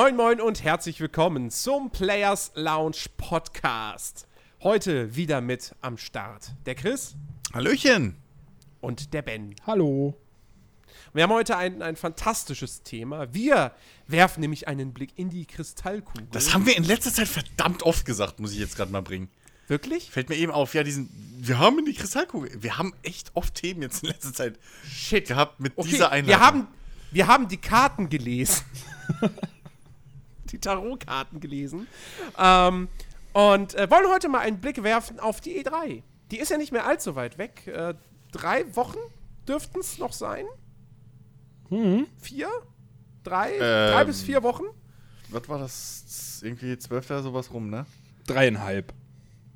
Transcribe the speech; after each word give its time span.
Moin 0.00 0.14
Moin 0.14 0.40
und 0.40 0.62
herzlich 0.62 1.00
willkommen 1.00 1.50
zum 1.50 1.90
Players 1.90 2.52
Lounge 2.54 3.06
Podcast. 3.16 4.28
Heute 4.62 5.16
wieder 5.16 5.40
mit 5.40 5.74
am 5.80 5.98
Start 5.98 6.52
der 6.66 6.76
Chris 6.76 7.16
Hallöchen. 7.52 8.14
und 8.80 9.12
der 9.12 9.22
Ben. 9.22 9.56
Hallo. 9.66 10.14
Wir 11.12 11.24
haben 11.24 11.32
heute 11.32 11.56
ein, 11.56 11.82
ein 11.82 11.96
fantastisches 11.96 12.84
Thema. 12.84 13.34
Wir 13.34 13.72
werfen 14.06 14.40
nämlich 14.40 14.68
einen 14.68 14.94
Blick 14.94 15.10
in 15.16 15.30
die 15.30 15.46
Kristallkugel. 15.46 16.28
Das 16.30 16.54
haben 16.54 16.64
wir 16.64 16.76
in 16.76 16.84
letzter 16.84 17.12
Zeit 17.12 17.26
verdammt 17.26 17.82
oft 17.82 18.04
gesagt, 18.04 18.38
muss 18.38 18.52
ich 18.52 18.60
jetzt 18.60 18.76
gerade 18.76 18.92
mal 18.92 19.02
bringen. 19.02 19.28
wirklich? 19.66 20.12
Fällt 20.12 20.28
mir 20.28 20.36
eben 20.36 20.52
auf, 20.52 20.74
ja, 20.74 20.84
diesen. 20.84 21.10
Wir 21.40 21.58
haben 21.58 21.76
in 21.80 21.86
die 21.86 21.94
Kristallkugel. 21.94 22.62
Wir 22.62 22.78
haben 22.78 22.94
echt 23.02 23.32
oft 23.34 23.52
Themen 23.52 23.82
jetzt 23.82 24.04
in 24.04 24.10
letzter 24.10 24.32
Zeit 24.32 24.60
Shit. 24.88 25.26
gehabt 25.26 25.58
mit 25.58 25.72
Okay, 25.74 25.88
dieser 25.88 26.12
Einladung. 26.12 26.28
wir 26.28 26.46
haben, 26.46 26.68
wir 27.10 27.26
haben 27.26 27.48
die 27.48 27.56
Karten 27.56 28.08
gelesen. 28.08 28.62
die 30.52 30.58
Tarotkarten 30.58 31.40
gelesen. 31.40 31.86
Ähm, 32.38 32.88
und 33.32 33.74
äh, 33.74 33.90
wollen 33.90 34.06
heute 34.08 34.28
mal 34.28 34.40
einen 34.40 34.58
Blick 34.60 34.82
werfen 34.82 35.20
auf 35.20 35.40
die 35.40 35.62
E3. 35.62 36.02
Die 36.30 36.38
ist 36.38 36.50
ja 36.50 36.56
nicht 36.58 36.72
mehr 36.72 36.86
allzu 36.86 37.14
weit 37.14 37.38
weg. 37.38 37.66
Äh, 37.66 37.94
drei 38.32 38.64
Wochen 38.76 38.98
dürften 39.46 39.80
es 39.80 39.98
noch 39.98 40.12
sein. 40.12 40.44
Vier? 42.20 42.48
Drei? 43.24 43.58
drei 43.58 44.00
Ähm, 44.00 44.06
bis 44.06 44.22
vier 44.22 44.42
Wochen? 44.42 44.64
Was 45.28 45.48
war 45.48 45.58
das? 45.58 46.40
Irgendwie 46.42 46.78
zwölfter 46.78 47.22
sowas 47.22 47.52
rum, 47.52 47.68
ne? 47.68 47.84
Dreieinhalb. 48.26 48.94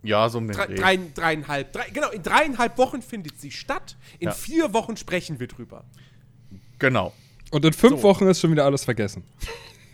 Ja, 0.02 0.28
so 0.28 0.39
um 0.39 0.48
den 0.48 0.56
Drei, 0.56 0.67
drei, 0.67 0.97
dreieinhalb. 1.14 1.72
Drei, 1.72 1.89
genau, 1.91 2.11
in 2.11 2.22
dreieinhalb 2.22 2.77
Wochen 2.77 3.00
findet 3.02 3.41
sie 3.41 3.50
statt. 3.50 3.97
In 4.19 4.28
Ja. 4.28 4.34
vier 4.34 4.74
Wochen 4.74 4.97
sprechen 4.97 5.39
wir 5.41 5.47
drüber. 5.47 5.84
Genau. 6.78 7.12
Und 7.50 7.64
in 7.64 7.72
fünf 7.72 8.00
So. 8.00 8.02
Wochen 8.02 8.27
ist 8.27 8.41
schon 8.41 8.50
wieder 8.50 8.64
alles 8.64 8.84
vergessen. 8.84 9.22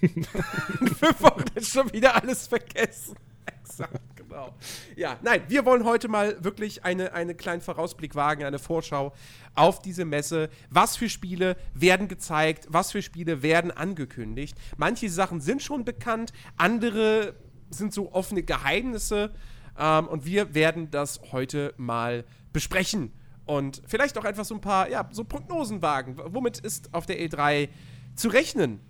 Fünf 0.00 1.22
Wochen 1.22 1.44
schon 1.62 1.92
wieder 1.92 2.20
alles 2.22 2.46
vergessen. 2.46 3.16
Exakt, 3.46 4.00
genau. 4.16 4.54
Ja, 4.96 5.18
nein, 5.22 5.42
wir 5.48 5.64
wollen 5.64 5.84
heute 5.84 6.08
mal 6.08 6.42
wirklich 6.42 6.84
eine, 6.84 7.12
eine 7.12 7.34
kleinen 7.34 7.60
Vorausblick 7.60 8.14
wagen, 8.14 8.44
eine 8.44 8.58
Vorschau 8.58 9.12
auf 9.54 9.80
diese 9.80 10.04
Messe. 10.04 10.50
Was 10.70 10.96
für 10.96 11.08
Spiele 11.08 11.56
werden 11.74 12.08
gezeigt, 12.08 12.66
was 12.68 12.92
für 12.92 13.02
Spiele 13.02 13.42
werden 13.42 13.70
angekündigt. 13.70 14.56
Manche 14.76 15.10
Sachen 15.10 15.40
sind 15.40 15.62
schon 15.62 15.84
bekannt, 15.84 16.32
andere 16.56 17.34
sind 17.70 17.92
so 17.92 18.12
offene 18.12 18.42
Geheimnisse. 18.42 19.32
Ähm, 19.78 20.08
und 20.08 20.24
wir 20.24 20.54
werden 20.54 20.90
das 20.90 21.20
heute 21.32 21.74
mal 21.76 22.24
besprechen. 22.52 23.12
Und 23.44 23.82
vielleicht 23.86 24.18
auch 24.18 24.24
einfach 24.24 24.44
so 24.44 24.54
ein 24.54 24.60
paar, 24.60 24.90
ja, 24.90 25.08
so 25.10 25.24
Prognosen 25.24 25.80
wagen. 25.80 26.16
Womit 26.18 26.58
ist 26.58 26.92
auf 26.92 27.06
der 27.06 27.18
E3 27.18 27.68
zu 28.14 28.28
rechnen? 28.28 28.80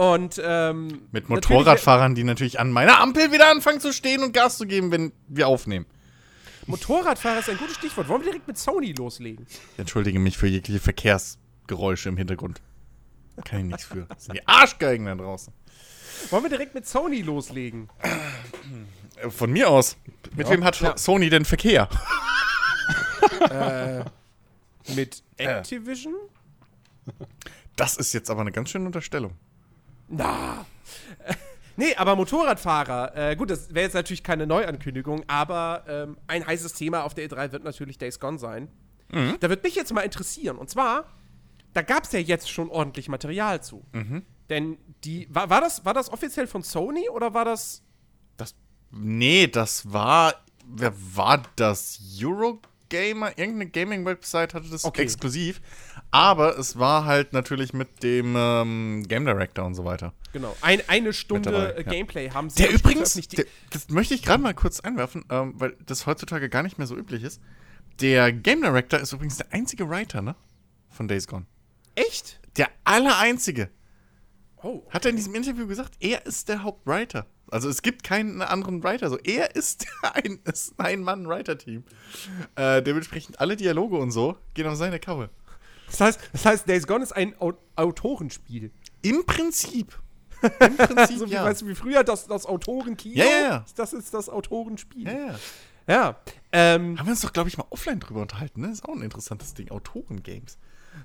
Und 0.00 0.40
ähm, 0.42 1.02
Mit 1.12 1.28
Motorradfahrern, 1.28 2.14
die 2.14 2.24
natürlich 2.24 2.58
an 2.58 2.72
meiner 2.72 3.00
Ampel 3.02 3.32
wieder 3.32 3.50
anfangen 3.50 3.80
zu 3.80 3.92
stehen 3.92 4.22
und 4.22 4.32
Gas 4.32 4.56
zu 4.56 4.66
geben, 4.66 4.90
wenn 4.90 5.12
wir 5.28 5.46
aufnehmen. 5.46 5.84
Motorradfahrer 6.66 7.40
ist 7.40 7.50
ein 7.50 7.58
gutes 7.58 7.74
Stichwort. 7.74 8.08
Wollen 8.08 8.22
wir 8.22 8.30
direkt 8.30 8.48
mit 8.48 8.56
Sony 8.56 8.92
loslegen? 8.92 9.44
Ich 9.74 9.78
entschuldige 9.78 10.18
mich 10.18 10.38
für 10.38 10.46
jegliche 10.46 10.80
Verkehrsgeräusche 10.80 12.08
im 12.08 12.16
Hintergrund. 12.16 12.62
Kann 13.44 13.58
ich 13.60 13.64
nichts 13.66 13.84
für. 13.84 14.06
Das 14.08 14.24
sind 14.24 14.36
die 14.38 14.42
Arschgeigen 14.48 15.04
da 15.04 15.14
draußen. 15.16 15.52
Wollen 16.30 16.44
wir 16.44 16.50
direkt 16.50 16.74
mit 16.74 16.88
Sony 16.88 17.20
loslegen? 17.20 17.90
Äh, 19.16 19.28
Von 19.28 19.52
mir 19.52 19.68
aus. 19.68 19.98
Mit 20.34 20.48
wem 20.48 20.64
hat 20.64 20.80
Ja. 20.80 20.96
Sony 20.96 21.28
denn 21.28 21.44
Verkehr? 21.44 21.90
Mit 24.96 25.22
Activision? 25.36 26.14
Das 27.76 27.98
ist 27.98 28.14
jetzt 28.14 28.30
aber 28.30 28.40
eine 28.40 28.52
ganz 28.52 28.70
schöne 28.70 28.86
Unterstellung. 28.86 29.36
Na. 30.10 30.66
Nee, 31.76 31.94
aber 31.94 32.14
Motorradfahrer, 32.14 33.16
äh, 33.16 33.36
gut, 33.36 33.48
das 33.48 33.72
wäre 33.72 33.84
jetzt 33.84 33.94
natürlich 33.94 34.22
keine 34.22 34.46
Neuankündigung, 34.46 35.24
aber 35.28 35.84
ähm, 35.88 36.18
ein 36.26 36.46
heißes 36.46 36.74
Thema 36.74 37.04
auf 37.04 37.14
der 37.14 37.26
E3 37.26 37.52
wird 37.52 37.64
natürlich 37.64 37.96
Days 37.96 38.20
Gone 38.20 38.38
sein. 38.38 38.68
Da 39.40 39.48
wird 39.48 39.62
mich 39.64 39.76
jetzt 39.76 39.90
mal 39.94 40.02
interessieren, 40.02 40.58
und 40.58 40.68
zwar, 40.68 41.06
da 41.72 41.80
gab 41.80 42.04
es 42.04 42.12
ja 42.12 42.18
jetzt 42.18 42.50
schon 42.50 42.68
ordentlich 42.68 43.08
Material 43.08 43.62
zu. 43.62 43.82
Denn 44.50 44.76
die, 45.04 45.26
war, 45.30 45.48
war, 45.48 45.62
das, 45.62 45.86
war 45.86 45.94
das 45.94 46.12
offiziell 46.12 46.46
von 46.46 46.62
Sony 46.62 47.08
oder 47.08 47.32
war 47.32 47.46
das 47.46 47.82
Das. 48.36 48.54
Nee, 48.90 49.46
das 49.46 49.90
war. 49.90 50.34
Wer 50.66 50.92
war 51.16 51.42
das? 51.56 51.98
Eurogamer? 52.92 53.38
Irgendeine 53.38 53.70
Gaming-Website 53.70 54.54
hatte 54.54 54.68
das 54.68 54.84
Okay. 54.84 55.02
exklusiv. 55.02 55.60
Aber 56.10 56.58
es 56.58 56.78
war 56.78 57.04
halt 57.04 57.32
natürlich 57.32 57.72
mit 57.72 58.02
dem 58.02 58.34
ähm, 58.36 59.04
Game 59.06 59.24
Director 59.24 59.64
und 59.64 59.74
so 59.74 59.84
weiter. 59.84 60.12
Genau, 60.32 60.56
ein, 60.60 60.82
eine 60.88 61.12
Stunde 61.12 61.50
dabei, 61.50 61.70
äh, 61.70 61.76
ja. 61.84 61.90
Gameplay 61.90 62.30
haben 62.30 62.50
sie 62.50 62.62
Der 62.62 62.72
übrigens, 62.72 63.14
der, 63.14 63.44
das 63.70 63.88
möchte 63.88 64.14
ich 64.14 64.22
gerade 64.22 64.42
mal 64.42 64.54
kurz 64.54 64.80
einwerfen, 64.80 65.24
ähm, 65.30 65.54
weil 65.56 65.76
das 65.86 66.06
heutzutage 66.06 66.48
gar 66.48 66.62
nicht 66.62 66.78
mehr 66.78 66.86
so 66.86 66.96
üblich 66.96 67.22
ist. 67.22 67.40
Der 68.00 68.32
Game 68.32 68.62
Director 68.62 68.98
ist 69.00 69.12
übrigens 69.12 69.36
der 69.36 69.52
einzige 69.52 69.88
Writer, 69.88 70.22
ne? 70.22 70.34
Von 70.88 71.06
Days 71.06 71.26
Gone. 71.26 71.46
Echt? 71.94 72.40
Der 72.56 72.68
aller 72.84 73.18
einzige. 73.18 73.70
Oh. 74.62 74.82
Hat 74.90 75.04
er 75.04 75.10
in 75.10 75.16
diesem 75.16 75.34
Interview 75.34 75.66
gesagt, 75.66 75.94
er 76.00 76.26
ist 76.26 76.48
der 76.48 76.62
Hauptwriter. 76.62 77.26
Also 77.50 77.68
es 77.68 77.82
gibt 77.82 78.04
keinen 78.04 78.42
anderen 78.42 78.82
Writer. 78.82 79.08
So, 79.10 79.18
er 79.18 79.56
ist 79.56 79.86
ein, 80.14 80.40
ist 80.44 80.74
ein 80.78 81.02
Mann-Writer-Team. 81.02 81.84
Äh, 82.56 82.82
dementsprechend 82.82 83.40
alle 83.40 83.56
Dialoge 83.56 83.96
und 83.98 84.10
so 84.10 84.36
gehen 84.54 84.66
auf 84.66 84.76
seine 84.76 85.00
Kappe. 85.00 85.30
Das 85.86 86.00
heißt, 86.00 86.20
das 86.32 86.46
heißt, 86.46 86.68
Days 86.68 86.86
Gone 86.86 87.02
ist 87.02 87.12
ein 87.12 87.34
Au 87.40 87.54
Autorenspiel. 87.76 88.70
Im 89.02 89.24
Prinzip. 89.26 89.98
Im 90.42 90.76
Prinzip, 90.76 91.18
So 91.18 91.26
wie, 91.28 91.32
ja. 91.34 91.44
weißt 91.44 91.62
du, 91.62 91.66
wie 91.66 91.74
früher 91.74 92.04
das, 92.04 92.26
das 92.26 92.46
Autorenkino. 92.46 93.16
Ja, 93.16 93.24
ja, 93.24 93.40
ja. 93.42 93.64
Das 93.74 93.92
ist 93.92 94.14
das 94.14 94.28
Autorenspiel. 94.28 95.06
ja, 95.06 95.12
ja. 95.12 95.34
Ja. 95.88 96.16
Ähm, 96.52 96.98
Haben 96.98 97.06
wir 97.06 97.12
uns 97.12 97.20
doch, 97.22 97.32
glaube 97.32 97.48
ich, 97.48 97.58
mal 97.58 97.66
offline 97.70 97.98
drüber 97.98 98.20
unterhalten, 98.22 98.60
ne? 98.60 98.70
Ist 98.70 98.84
auch 98.84 98.94
ein 98.94 99.02
interessantes 99.02 99.54
Ding. 99.54 99.70
Autoren-Games. 99.70 100.56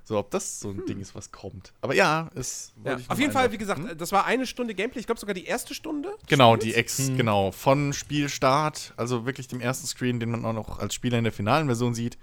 So, 0.03 0.17
ob 0.17 0.31
das 0.31 0.59
so 0.59 0.69
ein 0.69 0.85
Ding 0.85 0.99
ist, 0.99 1.15
was 1.15 1.31
kommt. 1.31 1.73
Aber 1.81 1.95
ja, 1.95 2.29
wollte 2.33 2.69
ja. 2.83 2.97
Auf 3.07 3.19
jeden 3.19 3.31
Fall, 3.31 3.51
wie 3.51 3.57
gesagt, 3.57 3.81
das 3.99 4.11
war 4.11 4.25
eine 4.25 4.45
Stunde 4.45 4.75
Gameplay. 4.75 4.99
Ich 4.99 5.05
glaube 5.05 5.19
sogar 5.19 5.33
die 5.33 5.45
erste 5.45 5.73
Stunde. 5.73 6.15
Genau, 6.27 6.55
die. 6.55 6.73
Ex, 6.75 6.97
genau. 7.17 7.51
Von 7.51 7.93
Spielstart, 7.93 8.93
also 8.97 9.25
wirklich 9.25 9.47
dem 9.47 9.61
ersten 9.61 9.87
Screen, 9.87 10.19
den 10.19 10.29
man 10.31 10.45
auch 10.45 10.53
noch 10.53 10.79
als 10.79 10.93
Spieler 10.93 11.17
in 11.17 11.23
der 11.23 11.33
finalen 11.33 11.65
Version 11.67 11.93
sieht, 11.95 12.17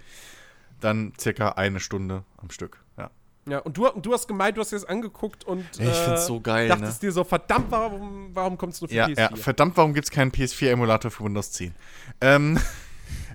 dann 0.79 1.13
circa 1.19 1.49
eine 1.49 1.79
Stunde 1.79 2.23
am 2.37 2.49
Stück. 2.51 2.83
Ja. 2.97 3.09
Ja, 3.47 3.59
und 3.59 3.75
du, 3.75 3.89
du 3.89 4.13
hast 4.13 4.27
gemeint, 4.27 4.55
du 4.55 4.61
hast 4.61 4.71
dir 4.71 4.77
das 4.77 4.85
angeguckt 4.85 5.43
und. 5.43 5.65
Ich 5.77 5.89
find's 5.89 6.25
so 6.25 6.39
geil, 6.39 6.69
Dachtest 6.69 7.03
ne? 7.03 7.07
dir 7.09 7.11
so, 7.11 7.23
verdammt, 7.25 7.69
warum, 7.71 8.29
warum 8.33 8.57
kommt 8.57 8.73
es 8.73 8.81
nur 8.81 8.87
für 8.89 8.95
Ja, 8.95 9.07
PS4? 9.07 9.19
ja, 9.19 9.35
verdammt, 9.35 9.75
warum 9.75 9.93
gibt 9.93 10.05
es 10.05 10.11
keinen 10.11 10.31
PS4-Emulator 10.31 11.11
für 11.11 11.25
Windows 11.25 11.51
10? 11.51 11.75
Ähm, 12.21 12.57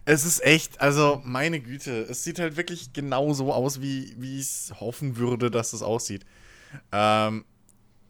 es 0.08 0.24
ist 0.24 0.42
echt, 0.42 0.80
also 0.80 1.20
meine 1.22 1.60
Güte, 1.60 2.00
es 2.04 2.24
sieht 2.24 2.38
halt 2.38 2.56
wirklich 2.56 2.94
genau 2.94 3.34
so 3.34 3.52
aus, 3.52 3.82
wie 3.82 4.14
wie 4.16 4.40
ich 4.40 4.46
es 4.46 4.74
hoffen 4.80 5.18
würde, 5.18 5.50
dass 5.50 5.74
es 5.74 5.82
aussieht. 5.82 6.24
Ähm, 6.92 7.44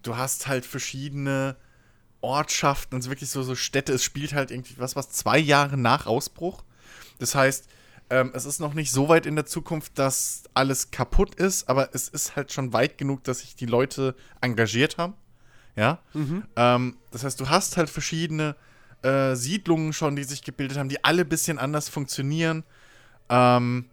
du 0.02 0.16
hast 0.16 0.46
halt 0.46 0.64
verschiedene 0.64 1.56
Ortschaften, 2.20 2.94
also 2.94 3.10
wirklich 3.10 3.30
so, 3.30 3.42
so 3.42 3.56
Städte. 3.56 3.92
Es 3.94 4.04
spielt 4.04 4.32
halt 4.32 4.52
irgendwie 4.52 4.74
was, 4.78 4.94
was 4.94 5.10
zwei 5.10 5.38
Jahre 5.38 5.76
nach 5.76 6.06
Ausbruch. 6.06 6.62
Das 7.18 7.34
heißt, 7.34 7.66
ähm, 8.10 8.30
es 8.32 8.44
ist 8.44 8.60
noch 8.60 8.74
nicht 8.74 8.92
so 8.92 9.08
weit 9.08 9.26
in 9.26 9.34
der 9.34 9.46
Zukunft, 9.46 9.98
dass 9.98 10.44
alles 10.54 10.92
kaputt 10.92 11.34
ist, 11.34 11.68
aber 11.68 11.96
es 11.96 12.06
ist 12.06 12.36
halt 12.36 12.52
schon 12.52 12.72
weit 12.72 12.96
genug, 12.96 13.24
dass 13.24 13.40
sich 13.40 13.56
die 13.56 13.66
Leute 13.66 14.14
engagiert 14.40 14.98
haben. 14.98 15.14
Ja. 15.74 15.98
Ähm, 16.54 16.96
das 17.10 17.24
heißt, 17.24 17.40
du 17.40 17.48
hast 17.48 17.76
halt 17.76 17.90
verschiedene 17.90 18.54
äh, 19.02 19.34
Siedlungen 19.34 19.92
schon, 19.92 20.16
die 20.16 20.24
sich 20.24 20.42
gebildet 20.42 20.78
haben, 20.78 20.88
die 20.88 21.04
alle 21.04 21.22
ein 21.22 21.28
bisschen 21.28 21.58
anders 21.58 21.88
funktionieren. 21.88 22.64
Ähm, 23.28 23.86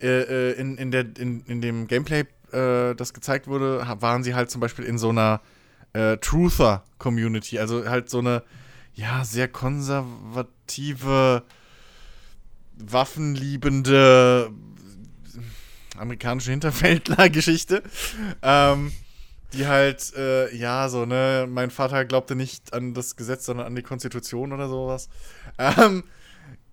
äh, 0.00 0.06
äh, 0.06 0.52
in, 0.52 0.78
in, 0.78 0.90
der, 0.90 1.06
in, 1.18 1.44
in 1.46 1.60
dem 1.60 1.86
Gameplay, 1.86 2.24
äh, 2.52 2.94
das 2.94 3.12
gezeigt 3.12 3.46
wurde, 3.46 3.84
waren 4.00 4.22
sie 4.22 4.34
halt 4.34 4.50
zum 4.50 4.60
Beispiel 4.60 4.84
in 4.84 4.98
so 4.98 5.10
einer 5.10 5.40
äh, 5.92 6.16
Truther-Community, 6.16 7.58
also 7.58 7.86
halt 7.88 8.08
so 8.08 8.18
eine, 8.18 8.42
ja, 8.94 9.24
sehr 9.24 9.48
konservative, 9.48 11.42
waffenliebende 12.76 14.50
amerikanische 15.98 16.50
Hinterfeldler-Geschichte. 16.50 17.82
Ähm, 18.42 18.92
die 19.52 19.66
halt, 19.66 20.14
äh, 20.14 20.54
ja, 20.54 20.88
so, 20.88 21.06
ne, 21.06 21.46
mein 21.48 21.70
Vater 21.70 22.04
glaubte 22.04 22.36
nicht 22.36 22.72
an 22.72 22.94
das 22.94 23.16
Gesetz, 23.16 23.46
sondern 23.46 23.66
an 23.66 23.74
die 23.74 23.82
Konstitution 23.82 24.52
oder 24.52 24.68
sowas. 24.68 25.08
Ähm, 25.58 26.04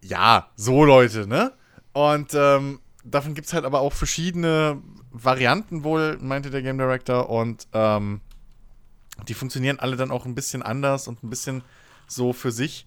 ja, 0.01 0.49
so 0.55 0.85
Leute, 0.85 1.27
ne? 1.27 1.53
Und 1.93 2.33
ähm, 2.33 2.79
davon 3.03 3.33
gibt 3.33 3.47
es 3.47 3.53
halt 3.53 3.65
aber 3.65 3.79
auch 3.79 3.93
verschiedene 3.93 4.81
Varianten 5.11 5.83
wohl, 5.83 6.17
meinte 6.21 6.49
der 6.49 6.61
Game 6.61 6.77
Director. 6.77 7.29
Und 7.29 7.67
ähm, 7.73 8.21
die 9.27 9.33
funktionieren 9.33 9.79
alle 9.79 9.95
dann 9.95 10.11
auch 10.11 10.25
ein 10.25 10.35
bisschen 10.35 10.61
anders 10.61 11.07
und 11.07 11.23
ein 11.23 11.29
bisschen 11.29 11.63
so 12.07 12.33
für 12.33 12.51
sich. 12.51 12.85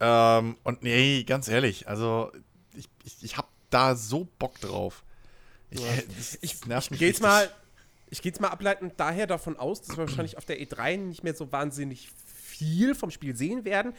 Ähm, 0.00 0.56
und 0.64 0.82
nee, 0.82 1.24
ganz 1.24 1.48
ehrlich, 1.48 1.88
also 1.88 2.32
ich, 2.74 2.88
ich, 3.04 3.22
ich 3.22 3.36
hab 3.36 3.48
da 3.70 3.94
so 3.94 4.28
Bock 4.38 4.60
drauf. 4.60 5.04
Ich, 5.70 5.80
das 6.16 6.38
Ich, 6.40 6.66
nervt 6.66 6.86
ich 6.86 6.90
mich 6.92 7.00
gehe 7.00 7.08
jetzt 7.08 7.22
mal, 7.22 7.50
Ich 8.10 8.22
gehe 8.22 8.30
jetzt 8.30 8.40
mal 8.40 8.48
ableitend 8.48 8.94
daher 8.96 9.26
davon 9.26 9.56
aus, 9.58 9.82
dass 9.82 9.96
wir 9.96 10.06
wahrscheinlich 10.06 10.38
auf 10.38 10.44
der 10.44 10.60
E3 10.60 10.96
nicht 10.96 11.24
mehr 11.24 11.34
so 11.34 11.50
wahnsinnig 11.52 12.08
viel 12.26 12.94
vom 12.94 13.10
Spiel 13.10 13.36
sehen 13.36 13.64
werden. 13.64 13.92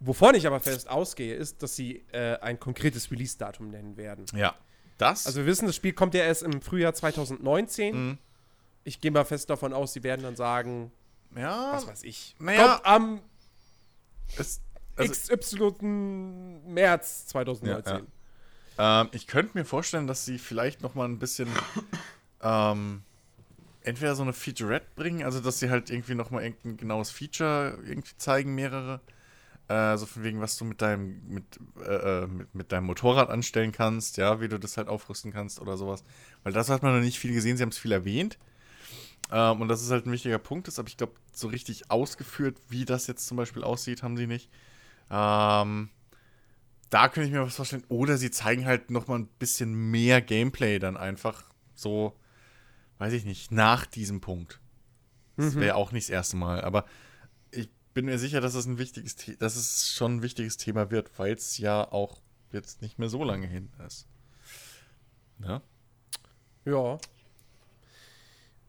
Wovon 0.00 0.34
ich 0.36 0.46
aber 0.46 0.60
fest 0.60 0.88
ausgehe, 0.88 1.34
ist, 1.34 1.62
dass 1.62 1.74
sie 1.74 2.04
äh, 2.12 2.38
ein 2.38 2.60
konkretes 2.60 3.10
Release-Datum 3.10 3.70
nennen 3.70 3.96
werden. 3.96 4.26
Ja. 4.32 4.54
Das? 4.96 5.26
Also 5.26 5.40
wir 5.40 5.46
wissen, 5.46 5.66
das 5.66 5.76
Spiel 5.76 5.92
kommt 5.92 6.14
ja 6.14 6.22
erst 6.22 6.42
im 6.42 6.60
Frühjahr 6.62 6.94
2019. 6.94 7.94
Mhm. 7.94 8.18
Ich 8.84 9.00
gehe 9.00 9.10
mal 9.10 9.24
fest 9.24 9.50
davon 9.50 9.72
aus, 9.72 9.92
sie 9.92 10.02
werden 10.02 10.22
dann 10.22 10.36
sagen, 10.36 10.92
ja. 11.36 11.72
was 11.72 11.86
weiß 11.86 12.04
ich, 12.04 12.36
Naja. 12.38 12.76
kommt 12.76 12.86
am 12.86 13.20
Es, 14.36 14.60
also, 14.96 15.12
XY 15.12 15.72
März 16.66 17.26
2019. 17.26 18.06
Ja, 18.78 19.02
Ähm, 19.02 19.08
ich 19.12 19.26
könnte 19.26 19.58
mir 19.58 19.64
vorstellen, 19.64 20.06
dass 20.06 20.24
sie 20.24 20.38
vielleicht 20.38 20.80
noch 20.82 20.94
mal 20.94 21.04
ein 21.06 21.18
bisschen 21.18 21.48
ähm, 22.42 23.02
entweder 23.82 24.14
so 24.14 24.22
eine 24.22 24.32
Featurette 24.32 24.86
bringen, 24.96 25.24
also 25.24 25.40
dass 25.40 25.58
sie 25.58 25.70
halt 25.70 25.90
irgendwie 25.90 26.14
noch 26.14 26.30
mal 26.30 26.42
irgendein 26.42 26.76
genaues 26.76 27.10
Feature 27.10 27.78
irgendwie 27.84 28.16
zeigen, 28.16 28.54
mehrere. 28.54 29.00
Äh, 29.68 29.98
so 29.98 30.06
von 30.06 30.24
wegen, 30.24 30.40
was 30.40 30.56
du 30.56 30.64
mit 30.64 30.80
deinem, 30.80 31.20
mit, 31.28 31.44
äh, 31.84 32.22
äh, 32.22 32.26
mit, 32.26 32.54
mit 32.54 32.72
deinem 32.72 32.86
Motorrad 32.86 33.28
anstellen 33.28 33.70
kannst, 33.70 34.16
ja, 34.16 34.40
wie 34.40 34.48
du 34.48 34.58
das 34.58 34.78
halt 34.78 34.88
aufrüsten 34.88 35.30
kannst 35.30 35.60
oder 35.60 35.76
sowas. 35.76 36.04
Weil 36.42 36.54
das 36.54 36.70
hat 36.70 36.82
man 36.82 36.94
noch 36.94 37.04
nicht 37.04 37.18
viel 37.18 37.34
gesehen, 37.34 37.56
sie 37.56 37.62
haben 37.62 37.70
es 37.70 37.78
viel 37.78 37.92
erwähnt. 37.92 38.38
Ähm, 39.30 39.60
und 39.60 39.68
das 39.68 39.82
ist 39.82 39.90
halt 39.90 40.06
ein 40.06 40.12
wichtiger 40.12 40.38
Punkt 40.38 40.68
ist, 40.68 40.78
aber 40.78 40.88
ich 40.88 40.96
glaube, 40.96 41.12
so 41.32 41.48
richtig 41.48 41.90
ausgeführt, 41.90 42.56
wie 42.68 42.86
das 42.86 43.06
jetzt 43.08 43.26
zum 43.26 43.36
Beispiel 43.36 43.62
aussieht, 43.62 44.02
haben 44.02 44.16
sie 44.16 44.26
nicht. 44.26 44.48
Ähm, 45.10 45.90
da 46.90 47.08
könnte 47.08 47.28
ich 47.28 47.32
mir 47.32 47.42
was 47.42 47.56
vorstellen. 47.56 47.84
Oder 47.88 48.16
sie 48.16 48.30
zeigen 48.30 48.64
halt 48.64 48.90
noch 48.90 49.06
mal 49.06 49.18
ein 49.18 49.28
bisschen 49.38 49.74
mehr 49.90 50.22
Gameplay 50.22 50.78
dann 50.78 50.96
einfach 50.96 51.44
so, 51.74 52.16
weiß 52.98 53.12
ich 53.12 53.24
nicht, 53.24 53.50
nach 53.50 53.86
diesem 53.86 54.20
Punkt. 54.20 54.60
Das 55.36 55.54
wäre 55.54 55.76
auch 55.76 55.92
nicht 55.92 56.08
das 56.08 56.12
erste 56.12 56.36
Mal. 56.36 56.62
Aber 56.62 56.84
ich 57.52 57.70
bin 57.94 58.06
mir 58.06 58.18
sicher, 58.18 58.40
dass 58.40 58.54
es 58.54 58.66
ein 58.66 58.78
wichtiges, 58.78 59.16
The 59.16 59.36
dass 59.36 59.54
es 59.54 59.88
schon 59.92 60.16
ein 60.16 60.22
wichtiges 60.22 60.56
Thema 60.56 60.90
wird, 60.90 61.16
weil 61.16 61.32
es 61.32 61.58
ja 61.58 61.90
auch 61.92 62.20
jetzt 62.50 62.82
nicht 62.82 62.98
mehr 62.98 63.08
so 63.08 63.22
lange 63.22 63.46
hin 63.46 63.70
ist. 63.86 64.08
Ne? 65.38 65.62
Ja. 66.64 66.98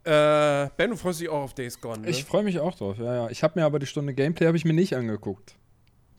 Äh, 0.03 0.69
ben, 0.77 0.91
du 0.91 0.95
freust 0.95 1.19
dich 1.19 1.29
auch 1.29 1.41
auf 1.41 1.53
Days 1.53 1.81
Gone, 1.81 2.01
ne? 2.01 2.09
Ich 2.09 2.23
freue 2.23 2.43
mich 2.43 2.59
auch 2.59 2.75
drauf, 2.75 2.97
ja, 2.97 3.13
ja. 3.13 3.29
Ich 3.29 3.43
habe 3.43 3.59
mir 3.59 3.65
aber 3.65 3.79
die 3.79 3.85
Stunde 3.85 4.13
Gameplay 4.13 4.47
habe 4.47 4.57
ich 4.57 4.65
mir 4.65 4.73
nicht 4.73 4.95
angeguckt. 4.95 5.55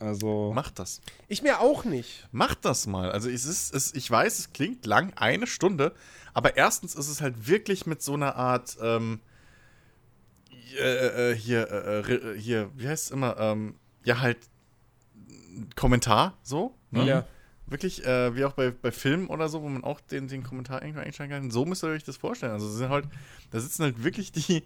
Also. 0.00 0.52
Macht 0.54 0.78
das. 0.78 1.00
ich 1.28 1.42
mir 1.42 1.60
auch 1.60 1.84
nicht. 1.84 2.26
Macht 2.32 2.64
das 2.64 2.86
mal. 2.86 3.12
Also 3.12 3.28
es 3.28 3.44
ist, 3.44 3.74
es, 3.74 3.94
ich 3.94 4.10
weiß, 4.10 4.38
es 4.38 4.52
klingt 4.52 4.86
lang, 4.86 5.12
eine 5.14 5.46
Stunde, 5.46 5.94
aber 6.32 6.56
erstens 6.56 6.94
ist 6.94 7.08
es 7.08 7.20
halt 7.20 7.46
wirklich 7.46 7.86
mit 7.86 8.02
so 8.02 8.14
einer 8.14 8.34
Art, 8.34 8.78
ähm, 8.80 9.20
äh, 10.78 11.32
äh, 11.32 11.36
hier, 11.36 11.70
äh, 11.70 12.12
äh, 12.12 12.38
hier, 12.38 12.70
wie 12.76 12.88
heißt 12.88 13.06
es 13.06 13.10
immer, 13.10 13.36
ähm, 13.38 13.74
ja 14.04 14.20
halt 14.20 14.38
Kommentar, 15.76 16.38
so, 16.42 16.74
ne? 16.90 17.06
Ja. 17.06 17.26
Wirklich, 17.66 18.04
äh, 18.04 18.34
wie 18.34 18.44
auch 18.44 18.54
bei, 18.54 18.72
bei 18.72 18.90
Filmen 18.90 19.28
oder 19.28 19.48
so, 19.48 19.62
wo 19.62 19.68
man 19.68 19.84
auch 19.84 20.00
den, 20.00 20.26
den 20.26 20.42
Kommentar 20.42 20.82
einsteigen 20.82 21.30
kann. 21.30 21.50
So 21.52 21.64
müsst 21.64 21.84
ihr 21.84 21.90
euch 21.90 22.02
das 22.02 22.16
vorstellen. 22.16 22.50
Also 22.50 22.66
es 22.66 22.74
sind 22.74 22.88
halt, 22.88 23.06
da 23.52 23.60
sitzen 23.60 23.84
halt 23.84 24.02
wirklich 24.02 24.32
die, 24.32 24.64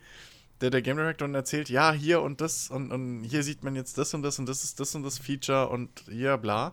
der, 0.61 0.71
der 0.71 0.83
Game 0.83 0.97
Director 0.97 1.27
und 1.27 1.35
erzählt, 1.35 1.69
ja, 1.69 1.93
hier 1.93 2.23
und 2.23 2.41
das 2.41 2.71
und, 2.71 2.93
und 2.93 3.25
hier 3.25 3.43
sieht 3.43 3.65
man 3.65 3.77
jetzt 3.77 3.99
das 3.99 4.15
und 4.15 4.23
das 4.23 4.39
und 4.39 4.47
das 4.47 4.65
ist 4.65 4.81
das 4.81 4.95
und 4.95 5.03
das 5.03 5.19
Feature 5.19 5.69
und 5.69 6.05
hier, 6.09 6.37
bla. 6.39 6.73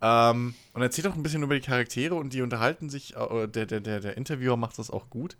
Ähm, 0.00 0.54
und 0.72 0.82
erzählt 0.82 1.06
auch 1.06 1.14
ein 1.14 1.22
bisschen 1.22 1.44
über 1.44 1.54
die 1.54 1.60
Charaktere 1.60 2.16
und 2.16 2.32
die 2.32 2.42
unterhalten 2.42 2.90
sich, 2.90 3.14
äh, 3.16 3.46
der, 3.46 3.66
der, 3.66 3.80
der, 3.80 4.00
der 4.00 4.16
Interviewer 4.16 4.56
macht 4.56 4.78
das 4.78 4.90
auch 4.90 5.08
gut, 5.10 5.36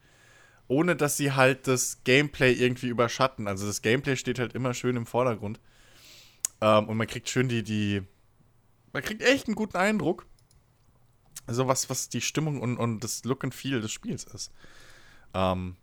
ohne 0.69 0.95
dass 0.95 1.17
sie 1.17 1.33
halt 1.33 1.67
das 1.67 2.05
Gameplay 2.05 2.53
irgendwie 2.53 2.87
überschatten. 2.87 3.49
Also 3.49 3.67
das 3.67 3.83
Gameplay 3.83 4.17
steht 4.17 4.39
halt 4.39 4.55
immer 4.55 4.73
schön 4.75 4.97
im 4.97 5.07
Vordergrund. 5.07 5.59
Ähm, 6.61 6.89
und 6.89 6.97
man 6.97 7.09
kriegt 7.09 7.29
schön 7.29 7.49
die, 7.49 7.65
die, 7.65 8.03
man 8.93 9.03
kriegt 9.03 9.23
echt 9.23 9.49
einen 9.49 9.57
guten 9.57 9.77
Eindruck. 9.77 10.27
Also 11.47 11.67
was, 11.67 11.91
was 11.91 12.09
die 12.09 12.21
Stimmung 12.21 12.61
und, 12.61 12.77
und 12.77 13.01
das 13.03 13.25
Look 13.25 13.43
and 13.43 13.55
Feel 13.55 13.81
des 13.81 13.91
Spiels 13.91 14.23
ist. 14.25 14.53
Ähm, 15.35 15.75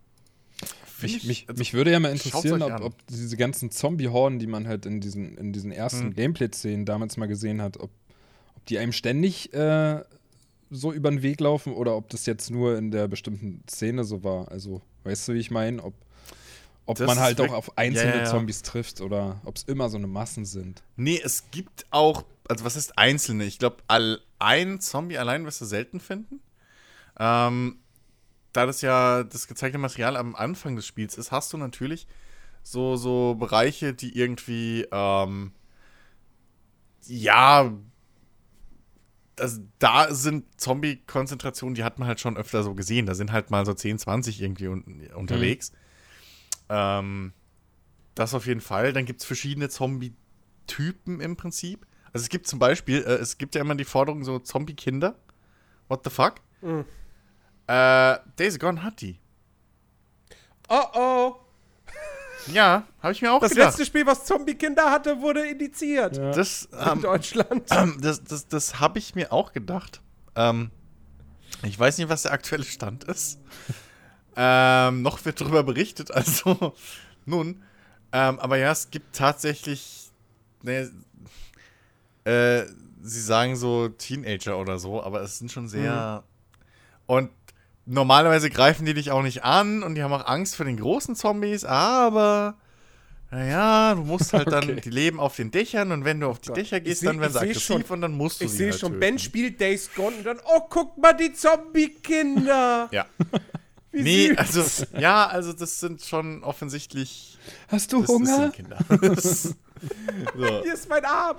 Mich, 1.02 1.16
ich- 1.16 1.24
mich, 1.24 1.44
also, 1.48 1.58
mich 1.58 1.72
würde 1.74 1.90
ja 1.92 2.00
mal 2.00 2.12
interessieren, 2.12 2.62
ob, 2.62 2.80
ob 2.82 3.06
diese 3.06 3.36
ganzen 3.36 3.70
Zombie-Horden, 3.70 4.38
die 4.38 4.46
man 4.46 4.68
halt 4.68 4.84
in 4.86 5.00
diesen, 5.00 5.36
in 5.38 5.52
diesen 5.52 5.72
ersten 5.72 6.08
Hm. 6.08 6.14
Gameplay-Szenen 6.14 6.84
damals 6.84 7.16
mal 7.16 7.26
gesehen 7.26 7.62
hat, 7.62 7.78
ob, 7.78 7.90
ob 8.54 8.66
die 8.66 8.78
einem 8.78 8.92
ständig 8.92 9.52
äh, 9.54 10.02
so 10.70 10.92
über 10.92 11.10
den 11.10 11.22
Weg 11.22 11.40
laufen 11.40 11.72
oder 11.72 11.96
ob 11.96 12.10
das 12.10 12.26
jetzt 12.26 12.50
nur 12.50 12.76
in 12.76 12.90
der 12.90 13.08
bestimmten 13.08 13.62
Szene 13.68 14.04
so 14.04 14.22
war. 14.22 14.48
Also, 14.50 14.82
weißt 15.04 15.28
du, 15.28 15.34
wie 15.34 15.38
ich 15.38 15.50
meine? 15.50 15.82
Ob, 15.82 15.94
ob 16.86 16.98
Das 16.98 17.06
man 17.06 17.18
halt 17.18 17.40
auch 17.40 17.52
auf 17.52 17.78
einzelne 17.78 18.12
Ja, 18.18 18.18
ja. 18.18 18.24
Zombies 18.30 18.62
trifft 18.62 19.00
oder 19.00 19.40
ob 19.46 19.56
es 19.56 19.62
immer 19.64 19.88
so 19.88 19.96
eine 19.96 20.06
Massen 20.06 20.44
sind. 20.44 20.82
Nee, 20.96 21.20
es 21.24 21.50
gibt 21.50 21.86
auch, 21.90 22.24
also 22.48 22.64
was 22.64 22.76
ist 22.76 22.98
einzelne? 22.98 23.44
Ich 23.44 23.58
glaube, 23.58 23.78
ein 24.38 24.80
Zombie 24.80 25.16
allein 25.18 25.44
wirst 25.46 25.60
du 25.62 25.64
selten 25.64 25.98
finden. 25.98 26.40
Ähm, 27.18 27.78
da 28.52 28.66
das 28.66 28.80
ja 28.80 29.22
das 29.24 29.48
gezeigte 29.48 29.78
Material 29.78 30.16
am 30.16 30.34
Anfang 30.34 30.76
des 30.76 30.86
Spiels 30.86 31.16
ist, 31.16 31.32
hast 31.32 31.52
du 31.52 31.56
natürlich 31.56 32.06
so, 32.62 32.96
so 32.96 33.34
Bereiche, 33.36 33.94
die 33.94 34.16
irgendwie, 34.16 34.86
ähm, 34.92 35.52
ja, 37.06 37.72
das, 39.36 39.60
da 39.78 40.12
sind 40.12 40.44
Zombie-Konzentrationen, 40.60 41.74
die 41.74 41.84
hat 41.84 41.98
man 41.98 42.06
halt 42.06 42.20
schon 42.20 42.36
öfter 42.36 42.62
so 42.62 42.74
gesehen. 42.74 43.06
Da 43.06 43.14
sind 43.14 43.32
halt 43.32 43.50
mal 43.50 43.64
so 43.64 43.72
10, 43.72 43.98
20 43.98 44.42
irgendwie 44.42 44.68
un 44.68 45.08
unterwegs. 45.14 45.72
Ähm, 46.68 47.32
das 48.14 48.34
auf 48.34 48.46
jeden 48.46 48.60
Fall. 48.60 48.92
Dann 48.92 49.06
gibt 49.06 49.20
es 49.20 49.26
verschiedene 49.26 49.70
Zombie-Typen 49.70 51.20
im 51.20 51.36
Prinzip. 51.36 51.86
Also 52.12 52.24
es 52.24 52.28
gibt 52.28 52.46
zum 52.46 52.58
Beispiel, 52.58 53.02
äh, 53.02 53.14
es 53.14 53.38
gibt 53.38 53.54
ja 53.54 53.62
immer 53.62 53.74
die 53.74 53.84
Forderung 53.84 54.24
so 54.24 54.38
Zombie-Kinder. 54.38 55.16
What 55.88 56.04
the 56.04 56.10
fuck? 56.10 56.34
Mhm. 56.60 56.84
Äh, 57.70 58.18
Days 58.36 58.58
Gone 58.58 58.82
hat 58.82 59.00
die. 59.00 59.20
Oh 60.68 60.82
oh. 60.92 61.36
Ja, 62.48 62.84
habe 63.00 63.12
ich 63.12 63.22
mir 63.22 63.32
auch 63.32 63.40
Das 63.40 63.52
gedacht. 63.52 63.68
letzte 63.68 63.86
Spiel, 63.86 64.06
was 64.06 64.24
Zombie-Kinder 64.24 64.90
hatte, 64.90 65.20
wurde 65.20 65.46
indiziert. 65.46 66.16
Das, 66.16 66.64
In 66.72 66.92
ähm, 66.92 67.02
Deutschland. 67.02 67.70
das, 68.00 68.24
das, 68.24 68.48
das 68.48 68.80
habe 68.80 68.98
ich 68.98 69.14
mir 69.14 69.32
auch 69.32 69.52
gedacht. 69.52 70.00
Ähm, 70.34 70.72
ich 71.62 71.78
weiß 71.78 71.98
nicht, 71.98 72.08
was 72.08 72.22
der 72.22 72.32
aktuelle 72.32 72.64
Stand 72.64 73.04
ist. 73.04 73.38
ähm, 74.36 75.02
noch 75.02 75.24
wird 75.24 75.40
darüber 75.40 75.62
berichtet, 75.62 76.10
also 76.14 76.74
nun. 77.24 77.62
Ähm, 78.10 78.40
aber 78.40 78.56
ja, 78.56 78.72
es 78.72 78.90
gibt 78.90 79.14
tatsächlich. 79.14 80.10
Ne, 80.62 80.90
äh, 82.24 82.64
sie 83.00 83.20
sagen 83.20 83.54
so 83.54 83.88
Teenager 83.90 84.58
oder 84.58 84.80
so, 84.80 85.00
aber 85.04 85.20
es 85.22 85.38
sind 85.38 85.52
schon 85.52 85.68
sehr. 85.68 86.24
Und 87.06 87.30
normalerweise 87.94 88.50
greifen 88.50 88.84
die 88.86 88.94
dich 88.94 89.10
auch 89.10 89.22
nicht 89.22 89.44
an 89.44 89.82
und 89.82 89.94
die 89.94 90.02
haben 90.02 90.12
auch 90.12 90.26
Angst 90.26 90.56
vor 90.56 90.64
den 90.66 90.76
großen 90.78 91.14
Zombies, 91.16 91.64
aber. 91.64 92.54
Naja, 93.32 93.94
du 93.94 94.02
musst 94.02 94.32
halt 94.32 94.48
dann, 94.50 94.64
Okay. 94.70 94.80
die 94.80 94.90
leben 94.90 95.20
auf 95.20 95.36
den 95.36 95.52
Dächern 95.52 95.92
und 95.92 96.04
wenn 96.04 96.18
du 96.18 96.26
auf 96.26 96.40
die 96.40 96.48
Gott. 96.48 96.56
Dächer 96.56 96.78
Ich 96.78 96.84
gehst, 96.84 97.00
seh- 97.02 97.06
dann 97.06 97.20
werden 97.20 97.30
ich 97.30 97.38
sie 97.38 97.44
aggressiv 97.50 97.62
schon- 97.62 97.82
und 97.84 98.00
dann 98.00 98.12
musst 98.12 98.40
du 98.40 98.44
Ich 98.46 98.50
sie 98.50 98.56
sehe 98.56 98.70
halt 98.72 98.80
schon, 98.80 98.88
töten. 98.90 99.00
Ben 99.00 99.18
spielt 99.20 99.60
Days 99.60 99.88
Gone 99.94 100.16
und 100.16 100.24
dann, 100.26 100.40
oh, 100.44 100.62
guck 100.68 100.98
mal, 100.98 101.12
die 101.12 101.32
Zombie-Kinder. 101.32 102.88
Ja. 102.92 103.06
Wie 103.92 104.02
Nee, 104.02 104.28
süß. 104.28 104.38
also, 104.38 104.86
ja, 104.98 105.26
also 105.26 105.52
das 105.52 105.80
sind 105.80 106.02
schon 106.02 106.42
offensichtlich. 106.44 107.38
Hast 107.68 107.92
du 107.92 107.98
Das, 108.02 108.06
das 108.08 108.14
Hunger? 108.16 108.36
sind 108.36 108.54
Kinder. 108.54 108.78
Das- 109.00 109.42
so, 110.36 110.62
Hier 110.62 110.74
ist 110.74 110.88
mein 110.88 111.04
Arm. 111.04 111.36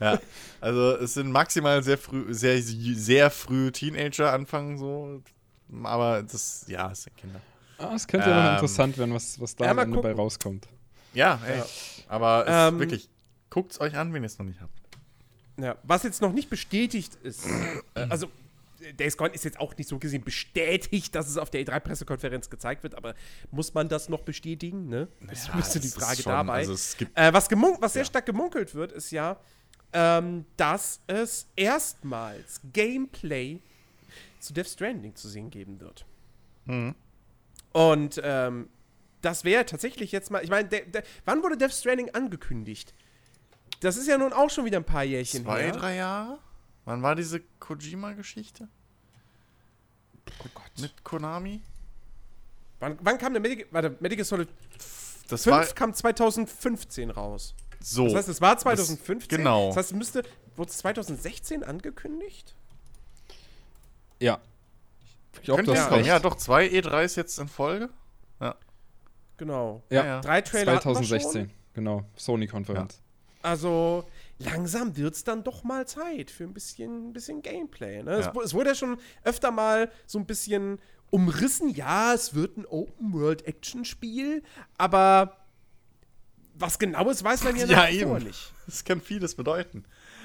ja. 0.00 0.18
Also 0.60 0.96
es 0.96 1.14
sind 1.14 1.30
maximal 1.30 1.82
sehr 1.82 1.98
früh, 1.98 2.32
sehr, 2.34 2.60
sehr 2.62 3.30
früh 3.30 3.70
Teenager 3.72 4.32
anfangen 4.32 4.78
so. 4.78 5.22
Aber 5.82 6.22
das, 6.22 6.64
ja, 6.68 6.90
es 6.92 7.02
sind 7.04 7.16
Kinder. 7.16 7.40
Ah, 7.78 7.92
es 7.94 8.06
könnte 8.06 8.30
ja 8.30 8.36
noch 8.36 8.48
Ähm, 8.48 8.54
interessant 8.54 8.98
werden, 8.98 9.14
was, 9.14 9.40
was 9.40 9.54
da 9.56 9.66
ja, 9.66 9.70
am 9.76 10.00
bei 10.00 10.12
rauskommt. 10.12 10.66
Ja, 11.12 11.38
ey. 11.46 11.58
Ja. 11.58 11.66
Aber 12.08 12.44
es 12.46 12.72
Ähm, 12.72 12.78
wirklich, 12.78 13.08
guckt 13.50 13.72
es 13.72 13.80
euch 13.80 13.96
an, 13.96 14.12
wenn 14.14 14.22
ihr 14.22 14.26
es 14.26 14.38
noch 14.38 14.46
nicht 14.46 14.60
habt. 14.60 14.72
Ja, 15.58 15.76
was 15.82 16.02
jetzt 16.02 16.20
noch 16.22 16.32
nicht 16.32 16.48
bestätigt 16.50 17.14
ist, 17.22 17.46
äh, 17.94 18.00
also 18.08 18.28
Days 18.98 19.16
Gone 19.16 19.32
ist 19.32 19.44
jetzt 19.44 19.58
auch 19.58 19.74
nicht 19.76 19.88
so 19.88 19.98
gesehen 19.98 20.22
bestätigt, 20.22 21.14
dass 21.14 21.28
es 21.28 21.38
auf 21.38 21.48
der 21.50 21.62
E3-Pressekonferenz 21.64 22.50
gezeigt 22.50 22.82
wird, 22.82 22.94
aber 22.94 23.14
muss 23.50 23.72
man 23.72 23.88
das 23.88 24.08
noch 24.10 24.20
bestätigen? 24.20 24.88
Ne? 24.88 25.08
Das 25.26 25.40
ist 25.44 25.50
ein 25.50 25.56
bisschen 25.60 25.80
die 25.80 25.88
Frage 25.88 26.22
schon- 26.22 26.30
dabei. 26.32 26.58
Also 26.58 26.74
es 26.74 26.96
gibt, 26.96 27.18
Äh, 27.18 27.32
was, 27.32 27.48
was 27.50 27.92
sehr 27.94 28.02
Ja. 28.02 28.06
stark 28.06 28.26
gemunkelt 28.26 28.74
wird, 28.74 28.92
ist 28.92 29.10
ja, 29.10 29.38
ähm, 29.94 30.44
dass 30.58 31.00
es 31.06 31.46
erstmals 31.56 32.60
Gameplay 32.72 33.60
zu 34.46 34.52
Death 34.54 34.68
Stranding 34.68 35.14
zu 35.14 35.28
sehen 35.28 35.50
geben 35.50 35.80
wird. 35.80 36.06
Mhm. 36.64 36.94
Und 37.72 38.20
ähm, 38.22 38.68
das 39.20 39.44
wäre 39.44 39.66
tatsächlich 39.66 40.12
jetzt 40.12 40.30
mal, 40.30 40.42
ich 40.42 40.50
meine, 40.50 40.68
wann 41.24 41.42
wurde 41.42 41.56
Death 41.56 41.72
Stranding 41.72 42.10
angekündigt? 42.10 42.94
Das 43.80 43.96
ist 43.96 44.06
ja 44.08 44.16
nun 44.16 44.32
auch 44.32 44.48
schon 44.50 44.64
wieder 44.64 44.78
ein 44.78 44.84
paar 44.84 45.04
Jährchen 45.04 45.44
zwei, 45.44 45.64
her. 45.64 45.72
drei 45.72 45.96
Jahre? 45.96 46.38
Wann 46.84 47.02
war 47.02 47.14
diese 47.14 47.40
Kojima-Geschichte? 47.58 48.68
Oh 50.40 50.48
Gott. 50.54 50.70
Mit 50.80 51.04
Konami? 51.04 51.60
Wann, 52.78 52.98
wann 53.00 53.18
kam 53.18 53.32
der 53.32 53.42
Medical, 53.42 53.66
warte, 53.70 53.96
Medical 54.00 54.24
Solid 54.24 54.48
Das 55.28 55.44
5 55.44 55.56
war 55.56 55.66
kam 55.66 55.94
2015 55.94 57.10
raus. 57.10 57.54
so. 57.80 58.04
Das 58.04 58.14
heißt, 58.14 58.28
es 58.28 58.40
war 58.40 58.56
2015. 58.56 59.28
Das, 59.28 59.38
genau. 59.38 59.68
Das 59.68 59.76
heißt, 59.78 59.90
es 59.92 59.96
müsste, 59.96 60.22
wurde 60.56 60.70
es 60.70 60.78
2016 60.78 61.64
angekündigt? 61.64 62.54
Ja. 64.20 64.40
Ich 65.34 65.42
glaube, 65.42 65.62
das 65.64 65.76
ja, 65.78 65.98
ja, 65.98 66.18
doch, 66.18 66.36
zwei 66.36 66.66
E3s 66.66 67.16
jetzt 67.16 67.38
in 67.38 67.48
Folge. 67.48 67.90
Genau. 69.38 69.82
Ja, 69.90 70.04
ja. 70.06 70.20
Drei 70.22 70.40
Trailer 70.40 70.76
hatten 70.76 70.88
wir 70.88 70.94
2016. 70.94 71.42
schon. 71.48 71.50
Genau. 71.74 72.04
Sony-Konferenz. 72.16 73.02
Also 73.42 74.06
langsam 74.38 74.96
wird 74.96 75.14
es 75.14 75.24
dann 75.24 75.44
doch 75.44 75.62
mal 75.62 75.86
Zeit 75.86 76.30
für 76.30 76.44
ein 76.44 76.54
bisschen, 76.54 77.10
ein 77.10 77.12
bisschen 77.12 77.42
Gameplay. 77.42 78.02
Ne? 78.02 78.12
Es, 78.12 78.26
Ja. 78.26 78.34
wu- 78.34 78.40
es 78.40 78.54
wurde 78.54 78.70
ja 78.70 78.74
schon 78.74 78.96
öfter 79.24 79.50
mal 79.50 79.90
so 80.06 80.18
ein 80.18 80.24
bisschen 80.24 80.78
umrissen. 81.10 81.68
Ja, 81.68 82.14
es 82.14 82.34
wird 82.34 82.56
ein 82.56 82.64
Open-World-Action-Spiel, 82.64 84.42
aber 84.78 85.36
was 86.54 86.78
genau 86.78 87.10
ist, 87.10 87.22
weiß 87.22 87.44
man 87.44 87.56
ja, 87.56 87.66
Ja, 87.66 87.88
wie 87.90 88.00
eben. 88.00 88.16
nicht. 88.24 88.52
Das 88.64 88.84
kann 88.84 89.02
vieles 89.02 89.34
bedeuten. 89.34 89.84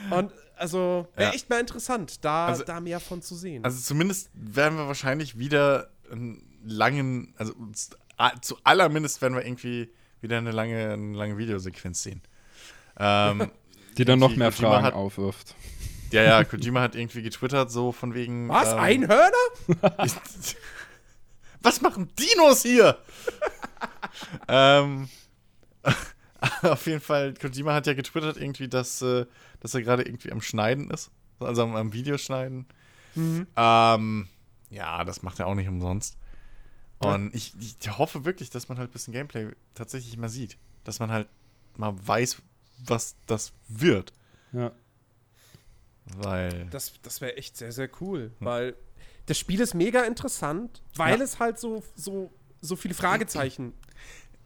Und 0.10 0.32
also 0.56 1.08
wäre 1.16 1.30
Ja. 1.30 1.36
echt 1.36 1.50
mal 1.50 1.60
interessant, 1.60 2.24
da, 2.24 2.48
Also- 2.48 2.64
da 2.64 2.80
mehr 2.80 3.00
von 3.00 3.22
zu 3.22 3.36
sehen. 3.36 3.64
Also 3.66 3.80
zumindest 3.82 4.30
werden 4.34 4.78
wir 4.78 4.88
wahrscheinlich 4.88 5.38
wieder 5.40 5.90
einen 6.12 6.44
langen, 6.64 7.34
also 7.38 7.54
zu 8.42 8.58
allermindest 8.64 9.22
werden 9.22 9.36
wir 9.36 9.46
irgendwie 9.46 9.90
wieder 10.22 10.38
eine 10.38 10.52
lange, 10.52 10.92
eine 10.94 11.18
lange 11.18 11.38
Videosequenz 11.38 12.04
sehen. 12.04 12.22
Ähm, 13.00 13.50
Die 13.98 14.06
dann 14.06 14.20
noch 14.20 14.32
Die 14.32 14.38
mehr 14.38 14.52
Kojima 14.52 14.70
Fragen 14.74 14.86
hat- 14.86 14.94
aufwirft. 14.94 15.56
ja, 16.12 16.22
ja, 16.24 16.44
Kojima 16.46 16.82
hat 16.82 16.96
irgendwie 16.96 17.24
getwittert, 17.24 17.72
so 17.72 17.92
von 17.92 18.14
wegen. 18.14 18.48
was? 18.48 18.72
ähm, 18.74 18.80
Einhörner? 18.80 19.32
Was 21.64 21.80
machen 21.82 22.10
Dinos 22.18 22.64
hier? 22.64 22.98
ähm, 24.48 25.10
auf 26.64 26.86
jeden 26.88 27.02
Fall, 27.02 27.34
Kojima 27.40 27.74
hat 27.74 27.86
ja 27.88 27.94
getwittert 27.94 28.38
irgendwie, 28.38 28.68
dass, 28.68 29.02
äh, 29.02 29.26
dass 29.62 29.74
er 29.74 29.82
gerade 29.82 30.04
irgendwie 30.04 30.32
am 30.32 30.42
Schneiden 30.42 30.90
ist. 30.92 31.10
Also 31.40 31.64
am, 31.64 31.76
am 31.76 31.94
Videoschneiden. 31.94 32.66
Ähm, 33.16 34.28
ja, 34.70 35.04
das 35.06 35.24
macht 35.24 35.40
er 35.40 35.48
auch 35.48 35.56
nicht 35.56 35.68
umsonst. 35.70 36.18
Und 37.00 37.34
ich, 37.34 37.54
ich 37.60 37.98
hoffe 37.98 38.26
wirklich, 38.26 38.50
dass 38.52 38.70
man 38.70 38.78
halt 38.78 38.90
ein 38.90 38.94
bisschen 38.94 39.14
Gameplay 39.14 39.48
tatsächlich 39.74 40.16
mal 40.18 40.30
sieht. 40.30 40.58
Dass 40.84 41.00
man 41.00 41.10
halt 41.12 41.28
mal 41.78 41.94
weiß, 42.08 42.42
was 42.86 43.16
das 43.26 43.54
wird. 43.68 44.14
Ja. 44.54 44.72
Weil. 46.18 46.68
Das, 46.68 46.94
das 47.02 47.22
wäre 47.22 47.38
echt 47.38 47.58
sehr, 47.58 47.72
sehr 47.72 47.90
cool, 48.02 48.32
weil 48.40 48.76
das 49.28 49.38
Spiel 49.38 49.62
ist 49.62 49.74
mega 49.74 50.04
interessant, 50.04 50.82
weil 50.96 51.18
Ja. 51.20 51.24
es 51.24 51.40
halt 51.40 51.60
so, 51.60 51.84
so, 51.96 52.32
so 52.60 52.76
viele 52.76 52.94
Fragezeichen 52.94 53.74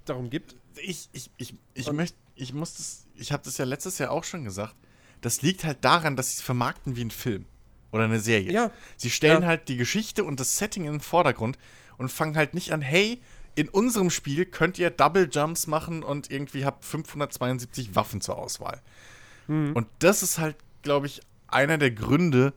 darum 0.05 0.29
gibt. 0.29 0.55
ich, 0.77 1.09
ich, 1.13 1.31
ich, 1.37 1.55
ich 1.73 1.87
Und- 1.87 1.95
möchte, 1.95 2.17
ich 2.35 2.53
muss 2.53 2.75
das, 2.75 3.05
ich 3.15 3.31
habe 3.31 3.43
das 3.43 3.57
ja 3.57 3.65
letztes 3.65 3.97
Jahr 3.97 4.11
auch 4.11 4.23
schon 4.23 4.43
gesagt. 4.43 4.75
Das 5.25 5.41
liegt 5.41 5.63
halt 5.63 5.83
daran, 5.83 6.15
dass 6.15 6.29
sie 6.31 6.35
es 6.35 6.41
vermarkten 6.41 6.95
wie 6.95 7.03
ein 7.03 7.09
Film 7.11 7.45
oder 7.91 8.03
eine 8.03 8.19
Serie. 8.19 8.51
Ja. 8.51 8.71
Sie 8.95 9.09
stellen 9.09 9.41
Ja. 9.41 9.47
halt 9.47 9.69
die 9.69 9.77
Geschichte 9.77 10.23
und 10.23 10.39
das 10.39 10.57
Setting 10.57 10.85
in 10.85 10.91
den 10.93 10.99
Vordergrund 11.01 11.57
und 11.97 12.11
fangen 12.11 12.35
halt 12.37 12.53
nicht 12.53 12.71
an, 12.73 12.81
hey, 12.81 13.21
in 13.55 13.67
unserem 13.69 14.09
Spiel 14.11 14.45
könnt 14.45 14.77
ihr 14.77 14.89
Double 14.91 15.27
Jumps 15.31 15.65
machen 15.65 16.03
und 16.03 16.29
irgendwie 16.29 16.63
habt 16.65 16.85
572 16.85 17.95
Waffen 17.95 18.21
zur 18.21 18.37
Auswahl. 18.37 18.81
Und 19.47 19.87
das 19.99 20.23
ist 20.23 20.37
halt, 20.39 20.57
glaube 20.81 21.05
ich, 21.07 21.21
einer 21.47 21.77
der 21.77 21.91
Gründe, 21.91 22.53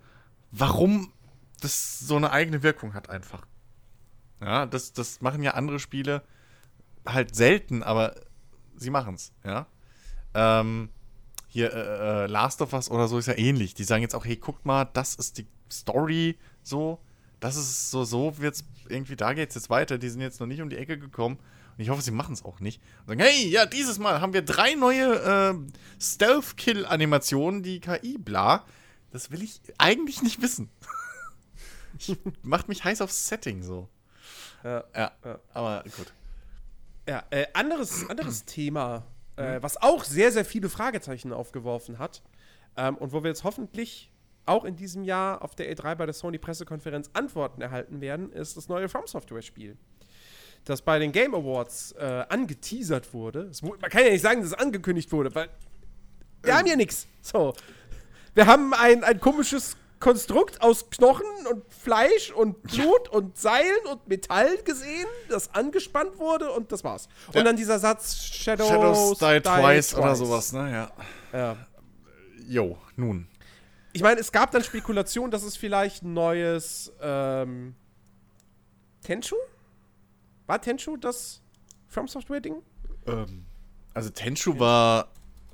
warum 0.51 1.13
das 1.61 1.99
so 2.01 2.17
eine 2.17 2.31
eigene 2.33 2.63
Wirkung 2.63 2.95
hat 2.95 3.09
einfach. 3.11 3.47
Ja, 4.41 4.67
das, 4.67 4.93
das 4.93 5.21
machen 5.21 5.43
ja 5.43 5.53
andere 5.53 5.79
Spiele 5.81 6.23
halt 7.07 7.35
selten, 7.35 7.83
aber 7.83 8.15
sie 8.77 8.91
machen 8.91 9.15
es, 9.15 9.33
ja. 9.45 9.67
Ähm, 10.35 10.89
hier, 11.49 11.73
äh, 11.73 12.25
äh, 12.25 12.27
Last 12.27 12.61
of 12.63 12.73
Us 12.73 12.91
oder 12.91 13.09
so 13.09 13.19
ist 13.19 13.27
ja 13.27 13.37
ähnlich. 13.37 13.75
Die 13.75 13.85
sagen 13.85 14.03
jetzt 14.03 14.15
auch, 14.15 14.25
hey, 14.25 14.37
guckt 14.37 14.65
mal, 14.67 14.85
das 14.93 15.15
ist 15.15 15.39
die 15.39 15.47
Story 15.71 16.39
so, 16.63 17.01
das 17.41 17.57
ist 17.57 17.91
so, 17.91 18.05
so 18.05 18.39
wird's 18.39 18.65
irgendwie, 18.89 19.17
da 19.17 19.33
geht's 19.33 19.55
jetzt 19.55 19.71
weiter. 19.71 19.99
Die 19.99 20.09
sind 20.09 20.21
jetzt 20.21 20.41
noch 20.41 20.47
nicht 20.47 20.61
um 20.61 20.69
die 20.71 20.77
Ecke 20.77 20.99
gekommen. 20.99 21.37
Und 21.77 21.83
ich 21.83 21.91
hoffe, 21.91 22.03
sie 22.03 22.11
machen 22.11 22.33
es 22.35 22.45
auch 22.45 22.61
nicht. 22.61 22.83
Und 23.03 23.09
sagen, 23.09 23.21
hey, 23.21 23.49
ja, 23.49 23.65
dieses 23.67 23.99
Mal 23.99 24.21
haben 24.21 24.33
wir 24.33 24.43
drei 24.43 24.75
neue 24.75 25.15
äh, 25.15 25.55
Stealth-Kill-Animationen, 26.01 27.63
die 27.63 27.81
KI, 27.81 28.19
bla. 28.19 28.65
Das 29.11 29.31
will 29.31 29.43
ich 29.43 29.61
eigentlich 29.79 30.23
nicht 30.23 30.43
wissen. 30.43 30.69
macht 32.43 32.69
mich 32.69 32.85
heiß 32.85 33.01
aufs 33.01 33.29
Setting 33.29 33.63
so. 33.63 33.89
Ja. 34.65 34.85
Ja, 34.95 35.13
Ja. 35.25 35.39
aber 35.55 35.85
gut. 35.97 36.13
Ja, 37.09 37.25
äh, 37.31 37.47
anderes, 37.55 38.09
anderes 38.11 38.45
Thema, 38.45 39.07
äh, 39.39 39.63
was 39.63 39.81
auch 39.81 40.05
sehr, 40.05 40.33
sehr 40.33 40.45
viele 40.45 40.69
Fragezeichen 40.69 41.33
aufgeworfen 41.33 41.99
hat 41.99 42.23
ähm, 42.77 42.97
und 42.97 43.13
wo 43.13 43.23
wir 43.23 43.31
jetzt 43.31 43.45
hoffentlich 43.45 44.11
auch 44.47 44.65
in 44.65 44.77
diesem 44.77 45.05
Jahr 45.05 45.43
auf 45.43 45.55
der 45.55 45.75
E3 45.75 45.95
bei 45.95 46.07
der 46.07 46.15
Sony-Pressekonferenz 46.15 47.11
Antworten 47.13 47.61
erhalten 47.61 48.01
werden, 48.01 48.33
ist 48.33 48.57
das 48.57 48.69
neue 48.69 48.89
From 48.89 49.07
Software-Spiel. 49.07 49.77
Das 50.65 50.83
bei 50.83 50.99
den 50.99 51.13
Game 51.13 51.35
Awards 51.35 51.93
äh, 51.93 52.25
angeteasert 52.29 53.13
wurde. 53.15 53.51
Man 53.63 53.91
kann 53.91 54.05
ja 54.05 54.11
nicht 54.11 54.23
sagen, 54.23 54.41
dass 54.41 54.53
es 54.53 54.59
angekündigt 54.59 55.13
wurde, 55.13 55.35
weil 55.35 55.49
wir 56.43 56.57
haben 56.57 56.67
hier 56.67 56.77
nichts. 56.77 57.07
So. 57.21 57.55
Wir 58.35 58.47
haben 58.47 58.73
ein, 58.75 59.05
ein 59.05 59.21
komisches 59.21 59.77
Konstrukt 60.01 60.63
aus 60.63 60.91
Knochen 60.91 61.27
und 61.51 61.63
Fleisch 61.73 62.31
und 62.31 62.63
Blut 62.63 63.09
und 63.09 63.37
Seilen 63.37 63.87
und 63.91 64.07
Metall 64.07 64.57
gesehen, 64.59 65.07
das 65.29 65.55
angespannt 65.55 66.19
wurde 66.19 66.53
und 66.53 66.71
das 66.71 66.85
war's. 66.85 67.09
Ja. 67.33 67.41
Und 67.41 67.47
dann 67.47 67.57
dieser 67.57 67.79
Satz 67.79 68.17
Shadows, 68.17 68.69
Shadows 68.69 69.19
Die, 69.19 69.41
twice, 69.41 69.95
oder 69.95 70.09
twice. 70.09 70.19
sowas, 70.19 70.53
ne? 70.53 70.73
Ja. 70.73 71.39
Ja. 71.39 71.57
Jo, 72.47 72.79
nun. 72.97 73.29
Ich 73.93 74.03
meine, 74.03 74.21
es 74.21 74.31
gab 74.31 74.53
dann 74.53 74.63
Spekulationen, 74.63 75.31
dass 75.31 75.43
es 75.43 75.57
vielleicht 75.57 76.05
ein 76.05 76.13
neues 76.15 76.93
ähm, 77.01 77.75
Tenchu? 79.03 79.37
War 80.47 80.61
Tenchu 80.61 80.97
das 80.97 81.43
From 81.89 82.07
Software 82.07 82.41
Ding? 82.41 82.63
Ähm, 83.07 83.47
also 83.95 84.11
Tenchu 84.11 84.59
war 84.59 85.09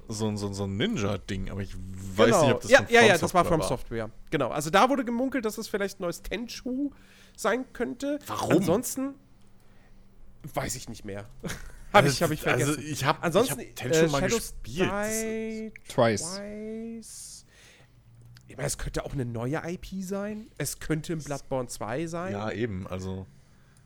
so, 0.09 0.29
ein- 0.29 0.37
so, 0.37 0.47
ein- 0.49 0.55
so 0.55 0.65
ein 0.65 0.77
Ninja-Ding, 0.77 1.51
aber 1.51 1.61
ich 1.63 1.75
weiß 1.77 2.43
nicht, 2.43 2.53
ob 2.55 2.61
das 2.63 2.71
ja, 2.71 2.79
von 2.79 2.89
ja, 2.93 3.01
From 3.01 3.09
ja, 3.09 3.19
das 3.19 3.35
war 3.35 3.45
From 3.45 3.63
Software. 3.63 4.11
Genau. 4.31 4.51
Also 4.51 4.71
da 4.71 4.89
wurde 4.89 5.05
gemunkelt, 5.05 5.45
dass 5.45 5.59
es 5.59 5.69
vielleicht 5.69 6.01
ein 6.01 6.03
neues 6.03 6.23
Tenchu 6.23 6.91
sein 7.37 7.73
könnte. 7.73 8.19
Warum? 8.27 8.59
Ansonsten 8.59 9.15
weiß 10.43 10.77
ich 10.77 10.89
nicht 10.89 11.05
mehr. 11.05 11.29
habe 11.93 12.09
ich, 12.09 12.23
hab 12.23 12.31
ich 12.31 12.41
vergessen. 12.43 12.71
Also 12.71 12.81
ich 12.81 13.05
habe 13.05 13.23
Ansonsten 13.23 13.61
ich 13.61 13.69
hab 13.69 13.77
Tenchu 13.77 13.99
äh, 14.05 14.09
mal 14.09 14.21
Shadows 14.21 14.55
gespielt. 14.63 14.91
Die 14.91 15.93
Twice. 15.93 16.35
Twice. 16.35 17.47
Ich 18.47 18.57
meine, 18.57 18.67
es 18.67 18.79
könnte 18.79 19.05
auch 19.05 19.13
eine 19.15 19.25
neue 19.25 19.61
IP 19.65 20.03
sein. 20.03 20.49
Es 20.59 20.79
könnte 20.79 21.13
ein 21.15 21.19
Bloodborne 21.23 21.69
2 21.69 22.07
sein. 22.07 22.33
Ja, 22.33 22.51
eben, 22.51 22.87
also 22.87 23.27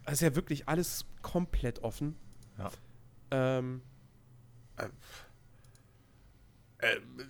Also 0.05 0.25
ja 0.27 0.35
wirklich 0.35 0.69
alles 0.69 1.05
komplett 1.23 1.83
offen. 1.83 2.17
ja. 2.59 2.71
Ähm, 3.31 3.83
Äh, 4.79 4.89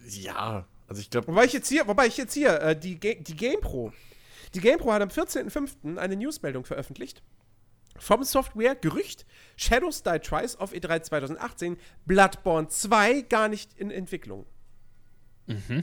ja, 0.09 0.67
also 0.89 1.01
ich 1.01 1.11
glaube, 1.11 1.29
wobei 1.29 1.45
ich 1.45 1.53
jetzt 1.53 1.69
hier, 1.69 1.87
wobei 1.87 2.07
ich 2.07 2.17
jetzt 2.17 2.35
hier, 2.35 2.61
äh, 2.61 2.79
die, 2.79 2.99
Ga 2.99 3.15
die 3.15 3.37
GamePro. 3.37 3.93
Die 4.55 4.61
GamePro 4.61 4.93
hat 4.93 5.03
am 5.03 5.09
14.05. 5.09 5.99
eine 5.99 6.17
Newsmeldung 6.17 6.65
veröffentlicht. 6.65 7.23
From 7.99 8.23
Software, 8.23 8.75
Gerücht, 8.75 9.27
Shadows 9.57 10.03
Die 10.03 10.19
Twice 10.21 10.57
auf 10.57 10.73
E 10.73 10.79
E3 10.79 11.03
2018, 11.03 11.77
Bloodborne 12.07 12.69
2 12.69 13.23
gar 13.23 13.49
nicht 13.49 13.77
in 13.77 13.91
Entwicklung. 13.91 14.47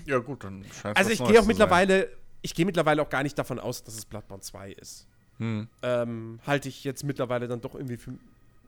ja 0.05 0.19
gut, 0.19 0.43
dann 0.43 0.63
scheint 0.71 0.97
Also 0.97 1.11
ich 1.11 1.23
gehe 1.23 1.39
auch 1.39 1.45
mittlerweile, 1.45 2.09
ich 2.41 2.53
gehe 2.53 2.65
mittlerweile 2.65 3.01
auch 3.01 3.09
gar 3.09 3.23
nicht 3.23 3.37
davon 3.37 3.59
aus, 3.59 3.83
dass 3.83 3.95
es 3.95 4.05
Bloodborne 4.05 4.41
2 4.41 4.71
ist. 4.71 5.07
Hm. 5.37 5.67
Ähm, 5.81 6.39
halte 6.47 6.69
ich 6.69 6.83
jetzt 6.83 7.03
mittlerweile 7.03 7.47
dann 7.47 7.61
doch 7.61 7.75
irgendwie 7.75 7.97
für, 7.97 8.17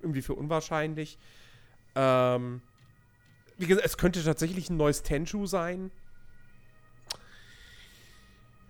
irgendwie 0.01 0.21
für 0.21 0.33
unwahrscheinlich. 0.33 1.17
Ähm, 1.95 2.61
wie 3.57 3.67
gesagt, 3.67 3.85
es 3.85 3.97
könnte 3.97 4.23
tatsächlich 4.23 4.69
ein 4.69 4.77
neues 4.77 5.03
Tenchu 5.03 5.45
sein. 5.45 5.91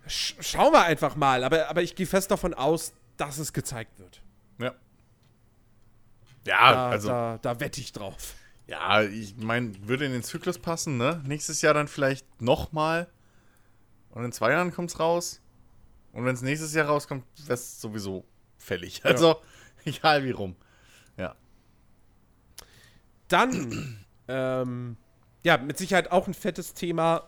Sch 0.08 0.36
schauen 0.40 0.72
wir 0.72 0.84
einfach 0.84 1.16
mal, 1.16 1.44
aber, 1.44 1.70
aber 1.70 1.82
ich 1.82 1.96
gehe 1.96 2.06
fest 2.06 2.32
davon 2.32 2.54
aus, 2.54 2.94
dass 3.18 3.38
es 3.38 3.52
gezeigt 3.54 4.00
wird. 4.00 4.22
Ja. 4.60 4.74
Ja, 6.46 6.72
Da, 6.72 6.90
also 6.90 7.08
da, 7.10 7.38
da 7.42 7.60
wette 7.60 7.82
ich 7.82 7.92
drauf. 7.92 8.36
ja, 8.68 9.02
ich 9.04 9.36
meine, 9.38 9.74
würde 9.88 10.06
in 10.06 10.14
den 10.14 10.24
Zyklus 10.24 10.60
passen, 10.60 10.98
ne? 10.98 11.22
Nächstes 11.26 11.62
Jahr 11.62 11.74
dann 11.74 11.88
vielleicht 11.90 12.42
nochmal 12.42 13.08
und 14.12 14.24
in 14.24 14.32
zwei 14.32 14.52
Jahren 14.52 14.72
kommt's 14.74 15.00
raus. 15.00 15.42
Und 16.14 16.26
wenn 16.26 16.34
es 16.34 16.42
nächstes 16.42 16.74
Jahr 16.74 16.88
rauskommt, 16.88 17.26
wäre 17.44 17.54
es 17.54 17.80
sowieso 17.82 18.26
fällig. 18.58 19.04
Also, 19.06 19.42
egal 19.86 20.24
wie 20.24 20.32
rum. 20.32 20.56
Ja. 21.18 21.36
Dann, 23.28 24.06
ähm, 24.28 24.98
ja, 25.44 25.58
mit 25.58 25.78
Sicherheit 25.78 26.12
auch 26.12 26.28
ein 26.28 26.34
fettes 26.34 26.74
Thema: 26.74 27.24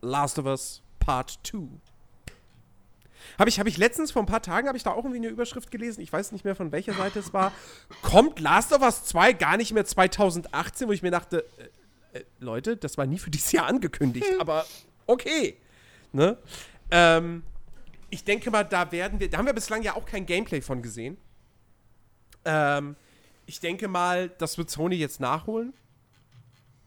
Last 0.00 0.38
of 0.38 0.46
Us 0.46 0.82
Part 0.98 1.38
2. 1.44 1.68
Habe 3.38 3.48
ich, 3.48 3.58
hab 3.58 3.66
ich 3.66 3.78
letztens, 3.78 4.12
vor 4.12 4.22
ein 4.22 4.26
paar 4.26 4.42
Tagen, 4.42 4.68
habe 4.68 4.76
ich 4.76 4.84
da 4.84 4.90
auch 4.90 4.98
irgendwie 4.98 5.16
eine 5.16 5.28
Überschrift 5.28 5.70
gelesen, 5.70 6.00
ich 6.00 6.12
weiß 6.12 6.32
nicht 6.32 6.44
mehr 6.44 6.54
von 6.54 6.72
welcher 6.72 6.94
Seite 6.94 7.18
es 7.18 7.32
war. 7.32 7.52
Kommt 8.02 8.38
Last 8.38 8.72
of 8.72 8.82
Us 8.82 9.04
2 9.04 9.32
gar 9.32 9.56
nicht 9.56 9.72
mehr 9.72 9.84
2018, 9.84 10.88
wo 10.88 10.92
ich 10.92 11.02
mir 11.02 11.10
dachte, 11.10 11.44
äh, 12.12 12.18
äh, 12.18 12.24
Leute, 12.38 12.76
das 12.76 12.96
war 12.96 13.06
nie 13.06 13.18
für 13.18 13.30
dieses 13.30 13.52
Jahr 13.52 13.66
angekündigt, 13.66 14.26
aber 14.38 14.66
okay. 15.06 15.56
Ne? 16.12 16.38
Ähm, 16.90 17.42
ich 18.10 18.24
denke 18.24 18.50
mal, 18.50 18.62
da 18.62 18.92
werden 18.92 19.18
wir, 19.18 19.28
da 19.28 19.38
haben 19.38 19.46
wir 19.46 19.52
bislang 19.52 19.82
ja 19.82 19.96
auch 19.96 20.06
kein 20.06 20.26
Gameplay 20.26 20.60
von 20.60 20.82
gesehen. 20.82 21.16
Ähm, 22.44 22.94
ich 23.46 23.58
denke 23.60 23.88
mal, 23.88 24.28
das 24.28 24.56
wird 24.58 24.70
Sony 24.70 24.96
jetzt 24.96 25.18
nachholen. 25.18 25.72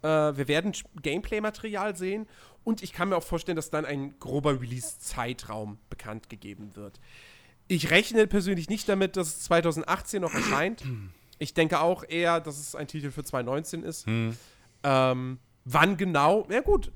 Äh, 0.01 0.08
wir 0.08 0.48
werden 0.48 0.74
Gameplay-Material 1.01 1.96
sehen 1.96 2.27
und 2.63 2.84
ich 2.84 2.94
kann 2.94 3.10
mir 3.10 3.18
auch 3.18 3.24
vorstellen, 3.24 3.56
dass 3.56 3.70
dann 3.70 3.86
ein 3.86 4.20
grober 4.20 4.60
Release-Zeitraum 4.62 5.77
bekannt 5.89 6.30
gegeben 6.30 6.75
wird. 6.75 7.00
Ich 7.68 7.92
rechne 7.92 8.27
persönlich 8.27 8.70
nicht 8.70 8.88
damit, 8.88 9.18
dass 9.18 9.27
es 9.27 9.39
2018 9.42 10.22
noch 10.22 10.34
erscheint. 10.34 10.84
Ich 11.39 11.54
denke 11.54 11.82
auch 11.82 12.04
eher, 12.08 12.39
dass 12.39 12.58
es 12.58 12.75
ein 12.75 12.88
Titel 12.88 13.12
für 13.12 13.24
2019 13.24 13.84
ist. 13.84 14.06
Hm. 14.06 14.36
Ähm, 14.84 15.39
wann 15.66 15.98
genau? 15.98 16.48
Ja, 16.50 16.62
gut. 16.62 16.92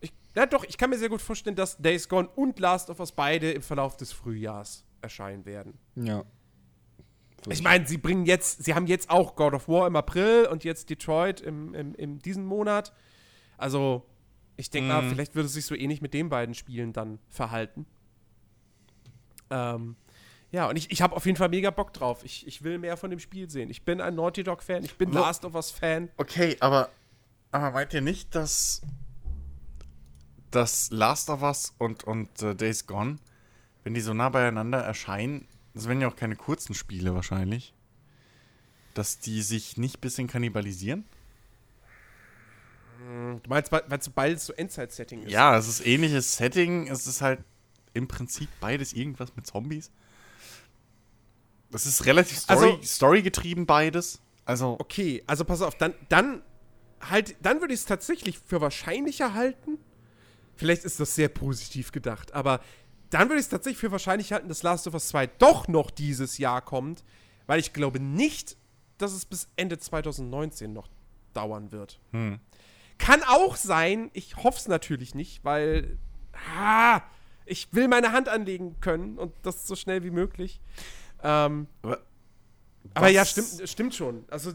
Ich, 0.00 0.12
ja, 0.34 0.46
doch, 0.46 0.64
ich 0.64 0.76
kann 0.76 0.90
mir 0.90 0.98
sehr 0.98 1.08
gut 1.08 1.22
vorstellen, 1.22 1.56
dass 1.56 1.78
Days 1.78 2.08
Gone 2.08 2.28
und 2.28 2.58
Last 2.58 2.90
of 2.90 3.00
Us 3.00 3.12
beide 3.12 3.52
im 3.52 3.62
Verlauf 3.62 3.96
des 3.96 4.12
Frühjahrs 4.12 4.84
erscheinen 5.00 5.44
werden. 5.46 5.78
Ja. 5.94 6.24
Ich 7.48 7.62
meine, 7.62 7.86
sie 7.86 7.98
bringen 7.98 8.26
jetzt, 8.26 8.64
sie 8.64 8.74
haben 8.74 8.86
jetzt 8.86 9.08
auch 9.10 9.36
God 9.36 9.54
of 9.54 9.68
War 9.68 9.86
im 9.86 9.96
April 9.96 10.46
und 10.50 10.64
jetzt 10.64 10.90
Detroit 10.90 11.40
im, 11.40 11.74
im, 11.74 11.94
in 11.94 12.18
diesem 12.18 12.44
Monat. 12.44 12.92
Also, 13.56 14.04
ich 14.56 14.70
denke 14.70 14.88
mal, 14.88 15.02
Mhm. 15.02 15.10
vielleicht 15.10 15.34
würde 15.34 15.46
es 15.46 15.52
sich 15.52 15.64
so 15.66 15.74
ähnlich 15.74 16.00
mit 16.02 16.12
den 16.14 16.28
beiden 16.28 16.54
Spielen 16.54 16.92
dann 16.92 17.18
verhalten. 17.28 17.86
Ähm, 19.50 19.96
ja, 20.50 20.68
und 20.68 20.76
ich, 20.76 20.90
ich 20.90 21.02
habe 21.02 21.14
auf 21.14 21.26
jeden 21.26 21.36
Fall 21.36 21.48
mega 21.48 21.70
Bock 21.70 21.92
drauf. 21.92 22.24
Ich, 22.24 22.46
ich 22.46 22.62
will 22.62 22.78
mehr 22.78 22.96
von 22.96 23.10
dem 23.10 23.18
Spiel 23.20 23.50
sehen. 23.50 23.70
Ich 23.70 23.82
bin 23.84 24.00
ein 24.00 24.14
Naughty 24.14 24.42
Dog-Fan, 24.42 24.84
ich 24.84 24.96
bin 24.96 25.12
Wo- 25.14 25.18
Last 25.18 25.44
of 25.44 25.54
Us-Fan. 25.54 26.08
Okay, 26.16 26.56
aber, 26.60 26.88
aber 27.52 27.70
meint 27.72 27.92
ihr 27.94 28.00
nicht, 28.00 28.34
dass, 28.34 28.82
dass 30.50 30.90
Last 30.90 31.30
of 31.30 31.42
Us 31.42 31.74
und, 31.78 32.04
und 32.04 32.42
äh, 32.42 32.54
Days 32.54 32.86
Gone, 32.86 33.16
wenn 33.84 33.94
die 33.94 34.00
so 34.00 34.14
nah 34.14 34.28
beieinander 34.30 34.78
erscheinen, 34.78 35.46
das 35.76 35.86
werden 35.86 36.00
ja 36.00 36.08
auch 36.08 36.16
keine 36.16 36.34
kurzen 36.36 36.74
Spiele 36.74 37.14
wahrscheinlich, 37.14 37.74
dass 38.94 39.18
die 39.20 39.42
sich 39.42 39.76
nicht 39.76 39.98
ein 39.98 40.00
bisschen 40.00 40.26
kannibalisieren? 40.26 41.04
Du 42.98 43.48
meinst, 43.48 43.70
weil 43.70 43.82
es 43.90 44.08
beides 44.08 44.46
so 44.46 44.52
Endzeit-Setting 44.54 45.24
ist? 45.24 45.30
Ja, 45.30 45.56
es 45.56 45.68
ist 45.68 45.86
ähnliches 45.86 46.36
Setting, 46.36 46.88
es 46.88 47.06
ist 47.06 47.20
halt 47.20 47.44
im 47.92 48.08
Prinzip 48.08 48.48
beides 48.58 48.94
irgendwas 48.94 49.36
mit 49.36 49.46
Zombies. 49.46 49.90
Das 51.70 51.84
ist 51.86 52.06
relativ 52.06 52.38
Story, 52.38 52.70
Also- 52.70 52.82
storygetrieben 52.82 53.66
beides. 53.66 54.20
Also, 54.46 54.76
Okay, 54.80 55.22
also 55.26 55.44
pass 55.44 55.60
auf, 55.60 55.74
dann, 55.76 55.92
dann 56.08 56.42
halt, 57.00 57.36
dann 57.42 57.60
würde 57.60 57.74
ich 57.74 57.80
es 57.80 57.86
tatsächlich 57.86 58.38
für 58.38 58.60
wahrscheinlicher 58.60 59.34
halten. 59.34 59.78
Vielleicht 60.54 60.84
ist 60.84 60.98
das 61.00 61.14
sehr 61.14 61.28
positiv 61.28 61.92
gedacht, 61.92 62.32
aber 62.32 62.60
dann 63.10 63.28
würde 63.28 63.36
ich 63.36 63.46
es 63.46 63.48
tatsächlich 63.48 63.78
für 63.78 63.92
wahrscheinlich 63.92 64.32
halten, 64.32 64.48
dass 64.48 64.62
Last 64.62 64.86
of 64.86 64.94
Us 64.94 65.08
2 65.08 65.26
doch 65.26 65.68
noch 65.68 65.90
dieses 65.90 66.38
Jahr 66.38 66.62
kommt, 66.62 67.04
weil 67.46 67.60
ich 67.60 67.72
glaube 67.72 68.00
nicht, 68.00 68.56
dass 68.98 69.12
es 69.12 69.24
bis 69.24 69.48
Ende 69.56 69.78
2019 69.78 70.72
noch 70.72 70.88
dauern 71.32 71.72
wird. 71.72 72.00
hm. 72.12 72.40
Kann 72.98 73.22
auch 73.24 73.56
sein, 73.56 74.10
ich 74.14 74.36
hoffe 74.36 74.58
es 74.58 74.68
natürlich 74.68 75.14
nicht, 75.14 75.44
weil 75.44 75.98
ah, 76.58 77.02
ich 77.44 77.68
will 77.72 77.88
meine 77.88 78.12
Hand 78.12 78.28
anlegen 78.28 78.80
können 78.80 79.18
und 79.18 79.34
das 79.42 79.66
so 79.66 79.76
schnell 79.76 80.02
wie 80.02 80.10
möglich. 80.10 80.60
Ähm, 81.22 81.66
Aber, 81.82 81.98
aber 82.94 83.08
ja, 83.08 83.24
stimmt, 83.24 83.68
stimmt 83.68 83.94
schon. 83.94 84.24
Also, 84.30 84.52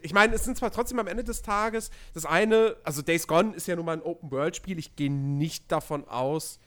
ich 0.00 0.12
meine, 0.12 0.34
es 0.34 0.44
sind 0.44 0.56
zwar 0.56 0.70
trotzdem 0.70 0.98
am 0.98 1.06
Ende 1.06 1.22
des 1.22 1.42
Tages 1.42 1.90
das 2.14 2.26
eine, 2.26 2.76
also 2.82 3.02
Days 3.02 3.26
Gone 3.26 3.54
ist 3.54 3.66
ja 3.68 3.76
nun 3.76 3.84
mal 3.84 3.92
ein 3.92 4.02
Open-World-Spiel. 4.02 4.78
Ich 4.78 4.96
gehe 4.96 5.10
nicht 5.12 5.70
davon 5.70 6.08
aus, 6.08 6.58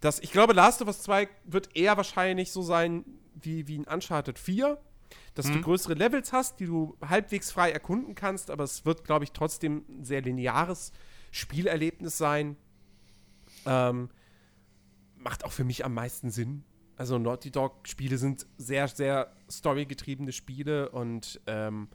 dass. 0.00 0.20
Ich 0.20 0.32
glaube, 0.32 0.52
Last 0.52 0.82
of 0.82 0.88
Us 0.88 1.02
2 1.02 1.28
wird 1.44 1.76
eher 1.76 1.96
wahrscheinlich 1.96 2.52
so 2.52 2.62
sein 2.62 3.04
wie, 3.34 3.66
wie 3.68 3.78
ein 3.78 3.84
Uncharted 3.84 4.38
4. 4.38 4.78
Dass 5.34 5.46
du 5.46 5.60
größere 5.60 5.94
Levels 5.94 6.32
hast, 6.32 6.58
die 6.58 6.66
du 6.66 6.96
halbwegs 7.00 7.52
frei 7.52 7.70
erkunden 7.70 8.16
kannst, 8.16 8.50
aber 8.50 8.64
es 8.64 8.84
wird, 8.84 9.04
glaube 9.04 9.24
ich, 9.24 9.30
trotzdem 9.30 9.84
ein 9.88 10.04
sehr 10.04 10.20
lineares 10.20 10.92
Spielerlebnis 11.30 12.18
sein. 12.18 12.56
Ähm, 13.64 14.10
macht 15.16 15.44
auch 15.44 15.52
für 15.52 15.64
mich 15.64 15.84
am 15.84 15.94
meisten 15.94 16.30
Sinn. 16.30 16.64
Also 16.96 17.18
Naughty 17.18 17.50
Dog-Spiele 17.50 18.18
sind 18.18 18.46
sehr, 18.56 18.88
sehr 18.88 19.32
storygetriebene 19.48 20.32
Spiele 20.32 20.88
und 20.90 21.40
ähm, 21.46 21.88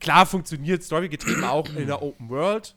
klar 0.00 0.24
funktioniert 0.24 0.82
storygetrieben 0.82 1.44
auch 1.44 1.68
in 1.74 1.86
der 1.86 2.02
Open 2.02 2.30
World. 2.30 2.76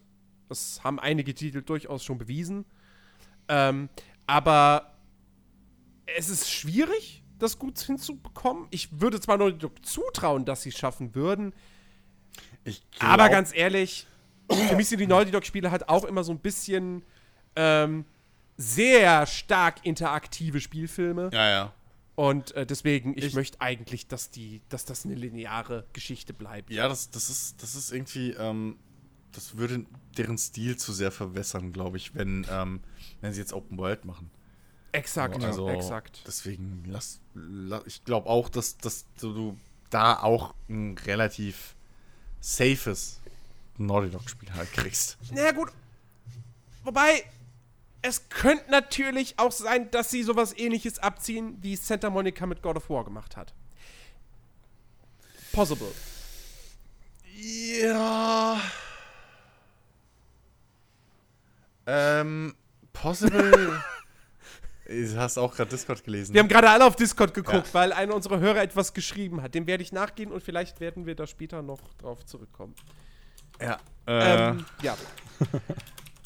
Das 0.49 0.83
haben 0.83 0.99
einige 0.99 1.33
Titel 1.33 1.62
durchaus 1.62 2.03
schon 2.03 2.17
bewiesen. 2.17 2.65
Ähm, 3.47 3.89
aber 4.27 4.93
es 6.05 6.29
ist 6.29 6.51
schwierig, 6.51 7.23
das 7.39 7.59
gut 7.59 7.79
hinzubekommen. 7.79 8.67
Ich 8.71 8.99
würde 9.01 9.19
zwar 9.19 9.38
Dog 9.38 9.86
zutrauen, 9.86 10.45
dass 10.45 10.62
sie 10.63 10.69
es 10.69 10.77
schaffen 10.77 11.13
würden, 11.15 11.53
ich 12.65 12.81
aber 12.99 13.29
ganz 13.29 13.51
ehrlich, 13.53 14.07
für 14.49 14.75
mich 14.75 14.88
sind 14.88 14.99
die 14.99 15.07
Naughty 15.07 15.31
Dog-Spiele 15.31 15.69
halt 15.71 15.89
auch 15.89 16.05
immer 16.05 16.23
so 16.23 16.31
ein 16.31 16.39
bisschen 16.39 17.03
ähm, 17.55 18.05
sehr 18.57 19.25
stark 19.25 19.86
interaktive 19.86 20.62
Spielfilme. 20.62 21.29
Ja, 21.33 21.49
ja. 21.49 21.73
Und 22.15 22.51
äh, 22.55 22.65
deswegen, 22.65 23.17
ich, 23.17 23.25
Ich- 23.25 23.33
möchte 23.33 23.59
eigentlich, 23.59 24.07
dass, 24.07 24.29
die, 24.29 24.62
dass 24.69 24.86
das 24.86 25.03
eine 25.05 25.15
lineare 25.15 25.86
Geschichte 25.93 26.33
bleibt. 26.33 26.69
Ja, 26.69 26.88
das, 26.88 27.09
das, 27.09 27.29
ist, 27.29 27.62
das 27.63 27.75
ist 27.75 27.91
irgendwie, 27.91 28.31
ähm, 28.31 28.77
das 29.31 29.57
würde 29.57 29.86
deren 30.17 30.38
Stil 30.38 30.77
zu 30.77 30.93
sehr 30.93 31.12
verwässern, 31.12 31.73
glaube 31.73 31.97
ich, 31.97 32.13
wenn, 32.15 32.45
ähm, 32.49 32.81
wenn 33.23 33.31
sie 33.33 33.39
jetzt 33.39 33.53
Open 33.53 33.77
World 33.77 34.03
machen. 34.03 34.29
Exakt, 34.91 35.41
also, 35.41 35.69
exakt. 35.69 36.21
Deswegen, 36.27 36.83
lass, 36.86 37.21
la- 37.33 37.81
ich 37.86 38.03
glaube 38.03 38.29
auch, 38.29 38.49
dass, 38.49 38.77
dass 38.77 39.05
du 39.19 39.57
da 39.89 40.19
auch 40.21 40.53
ein 40.69 40.97
relativ 41.05 41.75
safes 42.41 43.21
Naughty 43.77 44.09
Dog-Spiel 44.12 44.53
halt 44.53 44.71
kriegst. 44.73 45.17
Na 45.31 45.41
ja, 45.45 45.51
gut. 45.51 45.69
Wobei, 46.83 47.23
es 48.01 48.27
könnte 48.27 48.69
natürlich 48.69 49.39
auch 49.39 49.53
sein, 49.53 49.89
dass 49.89 50.12
sie 50.12 50.21
sowas 50.21 50.53
ähnliches 50.57 50.99
abziehen, 50.99 51.57
wie 51.62 51.77
Santa 51.77 52.09
Monica 52.09 52.45
mit 52.45 52.62
God 52.62 52.75
of 52.75 52.89
War 52.89 53.05
gemacht 53.05 53.38
hat. 53.38 53.53
Possible. 55.53 55.91
Ja. 57.81 58.59
ähm, 61.88 62.53
possible. 62.93 63.51
du 64.88 65.17
hast 65.17 65.38
auch 65.38 65.56
gerade 65.56 65.69
Discord 65.69 66.03
gelesen. 66.03 66.34
Wir 66.34 66.41
haben 66.41 66.47
gerade 66.47 66.69
alle 66.69 66.86
auf 66.86 66.95
Discord 66.95 67.34
geguckt, 67.34 67.67
Ja. 67.67 67.73
weil 67.73 67.91
einer 67.93 68.13
unserer 68.15 68.39
Hörer 68.39 68.62
etwas 68.62 68.93
geschrieben 68.93 69.41
hat. 69.41 69.56
Dem 69.56 69.67
werde 69.67 69.84
ich 69.84 69.91
nachgehen 69.91 70.32
und 70.32 70.41
vielleicht 70.43 70.79
werden 70.79 71.06
wir 71.06 71.15
da 71.15 71.27
später 71.27 71.62
noch 71.62 71.79
drauf 71.95 72.25
zurückkommen. 72.25 72.75
ja. 73.60 73.77
Äh, 74.08 74.49
Ähm, 74.49 74.65
ja. 74.82 74.97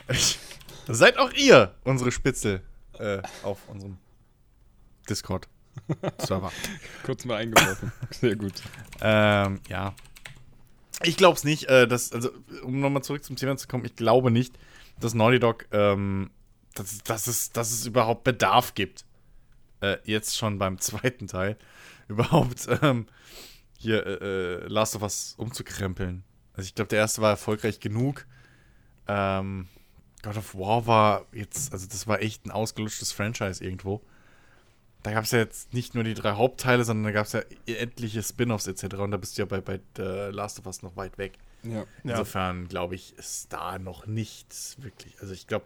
Seid 0.88 1.18
auch 1.18 1.32
ihr 1.34 1.76
unsere 1.84 2.12
Spitzel 2.12 2.62
äh, 2.98 3.22
auf 3.44 3.60
unserem 3.68 3.98
Discord-Server. 5.10 6.52
Kurz 7.04 7.26
mal 7.26 7.36
eingeworfen. 7.38 7.92
Sehr 8.12 8.36
gut. 8.36 8.54
ähm, 9.02 9.60
ja. 9.68 9.94
Ich 11.04 11.18
glaube 11.18 11.38
es 11.38 11.44
nicht, 11.44 11.66
äh, 11.66 11.88
dass, 11.88 12.12
also, 12.12 12.32
um 12.64 12.80
nochmal 12.80 13.04
zurück 13.04 13.24
zum 13.24 13.36
Thema 13.36 13.56
zu 13.58 13.68
kommen, 13.68 13.86
ich 13.86 13.96
glaube 13.96 14.32
nicht, 14.32 14.58
dass 15.00 15.14
Naughty 15.14 15.40
Dog, 15.40 15.68
ähm, 15.72 16.32
dass, 16.80 17.00
dass, 17.00 17.28
es, 17.28 17.52
dass 17.52 17.72
es 17.72 17.86
überhaupt 17.86 18.24
Bedarf 18.24 18.74
gibt, 18.74 19.06
äh, 19.82 19.98
jetzt 20.04 20.38
schon 20.38 20.58
beim 20.58 20.78
zweiten 20.80 21.28
Teil, 21.28 21.58
überhaupt 22.08 22.68
ähm, 22.82 23.08
hier 23.78 24.06
äh, 24.06 24.64
äh, 24.64 24.68
Last 24.68 24.96
of 24.96 25.02
Us 25.02 25.36
umzukrempeln. 25.38 26.24
Also 26.54 26.68
ich 26.68 26.76
glaube, 26.76 26.90
der 26.90 27.00
erste 27.00 27.22
war 27.22 27.32
erfolgreich 27.32 27.80
genug. 27.80 28.26
Ähm, 29.08 29.68
God 30.24 30.38
of 30.38 30.56
War 30.56 30.88
war 30.88 31.26
jetzt, 31.32 31.72
also 31.72 31.88
das 31.88 32.08
war 32.08 32.22
echt 32.22 32.46
ein 32.46 32.52
ausgelutschtes 32.52 33.12
Franchise 33.12 33.64
irgendwo. 33.64 34.02
Da 35.04 35.12
gab 35.12 35.26
es 35.26 35.32
ja 35.32 35.40
jetzt 35.40 35.74
nicht 35.74 35.94
nur 35.94 36.04
die 36.04 36.16
drei 36.16 36.34
Hauptteile, 36.34 36.84
sondern 36.84 37.06
da 37.06 37.12
gab 37.12 37.28
es 37.28 37.34
ja 37.34 37.42
etliche 37.68 38.24
Spin-offs 38.24 38.68
etc. 38.68 38.96
Und 38.96 39.12
da 39.12 39.18
bist 39.18 39.38
du 39.38 39.44
ja 39.44 39.46
bei, 39.46 39.62
bei 39.62 39.80
äh, 40.00 40.32
Last 40.32 40.60
of 40.60 40.66
Us 40.66 40.82
noch 40.82 40.98
weit 40.98 41.18
weg. 41.18 41.38
Ja. 41.64 41.86
Insofern 42.04 42.68
glaube 42.68 42.96
ich, 42.96 43.18
ist 43.18 43.54
da 43.54 43.78
noch 43.78 44.08
nichts 44.08 44.82
wirklich. 44.82 45.22
Also 45.22 45.34
ich 45.34 45.48
glaube, 45.48 45.66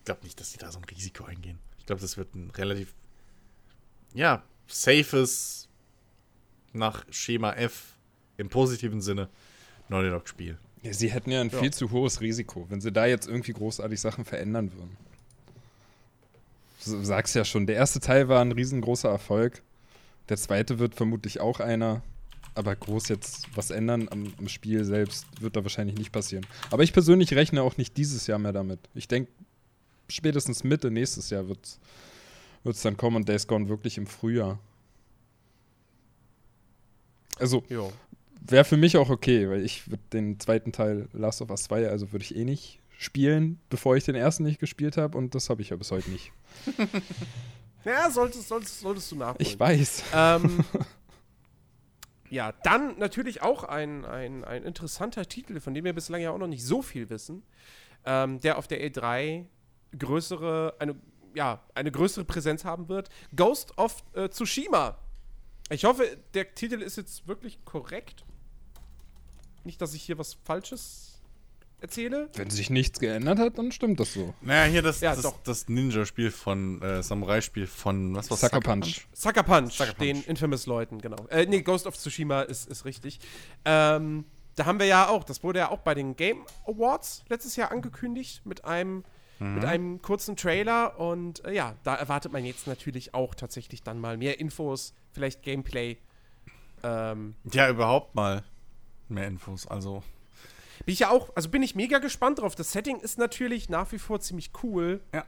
ich 0.00 0.04
glaube 0.06 0.24
nicht, 0.24 0.40
dass 0.40 0.52
die 0.52 0.58
da 0.58 0.72
so 0.72 0.78
ein 0.78 0.84
Risiko 0.84 1.24
eingehen. 1.24 1.58
Ich 1.78 1.86
glaube, 1.86 2.00
das 2.02 2.16
wird 2.16 2.34
ein 2.34 2.50
relativ, 2.50 2.94
ja, 4.14 4.42
safes 4.66 5.68
nach 6.72 7.04
Schema 7.10 7.52
F 7.52 7.94
im 8.36 8.48
positiven 8.48 9.00
Sinne 9.00 9.28
Naughty 9.88 10.10
Dog 10.10 10.28
Spiel. 10.28 10.58
Ja, 10.82 10.92
sie 10.94 11.10
hätten 11.10 11.30
ja 11.30 11.40
ein 11.42 11.50
Ja. 11.50 11.58
viel 11.60 11.72
zu 11.72 11.90
hohes 11.90 12.20
Risiko, 12.20 12.66
wenn 12.70 12.80
sie 12.80 12.92
da 12.92 13.06
jetzt 13.06 13.28
irgendwie 13.28 13.52
großartig 13.52 14.00
Sachen 14.00 14.24
verändern 14.24 14.72
würden. 14.72 14.96
Du 16.84 17.04
sagst 17.04 17.34
ja 17.34 17.44
schon, 17.44 17.66
der 17.66 17.76
erste 17.76 18.00
Teil 18.00 18.28
war 18.28 18.40
ein 18.40 18.52
riesengroßer 18.52 19.08
Erfolg. 19.10 19.62
Der 20.30 20.38
zweite 20.38 20.78
wird 20.78 20.94
vermutlich 20.94 21.40
auch 21.40 21.60
einer. 21.60 22.02
Aber 22.54 22.74
groß 22.74 23.08
jetzt 23.08 23.46
was 23.54 23.70
ändern 23.70 24.08
am, 24.10 24.32
am 24.38 24.48
Spiel 24.48 24.84
selbst 24.84 25.26
wird 25.40 25.56
da 25.56 25.62
wahrscheinlich 25.62 25.96
nicht 25.96 26.10
passieren. 26.12 26.46
Aber 26.70 26.82
ich 26.82 26.92
persönlich 26.92 27.34
rechne 27.34 27.62
auch 27.62 27.76
nicht 27.76 27.96
dieses 27.96 28.26
Jahr 28.26 28.38
mehr 28.38 28.52
damit. 28.52 28.80
Ich 28.94 29.06
denke, 29.08 29.30
spätestens 30.10 30.64
Mitte 30.64 30.90
nächstes 30.90 31.30
Jahr 31.30 31.48
wird 31.48 31.78
es 32.64 32.82
dann 32.82 32.96
kommen 32.96 33.16
und 33.16 33.28
Days 33.28 33.46
Gone 33.46 33.68
wirklich 33.68 33.98
im 33.98 34.06
Frühjahr. 34.06 34.58
Also, 37.38 37.64
wäre 38.40 38.64
für 38.64 38.76
mich 38.76 38.96
auch 38.96 39.08
okay, 39.08 39.48
weil 39.48 39.64
ich 39.64 39.88
würde 39.88 40.02
den 40.12 40.38
zweiten 40.38 40.72
Teil 40.72 41.08
Last 41.12 41.40
of 41.40 41.50
Us 41.50 41.62
2, 41.64 41.88
also 41.88 42.12
würde 42.12 42.24
ich 42.24 42.36
eh 42.36 42.44
nicht 42.44 42.80
spielen, 42.98 43.58
bevor 43.70 43.96
ich 43.96 44.04
den 44.04 44.14
ersten 44.14 44.42
nicht 44.42 44.60
gespielt 44.60 44.98
habe 44.98 45.16
und 45.16 45.34
das 45.34 45.48
habe 45.48 45.62
ich 45.62 45.70
ja 45.70 45.76
bis 45.76 45.90
heute 45.90 46.10
nicht. 46.10 46.32
Ja, 47.84 48.10
solltest, 48.10 48.48
solltest, 48.48 48.80
solltest 48.80 49.10
du 49.10 49.16
nachholen. 49.16 49.38
Ich 49.40 49.58
weiß. 49.58 50.04
Ähm, 50.14 50.64
ja, 52.30 52.52
dann 52.62 52.98
natürlich 52.98 53.42
auch 53.42 53.64
ein, 53.64 54.04
ein, 54.04 54.44
ein 54.44 54.64
interessanter 54.64 55.26
Titel, 55.26 55.60
von 55.60 55.72
dem 55.72 55.84
wir 55.84 55.94
bislang 55.94 56.20
ja 56.20 56.30
auch 56.30 56.38
noch 56.38 56.46
nicht 56.46 56.64
so 56.64 56.82
viel 56.82 57.08
wissen, 57.08 57.42
ähm, 58.04 58.40
der 58.40 58.58
auf 58.58 58.68
der 58.68 58.86
E3 58.86 59.46
größere, 59.98 60.74
eine, 60.78 60.96
ja, 61.34 61.62
eine 61.74 61.90
größere 61.90 62.24
Präsenz 62.24 62.64
haben 62.64 62.88
wird. 62.88 63.08
Ghost 63.34 63.76
of 63.78 64.02
äh, 64.14 64.28
Tsushima. 64.28 64.98
Ich 65.70 65.84
hoffe, 65.84 66.18
der 66.34 66.54
Titel 66.54 66.82
ist 66.82 66.96
jetzt 66.96 67.28
wirklich 67.28 67.64
korrekt. 67.64 68.24
Nicht, 69.64 69.80
dass 69.80 69.94
ich 69.94 70.02
hier 70.02 70.18
was 70.18 70.34
Falsches 70.44 71.20
erzähle. 71.80 72.28
Wenn 72.34 72.50
sich 72.50 72.70
nichts 72.70 72.98
geändert 73.00 73.38
hat, 73.38 73.58
dann 73.58 73.72
stimmt 73.72 74.00
das 74.00 74.12
so. 74.12 74.34
Naja, 74.40 74.70
hier 74.70 74.82
das, 74.82 75.00
Ja, 75.00 75.14
das, 75.14 75.22
doch. 75.22 75.40
das 75.44 75.68
Ninja-Spiel 75.68 76.30
von, 76.30 76.80
äh, 76.82 77.02
Samurai-Spiel 77.02 77.66
von, 77.66 78.14
was 78.14 78.30
war's? 78.30 78.40
Sucker 78.40 78.60
Punch. 78.60 79.06
Sucker 79.12 79.42
Punch, 79.42 79.72
Sucker 79.72 79.94
Punch. 79.94 79.98
den 79.98 80.22
Infamous-Leuten, 80.24 80.98
genau. 80.98 81.26
Äh, 81.28 81.46
nee, 81.46 81.62
Ghost 81.62 81.86
of 81.86 81.96
Tsushima 81.96 82.42
ist, 82.42 82.68
ist 82.68 82.84
richtig. 82.84 83.20
Ähm, 83.64 84.24
da 84.56 84.66
haben 84.66 84.78
wir 84.78 84.86
ja 84.86 85.08
auch, 85.08 85.24
das 85.24 85.42
wurde 85.42 85.60
ja 85.60 85.70
auch 85.70 85.78
bei 85.78 85.94
den 85.94 86.16
Game 86.16 86.44
Awards 86.66 87.24
letztes 87.28 87.56
Jahr 87.56 87.70
angekündigt 87.70 88.44
mit 88.44 88.64
einem, 88.64 89.04
mit 89.40 89.64
einem 89.64 90.02
kurzen 90.02 90.36
Trailer 90.36 91.00
und 91.00 91.42
äh, 91.46 91.52
ja, 91.54 91.74
da 91.82 91.94
erwartet 91.94 92.30
man 92.30 92.44
jetzt 92.44 92.66
natürlich 92.66 93.14
auch 93.14 93.34
tatsächlich 93.34 93.82
dann 93.82 93.98
mal 93.98 94.18
mehr 94.18 94.38
Infos, 94.38 94.92
vielleicht 95.12 95.42
Gameplay. 95.42 95.96
Ähm, 96.82 97.34
Ja, 97.50 97.70
überhaupt 97.70 98.14
mal 98.14 98.44
mehr 99.08 99.26
Infos. 99.26 99.66
Also, 99.66 100.02
bin 100.84 100.92
ich 100.92 101.00
ja 101.00 101.10
auch, 101.10 101.34
also 101.34 101.48
bin 101.48 101.62
ich 101.62 101.74
mega 101.74 101.98
gespannt 102.00 102.40
drauf. 102.40 102.54
Das 102.54 102.72
Setting 102.72 103.00
ist 103.00 103.16
natürlich 103.16 103.70
nach 103.70 103.90
wie 103.92 103.98
vor 103.98 104.20
ziemlich 104.20 104.50
cool. 104.62 105.00
ja. 105.14 105.24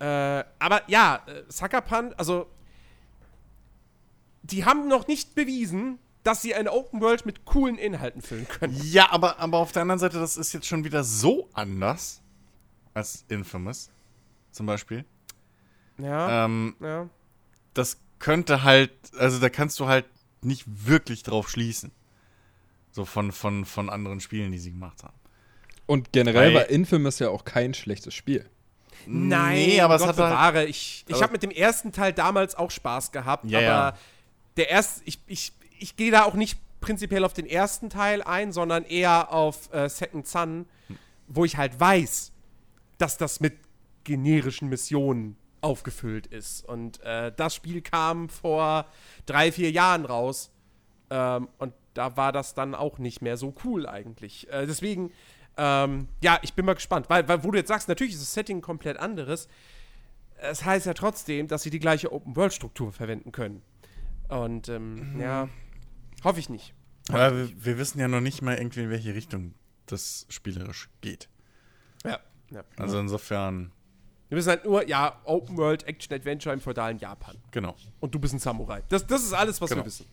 Äh, 0.00 0.44
aber 0.60 0.82
ja, 0.88 1.22
äh, 1.26 1.42
Sucker 1.48 1.80
Punch, 1.80 2.14
also 2.16 2.46
die 4.42 4.64
haben 4.64 4.86
noch 4.86 5.08
nicht 5.08 5.34
bewiesen, 5.34 5.98
dass 6.22 6.42
sie 6.42 6.54
eine 6.54 6.72
Open 6.72 7.00
World 7.00 7.26
mit 7.26 7.44
coolen 7.44 7.78
Inhalten 7.78 8.22
füllen 8.22 8.46
können. 8.46 8.78
Ja, 8.84 9.10
aber, 9.10 9.38
aber 9.38 9.58
auf 9.58 9.72
der 9.72 9.82
anderen 9.82 9.98
Seite, 9.98 10.18
das 10.18 10.36
ist 10.36 10.52
jetzt 10.52 10.66
schon 10.66 10.84
wieder 10.84 11.02
so 11.02 11.48
anders 11.52 12.22
als 12.98 13.24
Infamous 13.28 13.90
zum 14.52 14.66
Beispiel. 14.66 15.04
Ja, 15.98 16.44
Ähm, 16.44 16.76
ja. 16.80 17.08
das 17.74 17.98
könnte 18.18 18.62
halt, 18.62 18.92
also 19.18 19.38
da 19.38 19.48
kannst 19.48 19.78
du 19.80 19.86
halt 19.86 20.04
nicht 20.42 20.64
wirklich 20.86 21.22
drauf 21.22 21.48
schließen. 21.48 21.90
So 22.90 23.04
von, 23.04 23.32
von, 23.32 23.64
von 23.64 23.90
anderen 23.90 24.20
Spielen, 24.20 24.50
die 24.52 24.58
sie 24.58 24.72
gemacht 24.72 25.02
haben. 25.04 25.14
Und 25.86 26.12
generell 26.12 26.48
Weil- 26.48 26.62
war 26.62 26.66
Infamous 26.70 27.18
ja 27.18 27.28
auch 27.30 27.44
kein 27.44 27.74
schlechtes 27.74 28.14
Spiel. 28.14 28.48
Nein, 29.06 29.54
Nee, 29.56 29.80
aber 29.80 29.94
es 29.94 30.00
Gott 30.02 30.10
hat 30.10 30.18
halt- 30.18 30.30
bewahre. 30.32 30.64
Ich, 30.66 31.04
ich 31.06 31.14
aber- 31.14 31.22
habe 31.24 31.32
mit 31.32 31.42
dem 31.42 31.50
ersten 31.50 31.92
Teil 31.92 32.12
damals 32.12 32.54
auch 32.54 32.70
Spaß 32.70 33.12
gehabt, 33.12 33.44
Ja, 33.46 33.58
aber 33.58 33.66
ja. 33.66 33.96
der 34.56 34.70
erste, 34.70 35.02
ich, 35.04 35.20
ich, 35.26 35.52
ich 35.78 35.96
gehe 35.96 36.10
da 36.10 36.24
auch 36.24 36.34
nicht 36.34 36.58
prinzipiell 36.80 37.24
auf 37.24 37.32
den 37.32 37.46
ersten 37.46 37.90
Teil 37.90 38.22
ein, 38.22 38.52
sondern 38.52 38.84
eher 38.84 39.32
auf 39.32 39.72
äh, 39.72 39.88
Second 39.88 40.26
Son, 40.26 40.66
wo 41.28 41.44
ich 41.44 41.56
halt 41.56 41.78
weiß, 41.78 42.32
dass 42.98 43.16
das 43.16 43.40
mit 43.40 43.58
generischen 44.04 44.68
Missionen 44.68 45.36
aufgefüllt 45.60 46.26
ist. 46.26 46.64
Und 46.68 47.00
äh, 47.02 47.32
das 47.36 47.54
Spiel 47.54 47.80
kam 47.80 48.28
vor 48.28 48.86
drei, 49.26 49.52
vier 49.52 49.70
Jahren 49.70 50.04
raus. 50.04 50.50
Ähm, 51.10 51.48
und 51.58 51.72
da 51.94 52.16
war 52.16 52.32
das 52.32 52.54
dann 52.54 52.74
auch 52.74 52.98
nicht 52.98 53.22
mehr 53.22 53.36
so 53.36 53.54
cool 53.64 53.86
eigentlich. 53.86 54.48
Äh, 54.50 54.66
deswegen, 54.66 55.12
ähm, 55.56 56.08
ja, 56.22 56.38
ich 56.42 56.54
bin 56.54 56.64
mal 56.64 56.74
gespannt. 56.74 57.10
Weil, 57.10 57.26
weil, 57.28 57.42
wo 57.44 57.50
du 57.50 57.58
jetzt 57.58 57.68
sagst, 57.68 57.88
natürlich 57.88 58.14
ist 58.14 58.22
das 58.22 58.34
Setting 58.34 58.60
komplett 58.60 58.98
anderes. 58.98 59.48
Es 60.40 60.64
heißt 60.64 60.86
ja 60.86 60.94
trotzdem, 60.94 61.48
dass 61.48 61.62
sie 61.62 61.70
die 61.70 61.80
gleiche 61.80 62.12
Open-World-Struktur 62.12 62.92
verwenden 62.92 63.32
können. 63.32 63.62
Und 64.28 64.68
ähm, 64.68 65.18
ja, 65.20 65.48
hoffe 66.22 66.38
ich 66.38 66.48
nicht. 66.48 66.74
Aber 67.08 67.36
wir, 67.36 67.64
wir 67.64 67.78
wissen 67.78 67.98
ja 67.98 68.06
noch 68.06 68.20
nicht 68.20 68.42
mal 68.42 68.56
irgendwie, 68.56 68.82
in 68.82 68.90
welche 68.90 69.14
Richtung 69.14 69.54
das 69.86 70.26
spielerisch 70.28 70.90
geht. 71.00 71.28
Ja. 72.04 72.20
Ja. 72.50 72.62
Also 72.76 72.98
insofern, 72.98 73.72
Wir 74.28 74.36
wissen 74.38 74.50
halt 74.50 74.64
nur, 74.64 74.86
ja, 74.88 75.20
Open-World, 75.24 75.86
Action-Adventure 75.86 76.52
im 76.54 76.60
feudalen 76.60 76.98
Japan. 76.98 77.36
genau. 77.50 77.74
Und 78.00 78.14
du 78.14 78.18
bist 78.18 78.34
ein 78.34 78.38
Samurai. 78.38 78.82
Das, 78.88 79.06
das 79.06 79.22
ist 79.24 79.32
alles, 79.32 79.60
was 79.60 79.70
Genau. 79.70 79.82
wir 79.82 79.86
wissen. 79.86 80.06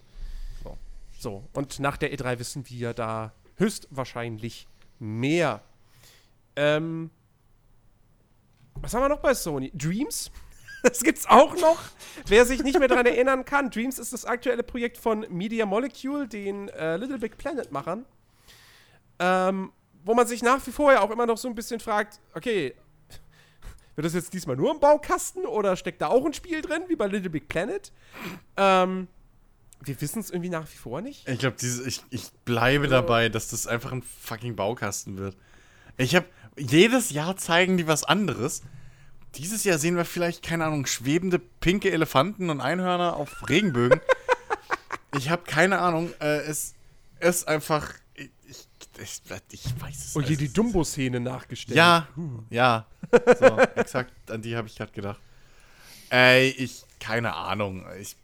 So. 0.63 0.77
so, 1.19 1.43
und 1.53 1.79
nach 1.79 1.97
der 1.97 2.13
E3 2.13 2.39
wissen 2.39 2.69
wir 2.69 2.93
da 2.93 3.33
höchstwahrscheinlich 3.57 4.67
mehr. 4.99 5.61
Ähm, 6.55 7.09
was 8.75 8.93
haben 8.93 9.01
wir 9.01 9.09
noch 9.09 9.19
bei 9.21 9.33
Sony? 9.33 9.71
Dreams? 9.73 10.31
Das 10.83 11.01
gibt's 11.01 11.25
auch 11.27 11.55
noch. 11.55 11.79
Wer 12.27 12.45
sich 12.45 12.61
nicht 12.61 12.77
mehr 12.77 12.87
daran 12.87 13.07
erinnern 13.07 13.43
kann, 13.43 13.71
Dreams 13.71 13.97
ist 13.97 14.13
das 14.13 14.23
aktuelle 14.23 14.61
Projekt 14.61 14.97
von 14.99 15.25
Media 15.31 15.65
Molecule, 15.65 16.27
den 16.27 16.69
äh, 16.69 16.97
Little 16.97 17.17
Big 17.17 17.39
Planet 17.39 17.71
Machern. 17.71 18.05
Ähm, 19.17 19.71
wo 20.05 20.13
man 20.13 20.27
sich 20.27 20.43
nach 20.43 20.65
wie 20.65 20.71
vor 20.71 20.93
ja 20.93 21.01
auch 21.01 21.09
immer 21.09 21.25
noch 21.25 21.37
so 21.37 21.47
ein 21.47 21.55
bisschen 21.55 21.79
fragt, 21.79 22.19
okay, 22.35 22.75
wird 23.95 24.05
das 24.05 24.13
jetzt 24.13 24.33
diesmal 24.33 24.55
nur 24.55 24.71
im 24.71 24.79
Baukasten 24.79 25.45
oder 25.45 25.75
steckt 25.75 26.01
da 26.01 26.07
auch 26.07 26.25
ein 26.25 26.33
Spiel 26.33 26.61
drin, 26.61 26.83
wie 26.87 26.95
bei 26.95 27.07
Little 27.07 27.29
Big 27.29 27.47
Planet? 27.47 27.91
Ähm, 28.55 29.07
wir 29.81 29.99
wissen 30.01 30.19
es 30.19 30.29
irgendwie 30.29 30.49
nach 30.49 30.69
wie 30.71 30.75
vor 30.75 31.01
nicht. 31.01 31.27
Ich 31.27 31.39
glaube, 31.39 31.57
ich, 31.61 32.01
ich 32.09 32.31
bleibe 32.43 32.87
dabei, 32.87 33.29
dass 33.29 33.49
das 33.49 33.67
einfach 33.67 33.91
ein 33.91 34.03
fucking 34.03 34.55
Baukasten 34.55 35.17
wird. 35.17 35.35
Ich 35.97 36.15
habe 36.15 36.27
jedes 36.57 37.09
Jahr 37.09 37.37
zeigen 37.37 37.77
die 37.77 37.87
was 37.87 38.03
anderes. 38.03 38.61
Dieses 39.35 39.63
Jahr 39.63 39.77
sehen 39.77 39.95
wir 39.95 40.05
vielleicht, 40.05 40.43
keine 40.43 40.65
Ahnung, 40.65 40.85
schwebende 40.85 41.39
pinke 41.39 41.91
Elefanten 41.91 42.49
und 42.49 42.61
Einhörner 42.61 43.15
auf 43.15 43.49
Regenbögen. 43.49 43.99
ich 45.17 45.29
habe 45.29 45.43
keine 45.43 45.79
Ahnung. 45.79 46.13
Äh, 46.19 46.41
es 46.41 46.73
ist 47.19 47.47
einfach. 47.47 47.93
Ich, 48.97 49.21
ich, 49.51 49.81
weiß 49.81 50.05
es 50.05 50.15
Und 50.15 50.23
hier 50.23 50.37
nicht. 50.37 50.41
die 50.41 50.53
Dumbo-Szene 50.53 51.19
nachgestellt. 51.19 51.77
Ja, 51.77 52.07
ja. 52.49 52.87
So, 53.39 53.57
exakt, 53.75 54.13
an 54.31 54.41
die 54.41 54.55
habe 54.55 54.67
ich 54.67 54.75
gerade 54.75 54.91
gedacht. 54.91 55.19
Ey, 56.09 56.49
ich, 56.49 56.83
keine 56.99 57.33
Ahnung. 57.33 57.85
Ich, 57.99 58.15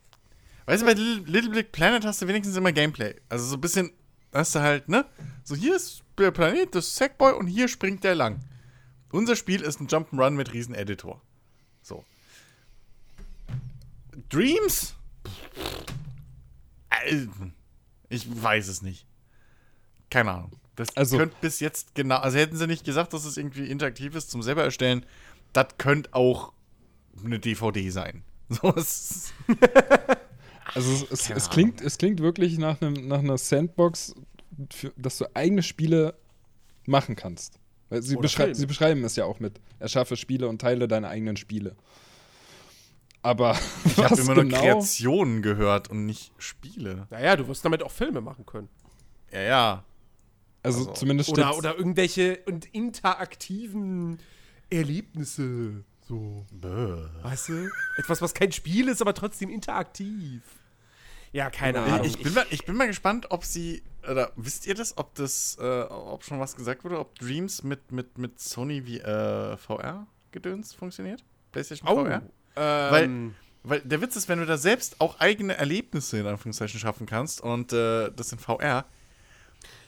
weißt 0.66 0.84
du, 0.84 0.86
bei 0.86 0.94
Little, 0.94 1.50
Big 1.52 1.72
Planet 1.72 2.06
hast 2.06 2.22
du 2.22 2.28
wenigstens 2.28 2.56
immer 2.56 2.72
Gameplay. 2.72 3.16
Also 3.28 3.46
so 3.46 3.56
ein 3.58 3.62
bisschen, 3.62 3.92
hast 4.34 4.56
du 4.56 4.60
halt, 4.60 4.88
ne? 4.88 5.06
So, 5.44 5.56
hier 5.56 5.76
ist 5.76 6.04
der 6.18 6.32
Planet, 6.32 6.74
das 6.74 6.88
ist 6.88 6.96
Sackboy 6.96 7.34
und 7.34 7.48
hier 7.48 7.68
springt 7.68 8.04
der 8.04 8.16
lang. 8.16 8.40
Unser 9.12 9.36
Spiel 9.36 9.62
ist 9.62 9.82
ein 9.82 9.88
Jump'n'Run 9.88 10.32
mit 10.32 10.54
riesen 10.54 10.74
Editor. 10.74 11.22
So. 11.82 12.06
Dreams? 14.30 14.96
Ich 18.10 18.44
weiß 18.44 18.68
es 18.68 18.82
nicht. 18.82 19.06
Keine 20.10 20.32
Ahnung. 20.32 20.61
Das 20.76 20.96
Also- 20.96 21.18
könnte 21.18 21.36
bis 21.42 21.60
jetzt 21.60 21.96
genau. 21.96 22.18
Also 22.18 22.38
hätten 22.38 22.58
sie 22.58 22.68
nicht 22.68 22.86
gesagt, 22.86 23.14
dass 23.14 23.26
es 23.26 23.38
irgendwie 23.38 23.66
interaktiv 23.68 24.16
ist 24.16 24.32
zum 24.32 24.42
selber 24.42 24.64
erstellen, 24.64 25.06
das 25.54 25.68
könnte 25.78 26.14
auch 26.14 26.54
eine 27.24 27.40
DVD 27.40 27.90
sein. 27.90 28.24
So 28.50 28.72
ist. 28.74 29.34
Also 30.74 30.92
es, 30.94 31.12
es, 31.12 31.30
es, 31.30 31.50
klingt, 31.50 31.82
es 31.82 31.98
klingt 31.98 32.22
wirklich 32.22 32.58
nach, 32.58 32.82
einem, 32.82 33.08
nach 33.08 33.20
einer 33.20 33.38
Sandbox, 33.38 34.16
für, 34.72 34.94
dass 34.96 35.18
du 35.18 35.26
eigene 35.36 35.64
Spiele 35.64 36.16
machen 36.86 37.16
kannst. 37.16 37.60
Weil 37.90 38.02
sie, 38.04 38.16
beschrei 38.16 38.54
sie 38.54 38.68
beschreiben 38.68 39.04
es 39.04 39.18
ja 39.18 39.26
auch 39.26 39.40
mit, 39.40 39.60
erschaffe 39.80 40.16
Spiele 40.16 40.48
und 40.48 40.62
teile 40.62 40.88
deine 40.88 41.10
eigenen 41.10 41.36
Spiele. 41.36 41.76
Aber 43.22 43.58
Ich 43.86 43.98
habe 43.98 44.12
was 44.12 44.20
immer 44.20 44.36
nur 44.36 44.44
genau, 44.46 44.60
Kreationen 44.60 45.42
gehört 45.42 45.90
und 45.90 46.06
nicht 46.06 46.32
Spiele. 46.38 47.08
Naja, 47.10 47.36
du 47.36 47.48
wirst 47.48 47.66
damit 47.66 47.84
auch 47.84 47.92
Filme 47.92 48.22
machen 48.22 48.46
können. 48.46 48.70
Ja, 49.32 49.42
ja. 49.42 49.84
Also, 50.64 50.80
also- 50.80 50.92
zumindest 50.94 51.30
Oder, 51.30 51.58
oder 51.58 51.78
irgendwelche 51.78 52.40
und 52.46 52.66
interaktiven 52.74 54.20
Erlebnisse. 54.70 55.84
So. 56.08 56.46
Bäh. 56.52 57.04
Weißt 57.24 57.50
du? 57.50 57.70
Etwas, 57.98 58.22
was 58.22 58.34
kein 58.34 58.52
Spiel 58.52 58.88
ist, 58.90 59.02
aber 59.02 59.14
trotzdem 59.14 59.50
interaktiv. 59.50 60.42
Ja, 61.32 61.50
keine 61.50 61.78
Ja, 61.78 61.86
Ahnung. 61.86 62.06
Ich, 62.06 62.18
ich, 62.18 62.24
bin 62.24 62.34
mal, 62.34 62.46
ich 62.50 62.66
bin 62.66 62.76
mal 62.76 62.88
gespannt, 62.88 63.28
ob 63.30 63.46
sie. 63.46 63.84
Oder 64.10 64.32
wisst 64.36 64.66
ihr 64.68 64.76
das, 64.76 64.98
ob 64.98 65.16
das, 65.16 65.58
äh, 65.62 65.82
ob 65.84 66.24
schon 66.26 66.40
was 66.40 66.56
gesagt 66.56 66.84
wurde, 66.84 67.00
ob 67.00 67.18
Dreams 67.20 67.64
mit, 67.64 67.92
mit, 67.92 68.18
mit 68.18 68.40
Sony 68.40 68.86
wie 68.86 69.00
äh, 69.00 69.56
VR-Gedöns 69.56 70.74
funktioniert? 70.74 71.24
PlayStation 71.52 71.88
Oh. 71.88 72.04
VR. 72.04 72.22
Ähm, 72.58 73.36
Weil 73.64 73.80
der 73.82 74.02
Witz 74.02 74.16
ist, 74.18 74.28
wenn 74.28 74.40
du 74.40 74.46
da 74.46 74.58
selbst 74.58 75.00
auch 75.00 75.20
eigene 75.20 75.56
Erlebnisse 75.56 76.18
in 76.20 76.26
Anführungszeichen 76.28 76.80
schaffen 76.80 77.06
kannst 77.06 77.40
und 77.40 77.72
äh, 77.72 78.12
das 78.12 78.32
in 78.34 78.40
VR, 78.40 78.86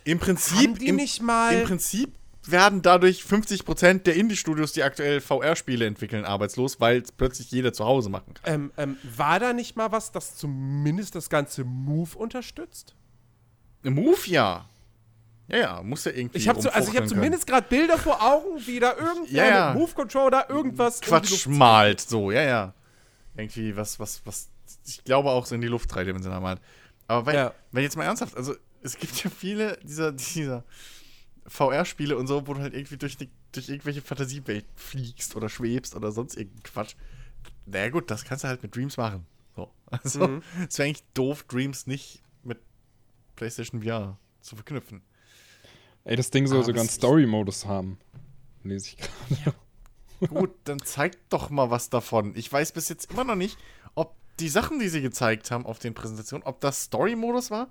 im 0.04 0.20
Prinzip, 0.20 0.82
im, 0.82 1.00
im 1.00 1.64
Prinzip 1.64 2.14
werden 2.46 2.82
dadurch 2.82 3.22
50% 3.22 4.00
der 4.04 4.16
Indie-Studios, 4.16 4.74
die 4.74 4.84
aktuell 4.84 5.22
VR-Spiele 5.22 5.86
entwickeln, 5.86 6.26
arbeitslos, 6.26 6.80
weil 6.80 7.02
es 7.02 7.12
plötzlich 7.12 7.52
jeder 7.52 7.72
zu 7.74 7.86
Hause 7.86 8.10
machen 8.10 8.34
kann. 8.34 8.54
Ähm, 8.54 8.72
ähm, 8.78 8.98
war 9.16 9.40
da 9.40 9.54
nicht 9.54 9.76
mal 9.76 9.92
was, 9.92 10.12
das 10.12 10.36
zumindest 10.36 11.16
das 11.16 11.30
ganze 11.30 11.64
Move 11.64 12.18
unterstützt? 12.18 12.96
Move 13.84 14.18
ja. 14.26 14.68
Ja, 15.48 15.58
ja, 15.58 15.84
muss 15.84 16.06
ja 16.06 16.12
irgendwie. 16.12 16.38
Ich 16.38 16.48
habe 16.48 16.62
so, 16.62 16.70
also 16.70 16.92
ich 16.92 16.98
habe 16.98 17.08
zumindest 17.08 17.46
gerade 17.48 17.68
Bilder 17.68 17.98
vor 17.98 18.22
Augen, 18.22 18.66
wie 18.66 18.80
da 18.80 18.94
irgendwer 18.96 19.46
Ja, 19.46 19.46
ja. 19.46 19.74
mit 19.74 19.82
Move 19.82 19.94
Controller 19.94 20.50
irgendwas 20.50 21.02
Quatsch 21.02 21.48
malt, 21.48 22.02
so, 22.02 22.32
ja, 22.32 22.42
ja. 22.44 22.74
Irgendwie 23.36 23.76
was, 23.76 24.00
was, 24.00 24.22
was, 24.26 24.50
ich 24.86 25.04
glaube 25.04 25.30
auch 25.30 25.46
so 25.46 25.56
in 25.56 25.62
die 25.62 25.68
Luft 25.68 25.94
dreidimensional 25.94 26.40
malt. 26.40 26.62
Aber 27.08 27.26
weil, 27.26 27.36
Ja. 27.36 27.54
weil 27.72 27.84
jetzt 27.84 27.98
mal 27.98 28.04
ernsthaft, 28.06 28.38
also 28.38 28.56
es 28.84 28.98
gibt 28.98 29.24
ja 29.24 29.30
viele 29.30 29.78
dieser, 29.84 30.12
dieser 30.12 30.64
VR-Spiele 31.48 32.18
und 32.18 32.28
so, 32.28 32.48
wo 32.48 32.54
du 32.54 32.62
halt 32.62 32.74
irgendwie 32.74 32.98
durch, 32.98 33.18
die, 33.18 33.30
durch 33.52 33.70
irgendwelche 33.70 34.02
Fantasiewelt 34.02 34.66
fliegst 34.76 35.36
oder 35.36 35.50
schwebst 35.50 35.96
oder 35.96 36.12
sonst 36.12 36.38
irgendeinen 36.38 36.64
Quatsch. 36.64 36.96
Naja 37.66 37.90
gut, 37.90 38.10
das 38.12 38.24
kannst 38.24 38.44
du 38.44 38.48
halt 38.48 38.62
mit 38.64 38.76
Dreams 38.76 38.98
machen. 38.98 39.26
So. 39.56 39.72
Also, 39.88 40.28
Mhm. 40.28 40.42
es 40.68 40.78
wäre 40.78 40.88
eigentlich 40.90 41.04
doof, 41.14 41.44
Dreams 41.44 41.88
nicht 41.88 42.22
mit 42.44 42.60
PlayStation 43.36 43.84
VR 43.84 44.18
zu 44.42 44.56
verknüpfen. 44.56 45.02
Ey, 46.06 46.16
das 46.16 46.30
Ding 46.32 46.48
soll 46.48 46.60
Ah, 46.62 46.64
sogar 46.64 46.82
einen 46.82 46.90
Story-Modus 46.90 47.66
haben. 47.66 47.98
Lese 48.64 48.88
ich 48.90 48.98
gerade. 48.98 49.56
Gut, 50.28 50.52
dann 50.64 50.80
zeigt 50.80 51.20
doch 51.30 51.50
mal 51.50 51.70
was 51.70 51.90
davon. 51.90 52.34
Ich 52.36 52.52
weiß 52.52 52.72
bis 52.72 52.88
jetzt 52.90 53.12
immer 53.12 53.24
noch 53.26 53.36
nicht, 53.36 53.58
die 54.40 54.50
Sachen, 54.50 54.80
die 54.80 54.90
sie 54.90 55.02
gezeigt 55.02 55.52
haben 55.52 55.66
auf 55.66 55.80
den 55.80 55.94
Präsentationen, 55.94 56.46
ob 56.46 56.60
das 56.62 56.84
Story-Modus 56.84 57.52
war 57.52 57.68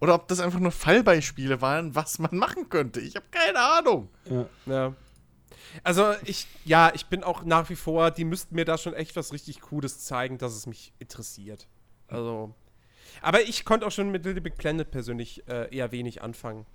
oder 0.00 0.14
ob 0.14 0.28
das 0.28 0.40
einfach 0.40 0.60
nur 0.60 0.72
Fallbeispiele 0.72 1.60
waren, 1.60 1.94
was 1.94 2.18
man 2.18 2.36
machen 2.36 2.68
könnte. 2.68 3.00
Ich 3.00 3.16
habe 3.16 3.26
keine 3.30 3.60
Ahnung. 3.60 4.08
Ja. 4.24 4.46
Ja. 4.66 4.94
Also 5.82 6.14
ich, 6.24 6.46
ja, 6.64 6.92
ich 6.94 7.06
bin 7.06 7.22
auch 7.22 7.44
nach 7.44 7.68
wie 7.70 7.76
vor, 7.76 8.10
die 8.10 8.24
müssten 8.24 8.54
mir 8.54 8.64
da 8.64 8.78
schon 8.78 8.94
echt 8.94 9.16
was 9.16 9.32
richtig 9.32 9.60
Cooles 9.60 10.04
zeigen, 10.04 10.38
dass 10.38 10.54
es 10.54 10.66
mich 10.66 10.92
interessiert. 10.98 11.66
Also, 12.08 12.54
aber 13.20 13.42
ich 13.42 13.64
konnte 13.64 13.86
auch 13.86 13.90
schon 13.90 14.10
mit 14.10 14.24
Little 14.24 14.40
Big 14.40 14.56
Planet 14.56 14.90
persönlich 14.90 15.46
äh, 15.48 15.74
eher 15.74 15.92
wenig 15.92 16.22
anfangen. 16.22 16.66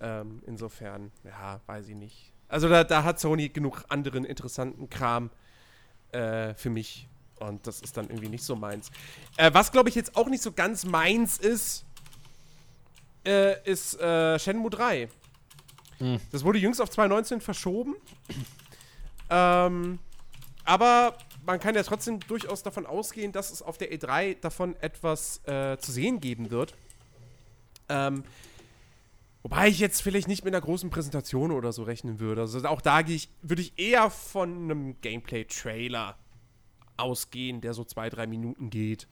Ähm, 0.00 0.42
insofern, 0.46 1.12
ja, 1.24 1.60
weiß 1.66 1.88
ich 1.88 1.94
nicht. 1.94 2.32
Also 2.48 2.68
da, 2.68 2.84
da 2.84 3.04
hat 3.04 3.20
Sony 3.20 3.48
genug 3.48 3.84
anderen 3.88 4.24
interessanten 4.24 4.90
Kram 4.90 5.30
äh, 6.10 6.54
für 6.54 6.70
mich. 6.70 7.08
Und 7.42 7.66
das 7.66 7.80
ist 7.80 7.96
dann 7.96 8.08
irgendwie 8.08 8.28
nicht 8.28 8.44
so 8.44 8.56
meins. 8.56 8.90
Äh, 9.36 9.52
was, 9.52 9.72
glaube 9.72 9.88
ich, 9.88 9.94
jetzt 9.94 10.16
auch 10.16 10.28
nicht 10.28 10.42
so 10.42 10.52
ganz 10.52 10.84
meins 10.84 11.38
ist, 11.38 11.84
äh, 13.26 13.62
ist 13.68 14.00
äh, 14.00 14.38
Shenmue 14.38 14.70
3. 14.70 15.08
Das 16.32 16.44
wurde 16.44 16.58
jüngst 16.58 16.80
auf 16.80 16.90
2019 16.90 17.40
verschoben. 17.40 17.94
ähm, 19.30 19.98
aber 20.64 21.16
man 21.44 21.60
kann 21.60 21.74
ja 21.74 21.82
trotzdem 21.82 22.20
durchaus 22.20 22.62
davon 22.62 22.86
ausgehen, 22.86 23.32
dass 23.32 23.50
es 23.50 23.62
auf 23.62 23.78
der 23.78 23.92
E3 23.92 24.40
davon 24.40 24.76
etwas 24.76 25.44
äh, 25.46 25.76
zu 25.78 25.92
sehen 25.92 26.20
geben 26.20 26.50
wird. 26.50 26.74
Ähm, 27.88 28.24
wobei 29.42 29.68
ich 29.68 29.78
jetzt 29.78 30.02
vielleicht 30.02 30.28
nicht 30.28 30.44
mit 30.44 30.54
einer 30.54 30.64
großen 30.64 30.90
Präsentation 30.90 31.50
oder 31.50 31.72
so 31.72 31.82
rechnen 31.82 32.20
würde. 32.20 32.42
Also 32.42 32.64
auch 32.66 32.80
da 32.80 33.02
gehe 33.02 33.16
ich, 33.16 33.28
würde 33.42 33.62
ich 33.62 33.78
eher 33.78 34.10
von 34.10 34.64
einem 34.64 35.00
Gameplay-Trailer 35.00 36.16
ausgehen, 37.02 37.60
der 37.60 37.74
so 37.74 37.84
zwei, 37.84 38.08
drei 38.08 38.26
Minuten 38.26 38.70
geht. 38.70 39.08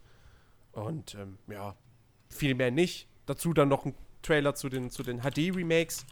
Und 0.73 1.15
ähm, 1.15 1.39
ja, 1.49 1.77
viel 2.29 2.55
mehr 2.55 2.71
nicht. 2.71 3.09
Dazu 3.27 3.53
dann 3.53 3.69
noch 3.69 3.85
ein 3.85 3.95
Trailer 4.23 4.55
zu 4.55 4.69
den, 4.69 4.91
zu 4.91 5.03
den 5.03 5.21
HD-Remakes 5.21 6.07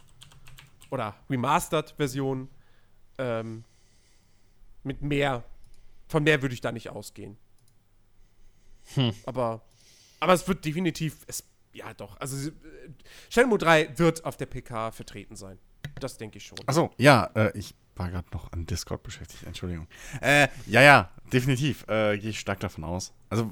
oder 0.89 1.15
Remastered-Versionen. 1.29 2.49
Ähm, 3.17 3.63
mit 4.83 5.01
mehr. 5.01 5.43
Von 6.07 6.23
mehr 6.23 6.41
würde 6.41 6.53
ich 6.53 6.61
da 6.61 6.71
nicht 6.71 6.89
ausgehen. 6.89 7.37
Aber, 9.25 9.61
aber 10.19 10.33
es 10.33 10.47
wird 10.47 10.65
definitiv. 10.65 11.23
Es, 11.27 11.43
ja, 11.73 11.93
doch. 11.93 12.17
Also, 12.19 12.49
äh, 12.49 12.53
Shenmue 13.29 13.57
3 13.57 13.97
wird 13.99 14.25
auf 14.25 14.37
der 14.37 14.47
PK 14.47 14.91
vertreten 14.91 15.35
sein. 15.35 15.59
Das 15.99 16.17
denke 16.17 16.37
ich 16.37 16.45
schon. 16.45 16.57
Achso, 16.65 16.91
ja, 16.97 17.25
äh, 17.35 17.57
ich 17.57 17.75
war 17.99 18.09
gerade 18.09 18.27
noch 18.31 18.51
an 18.51 18.65
Discord 18.65 19.03
beschäftigt, 19.03 19.43
Entschuldigung. 19.43 19.85
Äh, 20.21 20.47
ja, 20.65 20.81
ja, 20.81 21.11
definitiv. 21.31 21.85
Äh, 21.87 22.17
Gehe 22.17 22.31
ich 22.31 22.39
stark 22.39 22.59
davon 22.61 22.83
aus. 22.83 23.13
Also, 23.29 23.51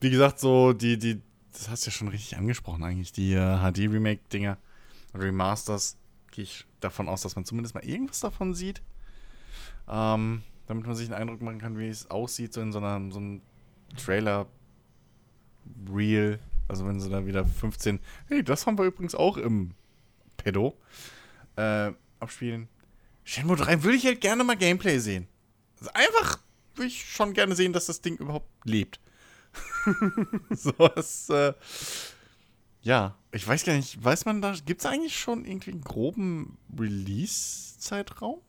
wie 0.00 0.10
gesagt, 0.10 0.38
so 0.38 0.72
die, 0.72 0.98
die, 0.98 1.20
das 1.52 1.68
hast 1.70 1.84
du 1.84 1.90
ja 1.90 1.92
schon 1.92 2.08
richtig 2.08 2.36
angesprochen 2.36 2.84
eigentlich, 2.84 3.12
die 3.12 3.32
äh, 3.32 3.58
HD-Remake-Dinger, 3.58 4.58
Remasters, 5.14 5.96
gehe 6.30 6.44
ich 6.44 6.64
davon 6.80 7.08
aus, 7.08 7.22
dass 7.22 7.34
man 7.36 7.44
zumindest 7.44 7.74
mal 7.74 7.84
irgendwas 7.84 8.20
davon 8.20 8.54
sieht. 8.54 8.80
Ähm, 9.88 10.42
damit 10.66 10.86
man 10.86 10.94
sich 10.94 11.10
einen 11.10 11.20
Eindruck 11.20 11.42
machen 11.42 11.58
kann, 11.58 11.76
wie 11.78 11.88
es 11.88 12.08
aussieht, 12.10 12.52
so 12.52 12.60
in 12.60 12.70
so, 12.72 12.78
einer, 12.78 13.10
so 13.10 13.18
einem 13.18 13.42
Trailer-Reel. 13.96 16.38
Also 16.68 16.86
wenn 16.86 17.00
sie 17.00 17.10
da 17.10 17.26
wieder 17.26 17.44
15, 17.44 17.98
hey, 18.28 18.44
das 18.44 18.66
haben 18.66 18.78
wir 18.78 18.86
übrigens 18.86 19.14
auch 19.14 19.36
im 19.36 19.74
Pedo 20.36 20.78
äh, 21.56 21.92
abspielen. 22.20 22.68
Shenmue 23.24 23.56
3 23.56 23.82
würde 23.82 23.96
ich 23.96 24.06
halt 24.06 24.20
gerne 24.20 24.44
mal 24.44 24.56
Gameplay 24.56 24.98
sehen. 24.98 25.28
Also 25.78 25.90
einfach 25.94 26.38
würde 26.74 26.88
ich 26.88 27.04
schon 27.04 27.32
gerne 27.34 27.54
sehen, 27.54 27.72
dass 27.72 27.86
das 27.86 28.00
Ding 28.00 28.16
überhaupt 28.16 28.48
lebt. 28.64 29.00
so 30.50 30.72
was, 30.78 31.28
äh, 31.28 31.52
ja, 32.82 33.16
ich 33.30 33.46
weiß 33.46 33.64
gar 33.64 33.74
nicht, 33.74 34.02
weiß 34.02 34.24
man 34.24 34.42
da, 34.42 34.54
gibt 34.64 34.80
es 34.80 34.86
eigentlich 34.86 35.18
schon 35.18 35.44
irgendwie 35.44 35.72
einen 35.72 35.82
groben 35.82 36.58
Release-Zeitraum? 36.76 38.40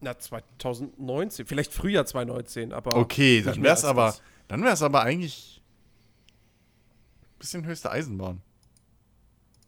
Na, 0.00 0.18
2019. 0.18 1.46
Vielleicht 1.46 1.72
Frühjahr 1.72 2.06
2019, 2.06 2.72
aber. 2.72 2.96
Okay, 2.96 3.42
dann 3.42 3.62
wäre 3.62 3.74
es 3.74 3.84
aber, 3.84 4.06
das. 4.06 4.22
dann 4.48 4.62
wäre 4.62 4.72
es 4.72 4.82
aber 4.82 5.02
eigentlich 5.02 5.62
ein 7.34 7.38
bisschen 7.38 7.66
höchste 7.66 7.90
Eisenbahn. 7.90 8.40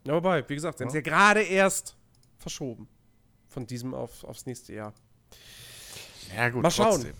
Ja, 0.06 0.14
wobei, 0.14 0.48
wie 0.48 0.54
gesagt, 0.54 0.78
sie 0.78 0.84
haben 0.84 0.88
es 0.88 0.94
ja 0.94 1.00
gerade 1.00 1.42
erst 1.42 1.96
verschoben. 2.38 2.88
Von 3.52 3.66
diesem 3.66 3.94
auf, 3.94 4.24
aufs 4.24 4.46
nächste 4.46 4.72
Jahr. 4.72 4.94
Ja 6.36 6.48
gut, 6.48 6.62
Mal 6.62 6.70
schauen. 6.70 6.90
trotzdem. 6.90 7.14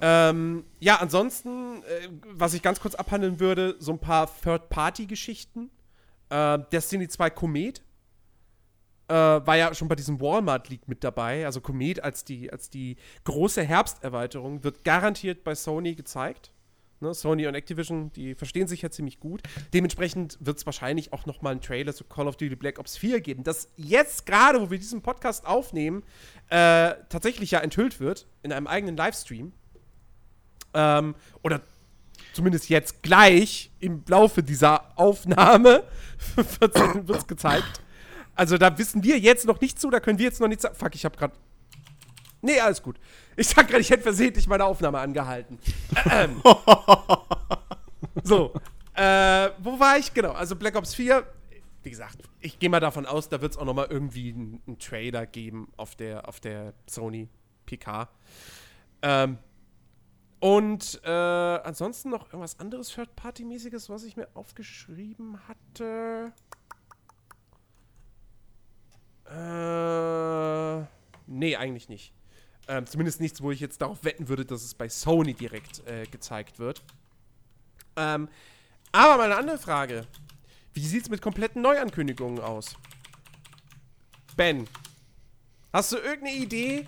Ähm, 0.00 0.64
ja, 0.78 0.96
ansonsten, 0.96 1.82
äh, 1.82 2.08
was 2.32 2.54
ich 2.54 2.62
ganz 2.62 2.80
kurz 2.80 2.94
abhandeln 2.94 3.40
würde, 3.40 3.76
so 3.78 3.92
ein 3.92 3.98
paar 3.98 4.30
Third-Party-Geschichten. 4.42 5.70
Äh, 6.28 6.58
Destiny 6.70 7.08
2 7.08 7.30
Komet 7.30 7.82
äh, 9.08 9.14
war 9.14 9.56
ja 9.56 9.74
schon 9.74 9.88
bei 9.88 9.96
diesem 9.96 10.20
Walmart-Leak 10.20 10.86
mit 10.86 11.02
dabei. 11.02 11.46
Also 11.46 11.60
Komet 11.60 12.04
als 12.04 12.24
die, 12.24 12.52
als 12.52 12.70
die 12.70 12.96
große 13.24 13.62
Herbsterweiterung 13.62 14.62
wird 14.62 14.84
garantiert 14.84 15.42
bei 15.42 15.54
Sony 15.54 15.94
gezeigt. 15.94 16.52
Ne, 17.02 17.14
Sony 17.14 17.46
und 17.46 17.54
Activision, 17.54 18.12
die 18.12 18.34
verstehen 18.34 18.68
sich 18.68 18.82
ja 18.82 18.90
ziemlich 18.90 19.20
gut. 19.20 19.40
Dementsprechend 19.72 20.36
wird 20.38 20.58
es 20.58 20.66
wahrscheinlich 20.66 21.14
auch 21.14 21.24
noch 21.24 21.40
mal 21.40 21.52
einen 21.52 21.62
Trailer 21.62 21.94
zu 21.94 22.04
Call 22.04 22.28
of 22.28 22.36
Duty 22.36 22.56
Black 22.56 22.78
Ops 22.78 22.98
4 22.98 23.22
geben, 23.22 23.42
das 23.42 23.68
jetzt 23.76 24.26
gerade, 24.26 24.60
wo 24.60 24.70
wir 24.70 24.78
diesen 24.78 25.00
Podcast 25.00 25.46
aufnehmen, 25.46 26.02
äh, 26.50 26.92
tatsächlich 27.08 27.52
ja 27.52 27.60
enthüllt 27.60 28.00
wird 28.00 28.26
in 28.42 28.52
einem 28.52 28.66
eigenen 28.66 28.98
Livestream. 28.98 29.52
Ähm, 30.74 31.14
oder 31.42 31.62
zumindest 32.34 32.68
jetzt 32.68 33.02
gleich 33.02 33.70
im 33.80 34.04
Laufe 34.06 34.42
dieser 34.42 34.98
Aufnahme 34.98 35.84
wird 36.36 36.76
es 37.16 37.26
gezeigt. 37.26 37.80
Also 38.34 38.58
da 38.58 38.76
wissen 38.76 39.02
wir 39.02 39.18
jetzt 39.18 39.46
noch 39.46 39.62
nicht 39.62 39.80
zu, 39.80 39.88
da 39.88 40.00
können 40.00 40.18
wir 40.18 40.26
jetzt 40.26 40.40
noch 40.40 40.48
nicht 40.48 40.60
sagen. 40.60 40.74
Fuck, 40.74 40.94
ich 40.94 41.06
hab 41.06 41.16
grad. 41.16 41.32
Nee, 42.42 42.60
alles 42.60 42.82
gut. 42.82 42.98
Ich 43.40 43.48
sag 43.48 43.68
gerade, 43.68 43.80
ich 43.80 43.88
hätte 43.88 44.02
versehentlich 44.02 44.46
meine 44.46 44.66
Aufnahme 44.66 44.98
angehalten. 44.98 45.58
Ähm. 46.10 46.42
so. 48.22 48.52
Äh, 48.92 49.48
wo 49.60 49.80
war 49.80 49.96
ich? 49.96 50.12
Genau, 50.12 50.32
also 50.32 50.54
Black 50.56 50.76
Ops 50.76 50.94
4. 50.94 51.24
Wie 51.82 51.88
gesagt, 51.88 52.18
ich 52.40 52.58
gehe 52.58 52.68
mal 52.68 52.80
davon 52.80 53.06
aus, 53.06 53.30
da 53.30 53.40
wird 53.40 53.52
es 53.52 53.56
auch 53.56 53.64
noch 53.64 53.72
mal 53.72 53.86
irgendwie 53.88 54.34
einen, 54.34 54.60
einen 54.66 54.78
Trailer 54.78 55.24
geben 55.24 55.72
auf 55.78 55.96
der, 55.96 56.28
auf 56.28 56.40
der 56.40 56.74
Sony 56.86 57.30
PK. 57.64 58.10
Ähm, 59.00 59.38
und 60.40 61.00
äh, 61.02 61.08
ansonsten 61.08 62.10
noch 62.10 62.26
irgendwas 62.26 62.60
anderes 62.60 62.90
Third-Party-mäßiges, 62.90 63.88
was 63.88 64.04
ich 64.04 64.18
mir 64.18 64.28
aufgeschrieben 64.34 65.38
hatte. 65.48 66.34
Äh, 69.24 70.86
nee, 71.26 71.56
eigentlich 71.56 71.88
nicht. 71.88 72.12
Ähm, 72.70 72.86
zumindest 72.86 73.20
nichts, 73.20 73.42
wo 73.42 73.50
ich 73.50 73.58
jetzt 73.58 73.82
darauf 73.82 74.04
wetten 74.04 74.28
würde, 74.28 74.44
dass 74.44 74.62
es 74.62 74.74
bei 74.74 74.88
Sony 74.88 75.34
direkt 75.34 75.84
äh, 75.88 76.04
gezeigt 76.06 76.60
wird. 76.60 76.84
Ähm, 77.96 78.28
aber 78.92 79.16
meine 79.16 79.34
andere 79.34 79.58
Frage: 79.58 80.06
Wie 80.72 80.86
sieht 80.86 81.02
es 81.02 81.10
mit 81.10 81.20
kompletten 81.20 81.62
Neuankündigungen 81.62 82.38
aus? 82.38 82.76
Ben, 84.36 84.68
hast 85.72 85.90
du 85.90 85.96
irgendeine 85.96 86.36
Idee, 86.36 86.86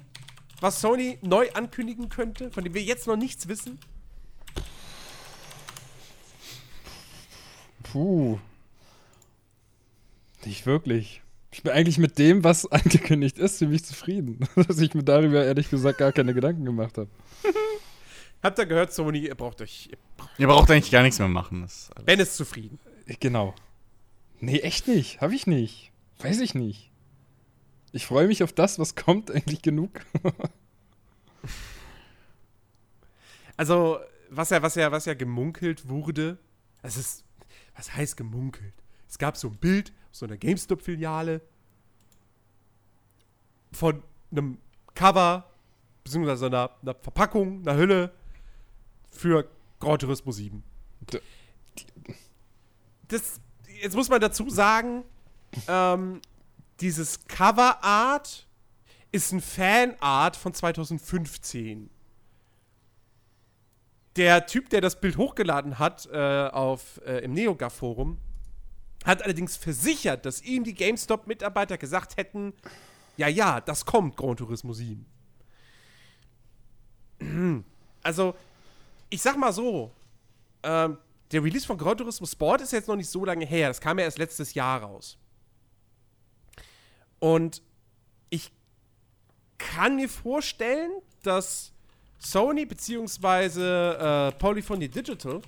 was 0.60 0.80
Sony 0.80 1.18
neu 1.20 1.50
ankündigen 1.50 2.08
könnte, 2.08 2.52
von 2.52 2.62
dem 2.62 2.74
wir 2.74 2.82
jetzt 2.82 3.08
noch 3.08 3.16
nichts 3.16 3.48
wissen? 3.48 3.80
Puh. 7.82 8.38
Nicht 10.44 10.64
wirklich. 10.64 11.21
Ich 11.52 11.62
bin 11.62 11.72
eigentlich 11.72 11.98
mit 11.98 12.18
dem, 12.18 12.42
was 12.44 12.66
angekündigt 12.72 13.38
ist, 13.38 13.58
ziemlich 13.58 13.84
zufrieden. 13.84 14.40
Dass 14.56 14.78
ich 14.78 14.94
mir 14.94 15.04
darüber 15.04 15.44
ehrlich 15.44 15.70
gesagt 15.70 15.98
gar 15.98 16.12
keine 16.12 16.34
Gedanken 16.34 16.64
gemacht 16.64 16.98
habe. 16.98 17.10
Habt 18.42 18.58
ihr 18.58 18.66
gehört, 18.66 18.92
Sony, 18.92 19.18
ihr 19.26 19.34
braucht 19.36 19.60
euch, 19.60 19.88
ihr 19.92 19.98
braucht, 20.16 20.38
Ihr 20.38 20.46
braucht 20.48 20.70
eigentlich 20.70 20.90
gar 20.90 21.02
nichts 21.02 21.18
mehr 21.20 21.28
machen. 21.28 21.62
Das 21.62 21.74
ist 21.84 21.90
alles- 21.96 22.06
Ben 22.06 22.18
ist 22.20 22.36
zufrieden. 22.36 22.78
Genau. 23.20 23.54
Nee, 24.40 24.58
echt 24.60 24.88
nicht. 24.88 25.20
Hab 25.20 25.30
ich 25.30 25.46
nicht. 25.46 25.92
Weiß 26.18 26.40
ich 26.40 26.54
nicht. 26.54 26.90
Ich 27.92 28.06
freue 28.06 28.26
mich 28.26 28.42
auf 28.42 28.52
das, 28.52 28.78
was 28.78 28.94
kommt, 28.96 29.30
eigentlich 29.30 29.62
genug. 29.62 30.00
Also, 33.56 33.98
was 34.30 34.50
ja, 34.50 34.62
was 34.62 34.74
ja, 34.74 34.90
was 34.90 35.04
ja 35.04 35.14
gemunkelt 35.14 35.88
wurde, 35.88 36.38
es 36.82 36.96
ist, 36.96 37.24
was 37.76 37.94
heißt 37.94 38.16
gemunkelt? 38.16 38.72
Es 39.08 39.18
gab 39.18 39.36
so 39.36 39.48
ein 39.48 39.56
Bild 39.56 39.92
so 40.12 40.26
einer 40.26 40.36
GameStop-Filiale 40.36 41.40
von 43.72 44.02
einem 44.30 44.58
Cover, 44.94 45.44
beziehungsweise 46.04 46.46
einer, 46.46 46.70
einer 46.82 46.94
Verpackung, 46.94 47.60
einer 47.62 47.76
Hülle 47.76 48.12
für 49.10 49.48
Gran 49.80 49.98
Turismo 49.98 50.30
7. 50.32 50.62
D- 51.12 51.20
Das, 53.08 53.40
jetzt 53.80 53.96
muss 53.96 54.08
man 54.08 54.20
dazu 54.20 54.48
sagen, 54.50 55.04
ähm, 55.68 56.20
dieses 56.80 57.24
Cover-Art 57.26 58.46
ist 59.12 59.32
ein 59.32 59.40
Fanart 59.40 60.36
von 60.36 60.54
2015 60.54 61.90
der 64.16 64.46
Typ, 64.46 64.68
der 64.68 64.80
das 64.82 65.00
Bild 65.00 65.16
hochgeladen 65.16 65.78
hat 65.78 66.06
äh, 66.12 66.48
auf, 66.52 67.00
äh, 67.06 67.18
im 67.24 67.32
NeoGAF-Forum, 67.32 68.18
hat 69.04 69.22
allerdings 69.22 69.56
versichert, 69.56 70.24
dass 70.26 70.42
ihm 70.42 70.64
die 70.64 70.74
GameStop-Mitarbeiter 70.74 71.78
gesagt 71.78 72.16
hätten, 72.16 72.52
ja, 73.16 73.28
ja, 73.28 73.60
das 73.60 73.84
kommt, 73.84 74.16
Gran 74.16 74.36
Turismo 74.36 74.72
7. 74.72 75.04
Also, 78.02 78.34
ich 79.10 79.22
sag 79.22 79.36
mal 79.36 79.52
so, 79.52 79.92
ähm, 80.62 80.98
der 81.30 81.42
Release 81.42 81.66
von 81.66 81.78
Gran 81.78 81.96
Turismo 81.96 82.26
Sport 82.26 82.62
ist 82.62 82.72
jetzt 82.72 82.88
noch 82.88 82.96
nicht 82.96 83.08
so 83.08 83.24
lange 83.24 83.46
her. 83.46 83.68
Das 83.68 83.80
kam 83.80 83.98
ja 83.98 84.04
erst 84.04 84.18
letztes 84.18 84.54
Jahr 84.54 84.82
raus. 84.82 85.18
Und 87.18 87.62
ich 88.28 88.50
kann 89.58 89.96
mir 89.96 90.08
vorstellen, 90.08 90.90
dass 91.22 91.72
Sony 92.18 92.66
beziehungsweise 92.66 94.32
äh, 94.32 94.38
Polyphony 94.38 94.88
Digital, 94.88 95.40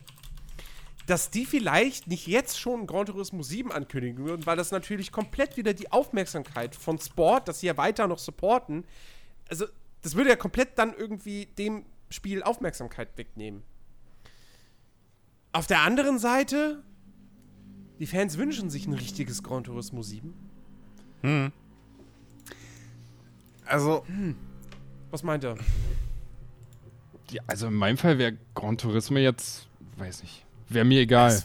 dass 1.06 1.30
die 1.30 1.44
vielleicht 1.44 2.06
nicht 2.06 2.26
jetzt 2.26 2.58
schon 2.58 2.86
Gran 2.86 3.06
Turismo 3.06 3.42
7 3.42 3.70
ankündigen 3.72 4.24
würden, 4.24 4.46
weil 4.46 4.56
das 4.56 4.70
natürlich 4.70 5.12
komplett 5.12 5.56
wieder 5.56 5.74
die 5.74 5.92
Aufmerksamkeit 5.92 6.74
von 6.74 6.98
Sport, 6.98 7.48
das 7.48 7.60
sie 7.60 7.66
ja 7.66 7.76
weiter 7.76 8.06
noch 8.06 8.18
supporten, 8.18 8.84
also 9.48 9.66
das 10.02 10.14
würde 10.14 10.30
ja 10.30 10.36
komplett 10.36 10.78
dann 10.78 10.94
irgendwie 10.94 11.46
dem 11.46 11.84
Spiel 12.10 12.42
Aufmerksamkeit 12.42 13.16
wegnehmen. 13.16 13.62
Auf 15.52 15.66
der 15.66 15.80
anderen 15.80 16.18
Seite, 16.18 16.82
die 17.98 18.06
Fans 18.06 18.38
wünschen 18.38 18.70
sich 18.70 18.86
ein 18.86 18.92
richtiges 18.92 19.42
Gran 19.42 19.64
Turismo 19.64 20.02
7. 20.02 20.34
Also, 23.64 24.04
Was 25.14 25.22
meint 25.22 25.44
er? 25.44 25.56
Ja, 27.30 27.42
also 27.46 27.68
in 27.68 27.74
meinem 27.74 27.96
Fall 27.96 28.18
wäre 28.18 28.36
Gran 28.54 28.76
Turismo 28.76 29.18
jetzt, 29.18 29.68
weiß 29.96 30.22
nicht, 30.22 30.43
wäre 30.74 30.84
mir 30.84 31.00
egal. 31.00 31.42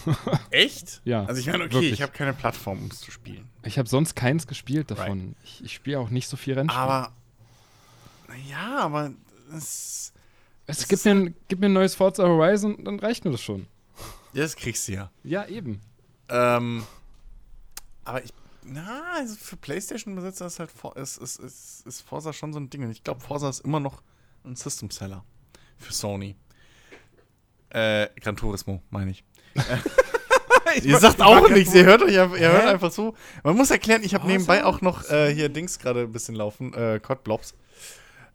echt? 0.50 1.00
Ja, 1.04 1.24
Also 1.24 1.40
ich 1.40 1.46
meine, 1.46 1.64
okay, 1.64 1.74
wirklich. 1.74 1.92
ich 1.92 2.02
habe 2.02 2.12
keine 2.12 2.32
Plattform, 2.32 2.78
um 2.82 2.88
es 2.88 3.00
zu 3.00 3.10
spielen. 3.10 3.48
Ich 3.64 3.78
habe 3.78 3.88
sonst 3.88 4.14
keins 4.14 4.46
gespielt 4.46 4.90
davon. 4.90 5.34
Ich, 5.44 5.64
ich 5.64 5.72
spiele 5.72 5.98
auch 6.00 6.10
nicht 6.10 6.28
so 6.28 6.36
viel 6.36 6.54
Rennspiel. 6.54 6.80
Aber, 6.80 7.12
ja, 8.48 8.78
aber 8.80 9.12
es, 9.56 10.12
es 10.66 10.88
gibt 10.88 11.04
mir, 11.04 11.12
ein, 11.12 11.34
gibt 11.48 11.60
mir 11.60 11.68
ein 11.68 11.72
neues 11.72 11.94
Forza 11.94 12.24
Horizon, 12.24 12.84
dann 12.84 12.98
reicht 12.98 13.24
mir 13.24 13.30
das 13.30 13.42
schon. 13.42 13.66
ja, 14.32 14.42
das 14.42 14.56
kriegst 14.56 14.88
du 14.88 14.92
ja. 14.92 15.10
Ja, 15.22 15.46
eben. 15.46 15.80
Ähm, 16.28 16.84
aber 18.04 18.24
ich, 18.24 18.32
na, 18.64 19.14
also 19.14 19.34
für 19.34 19.56
Playstation-Besitzer 19.56 20.46
ist 20.46 20.58
halt 20.60 20.70
ist, 20.96 21.16
ist, 21.18 21.40
ist, 21.40 21.86
ist 21.86 22.00
Forza 22.02 22.32
schon 22.32 22.52
so 22.52 22.60
ein 22.60 22.70
Ding. 22.70 22.84
Und 22.84 22.90
ich 22.90 23.02
glaube, 23.02 23.20
Forza 23.20 23.48
ist 23.48 23.60
immer 23.60 23.80
noch 23.80 24.02
ein 24.44 24.56
System-Seller 24.56 25.24
für 25.78 25.92
Sony. 25.92 26.36
Äh, 27.72 28.08
Gran 28.20 28.36
Turismo, 28.36 28.82
meine 28.90 29.10
ich. 29.10 29.24
ihr 30.82 30.98
sagt 30.98 31.20
auch 31.20 31.48
nichts, 31.48 31.74
ihr 31.74 31.84
hört 31.84 32.02
euch 32.02 32.18
einfach, 32.18 32.36
ihr 32.36 32.52
hört 32.52 32.66
einfach 32.66 32.90
zu. 32.90 33.14
Man 33.42 33.56
muss 33.56 33.70
erklären, 33.70 34.02
ich 34.02 34.14
habe 34.14 34.22
Forza? 34.22 34.32
nebenbei 34.32 34.64
auch 34.64 34.80
noch 34.80 35.08
äh, 35.10 35.34
hier 35.34 35.48
Dings 35.48 35.78
gerade 35.78 36.00
ein 36.00 36.12
bisschen 36.12 36.34
laufen, 36.34 36.74
äh, 36.74 37.00
Codblobs, 37.00 37.54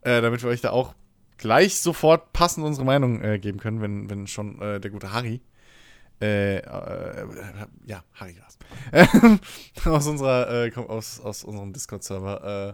äh, 0.02 0.22
damit 0.22 0.42
wir 0.44 0.50
euch 0.50 0.62
da 0.62 0.72
auch 0.72 0.94
gleich 1.38 1.80
sofort 1.80 2.34
passend 2.34 2.66
unsere 2.66 2.86
Meinung 2.86 3.22
äh, 3.22 3.40
geben 3.40 3.60
können, 3.60 3.82
wenn, 3.82 4.10
wenn 4.10 4.28
schon 4.28 4.60
äh, 4.62 4.80
der 4.80 4.92
gute 4.92 5.14
Harry 5.14 5.42
äh, 6.20 6.58
äh, 6.58 7.28
ja, 7.86 8.04
Harry 8.14 8.36
war's. 8.40 9.40
aus 9.86 10.08
unserer, 10.08 10.66
äh, 10.66 10.72
komm, 10.72 10.88
aus, 10.88 11.20
aus 11.20 11.44
unserem 11.44 11.74
Discord-Server, 11.74 12.70
äh, 12.70 12.74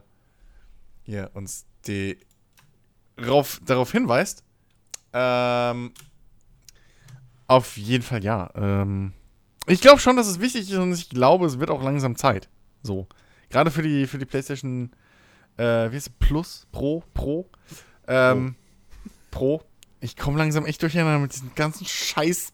hier 1.04 1.32
uns 1.34 1.66
die 1.86 2.18
rauf, 3.20 3.60
darauf 3.66 3.92
hinweist. 3.92 4.44
Ähm, 5.12 5.94
auf 7.54 7.78
jeden 7.78 8.04
Fall 8.04 8.24
ja. 8.24 8.50
Ähm, 8.56 9.14
ich 9.68 9.82
glaube 9.82 10.00
schon, 10.00 10.16
dass 10.16 10.28
es 10.28 10.40
wichtig 10.40 10.70
ist 10.70 10.78
und 10.78 10.94
ich 10.94 11.10
glaube, 11.10 11.46
es 11.46 11.60
wird 11.60 11.70
auch 11.70 11.84
langsam 11.84 12.16
Zeit. 12.16 12.50
So. 12.82 13.08
Gerade 13.50 13.72
für 13.72 13.82
die, 13.82 14.08
für 14.08 14.18
die 14.18 14.26
PlayStation, 14.26 14.92
äh, 15.58 15.92
wie 15.92 15.96
heißt 15.96 16.08
es? 16.08 16.14
Plus, 16.20 16.68
Pro, 16.72 17.04
Pro. 17.14 17.50
Ähm, 18.08 18.56
Pro. 19.32 19.62
Ich 20.02 20.18
komme 20.18 20.38
langsam 20.38 20.66
echt 20.66 20.82
durcheinander 20.82 21.20
mit 21.20 21.34
diesen 21.34 21.54
ganzen 21.56 21.86
scheiß 21.86 22.52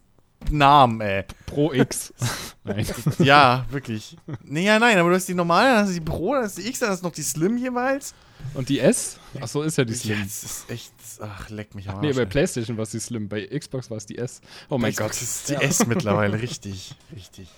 Namen, 0.49 1.02
ey. 1.02 1.25
Pro 1.45 1.73
X. 1.73 2.13
Nein. 2.63 2.86
Ja, 3.19 3.65
wirklich. 3.69 4.17
Nee, 4.43 4.65
ja, 4.65 4.80
nein, 4.80 4.97
aber 4.97 5.10
du 5.10 5.15
hast 5.15 5.28
die 5.28 5.34
normale, 5.34 5.69
dann 5.69 5.78
hast 5.84 5.89
du 5.89 5.93
die 5.95 6.02
Pro, 6.06 6.34
dann 6.36 6.43
hast 6.43 6.58
du 6.58 6.62
die 6.62 6.69
X, 6.69 6.80
dann 6.80 6.89
hast 6.89 7.02
du 7.02 7.08
noch 7.08 7.13
die 7.13 7.21
Slim 7.23 7.58
jeweils. 7.58 8.13
Und 8.54 8.69
die 8.69 8.80
S? 8.80 9.17
Achso, 9.41 9.62
ist 9.63 9.78
ja 9.78 9.86
die 9.86 9.93
Ja, 9.93 9.99
Slim. 9.99 10.23
das 10.23 10.43
ist 10.43 10.69
echt, 10.69 10.93
ach, 11.19 11.49
leck 11.49 11.73
mich 11.75 11.89
am 11.89 11.99
Nee, 12.02 12.08
Arsch, 12.08 12.15
bei 12.15 12.21
ey. 12.23 12.28
PlayStation 12.28 12.78
war 12.78 12.84
es 12.84 12.91
die 12.91 12.99
Slim, 12.99 13.28
bei 13.28 13.45
Xbox 13.47 13.89
war 13.89 13.97
es 13.97 14.06
die 14.06 14.17
S. 14.17 14.41
Oh 14.69 14.78
mein 14.78 14.93
Bei 14.93 15.04
Gott. 15.04 15.10
Das 15.12 15.21
ist 15.21 15.49
die 15.49 15.56
S 15.56 15.86
mittlerweile, 15.88 16.41
richtig, 16.41 16.95
richtig. 17.15 17.49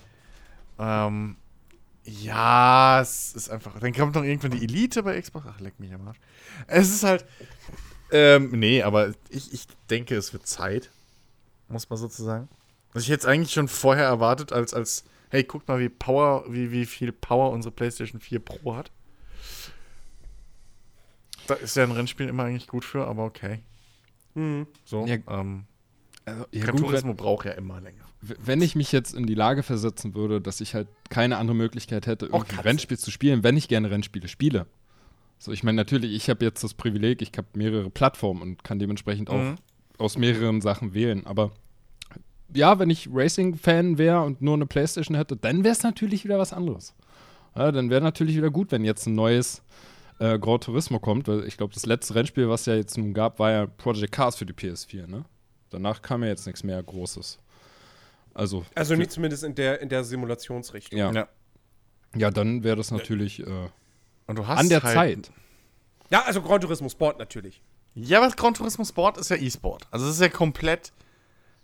Ähm, 0.80 1.38
ja, 2.04 3.00
es 3.02 3.34
ist 3.36 3.50
einfach. 3.50 3.78
Dann 3.80 3.94
kommt 3.94 4.16
noch 4.16 4.24
irgendwann 4.24 4.52
die 4.52 4.64
Elite 4.64 5.04
bei 5.04 5.22
Xbox. 5.22 5.46
Ach, 5.50 5.60
leck 5.60 5.80
mich 5.80 5.94
am 5.94 6.08
Arsch. 6.08 6.18
Es 6.68 6.90
ist 6.90 7.04
halt. 7.04 7.26
Ähm, 8.12 8.50
nee, 8.52 8.82
aber 8.82 9.12
ich, 9.30 9.54
ich 9.54 9.68
denke, 9.90 10.16
es 10.16 10.34
wird 10.34 10.48
Zeit. 10.48 10.90
Muss 11.68 11.90
man 11.90 11.98
sozusagen. 12.00 12.50
Was 12.94 13.04
ich 13.04 13.10
jetzt 13.10 13.26
eigentlich 13.26 13.52
schon 13.54 13.68
vorher 13.68 14.06
erwartet, 14.06 14.52
als, 14.52 14.74
als, 14.74 15.04
hey, 15.30 15.44
guck 15.44 15.68
mal, 15.68 15.80
wie 15.80 15.90
Power, 15.90 16.46
wie, 16.50 16.72
wie 16.72 16.86
viel 16.86 17.12
Power 17.12 17.52
unsere 17.52 17.74
PlayStation 17.74 18.20
4 18.20 18.40
Pro 18.40 18.76
hat. 18.76 18.92
Da 21.48 21.56
ist 21.56 21.76
ja 21.76 21.84
ein 21.84 21.92
Rennspiel 21.92 22.28
immer 22.28 22.44
eigentlich 22.44 22.68
gut 22.68 22.86
für, 22.86 23.06
aber 23.08 23.26
okay. 23.26 23.60
Hm. 24.36 24.68
So. 24.86 25.06
Ja, 25.06 25.18
ähm, 25.28 25.66
Also, 26.26 26.46
ja, 26.52 26.66
Gran 26.66 27.16
braucht 27.16 27.46
ja 27.46 27.52
immer 27.54 27.82
länger. 27.82 28.04
wenn 28.22 28.62
ich 28.62 28.76
mich 28.76 28.92
jetzt 28.92 29.14
in 29.16 29.26
die 29.26 29.34
Lage 29.34 29.64
versetzen 29.64 30.14
würde, 30.14 30.40
dass 30.40 30.62
ich 30.62 30.76
halt 30.76 30.88
keine 31.10 31.38
andere 31.38 31.56
Möglichkeit 31.56 32.06
hätte, 32.08 32.28
irgendwie 32.28 32.56
du. 32.56 32.62
Rennspiel 32.62 32.98
zu 33.00 33.10
spielen, 33.12 33.44
wenn 33.44 33.58
ich 33.58 33.68
gerne 33.68 33.90
Rennspiele 33.90 34.28
spiele. 34.28 34.68
So, 35.40 35.52
ich 35.52 35.64
meine, 35.64 35.78
natürlich, 35.78 36.12
ich 36.14 36.30
habe 36.30 36.46
jetzt 36.46 36.64
das 36.64 36.76
Privileg, 36.76 37.22
ich 37.24 37.32
habe 37.36 37.48
mehrere 37.56 37.90
Plattformen 37.90 38.42
und 38.44 38.64
kann 38.64 38.78
dementsprechend 38.78 39.30
auch 39.32 39.38
Mhm. 39.42 39.56
aus 39.98 40.18
mehreren 40.18 40.62
Sachen 40.62 40.94
wählen. 40.94 41.26
Aber 41.26 41.52
ja, 42.54 42.80
wenn 42.80 42.90
ich 42.90 43.10
Racing-Fan 43.12 43.98
wäre 43.98 44.22
und 44.22 44.42
nur 44.42 44.56
eine 44.56 44.66
Playstation 44.66 45.16
hätte, 45.16 45.36
dann 45.36 45.64
wäre 45.64 45.74
es 45.74 45.84
natürlich 45.84 46.24
wieder 46.24 46.40
was 46.40 46.54
anderes. 46.54 46.94
Ja, 47.56 47.72
dann 47.72 47.90
wäre 47.90 48.02
natürlich 48.02 48.36
wieder 48.38 48.50
gut, 48.50 48.72
wenn 48.72 48.84
jetzt 48.84 49.08
ein 49.08 49.16
neues 49.16 49.62
äh, 50.20 50.40
Gran 50.40 50.62
Turismo 50.62 51.00
kommt, 51.00 51.28
weil 51.28 51.46
ich 51.46 51.58
glaube, 51.58 51.74
das 51.74 51.86
letzte 51.86 52.16
Rennspiel, 52.16 52.48
was 52.50 52.66
ja 52.66 52.76
jetzt 52.76 52.98
nun 52.98 53.14
gab, 53.14 53.40
war 53.40 53.52
ja 53.52 53.66
Project 53.66 54.12
Cars 54.12 54.36
für 54.36 54.46
die 54.46 54.54
PS4, 54.54 55.08
ne? 55.08 55.26
Danach 55.70 56.02
kam 56.02 56.24
ja 56.24 56.30
jetzt 56.30 56.46
nichts 56.46 56.64
mehr 56.64 56.82
Großes. 56.84 57.40
Also, 58.34 58.66
Also 58.76 58.96
nicht 58.96 59.12
zumindest 59.12 59.44
in 59.44 59.56
der, 59.56 59.82
in 59.82 59.90
der 59.90 60.04
Simulationsrichtung. 60.04 60.98
ja. 60.98 61.12
Ja. 61.12 61.28
ja. 62.16 62.32
dann 62.32 62.64
wäre 62.64 62.76
das 62.76 62.92
natürlich 62.92 63.40
äh, 63.40 63.70
Und 64.28 64.38
du 64.38 64.48
hast 64.48 64.60
an 64.60 64.70
der 64.70 64.84
halt, 64.84 64.94
Zeit. 64.94 65.32
Ja, 66.10 66.24
also 66.24 66.42
Gran 66.42 66.62
Turismo 66.62 66.90
Sport 66.90 67.20
natürlich. 67.20 67.62
Ja, 67.96 68.22
aber 68.22 68.34
Gran 68.34 68.54
Turismo 68.54 68.86
Sport 68.86 69.18
ist 69.18 69.30
ja 69.30 69.38
E-Sport. 69.38 69.88
Also 69.92 70.06
das 70.06 70.16
ist 70.16 70.22
ja 70.22 70.30
komplett, 70.30 70.94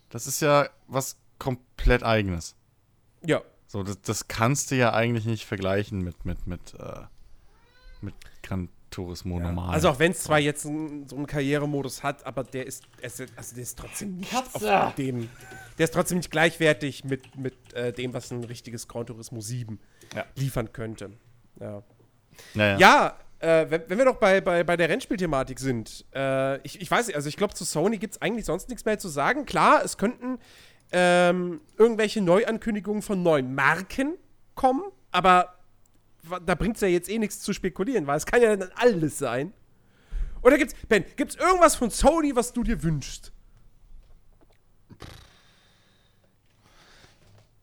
das 0.10 0.28
ist 0.28 0.42
ja 0.42 0.70
was 0.88 1.18
komplett 1.40 2.04
eigenes. 2.04 2.56
Ja. 3.26 3.42
So, 3.68 3.84
das, 3.84 4.02
das 4.02 4.28
kannst 4.28 4.72
du 4.72 4.76
ja 4.76 4.94
eigentlich 4.94 5.26
nicht 5.26 5.46
vergleichen 5.46 6.02
mit, 6.02 6.26
mit, 6.26 6.48
mit, 6.48 6.74
äh, 6.80 7.02
mit 8.02 8.16
Gran 8.42 8.70
Turismo 8.90 9.40
normal. 9.40 9.74
Also 9.74 9.90
auch 9.90 10.00
wenn 10.00 10.12
es 10.12 10.24
zwar 10.24 10.40
jetzt 10.40 10.66
ein, 10.66 11.08
so 11.08 11.18
einen 11.18 11.28
Karrieremodus 11.28 12.04
hat, 12.04 12.26
aber 12.26 12.44
der 12.44 12.66
ist, 12.66 12.86
also 13.04 13.26
der 13.26 13.64
ist 13.64 13.78
trotzdem 13.78 14.18
nicht 14.18 14.34
auf 14.34 14.96
dem, 14.96 15.30
der 15.78 15.84
ist 15.84 15.94
trotzdem 15.94 16.20
nicht 16.20 16.32
gleichwertig 16.32 17.04
mit, 17.04 17.36
mit 17.36 17.74
äh, 17.74 17.92
dem, 17.92 18.14
was 18.14 18.32
ein 18.32 18.44
richtiges 18.46 18.88
Gran 18.88 19.06
Turismo 19.06 19.42
7 19.42 19.80
Ja. 20.16 20.26
liefern 20.36 20.72
könnte. 20.72 21.12
Ja, 21.60 21.84
naja. 22.54 22.78
ja 22.78 23.20
äh, 23.40 23.66
wenn, 23.70 23.84
wenn 23.88 23.98
wir 23.98 24.06
doch 24.06 24.18
bei, 24.18 24.42
bei, 24.42 24.64
bei 24.64 24.78
der 24.78 24.90
Rennspielthematik 24.90 25.60
sind, 25.60 26.06
äh, 26.14 26.58
ich, 26.62 26.82
ich 26.82 26.90
weiß 26.90 27.08
nicht, 27.08 27.16
also 27.16 27.30
ich 27.30 27.38
glaube, 27.38 27.54
zu 27.54 27.66
Sony 27.66 27.98
gibt 27.98 28.16
es 28.16 28.22
eigentlich 28.22 28.46
sonst 28.46 28.70
nichts 28.70 28.86
mehr 28.86 28.98
zu 28.98 29.10
sagen. 29.10 29.46
Klar, 29.46 29.84
es 29.84 29.98
könnten 29.98 30.40
ähm, 30.92 31.62
irgendwelche 31.78 32.22
Neuankündigungen 32.22 33.02
von 33.02 33.22
neuen 33.22 33.54
Marken 33.54 34.16
kommen, 34.56 34.84
aber 35.12 35.56
da 36.46 36.56
bringt 36.56 36.76
es 36.76 36.82
ja 36.82 36.88
jetzt 36.88 37.10
eh 37.10 37.20
nichts 37.20 37.40
zu 37.40 37.54
spekulieren, 37.54 38.08
weil 38.08 38.18
es 38.18 38.26
kann 38.26 38.42
ja 38.42 38.56
dann 38.56 38.72
alles 38.76 39.18
sein. 39.18 39.54
Oder 40.42 40.58
gibt's, 40.58 40.76
Ben, 40.88 41.04
gibt's 41.16 41.36
irgendwas 41.36 41.76
von 41.76 41.90
Sony, 41.90 42.36
was 42.36 42.54
du 42.54 42.64
dir 42.64 42.82
wünschst? 42.84 43.32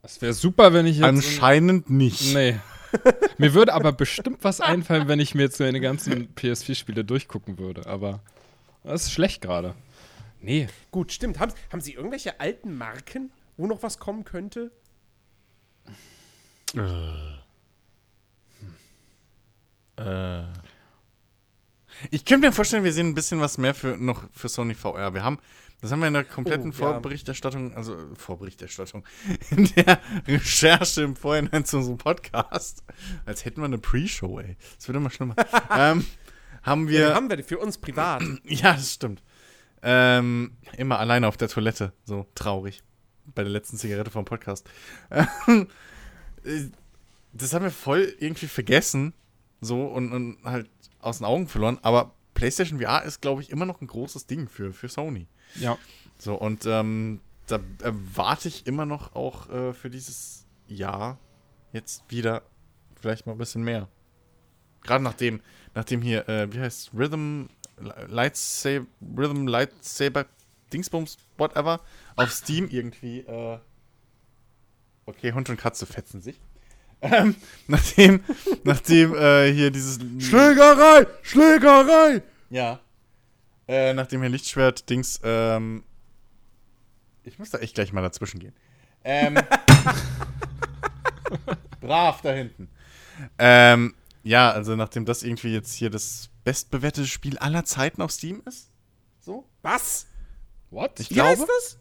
Das 0.03 0.21
wäre 0.21 0.35
super, 0.35 0.73
wenn 0.73 0.87
ich 0.87 0.99
jetzt. 0.99 1.07
Anscheinend 1.07 1.89
nicht. 1.89 2.35
Nee. 2.35 2.61
mir 3.39 3.55
würde 3.55 3.75
aber 3.75 3.93
bestimmt 3.93 4.43
was 4.43 4.61
einfallen, 4.61 5.09
wenn 5.09 5.21
ich 5.21 5.35
mir 5.35 5.43
jetzt 5.43 5.61
meine 5.61 5.81
ganzen 5.81 6.35
PS4-Spiele 6.35 7.05
durchgucken 7.05 7.59
würde. 7.59 7.87
Aber 7.87 8.21
das 8.83 9.05
ist 9.05 9.13
schlecht 9.13 9.43
gerade. 9.43 9.75
Nee. 10.41 10.69
Gut, 10.91 11.13
stimmt. 11.13 11.39
Haben, 11.39 11.53
haben 11.73 11.81
sie 11.81 11.95
irgendwelche 11.95 12.41
alten 12.41 12.77
Marken, 12.77 13.31
wo 13.57 13.67
noch 13.67 13.83
was 13.83 13.99
kommen 13.99 14.25
könnte? 14.25 14.71
Äh. 19.97 20.43
Ich 22.11 22.25
könnte 22.25 22.49
mir 22.49 22.53
vorstellen, 22.53 22.85
wir 22.85 22.93
sehen 22.93 23.09
ein 23.09 23.15
bisschen 23.15 23.41
was 23.41 23.57
mehr 23.59 23.75
für 23.75 23.97
noch 23.97 24.25
für 24.33 24.49
Sony 24.49 24.75
VR. 24.75 25.15
Wir 25.15 25.23
haben, 25.23 25.39
das 25.85 25.93
haben 25.93 26.01
wir 26.01 26.09
in 26.09 26.15
der 26.15 26.25
kompletten 26.25 26.71
Oh, 26.71 26.73
ja. 26.73 26.93
Vorberichterstattung, 26.93 27.75
also 27.75 27.95
äh, 27.95 28.15
Vorberichterstattung, 28.17 29.05
in 29.51 29.67
der 29.77 30.01
Recherche 30.27 31.03
im 31.03 31.15
Vorhinein 31.15 31.65
zu 31.65 31.77
unserem 31.77 31.99
Podcast, 31.99 32.83
als 33.27 33.45
hätten 33.45 33.61
wir 33.61 33.67
eine 33.67 33.79
Pre-Show, 33.79 34.41
ey. 34.41 34.57
Das 34.77 34.89
wird 34.89 34.97
immer 34.97 35.11
schlimmer. 35.11 35.37
ähm, 35.71 36.05
haben 36.63 36.87
Ja. 36.89 36.93
wir, 36.93 37.15
haben 37.15 37.29
wir 37.29 37.37
die 37.37 37.43
für 37.43 37.59
uns 37.59 37.77
privat. 37.79 38.23
ja, 38.45 38.73
das 38.73 38.95
stimmt. 38.95 39.23
Ähm, 39.83 40.57
immer 40.79 40.99
alleine 40.99 41.29
auf 41.29 41.37
der 41.37 41.49
Toilette, 41.49 41.93
so 42.05 42.27
traurig. 42.35 42.83
Bei 43.35 43.43
der 43.43 43.53
letzten 43.53 43.77
Zigarette 43.77 44.11
vom 44.11 44.25
Podcast. 44.25 44.67
Ähm, 45.11 45.69
äh, 46.45 46.69
das 47.35 47.53
haben 47.53 47.63
wir 47.65 47.71
voll 47.71 48.15
irgendwie 48.21 48.47
vergessen, 48.47 49.13
so 49.61 49.85
und, 49.87 50.13
und 50.13 50.39
halt 50.45 50.71
aus 51.01 51.19
den 51.19 51.27
Augen 51.27 51.47
verloren. 51.49 51.79
Aber 51.83 52.15
PlayStation 52.33 52.81
VR 52.81 53.03
ist, 53.05 53.21
glaube 53.21 53.43
ich, 53.43 53.51
immer 53.51 53.67
noch 53.67 53.81
ein 53.81 53.87
großes 53.87 54.27
Ding 54.27 54.49
für, 54.49 54.73
für 54.73 54.89
Sony. 54.89 55.27
Ja. 55.57 55.79
So, 56.19 56.35
und 56.35 56.67
ähm, 56.67 57.21
da 57.47 57.61
erwarte 57.83 58.49
ich 58.49 58.67
immer 58.67 58.87
noch 58.87 59.15
auch 59.15 59.51
äh, 59.51 59.73
für 59.73 59.91
dieses 59.91 60.47
Jahr 60.67 61.19
jetzt 61.73 62.05
wieder 62.09 62.43
vielleicht 63.01 63.27
mal 63.27 63.33
ein 63.33 63.39
bisschen 63.39 63.63
mehr. 63.63 63.89
Gerade 64.83 65.05
nachdem, 65.05 65.41
nachdem 65.75 66.03
hier, 66.03 66.29
äh, 66.29 66.53
wie 66.53 66.61
heißt 66.61 66.93
Rhythm 66.95 67.47
Lightsaber, 68.09 68.87
Rhythm 69.17 69.47
Lightsaber 69.47 70.27
Dingsbums, 70.73 71.19
whatever, 71.37 71.81
auf 72.17 72.31
Steam 72.31 72.69
irgendwie, 72.69 73.21
äh, 73.21 73.59
okay, 75.07 75.33
Hund 75.33 75.49
und 75.51 75.57
Katze 75.57 75.87
fetzen 75.87 76.21
sich. 76.21 76.41
Ähm, 77.01 77.37
nachdem, 77.67 78.25
nachdem 78.65 79.15
äh, 79.15 79.53
hier 79.53 79.71
dieses 79.71 79.99
Schlägerei! 80.19 81.07
Schlägerei! 81.23 82.23
ja. 82.51 82.81
Äh, 83.67 83.95
nachdem 83.95 84.21
hier 84.21 84.31
Lichtschwert-Dings, 84.31 85.21
ähm. 85.25 85.85
Ich 87.23 87.39
muss 87.39 87.51
da 87.51 87.59
echt 87.59 87.75
gleich 87.75 87.93
mal 87.93 88.03
dazwischen 88.03 88.39
gehen. 88.39 88.55
Ähm. 89.03 89.39
brav 91.81 92.21
da 92.23 92.33
hinten. 92.33 92.69
Ähm, 93.39 93.95
ja, 94.23 94.51
also 94.51 94.77
nachdem 94.77 95.05
das 95.05 95.23
irgendwie 95.23 95.53
jetzt 95.53 95.75
hier 95.75 95.91
das 95.91 96.31
bestbewertete 96.45 97.07
Spiel 97.07 97.39
aller 97.39 97.65
Zeiten 97.65 98.03
auf 98.03 98.11
Steam 98.11 98.43
ist. 98.47 98.71
So? 99.21 99.49
Was? 99.63 100.07
What? 100.71 101.01
Ich 101.01 101.11
Wie 101.11 101.15
glaube. 101.15 101.31
heißt 101.31 101.47
das? 101.49 101.79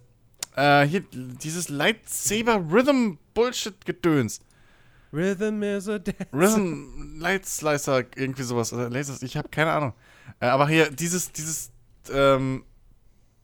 Äh, 0.55 0.87
hier 0.87 1.03
dieses 1.11 1.69
Lightsaber 1.69 2.63
Rhythm 2.69 3.15
Bullshit 3.33 3.85
Gedöns. 3.85 4.39
Rhythm 5.11 5.61
is 5.63 5.87
a 5.87 5.99
dance. 5.99 6.27
Rhythm 6.33 7.19
Light 7.19 7.45
Slicer, 7.45 8.03
irgendwie 8.15 8.43
sowas. 8.43 8.73
Oder 8.73 8.89
Lasers, 8.89 9.21
ich 9.21 9.37
habe 9.37 9.49
keine 9.49 9.71
Ahnung. 9.71 9.93
Äh, 10.39 10.47
aber 10.47 10.67
hier, 10.67 10.89
dieses, 10.89 11.31
dieses, 11.31 11.71
ähm, 12.11 12.65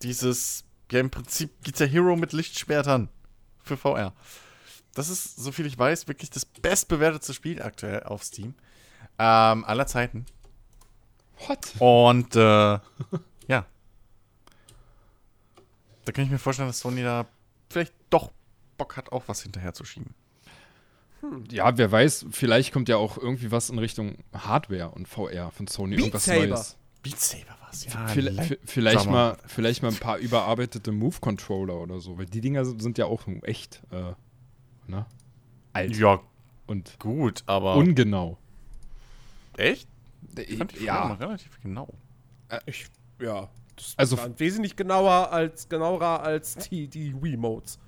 dieses, 0.02 0.64
ja 0.92 1.00
im 1.00 1.10
Prinzip 1.10 1.64
Guitar 1.64 1.88
Hero 1.88 2.16
mit 2.16 2.34
Lichtschwertern 2.34 3.10
für 3.64 3.78
VR. 3.78 4.14
Das 4.94 5.10
ist, 5.10 5.38
soviel 5.38 5.66
ich 5.66 5.78
weiß, 5.78 6.08
wirklich 6.08 6.30
das 6.30 6.46
bestbewertete 6.46 7.34
Spiel 7.34 7.62
aktuell 7.62 8.04
auf 8.04 8.24
Steam. 8.24 8.56
Ähm, 9.18 9.66
aller 9.66 9.86
Zeiten. 9.88 10.26
What? 11.48 11.74
Und, 11.80 12.36
äh, 12.36 12.40
ja. 13.48 13.66
Da 16.06 16.12
kann 16.12 16.24
ich 16.24 16.32
mir 16.32 16.40
vorstellen, 16.40 16.70
dass 16.70 16.80
Sony 16.80 17.04
da 17.04 17.28
vielleicht 17.70 17.94
doch 18.10 18.32
Bock 18.78 18.98
hat, 18.98 19.12
auch 19.12 19.24
was 19.28 19.44
hinterher 19.44 19.74
zu 19.74 19.86
schieben. 19.86 20.16
Ja, 21.52 21.78
wer 21.78 21.92
weiß, 21.92 22.28
vielleicht 22.32 22.72
kommt 22.72 22.88
ja 22.90 22.96
auch 22.98 23.18
irgendwie 23.18 23.52
was 23.52 23.70
in 23.70 23.78
Richtung 23.78 24.18
Hardware 24.34 24.90
und 24.90 25.08
VR 25.08 25.52
von 25.52 25.68
Sony. 25.68 25.96
Beat 25.96 26.00
irgendwas 26.00 26.26
Saber. 26.26 26.48
Neues. 26.48 26.78
Beat 27.02 27.20
Saber 27.20 27.56
ja. 27.88 28.08
Viel- 28.08 28.30
Light- 28.30 28.50
vi- 28.52 28.58
vielleicht, 28.66 29.06
mal, 29.10 29.38
vielleicht 29.46 29.84
mal 29.84 29.90
ein 29.90 29.98
paar 29.98 30.18
überarbeitete 30.18 30.92
Move-Controller 30.92 31.76
oder 31.80 32.00
so, 32.00 32.18
weil 32.18 32.26
die 32.26 32.42
Dinger 32.42 32.66
sind, 32.66 32.98
ja 32.98 33.06
auch 33.06 33.22
echt 33.44 33.82
äh, 33.92 34.14
ne? 34.88 35.06
alt 35.74 35.96
Ja, 35.96 36.20
und 36.66 37.00
gut, 37.00 37.44
aber. 37.46 37.76
ungenau. 37.76 38.38
echt? 39.58 39.88
Äh, 40.36 40.58
Fand 40.58 40.74
ich 40.74 40.82
ja, 40.82 41.08
ja. 41.10 41.14
relativ 41.14 41.62
genau. 41.62 41.88
Ich, 42.66 42.88
ja. 43.22 43.50
Das 43.76 43.94
Also- 43.98 44.18
war 44.18 44.38
wesentlich 44.40 44.76
genauer 44.76 45.32
als, 45.32 45.70
genauer 45.70 46.02
als 46.24 46.56
die, 46.56 46.88
die 46.88 47.14
Wiimotes. 47.22 47.80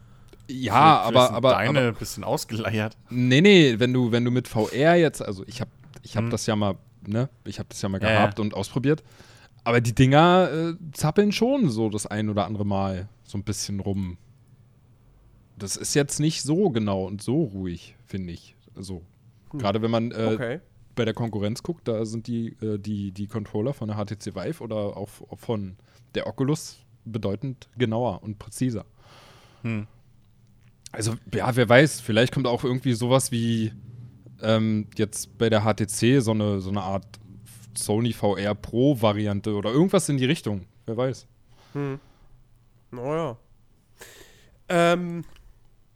ja, 0.48 1.02
aber, 1.02 1.32
aber, 1.32 1.52
Deine 1.52 1.80
aber 1.80 1.88
ein 1.90 1.96
bisschen 1.96 2.24
ausgeleiert. 2.24 2.96
nee, 3.10 3.42
nee, 3.42 3.76
wenn 3.80 3.92
du, 3.94 4.12
wenn 4.12 4.24
du 4.24 4.32
mit 4.32 4.48
VR 4.48 4.96
jetzt, 4.96 5.22
also 5.22 5.44
ich 5.48 5.60
habe 5.60 5.72
ich 6.04 6.16
hab 6.16 6.24
Hm. 6.26 6.30
das 6.30 6.46
ja 6.46 6.56
mal, 6.56 6.76
ne, 7.06 7.30
ich 7.46 7.60
habe 7.60 7.70
das 7.70 7.82
ja 7.82 7.90
mal 7.90 8.00
gehabt 8.00 8.38
ja. 8.38 8.42
und 8.44 8.54
ausprobiert, 8.54 9.04
aber 9.64 9.82
die 9.82 9.94
Dinger 9.94 10.50
äh, 10.52 10.74
zappeln 10.94 11.32
schon 11.32 11.70
so 11.70 11.90
das 11.90 12.08
ein 12.08 12.30
oder 12.30 12.46
andere 12.46 12.66
Mal 12.66 13.10
so 13.24 13.38
ein 13.38 13.44
bisschen 13.44 13.80
rum. 13.80 14.18
Das 15.58 15.78
ist 15.78 15.94
jetzt 15.94 16.20
nicht 16.20 16.42
so 16.42 16.70
genau 16.70 17.06
und 17.06 17.22
so 17.22 17.44
ruhig, 17.44 17.96
finde 18.08 18.34
ich. 18.34 18.56
Also, 18.76 19.04
gerade 19.52 19.82
wenn 19.82 19.92
man 19.92 20.12
äh, 20.12 20.32
Okay. 20.34 20.60
bei 20.96 21.06
der 21.06 21.14
Konkurrenz 21.14 21.62
guckt, 21.62 21.88
da 21.88 22.06
sind 22.06 22.26
die, 22.26 22.56
äh, 22.62 22.80
die, 22.80 23.12
die 23.12 23.28
Controller 23.28 23.74
von 23.74 23.88
der 23.88 23.98
HTC 23.98 24.36
Vive 24.36 24.64
oder 24.64 24.98
auch 24.98 25.10
auch 25.30 25.40
von 25.40 25.76
der 26.16 26.26
Oculus 26.28 26.80
bedeutend 27.06 27.68
genauer 27.78 28.24
und 28.24 28.40
präziser. 28.40 28.86
Hm. 29.62 29.88
Also, 30.92 31.16
ja, 31.34 31.56
wer 31.56 31.70
weiß, 31.70 32.02
vielleicht 32.02 32.34
kommt 32.34 32.48
auch 32.48 32.64
irgendwie 32.64 32.94
sowas 32.94 33.32
wie 33.32 33.72
ähm, 34.42 34.88
jetzt 34.98 35.38
bei 35.38 35.50
der 35.50 35.62
HTC 35.62 36.22
so 36.22 36.32
eine, 36.32 36.60
so 36.60 36.70
eine 36.70 36.82
Art 36.82 37.06
Sony 37.78 38.14
VR 38.14 38.56
Pro-Variante 38.56 39.54
oder 39.54 39.72
irgendwas 39.72 40.10
in 40.10 40.18
die 40.18 40.26
Richtung. 40.26 40.66
Wer 40.86 40.98
weiß. 40.98 41.28
Hm. 41.74 42.00
Naja. 42.92 43.38
Ähm, 44.68 45.24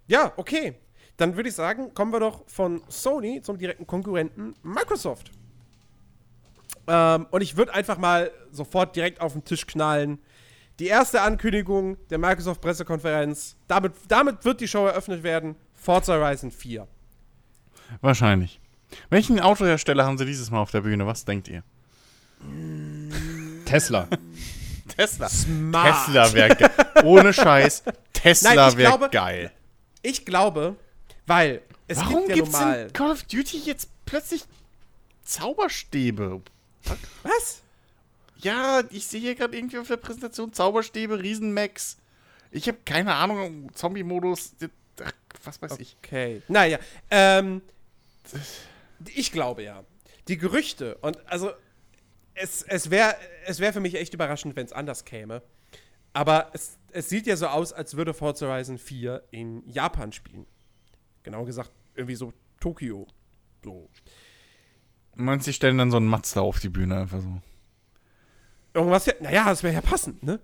ja, 0.08 0.32
okay. 0.38 0.76
Dann 1.18 1.36
würde 1.36 1.50
ich 1.50 1.56
sagen, 1.56 1.94
kommen 1.94 2.12
wir 2.12 2.20
doch 2.20 2.44
von 2.48 2.82
Sony 2.90 3.42
zum 3.42 3.58
direkten 3.58 3.88
Konkurrenten 3.88 4.54
Microsoft. 4.64 5.32
Ähm, 6.88 7.28
und 7.32 7.42
ich 7.42 7.58
würde 7.58 7.74
einfach 7.74 7.98
mal 7.98 8.32
sofort 8.52 8.96
direkt 8.96 9.22
auf 9.22 9.34
den 9.34 9.44
Tisch 9.44 9.66
knallen. 9.66 10.20
Die 10.80 10.88
erste 10.88 11.22
Ankündigung 11.22 11.98
der 12.10 12.18
Microsoft-Pressekonferenz, 12.18 13.56
damit, 13.68 13.94
damit 14.10 14.44
wird 14.44 14.60
die 14.60 14.68
Show 14.68 14.86
eröffnet 14.86 15.24
werden: 15.24 15.56
Forza 15.74 16.16
Horizon 16.16 16.52
4. 16.52 16.88
Wahrscheinlich. 18.02 18.60
Welchen 19.10 19.40
Autohersteller 19.40 20.06
haben 20.06 20.18
sie 20.18 20.26
dieses 20.26 20.52
Mal 20.52 20.60
auf 20.60 20.72
der 20.72 20.82
Bühne? 20.82 21.06
Was 21.06 21.26
denkt 21.26 21.48
ihr? 21.48 21.64
Tesla. 23.66 24.08
Tesla. 24.96 25.30
Smart. 25.30 26.06
Tesla 26.06 26.34
wäre 26.34 26.56
geil. 26.56 26.72
Ohne 27.04 27.34
Scheiß. 27.34 27.84
Tesla 28.14 28.78
wäre 28.78 29.10
geil. 29.10 29.52
Ich 30.02 30.26
glaube, 30.26 30.76
weil 31.26 31.62
es 31.88 31.98
Warum 31.98 32.26
gibt 32.26 32.30
ja 32.30 32.36
gibt's 32.36 32.52
normal. 32.52 32.82
in 32.84 32.94
Call 32.94 33.12
of 33.12 33.24
Duty 33.24 33.60
jetzt 33.66 33.90
plötzlich 34.06 34.46
Zauberstäbe? 35.24 36.42
Was? 37.24 37.62
Ja, 38.38 38.84
ich 38.92 39.08
sehe 39.08 39.20
hier 39.20 39.36
gerade 39.36 39.58
irgendwie 39.58 39.80
auf 39.80 39.88
der 39.88 39.98
Präsentation 39.98 40.54
Zauberstäbe, 40.54 41.20
Riesenmax. 41.20 41.98
Ich 42.52 42.68
habe 42.68 42.78
keine 42.86 43.16
Ahnung, 43.16 43.72
Zombie-Modus, 43.74 44.56
was 45.44 45.62
weiß 45.62 45.80
ich. 45.80 45.98
Okay. 46.04 46.42
Naja, 46.48 46.78
ähm, 47.10 47.62
ich 49.14 49.32
glaube 49.32 49.64
ja. 49.64 49.84
Die 50.28 50.38
Gerüchte 50.38 50.96
und 50.98 51.18
also 51.28 51.52
es, 52.34 52.64
es 52.64 52.90
wäre 52.90 53.16
es 53.46 53.60
wär 53.60 53.74
für 53.74 53.80
mich 53.80 53.96
echt 53.96 54.14
überraschend, 54.14 54.56
wenn 54.56 54.66
es 54.66 54.74
anders 54.74 55.06
käme. 55.06 55.42
Aber 56.14 56.50
es, 56.54 56.78
es 56.92 57.10
sieht 57.10 57.28
ja 57.28 57.36
so 57.36 57.48
aus, 57.48 57.74
als 57.74 57.98
würde 57.98 58.14
Forza 58.14 58.48
Horizon 58.48 58.78
4 58.78 59.24
in 59.32 59.68
Japan 59.68 60.12
spielen. 60.12 60.46
Genau 61.24 61.44
gesagt, 61.44 61.72
irgendwie 61.94 62.16
so 62.16 62.34
Tokio. 62.60 63.08
So. 63.64 63.90
Meinst 65.16 65.46
du, 65.46 65.50
die 65.50 65.54
stellen 65.54 65.78
dann 65.78 65.92
so 65.92 65.98
einen 65.98 66.08
Mazda 66.08 66.42
auf 66.42 66.60
die 66.60 66.70
Bühne 66.70 67.00
einfach 67.00 67.22
so? 67.22 67.42
Irgendwas, 68.74 69.06
ja, 69.06 69.14
naja, 69.22 69.46
das 69.46 69.64
wäre 69.64 69.74
ja 69.74 69.82
passend, 69.82 70.24
ne? 70.24 70.40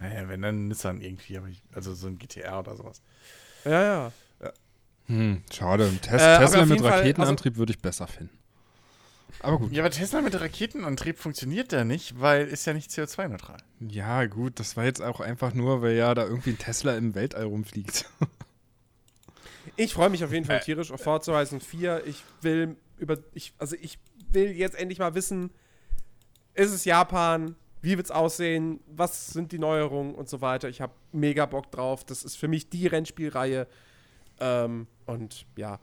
Naja, 0.00 0.28
wenn 0.28 0.42
dann 0.42 0.68
Nissan 0.68 1.00
irgendwie, 1.00 1.36
aber 1.38 1.48
ich, 1.48 1.62
also 1.72 1.94
so 1.94 2.08
ein 2.08 2.18
GTR 2.18 2.58
oder 2.58 2.76
sowas. 2.76 3.02
Ja, 3.64 3.82
ja. 3.82 4.12
Hm, 5.10 5.42
schade. 5.52 5.90
Tes 6.00 6.22
Äh, 6.22 6.38
Tesla 6.38 6.66
mit 6.66 6.82
Raketenantrieb 6.82 7.56
würde 7.56 7.72
ich 7.72 7.80
besser 7.80 8.06
finden. 8.06 8.38
Aber 9.40 9.58
gut. 9.58 9.72
Ja, 9.72 9.82
aber 9.82 9.90
Tesla 9.90 10.20
mit 10.20 10.38
Raketenantrieb 10.38 11.18
funktioniert 11.18 11.72
ja 11.72 11.84
nicht, 11.84 12.20
weil 12.20 12.46
ist 12.46 12.66
ja 12.66 12.74
nicht 12.74 12.90
CO2-neutral. 12.90 13.56
Ja, 13.80 14.26
gut, 14.26 14.60
das 14.60 14.76
war 14.76 14.84
jetzt 14.84 15.02
auch 15.02 15.20
einfach 15.20 15.54
nur, 15.54 15.82
weil 15.82 15.96
ja 15.96 16.14
da 16.14 16.24
irgendwie 16.26 16.50
ein 16.50 16.58
Tesla 16.58 16.94
im 16.96 17.14
Weltall 17.14 17.44
rumfliegt. 17.44 18.06
Ich 19.76 19.94
freue 19.94 20.10
mich 20.10 20.24
auf 20.24 20.32
jeden 20.32 20.46
Fall 20.46 20.56
Äh. 20.56 20.60
tierisch 20.60 20.90
auf 20.90 21.00
Forza 21.02 21.32
Horizon 21.32 21.60
4. 21.60 22.06
Ich 22.06 22.22
will 22.40 22.76
über, 22.98 23.18
ich, 23.34 23.52
also 23.58 23.76
ich 23.80 23.98
will 24.32 24.50
jetzt 24.50 24.74
endlich 24.74 24.98
mal 24.98 25.14
wissen, 25.14 25.50
ist 26.54 26.72
es 26.72 26.84
Japan? 26.84 27.54
Wie 27.82 27.96
wird's 27.96 28.10
aussehen? 28.10 28.80
Was 28.88 29.28
sind 29.28 29.52
die 29.52 29.58
Neuerungen 29.58 30.14
und 30.14 30.28
so 30.28 30.40
weiter? 30.40 30.68
Ich 30.68 30.80
habe 30.80 30.92
mega 31.12 31.46
Bock 31.46 31.70
drauf. 31.70 32.04
Das 32.04 32.24
ist 32.24 32.36
für 32.36 32.48
mich 32.48 32.68
die 32.68 32.86
Rennspielreihe. 32.86 33.66
Ähm, 34.40 34.86
und 35.10 35.46
ja. 35.56 35.80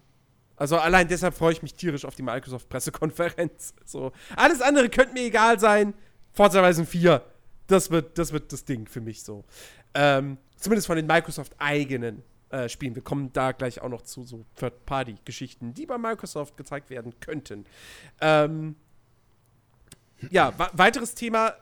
Also 0.55 0.77
allein 0.77 1.07
deshalb 1.07 1.35
freue 1.35 1.51
ich 1.51 1.61
mich 1.61 1.75
tierisch 1.75 2.05
auf 2.05 2.15
die 2.15 2.23
Microsoft-Pressekonferenz. 2.23 3.73
So. 3.85 4.11
Alles 4.35 4.61
andere 4.61 4.89
könnte 4.89 5.13
mir 5.13 5.23
egal 5.23 5.59
sein. 5.59 5.93
Forza 6.33 6.61
Horizon 6.61 6.85
4, 6.85 7.23
das 7.67 7.89
wird, 7.89 8.17
das 8.17 8.33
wird 8.33 8.51
das 8.51 8.65
Ding 8.65 8.87
für 8.87 8.99
mich 8.99 9.23
so. 9.23 9.45
Ähm, 9.93 10.37
zumindest 10.57 10.87
von 10.87 10.97
den 10.97 11.07
Microsoft-eigenen 11.07 12.21
äh, 12.49 12.67
Spielen. 12.69 12.95
Wir 12.95 13.01
kommen 13.01 13.31
da 13.33 13.53
gleich 13.53 13.81
auch 13.81 13.89
noch 13.89 14.01
zu 14.01 14.23
so 14.23 14.45
Third-Party-Geschichten, 14.55 15.73
die 15.73 15.85
bei 15.85 15.97
Microsoft 15.97 16.57
gezeigt 16.57 16.89
werden 16.89 17.19
könnten. 17.19 17.65
Ähm, 18.19 18.75
ja, 20.29 20.53
weiteres 20.73 21.15
Thema. 21.15 21.53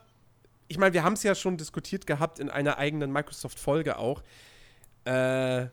Ich 0.67 0.77
meine, 0.77 0.93
wir 0.93 1.03
haben 1.03 1.13
es 1.13 1.23
ja 1.23 1.35
schon 1.35 1.57
diskutiert 1.57 2.07
gehabt 2.07 2.39
in 2.39 2.49
einer 2.49 2.77
eigenen 2.77 3.11
Microsoft-Folge 3.11 3.97
auch. 3.97 4.23
Äh, 5.03 5.67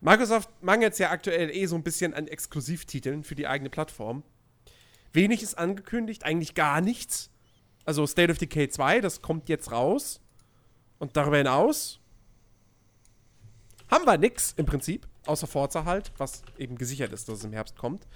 Microsoft 0.00 0.50
mangelt 0.62 0.98
ja 0.98 1.10
aktuell 1.10 1.50
eh 1.50 1.66
so 1.66 1.74
ein 1.74 1.82
bisschen 1.82 2.14
an 2.14 2.28
Exklusivtiteln 2.28 3.24
für 3.24 3.34
die 3.34 3.46
eigene 3.46 3.70
Plattform. 3.70 4.22
Wenig 5.12 5.42
ist 5.42 5.56
angekündigt, 5.56 6.24
eigentlich 6.24 6.54
gar 6.54 6.80
nichts. 6.80 7.30
Also 7.84 8.06
State 8.06 8.30
of 8.30 8.38
Decay 8.38 8.68
2, 8.68 9.00
das 9.00 9.22
kommt 9.22 9.48
jetzt 9.48 9.72
raus. 9.72 10.20
Und 10.98 11.16
darüber 11.16 11.38
hinaus 11.38 12.00
haben 13.88 14.04
wir 14.04 14.18
nix 14.18 14.52
im 14.56 14.66
Prinzip, 14.66 15.08
außer 15.26 15.46
Forza 15.46 15.84
halt, 15.84 16.12
was 16.18 16.42
eben 16.58 16.76
gesichert 16.76 17.12
ist, 17.12 17.28
dass 17.28 17.38
es 17.38 17.44
im 17.44 17.52
Herbst 17.52 17.76
kommt. 17.76 18.06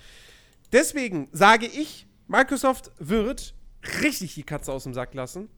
Deswegen 0.72 1.28
sage 1.32 1.66
ich, 1.66 2.06
Microsoft 2.28 2.92
wird 2.98 3.54
richtig 4.02 4.34
die 4.34 4.42
Katze 4.42 4.72
aus 4.72 4.84
dem 4.84 4.94
Sack 4.94 5.14
lassen. 5.14 5.48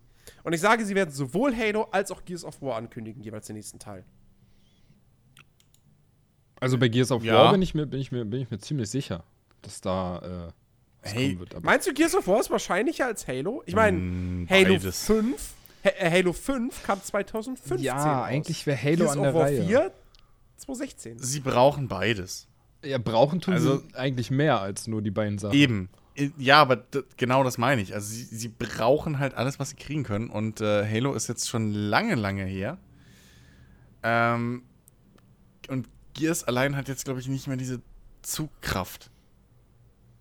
Und 0.42 0.52
ich 0.52 0.60
sage, 0.60 0.84
sie 0.84 0.94
werden 0.94 1.10
sowohl 1.10 1.54
Halo 1.54 1.84
als 1.90 2.10
auch 2.10 2.24
Gears 2.24 2.44
of 2.44 2.62
War 2.62 2.76
ankündigen, 2.76 3.22
jeweils 3.22 3.46
den 3.46 3.56
nächsten 3.56 3.78
Teil. 3.78 4.04
Also 6.64 6.78
bei 6.78 6.88
Gears 6.88 7.10
of 7.12 7.22
Ja. 7.24 7.34
War 7.34 7.52
bin 7.52 7.62
ich, 7.62 7.74
mir, 7.74 7.86
bin, 7.86 8.00
ich 8.00 8.10
mir, 8.12 8.24
bin 8.24 8.40
ich 8.42 8.50
mir 8.50 8.58
ziemlich 8.58 8.90
sicher, 8.90 9.22
dass 9.62 9.80
da 9.80 10.18
äh, 10.18 10.52
was 11.02 11.12
Hey, 11.12 11.26
kommen 11.28 11.40
wird. 11.40 11.54
Aber 11.54 11.64
Meinst 11.66 11.86
du, 11.86 11.92
Gears 11.94 12.14
of 12.14 12.26
War 12.26 12.40
ist 12.40 12.50
wahrscheinlicher 12.50 13.06
als 13.06 13.28
Halo? 13.28 13.62
Ich 13.66 13.74
meine, 13.74 13.98
Mm, 13.98 14.46
Halo 14.50 14.74
beides. 14.74 15.04
5, 15.06 15.52
Ha- 15.84 15.88
äh, 15.98 16.10
Halo 16.10 16.32
5 16.32 16.82
kam 16.84 17.02
2015 17.02 17.78
ja, 17.78 17.94
raus. 18.20 18.26
eigentlich 18.28 18.66
wäre 18.66 18.82
Halo 18.82 18.96
Gears 18.96 19.12
an 19.12 19.18
of 19.18 19.24
der 19.24 19.34
War 19.34 19.42
Reihe. 19.42 19.64
4 19.66 19.92
2016. 20.56 21.18
Sie 21.18 21.40
brauchen 21.40 21.88
beides. 21.88 22.48
Ja, 22.84 22.98
brauchen 22.98 23.40
tun 23.40 23.54
Also- 23.54 23.78
sie 23.78 23.94
eigentlich 23.94 24.30
mehr 24.30 24.60
als 24.60 24.86
nur 24.86 25.02
die 25.02 25.10
beiden 25.10 25.38
Sachen. 25.38 25.54
Eben. 25.54 25.88
Ja, 26.38 26.60
aber 26.62 26.84
genau 27.16 27.42
das 27.42 27.58
meine 27.58 27.82
ich. 27.82 27.92
Also 27.92 28.14
sie, 28.14 28.22
sie 28.22 28.48
brauchen 28.48 29.18
halt 29.18 29.34
alles, 29.34 29.58
was 29.58 29.70
sie 29.70 29.76
kriegen 29.76 30.04
können. 30.04 30.30
Und 30.30 30.60
äh, 30.60 30.88
Halo 30.88 31.12
ist 31.14 31.28
jetzt 31.28 31.48
schon 31.48 31.72
lange, 31.72 32.14
lange 32.14 32.44
her. 32.44 32.78
Ähm, 34.02 34.62
und 35.68 35.88
Gears 36.14 36.44
allein 36.44 36.76
hat 36.76 36.88
jetzt, 36.88 37.04
glaube 37.04 37.20
ich, 37.20 37.28
nicht 37.28 37.46
mehr 37.46 37.56
diese 37.56 37.80
Zugkraft. 38.22 39.10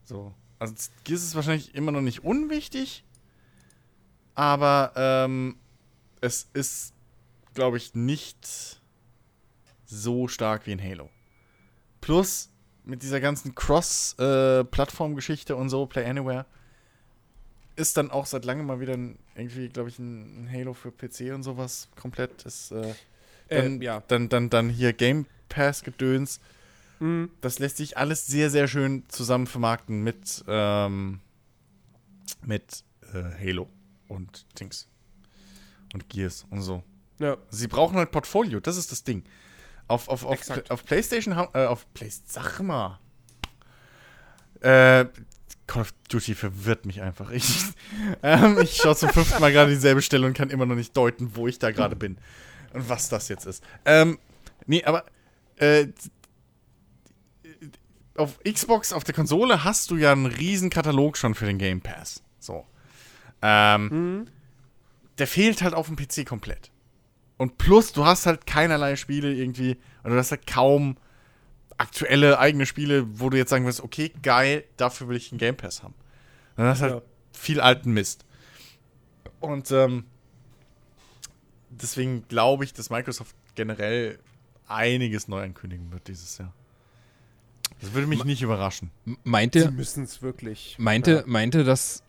So. 0.06 0.34
Also 0.60 0.76
Gears 1.04 1.24
ist 1.24 1.36
wahrscheinlich 1.36 1.76
immer 1.76 1.92
noch 1.92 2.02
nicht 2.02 2.24
unwichtig. 2.24 3.04
Aber 4.36 4.94
ähm, 4.96 5.58
es 6.22 6.50
ist, 6.54 6.94
glaube 7.54 7.78
ich, 7.78 7.94
nicht 7.94 8.82
so 9.86 10.28
stark 10.28 10.66
wie 10.66 10.72
in 10.72 10.82
Halo. 10.82 11.10
Plus, 12.02 12.50
mit 12.84 13.04
dieser 13.04 13.20
ganzen 13.20 13.56
Cross-Plattform-Geschichte 13.56 15.56
und 15.56 15.70
so, 15.70 15.86
Play 15.86 16.06
Anywhere, 16.06 16.46
ist 17.76 17.98
dann 17.98 18.12
auch 18.12 18.26
seit 18.26 18.46
langem 18.46 18.66
mal 18.66 18.80
wieder 18.80 18.94
ein, 18.94 19.18
irgendwie, 19.36 19.70
glaube 19.70 19.90
ich, 19.90 20.00
ein, 20.00 20.46
ein 20.46 20.52
Halo 20.52 20.74
für 20.74 20.92
PC 20.92 21.34
und 21.34 21.44
sowas 21.44 21.90
komplett. 21.96 22.44
Ist, 22.44 22.72
äh, 22.72 22.94
dann, 23.54 23.82
Äh, 23.82 23.86
ja. 23.86 24.04
dann, 24.08 24.30
dann, 24.30 24.50
dann 24.50 24.70
hier 24.70 24.94
Game 24.94 25.26
Pass-Gedöns. 25.50 26.40
Mhm. 27.00 27.30
Das 27.42 27.60
lässt 27.60 27.78
sich 27.78 27.98
alles 27.98 28.28
sehr, 28.28 28.50
sehr 28.50 28.68
schön 28.68 29.04
zusammen 29.10 29.48
vermarkten 29.48 30.04
mit, 30.04 30.44
ähm, 30.48 31.20
mit 32.46 32.84
äh, 33.14 33.24
Halo 33.40 33.70
und 34.08 34.46
Dings. 34.60 34.88
Und 35.94 36.10
Gears 36.10 36.46
und 36.50 36.62
so. 36.62 36.84
Ja. 37.20 37.38
Sie 37.50 37.68
brauchen 37.68 37.98
halt 37.98 38.12
Portfolio, 38.12 38.60
das 38.60 38.78
ist 38.78 38.92
das 38.92 39.04
Ding. 39.04 39.24
Auf, 39.88 40.08
auf, 40.08 40.26
auf, 40.26 40.34
Exakt. 40.34 40.72
auf 40.72 40.86
PlayStation 40.86 41.36
haben, 41.36 41.50
äh, 41.54 41.66
auf 41.66 41.92
Play, 41.94 42.10
sag 42.26 42.62
mal. 42.62 43.00
Äh, 44.62 45.06
Call 45.68 45.82
of 45.82 45.94
Duty 46.10 46.36
verwirrt 46.36 46.86
mich 46.86 47.02
einfach. 47.02 47.32
Ich, 47.32 47.64
ähm, 48.24 48.60
ich 48.62 48.78
schaue 48.78 48.96
zum 48.96 49.10
fünften 49.10 49.40
Mal 49.42 49.52
gerade 49.52 49.72
dieselbe 49.72 50.02
Stelle 50.02 50.26
und 50.26 50.34
kann 50.34 50.50
immer 50.50 50.66
noch 50.66 50.76
nicht 50.76 50.96
deuten, 50.96 51.36
wo 51.36 51.48
ich 51.48 51.60
da 51.60 51.72
gerade 51.72 51.96
bin. 51.96 52.18
Und 52.74 52.90
was 52.90 53.10
das 53.10 53.30
jetzt 53.30 53.46
ist. 53.46 53.64
Ähm, 53.86 54.18
nee, 54.66 54.84
aber 54.84 55.06
äh, 55.58 55.88
auf 58.16 58.40
Xbox, 58.44 58.94
auf 58.94 59.04
der 59.04 59.16
Konsole 59.16 59.64
hast 59.64 59.90
du 59.92 59.98
ja 59.98 60.12
einen 60.12 60.26
riesen 60.28 60.70
Katalog 60.70 61.18
schon 61.18 61.34
für 61.36 61.46
den 61.46 61.58
Game 61.58 61.82
Pass. 61.82 62.22
So. 62.40 62.66
Ähm, 63.42 63.88
Mhm. 63.88 64.28
der 65.18 65.28
fehlt 65.28 65.62
halt 65.62 65.74
auf 65.74 65.88
dem 65.88 65.96
PC 65.96 66.26
komplett. 66.28 66.72
Und 67.38 67.58
plus, 67.58 67.92
du 67.94 68.06
hast 68.06 68.26
halt 68.26 68.46
keinerlei 68.46 68.96
Spiele 68.96 69.34
irgendwie, 69.34 69.78
oder 70.04 70.14
du 70.14 70.18
hast 70.20 70.32
halt 70.32 70.48
kaum 70.48 70.98
aktuelle 71.78 72.38
eigene 72.40 72.66
Spiele, 72.66 73.20
wo 73.20 73.30
du 73.30 73.38
jetzt 73.38 73.50
sagen 73.50 73.66
wirst, 73.66 73.82
okay, 73.82 74.12
geil, 74.22 74.64
dafür 74.78 75.08
will 75.10 75.18
ich 75.18 75.32
einen 75.32 75.40
Game 75.40 75.58
Pass 75.58 75.82
haben. 75.84 75.96
Dann 76.56 76.68
hast 76.68 76.82
du 76.82 76.84
halt 76.86 76.94
Ja. 76.96 77.02
viel 77.34 77.60
alten 77.60 77.92
Mist. 77.94 78.26
Und 79.40 79.72
ähm, 79.72 80.06
deswegen 81.82 82.28
glaube 82.28 82.64
ich, 82.64 82.74
dass 82.74 82.90
Microsoft 82.90 83.36
generell 83.56 84.20
einiges 84.68 85.28
neu 85.28 85.42
ankündigen 85.44 85.92
wird 85.92 86.08
dieses 86.08 86.38
Jahr. 86.38 86.54
Das 87.82 87.94
würde 87.94 88.08
mich 88.08 88.24
nicht 88.24 88.42
überraschen. 88.42 88.92
M- 89.06 89.18
Meint 89.24 89.54
Sie 89.54 89.60
ihr, 89.60 89.72
müssen 89.72 90.04
es 90.04 90.22
wirklich. 90.22 90.76
meinte, 90.80 91.12
Ja. 91.12 91.24
meinte, 91.26 91.64
dass 91.64 92.02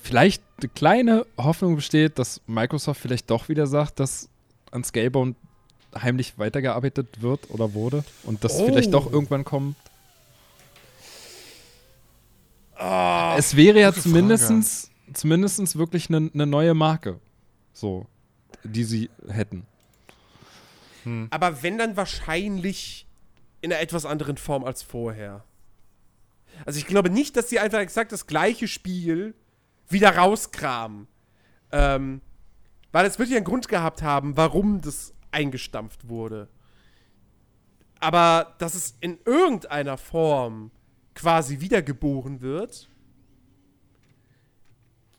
vielleicht 0.00 0.42
eine 0.58 0.68
kleine 0.68 1.26
Hoffnung 1.36 1.76
besteht, 1.76 2.18
dass 2.18 2.40
Microsoft 2.46 3.00
vielleicht 3.00 3.30
doch 3.30 3.48
wieder 3.48 3.66
sagt, 3.66 4.00
dass 4.00 4.28
an 4.70 4.84
Scalebound 4.84 5.36
heimlich 5.96 6.38
weitergearbeitet 6.38 7.22
wird 7.22 7.50
oder 7.50 7.72
wurde 7.74 8.04
und 8.24 8.42
das 8.44 8.54
Oh. 8.58 8.66
vielleicht 8.66 8.92
doch 8.92 9.10
irgendwann 9.12 9.44
kommt? 9.44 9.76
Ah, 12.76 13.36
es 13.38 13.54
wäre 13.56 13.80
ja 13.80 13.90
gute 13.90 14.02
zumindestens, 14.02 14.90
zumindestens 15.12 15.76
wirklich 15.76 16.08
eine 16.08 16.30
ne 16.32 16.46
neue 16.46 16.74
Marke, 16.74 17.20
so, 17.72 18.06
die 18.62 18.84
sie 18.84 19.10
hätten. 19.28 19.66
aber 21.30 21.62
wenn 21.62 21.78
dann 21.78 21.96
wahrscheinlich 21.96 23.06
in 23.60 23.72
einer 23.72 23.80
etwas 23.80 24.04
anderen 24.04 24.36
Form 24.36 24.62
als 24.62 24.82
vorher. 24.82 25.42
Also 26.66 26.78
ich 26.78 26.86
glaube 26.86 27.10
nicht, 27.10 27.36
dass 27.36 27.48
sie 27.48 27.58
einfach 27.58 27.78
exakt 27.78 28.12
das 28.12 28.26
gleiche 28.26 28.68
Spiel 28.68 29.34
wieder 29.88 30.16
rauskramen. 30.16 31.06
Ähm, 31.72 32.20
weil 32.92 33.06
es 33.06 33.18
wird 33.18 33.28
ja 33.30 33.36
einen 33.38 33.44
Grund 33.44 33.66
gehabt 33.66 34.02
haben, 34.02 34.36
warum 34.36 34.80
das 34.80 35.14
eingestampft 35.32 36.08
wurde. 36.08 36.48
Aber 37.98 38.54
dass 38.58 38.74
es 38.74 38.94
in 39.00 39.18
irgendeiner 39.24 39.96
Form 39.96 40.70
quasi 41.14 41.58
wiedergeboren 41.58 42.40
wird, 42.40 42.88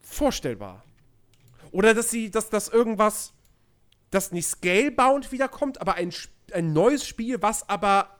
vorstellbar. 0.01 0.84
Oder 1.75 1.93
dass 1.93 2.09
sie, 2.09 2.31
dass 2.31 2.49
das 2.49 2.69
irgendwas, 2.69 3.33
das 4.09 4.31
nicht 4.31 4.47
scalebound 4.47 5.33
wiederkommt, 5.33 5.81
aber 5.81 5.95
ein, 5.95 6.13
ein 6.53 6.71
neues 6.71 7.05
Spiel, 7.05 7.41
was 7.41 7.67
aber 7.67 8.11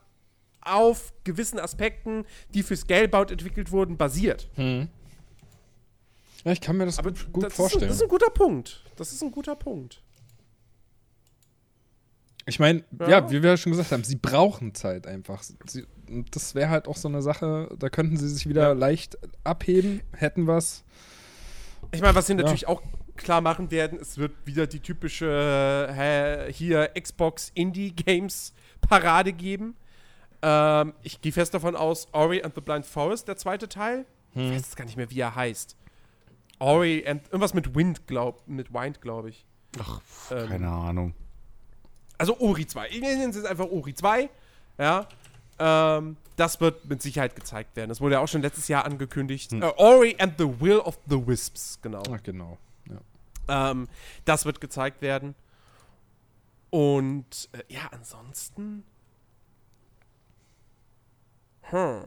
auf 0.59 1.13
gewissen 1.23 1.57
Aspekten, 1.57 2.25
die 2.49 2.63
für 2.63 2.75
Scalebound 2.75 3.31
entwickelt 3.31 3.71
wurden, 3.71 3.95
basiert. 3.95 4.49
Ja, 4.57 4.87
ich 6.51 6.59
kann 6.59 6.75
mir 6.75 6.85
das 6.85 6.99
Aber 6.99 7.11
gut, 7.11 7.31
gut 7.31 7.43
das 7.45 7.53
vorstellen. 7.53 7.83
Ist, 7.83 7.91
das 7.91 7.95
ist 7.97 8.03
ein 8.03 8.09
guter 8.09 8.29
Punkt. 8.29 8.83
Das 8.97 9.13
ist 9.13 9.21
ein 9.23 9.31
guter 9.31 9.55
Punkt. 9.55 10.01
Ich 12.45 12.59
meine, 12.59 12.83
Ja. 12.99 13.07
ja. 13.09 13.31
wie 13.31 13.41
wir 13.41 13.51
ja 13.51 13.57
schon 13.57 13.71
gesagt 13.71 13.93
haben, 13.93 14.03
sie 14.03 14.17
brauchen 14.17 14.75
Zeit 14.75 15.07
einfach. 15.07 15.43
Sie, 15.65 15.85
das 16.31 16.55
wäre 16.55 16.69
halt 16.69 16.89
auch 16.89 16.97
so 16.97 17.07
eine 17.07 17.21
Sache, 17.21 17.73
da 17.79 17.87
könnten 17.87 18.17
sie 18.17 18.27
sich 18.27 18.49
wieder 18.49 18.63
Ja. 18.63 18.73
leicht 18.73 19.17
abheben, 19.45 20.01
hätten 20.11 20.45
was. 20.45 20.83
Ich 21.93 22.01
meine, 22.01 22.15
was 22.15 22.27
sie 22.27 22.33
natürlich 22.35 22.67
auch 22.67 22.81
klar 23.17 23.41
machen 23.41 23.71
werden, 23.71 23.99
es 23.99 24.17
wird 24.17 24.31
wieder 24.45 24.67
die 24.67 24.79
typische 24.79 25.87
äh, 26.47 26.51
hier 26.53 26.89
Xbox 26.99 27.51
Indie 27.53 27.91
Games 27.95 28.53
Parade 28.81 29.33
geben. 29.33 29.75
Ähm, 30.41 30.93
ich 31.01 31.21
gehe 31.21 31.31
fest 31.31 31.53
davon 31.53 31.75
aus, 31.75 32.07
Ori 32.13 32.43
and 32.43 32.53
the 32.55 32.61
Blind 32.61 32.85
Forest, 32.85 33.27
der 33.27 33.37
zweite 33.37 33.67
Teil. 33.69 34.05
Ich 34.33 34.41
weiß 34.51 34.55
jetzt 34.57 34.75
gar 34.75 34.85
nicht 34.85 34.97
mehr, 34.97 35.09
wie 35.09 35.19
er 35.19 35.33
heißt. 35.35 35.77
Ori 36.59 37.05
and 37.07 37.23
irgendwas 37.27 37.53
mit 37.53 37.73
Wind, 37.75 38.05
glaub, 38.07 38.47
mit 38.47 38.73
Wind, 38.73 39.01
glaube 39.01 39.29
ich. 39.29 39.45
Ach, 39.79 39.99
Ähm, 40.31 40.47
keine 40.49 40.69
Ahnung. 40.69 41.13
Also 42.17 42.37
Ori 42.39 42.65
2. 42.65 42.89
Ich 42.89 43.01
nenne 43.01 43.25
es 43.29 43.35
jetzt 43.35 43.45
einfach 43.45 43.65
Ori 43.65 43.93
2. 43.93 44.29
Ja. 44.77 45.07
Ähm, 45.59 46.17
das 46.35 46.59
wird 46.59 46.85
mit 46.85 47.01
Sicherheit 47.01 47.35
gezeigt 47.35 47.75
werden. 47.75 47.89
Das 47.89 48.01
wurde 48.01 48.15
ja 48.15 48.19
auch 48.21 48.27
schon 48.27 48.41
letztes 48.41 48.67
Jahr 48.67 48.85
angekündigt. 48.85 49.51
Hm. 49.51 49.61
Äh, 49.63 49.71
Ori 49.77 50.15
and 50.19 50.33
the 50.37 50.59
Will 50.59 50.79
of 50.79 50.97
the 51.07 51.25
Wisps, 51.27 51.79
genau. 51.81 52.03
Ach, 52.11 52.21
genau. 52.23 52.57
Ähm, 53.47 53.87
das 54.25 54.45
wird 54.45 54.61
gezeigt 54.61 55.01
werden. 55.01 55.35
Und 56.69 57.49
äh, 57.53 57.73
ja, 57.73 57.87
ansonsten. 57.91 58.83
Hm. 61.61 62.05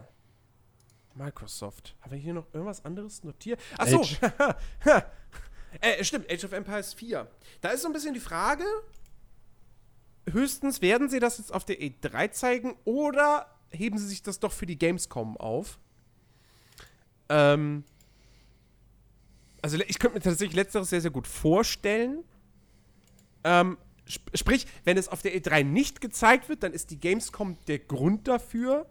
Microsoft. 1.15 1.97
Haben 2.01 2.13
wir 2.13 2.19
hier 2.19 2.35
noch 2.35 2.47
irgendwas 2.53 2.85
anderes 2.85 3.25
notiert? 3.25 3.61
Achso. 3.77 4.03
äh, 5.81 6.05
stimmt, 6.05 6.31
Age 6.31 6.45
of 6.45 6.53
Empires 6.53 6.95
4. 6.95 7.29
Da 7.61 7.71
ist 7.71 7.83
so 7.83 7.89
ein 7.89 7.93
bisschen 7.93 8.15
die 8.15 8.21
Frage. 8.21 8.65
Höchstens 10.31 10.81
werden 10.81 11.09
sie 11.09 11.21
das 11.21 11.39
jetzt 11.39 11.53
auf 11.53 11.65
der 11.65 11.81
E3 11.81 12.31
zeigen 12.31 12.77
oder 12.85 13.47
heben 13.71 13.99
sie 13.99 14.07
sich 14.07 14.23
das 14.23 14.39
doch 14.39 14.53
für 14.53 14.67
die 14.67 14.79
Gamescom 14.79 15.37
auf? 15.37 15.79
Ähm, 17.29 17.85
also 19.63 19.79
ich 19.79 19.99
könnte 19.99 20.17
mir 20.17 20.23
tatsächlich 20.23 20.57
letzteres 20.57 20.91
sehr, 20.91 21.01
sehr 21.01 21.11
gut 21.11 21.27
vorstellen. 21.27 22.25
Ähm, 23.45 23.79
sp 24.09 24.25
sprich, 24.35 24.67
wenn 24.85 24.97
es 24.97 25.09
auf 25.09 25.23
der 25.23 25.35
E3 25.35 25.65
nicht 25.65 26.01
gezeigt 26.01 26.49
wird, 26.49 26.63
dann 26.63 26.73
ist 26.73 26.91
die 26.91 27.01
Gamescom 27.01 27.57
der 27.67 27.79
Grund 27.79 28.29
dafür. 28.29 28.87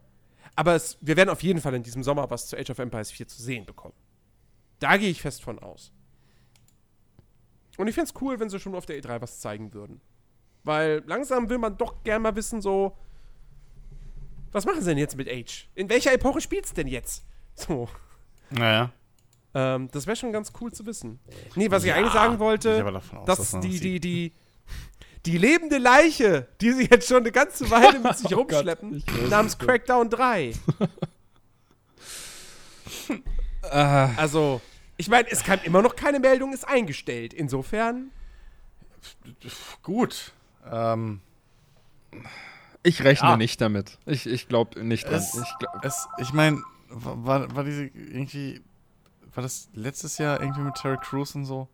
Aber 0.56 0.76
es, 0.76 0.98
wir 1.02 1.18
werden 1.18 1.30
auf 1.30 1.44
jeden 1.44 1.62
Fall 1.62 1.74
in 1.76 1.84
diesem 1.84 2.04
Sommer 2.04 2.30
was 2.30 2.48
zu 2.48 2.58
Age 2.58 2.70
of 2.72 2.80
Empires 2.80 3.12
4 3.12 3.28
zu 3.28 3.42
sehen 3.42 3.66
bekommen. 3.66 3.94
Da 4.80 4.98
gehe 4.98 5.10
ich 5.10 5.22
fest 5.22 5.44
von 5.44 5.60
aus. 5.60 5.92
Und 7.78 7.88
ich 7.88 7.96
fände 7.96 8.12
es 8.12 8.22
cool, 8.22 8.40
wenn 8.40 8.50
sie 8.50 8.60
schon 8.60 8.76
auf 8.76 8.86
der 8.86 9.02
E3 9.02 9.22
was 9.22 9.40
zeigen 9.40 9.74
würden. 9.74 10.02
Weil 10.64 11.04
langsam 11.06 11.50
will 11.50 11.60
man 11.60 11.78
doch 11.78 12.04
gern 12.04 12.24
mal 12.24 12.36
wissen, 12.36 12.62
so, 12.62 12.98
was 14.52 14.66
machen 14.66 14.82
sie 14.82 14.90
denn 14.90 14.98
jetzt 14.98 15.16
mit 15.16 15.30
Age? 15.30 15.70
In 15.76 15.90
welcher 15.90 16.12
Epoche 16.12 16.42
spielt's 16.42 16.74
denn 16.74 16.88
jetzt? 16.88 17.26
So. 17.54 17.88
Naja. 18.50 18.92
Ähm, 19.60 19.90
das 19.92 20.06
wäre 20.06 20.16
schon 20.16 20.32
ganz 20.32 20.52
cool 20.62 20.72
zu 20.72 20.86
wissen. 20.86 21.20
Nee, 21.56 21.72
was 21.72 21.84
ich 21.84 21.90
Ja, 21.90 21.96
eigentlich 21.96 22.14
sagen 22.14 22.38
wollte, 22.38 22.86
aus, 22.86 23.26
dass 23.26 23.52
dass 23.52 23.60
die, 23.62 23.80
die, 23.80 24.00
die, 24.00 24.32
die 25.26 25.38
lebende 25.38 25.78
Leiche, 25.80 26.48
die 26.62 26.72
sie 26.74 26.88
jetzt 26.92 27.08
schon 27.08 27.18
eine 27.18 27.32
ganze 27.32 27.70
Weile 27.72 28.00
mit 28.00 28.16
sich 28.18 28.28
Oh 28.36 28.44
Gott, 28.44 28.52
rumschleppen, 28.54 29.04
weiß 29.08 29.30
namens. 29.30 29.58
Crackdown 29.58 30.10
3. 30.10 30.54
Ah, 33.70 34.12
Also, 34.16 34.62
ich 34.96 35.10
meine, 35.10 35.30
es 35.30 35.44
kam 35.44 35.60
immer 35.64 35.82
noch 35.82 35.96
keine 35.96 36.20
Meldung, 36.20 36.54
ist 36.54 36.68
eingestellt. 36.68 37.34
Insofern, 37.34 38.12
Gut. 39.84 40.32
Ähm, 40.70 41.22
ich 42.84 43.04
rechne 43.04 43.30
Ja. 43.30 43.38
nicht 43.38 43.60
damit. 43.62 43.98
Ich, 44.06 44.26
ich 44.26 44.48
glaube 44.48 44.84
nicht 44.84 45.06
dran. 45.06 45.16
es, 45.16 45.34
Ich 45.36 45.58
glaub, 45.60 45.84
es, 45.86 46.08
ich 46.18 46.34
meine, 46.34 46.62
war, 46.90 47.54
war 47.56 47.64
diese 47.64 47.86
irgendwie, 47.86 48.62
war 49.38 49.44
das 49.44 49.70
letztes 49.74 50.18
Jahr 50.18 50.42
irgendwie 50.42 50.62
mit 50.62 50.76
Terry 50.76 50.98
Crews 51.02 51.36
und 51.36 51.46
so? 51.46 51.68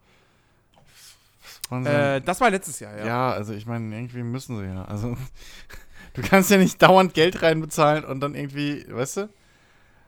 Äh, 1.72 2.22
das 2.22 2.40
war 2.40 2.50
letztes 2.52 2.80
Jahr, 2.80 2.98
ja. 2.98 3.06
Ja, 3.06 3.32
also 3.32 3.54
ich 3.54 3.66
meine, 3.66 3.94
irgendwie 3.96 4.24
müssen 4.24 4.58
sie 4.58 4.66
ja. 4.66 4.86
Also 4.86 5.18
du 6.14 6.22
kannst 6.22 6.52
ja 6.52 6.58
nicht 6.58 6.82
dauernd 6.82 7.14
Geld 7.14 7.42
reinbezahlen 7.42 8.06
und 8.06 8.20
dann 8.20 8.36
irgendwie, 8.36 8.86
weißt 8.90 9.18
du? 9.18 9.30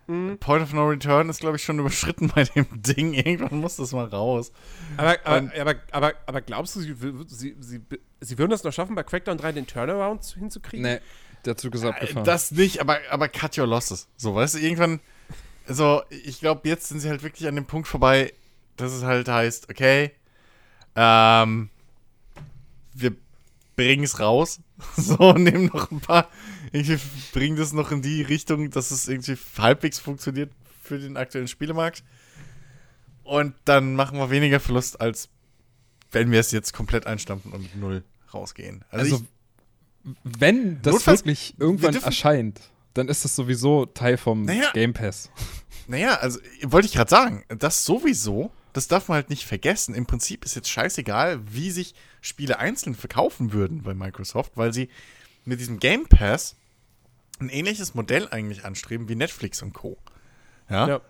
Mhm. 0.07 0.37
Point 0.37 0.61
of 0.63 0.71
No 0.73 0.85
Return 0.87 1.29
ist, 1.29 1.39
glaube 1.39 1.55
ich, 1.57 1.63
schon 1.63 1.79
überschritten 1.79 2.27
bei 2.35 2.43
dem 2.43 2.67
Ding. 2.71 3.13
Irgendwann 3.13 3.59
muss 3.59 3.77
das 3.77 3.91
mal 3.91 4.05
raus. 4.05 4.51
Aber, 4.97 5.17
aber, 5.23 5.37
Und- 5.37 5.55
aber, 5.59 5.75
aber, 5.91 6.13
aber 6.27 6.41
glaubst 6.41 6.75
du, 6.75 6.81
sie, 6.81 6.95
sie, 7.27 7.55
sie, 7.59 7.81
sie 8.21 8.37
würden 8.37 8.51
das 8.51 8.63
noch 8.63 8.71
schaffen, 8.73 8.93
bei 8.95 9.01
Crackdown 9.03 9.37
3 9.39 9.53
den 9.53 9.65
Turnaround 9.67 10.23
hinzukriegen? 10.37 10.83
nee, 10.85 10.99
der 11.45 11.57
Zug 11.57 11.73
ist 11.73 11.83
abgefahren. 11.83 12.23
Äh, 12.23 12.25
Das 12.25 12.51
nicht, 12.51 12.79
aber, 12.81 12.99
aber 13.09 13.27
cut 13.29 13.57
your 13.57 13.65
losses. 13.65 14.07
So, 14.17 14.35
weißt 14.35 14.55
du, 14.55 14.59
irgendwann, 14.59 14.99
so, 15.67 16.03
ich 16.09 16.39
glaube, 16.39 16.67
jetzt 16.67 16.87
sind 16.89 16.99
sie 16.99 17.09
halt 17.09 17.23
wirklich 17.23 17.47
an 17.47 17.55
dem 17.55 17.65
Punkt 17.65 17.87
vorbei, 17.87 18.33
dass 18.77 18.91
es 18.91 19.03
halt 19.03 19.27
heißt, 19.27 19.69
okay, 19.69 20.11
ähm, 20.95 21.69
wir 22.93 23.15
bringen 23.75 24.03
es 24.03 24.19
raus. 24.19 24.59
So, 24.97 25.31
nehmen 25.33 25.67
noch 25.73 25.89
ein 25.91 26.01
paar, 26.01 26.29
irgendwie 26.73 26.99
bringen 27.31 27.55
das 27.55 27.71
noch 27.71 27.91
in 27.91 28.01
die 28.01 28.21
Richtung, 28.21 28.69
dass 28.71 28.91
es 28.91 29.07
irgendwie 29.07 29.37
halbwegs 29.57 29.99
funktioniert 29.99 30.51
für 30.83 30.99
den 30.99 31.15
aktuellen 31.15 31.47
Spielemarkt. 31.47 32.03
Und 33.23 33.55
dann 33.65 33.95
machen 33.95 34.17
wir 34.19 34.29
weniger 34.29 34.59
Verlust, 34.59 34.99
als 35.01 35.29
wenn 36.11 36.29
wir 36.31 36.39
es 36.41 36.51
jetzt 36.51 36.73
komplett 36.73 37.07
einstampfen 37.07 37.53
und 37.53 37.61
mit 37.63 37.75
null 37.77 38.03
rausgehen. 38.33 38.83
also, 38.89 39.15
ich- 40.03 40.13
wenn 40.23 40.81
das 40.81 41.07
wirklich 41.07 41.53
wir 41.57 41.65
irgendwann 41.67 41.93
dürfen- 41.93 42.05
erscheint, 42.05 42.61
dann 42.95 43.07
ist 43.09 43.23
das 43.23 43.35
sowieso 43.35 43.85
Teil 43.85 44.17
vom 44.17 44.43
Naja. 44.43 44.71
Game 44.73 44.93
Pass. 44.93 45.29
Naja, 45.87 46.15
also 46.15 46.39
wollte 46.63 46.87
ich 46.87 46.93
gerade 46.93 47.09
sagen, 47.09 47.43
das 47.47 47.85
sowieso, 47.85 48.51
das 48.73 48.87
darf 48.87 49.07
man 49.07 49.17
halt 49.17 49.29
nicht 49.29 49.45
vergessen. 49.45 49.93
Im 49.93 50.07
Prinzip 50.07 50.43
ist 50.43 50.55
jetzt 50.55 50.69
scheißegal, 50.69 51.39
wie 51.45 51.69
sich 51.69 51.93
Spiele 52.21 52.57
einzeln 52.57 52.95
verkaufen 52.95 53.53
würden 53.53 53.83
bei 53.83 53.93
Microsoft, 53.93 54.53
weil 54.55 54.73
sie 54.73 54.89
mit 55.43 55.59
diesem 55.59 55.77
Game 55.79 56.07
Pass 56.07 56.55
ein 57.39 57.49
ähnliches 57.49 57.93
Modell 57.93 58.29
eigentlich 58.29 58.65
anstreben 58.65 59.09
wie 59.09 59.15
Netflix 59.15 59.61
und 59.61 59.73
Co. 59.73 59.97
Ja. 60.69 60.87
Ja. 60.87 61.01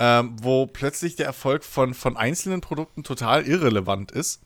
Ähm, 0.00 0.36
wo 0.42 0.66
plötzlich 0.66 1.16
der 1.16 1.26
Erfolg 1.26 1.64
von, 1.64 1.94
von 1.94 2.16
einzelnen 2.16 2.60
Produkten 2.60 3.02
total 3.02 3.46
irrelevant 3.46 4.12
ist, 4.12 4.42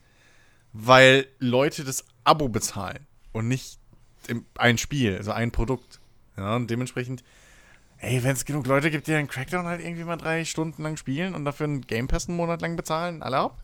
weil 0.73 1.27
Leute 1.39 1.85
das 1.85 2.05
Abo 2.25 2.49
bezahlen 2.49 3.07
und 3.33 3.49
nicht 3.49 3.79
ein 4.57 4.79
Spiel, 4.79 5.17
also 5.17 5.33
ein 5.33 5.51
Produkt. 5.51 5.99
Ja, 6.37 6.57
und 6.57 6.71
dementsprechend 6.71 7.23
Ey, 8.03 8.25
wenn 8.25 8.33
es 8.33 8.45
genug 8.45 8.67
Leute 8.67 8.91
gibt, 8.91 9.07
die 9.07 9.15
einen 9.15 9.29
Crackdown 9.29 9.65
halt 9.65 9.81
irgendwie 9.81 10.03
mal 10.03 10.17
drei 10.17 10.45
Stunden 10.45 10.83
lang 10.83 10.97
spielen 10.97 11.37
und 11.37 11.45
dafür 11.45 11.65
einen 11.65 11.83
Game 11.83 12.09
Pass 12.09 12.27
einen 12.27 12.37
Monat 12.37 12.61
lang 12.61 12.75
bezahlen, 12.75 13.23
erlaubt? 13.23 13.63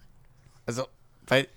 Also, 0.65 0.87
weil, 1.27 1.49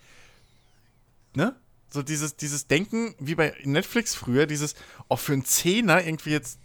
ne? 1.36 1.56
So 1.92 2.02
dieses, 2.02 2.38
dieses 2.38 2.66
Denken, 2.66 3.14
wie 3.20 3.36
bei 3.36 3.54
Netflix 3.66 4.16
früher, 4.16 4.48
dieses, 4.48 4.74
auch 5.10 5.20
für 5.20 5.34
einen 5.34 5.46
Zehner 5.46 6.04
irgendwie 6.04 6.32
jetzt 6.32 6.58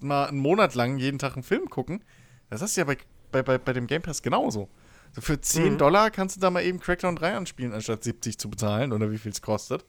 mal 0.00 0.26
einen 0.28 0.38
Monat 0.38 0.76
lang 0.76 0.98
jeden 0.98 1.18
Tag 1.18 1.34
einen 1.34 1.42
Film 1.42 1.68
gucken, 1.68 2.04
das 2.48 2.62
hast 2.62 2.76
du 2.76 2.82
ja 2.82 2.84
bei, 2.84 2.98
bei, 3.32 3.42
bei, 3.42 3.58
bei 3.58 3.72
dem 3.72 3.88
Game 3.88 4.02
Pass 4.02 4.22
genauso. 4.22 4.68
So 5.10 5.22
für 5.22 5.40
10 5.40 5.72
Mhm. 5.72 5.78
Dollar 5.78 6.12
kannst 6.12 6.36
du 6.36 6.40
da 6.40 6.50
mal 6.50 6.62
eben 6.62 6.78
Crackdown 6.78 7.16
3 7.16 7.34
anspielen, 7.36 7.72
anstatt 7.72 8.04
70 8.04 8.38
zu 8.38 8.48
bezahlen 8.48 8.92
oder 8.92 9.10
wie 9.10 9.18
viel 9.18 9.32
es 9.32 9.42
kostet. 9.42 9.84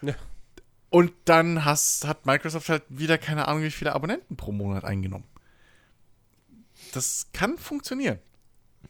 Ja. 0.00 0.14
Und 0.90 1.12
dann 1.24 1.64
hast, 1.64 2.06
hat 2.06 2.26
Microsoft 2.26 2.68
halt 2.68 2.84
wieder 2.88 3.18
keine 3.18 3.48
Ahnung, 3.48 3.62
wie 3.62 3.70
viele 3.70 3.94
Abonnenten 3.94 4.36
pro 4.36 4.52
Monat 4.52 4.84
eingenommen. 4.84 5.26
Das 6.92 7.26
kann 7.32 7.58
funktionieren. 7.58 8.18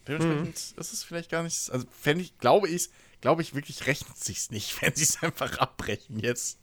Dementsprechend 0.07 0.79
ist 0.79 0.93
es 0.93 1.03
vielleicht 1.03 1.31
gar 1.31 1.43
nicht. 1.43 1.71
Also, 1.71 1.87
fände 1.91 2.23
ich, 2.23 2.39
glaube 2.39 2.69
ich, 2.69 2.91
glaube 3.21 3.43
ich 3.43 3.55
wirklich, 3.55 3.87
rechnet 3.87 4.17
sich's 4.17 4.51
nicht, 4.51 4.81
wenn 4.83 4.95
sie 4.95 5.05
es 5.05 5.23
einfach 5.23 5.59
abbrechen 5.59 6.19
jetzt. 6.21 6.59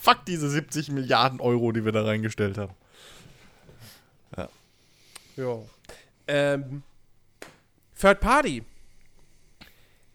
Fuck 0.00 0.24
diese 0.26 0.48
70 0.48 0.90
Milliarden 0.90 1.40
Euro, 1.40 1.72
die 1.72 1.84
wir 1.84 1.92
da 1.92 2.04
reingestellt 2.04 2.56
haben. 2.56 2.74
Ja. 4.36 5.58
Ähm, 6.28 6.82
Third 7.98 8.20
Party. 8.20 8.62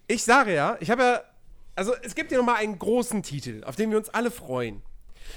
Ich 0.07 0.23
sage 0.23 0.53
ja, 0.53 0.77
ich 0.79 0.89
habe 0.89 1.01
ja, 1.01 1.23
also 1.75 1.93
es 2.03 2.15
gibt 2.15 2.31
ja 2.31 2.37
noch 2.37 2.45
mal 2.45 2.55
einen 2.55 2.79
großen 2.79 3.23
Titel, 3.23 3.63
auf 3.65 3.75
den 3.75 3.91
wir 3.91 3.97
uns 3.97 4.09
alle 4.09 4.31
freuen, 4.31 4.81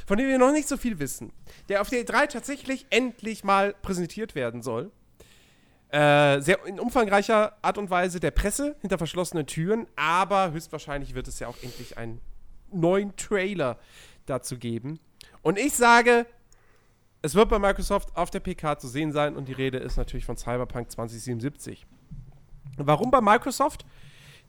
von 0.07 0.19
dem 0.19 0.29
wir 0.29 0.39
noch 0.39 0.53
nicht 0.53 0.69
so 0.69 0.77
viel 0.77 0.99
wissen, 0.99 1.33
der 1.69 1.81
auf 1.81 1.91
der 1.91 2.05
E3 2.05 2.29
tatsächlich 2.29 2.87
endlich 2.91 3.45
mal 3.45 3.75
präsentiert 3.83 4.35
werden 4.35 4.63
soll. 4.63 4.91
Äh, 5.91 6.41
sehr 6.41 6.65
in 6.67 6.79
umfangreicher 6.79 7.57
Art 7.63 7.79
und 7.79 7.89
Weise 7.89 8.21
der 8.21 8.31
Presse 8.31 8.77
hinter 8.83 8.99
verschlossenen 8.99 9.47
Türen, 9.47 9.87
aber 9.97 10.53
höchstwahrscheinlich 10.53 11.15
wird 11.15 11.29
es 11.29 11.39
ja 11.39 11.49
auch 11.49 11.57
endlich 11.63 11.97
einen 11.97 12.21
neuen 12.71 13.17
Trailer 13.17 13.79
dazu 14.27 14.59
geben. 14.59 15.01
Und 15.41 15.59
ich 15.59 15.75
sage, 15.75 16.27
es 17.23 17.35
wird 17.35 17.49
bei 17.49 17.59
Microsoft 17.59 18.15
auf 18.17 18.31
der 18.31 18.41
PK 18.41 18.79
zu 18.79 18.87
sehen 18.87 19.13
sein 19.13 19.35
und 19.35 19.49
die 19.49 19.53
Rede 19.53 19.79
ist 19.79 19.97
natürlich 19.97 20.27
von 20.27 20.37
Cyberpunk 20.37 20.91
2077. 20.91 21.87
Warum 22.77 23.11
bei 23.11 23.21
Microsoft? 23.21 23.85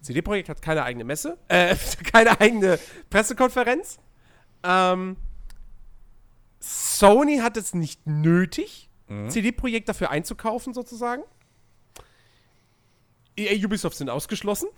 CD 0.01 0.21
Projekt 0.21 0.49
hat 0.49 0.61
keine 0.61 0.83
eigene 0.83 1.03
Messe, 1.03 1.37
äh, 1.47 1.75
keine 2.11 2.39
eigene 2.39 2.79
Pressekonferenz. 3.09 3.99
Ähm, 4.63 5.17
Sony 6.59 7.37
hat 7.37 7.57
es 7.57 7.73
nicht 7.73 8.05
nötig, 8.05 8.89
CD 9.27 9.51
Projekt 9.51 9.89
dafür 9.89 10.11
einzukaufen, 10.11 10.75
sozusagen. 10.75 11.23
EA 13.35 13.65
Ubisoft 13.65 13.97
sind 13.97 14.09
ausgeschlossen. 14.09 14.69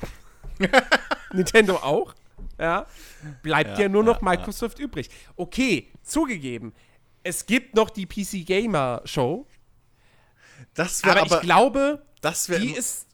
Nintendo 1.33 1.75
auch. 1.77 2.15
Ja. 2.57 2.85
Bleibt 3.41 3.77
ja, 3.77 3.83
Ja, 3.83 3.89
nur 3.89 4.03
noch 4.03 4.21
ja, 4.21 4.29
Microsoft 4.29 4.79
übrig. 4.79 5.09
Okay, 5.35 5.91
zugegeben. 6.03 6.73
Es 7.23 7.45
gibt 7.45 7.75
noch 7.75 7.89
die 7.89 8.05
PC 8.05 8.45
Gamer 8.45 9.01
Show, 9.05 9.47
Das 10.73 11.03
aber, 11.03 11.15
wäre 11.15 11.25
aber, 11.25 11.35
ich 11.35 11.41
glaube, 11.41 12.05
das 12.21 12.45
die 12.45 12.71
ist. 12.71 13.07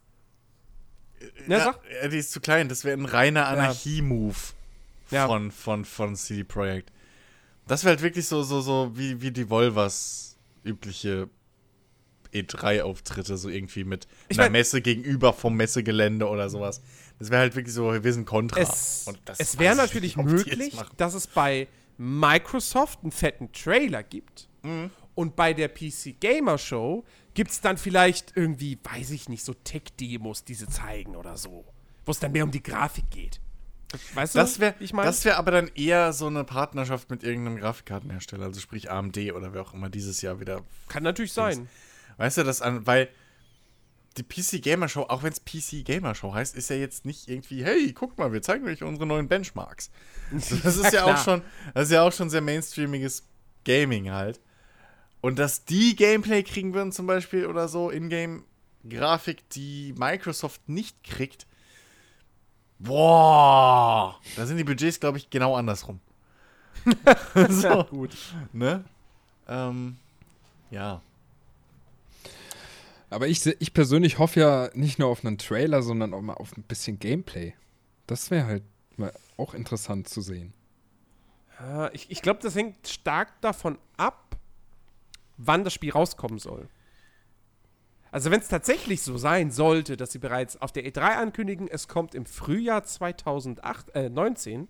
Na, 1.48 1.58
ja, 1.58 1.76
ja, 2.04 2.08
die 2.10 2.18
ist 2.18 2.32
zu 2.32 2.40
klein. 2.40 2.70
Das 2.70 2.84
wäre 2.84 2.98
ein 2.98 3.06
reiner 3.06 3.48
Anarchie-Move 3.48 4.36
Ja. 5.12 5.28
von, 5.28 5.52
von, 5.52 5.86
von 5.86 6.16
CD 6.16 6.44
Projekt. 6.44 6.92
Das 7.68 7.84
wäre 7.84 7.92
halt 7.96 8.02
wirklich 8.02 8.28
so, 8.28 8.44
so, 8.44 8.62
so 8.62 8.92
wie, 8.96 9.22
wie 9.22 9.32
die 9.32 9.50
Volvers 9.50 10.38
übliche 10.64 11.30
E3-Auftritte, 12.34 13.38
so 13.38 13.50
irgendwie 13.50 13.84
mit 13.84 14.08
Ich 14.30 14.38
einer 14.38 14.46
mein- 14.46 14.54
Messe 14.54 14.82
gegenüber 14.82 15.34
vom 15.34 15.56
Messegelände 15.56 16.28
oder 16.28 16.50
sowas. 16.50 16.82
Das 17.20 17.30
wäre 17.32 17.42
halt 17.42 17.56
wirklich 17.56 17.74
so, 17.74 18.04
wir 18.04 18.14
sind 18.14 18.26
Contra. 18.26 18.60
Es, 18.60 19.06
es 19.38 19.58
wäre 19.60 19.76
natürlich 19.76 20.18
nicht, 20.18 20.26
möglich, 20.28 20.78
dass 20.98 21.14
es 21.14 21.26
bei 21.28 21.68
Microsoft 21.98 23.00
einen 23.02 23.12
fetten 23.12 23.52
Trailer 23.54 24.04
gibt. 24.04 24.48
Mhm. 24.62 24.92
Und 25.18 25.36
bei 25.36 25.56
der 25.56 25.68
PC 25.68 26.20
Gamer 26.20 26.60
Show 26.60 27.04
gibt 27.34 27.50
es 27.50 27.60
dann 27.60 27.78
vielleicht 27.78 28.38
irgendwie, 28.38 28.78
weiß 28.84 29.10
ich 29.10 29.30
nicht, 29.30 29.44
so 29.44 29.56
Tech-Demos, 29.56 30.44
die 30.44 30.54
sie 30.54 30.68
zeigen 30.68 31.16
oder 31.16 31.38
so. 31.38 31.66
Wo 32.06 32.12
es 32.12 32.20
dann 32.20 32.34
mehr 32.34 32.44
um 32.44 32.52
die 32.52 32.62
Grafik 32.62 33.10
geht. 33.10 33.42
Weißt 34.14 34.36
du, 34.36 34.40
Das 34.40 34.60
wäre 34.60 34.76
wie 34.78 34.84
ich 34.84 34.94
meine? 34.94 35.08
das 35.08 35.26
wär 35.26 35.40
aber 35.40 35.50
dann 35.50 35.72
eher 35.74 36.14
so 36.14 36.28
eine 36.28 36.44
Partnerschaft 36.44 37.10
mit 37.10 37.24
irgendeinem 37.24 37.58
Grafikkartenhersteller, 37.58 38.46
also 38.46 38.60
sprich 38.60 38.92
AMD 38.92 39.18
oder 39.34 39.56
wer 39.56 39.64
auch 39.64 39.74
immer 39.74 39.90
dieses 39.90 40.22
Jahr 40.22 40.40
wieder. 40.40 40.62
Kann 40.88 41.02
natürlich 41.02 41.34
sein. 41.34 41.68
Weißt 42.18 42.38
du, 42.38 42.44
das 42.44 42.62
an, 42.62 42.86
weil 42.86 43.10
die 44.18 44.24
PC 44.24 44.62
Gamer 44.62 44.88
Show, 44.88 45.02
auch 45.02 45.24
wenn 45.24 45.34
es 45.34 45.44
PC 45.44 45.84
Gamer 45.84 46.14
Show 46.14 46.32
heißt, 46.32 46.56
ist 46.56 46.70
ja 46.70 46.76
jetzt 46.76 47.06
nicht 47.06 47.28
irgendwie, 47.28 47.66
hey, 47.66 47.92
guck 47.92 48.20
mal, 48.20 48.32
wir 48.32 48.44
zeigen 48.44 48.68
euch 48.68 48.84
unsere 48.84 49.08
neuen 49.08 49.28
Benchmarks. 49.28 49.90
Das 50.32 50.78
ist 50.78 50.94
ja, 50.94 51.02
klar. 51.02 51.16
auch 51.16 51.24
schon, 51.24 51.42
das 51.74 51.86
ist 51.86 51.92
ja 51.92 52.04
auch 52.04 52.14
schon 52.14 52.30
sehr 52.30 52.42
mainstreamiges 52.42 53.24
Gaming 53.66 54.12
halt. 54.12 54.40
Und 55.22 55.40
dass 55.40 55.66
die 55.66 55.96
Gameplay 55.96 56.44
kriegen 56.44 56.74
würden 56.74 56.92
zum 56.92 57.08
Beispiel 57.08 57.48
oder 57.48 57.68
so, 57.68 57.90
Ingame-Grafik, 57.90 59.50
die 59.50 59.94
Microsoft 59.98 60.68
nicht 60.70 61.04
kriegt, 61.04 61.48
boah, 62.80 64.20
da 64.36 64.46
sind 64.46 64.58
die 64.58 64.64
Budgets, 64.64 65.00
glaube 65.00 65.18
ich, 65.18 65.30
genau 65.30 65.56
andersrum. 65.56 66.00
so, 67.50 67.84
Gut. 67.86 68.16
ne? 68.54 68.84
Ähm, 69.48 69.98
ja. 70.70 71.02
Aber 73.10 73.28
ich, 73.28 73.46
ich 73.46 73.74
persönlich 73.74 74.20
hoffe 74.20 74.40
ja 74.40 74.70
nicht 74.74 75.00
nur 75.00 75.08
auf 75.10 75.24
einen 75.26 75.38
Trailer, 75.38 75.82
sondern 75.82 76.14
auch 76.14 76.22
mal 76.22 76.34
auf 76.34 76.56
ein 76.58 76.64
bisschen 76.64 77.00
Gameplay. 77.00 77.54
Das 78.06 78.32
wäre 78.32 78.46
halt 78.46 78.64
mal 78.98 79.14
auch 79.38 79.54
interessant 79.54 80.10
zu 80.10 80.22
sehen. 80.22 80.54
Ja, 81.60 81.90
ich 81.94 82.12
ich 82.12 82.22
glaube, 82.22 82.40
das 82.42 82.56
hängt 82.56 82.88
stark 82.88 83.40
davon 83.42 83.78
ab, 83.96 84.27
wann 85.38 85.64
das 85.64 85.74
Spiel 85.74 85.92
rauskommen 85.92 86.40
soll. 86.40 86.68
Also 88.12 88.32
wenn 88.32 88.40
es 88.40 88.48
tatsächlich 88.48 89.02
so 89.02 89.18
sein 89.18 89.52
sollte, 89.52 89.98
dass 89.98 90.12
sie 90.12 90.20
bereits 90.20 90.60
auf 90.62 90.72
der 90.72 90.86
E3 90.86 91.02
ankündigen, 91.18 91.68
es 91.68 91.88
kommt 91.88 92.16
im 92.16 92.26
Frühjahr 92.26 92.84
2019, 92.84 94.68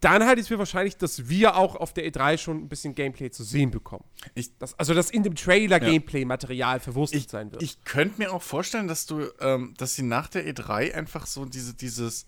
dann 0.00 0.24
halte 0.26 0.40
ich 0.40 0.44
es 0.44 0.48
für 0.48 0.58
wahrscheinlich, 0.58 0.96
dass 0.96 1.28
wir 1.28 1.56
auch 1.56 1.74
auf 1.76 1.92
der 1.94 2.06
E3 2.10 2.38
schon 2.38 2.58
ein 2.58 2.68
bisschen 2.68 2.94
Gameplay 2.94 3.30
zu 3.30 3.44
sehen 3.44 3.70
bekommen. 3.70 4.04
Ich- 4.34 4.56
das, 4.58 4.78
also 4.78 4.94
dass 4.94 5.10
in 5.10 5.22
dem 5.22 5.34
Trailer 5.34 5.80
Ja. 5.82 5.88
Gameplay-Material 5.90 6.80
verwurstet 6.80 7.20
Ich, 7.20 7.28
sein 7.28 7.50
wird. 7.52 7.62
ich 7.62 7.82
könnte 7.84 8.18
mir 8.18 8.32
auch 8.32 8.42
vorstellen, 8.42 8.88
dass 8.88 9.06
du, 9.06 9.26
ähm, 9.40 9.74
dass 9.78 9.94
sie 9.94 10.02
nach 10.02 10.28
der 10.28 10.46
E3 10.46 10.94
einfach 10.94 11.26
so 11.26 11.44
diese, 11.46 11.74
dieses, 11.74 12.26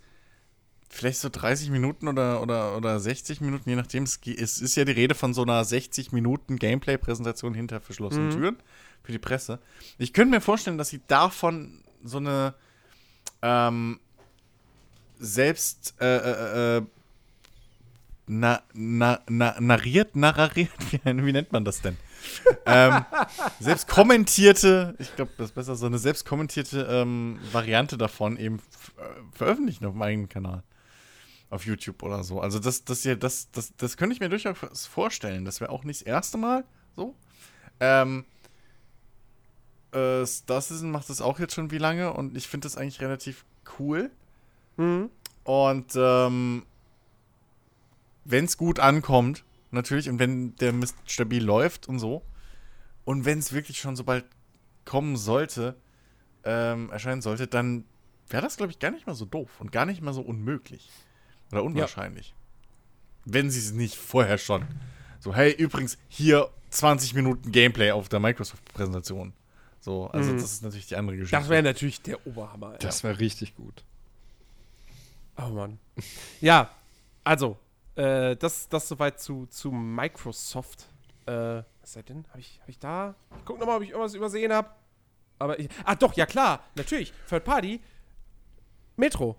vielleicht 0.89 1.21
so 1.21 1.29
30 1.29 1.71
Minuten 1.71 2.09
oder, 2.09 2.43
oder, 2.43 2.77
oder 2.77 2.99
60 2.99 3.41
Minuten, 3.41 3.69
je 3.69 3.77
nachdem, 3.77 4.05
es, 4.05 4.19
es 4.25 4.61
ist 4.61 4.77
ja 4.77 4.85
die 4.85 4.93
Rede 4.93 5.15
von 5.15 5.35
so 5.35 5.43
einer 5.43 5.65
60 5.65 6.13
Minuten 6.13 6.57
Gameplay-Präsentation 6.57 7.55
hinter 7.55 7.81
verschlossenen 7.81 8.31
Türen 8.31 8.57
für 9.03 9.13
die 9.13 9.19
Presse. 9.19 9.59
Ich 9.99 10.13
könnte 10.13 10.35
mir 10.35 10.41
vorstellen, 10.41 10.79
dass 10.79 10.89
sie 10.89 11.01
davon 11.07 11.83
so 12.03 12.19
eine 12.19 12.55
ähm, 13.43 14.01
selbst 15.19 15.95
äh, 16.01 16.17
äh, 16.17 16.77
äh, 16.79 16.83
na, 18.27 18.63
na, 18.75 19.21
na, 19.29 19.57
narriert, 19.59 20.15
narriert, 20.17 20.71
wie, 20.91 21.01
wie 21.05 21.33
nennt 21.33 21.53
man 21.53 21.65
das 21.65 21.81
denn? 21.81 21.97
ähm, 22.67 23.05
selbst 23.61 23.89
kommentierte, 23.89 24.95
ich 24.99 25.15
glaube, 25.17 25.33
das 25.39 25.51
ist 25.51 25.55
besser, 25.55 25.77
so 25.77 25.87
eine 25.87 25.99
selbst 25.99 26.27
kommentierte 26.27 26.87
ähm, 26.91 27.39
Variante 27.53 27.97
davon 27.97 28.37
eben 28.37 28.59
äh, 28.99 29.37
veröffentlichen 29.37 29.87
auf 29.87 29.95
meinem 29.95 30.09
eigenen 30.09 30.29
Kanal. 30.29 30.63
Auf 31.51 31.65
YouTube 31.65 32.03
oder 32.03 32.23
so. 32.23 32.41
Also 32.41 32.59
das, 32.59 32.85
das 32.85 33.03
hier, 33.03 33.17
das, 33.17 33.51
das, 33.53 33.75
das 33.77 33.97
könnte 33.97 34.15
ich 34.15 34.21
mir 34.21 34.29
durchaus 34.29 34.87
vorstellen. 34.87 35.45
Das 35.45 35.61
wäre 35.61 35.71
auch 35.71 35.85
nicht 35.85 36.01
das 36.01 36.07
erste 36.07 36.37
Mal 36.37 36.65
so. 36.95 37.15
Ähm, 37.81 38.25
äh, 39.93 40.27
Star 40.27 40.61
Citizen 40.61 40.91
macht 40.91 41.09
das 41.09 41.21
auch 41.21 41.39
jetzt 41.39 41.55
schon 41.55 41.71
wie 41.71 41.79
lange 41.79 42.13
und 42.13 42.37
ich 42.37 42.49
finde 42.49 42.67
das 42.67 42.77
eigentlich 42.77 43.01
relativ 43.01 43.45
cool. 43.79 44.11
Mhm. 44.77 45.11
Und 45.45 45.93
ähm, 45.97 46.67
wenn 48.25 48.45
es 48.45 48.59
gut 48.59 48.81
ankommt, 48.81 49.45
natürlich, 49.71 50.11
und 50.11 50.19
wenn 50.19 50.55
der 50.57 50.73
Mist 50.75 50.97
stabil 51.07 51.43
läuft 51.43 51.89
und 51.89 51.99
so, 51.99 52.23
und 53.05 53.25
wenn 53.25 53.39
es 53.39 53.55
wirklich 53.55 53.79
schon 53.79 53.97
so 53.97 54.05
bald 54.05 54.27
kommen 54.85 55.17
sollte, 55.17 55.77
ähm, 56.45 56.91
erscheinen 56.91 57.23
sollte, 57.23 57.47
dann 57.47 57.85
wäre 58.29 58.43
das, 58.43 58.59
glaube 58.59 58.73
ich, 58.73 58.79
gar 58.79 58.91
nicht 58.91 59.07
mal 59.07 59.15
so 59.15 59.25
doof 59.25 59.61
und 59.61 59.73
gar 59.73 59.87
nicht 59.87 60.03
mal 60.03 60.13
so 60.13 60.21
unmöglich. 60.21 60.91
Oder 61.53 61.65
unwahrscheinlich. 61.65 62.35
Wenn 63.25 63.51
sie 63.51 63.59
es 63.61 63.73
nicht 63.73 63.97
vorher 63.97 64.39
schon. 64.39 64.67
So, 65.21 65.35
hey, 65.35 65.53
übrigens, 65.53 65.99
hier 66.09 66.51
20 66.71 67.15
Minuten 67.15 67.51
Gameplay 67.53 67.91
auf 67.91 68.09
der 68.09 68.21
Microsoft-Präsentation. 68.21 69.33
So, 69.81 70.07
also 70.09 70.33
Mhm. 70.33 70.37
das 70.41 70.53
ist 70.53 70.63
natürlich 70.63 70.87
die 70.87 70.97
andere 70.97 71.17
Geschichte. 71.17 71.37
das 71.37 71.49
wäre 71.49 71.63
natürlich 71.63 72.03
der 72.03 72.27
Oberhammer. 72.27 72.69
Alter. 72.69 72.87
Das 72.87 73.03
wäre 73.05 73.19
richtig 73.19 73.55
gut. 73.57 73.85
Oh 75.37 75.49
Mann. 75.51 75.79
Ja, 76.41 76.71
also, 77.25 77.57
äh, 77.95 78.37
das, 78.37 78.69
das 78.69 78.89
soweit 78.89 79.21
zu, 79.21 79.47
zu 79.47 79.71
Microsoft. 79.71 80.87
Äh, 81.27 81.33
was 81.33 81.65
ist 81.85 81.97
das 81.97 82.05
denn? 82.05 82.25
Habe 82.31 82.41
ich, 82.41 82.59
hab 82.61 82.69
ich 82.69 82.79
da? 82.79 83.15
Ich 83.39 83.45
guck 83.45 83.59
nochmal, 83.59 83.77
ob 83.77 83.83
ich 83.83 83.91
irgendwas 83.91 84.15
übersehen 84.15 84.53
habe. 84.53 84.69
Aber 85.39 85.59
ich. 85.59 85.69
Ah, 85.85 85.95
doch, 85.95 86.15
ja 86.15 86.27
klar, 86.27 86.65
natürlich. 86.75 87.13
Third 87.29 87.45
Party. 87.45 87.81
Metro. 88.97 89.37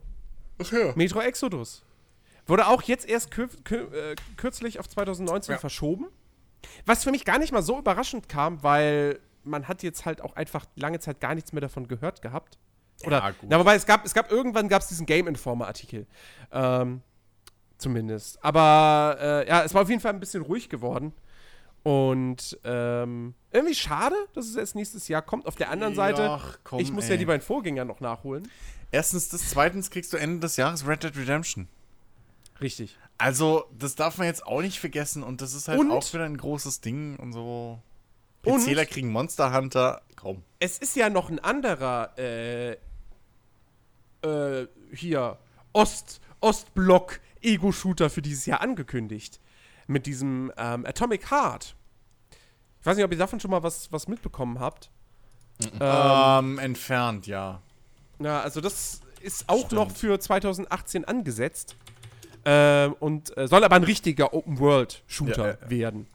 Ach 0.62 0.72
ja. 0.72 0.94
Metro 0.96 1.20
Exodus. 1.22 1.84
Wurde 2.50 2.68
auch 2.68 2.82
jetzt 2.84 3.08
erst 3.08 3.32
kür 3.32 3.48
kür 3.64 3.94
äh, 3.94 4.16
kürzlich 4.38 4.80
auf 4.80 4.90
2019 4.90 5.54
Ja. 5.54 5.60
verschoben. 5.60 6.08
Was 6.86 7.04
für 7.04 7.12
mich 7.12 7.24
gar 7.26 7.40
nicht 7.40 7.52
mal 7.54 7.62
so 7.62 7.78
überraschend 7.80 8.28
kam, 8.28 8.64
weil 8.64 9.20
man 9.44 9.68
hat 9.68 9.84
jetzt 9.84 10.06
halt 10.06 10.22
auch 10.22 10.36
einfach 10.36 10.66
lange 10.76 11.00
Zeit 11.00 11.20
gar 11.22 11.34
nichts 11.36 11.54
mehr 11.54 11.62
davon 11.62 11.88
gehört 11.88 12.22
gehabt. 12.22 12.58
Oder, 13.06 13.20
Ja, 13.20 13.30
gut. 13.32 13.50
na, 13.50 13.60
wobei 13.60 13.76
es 13.76 13.86
gab, 13.86 14.06
es 14.06 14.14
gab 14.14 14.30
irgendwann 14.32 14.68
gab 14.68 14.82
es 14.82 14.90
diesen 14.90 15.06
Game 15.06 15.28
Informer 15.28 15.68
Artikel. 15.68 16.06
Ähm, 16.52 17.02
zumindest. 17.78 18.44
Aber 18.44 19.18
äh, 19.22 19.48
ja, 19.48 19.64
es 19.64 19.74
war 19.74 19.84
auf 19.84 19.90
jeden 19.90 20.02
Fall 20.02 20.14
ein 20.14 20.20
bisschen 20.20 20.42
ruhig 20.44 20.68
geworden. 20.70 21.14
Und 21.84 22.60
ähm, 22.66 23.34
irgendwie 23.52 23.74
schade, 23.76 24.16
dass 24.34 24.48
es 24.48 24.56
erst 24.58 24.76
nächstes 24.76 25.08
Jahr 25.08 25.22
kommt. 25.22 25.46
Auf 25.48 25.56
der 25.56 25.70
anderen 25.70 25.96
Seite, 25.96 26.30
Ach, 26.30 26.60
komm, 26.66 26.80
ich 26.80 26.92
muss 26.92 27.06
ey. 27.06 27.12
ja 27.12 27.18
die 27.18 27.26
beiden 27.26 27.42
Vorgänger 27.42 27.86
noch 27.86 28.02
nachholen. 28.02 28.50
Erstens 28.92 29.30
das, 29.30 29.50
zweitens 29.50 29.90
kriegst 29.90 30.12
du 30.12 30.18
Ende 30.18 30.40
des 30.42 30.58
Jahres 30.58 30.86
Red 30.86 31.04
Dead 31.04 31.16
Redemption. 31.16 31.70
Richtig. 32.62 32.98
Also, 33.18 33.66
das 33.78 33.96
darf 33.96 34.18
man 34.18 34.28
jetzt 34.28 34.46
auch 34.46 34.62
nicht 34.62 34.80
vergessen 34.80 35.24
und 35.24 35.42
das 35.42 35.54
ist 35.54 35.68
halt 35.68 35.80
Und- 35.80 35.92
auch 35.92 36.14
wieder 36.14 36.26
ein 36.26 36.38
großes 36.38 36.82
Ding 36.82 37.16
und 37.18 37.34
so. 37.34 37.80
Und- 38.46 38.64
PCler 38.66 38.86
kriegen 38.86 39.12
Monster 39.12 39.54
Hunter. 39.54 40.02
Komm. 40.16 40.44
Es 40.60 40.78
ist 40.78 40.96
ja 40.96 41.10
noch 41.10 41.30
ein 41.30 41.40
anderer, 41.40 42.18
äh, 42.18 42.78
äh, 44.24 44.68
hier, 44.94 45.38
Ost, 45.74 46.20
Ostblock 46.42 47.20
Ego-Shooter 47.42 48.10
für 48.10 48.22
dieses 48.22 48.46
Jahr 48.46 48.62
angekündigt. 48.62 49.40
Mit 49.88 50.06
diesem 50.06 50.52
ähm, 50.58 50.86
Atomic 50.86 51.32
Heart. 51.32 51.76
Ich 52.80 52.86
weiß 52.86 52.96
nicht, 52.96 53.06
ob 53.06 53.12
ihr 53.12 53.18
davon 53.18 53.40
schon 53.40 53.52
mal 53.52 53.64
was, 53.64 53.92
was 53.92 54.08
mitbekommen 54.08 54.60
habt. 54.60 54.90
Ähm, 55.62 55.80
Ähm, 55.82 56.60
entfernt, 56.60 57.28
ja. 57.28 57.62
na, 58.20 58.42
also 58.42 58.62
das 58.62 59.02
ist 59.22 59.50
auch 59.50 59.66
Stimmt. 59.66 59.72
noch 59.74 59.92
für 59.92 60.18
2018 60.20 61.04
angesetzt. 61.06 61.76
Ähm, 62.46 62.94
und 63.00 63.36
äh, 63.38 63.48
soll 63.48 63.64
aber 63.64 63.76
ein 63.76 63.84
richtiger 63.84 64.34
Open-World-Shooter 64.34 65.48
Ja, 65.48 65.58
ja, 65.62 65.70
werden. 65.70 66.08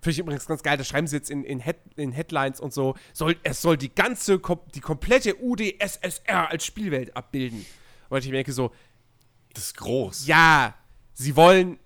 Finde 0.00 0.10
ich 0.12 0.18
übrigens 0.20 0.46
ganz 0.46 0.62
geil, 0.62 0.76
das 0.76 0.86
schreiben 0.86 1.08
sie 1.08 1.16
jetzt 1.16 1.28
in, 1.30 1.42
in, 1.44 1.58
Head, 1.58 1.76
in 1.96 2.12
Headlines 2.12 2.60
und 2.60 2.72
so. 2.72 2.94
Soll, 3.12 3.36
es 3.42 3.60
soll 3.60 3.76
die 3.76 3.92
ganze, 3.92 4.34
kom- 4.36 4.60
die 4.74 4.80
komplette 4.80 5.34
UdSSR 5.42 6.50
als 6.50 6.64
Spielwelt 6.64 7.16
abbilden. 7.16 7.66
Und 8.08 8.24
ich 8.24 8.30
denke 8.30 8.52
so, 8.52 8.72
Das 9.54 9.64
ist 9.64 9.76
groß. 9.76 10.26
ja, 10.28 10.74
sie 11.14 11.34
wollen 11.34 11.78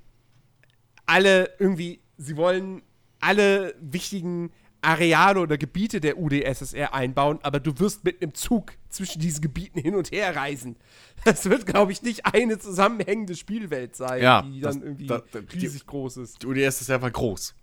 alle 1.07 1.55
irgendwie, 1.59 2.00
sie 2.18 2.36
wollen 2.36 2.82
alle 3.18 3.74
wichtigen 3.80 4.53
Areale 4.82 5.40
oder 5.40 5.56
Gebiete 5.58 6.00
der 6.00 6.18
UdSSR 6.18 6.92
einbauen, 6.92 7.38
aber 7.42 7.60
du 7.60 7.78
wirst 7.78 8.04
mit 8.04 8.20
einem 8.20 8.34
Zug 8.34 8.72
zwischen 8.88 9.20
diesen 9.20 9.40
Gebieten 9.40 9.78
hin 9.80 9.94
und 9.94 10.10
her 10.10 10.34
reisen. 10.36 10.76
Das 11.24 11.48
wird, 11.48 11.66
glaube 11.66 11.92
ich, 11.92 12.02
nicht 12.02 12.26
eine 12.26 12.58
zusammenhängende 12.58 13.36
Spielwelt 13.36 13.94
sein, 13.96 14.20
Ja, 14.22 14.42
die 14.42 14.60
das- 14.60 14.74
dann 14.74 14.82
irgendwie 14.82 15.06
da- 15.06 15.22
da- 15.30 15.40
die- 15.40 15.58
riesig 15.58 15.86
groß 15.86 16.16
ist. 16.18 16.42
Die 16.42 16.46
UDS 16.46 16.80
ist 16.80 16.90
einfach 16.90 17.12
groß. 17.12 17.54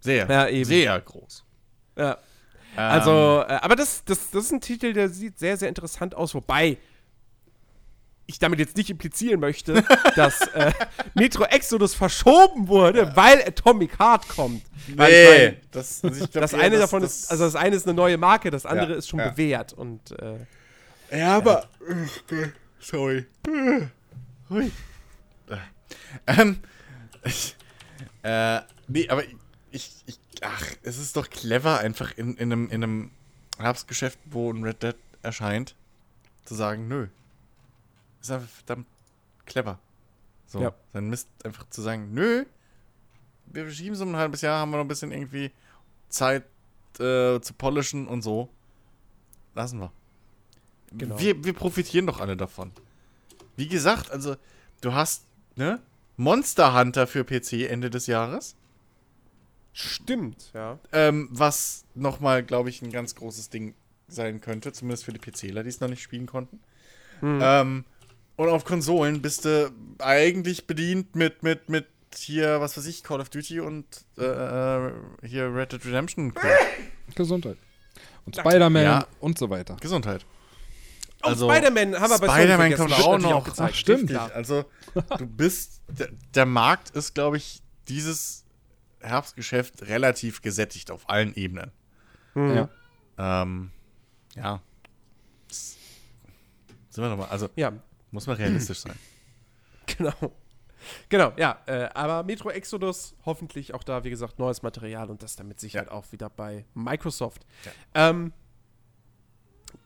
Sehr. 0.00 0.28
Ja. 0.28 0.64
Sehr 0.64 1.00
groß. 1.00 1.44
Ja. 1.98 2.12
Ähm, 2.12 2.18
Also, 2.76 3.10
äh, 3.48 3.52
aber 3.62 3.76
das, 3.76 4.04
das, 4.04 4.30
das 4.30 4.44
ist 4.46 4.52
ein 4.52 4.60
Titel, 4.60 4.92
der 4.92 5.08
sieht 5.08 5.38
sehr, 5.38 5.56
sehr 5.56 5.68
interessant 5.68 6.14
aus, 6.14 6.34
wobei 6.34 6.78
ich 8.26 8.38
damit 8.38 8.58
jetzt 8.58 8.76
nicht 8.76 8.90
implizieren 8.90 9.40
möchte, 9.40 9.84
dass 10.16 10.40
äh, 10.48 10.72
Metro 11.14 11.44
Exodus 11.44 11.94
verschoben 11.94 12.68
wurde, 12.68 13.14
weil 13.16 13.42
Atomic 13.42 13.98
Heart 13.98 14.28
kommt. 14.28 14.62
Nee, 14.88 14.94
mein, 14.96 15.56
das, 15.70 16.02
also 16.02 16.18
glaub 16.26 16.32
das 16.32 16.54
eine 16.54 16.70
dass 16.70 16.80
davon 16.80 17.02
ist, 17.02 17.30
also 17.30 17.44
das 17.44 17.56
eine 17.56 17.76
ist 17.76 17.86
eine 17.86 17.94
neue 17.94 18.16
Marke, 18.16 18.50
das 18.50 18.66
andere 18.66 18.92
Ja, 18.92 18.98
ist 18.98 19.08
schon 19.08 19.18
ja. 19.18 19.30
bewährt 19.30 19.72
und 19.72 20.00
äh, 21.10 21.18
Ja, 21.18 21.36
aber. 21.36 21.68
Sorry. 22.80 23.26
Hui. 24.50 24.70
Ähm. 26.26 26.60
Ich, 27.24 27.56
äh, 28.22 28.60
nee, 28.88 29.08
aber 29.08 29.24
ich, 29.70 29.90
ich. 30.06 30.18
Ach, 30.42 30.66
es 30.82 30.98
ist 30.98 31.16
doch 31.16 31.30
clever, 31.30 31.78
einfach 31.78 32.12
in, 32.16 32.36
in, 32.36 32.52
einem, 32.52 32.68
in 32.68 32.82
einem 32.82 33.10
Herbstgeschäft, 33.58 34.18
wo 34.26 34.52
ein 34.52 34.62
Red 34.62 34.82
Dead 34.82 34.96
erscheint, 35.22 35.74
zu 36.44 36.54
sagen, 36.54 36.88
nö. 36.88 37.08
Ist 38.24 38.30
einfach 38.30 38.48
verdammt 38.48 38.86
clever. 39.44 39.78
So, 40.46 40.60
Ja. 40.62 40.74
dann 40.94 41.10
Mist 41.10 41.28
einfach 41.44 41.68
zu 41.68 41.82
sagen, 41.82 42.14
nö. 42.14 42.46
Wir 43.46 43.64
verschieben 43.64 43.94
so 43.94 44.04
ein 44.06 44.16
halbes 44.16 44.40
Jahr, 44.40 44.60
haben 44.60 44.70
wir 44.70 44.78
noch 44.78 44.84
ein 44.84 44.88
bisschen 44.88 45.12
irgendwie 45.12 45.50
Zeit 46.08 46.44
äh, 46.98 47.38
zu 47.40 47.52
polischen 47.58 48.06
und 48.08 48.22
so. 48.22 48.48
Lassen 49.54 49.78
wir. 49.78 49.92
Genau. 50.92 51.20
Wir, 51.20 51.44
wir 51.44 51.52
profitieren 51.52 52.06
doch 52.06 52.20
alle 52.20 52.34
davon. 52.36 52.72
Wie 53.56 53.68
gesagt, 53.68 54.10
also 54.10 54.36
du 54.80 54.94
hast, 54.94 55.26
ne? 55.56 55.80
Monster 56.16 56.72
Hunter 56.78 57.06
für 57.06 57.24
PC 57.24 57.68
Ende 57.68 57.90
des 57.90 58.06
Jahres. 58.06 58.56
stimmt, 59.74 60.50
ja. 60.54 60.78
Ähm, 60.92 61.28
was 61.30 61.84
nochmal, 61.94 62.42
glaube 62.42 62.70
ich, 62.70 62.80
ein 62.80 62.90
ganz 62.90 63.14
großes 63.16 63.50
Ding 63.50 63.74
sein 64.08 64.40
könnte, 64.40 64.72
zumindest 64.72 65.04
für 65.04 65.12
die 65.12 65.18
PCler, 65.18 65.62
die 65.62 65.68
es 65.68 65.80
noch 65.80 65.88
nicht 65.88 66.02
spielen 66.02 66.26
konnten. 66.26 66.60
Ähm, 67.22 67.84
und 68.36 68.48
auf 68.48 68.64
Konsolen 68.64 69.22
bist 69.22 69.44
du 69.44 69.70
eigentlich 69.98 70.66
bedient 70.66 71.14
mit, 71.16 71.42
mit, 71.42 71.68
mit 71.68 71.86
hier, 72.16 72.60
was 72.60 72.76
weiß 72.76 72.86
ich, 72.86 73.02
Call 73.02 73.20
of 73.20 73.28
Duty 73.28 73.60
und 73.60 73.84
äh, 74.18 74.24
äh, 74.24 74.92
hier 75.24 75.52
Red 75.54 75.72
Dead 75.72 75.84
Redemption. 75.84 76.32
Gesundheit. 77.14 77.56
Und 78.26 78.36
Spider-Man 78.36 78.82
Ja. 78.82 79.06
und 79.20 79.38
so 79.38 79.50
weiter. 79.50 79.76
Gesundheit. 79.80 80.24
Oh, 81.22 81.28
Also, 81.28 81.50
Spider-Man 81.50 81.98
haben 82.00 82.10
wir 82.10 82.18
bei 82.18 82.28
Spider-Man 82.28 82.74
kommt 82.76 82.92
auch 82.92 83.18
noch. 83.18 83.44
gezeigt, 83.44 83.70
Ach, 83.72 83.76
stimmt. 83.78 84.10
klar. 84.10 84.30
Also, 84.34 84.64
du 85.18 85.26
bist, 85.26 85.80
der, 85.88 86.08
der 86.34 86.46
Markt 86.46 86.90
ist, 86.90 87.14
glaube 87.14 87.36
ich, 87.36 87.62
dieses 87.88 88.44
Herbstgeschäft 89.00 89.82
relativ 89.82 90.40
gesättigt 90.42 90.90
auf 90.90 91.08
allen 91.10 91.34
Ebenen. 91.34 91.72
Mhm. 92.34 92.54
Ja. 92.56 92.68
Ähm, 93.42 93.70
ja. 94.36 94.60
Sind 95.48 97.02
wir 97.02 97.08
nochmal, 97.08 97.28
also 97.30 97.48
Ja, 97.56 97.72
muss 98.14 98.26
man 98.26 98.36
realistisch 98.36 98.78
sein. 98.78 98.96
Genau. 99.98 100.32
Genau, 101.10 101.34
ja. 101.36 101.60
Äh, 101.66 101.90
aber 101.92 102.22
Metro 102.22 102.48
Exodus, 102.48 103.14
hoffentlich 103.26 103.74
auch 103.74 103.82
da, 103.82 104.02
wie 104.02 104.08
gesagt, 104.08 104.38
neues 104.38 104.62
Material 104.62 105.10
und 105.10 105.22
das 105.22 105.36
dann 105.36 105.46
mit 105.46 105.60
Sicherheit 105.60 105.90
auch 105.90 106.10
wieder 106.10 106.30
bei 106.30 106.64
Microsoft. 106.72 107.44
Ähm, 107.94 108.32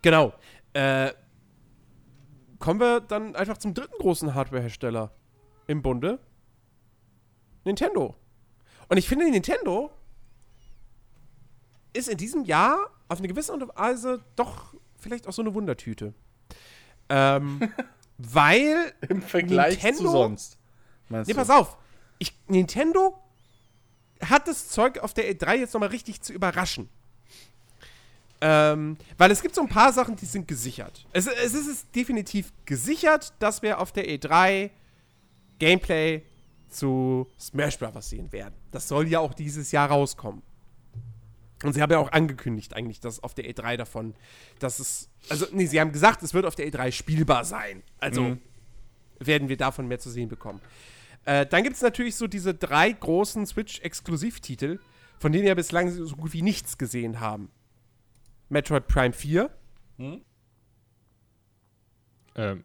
genau. 0.03 0.35
Äh, 0.73 1.13
kommen 2.61 2.79
wir 2.79 3.01
dann 3.01 3.35
einfach 3.35 3.59
zum 3.59 3.75
dritten 3.75 3.99
großen 3.99 4.35
Hardware-Hersteller 4.35 5.11
im 5.67 5.83
Bunde. 5.83 6.21
Nintendo. 7.65 8.15
Und 8.89 8.99
ich 8.99 9.09
finde, 9.09 9.29
Nintendo 9.29 9.91
ist 11.93 12.09
in 12.09 12.19
diesem 12.19 12.45
Jahr 12.45 12.79
auf 13.09 13.19
eine 13.19 13.27
gewisse 13.27 13.53
Art 13.53 13.63
und 13.63 13.77
Weise 13.77 14.25
doch 14.37 14.75
vielleicht 14.97 15.27
auch 15.27 15.33
so 15.33 15.43
eine 15.43 15.55
Wundertüte. 15.55 16.15
Ähm, 17.09 17.73
weil 18.19 18.93
Im 19.09 19.19
Nintendo- 19.21 20.29
Meinst 21.09 21.29
Nee, 21.29 21.33
du? 21.33 21.35
pass 21.35 21.51
auf. 21.51 21.77
Ich, 22.19 22.35
Nintendo 22.49 23.19
hat 24.23 24.47
das 24.49 24.69
Zeug 24.69 24.99
auf 24.99 25.15
der 25.15 25.33
E3 25.33 25.55
jetzt 25.57 25.73
nochmal 25.73 25.91
richtig 25.91 26.21
zu 26.21 26.33
überraschen. 26.33 26.89
Ähm, 28.41 28.97
weil 29.17 29.31
es 29.33 29.43
gibt 29.43 29.55
so 29.55 29.61
ein 29.63 29.69
paar 29.69 29.93
Sachen, 29.93 30.15
die 30.17 30.27
sind 30.27 30.47
gesichert. 30.47 31.07
Es, 31.13 31.27
es 31.27 31.55
ist 31.55 31.87
definitiv 31.95 32.53
gesichert, 32.67 33.33
dass 33.41 33.63
wir 33.63 33.81
auf 33.81 33.91
der 33.93 34.07
E3 34.09 34.71
Gameplay 35.59 36.23
zu 36.69 37.27
Smash 37.41 37.79
Bros. 37.79 38.11
sehen 38.11 38.31
werden. 38.31 38.55
Das 38.71 38.87
soll 38.87 39.09
ja 39.09 39.19
auch 39.21 39.35
dieses 39.35 39.73
Jahr 39.73 39.89
rauskommen. 39.91 40.43
Und 41.65 41.73
sie 41.73 41.83
haben 41.83 41.91
ja 41.91 41.99
auch 41.99 42.13
angekündigt, 42.13 42.75
eigentlich, 42.75 43.01
dass 43.01 43.21
auf 43.23 43.35
der 43.35 43.45
E3 43.51 43.77
davon, 43.77 44.15
dass 44.61 44.79
es. 44.79 45.11
Also, 45.29 45.47
nee, 45.53 45.67
sie 45.67 45.81
haben 45.81 45.91
gesagt, 45.93 46.23
es 46.23 46.33
wird 46.35 46.47
auf 46.47 46.55
der 46.55 46.69
E3 46.71 46.93
spielbar 46.93 47.45
sein. 47.45 47.83
Also 47.99 48.23
Mhm. 48.23 48.41
werden 49.19 49.49
wir 49.49 49.57
davon 49.57 49.89
mehr 49.89 49.99
zu 49.99 50.11
sehen 50.11 50.29
bekommen. 50.29 50.61
Äh, 51.25 51.47
dann 51.47 51.65
gibt 51.65 51.75
es 51.77 51.83
natürlich 51.83 52.15
so 52.17 52.27
diese 52.29 52.55
drei 52.55 52.93
großen 52.93 53.45
Switch-Exklusivtitel, 53.45 54.79
von 55.19 55.33
denen 55.33 55.45
wir 55.45 55.55
bislang 55.57 55.91
so 55.91 56.15
gut 56.17 56.33
wie 56.33 56.43
nichts 56.43 56.79
gesehen 56.79 57.19
haben. 57.21 57.51
Metroid 58.49 58.87
Prime 58.87 59.13
4. 59.13 59.51
Ähm, 62.37 62.65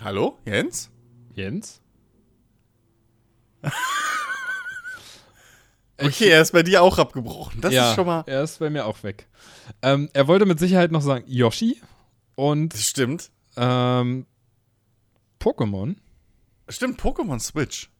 Hallo, 0.00 0.38
Jens? 0.44 0.90
Jens? 1.34 1.80
Okay, 5.98 6.28
er 6.28 6.42
ist 6.42 6.52
bei 6.52 6.62
dir 6.62 6.82
auch 6.82 6.98
abgebrochen. 6.98 7.60
Das 7.60 7.72
ja, 7.72 7.88
ist 7.90 7.94
schon 7.94 8.06
mal. 8.06 8.22
er 8.26 8.42
ist 8.42 8.58
bei 8.58 8.68
mir 8.70 8.84
auch 8.86 9.02
weg. 9.02 9.26
Ähm, 9.82 10.10
er 10.12 10.28
wollte 10.28 10.44
mit 10.46 10.58
Sicherheit 10.58 10.92
noch 10.92 11.00
sagen 11.02 11.24
Yoshi 11.26 11.80
und 12.34 12.74
Das 12.74 12.82
stimmt. 12.84 13.30
ähm, 13.56 14.26
Pokémon. 15.40 15.96
Stimmt, 16.68 17.00
Pokémon 17.00 17.38
Switch. 17.40 17.90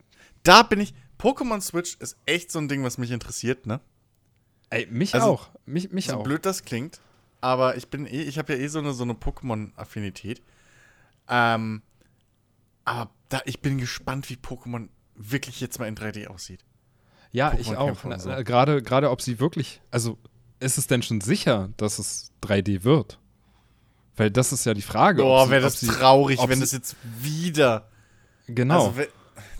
Da 0.43 0.63
bin 0.63 0.81
ich. 0.81 0.95
Pokémon 1.19 1.61
Switch 1.63 1.97
ist 2.01 2.17
echt 2.27 2.53
so 2.53 2.59
ein 2.59 2.69
Ding, 2.69 2.85
was 2.85 2.99
mich 2.99 3.11
interessiert, 3.11 3.67
ne? 3.67 3.81
Ey, 4.69 4.87
mich 4.91 5.15
Also, 5.15 5.27
auch. 5.29 5.49
Mich, 5.65 5.91
mich 5.93 6.07
so 6.09 6.17
auch. 6.19 6.23
blöd 6.25 6.45
das 6.45 6.65
klingt, 6.65 7.01
aber 7.41 7.77
ich 7.77 7.89
bin 7.89 8.05
eh, 8.07 8.23
ich 8.23 8.37
habe 8.39 8.53
ja 8.55 8.59
eh 8.59 8.69
so 8.69 8.81
eine, 8.81 8.93
so 8.93 9.05
eine 9.05 9.15
Pokémon-Affinität. 9.15 10.43
Ähm, 11.29 11.83
aber 12.85 13.11
da, 13.31 13.41
ich 13.47 13.61
bin 13.61 13.79
gespannt, 13.79 14.29
wie 14.29 14.35
Pokémon 14.35 14.89
wirklich 15.15 15.61
jetzt 15.61 15.79
mal 15.79 15.87
in 15.89 15.97
3D 15.97 16.27
aussieht. 16.27 16.61
Ja, 17.37 17.53
ich 17.59 17.69
Pokémon 17.69 17.77
auch. 17.77 18.05
Und 18.05 18.11
Na, 18.11 18.19
so. 18.19 18.31
Gerade, 18.45 18.83
gerade 18.83 19.11
ob 19.11 19.21
sie 19.21 19.39
wirklich, 19.41 19.81
also 19.91 20.17
ist 20.59 20.79
es 20.79 20.87
denn 20.87 21.03
schon 21.03 21.21
sicher, 21.21 21.69
dass 21.77 21.99
es 21.99 22.33
3D 22.43 22.83
wird? 22.85 23.19
Weil 24.17 24.31
das 24.31 24.53
ist 24.53 24.65
ja 24.65 24.73
die 24.73 24.81
Frage. 24.83 25.23
Boah, 25.23 25.51
wäre 25.51 25.61
das 25.63 25.81
sie- 25.81 25.89
traurig, 25.89 26.41
wenn 26.47 26.55
sie- 26.57 26.61
das 26.63 26.73
jetzt 26.73 26.97
wieder. 27.21 27.89
Genau. 28.47 28.87
Also, 28.87 29.03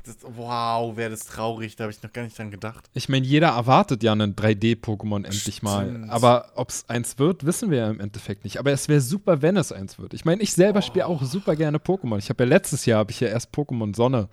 das, 0.07 0.17
wow, 0.23 0.97
wäre 0.97 1.11
das 1.11 1.27
traurig, 1.27 1.75
da 1.77 1.85
habe 1.85 1.91
ich 1.93 2.01
noch 2.03 2.13
gar 2.13 2.23
nicht 2.23 2.39
dran 2.39 2.51
gedacht. 2.53 2.89
ich 2.95 3.09
meine, 3.09 3.27
jeder 3.27 3.49
erwartet 3.49 4.03
ja 4.05 4.13
einen 4.13 4.35
3D-Pokémon 4.37 5.25
endlich 5.27 5.63
mal. 5.63 6.07
Aber 6.09 6.53
ob 6.55 6.71
es 6.71 6.89
eins 6.89 7.19
wird, 7.19 7.45
wissen 7.45 7.71
wir 7.71 7.79
ja 7.79 7.91
im 7.91 7.99
Endeffekt 8.01 8.45
nicht. 8.45 8.59
Aber 8.59 8.71
es 8.71 8.89
wäre 8.89 9.01
super, 9.01 9.43
wenn 9.43 9.57
es 9.57 9.73
eins 9.73 9.99
wird. 9.99 10.15
Ich 10.15 10.25
meine, 10.25 10.41
ich 10.43 10.53
selber 10.55 10.81
spiele 10.81 11.07
auch 11.07 11.23
super 11.25 11.57
gerne 11.57 11.79
Pokémon. 11.79 12.19
Ich 12.19 12.31
habe 12.31 12.45
ja 12.45 12.49
letztes 12.49 12.87
Jahr, 12.87 13.01
habe 13.01 13.11
ich 13.11 13.21
ja 13.21 13.29
erst 13.29 13.53
Pokémon 13.53 13.95
Sonne 13.97 14.29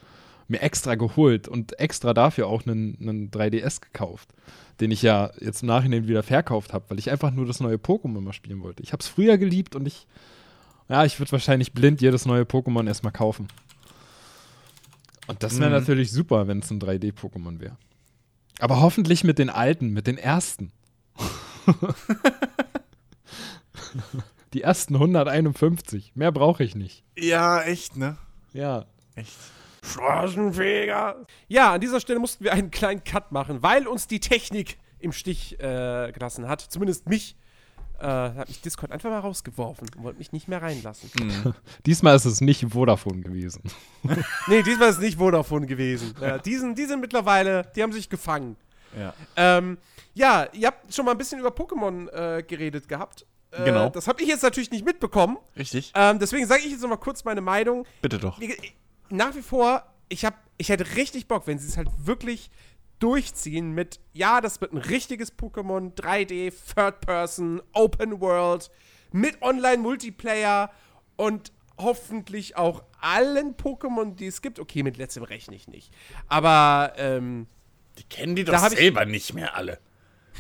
mir 0.48 0.62
extra 0.62 0.96
geholt 0.96 1.48
und 1.48 1.80
extra 1.80 2.14
dafür 2.14 2.48
auch 2.48 2.66
einen, 2.66 2.98
einen 3.02 3.32
3DS 3.32 3.82
gekauft, 3.82 4.30
den 4.80 4.92
ich 4.92 5.02
ja 5.02 5.32
jetzt 5.40 5.62
im 5.64 5.68
Nachhinein 5.68 6.08
wieder 6.08 6.24
verkauft 6.24 6.74
habe, 6.74 6.86
weil 6.90 7.00
ich 7.00 7.10
einfach 7.12 7.32
nur 7.32 7.46
das 7.46 7.60
neue 7.60 7.76
Pokémon 7.78 8.22
mal 8.22 8.34
spielen 8.34 8.62
wollte. 8.62 8.84
Ich 8.84 8.92
habe 8.94 9.02
es 9.02 9.08
früher 9.08 9.38
geliebt 9.38 9.76
und 9.76 9.88
ich, 9.88 10.08
ja, 10.90 11.06
ich 11.06 11.20
würde 11.20 11.32
wahrscheinlich 11.32 11.74
blind 11.74 12.02
jedes 12.02 12.26
neue 12.26 12.44
Pokémon 12.44 12.88
erstmal 12.88 13.14
kaufen. 13.14 13.48
Und 15.28 15.42
das 15.42 15.58
wäre 15.60 15.70
Mhm. 15.70 15.78
natürlich 15.78 16.12
super, 16.12 16.48
wenn 16.48 16.60
es 16.60 16.70
ein 16.70 16.80
3D-Pokémon 16.82 17.60
wäre. 17.62 17.78
Aber 18.60 18.82
hoffentlich 18.82 19.24
mit 19.24 19.40
den 19.40 19.50
alten, 19.50 19.90
mit 19.92 20.06
den 20.08 20.18
ersten. 20.18 20.72
Die 24.54 24.62
ersten 24.62 24.96
151. 24.96 26.12
Mehr 26.16 26.32
brauche 26.32 26.64
ich 26.64 26.76
nicht. 26.76 27.04
Ja, 27.18 27.62
echt, 27.64 27.98
ne? 27.98 28.18
Ja. 28.54 28.86
Echt. 29.16 29.32
Straßenfeger. 29.84 31.26
Ja, 31.48 31.74
an 31.74 31.82
dieser 31.82 32.00
Stelle 32.00 32.20
mussten 32.20 32.44
wir 32.44 32.54
einen 32.54 32.72
kleinen 32.72 33.04
Cut 33.04 33.32
machen, 33.32 33.62
weil 33.62 33.88
uns 33.88 34.08
die 34.08 34.20
Technik 34.20 34.78
im 35.00 35.12
Stich 35.12 35.60
äh, 35.60 36.12
gelassen 36.12 36.48
hat. 36.48 36.62
Zumindest 36.62 37.08
mich. 37.08 37.36
Äh, 38.00 38.06
hat 38.08 38.48
mich 38.50 38.60
Discord 38.60 38.92
einfach 38.92 39.10
mal 39.10 39.20
rausgeworfen 39.20 39.88
und 39.96 40.04
wollte 40.04 40.18
mich 40.18 40.32
nicht 40.34 40.48
mehr 40.48 40.62
reinlassen. 40.62 41.10
Diesmal 41.86 42.16
ist 42.16 42.26
es 42.26 42.42
nicht 42.42 42.66
Vodafone 42.72 43.22
gewesen. 43.22 43.62
Nee, 44.48 44.62
diesmal 44.64 44.90
ist 44.90 44.96
es 44.96 45.02
nicht 45.02 45.18
Vodafone 45.20 45.68
gewesen. 45.68 46.14
Ja, 46.20 46.38
die, 46.38 46.58
sind, 46.58 46.78
die 46.78 46.86
sind 46.86 47.00
mittlerweile, 47.00 47.72
die 47.76 47.82
haben 47.84 47.94
sich 47.94 48.10
gefangen. 48.10 48.58
Ja. 48.98 49.14
Ähm, 49.38 49.78
ja, 50.14 50.48
ihr 50.52 50.68
habt 50.68 50.94
schon 50.94 51.06
mal 51.06 51.12
ein 51.12 51.18
bisschen 51.18 51.40
über 51.40 51.50
Pokémon 51.50 52.10
äh, 52.10 52.44
geredet 52.44 52.88
gehabt. 52.90 53.26
Äh, 53.52 53.64
Genau. 53.66 53.90
Das 53.90 54.08
habe 54.08 54.22
ich 54.22 54.28
jetzt 54.28 54.42
natürlich 54.44 54.72
nicht 54.72 54.84
mitbekommen. 54.86 55.38
Richtig? 55.56 55.94
Ähm, 55.96 56.20
deswegen 56.20 56.46
sage 56.48 56.64
ich 56.66 56.72
jetzt 56.72 56.82
noch 56.82 56.90
mal 56.90 56.98
kurz 56.98 57.24
meine 57.24 57.42
Meinung. 57.42 57.86
Bitte 58.02 58.18
doch. 58.18 58.40
Wie 58.40 58.54
Nach 59.14 59.36
wie 59.36 59.44
vor, 59.44 59.84
ich, 60.10 60.26
hab, 60.26 60.34
ich 60.58 60.70
hätte 60.70 60.96
richtig 60.96 61.28
Bock, 61.28 61.46
wenn 61.46 61.60
sie 61.60 61.68
es 61.68 61.78
halt 61.78 61.88
wirklich 62.00 62.50
durchziehen 62.98 63.72
mit, 63.72 64.00
ja, 64.12 64.42
das 64.42 64.60
wird 64.60 64.74
ein 64.74 64.80
richtiges 64.80 65.38
Pokémon, 65.38 65.94
3D, 65.94 66.52
Third 66.74 67.02
Person, 67.02 67.62
Open 67.74 68.20
World, 68.22 68.72
mit 69.12 69.40
Online-Multiplayer 69.44 70.72
und 71.16 71.52
hoffentlich 71.78 72.58
auch 72.58 72.84
allen 73.02 73.56
Pokémon, 73.56 74.16
die 74.16 74.26
es 74.26 74.42
gibt. 74.42 74.60
Okay, 74.60 74.82
mit 74.82 74.98
letztem 74.98 75.22
rechne 75.22 75.56
ich 75.56 75.68
nicht. 75.68 75.94
Aber, 76.28 76.94
ähm, 76.98 77.46
Die 78.00 78.06
kennen 78.06 78.36
die 78.36 78.44
doch 78.46 78.68
selber 78.70 79.06
nicht 79.06 79.36
mehr 79.36 79.56
alle. 79.56 79.78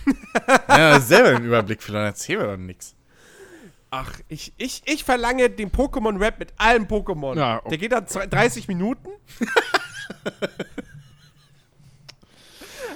ja, 0.68 1.00
selber 1.00 1.30
einen 1.30 1.46
Überblick 1.46 1.84
verloren, 1.84 2.06
erzähl 2.06 2.38
mir 2.40 2.46
doch 2.46 2.58
nix. 2.58 2.96
Ach, 3.94 4.20
ich, 4.28 4.54
ich, 4.58 4.82
ich 4.86 5.04
verlange 5.04 5.52
den 5.52 5.70
Pokémon-Rap 5.72 6.40
mit 6.40 6.52
allen 6.58 6.88
Pokémon. 6.88 7.38
Ja, 7.38 7.58
okay. 7.60 7.70
Der 7.70 7.78
geht 7.78 7.92
dann 7.92 8.08
zwei- 8.08 8.26
30 8.26 8.68
Minuten. 8.68 9.10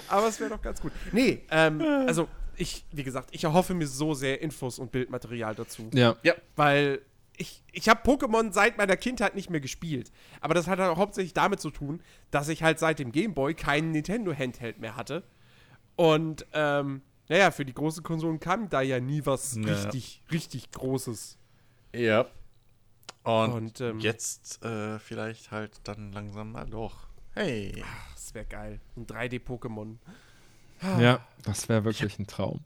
Aber 0.10 0.28
es 0.28 0.40
wäre 0.40 0.50
doch 0.50 0.62
ganz 0.62 0.82
gut. 0.82 0.92
Nee, 1.12 1.44
ähm, 1.52 1.82
also 2.08 2.28
ich, 2.56 2.84
wie 2.92 3.04
gesagt, 3.04 3.30
ich 3.32 3.44
erhoffe 3.44 3.74
mir 3.76 3.86
so 3.88 4.14
sehr 4.16 4.42
Infos 4.42 4.80
und 4.80 4.92
Bildmaterial 4.92 5.54
dazu. 5.54 5.90
Ja. 5.94 6.16
Ja. 6.24 6.34
Weil 6.56 7.02
ich, 7.38 7.64
ich 7.72 7.88
habe 7.90 8.02
Pokémon 8.10 8.52
seit 8.52 8.78
meiner 8.80 8.98
Kindheit 8.98 9.36
nicht 9.36 9.50
mehr 9.52 9.60
gespielt. 9.60 10.12
Aber 10.42 10.56
das 10.56 10.66
hat 10.68 10.80
halt 10.80 10.90
auch 10.90 10.98
hauptsächlich 10.98 11.34
damit 11.34 11.60
zu 11.60 11.70
tun, 11.70 12.02
dass 12.32 12.48
ich 12.50 12.64
halt 12.64 12.80
seit 12.80 12.98
dem 12.98 13.12
Gameboy 13.12 13.54
keinen 13.54 13.92
Nintendo-Handheld 13.92 14.80
mehr 14.80 14.96
hatte. 14.96 15.22
Und, 15.96 16.48
ähm, 16.54 17.02
naja, 17.30 17.52
für 17.52 17.66
die 17.66 17.74
großen 17.74 18.04
Konsolen 18.04 18.40
kam 18.40 18.70
da 18.70 18.82
ja 18.82 19.00
nie 19.00 19.26
was 19.26 19.56
Ja. 19.56 19.64
richtig, 19.74 20.22
richtig 20.32 20.72
Großes. 20.72 21.38
Ja. 21.94 22.28
Und, 23.24 23.52
Und, 23.52 23.82
ähm, 23.82 24.00
jetzt 24.00 24.64
äh, 24.64 25.00
vielleicht 25.00 25.52
halt 25.52 25.72
dann 25.84 26.14
langsam 26.14 26.54
mal 26.54 26.66
doch. 26.66 27.08
Hey. 27.34 27.84
Das 28.14 28.34
wäre 28.34 28.46
geil. 28.46 28.80
Ein 28.96 29.06
3D-Pokémon. 29.06 29.98
Ja, 31.00 31.26
das 31.44 31.68
wäre 31.70 31.84
wirklich 31.86 32.20
ein 32.20 32.28
Traum. 32.28 32.62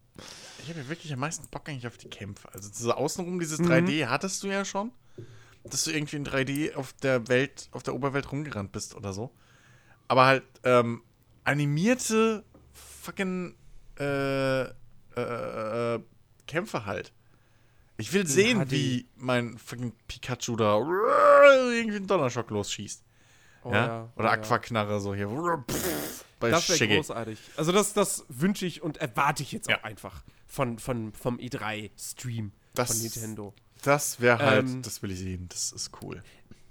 Ich 0.62 0.68
habe 0.68 0.80
ja 0.80 0.88
wirklich 0.88 1.12
am 1.12 1.20
meisten 1.20 1.48
Bock 1.48 1.68
eigentlich 1.68 1.86
auf 1.86 1.96
die 1.96 2.08
Kämpfe. 2.10 2.46
Also 2.52 2.68
so 2.72 2.92
außenrum 2.92 3.38
dieses 3.38 3.58
Mhm. 3.58 3.66
3D 3.68 4.06
hattest 4.06 4.42
du 4.42 4.48
ja 4.48 4.64
schon. 4.64 4.92
Dass 5.64 5.84
du 5.84 5.92
irgendwie 5.92 6.16
in 6.16 6.24
3D 6.26 6.74
auf 6.74 6.92
der 6.94 7.26
Welt, 7.28 7.68
auf 7.72 7.82
der 7.82 7.94
Oberwelt 7.94 8.30
rumgerannt 8.30 8.70
bist 8.72 8.94
oder 8.94 9.12
so. 9.12 9.30
Aber 10.08 10.26
halt 10.26 10.44
ähm, 10.64 11.02
animierte 11.44 12.44
fucking 12.74 13.54
äh, 14.02 15.20
äh, 15.20 15.94
äh, 15.96 16.00
Kämpfe 16.46 16.84
halt. 16.86 17.12
Ich 17.98 18.12
will 18.12 18.26
sehen, 18.26 18.58
HD. 18.66 18.70
wie 18.70 19.08
mein 19.16 19.58
fucking 19.58 19.92
Pikachu 20.08 20.56
da 20.56 20.76
irgendwie 20.78 21.96
einen 21.96 22.06
Donnerschock 22.06 22.50
losschießt. 22.50 23.04
Oh, 23.64 23.72
ja? 23.72 24.10
Oder 24.16 24.28
oh, 24.30 24.32
Aquaknarre 24.32 25.00
so 25.00 25.14
hier. 25.14 25.28
Bei 26.40 26.50
Das 26.50 26.68
wäre 26.68 26.96
großartig. 26.96 27.38
Also 27.56 27.70
das, 27.70 27.92
das 27.92 28.24
wünsche 28.28 28.66
ich 28.66 28.82
und 28.82 28.96
erwarte 28.96 29.42
ich 29.44 29.52
jetzt 29.52 29.68
Ja. 29.68 29.78
auch 29.78 29.84
einfach 29.84 30.24
von, 30.48 30.78
von, 30.80 31.12
vom 31.12 31.38
E3-Stream 31.38 32.52
Das- 32.74 32.88
von 32.92 33.02
Nintendo. 33.02 33.54
Das 33.82 34.20
wäre 34.20 34.38
halt, 34.38 34.68
Ähm, 34.68 34.82
das 34.82 35.02
will 35.02 35.10
ich 35.10 35.18
sehen. 35.18 35.48
Das 35.48 35.72
ist 35.72 35.90
cool. 36.02 36.22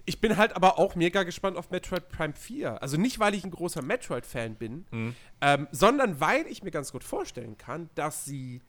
Ich 0.06 0.20
bin 0.20 0.38
halt 0.38 0.56
aber 0.56 0.80
auch 0.80 0.96
mega 0.96 1.24
gespannt 1.24 1.58
auf 1.58 1.70
Metroid 1.70 2.10
Prime 2.10 2.34
4. 2.34 2.82
Also 2.82 2.98
nicht, 2.98 3.20
weil 3.20 3.34
ich 3.36 3.44
ein 3.44 3.52
großer 3.52 3.82
Metroid-Fan 3.82 4.56
bin, 4.56 4.86
Mhm. 4.92 5.16
ähm, 5.42 5.68
sondern 5.72 6.20
weil 6.20 6.48
ich 6.48 6.64
mir 6.64 6.72
ganz 6.72 6.92
gut 6.92 7.04
vorstellen 7.04 7.58
kann, 7.58 7.90
dass 7.96 8.26
sie 8.26 8.62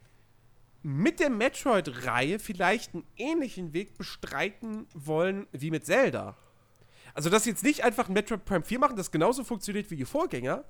mit 0.82 1.20
der 1.20 1.30
Metroid-Reihe 1.30 2.38
vielleicht 2.38 2.94
einen 2.94 3.04
ähnlichen 3.16 3.72
Weg 3.72 3.96
bestreiten 3.96 4.86
wollen 4.94 5.46
wie 5.52 5.70
mit 5.70 5.86
Zelda. 5.86 6.36
Also, 7.14 7.30
dass 7.30 7.44
sie 7.44 7.50
jetzt 7.50 7.62
nicht 7.62 7.84
einfach 7.84 8.08
ein 8.08 8.14
Metroid 8.14 8.44
Prime 8.44 8.64
4 8.64 8.78
machen, 8.78 8.96
das 8.96 9.10
genauso 9.10 9.44
funktioniert 9.44 9.90
wie 9.90 9.96
die 9.96 10.04
Vorgänger, 10.04 10.64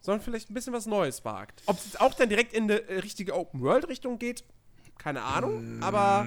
sondern 0.00 0.22
vielleicht 0.24 0.50
ein 0.50 0.54
bisschen 0.54 0.72
was 0.72 0.86
Neues 0.86 1.24
wagt. 1.24 1.62
Ob 1.66 1.76
es 1.78 1.84
jetzt 1.84 2.00
auch 2.00 2.14
dann 2.14 2.28
direkt 2.30 2.52
in 2.52 2.64
eine 2.70 2.80
richtige 3.02 3.34
Open-World-Richtung 3.34 4.18
geht, 4.18 4.44
keine 4.98 5.22
Ahnung, 5.22 5.82
aber 5.82 6.26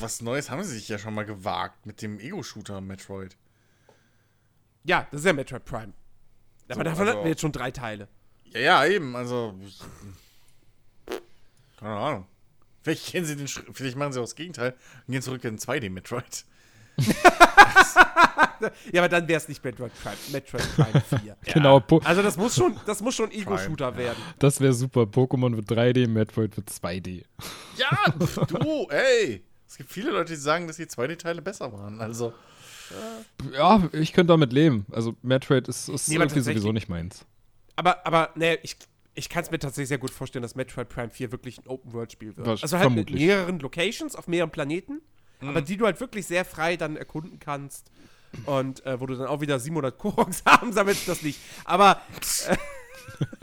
Was 0.00 0.20
Neues 0.22 0.50
haben 0.50 0.62
sie 0.64 0.74
sich 0.74 0.88
ja 0.88 0.98
schon 0.98 1.14
mal 1.14 1.24
gewagt 1.24 1.86
mit 1.86 2.02
dem 2.02 2.18
Ego-Shooter 2.20 2.80
Metroid. 2.80 3.36
ja, 4.84 5.06
das 5.10 5.20
ist 5.20 5.26
ja 5.26 5.32
Metroid 5.32 5.64
Prime. 5.64 5.92
Aber 6.68 6.74
So, 6.76 6.82
davon 6.82 7.00
also- 7.00 7.12
hatten 7.12 7.24
wir 7.24 7.30
jetzt 7.30 7.40
schon 7.40 7.52
drei 7.52 7.70
Teile. 7.70 8.08
Ja, 8.44 8.60
ja, 8.60 8.86
eben. 8.86 9.14
Also. 9.16 9.54
Keine 11.78 11.96
Ahnung. 11.96 12.26
Vielleicht 12.82 13.06
kennen 13.12 13.24
sie 13.26 13.34
den 13.36 13.48
Schritt, 13.48 13.66
vielleicht 13.72 13.96
machen 13.96 14.12
sie 14.12 14.18
auch 14.20 14.24
das 14.24 14.34
Gegenteil 14.34 14.74
und 15.06 15.12
gehen 15.12 15.22
zurück 15.22 15.42
in 15.44 15.58
2D 15.58 15.90
Metroid. 15.90 16.44
Ja, 18.92 19.02
aber 19.02 19.08
dann 19.08 19.28
wäre 19.28 19.36
es 19.38 19.48
nicht 19.48 19.62
Metroid 19.62 19.92
Prime, 20.02 20.16
Metroid 20.32 20.62
Prime 20.76 21.02
4. 21.22 21.36
Genau, 21.52 21.80
po 21.80 21.98
Also 22.04 22.22
das 22.22 22.36
muss 22.36 22.54
schon, 22.54 22.78
das 22.86 23.00
muss 23.02 23.14
schon 23.14 23.30
Ego-Shooter 23.30 23.96
werden. 23.96 24.16
das 24.38 24.60
wäre 24.60 24.72
super. 24.72 25.02
Pokémon 25.02 25.54
wird 25.56 25.68
3D, 25.70 26.06
Metroid 26.08 26.56
wird 26.56 26.70
2D. 26.70 27.24
Ja, 27.76 28.44
du, 28.46 28.86
ey. 28.90 29.44
Es 29.74 29.78
gibt 29.78 29.90
viele 29.90 30.12
Leute, 30.12 30.32
die 30.34 30.38
sagen, 30.38 30.68
dass 30.68 30.76
die 30.76 30.86
2D-Teile 30.86 31.42
besser 31.42 31.72
waren. 31.72 32.00
Also. 32.00 32.32
Ja, 33.52 33.82
ich 33.90 34.12
könnte 34.12 34.32
damit 34.32 34.52
leben. 34.52 34.86
Also 34.92 35.16
Metroid 35.22 35.66
ist, 35.66 35.88
ist 35.88 36.08
Nee, 36.08 36.14
irgendwie 36.14 36.38
sowieso 36.38 36.70
nicht 36.70 36.88
meins. 36.88 37.26
Aber, 37.74 38.06
aber, 38.06 38.30
ne, 38.36 38.56
ich, 38.62 38.76
ich 39.16 39.28
kann 39.28 39.42
es 39.42 39.50
mir 39.50 39.58
tatsächlich 39.58 39.88
sehr 39.88 39.98
gut 39.98 40.12
vorstellen, 40.12 40.44
dass 40.44 40.54
Metroid 40.54 40.88
Prime 40.88 41.10
4 41.10 41.32
wirklich 41.32 41.58
ein 41.58 41.66
Open-World-Spiel 41.66 42.36
wird. 42.36 42.46
Was- 42.46 42.62
also 42.62 42.76
halt 42.76 42.84
vermutlich. 42.84 43.18
mit 43.18 43.26
mehreren 43.26 43.58
Locations 43.58 44.14
auf 44.14 44.28
mehreren 44.28 44.50
Planeten, 44.52 45.00
Mhm. 45.40 45.48
aber 45.48 45.60
die 45.60 45.76
du 45.76 45.86
halt 45.86 45.98
wirklich 45.98 46.24
sehr 46.28 46.44
frei 46.44 46.76
dann 46.76 46.96
erkunden 46.96 47.40
kannst. 47.40 47.90
Und 48.46 48.86
äh, 48.86 49.00
wo 49.00 49.06
du 49.06 49.16
dann 49.16 49.26
auch 49.26 49.40
wieder 49.40 49.58
700 49.58 49.98
Koroks 49.98 50.42
haben, 50.46 50.72
sammelst 50.72 51.08
das 51.08 51.22
nicht. 51.22 51.40
Aber, 51.64 52.00
äh, 52.48 52.56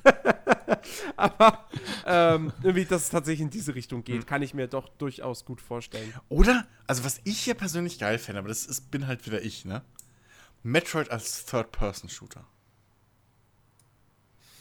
aber 1.16 1.68
ähm, 2.06 2.54
irgendwie, 2.64 2.86
dass 2.86 3.04
es 3.04 3.10
tatsächlich 3.10 3.42
in 3.42 3.50
diese 3.50 3.76
Richtung 3.76 4.04
geht, 4.04 4.28
kann 4.28 4.42
ich 4.42 4.54
mir 4.54 4.68
doch 4.68 4.90
durchaus 4.90 5.46
gut 5.46 5.62
vorstellen. 5.62 6.14
Oder, 6.30 6.68
also 6.88 7.04
was 7.04 7.22
ich 7.24 7.40
hier 7.40 7.54
persönlich 7.54 8.00
geil 8.00 8.18
fände, 8.18 8.40
aber 8.40 8.50
das 8.50 8.66
ist, 8.66 8.92
bin 8.92 9.08
halt 9.08 9.26
wieder 9.26 9.42
ich, 9.42 9.66
ne? 9.66 9.84
Metroid 10.64 11.10
als 11.10 11.46
Third-Person-Shooter. 11.46 12.46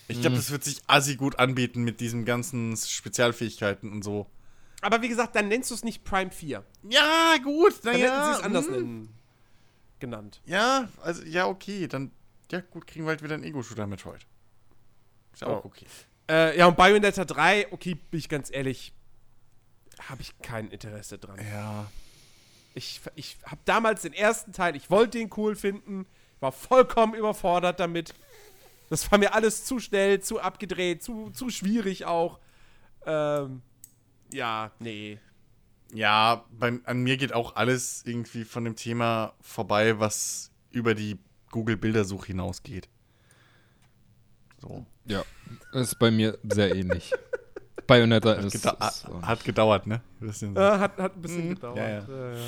Ich 0.09 0.21
glaube, 0.21 0.37
das 0.37 0.51
wird 0.51 0.65
sich 0.65 0.83
assi 0.89 1.15
gut 1.15 1.39
anbieten 1.39 1.83
mit 1.83 2.01
diesen 2.01 2.25
ganzen 2.25 2.77
Spezialfähigkeiten 2.77 3.93
und 3.93 4.03
so. 4.03 4.27
Aber 4.81 5.03
wie 5.03 5.09
gesagt, 5.09 5.37
dann 5.37 5.49
nennst 5.49 5.71
du 5.71 5.75
es 5.75 5.85
nicht 5.85 6.05
Prime 6.05 6.31
4. 6.31 6.65
Ja, 6.89 7.37
gut, 7.43 7.75
Dann 7.85 7.95
hätten 7.97 8.25
sie 8.25 8.33
es 8.33 8.41
anders 8.41 8.67
hm. 8.67 8.73
nennen, 8.73 9.09
genannt. 9.99 10.41
Ja, 10.47 10.89
also, 11.03 11.23
ja, 11.23 11.47
okay, 11.47 11.87
dann, 11.87 12.11
ja, 12.51 12.61
gut, 12.61 12.87
kriegen 12.87 13.05
wir 13.05 13.11
halt 13.11 13.23
wieder 13.23 13.35
einen 13.35 13.45
Ego-Shooter 13.45 13.87
Metroid. 13.87 14.27
Ist 15.33 15.43
ja 15.43 15.49
Oh. 15.49 15.53
auch 15.57 15.65
okay. 15.65 15.87
Äh, 16.29 16.59
ja, 16.59 16.67
und 16.67 16.77
Bayonetta 16.77 17.25
3, 17.25 17.73
okay, 17.73 17.95
bin 17.95 18.19
ich 18.21 18.29
ganz 18.29 18.51
ehrlich, 18.53 18.93
habe 20.09 20.23
ich 20.23 20.39
kein 20.43 20.69
Interesse 20.69 21.19
dran. 21.19 21.39
Ja. 21.53 21.91
Ich, 22.75 23.01
ich 23.17 23.39
habe 23.45 23.61
damals 23.65 24.03
den 24.03 24.13
ersten 24.13 24.53
Teil, 24.53 24.77
ich 24.77 24.91
wollte 24.91 25.19
den 25.19 25.31
cool 25.37 25.57
finden, 25.57 26.07
war 26.39 26.53
vollkommen 26.53 27.15
überfordert 27.15 27.81
damit. 27.81 28.15
Das 28.91 29.11
war 29.11 29.19
mir 29.19 29.35
alles 29.35 29.65
zu 29.65 29.79
schnell, 29.81 30.21
zu 30.21 30.41
abgedreht, 30.41 31.03
zu, 31.03 31.31
zu 31.31 31.51
schwierig 31.51 32.05
auch. 32.07 32.39
Ähm, 33.07 33.63
ja, 34.33 34.71
nee. 34.79 35.19
Ja, 35.93 36.45
bei, 36.53 36.79
an 36.85 37.01
mir 37.03 37.17
geht 37.17 37.33
auch 37.33 37.57
alles 37.57 38.03
irgendwie 38.07 38.45
von 38.45 38.65
dem 38.65 38.77
Thema 38.77 39.35
vorbei, 39.41 39.99
was 39.99 40.53
über 40.71 40.95
die 40.95 41.19
Google-Bildersuche 41.51 42.29
hinausgeht. 42.29 42.89
So. 44.61 44.85
Ja, 45.07 45.23
ist 45.73 45.99
bei 45.99 46.11
mir 46.11 46.39
sehr 46.43 46.75
ähnlich. 46.75 47.13
Bayonetta 47.87 48.35
ist, 48.35 48.53
Geda 48.53 48.77
ist 48.89 49.01
so. 49.01 49.21
hat 49.23 49.43
gedauert, 49.45 49.87
ne? 49.87 50.01
Bisschen 50.21 50.55
so. 50.55 50.61
Äh, 50.61 50.79
hat, 50.79 50.97
hat 50.99 51.17
ein 51.17 51.23
bisschen 51.23 51.47
Mhm, 51.49 51.55
gedauert. 51.55 51.77
ja, 51.79 51.89
ja. 51.89 52.07
Ja, 52.09 52.33
ja, 52.35 52.39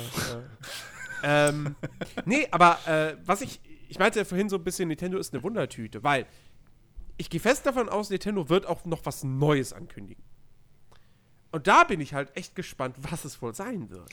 ja. 1.23 1.49
ähm, 1.49 1.75
nee, 2.25 2.47
aber 2.51 2.77
äh, 2.87 3.17
was 3.25 3.41
ich, 3.41 3.59
ich 3.89 3.99
meinte 3.99 4.19
ja 4.19 4.25
vorhin 4.25 4.47
so 4.47 4.55
ein 4.55 4.63
bisschen, 4.63 4.87
Nintendo 4.87 5.17
ist 5.17 5.33
eine 5.33 5.43
Wundertüte, 5.43 6.01
weil 6.03 6.25
ich 7.17 7.29
gehe 7.29 7.39
fest 7.41 7.65
davon 7.65 7.89
aus, 7.89 8.09
Nintendo 8.09 8.47
wird 8.49 8.65
auch 8.65 8.85
noch 8.85 9.05
was 9.05 9.23
Neues 9.23 9.73
ankündigen. 9.73 10.23
Und 11.51 11.67
da 11.67 11.83
bin 11.83 11.99
ich 12.01 12.13
halt 12.13 12.35
echt 12.37 12.55
gespannt, 12.55 12.95
was 12.99 13.25
es 13.25 13.41
wohl 13.41 13.53
sein 13.53 13.89
wird. 13.89 14.09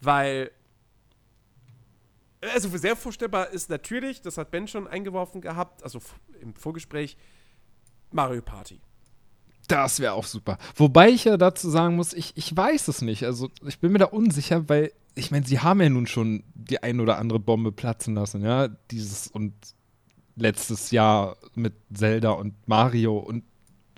Weil 0.00 0.50
Also 2.54 2.76
sehr 2.76 2.96
vorstellbar 2.96 3.50
ist 3.50 3.70
natürlich, 3.70 4.20
das 4.20 4.36
hat 4.36 4.50
Ben 4.50 4.66
schon 4.66 4.88
eingeworfen 4.88 5.40
gehabt, 5.40 5.82
also 5.84 6.00
im 6.40 6.54
Vorgespräch, 6.54 7.16
Mario 8.10 8.42
Party. 8.42 8.80
Das 9.68 10.00
wäre 10.00 10.14
auch 10.14 10.26
super. 10.26 10.58
Wobei 10.74 11.10
ich 11.10 11.24
ja 11.24 11.36
dazu 11.36 11.70
sagen 11.70 11.96
muss, 11.96 12.12
ich, 12.12 12.32
ich 12.36 12.54
weiß 12.54 12.88
es 12.88 13.00
nicht. 13.00 13.24
Also 13.24 13.48
ich 13.64 13.78
bin 13.78 13.92
mir 13.92 13.98
da 13.98 14.06
unsicher, 14.06 14.68
weil 14.68 14.92
ich 15.14 15.30
meine, 15.30 15.46
sie 15.46 15.60
haben 15.60 15.80
ja 15.80 15.88
nun 15.88 16.06
schon 16.06 16.42
die 16.54 16.82
ein 16.82 17.00
oder 17.00 17.18
andere 17.18 17.38
Bombe 17.38 17.70
platzen 17.70 18.14
lassen, 18.14 18.42
ja. 18.42 18.68
Dieses 18.90 19.28
und 19.28 19.54
letztes 20.36 20.90
Jahr 20.90 21.36
mit 21.54 21.74
Zelda 21.92 22.30
und 22.30 22.54
Mario 22.66 23.18
und 23.18 23.44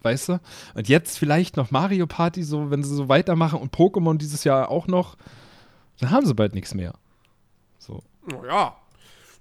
weißt 0.03 0.29
du? 0.29 0.41
Und 0.75 0.89
jetzt 0.89 1.19
vielleicht 1.19 1.57
noch 1.57 1.71
Mario 1.71 2.07
Party, 2.07 2.43
so 2.43 2.71
wenn 2.71 2.83
sie 2.83 2.95
so 2.95 3.09
weitermachen 3.09 3.59
und 3.59 3.75
Pokémon 3.75 4.19
dieses 4.19 4.45
Jahr 4.45 4.69
auch 4.69 4.87
noch, 4.87 5.17
dann 5.99 6.11
haben 6.11 6.27
sie 6.27 6.35
bald 6.35 6.55
nichts 6.55 6.75
mehr. 6.75 6.95
So. 7.79 8.03
Naja, 8.27 8.77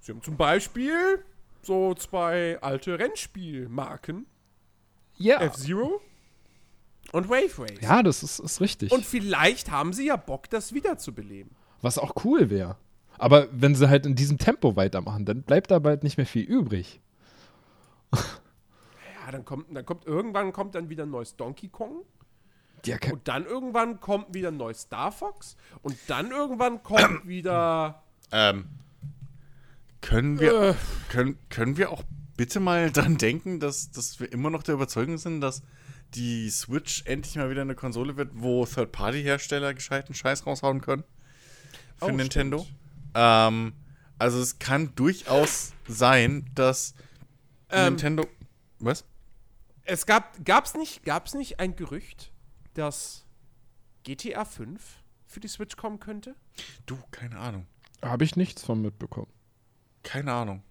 sie 0.00 0.12
haben 0.12 0.22
zum 0.22 0.36
Beispiel 0.36 1.24
so 1.62 1.94
zwei 1.94 2.58
alte 2.60 2.98
Rennspielmarken, 2.98 4.26
Ja. 5.16 5.40
F-Zero 5.40 6.00
und 7.12 7.28
Wave 7.28 7.58
Race. 7.62 7.78
Ja, 7.80 8.02
das 8.02 8.22
ist, 8.22 8.38
ist 8.38 8.60
richtig. 8.60 8.92
Und 8.92 9.04
vielleicht 9.04 9.70
haben 9.70 9.92
sie 9.92 10.06
ja 10.06 10.16
Bock, 10.16 10.50
das 10.50 10.74
wiederzubeleben. 10.74 11.54
Was 11.80 11.98
auch 11.98 12.24
cool 12.24 12.50
wäre. 12.50 12.76
Aber 13.18 13.48
wenn 13.52 13.74
sie 13.74 13.88
halt 13.88 14.06
in 14.06 14.14
diesem 14.16 14.38
Tempo 14.38 14.74
weitermachen, 14.76 15.24
dann 15.24 15.42
bleibt 15.42 15.70
da 15.70 15.78
bald 15.78 16.02
nicht 16.02 16.16
mehr 16.16 16.26
viel 16.26 16.44
übrig. 16.44 17.00
Ja, 19.26 19.32
dann 19.32 19.46
kommt, 19.46 19.74
dann 19.74 19.86
kommt 19.86 20.04
irgendwann 20.04 20.52
kommt 20.52 20.74
dann 20.74 20.90
wieder 20.90 21.04
ein 21.04 21.10
neues 21.10 21.34
Donkey 21.34 21.68
Kong 21.68 22.02
Ja, 22.84 22.98
und 23.10 23.26
dann 23.26 23.46
irgendwann 23.46 23.98
kommt 23.98 24.34
wieder 24.34 24.48
ein 24.48 24.58
neues 24.58 24.82
Star 24.82 25.10
Fox 25.12 25.56
und 25.80 25.96
dann 26.08 26.30
irgendwann 26.30 26.82
kommt 26.82 27.22
wieder 27.26 28.03
Ähm, 28.36 28.64
können 30.00 30.40
wir, 30.40 30.70
Äh. 30.70 30.74
können, 31.08 31.38
können 31.50 31.76
wir 31.76 31.90
auch 31.90 32.02
bitte 32.36 32.58
mal 32.58 32.90
dran 32.92 33.16
denken, 33.16 33.60
dass, 33.60 33.90
dass 33.92 34.18
wir 34.18 34.30
immer 34.32 34.50
noch 34.50 34.64
der 34.64 34.74
Überzeugung 34.74 35.18
sind, 35.18 35.40
dass 35.40 35.62
die 36.14 36.50
Switch 36.50 37.02
endlich 37.06 37.36
mal 37.36 37.48
wieder 37.48 37.62
eine 37.62 37.74
Konsole 37.76 38.16
wird, 38.16 38.32
wo 38.34 38.66
Third-Party-Hersteller 38.66 39.72
gescheiten 39.72 40.14
Scheiß 40.14 40.46
raushauen 40.46 40.80
können? 40.80 41.04
Für 41.96 42.06
Oh, 42.06 42.10
Nintendo. 42.10 42.66
Ähm, 43.14 43.72
also 44.18 44.40
es 44.40 44.58
kann 44.58 44.94
durchaus 44.96 45.72
sein, 45.88 46.50
dass 46.54 46.94
Ähm, 47.70 47.94
Nintendo. 47.94 48.26
Was? 48.80 49.04
Es 49.84 50.06
gab, 50.06 50.44
gab's 50.44 50.74
nicht, 50.74 51.04
gab's 51.04 51.34
nicht 51.34 51.60
ein 51.60 51.76
Gerücht, 51.76 52.32
dass 52.74 53.24
GTA 54.02 54.44
5 54.44 54.80
für 55.26 55.40
die 55.40 55.48
Switch 55.48 55.76
kommen 55.76 56.00
könnte? 56.00 56.34
Du, 56.86 56.98
keine 57.10 57.38
Ahnung. 57.38 57.66
Habe 58.04 58.24
ich 58.24 58.36
nichts 58.36 58.62
von 58.64 58.80
mitbekommen. 58.82 59.32
Keine 60.02 60.32
Ahnung. 60.32 60.62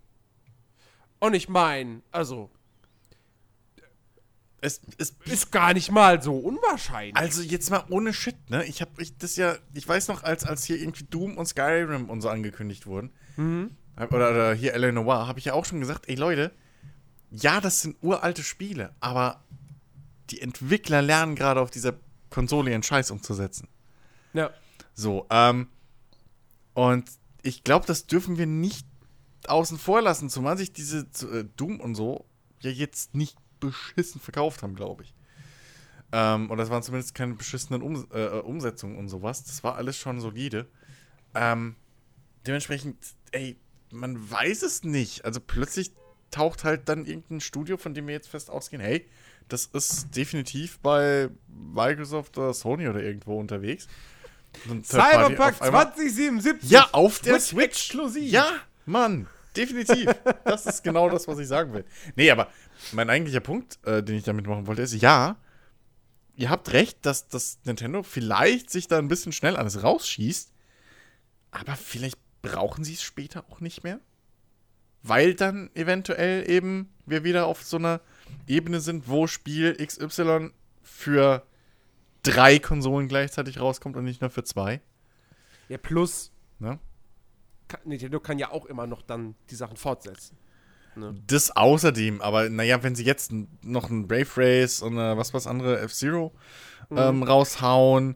Und 1.20 1.34
ich 1.34 1.50
meine, 1.50 2.02
also, 2.12 2.50
Es, 4.62 4.80
es 4.98 5.16
ist 5.26 5.52
gar 5.52 5.74
nicht 5.74 5.92
mal 5.92 6.22
so 6.22 6.38
unwahrscheinlich. 6.38 7.18
Also 7.18 7.42
jetzt 7.42 7.70
mal 7.70 7.84
ohne 7.90 8.14
Shit, 8.14 8.50
ne? 8.50 8.64
Ich 8.66 8.80
habe 8.82 8.92
ich 9.02 9.18
das 9.18 9.36
ja, 9.36 9.58
ich 9.74 9.86
weiß 9.88 10.08
noch, 10.08 10.24
als 10.24 10.46
als 10.46 10.64
hier 10.64 10.78
irgendwie 10.80 11.04
Doom 11.04 11.38
und 11.38 11.46
Skyrim 11.48 12.10
und 12.10 12.22
so 12.22 12.30
angekündigt 12.30 12.86
wurden, 12.86 13.12
hab- 13.98 14.14
oder, 14.14 14.30
oder 14.32 14.54
hier 14.54 14.74
L.A. 14.74 14.92
Noir, 14.94 15.28
habe 15.28 15.40
ich 15.40 15.46
ja 15.46 15.54
auch 15.54 15.66
schon 15.66 15.82
gesagt, 15.82 16.08
ey 16.08 16.16
Leute, 16.16 16.52
ja, 17.32 17.60
das 17.60 17.82
sind 17.82 17.98
uralte 18.02 18.42
Spiele, 18.44 18.94
aber 19.02 19.44
die 20.30 20.40
Entwickler 20.40 21.02
lernen 21.02 21.36
gerade 21.36 21.60
auf 21.60 21.70
dieser 21.72 21.96
Konsole 22.30 22.72
ihren 22.72 22.84
Scheiß 22.84 23.12
umzusetzen. 23.12 23.68
ja. 24.34 24.50
So, 24.96 25.26
ähm, 25.32 25.68
und 26.76 27.10
ich 27.44 27.64
glaube, 27.64 27.86
das 27.86 28.08
dürfen 28.08 28.38
wir 28.38 28.48
nicht 28.48 28.88
außen 29.48 29.78
vor 29.78 30.02
lassen, 30.02 30.30
zumal 30.30 30.58
sich 30.58 30.74
diese 30.74 31.00
äh, 31.32 31.46
Doom 31.56 31.80
und 31.80 31.96
so 31.96 32.26
ja 32.62 32.72
jetzt 32.72 33.14
nicht 33.14 33.38
beschissen 33.60 34.22
verkauft 34.22 34.64
haben, 34.64 34.76
glaube 34.76 35.04
ich. 35.04 35.14
Ähm, 36.14 36.50
und 36.50 36.58
das 36.58 36.70
waren 36.70 36.84
zumindest 36.84 37.14
keine 37.14 37.34
beschissenen 37.34 37.82
um 37.82 38.08
äh, 38.12 38.24
äh, 38.24 38.40
Umsetzungen 38.42 38.98
und 38.98 39.10
sowas. 39.10 39.44
Das 39.44 39.64
war 39.64 39.76
alles 39.76 39.98
schon 39.98 40.22
solide. 40.22 40.68
Ähm, 41.36 41.76
dementsprechend, 42.48 42.98
ey, 43.32 43.58
man 43.92 44.30
weiß 44.30 44.64
es 44.64 44.84
nicht. 44.84 45.26
Also 45.26 45.40
plötzlich 45.42 45.92
taucht 46.32 46.64
halt 46.64 46.88
dann 46.88 47.06
irgendein 47.06 47.42
Studio, 47.42 47.78
von 47.78 47.94
dem 47.94 48.08
wir 48.08 48.14
jetzt 48.14 48.30
fest 48.30 48.50
ausgehen, 48.50 48.82
hey, 48.82 49.08
das 49.50 49.66
ist 49.66 50.16
definitiv 50.16 50.80
bei 50.80 51.30
Microsoft 51.48 52.38
oder 52.38 52.54
Sony 52.54 52.88
oder 52.88 53.04
irgendwo 53.04 53.40
unterwegs. 53.40 53.88
So 54.68 54.82
Cyberpunk 54.84 55.40
auf 55.40 55.62
einmal- 55.62 55.94
2077. 55.94 56.70
Ja, 56.70 56.88
auf 56.92 57.20
der 57.20 57.40
Switch 57.40 57.50
Switch. 57.50 57.66
exklusiv. 57.90 58.32
Ja, 58.32 58.48
Mann, 58.86 59.28
definitiv. 59.56 60.10
das 60.46 60.66
ist 60.66 60.84
genau 60.84 61.10
das, 61.10 61.28
was 61.28 61.40
ich 61.40 61.48
sagen 61.48 61.74
will. 61.74 61.86
Nee, 62.16 62.30
aber 62.32 62.48
mein 62.92 63.10
eigentlicher 63.10 63.40
Punkt, 63.42 63.80
äh, 63.86 64.04
den 64.04 64.16
ich 64.16 64.24
damit 64.24 64.46
machen 64.48 64.68
wollte, 64.68 64.82
ist, 64.84 64.94
ja, 64.94 65.38
ihr 66.36 66.50
habt 66.50 66.72
recht, 66.74 67.06
dass 67.06 67.28
das 67.28 67.60
Nintendo 67.66 68.04
vielleicht 68.04 68.70
sich 68.70 68.88
da 68.88 68.98
ein 68.98 69.08
bisschen 69.08 69.32
schnell 69.32 69.56
alles 69.58 69.84
rausschießt, 69.84 70.52
aber 71.52 71.76
vielleicht 71.76 72.18
brauchen 72.42 72.84
sie 72.84 72.94
es 72.94 73.04
später 73.04 73.46
auch 73.50 73.60
nicht 73.60 73.84
mehr. 73.84 74.00
Weil 75.02 75.34
dann 75.36 75.70
eventuell 75.76 76.50
eben 76.50 76.90
wir 77.06 77.24
wieder 77.26 77.46
auf 77.46 77.64
so 77.64 77.78
einer 77.78 78.00
Ebene 78.48 78.80
sind, 78.80 79.08
wo 79.10 79.28
Spiel 79.28 79.76
XY 79.76 80.52
für 80.82 81.46
drei 82.24 82.60
Konsolen 82.60 83.08
gleichzeitig 83.08 83.60
rauskommt 83.60 83.96
und 83.96 84.06
nicht 84.06 84.22
nur 84.22 84.30
für 84.30 84.44
zwei. 84.44 84.82
Ja, 85.70 85.78
plus, 85.78 86.32
Ne? 86.60 86.80
kann, 87.68 87.82
Nintendo 87.86 88.20
kann 88.20 88.40
ja 88.40 88.52
auch 88.52 88.66
immer 88.66 88.88
noch 88.88 89.02
dann 89.02 89.36
die 89.50 89.56
Sachen 89.56 89.78
fortsetzen. 89.78 90.38
Das 91.26 91.50
außerdem, 91.50 92.22
aber 92.22 92.50
naja, 92.50 92.84
wenn 92.84 92.94
sie 92.94 93.04
jetzt 93.04 93.32
noch 93.64 93.90
ein 93.90 94.08
Brave 94.08 94.30
Race 94.38 94.84
und 94.84 94.96
äh, 94.98 95.18
was 95.18 95.34
was 95.34 95.48
andere 95.48 95.80
F-Zero 95.80 96.32
ähm, 96.92 97.24
raushauen, 97.24 98.16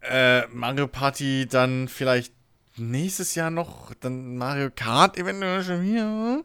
äh, 0.00 0.46
Mario 0.46 0.88
Party 0.88 1.46
dann 1.46 1.88
vielleicht 1.88 2.32
nächstes 2.78 3.34
Jahr 3.34 3.50
noch, 3.50 3.92
dann 4.00 4.38
Mario 4.38 4.70
Kart 4.74 5.18
eventuell 5.18 5.62
schon 5.62 5.82
wieder, 5.82 6.44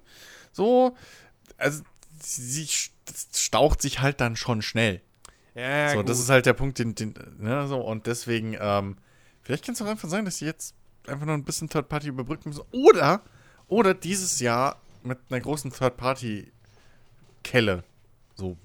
so, 0.51 0.97
also 1.57 1.81
sie 2.21 2.67
staucht 3.33 3.81
sich 3.81 4.01
halt 4.01 4.19
dann 4.19 4.35
schon 4.35 4.61
schnell. 4.61 5.01
Ja, 5.55 5.89
so, 5.91 5.97
gut. 5.97 6.09
das 6.09 6.19
ist 6.19 6.29
halt 6.29 6.45
der 6.45 6.53
Punkt, 6.53 6.79
den, 6.79 6.95
den 6.95 7.13
ne, 7.39 7.67
so, 7.67 7.79
und 7.81 8.07
deswegen, 8.07 8.55
ähm, 8.59 8.97
vielleicht 9.43 9.65
kann 9.65 9.73
es 9.75 9.81
auch 9.81 9.87
einfach 9.87 10.09
sein, 10.09 10.23
dass 10.25 10.37
sie 10.37 10.45
jetzt 10.45 10.73
einfach 11.07 11.25
noch 11.25 11.33
ein 11.33 11.43
bisschen 11.43 11.69
Third 11.69 11.89
Party 11.89 12.07
überbrücken 12.07 12.49
müssen. 12.49 12.63
Oder, 12.71 13.21
oder 13.67 13.93
dieses 13.93 14.39
Jahr 14.39 14.79
mit 15.03 15.17
einer 15.29 15.41
großen 15.41 15.71
Third 15.71 15.97
Party 15.97 16.51
Kelle 17.43 17.83
so 18.35 18.55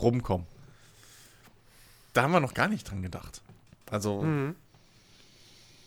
rumkommen. 0.00 0.46
Da 2.12 2.22
haben 2.22 2.32
wir 2.32 2.40
noch 2.40 2.54
gar 2.54 2.68
nicht 2.68 2.88
dran 2.90 3.02
gedacht. 3.02 3.42
Also, 3.90 4.22
Mhm. 4.22 4.54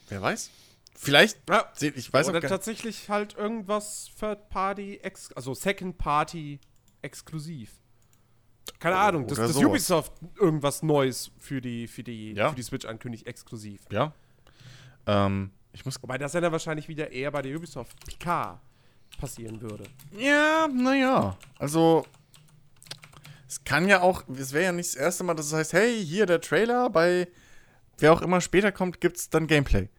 wer 0.10 0.22
weiß? 0.22 0.50
Vielleicht, 0.98 1.38
Ja. 1.50 1.72
ich 1.80 2.12
weiß 2.12 2.30
Oder 2.30 2.38
auch 2.38 2.42
gar 2.42 2.50
tatsächlich 2.50 3.10
halt 3.10 3.36
irgendwas 3.36 4.10
Third 4.20 4.50
Party, 4.50 4.98
ex 5.02 5.32
also 5.34 5.54
Second 5.54 5.98
Party 5.98 6.60
exklusiv. 7.02 7.72
Keine 8.80 8.96
Ahnung, 8.98 9.28
dass, 9.28 9.38
sowas. 9.38 9.56
Ubisoft 9.66 10.14
irgendwas 10.40 10.82
Neues 10.84 11.32
für 11.40 11.62
die, 11.62 11.88
für 11.88 12.04
die, 12.04 12.34
Ja. 12.34 12.50
für 12.50 12.56
die 12.56 12.64
Switch 12.64 12.86
ankündigt, 12.86 13.28
exklusiv. 13.28 13.82
Ja. 13.92 14.14
Ähm, 15.08 15.52
ich 15.74 15.86
muss 15.86 16.02
Wobei 16.02 16.18
das 16.18 16.34
ja 16.34 16.42
dann 16.42 16.52
wahrscheinlich 16.52 16.88
wieder 16.88 17.12
eher 17.12 17.32
bei 17.32 17.42
der 17.42 17.56
Ubisoft 17.56 17.96
PK 18.06 18.60
passieren 19.20 19.62
würde. 19.62 19.84
Ja, 20.18 20.68
naja. 20.68 21.38
Also, 21.60 22.06
es 23.48 23.64
kann 23.64 23.88
ja 23.88 24.02
auch, 24.02 24.24
es 24.36 24.52
wäre 24.54 24.66
ja 24.66 24.72
nicht 24.72 24.90
das 24.90 24.96
erste 24.96 25.24
Mal, 25.24 25.36
dass 25.36 25.48
es 25.48 25.54
heißt, 25.54 25.74
hey, 25.74 26.04
hier 26.04 26.26
der 26.26 26.42
Trailer, 26.42 26.90
bei 26.90 27.28
wer 28.00 28.14
auch 28.14 28.22
immer 28.22 28.42
später 28.42 28.72
kommt, 28.72 29.00
gibt 29.00 29.18
es 29.18 29.30
dann 29.30 29.48
Gameplay. 29.48 29.90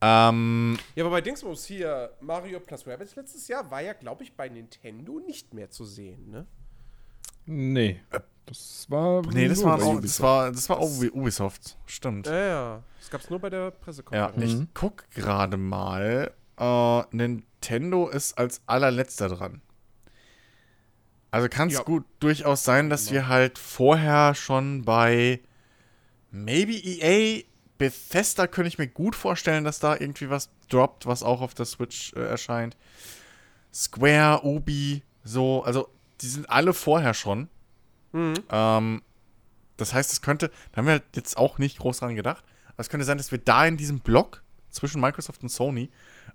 Ähm, 0.00 0.78
Ja, 0.96 1.04
aber 1.04 1.10
bei 1.12 1.20
Dingsbums 1.20 1.64
hier, 1.66 2.16
Mario 2.20 2.58
plus 2.60 2.86
Rabbids 2.86 3.14
letztes 3.14 3.46
Jahr 3.48 3.70
war 3.70 3.80
ja, 3.82 3.92
glaube 3.92 4.24
ich, 4.24 4.34
bei 4.34 4.48
Nintendo 4.48 5.20
nicht 5.20 5.54
mehr 5.54 5.70
zu 5.70 5.84
sehen, 5.84 6.30
ne? 6.30 6.46
Nee. 7.46 8.00
Das 8.46 8.86
war. 8.88 9.22
nee, 9.32 9.48
das 9.48 9.62
war, 9.62 9.74
auch, 9.74 9.78
das 9.78 9.86
Ubisoft. 9.88 10.20
war, 10.22 10.52
das 10.52 10.68
war 10.68 10.78
auch 10.78 10.90
Ubisoft, 11.12 11.78
stimmt. 11.86 12.26
Ja, 12.26 12.34
ja. 12.46 12.82
Das 13.00 13.10
gab's 13.10 13.30
nur 13.30 13.38
bei 13.38 13.50
der 13.50 13.60
Ja, 13.64 13.70
Pressekonferenz. 13.70 14.44
ich 14.44 14.54
Mhm. 14.56 14.68
guck 14.74 15.10
gerade 15.10 15.56
mal. 15.56 16.32
Äh, 16.58 17.02
Nintendo 17.16 18.08
ist 18.08 18.36
als 18.38 18.60
allerletzter 18.66 19.28
dran. 19.28 19.62
Also 21.30 21.48
kann 21.48 21.68
es 21.68 21.74
Ja. 21.74 21.82
gut 21.82 22.04
durchaus 22.20 22.62
sein, 22.64 22.90
dass 22.90 23.10
wir 23.10 23.26
halt 23.28 23.58
vorher 23.58 24.34
schon 24.34 24.82
bei 24.82 25.40
maybe 26.30 26.72
EA, 26.72 27.42
Bethesda 27.78 28.46
könnte 28.46 28.68
ich 28.68 28.78
mir 28.78 28.86
gut 28.88 29.16
vorstellen, 29.16 29.64
dass 29.64 29.78
da 29.78 29.94
irgendwie 29.94 30.28
was 30.30 30.50
droppt, 30.68 31.06
was 31.06 31.22
auch 31.22 31.40
auf 31.40 31.54
der 31.54 31.64
Switch 31.66 32.12
äh, 32.14 32.20
erscheint. 32.20 32.76
Square, 33.72 34.44
Ubi, 34.44 35.02
so, 35.24 35.62
also 35.64 35.88
die 36.22 36.28
sind 36.28 36.48
alle 36.48 36.72
vorher 36.72 37.14
schon. 37.14 37.48
Mhm. 38.12 38.34
Ähm, 38.50 39.02
das 39.76 39.94
heißt, 39.94 40.12
es 40.12 40.22
könnte, 40.22 40.50
da 40.70 40.78
haben 40.78 40.86
wir 40.86 40.92
halt 40.92 41.04
jetzt 41.16 41.36
auch 41.36 41.58
nicht 41.58 41.78
groß 41.78 41.98
dran 41.98 42.14
gedacht, 42.14 42.44
aber 42.68 42.80
es 42.80 42.88
könnte 42.88 43.04
sein, 43.04 43.18
dass 43.18 43.32
wir 43.32 43.38
da 43.38 43.66
in 43.66 43.76
diesem 43.76 44.00
Block 44.00 44.42
zwischen 44.70 45.00
Microsoft 45.00 45.42
und 45.42 45.48
Sony 45.48 45.90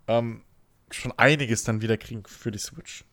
ähm, 0.08 0.44
schon 0.92 1.12
einiges 1.14 1.64
dann 1.64 1.82
wieder 1.82 1.98
kriegen 1.98 2.24
für 2.26 2.52
die 2.52 2.60
Switch. 2.60 3.06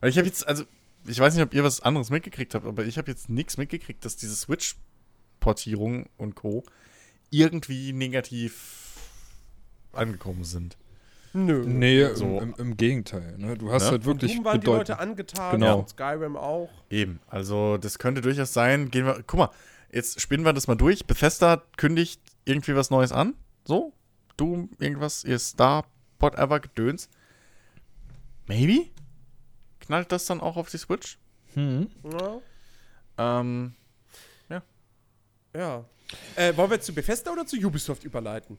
Weil 0.00 0.10
ich 0.10 0.18
habe 0.18 0.26
jetzt, 0.26 0.46
also, 0.46 0.64
ich 1.06 1.18
weiß 1.18 1.34
nicht, 1.34 1.42
ob 1.42 1.54
ihr 1.54 1.64
was 1.64 1.80
anderes 1.80 2.10
mitgekriegt 2.10 2.54
habt, 2.54 2.66
aber 2.66 2.84
ich 2.84 2.98
habe 2.98 3.10
jetzt 3.10 3.28
nichts 3.28 3.56
mitgekriegt, 3.56 4.04
dass 4.04 4.16
diese 4.16 4.36
Switch-Portierung 4.36 6.08
und 6.16 6.34
Co. 6.34 6.64
irgendwie 7.30 7.92
negativ 7.92 8.98
angekommen 9.92 10.44
sind. 10.44 10.76
Nö. 11.36 11.64
Nee, 11.66 12.14
So. 12.14 12.38
im, 12.40 12.54
im, 12.58 12.76
Gegenteil. 12.76 13.36
Ne? 13.38 13.58
Du 13.58 13.70
hast 13.72 13.84
Ne? 13.84 13.90
halt 13.90 14.04
wirklich 14.04 14.34
Doom 14.36 14.44
waren 14.44 14.60
die 14.60 14.66
Leute 14.66 14.98
angetan, 15.00 15.58
Genau. 15.60 15.80
und 15.80 15.88
Skyrim 15.88 16.36
auch. 16.36 16.70
Eben, 16.90 17.18
also 17.26 17.76
das 17.76 17.98
könnte 17.98 18.20
durchaus 18.20 18.52
sein. 18.52 18.90
Gehen 18.90 19.04
wir, 19.04 19.22
guck 19.26 19.38
mal, 19.38 19.50
jetzt 19.92 20.20
spinnen 20.20 20.44
wir 20.44 20.52
das 20.52 20.68
mal 20.68 20.76
durch. 20.76 21.06
Bethesda 21.06 21.62
kündigt 21.76 22.20
irgendwie 22.44 22.76
was 22.76 22.90
Neues 22.90 23.10
an. 23.12 23.34
So, 23.66 23.92
Doom, 24.36 24.70
irgendwas, 24.78 25.24
ihr 25.24 25.38
Star, 25.40 25.84
whatever, 26.20 26.60
Gedöns. 26.60 27.08
Maybe? 28.46 28.88
Knallt 29.80 30.12
das 30.12 30.26
dann 30.26 30.40
auch 30.40 30.56
auf 30.56 30.70
die 30.70 30.78
Switch? 30.78 31.18
Hm. 31.54 31.88
Ja. 32.04 32.38
Ähm, 33.18 33.74
ja. 35.56 35.84
Äh, 36.36 36.56
wollen 36.56 36.70
wir 36.70 36.76
jetzt 36.76 36.86
zu 36.86 36.92
Bethesda 36.94 37.30
oder 37.30 37.46
zu 37.46 37.56
Ubisoft 37.56 38.02
überleiten? 38.04 38.58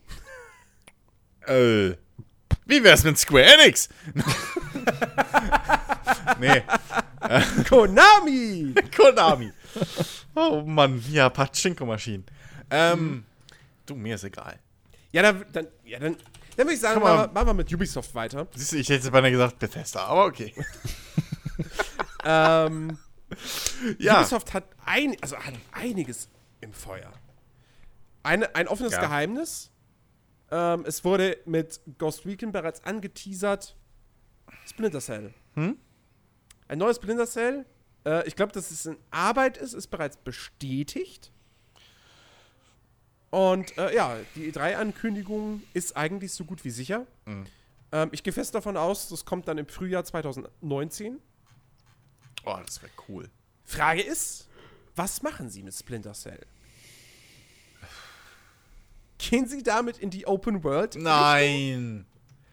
äh, 1.47 1.91
wie 2.65 2.83
wär's 2.83 3.03
mit 3.03 3.17
Square 3.17 3.45
Enix? 3.45 3.89
nee, 6.39 6.63
Konami! 7.69 8.73
Konami. 8.95 9.51
Oh 10.35 10.63
Mann, 10.65 11.03
ja, 11.09 11.29
Pachinko-Maschinen. 11.29 12.25
Ähm, 12.69 13.25
du, 13.85 13.95
mir 13.95 14.15
ist 14.15 14.23
egal. 14.23 14.59
ja, 15.11 15.21
dann, 15.21 15.45
dann, 15.51 15.67
ja, 15.85 15.99
dann, 15.99 16.15
dann 16.57 16.67
würde 16.67 16.73
ich 16.73 16.79
sagen, 16.79 17.01
machen 17.01 17.47
wir 17.47 17.53
mit 17.53 17.71
Ubisoft 17.73 18.13
weiter. 18.15 18.47
Siehst 18.55 18.71
du, 18.71 18.77
ich 18.77 18.89
hätte 18.89 19.11
beinahe 19.11 19.31
gesagt 19.31 19.59
Bethesda, 19.59 20.05
aber 20.05 20.25
okay. 20.25 20.53
ähm, 22.25 22.97
Ja. 23.99 24.19
Ubisoft 24.19 24.53
hat, 24.53 24.65
ein, 24.85 25.15
also 25.21 25.37
hat 25.37 25.53
einiges 25.71 26.29
im 26.61 26.73
Feuer. 26.73 27.11
Eine, 28.23 28.53
ein 28.55 28.67
offenes 28.67 28.93
Ja. 28.93 29.01
Geheimnis. 29.01 29.71
Ähm, 30.56 30.86
es 30.88 31.03
wurde 31.03 31.38
mit 31.45 31.82
Ghost 31.98 32.26
Recon 32.26 32.53
bereits 32.53 32.82
angeteasert. 32.86 33.76
Splinter 34.65 35.02
Cell. 35.02 35.34
Hm? 35.56 35.77
Ein 36.69 36.77
neues 36.77 36.95
Splinter 36.95 37.27
Cell. 37.27 37.65
Äh, 38.06 38.26
ich 38.26 38.38
glaube, 38.38 38.53
dass 38.53 38.72
es 38.72 38.86
in 38.86 38.95
Arbeit 39.11 39.57
ist, 39.57 39.73
ist 39.73 39.88
bereits 39.88 40.15
bestätigt. 40.15 41.34
Und 43.32 43.77
äh, 43.77 43.94
ja, 43.94 44.15
die 44.36 44.49
E3-Ankündigung 44.49 45.61
ist 45.73 45.98
eigentlich 45.98 46.32
so 46.32 46.45
gut 46.45 46.64
wie 46.64 46.69
sicher. 46.69 47.06
Mhm. 47.26 47.48
Ähm, 47.91 48.10
ich 48.14 48.23
gehe 48.23 48.32
fest 48.32 48.56
davon 48.56 48.77
aus, 48.77 49.10
das 49.10 49.26
kommt 49.26 49.49
dann 49.49 49.57
im 49.57 49.68
Frühjahr 49.68 50.06
2019. 50.06 51.19
Oh, 52.45 52.57
das 52.65 52.82
wäre 52.82 52.94
cool. 53.10 53.30
Frage 53.65 54.02
ist, 54.02 54.48
was 54.95 55.22
machen 55.22 55.49
Sie 55.49 55.64
mit 55.64 55.73
Splinter 55.73 56.14
Cell? 56.14 56.45
Gehen 59.30 59.47
Sie 59.47 59.64
damit 59.64 59.97
in 59.97 60.10
die 60.10 60.27
Open 60.27 60.64
World? 60.64 60.95
Nein. 60.95 62.06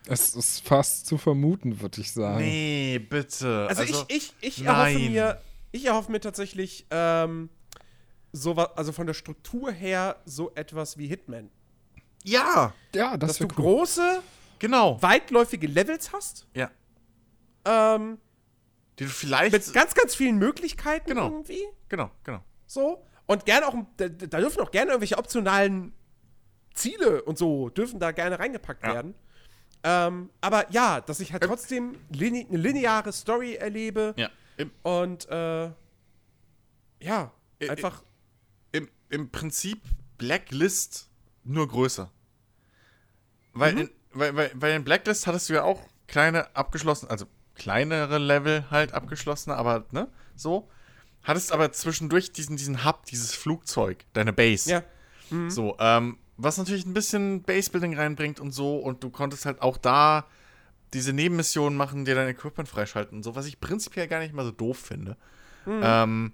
Es 0.06 0.34
ist 0.34 0.66
fast 0.66 1.06
zu 1.06 1.16
vermuten, 1.18 1.80
würde 1.80 2.00
ich 2.00 2.10
sagen. 2.12 2.38
Nee, 2.44 2.98
bitte. 2.98 3.66
Also, 3.68 3.82
ich, 3.82 4.04
ich, 4.08 4.34
ich 4.40 4.64
erhoffe 4.64 4.98
mir, 4.98 5.40
ich 5.70 5.84
erhoffe 5.84 6.10
mir 6.10 6.20
tatsächlich 6.20 6.86
ähm, 6.90 7.50
so 8.32 8.56
wa- 8.56 8.72
also 8.76 8.90
von 8.92 9.06
der 9.06 9.14
Struktur 9.14 9.70
her 9.70 10.16
so 10.24 10.50
etwas 10.54 10.98
wie 10.98 11.06
Hitman. 11.06 11.50
Ja, 12.24 12.72
Ja, 12.94 13.16
das 13.16 13.30
Dass 13.30 13.38
du 13.38 13.44
cool. 13.44 13.50
große, 13.64 14.22
genau. 14.58 15.00
weitläufige 15.02 15.66
Levels 15.68 16.12
hast, 16.12 16.46
Ja. 16.54 16.70
ähm, 17.64 18.18
Die 18.98 19.04
du 19.04 19.10
vielleicht. 19.10 19.52
mit 19.52 19.72
ganz, 19.72 19.94
ganz 19.94 20.14
vielen 20.14 20.38
Möglichkeiten 20.38 21.08
Genau. 21.08 21.26
irgendwie. 21.30 21.62
genau, 21.88 22.10
genau. 22.24 22.42
So. 22.66 23.04
Und 23.26 23.44
gerne 23.46 23.68
auch, 23.68 23.74
da, 23.96 24.08
da 24.08 24.40
dürfen 24.40 24.60
auch 24.62 24.70
gerne 24.72 24.90
irgendwelche 24.90 25.16
optionalen 25.18 25.92
Ziele 26.74 27.22
und 27.22 27.38
so 27.38 27.68
dürfen 27.70 27.98
da 28.00 28.12
gerne 28.12 28.38
reingepackt 28.38 28.82
Ja. 28.86 28.94
werden. 28.94 29.14
Ähm, 29.84 30.30
aber 30.40 30.70
ja, 30.70 31.00
dass 31.00 31.18
ich 31.20 31.32
halt 31.32 31.42
trotzdem 31.42 31.96
line 32.10 32.46
eine 32.48 32.58
lineare 32.58 33.12
Story 33.12 33.54
erlebe 33.56 34.14
Ja. 34.16 34.28
Im, 34.56 34.70
und 34.82 35.28
äh, 35.28 35.64
ja, 37.00 37.32
Ä- 37.60 37.68
einfach. 37.70 38.02
im, 38.70 38.88
Im 39.08 39.30
Prinzip 39.30 39.80
Blacklist 40.18 41.08
nur 41.42 41.66
größer. 41.66 42.10
Weil, 43.54 43.78
in, 43.78 43.90
weil, 44.12 44.36
weil, 44.36 44.50
weil 44.54 44.76
in 44.76 44.84
Blacklist 44.84 45.26
hattest 45.26 45.48
du 45.48 45.54
ja 45.54 45.62
auch 45.64 45.80
kleine 46.06 46.54
abgeschlossene, 46.54 47.10
also 47.10 47.26
kleinere 47.54 48.18
Level 48.18 48.70
halt 48.70 48.92
abgeschlossene, 48.94 49.56
aber 49.56 49.84
ne, 49.90 50.08
so. 50.36 50.68
Hattest 51.24 51.52
aber 51.52 51.70
zwischendurch 51.72 52.32
diesen, 52.32 52.56
diesen 52.56 52.84
Hub, 52.84 53.04
dieses 53.06 53.32
Flugzeug, 53.34 54.04
deine 54.12 54.32
Base. 54.32 54.70
Ja. 54.70 54.82
So, 55.48 55.76
ähm, 55.78 56.18
was 56.42 56.58
natürlich 56.58 56.86
ein 56.86 56.94
bisschen 56.94 57.42
Basebuilding 57.42 57.96
reinbringt 57.96 58.40
und 58.40 58.52
so, 58.52 58.76
und 58.76 59.02
du 59.02 59.10
konntest 59.10 59.46
halt 59.46 59.62
auch 59.62 59.76
da 59.76 60.26
diese 60.92 61.12
Nebenmissionen 61.12 61.76
machen, 61.76 62.04
dir 62.04 62.14
dein 62.14 62.28
Equipment 62.28 62.68
freischalten 62.68 63.18
und 63.18 63.22
so, 63.22 63.34
was 63.34 63.46
ich 63.46 63.60
prinzipiell 63.60 64.08
gar 64.08 64.20
nicht 64.20 64.34
mal 64.34 64.44
so 64.44 64.50
doof 64.50 64.78
finde. 64.78 65.16
Ähm, 65.66 66.32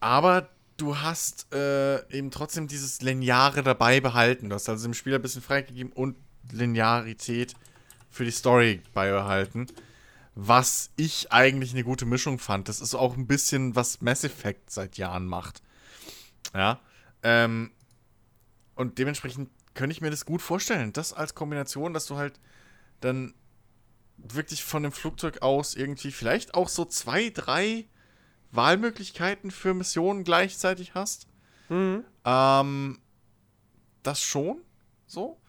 aber 0.00 0.50
du 0.76 0.98
hast 0.98 1.52
äh, 1.52 1.98
eben 2.16 2.30
trotzdem 2.30 2.68
dieses 2.68 3.00
Lineare 3.00 3.62
dabei 3.62 4.00
behalten. 4.00 4.48
Du 4.48 4.54
hast 4.54 4.68
also 4.68 4.86
dem 4.86 4.94
Spieler 4.94 5.16
ein 5.16 5.22
bisschen 5.22 5.42
freigegeben 5.42 5.92
und 5.92 6.16
Linearität 6.50 7.54
für 8.10 8.24
die 8.24 8.30
Story 8.30 8.82
beibehalten. 8.94 9.66
Was 10.34 10.90
ich 10.96 11.32
eigentlich 11.32 11.72
eine 11.72 11.84
gute 11.84 12.06
Mischung 12.06 12.38
fand. 12.38 12.68
Das 12.68 12.80
ist 12.80 12.94
auch 12.94 13.16
ein 13.16 13.26
bisschen, 13.26 13.74
was 13.74 14.00
Mass 14.00 14.22
Effect 14.24 14.70
seit 14.70 14.96
Jahren 14.96 15.26
macht. 15.26 15.62
Ja. 16.54 16.78
Ähm, 17.24 17.72
und 18.78 18.98
dementsprechend 18.98 19.50
könnte 19.74 19.92
ich 19.92 20.00
mir 20.00 20.10
das 20.10 20.24
gut 20.24 20.40
vorstellen. 20.40 20.92
Das 20.92 21.12
als 21.12 21.34
Kombination, 21.34 21.92
dass 21.92 22.06
du 22.06 22.16
halt 22.16 22.38
dann 23.00 23.34
wirklich 24.16 24.62
von 24.62 24.84
dem 24.84 24.92
Flugzeug 24.92 25.42
aus 25.42 25.74
irgendwie 25.74 26.12
vielleicht 26.12 26.54
auch 26.54 26.68
so 26.68 26.84
zwei, 26.84 27.30
drei 27.30 27.88
Wahlmöglichkeiten 28.52 29.50
für 29.50 29.74
Missionen 29.74 30.22
gleichzeitig 30.22 30.94
hast. 30.94 31.26
Mhm. 31.68 32.04
Ähm, 32.24 33.00
das 34.04 34.22
schon, 34.22 34.62
so. 35.08 35.40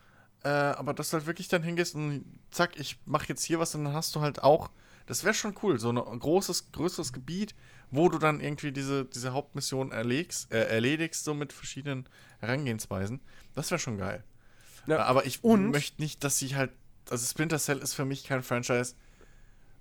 Äh, 0.43 0.49
aber 0.49 0.95
dass 0.95 1.11
du 1.11 1.18
halt 1.18 1.27
wirklich 1.27 1.49
dann 1.49 1.61
hingehst 1.61 1.93
und 1.93 2.26
zack, 2.49 2.80
ich 2.80 2.97
mach 3.06 3.26
jetzt 3.26 3.43
hier 3.43 3.60
was 3.60 3.76
und 3.76 3.84
dann 3.84 3.93
hast 3.93 4.15
du 4.15 4.22
halt 4.22 4.41
auch, 4.41 4.72
das 5.06 5.23
wäre 5.23 5.35
schon 5.35 5.56
cool, 5.61 5.80
so 5.80 5.91
ein 5.91 6.19
großes, 6.19 6.72
größeres 6.72 7.14
Gebiet, 7.14 7.53
wo 7.91 8.09
du 8.09 8.17
dann 8.17 8.39
irgendwie 8.39 8.71
diese, 8.71 9.05
diese 9.05 9.33
Hauptmission 9.33 9.91
erlegst, 9.91 10.51
äh, 10.51 10.65
erledigst, 10.65 11.23
so 11.23 11.33
mit 11.33 11.53
verschiedenen 11.53 12.07
Herangehensweisen. 12.39 13.19
Das 13.55 13.71
wäre 13.71 13.79
schon 13.79 13.97
geil. 13.97 14.23
Ja. 14.87 14.97
Äh, 14.97 14.99
Aber 14.99 15.25
ich 15.25 15.43
Und- 15.43 15.71
möchte 15.71 16.01
nicht, 16.01 16.23
dass 16.23 16.37
sie 16.39 16.55
halt, 16.55 16.71
also 17.09 17.25
Splinter 17.25 17.57
Cell 17.59 17.79
ist 17.79 17.93
für 17.93 18.05
mich 18.05 18.23
kein 18.25 18.43
Franchise, 18.43 18.95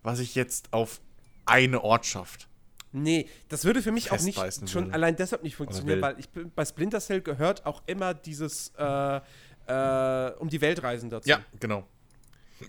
was 0.03 0.19
ich 0.21 0.35
jetzt 0.35 0.73
auf 0.73 1.01
eine 1.47 1.83
Ortschaft. 1.83 2.49
Nee, 2.93 3.29
das 3.51 3.65
würde 3.65 3.83
für 3.83 3.93
mich 3.93 4.11
auch 4.13 4.21
nicht 4.21 4.39
schon 4.71 4.85
würde. 4.87 4.95
allein 4.95 5.15
deshalb 5.17 5.43
nicht 5.43 5.57
funktionieren, 5.57 5.97
will. 5.97 6.03
weil 6.03 6.19
ich 6.19 6.29
bei 6.31 6.65
Splinter 6.65 7.01
Cell 7.01 7.21
gehört 7.21 7.67
auch 7.67 7.83
immer 7.87 8.15
dieses 8.15 8.73
äh, 8.79 9.21
äh, 9.67 10.33
um 10.39 10.49
die 10.49 10.61
Welt 10.63 10.83
reisen 10.83 11.11
dazu. 11.11 11.31
genau. 11.61 11.87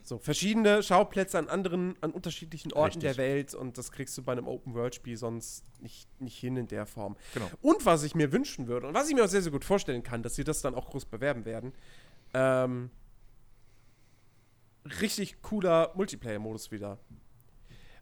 So, 0.03 0.17
verschiedene 0.19 0.83
Schauplätze 0.83 1.37
an 1.37 1.47
anderen, 1.47 1.95
an 2.01 2.11
unterschiedlichen 2.11 2.73
Orten 2.73 2.99
Richtig. 2.99 3.15
der 3.15 3.17
Welt 3.17 3.53
und 3.53 3.77
das 3.77 3.91
kriegst 3.91 4.17
du 4.17 4.23
bei 4.23 4.31
einem 4.31 4.47
Open-World-Spiel 4.47 5.17
sonst 5.17 5.63
nicht, 5.81 6.07
nicht 6.21 6.37
hin 6.37 6.57
in 6.57 6.67
der 6.67 6.85
Form. 6.85 7.15
Genau. 7.33 7.49
Und 7.61 7.85
was 7.85 8.03
ich 8.03 8.15
mir 8.15 8.31
wünschen 8.31 8.67
würde 8.67 8.87
und 8.87 8.93
was 8.93 9.09
ich 9.09 9.15
mir 9.15 9.23
auch 9.23 9.29
sehr, 9.29 9.41
sehr 9.41 9.51
gut 9.51 9.65
vorstellen 9.65 10.03
kann, 10.03 10.23
dass 10.23 10.35
sie 10.35 10.43
das 10.43 10.61
dann 10.61 10.75
auch 10.75 10.89
groß 10.89 11.05
bewerben 11.05 11.45
werden, 11.45 11.73
ähm, 12.33 12.89
richtig 15.01 15.41
cooler 15.41 15.91
Multiplayer-Modus 15.95 16.71
wieder. 16.71 16.99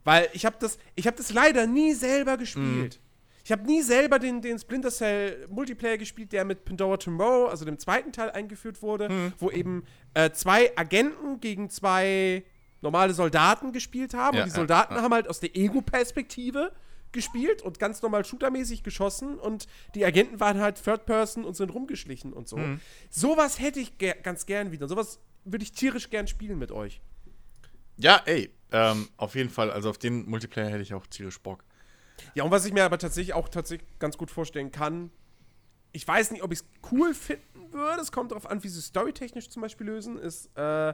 Weil 0.04 0.30
ich 0.34 0.46
habe 0.46 0.56
das, 0.60 0.78
ich 0.96 1.06
habe 1.08 1.18
das 1.18 1.34
leider 1.34 1.68
nie 1.68 1.94
selber 1.94 2.38
gespielt. 2.38 3.00
Ich 3.48 3.52
habe 3.54 3.64
nie 3.64 3.82
selber 3.82 4.20
den, 4.20 4.42
den 4.42 4.60
Splinter 4.60 4.92
Cell 4.92 5.48
Multiplayer 5.50 5.98
gespielt, 5.98 6.34
der 6.34 6.44
mit 6.44 6.66
Pandora 6.66 6.98
Tomorrow, 6.98 7.48
also 7.48 7.64
dem 7.64 7.80
zweiten 7.80 8.12
Teil, 8.12 8.30
eingeführt 8.32 8.82
wurde, 8.82 9.08
wo 9.40 9.50
eben 9.50 9.86
äh, 10.16 10.32
zwei 10.32 10.78
Agenten 10.78 11.40
gegen 11.40 11.70
zwei 11.70 12.44
normale 12.82 13.14
Soldaten 13.14 13.72
gespielt 13.72 14.14
haben. 14.14 14.36
Ja, 14.36 14.44
und 14.44 14.50
die 14.50 14.52
ja, 14.52 14.56
Soldaten 14.58 14.96
ja. 14.96 15.02
haben 15.02 15.14
halt 15.14 15.30
aus 15.30 15.40
der 15.40 15.56
Ego-Perspektive 15.56 16.74
gespielt 17.14 17.62
und 17.62 17.80
ganz 17.80 18.02
normal 18.02 18.26
shootermäßig 18.26 18.84
geschossen 18.84 19.40
und 19.40 19.68
die 19.96 20.04
Agenten 20.04 20.42
waren 20.42 20.60
halt 20.60 20.84
Third 20.84 21.06
Person 21.06 21.46
und 21.46 21.56
sind 21.56 21.70
rumgeschlichen 21.70 22.34
und 22.34 22.50
so. 22.50 22.58
Mhm. 22.58 22.82
Sowas 23.10 23.62
hätte 23.62 23.80
ich 23.80 23.98
ger 23.98 24.16
ganz 24.16 24.46
gern 24.46 24.74
wieder. 24.74 24.90
Sowas 24.90 25.22
würde 25.46 25.64
ich 25.64 25.72
tierisch 25.72 26.10
gern 26.10 26.28
spielen 26.28 26.60
mit 26.60 26.74
euch. 26.74 27.00
Ja, 27.96 28.22
ey, 28.26 28.52
ähm, 28.74 29.08
auf 29.16 29.36
jeden 29.36 29.50
Fall. 29.50 29.72
Also 29.72 29.90
auf 29.90 29.98
den 29.98 30.30
Multiplayer 30.30 30.68
hätte 30.68 30.82
ich 30.82 30.94
auch 30.94 31.08
tierisch 31.08 31.40
Bock. 31.40 31.64
Ja, 32.36 32.44
und 32.44 32.52
was 32.52 32.66
ich 32.66 32.74
mir 32.74 32.84
aber 32.84 32.98
tatsächlich 32.98 33.34
auch 33.34 33.50
tatsächlich 33.50 33.88
ganz 34.00 34.18
gut 34.18 34.32
vorstellen 34.32 34.72
kann, 34.72 35.12
ich 35.92 36.08
weiß 36.08 36.32
nicht, 36.32 36.44
ob 36.44 36.52
ich 36.52 36.60
es 36.60 36.66
cool 36.92 37.14
finden 37.14 37.74
würde, 37.74 38.02
es 38.02 38.12
kommt 38.12 38.32
darauf 38.32 38.50
an, 38.50 38.64
wie 38.64 38.68
sie 38.70 38.82
storytechnisch 38.82 39.50
zum 39.50 39.62
Beispiel 39.62 39.88
lösen, 39.88 40.18
ist 40.18 40.50
äh, 40.56 40.94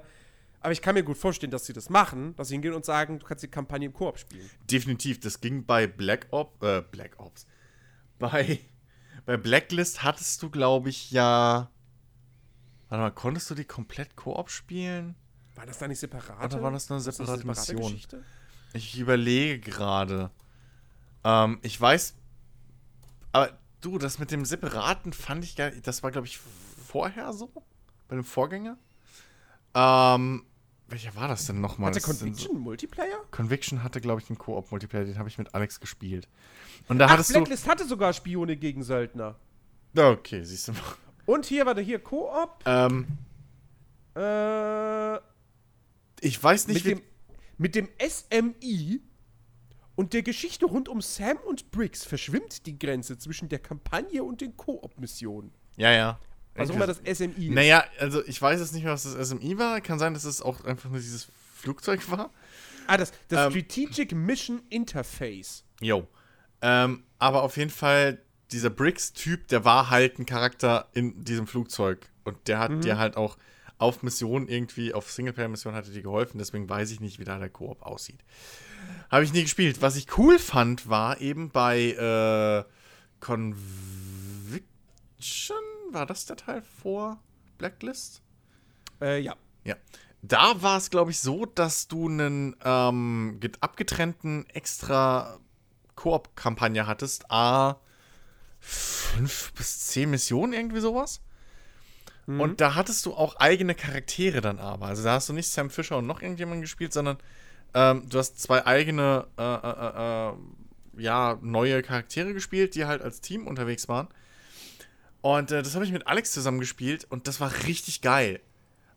Aber 0.61 0.71
ich 0.71 0.81
kann 0.81 0.95
mir 0.95 1.03
gut 1.03 1.17
vorstellen, 1.17 1.51
dass 1.51 1.65
sie 1.65 1.73
das 1.73 1.89
machen, 1.89 2.35
dass 2.35 2.47
sie 2.47 2.55
hingehen 2.55 2.73
und 2.73 2.85
sagen, 2.85 3.19
du 3.19 3.25
kannst 3.25 3.43
die 3.43 3.49
Kampagne 3.49 3.87
im 3.87 3.93
Koop 3.93 4.17
spielen. 4.17 4.49
Definitiv, 4.69 5.19
das 5.19 5.41
ging 5.41 5.65
bei 5.65 5.87
Black 5.87 6.27
Ops, 6.31 6.65
äh, 6.65 6.81
Black 6.81 7.19
Ops. 7.19 7.45
Bei, 8.19 8.59
bei 9.25 9.35
Blacklist 9.35 10.03
hattest 10.03 10.41
du, 10.41 10.49
glaube 10.49 10.89
ich, 10.89 11.11
ja. 11.11 11.69
Warte 12.87 13.01
mal, 13.01 13.11
konntest 13.11 13.49
du 13.49 13.55
die 13.55 13.65
komplett 13.65 14.15
Koop 14.15 14.49
spielen? 14.49 15.15
War 15.55 15.65
das 15.65 15.79
da 15.79 15.87
nicht 15.87 15.99
separat? 15.99 16.53
Oder 16.53 16.63
war 16.63 16.71
das 16.71 16.89
eine 16.89 16.99
Ist 16.99 17.07
das 17.07 17.17
separate 17.17 17.45
Mission? 17.45 17.81
Geschichte? 17.81 18.23
Ich 18.73 18.97
überlege 18.97 19.59
gerade. 19.59 20.31
Ähm, 21.23 21.59
ich 21.61 21.79
weiß. 21.79 22.15
Aber 23.31 23.57
du, 23.81 23.97
das 23.97 24.19
mit 24.19 24.31
dem 24.31 24.45
Separaten 24.45 25.13
fand 25.13 25.43
ich 25.43 25.55
gar 25.55 25.71
Das 25.71 26.03
war, 26.03 26.11
glaube 26.11 26.27
ich, 26.27 26.37
vorher 26.37 27.33
so? 27.33 27.51
Bei 28.07 28.15
dem 28.15 28.23
Vorgänger? 28.25 28.77
Ähm, 29.73 30.45
welcher 30.87 31.15
war 31.15 31.27
das 31.27 31.45
denn 31.45 31.61
nochmal? 31.61 31.89
Hatte 31.89 32.01
Conviction 32.01 32.59
Multiplayer? 32.59 33.17
So, 33.21 33.27
Conviction 33.31 33.83
hatte, 33.83 33.99
glaube 34.01 34.21
ich, 34.21 34.29
einen 34.29 34.37
Koop-Multiplayer, 34.37 35.05
den 35.05 35.17
habe 35.17 35.29
ich 35.29 35.37
mit 35.37 35.55
Alex 35.55 35.79
gespielt. 35.79 36.27
Und 36.87 36.99
da 36.99 37.05
Ach, 37.07 37.11
hattest 37.11 37.29
Blacklist 37.31 37.67
hatte 37.67 37.85
sogar 37.87 38.13
Spione 38.13 38.55
gegen 38.57 38.83
Söldner. 38.83 39.39
du. 39.93 40.01
Okay, 40.09 40.43
siehst 40.43 40.67
du 40.67 40.73
mal. 40.73 40.81
Und 41.25 41.45
hier, 41.45 41.65
warte, 41.65 41.81
hier, 41.81 41.99
Koop. 41.99 42.59
Ähm, 42.65 43.07
Äh, 44.15 45.15
ich 46.21 46.41
weiß 46.41 46.67
nicht, 46.67 46.85
mit, 46.85 46.85
wie. 46.85 47.01
dem, 47.01 47.01
mit 47.57 47.75
dem 47.75 47.89
SMI 47.99 49.01
und 49.95 50.13
der 50.13 50.23
Geschichte 50.23 50.65
rund 50.65 50.89
um 50.89 51.01
Sam 51.01 51.37
und 51.47 51.71
Briggs 51.71 52.03
verschwimmt 52.03 52.65
die 52.65 52.77
Grenze 52.79 53.17
zwischen 53.17 53.49
der 53.49 53.59
Kampagne 53.59 54.23
und 54.23 54.41
den 54.41 54.57
Koop-Missionen. 54.57 55.51
Ja, 55.77 55.91
ja. 55.91 56.19
Was 56.55 56.69
auch 56.69 56.75
immer 56.75 56.87
das 56.87 56.97
SMI 56.97 57.47
ist. 57.47 57.53
Naja, 57.53 57.83
also 57.99 58.23
ich 58.25 58.41
weiß 58.41 58.59
jetzt 58.59 58.73
nicht 58.73 58.83
mehr, 58.83 58.93
was 58.93 59.03
das 59.03 59.29
SMI 59.29 59.57
war. 59.57 59.81
Kann 59.81 59.99
sein, 59.99 60.13
dass 60.13 60.23
es 60.23 60.41
auch 60.41 60.63
einfach 60.65 60.89
nur 60.89 60.99
dieses 60.99 61.27
Flugzeug 61.55 62.09
war. 62.11 62.31
Ah, 62.87 62.97
das, 62.97 63.11
das 63.27 63.47
Ähm. 63.47 63.51
Strategic 63.51 64.11
Mission 64.13 64.61
Interface. 64.69 65.63
Jo. 65.81 66.07
Ähm, 66.61 67.03
aber 67.17 67.43
auf 67.43 67.57
jeden 67.57 67.71
Fall, 67.71 68.21
dieser 68.51 68.69
Briggs-Typ, 68.69 69.47
der 69.47 69.65
war 69.65 69.89
halt 69.89 70.19
ein 70.19 70.25
Charakter 70.25 70.89
in 70.93 71.23
diesem 71.23 71.47
Flugzeug. 71.47 72.09
Und 72.23 72.47
der 72.47 72.59
hat 72.59 72.83
dir 72.83 72.97
halt 72.97 73.17
auch 73.17 73.37
auf 73.79 74.03
Missionen 74.03 74.47
irgendwie, 74.47 74.93
auf 74.93 75.11
Singleplayer-Missionen 75.11 75.75
hat 75.75 75.87
er 75.87 75.93
dir 75.93 76.03
geholfen. 76.03 76.37
Deswegen 76.37 76.69
weiß 76.69 76.91
ich 76.91 76.99
nicht, 76.99 77.19
wie 77.19 77.25
da 77.25 77.37
der 77.39 77.49
Koop 77.49 77.81
aussieht. 77.81 78.19
Habe 79.11 79.23
ich 79.23 79.33
nie 79.33 79.43
gespielt. 79.43 79.81
Was 79.81 79.95
ich 79.95 80.17
cool 80.17 80.39
fand, 80.39 80.89
war 80.89 81.21
eben 81.21 81.49
bei 81.51 81.91
äh, 81.91 82.63
Conviction. 83.19 83.67
War 85.91 86.05
das 86.05 86.25
der 86.25 86.37
Teil 86.37 86.63
vor 86.81 87.19
Blacklist? 87.57 88.21
Äh, 89.01 89.19
ja. 89.19 89.35
Ja. 89.63 89.75
Da 90.21 90.61
war 90.61 90.77
es, 90.77 90.89
glaube 90.89 91.11
ich, 91.11 91.19
so, 91.19 91.45
dass 91.45 91.87
du 91.87 92.07
einen 92.07 92.55
ähm, 92.63 93.37
get- 93.39 93.61
abgetrennten 93.61 94.49
extra 94.49 95.37
Koop-Kampagne 95.95 96.87
hattest. 96.87 97.29
A, 97.29 97.79
fünf 98.59 99.53
bis 99.53 99.87
zehn 99.87 100.09
Missionen, 100.09 100.53
irgendwie 100.53 100.79
sowas. 100.79 101.21
Und 102.25 102.61
da 102.61 102.75
hattest 102.75 103.05
du 103.05 103.13
auch 103.13 103.35
eigene 103.35 103.75
Charaktere 103.75 104.39
dann 104.39 104.57
aber. 104.57 104.85
Also 104.85 105.03
da 105.03 105.15
hast 105.15 105.27
du 105.27 105.33
nicht 105.33 105.49
Sam 105.49 105.69
Fisher 105.69 105.97
und 105.97 106.07
noch 106.07 106.21
irgendjemanden 106.21 106.61
gespielt, 106.61 106.93
sondern 106.93 107.17
ähm, 107.73 108.07
du 108.09 108.19
hast 108.19 108.39
zwei 108.39 108.65
eigene, 108.65 109.27
äh, 109.37 109.43
äh, 109.43 109.57
äh, 109.57 110.29
äh, 110.29 111.01
ja, 111.01 111.39
neue 111.41 111.81
Charaktere 111.81 112.33
gespielt, 112.33 112.75
die 112.75 112.85
halt 112.85 113.01
als 113.01 113.21
Team 113.21 113.47
unterwegs 113.47 113.87
waren. 113.87 114.07
Und 115.21 115.51
äh, 115.51 115.63
das 115.63 115.73
habe 115.75 115.85
ich 115.85 115.91
mit 115.91 116.07
Alex 116.07 116.31
zusammen 116.33 116.59
gespielt 116.59 117.05
und 117.09 117.27
das 117.27 117.39
war 117.39 117.51
richtig 117.65 118.01
geil. 118.01 118.41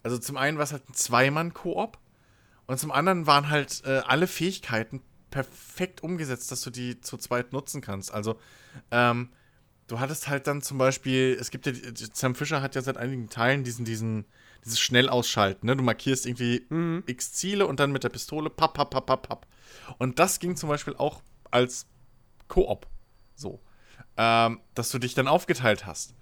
Also 0.03 0.19
zum 0.19 0.36
einen 0.36 0.57
war 0.59 0.65
es 0.65 0.73
halt 0.73 0.89
ein 0.89 0.94
Zweimann-Koop 0.94 1.98
und 2.66 2.78
zum 2.78 2.90
anderen 2.90 3.27
waren 3.27 3.48
halt 3.48 3.82
äh, 3.86 4.03
alle 4.07 4.27
Fähigkeiten 4.27 5.03
perfekt 5.31 6.03
umgesetzt, 6.03 6.51
dass 6.51 6.62
du 6.62 6.70
die 6.70 7.01
zu 7.01 7.16
zweit 7.16 7.53
nutzen 7.53 7.81
kannst. 7.81 8.12
Also 8.12 8.39
ähm, 8.90 9.31
du 9.86 10.01
hattest 10.01 10.28
halt 10.28 10.47
dann 10.47 10.62
zum 10.62 10.78
Beispiel, 10.78 11.36
es 11.40 11.51
gibt 11.51 11.66
ja, 11.66 11.73
Sam 12.12 12.35
Fisher 12.35 12.62
hat 12.62 12.74
ja 12.74 12.82
seit 12.82 12.97
einigen 12.97 13.28
Teilen 13.28 13.65
diesen, 13.65 13.85
diesen, 13.85 14.24
dieses 14.67 14.81
Schnellausschalten, 14.81 15.67
ne? 15.67 15.77
Du 15.77 15.83
markierst 15.83 16.27
irgendwie 16.27 16.67
x 17.07 17.33
Ziele 17.33 17.67
und 17.67 17.81
dann 17.81 17.93
mit 17.93 18.05
der 18.05 18.11
Pistole 18.11 18.51
papp, 18.51 18.75
papp, 18.75 18.91
papp, 18.91 19.07
papp, 19.07 19.29
papp. 19.29 19.47
Und 19.99 20.19
das 20.19 20.41
ging 20.41 20.57
zum 20.57 20.69
Beispiel 20.69 20.95
auch 20.97 21.23
als 21.51 21.87
Koop 22.49 22.87
so. 23.35 23.61
Ähm, 24.19 24.61
dass 24.75 24.91
du 24.91 24.99
dich 24.99 25.15
dann 25.15 25.29
aufgeteilt 25.29 25.87
hast 25.87 26.15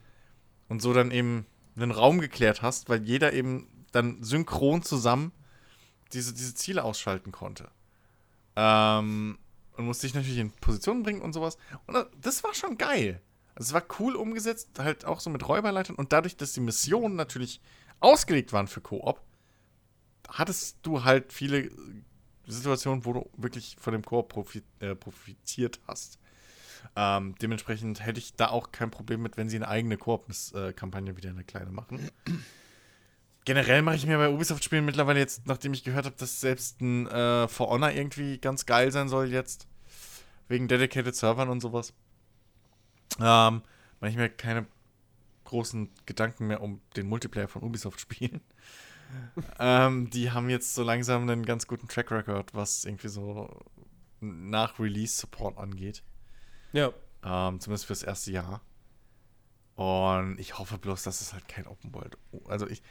und 0.69 0.81
so 0.83 0.93
dann 0.93 1.11
eben 1.11 1.47
einen 1.77 1.91
Raum 1.91 2.21
geklärt 2.21 2.61
hast, 2.63 2.89
weil 2.89 3.03
jeder 3.03 3.33
eben 3.33 3.69
dann 3.93 4.23
synchron 4.23 4.83
zusammen 4.83 5.33
diese, 6.13 6.35
diese 6.35 6.55
Ziele 6.55 6.85
ausschalten 6.85 7.33
konnte. 7.33 7.71
Ähm, 8.57 9.39
und 9.77 9.87
musste 9.87 10.07
dich 10.07 10.15
natürlich 10.15 10.39
in 10.39 10.51
Position 10.53 11.03
bringen 11.03 11.23
und 11.23 11.33
sowas. 11.33 11.57
Und 11.87 11.95
das- 11.95 12.07
das 12.21 12.45
war 12.45 12.55
schon 12.55 12.79
geil. 12.79 13.21
Also 13.57 13.69
es 13.69 13.73
war 13.73 13.85
cool 14.01 14.17
umgesetzt, 14.17 14.71
halt 14.79 15.05
auch 15.05 15.21
so 15.21 15.31
mit 15.31 15.47
Räuberleitern. 15.49 15.97
Und 15.97 16.13
dadurch, 16.13 16.37
dass 16.37 16.53
die 16.53 16.61
Missionen 16.61 17.17
natürlich 17.17 17.61
ausgelegt 18.01 18.53
waren 18.53 18.69
für 18.69 18.81
Koop, 18.81 19.21
hattest 20.29 20.79
du 20.83 21.05
halt 21.05 21.33
viele 21.33 21.59
äh, 21.59 21.73
Situationen, 22.47 23.05
wo 23.05 23.13
du 23.13 23.31
wirklich 23.37 23.77
von 23.81 23.93
dem 23.93 24.03
Koop 24.03 24.29
profi 24.29 24.63
äh, 24.81 24.95
profitiert 24.95 25.81
hast. 25.87 26.19
Ähm, 26.97 27.35
dementsprechend 27.41 28.05
hätte 28.05 28.19
ich 28.19 28.37
da 28.37 28.49
auch 28.49 28.71
kein 28.71 28.91
Problem 28.91 29.23
mit, 29.23 29.37
wenn 29.37 29.49
sie 29.49 29.57
eine 29.57 29.69
eigene 29.69 29.97
Koop-Kampagne 29.97 31.17
wieder 31.17 31.31
eine 31.31 31.45
kleine 31.45 31.71
machen. 31.71 32.11
Generell 33.45 33.83
mache 33.83 33.97
ich 33.97 34.07
mir 34.07 34.17
bei 34.17 34.31
Ubisoft-Spielen 34.31 34.85
mittlerweile 34.85 35.19
jetzt, 35.19 35.47
nachdem 35.47 35.75
ich 35.75 35.85
gehört 35.85 36.07
habe, 36.07 36.17
dass 36.17 36.41
selbst 36.41 36.81
ein 36.81 37.07
äh, 37.09 37.49
For 37.49 37.69
Honor 37.69 37.91
irgendwie 37.91 38.39
ganz 38.39 38.65
geil 38.65 38.91
sein 38.91 39.09
soll 39.09 39.31
jetzt, 39.31 39.67
wegen 40.49 40.69
Dedicated 40.69 41.15
Servern 41.15 41.49
und 41.49 41.61
sowas, 41.61 41.93
ähm, 43.19 43.63
mache 44.01 44.11
ich 44.11 44.17
mir 44.17 44.31
keine 44.31 44.67
großen 45.45 45.91
Gedanken 46.07 46.47
mehr 46.47 46.61
um 46.61 46.81
den 46.97 47.09
Multiplayer 47.09 47.49
von 47.49 47.63
Ubisoft-Spielen. 47.63 48.41
ähm, 49.59 50.11
die 50.11 50.31
haben 50.31 50.51
jetzt 50.51 50.75
so 50.75 50.83
langsam 50.83 51.23
einen 51.23 51.45
ganz 51.45 51.67
guten 51.67 51.89
Track 51.89 52.11
Record, 52.11 52.55
was 52.55 52.85
irgendwie 52.85 53.09
so 53.09 53.49
nach 54.21 54.79
Release-Support 54.79 55.59
angeht. 55.59 56.03
Ja. 56.73 56.93
Ähm, 57.23 57.61
zumindest 57.61 57.87
fürs 57.87 58.03
erste 58.03 58.33
Jahr. 58.33 58.61
Und 59.77 60.39
ich 60.39 60.59
hoffe 60.59 60.79
bloß, 60.79 61.03
dass 61.03 61.21
es 61.21 61.33
halt 61.33 61.49
kein 61.49 61.67
Open 61.67 61.93
World. 61.95 62.17
Also 62.47 62.69
ich. 62.69 62.83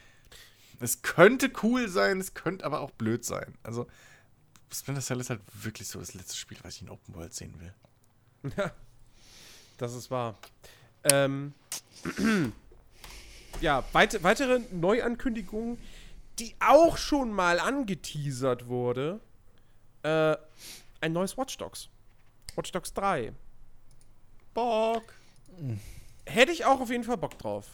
Es 0.79 1.01
könnte 1.01 1.51
cool 1.61 1.87
sein, 1.87 2.19
es 2.19 2.33
könnte 2.33 2.65
aber 2.65 2.81
auch 2.81 2.91
blöd 2.91 3.23
sein. 3.23 3.57
Also, 3.63 3.87
Splinter 4.71 5.01
Cell 5.01 5.19
ist 5.19 5.29
halt 5.29 5.41
wirklich 5.53 5.87
so 5.87 5.99
das 5.99 6.13
letzte 6.13 6.35
Spiel, 6.35 6.57
was 6.63 6.75
ich 6.75 6.81
in 6.81 6.89
Open 6.89 7.15
World 7.15 7.33
sehen 7.33 7.53
will. 7.59 8.53
Ja, 8.57 8.71
das 9.77 9.93
ist 9.93 10.11
wahr. 10.11 10.37
Ähm, 11.05 11.53
ja, 13.61 13.83
weit 13.93 14.23
weitere 14.23 14.59
Neuankündigungen, 14.71 15.77
die 16.39 16.55
auch 16.59 16.97
schon 16.97 17.31
mal 17.31 17.59
angeteasert 17.59 18.67
wurde. 18.67 19.19
Äh, 20.03 20.35
ein 21.01 21.13
neues 21.13 21.37
Watch 21.37 21.57
Dogs. 21.57 21.89
Watch 22.55 22.71
Dogs 22.71 22.93
3. 22.93 23.33
Bock. 24.53 25.03
Hätte 26.25 26.51
ich 26.51 26.65
auch 26.65 26.79
auf 26.79 26.89
jeden 26.89 27.03
Fall 27.03 27.17
Bock 27.17 27.37
drauf. 27.37 27.65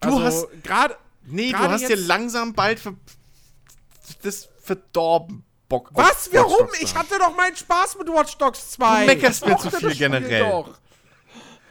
Du 0.00 0.20
hast- 0.20 0.48
gerade 0.62 0.96
Nee, 1.24 1.52
du 1.52 1.58
hast 1.58 1.88
dir 1.88 1.96
langsam 1.96 2.52
bald 2.52 2.80
für 2.80 2.96
das 4.22 4.48
verdorben 4.60 5.44
Bock 5.68 5.90
Was? 5.92 6.28
Warum? 6.32 6.66
Ich 6.80 6.94
hatte 6.96 7.16
doch 7.18 7.34
meinen 7.36 7.54
Spaß 7.56 7.96
mit 7.98 8.08
Watch 8.08 8.36
Dogs 8.38 8.72
2. 8.72 9.00
Du 9.02 9.06
meckerst 9.06 9.46
mir 9.46 9.56
zu 9.56 9.70
viel 9.70 9.94
generell. 9.94 10.40
Doch. 10.50 10.76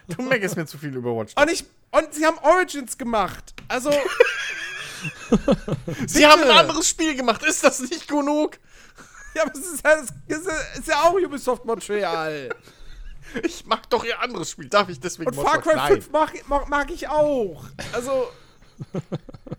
Du 0.08 0.22
meckerst 0.24 0.56
mir 0.56 0.66
zu 0.66 0.78
viel 0.78 0.96
über 0.96 1.16
Watch 1.16 1.34
Und, 1.36 1.50
Dogs. 1.50 1.62
ich, 1.62 1.66
und 1.92 2.14
sie 2.14 2.26
haben 2.26 2.38
Origins 2.40 2.98
gemacht. 2.98 3.54
Also, 3.68 3.92
Sie 6.08 6.26
haben 6.26 6.44
ein 6.44 6.52
anderes 6.52 6.88
Spiel 6.90 7.16
gemacht. 7.16 7.44
Ist 7.44 7.64
das 7.64 7.80
nicht 7.80 8.08
genug? 8.08 8.58
ja, 9.36 9.44
aber 9.44 9.52
es 9.54 9.66
ist 9.66 9.84
ja, 9.84 9.96
es 10.28 10.78
ist 10.80 10.88
ja, 10.88 11.04
auch 11.04 11.14
Ubisoft 11.14 11.66
Montreal. 11.66 12.50
Ich 13.44 13.66
mag 13.66 13.90
doch 13.90 14.04
ihr 14.04 14.20
anderes 14.20 14.52
Spiel. 14.52 14.68
Darf 14.68 14.90
ich 14.90 15.00
deswegen 15.00 15.30
Und 15.30 15.42
Far? 15.42 15.62
Cry 15.62 15.76
Nein. 15.76 15.94
5 15.94 16.12
mag, 16.12 16.50
mag, 16.50 16.68
mag 16.68 16.92
ich 16.92 17.08
auch. 17.08 17.64
Also. 17.94 18.30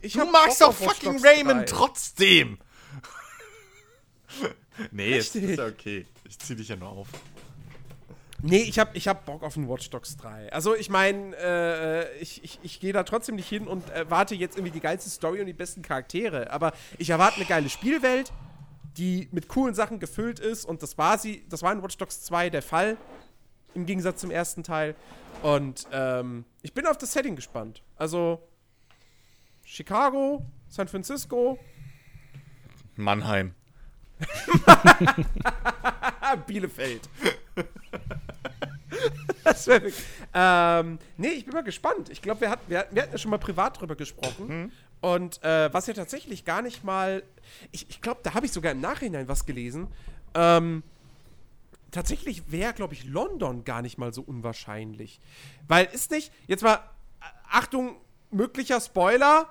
Ich 0.02 0.12
Du 0.12 0.26
magst 0.26 0.60
doch 0.60 0.74
fucking 0.74 1.24
Raymond 1.24 1.60
3. 1.60 1.64
trotzdem. 1.64 2.58
nee, 4.90 5.16
ist, 5.16 5.34
Richtig. 5.34 5.50
ist 5.52 5.58
ja 5.58 5.66
okay. 5.66 6.06
Ich 6.28 6.38
zieh 6.38 6.54
dich 6.54 6.68
ja 6.68 6.76
nur 6.76 6.90
auf. 6.90 7.08
Nee, 8.44 8.62
ich 8.62 8.80
hab, 8.80 8.96
ich 8.96 9.06
hab 9.06 9.24
Bock 9.24 9.44
auf 9.44 9.56
ein 9.56 9.68
Watch 9.68 9.88
Dogs 9.90 10.16
3. 10.16 10.52
Also, 10.52 10.74
ich 10.74 10.90
meine, 10.90 11.36
äh, 11.36 12.18
ich, 12.18 12.42
ich, 12.42 12.58
ich 12.64 12.80
gehe 12.80 12.92
da 12.92 13.04
trotzdem 13.04 13.36
nicht 13.36 13.48
hin 13.48 13.68
und 13.68 13.88
erwarte 13.90 14.34
jetzt 14.34 14.56
irgendwie 14.56 14.72
die 14.72 14.80
geilste 14.80 15.08
Story 15.10 15.38
und 15.40 15.46
die 15.46 15.52
besten 15.52 15.82
Charaktere. 15.82 16.50
Aber 16.50 16.72
ich 16.98 17.10
erwarte 17.10 17.36
eine 17.36 17.44
geile 17.44 17.68
Spielwelt, 17.68 18.32
die 18.96 19.28
mit 19.30 19.46
coolen 19.46 19.76
Sachen 19.76 20.00
gefüllt 20.00 20.40
ist. 20.40 20.64
Und 20.64 20.82
das 20.82 20.98
war 20.98 21.18
sie, 21.18 21.44
das 21.48 21.62
war 21.62 21.72
in 21.72 21.84
Watch 21.84 21.96
Dogs 21.98 22.22
2 22.22 22.50
der 22.50 22.62
Fall. 22.62 22.96
Im 23.74 23.86
Gegensatz 23.86 24.20
zum 24.20 24.32
ersten 24.32 24.64
Teil. 24.64 24.96
Und 25.42 25.86
ähm, 25.92 26.44
ich 26.62 26.74
bin 26.74 26.84
auf 26.86 26.98
das 26.98 27.12
Setting 27.12 27.36
gespannt. 27.36 27.80
Also, 27.96 28.42
Chicago, 29.64 30.44
San 30.68 30.88
Francisco. 30.88 31.60
Mannheim. 32.96 33.54
Bielefeld. 36.46 37.08
das 39.44 39.66
wäre 39.66 39.82
wirklich. 39.82 40.04
Ähm, 40.34 40.98
nee, 41.16 41.28
ich 41.28 41.44
bin 41.44 41.54
mal 41.54 41.62
gespannt. 41.62 42.08
Ich 42.10 42.22
glaube, 42.22 42.40
wir, 42.42 42.50
hatten- 42.50 42.68
wir, 42.70 42.86
wir 42.90 43.02
hatten 43.02 43.12
ja 43.12 43.18
schon 43.18 43.30
mal 43.30 43.38
privat 43.38 43.80
drüber 43.80 43.96
gesprochen. 43.96 44.72
Und 45.00 45.42
äh, 45.42 45.72
was 45.74 45.86
ja 45.88 45.94
tatsächlich 45.94 46.44
gar 46.44 46.62
nicht 46.62 46.84
mal. 46.84 47.22
Ich, 47.72 47.88
ich 47.90 48.00
glaube, 48.00 48.20
da 48.22 48.34
habe 48.34 48.46
ich 48.46 48.52
sogar 48.52 48.72
im 48.72 48.80
Nachhinein 48.80 49.26
was 49.28 49.46
gelesen. 49.46 49.88
Ähm, 50.34 50.82
tatsächlich 51.90 52.50
wäre, 52.52 52.72
glaube 52.72 52.94
ich, 52.94 53.04
London 53.04 53.64
gar 53.64 53.82
nicht 53.82 53.98
mal 53.98 54.14
so 54.14 54.22
unwahrscheinlich. 54.22 55.20
Weil 55.68 55.86
ist 55.92 56.10
nicht. 56.12 56.32
Jetzt 56.46 56.62
mal. 56.62 56.76
äh, 56.76 57.24
Achtung, 57.50 57.96
möglicher 58.30 58.80
Spoiler. 58.80 59.48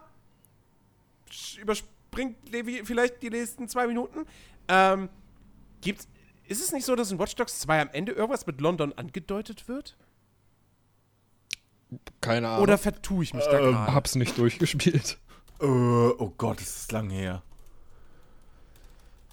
Überspringt 1.60 2.50
Levi 2.50 2.82
vielleicht 2.86 3.22
die 3.22 3.30
nächsten 3.30 3.68
zwei 3.70 3.88
Minuten. 3.88 4.26
Ähm, 4.68 5.10
Gibt's, 5.82 6.08
ist 6.52 6.62
es 6.62 6.72
nicht 6.72 6.86
so, 6.86 6.96
dass 6.96 7.12
in 7.12 7.20
Watch 7.20 7.36
Dogs 7.36 7.60
2 7.62 7.82
am 7.82 7.90
Ende 7.92 8.12
irgendwas 8.12 8.46
mit 8.46 8.62
London 8.62 8.94
angedeutet 8.94 9.68
wird? 9.68 9.98
Keine 12.22 12.48
Ahnung. 12.50 12.64
Oder 12.64 12.78
vertue 12.78 13.24
ich 13.24 13.34
mich 13.34 13.44
da 13.46 13.60
Ähm, 13.60 13.72
gerade? 13.74 13.94
hab's 13.94 14.16
nicht 14.16 14.38
durchgespielt. 14.38 15.18
Äh, 15.60 15.66
oh 15.66 16.34
Gott, 16.38 16.60
das 16.60 16.76
ist 16.78 16.92
lang 16.92 17.10
her. 17.10 17.44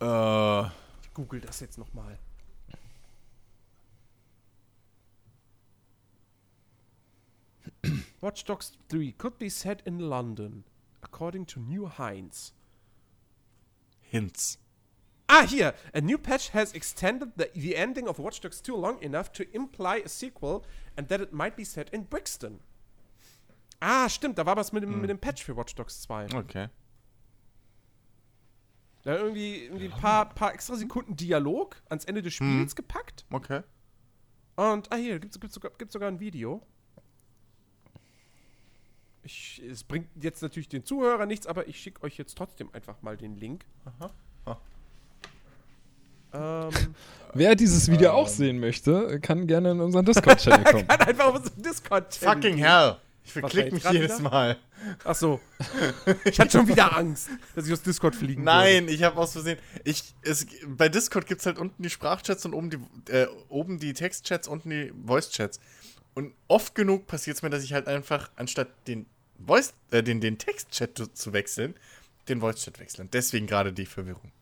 Äh, 0.01 0.67
Ich 1.03 1.15
google 1.15 1.41
das 1.41 1.61
jetzt 1.61 1.79
nochmal. 1.79 2.19
Watch 8.21 8.45
Dogs 8.45 8.73
3 8.89 9.13
could 9.17 9.39
be 9.39 9.49
set 9.49 9.81
in 9.87 10.01
London, 10.01 10.65
according 11.03 11.47
to 11.47 11.61
New 11.61 11.89
Heinz. 11.99 12.53
Hints. 14.01 14.59
Ah, 15.29 15.43
hier. 15.47 15.75
A 15.93 16.01
new 16.01 16.17
patch 16.17 16.55
has 16.55 16.73
extended 16.73 17.33
the, 17.37 17.51
the 17.55 17.77
ending 17.77 18.09
of 18.09 18.19
Watch 18.19 18.41
Dogs 18.41 18.63
2 18.63 18.75
long 18.75 18.99
enough 19.03 19.31
to 19.33 19.45
imply 19.53 20.03
a 20.05 20.09
sequel 20.09 20.65
and 20.97 21.09
that 21.09 21.21
it 21.21 21.33
might 21.33 21.55
be 21.55 21.65
set 21.65 21.91
in 21.91 22.05
Brixton. 22.05 22.61
Ah, 23.81 24.09
stimmt. 24.09 24.39
Da 24.39 24.47
war 24.47 24.57
was 24.57 24.73
mit 24.73 24.83
dem, 24.83 25.01
mit 25.01 25.11
dem 25.11 25.19
Patch 25.19 25.45
für 25.45 25.55
Watch 25.55 25.75
Dogs 25.75 26.01
2. 26.03 26.35
Okay. 26.35 26.69
Da 29.03 29.17
irgendwie, 29.17 29.65
irgendwie 29.65 29.93
ein 29.93 30.01
paar, 30.01 30.35
paar 30.35 30.55
extra 30.55 30.77
Sekunden 30.77 31.15
Dialog 31.15 31.77
ans 31.89 32.07
Ende 32.07 32.23
des 32.23 32.35
Spiels 32.35 32.75
gepackt. 32.75 33.27
Okay. 33.31 33.63
Und, 34.57 34.91
ah, 34.91 34.97
hier, 34.97 35.21
gibt 35.21 35.35
es 35.45 35.55
sogar, 35.55 35.71
gibt's 35.79 35.93
sogar 35.93 36.09
ein 36.09 36.21
Video. 36.21 36.67
Ich, 39.23 39.63
es 39.63 39.85
bringt 39.85 40.09
jetzt 40.21 40.41
natürlich 40.41 40.69
den 40.69 40.85
Zuhörer 40.85 41.27
nichts, 41.27 41.47
aber 41.47 41.69
ich 41.69 41.79
schicke 41.79 42.03
euch 42.03 42.17
jetzt 42.17 42.37
trotzdem 42.37 42.71
einfach 42.73 43.03
mal 43.03 43.17
den 43.17 43.37
Link. 43.37 43.67
Aha. 43.85 44.11
Ähm, 46.33 46.71
Wer 47.35 47.55
dieses 47.55 47.91
Video 47.91 48.13
auch 48.13 48.29
sehen 48.29 48.59
möchte, 48.59 49.21
kann 49.21 49.47
gerne 49.47 49.73
in 49.73 49.81
unseren 49.81 50.05
Discord-Channel 50.05 50.65
kommen. 50.73 50.89
kann 50.89 51.01
einfach 51.01 51.27
auf 51.27 51.37
unseren 51.37 51.63
discord 51.63 52.15
Fucking 52.15 52.57
hell. 52.57 52.97
Ich 53.25 53.33
verklick 53.33 53.73
mich 53.73 53.85
jedes 53.91 54.19
wieder? 54.19 54.31
Mal. 54.31 54.57
Ach 55.05 55.15
so. 55.15 55.41
Ich 56.25 56.41
hatte 56.41 56.53
schon 56.53 56.69
wieder 56.69 56.97
Angst, 56.97 57.29
dass 57.55 57.67
ich 57.67 57.73
aus 57.73 57.83
Discord 57.83 58.17
fliegen 58.17 58.43
Nein, 58.43 58.89
ich 58.89 59.03
habe 59.03 59.19
aus 59.19 59.33
Versehen. 59.33 59.59
Ich, 59.85 60.15
es, 60.23 60.47
bei 60.67 60.89
Discord 60.89 61.27
gibt 61.27 61.41
es 61.41 61.47
halt 61.47 61.59
unten 61.59 61.83
die 61.83 61.91
Sprachchats 61.91 62.47
und 62.47 62.55
oben 62.55 62.71
die, 62.71 63.13
äh, 63.13 63.27
oben 63.49 63.79
die 63.79 63.93
Textchats, 63.93 64.49
unten 64.49 64.71
die 64.71 64.93
Voicechats. 64.95 65.61
Und 66.15 66.33
oft 66.49 66.75
genug 66.75 67.07
passiert 67.07 67.37
es 67.37 67.43
mir, 67.43 67.51
dass 67.51 67.63
ich 67.63 67.75
halt 67.75 67.87
einfach, 67.87 68.31
anstatt 68.37 68.69
den 68.87 69.05
Voice, 69.45 69.75
äh, 69.91 70.03
den, 70.03 70.21
den 70.23 70.39
Textchat 70.39 70.97
zu, 70.97 71.13
zu 71.13 71.33
wechseln, 71.35 71.75
den 72.29 72.41
Voicechat 72.41 72.81
wechseln. 72.81 73.07
Und 73.07 73.15
Deswegen 73.15 73.47
gerade 73.47 73.73
die 73.73 73.87
Verwirrung. 73.87 74.33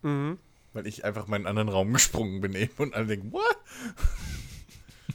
Mhm. 0.00 0.38
Weil 0.72 0.86
ich 0.86 1.04
einfach 1.04 1.26
mal 1.26 1.36
in 1.36 1.46
einen 1.46 1.58
anderen 1.58 1.68
Raum 1.68 1.92
gesprungen 1.92 2.40
bin 2.40 2.54
eben 2.54 2.72
und 2.78 2.94
alle 2.94 3.06
denken, 3.06 3.32
what? 3.32 3.42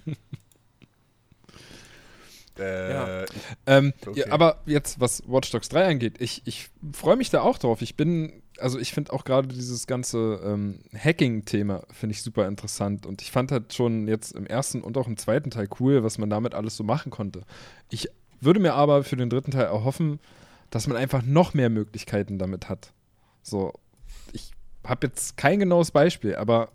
äh, 2.59 2.91
Ja. 2.93 3.25
Ähm, 3.65 3.93
Okay. 4.05 4.19
ja, 4.21 4.31
aber 4.31 4.61
jetzt, 4.65 4.99
was 4.99 5.23
Watch 5.27 5.51
Dogs 5.51 5.69
3 5.69 5.87
angeht, 5.87 6.15
ich, 6.21 6.41
ich 6.45 6.69
freue 6.93 7.15
mich 7.15 7.29
da 7.29 7.41
auch 7.41 7.57
drauf. 7.57 7.81
Ich 7.81 7.95
bin, 7.95 8.41
also 8.59 8.79
ich 8.79 8.93
finde 8.93 9.13
auch 9.13 9.23
gerade 9.25 9.47
dieses 9.47 9.87
ganze 9.87 10.39
ähm, 10.43 10.79
Hacking-Thema 10.97 11.83
finde 11.91 12.13
ich 12.13 12.21
super 12.23 12.47
interessant 12.47 13.05
und 13.05 13.21
ich 13.21 13.31
fand 13.31 13.51
halt 13.51 13.73
schon 13.73 14.07
jetzt 14.07 14.31
im 14.33 14.45
ersten 14.47 14.81
und 14.81 14.97
auch 14.97 15.07
im 15.07 15.17
zweiten 15.17 15.51
Teil 15.51 15.67
cool, 15.79 16.03
was 16.03 16.17
man 16.17 16.29
damit 16.29 16.53
alles 16.53 16.75
so 16.77 16.83
machen 16.83 17.11
konnte. 17.11 17.43
Ich 17.89 18.09
würde 18.41 18.59
mir 18.59 18.73
aber 18.73 19.03
für 19.03 19.17
den 19.17 19.29
dritten 19.29 19.51
Teil 19.51 19.65
erhoffen, 19.65 20.19
dass 20.69 20.87
man 20.87 20.97
einfach 20.97 21.23
noch 21.23 21.53
mehr 21.53 21.69
Möglichkeiten 21.69 22.37
damit 22.37 22.69
hat. 22.69 22.91
So, 23.41 23.73
ich 24.33 24.51
habe 24.87 25.07
jetzt 25.07 25.37
kein 25.37 25.59
genaues 25.59 25.91
Beispiel, 25.91 26.35
aber 26.35 26.71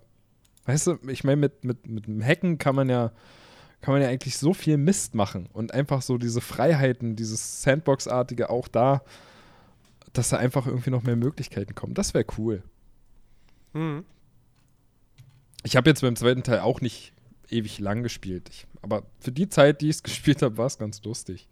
weißt 0.65 0.87
du, 0.87 0.99
ich 1.07 1.23
meine, 1.23 1.37
mit, 1.37 1.63
mit, 1.63 1.87
mit 1.87 2.07
dem 2.07 2.23
Hacken 2.23 2.57
kann 2.57 2.75
man 2.75 2.89
ja 2.89 3.11
kann 3.83 3.93
man 3.93 4.01
ja 4.01 4.07
eigentlich 4.07 4.37
so 4.37 4.53
viel 4.53 4.77
Mist 4.77 5.13
machen 5.13 5.49
und 5.51 5.73
einfach 5.73 6.01
so 6.01 6.17
diese 6.17 6.39
Freiheiten, 6.39 7.17
dieses 7.17 7.63
Sandbox-artige 7.63 8.49
auch 8.49 8.69
da, 8.69 9.03
dass 10.13 10.29
da 10.29 10.37
einfach 10.37 10.67
irgendwie 10.67 10.89
noch 10.89 11.03
mehr 11.03 11.17
Möglichkeiten 11.17 11.75
kommen. 11.75 11.93
Das 11.93 12.13
wäre 12.13 12.25
cool. 12.37 12.63
Mhm. 13.73 14.05
Ich 15.63 15.75
habe 15.75 15.89
jetzt 15.89 15.99
beim 16.01 16.15
zweiten 16.15 16.43
Teil 16.43 16.61
auch 16.61 16.79
nicht 16.79 17.11
ewig 17.49 17.77
lang 17.79 18.03
gespielt, 18.03 18.47
ich, 18.49 18.67
aber 18.81 19.03
für 19.19 19.33
die 19.33 19.49
Zeit, 19.49 19.81
die 19.81 19.89
ich 19.89 19.97
es 19.97 20.03
gespielt 20.03 20.41
habe, 20.41 20.57
war 20.57 20.67
es 20.67 20.77
ganz 20.77 21.03
lustig. 21.03 21.49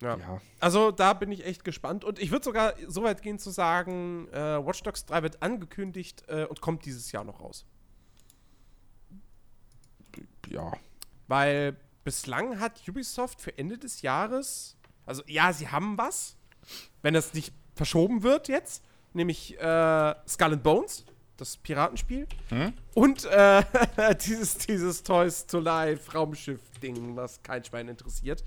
Ja. 0.00 0.16
Ja. 0.16 0.40
Also 0.60 0.90
da 0.90 1.12
bin 1.12 1.30
ich 1.30 1.44
echt 1.44 1.64
gespannt. 1.64 2.04
Und 2.04 2.18
ich 2.18 2.30
würde 2.30 2.44
sogar 2.44 2.74
so 2.88 3.02
weit 3.02 3.22
gehen 3.22 3.38
zu 3.38 3.50
sagen, 3.50 4.28
äh, 4.32 4.64
Watch 4.64 4.82
Dogs 4.82 5.04
3 5.06 5.22
wird 5.22 5.42
angekündigt 5.42 6.24
äh, 6.28 6.44
und 6.46 6.60
kommt 6.60 6.84
dieses 6.86 7.12
Jahr 7.12 7.24
noch 7.24 7.40
raus. 7.40 7.66
ja. 10.48 10.72
Weil 11.28 11.76
bislang 12.02 12.58
hat 12.58 12.80
Ubisoft 12.88 13.40
für 13.40 13.56
Ende 13.56 13.78
des 13.78 14.02
Jahres, 14.02 14.76
also 15.06 15.22
ja, 15.26 15.52
sie 15.52 15.68
haben 15.68 15.96
was, 15.96 16.36
wenn 17.02 17.14
das 17.14 17.34
nicht 17.34 17.52
verschoben 17.76 18.22
wird 18.22 18.48
jetzt, 18.48 18.82
nämlich 19.12 19.56
äh, 19.60 20.14
Skull 20.26 20.54
and 20.54 20.62
Bones, 20.62 21.04
das 21.36 21.56
Piratenspiel, 21.56 22.26
Hm? 22.48 22.72
und 22.94 23.24
äh, 23.26 23.62
dieses, 24.26 24.58
dieses 24.58 25.02
Toys 25.04 25.46
to 25.46 25.60
Life 25.60 26.10
Raumschiff-Ding, 26.12 27.14
was 27.16 27.40
kein 27.42 27.64
Schwein 27.64 27.88
interessiert. 27.88 28.42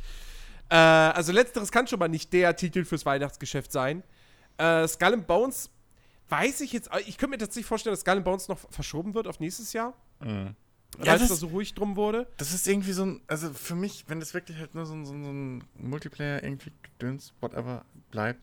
Äh, 0.69 0.75
also 0.75 1.31
letzteres 1.31 1.71
kann 1.71 1.87
schon 1.87 1.99
mal 1.99 2.07
nicht 2.09 2.31
der 2.33 2.55
Titel 2.55 2.85
fürs 2.85 3.05
Weihnachtsgeschäft 3.05 3.71
sein. 3.71 4.03
Äh, 4.57 4.87
Skull 4.87 5.13
and 5.13 5.27
Bones 5.27 5.69
weiß 6.29 6.61
ich 6.61 6.71
jetzt, 6.73 6.89
ich 7.05 7.17
könnte 7.17 7.31
mir 7.31 7.37
tatsächlich 7.37 7.65
vorstellen, 7.67 7.93
dass 7.93 8.01
Skull 8.01 8.15
and 8.17 8.25
Bones 8.25 8.47
noch 8.47 8.59
verschoben 8.71 9.13
wird 9.13 9.27
auf 9.27 9.39
nächstes 9.39 9.73
Jahr. 9.73 9.93
Mhm. 10.19 10.55
Weil 10.97 11.07
Ja, 11.07 11.15
es 11.15 11.27
da 11.27 11.35
so 11.35 11.47
ruhig 11.47 11.73
drum 11.73 11.95
wurde. 11.95 12.27
Das 12.37 12.53
ist 12.53 12.67
irgendwie 12.67 12.93
so 12.93 13.03
ein, 13.03 13.21
also 13.27 13.51
für 13.51 13.73
mich, 13.75 14.05
wenn 14.07 14.19
das 14.19 14.33
wirklich 14.35 14.57
halt 14.59 14.75
nur 14.75 14.85
so 14.85 14.93
ein, 14.93 15.05
so 15.05 15.13
ein, 15.13 15.23
so 15.23 15.31
ein 15.31 15.63
Multiplayer 15.75 16.43
irgendwie 16.43 16.71
Gedöns, 16.83 17.33
whatever, 17.41 17.83
bleibt. 18.11 18.39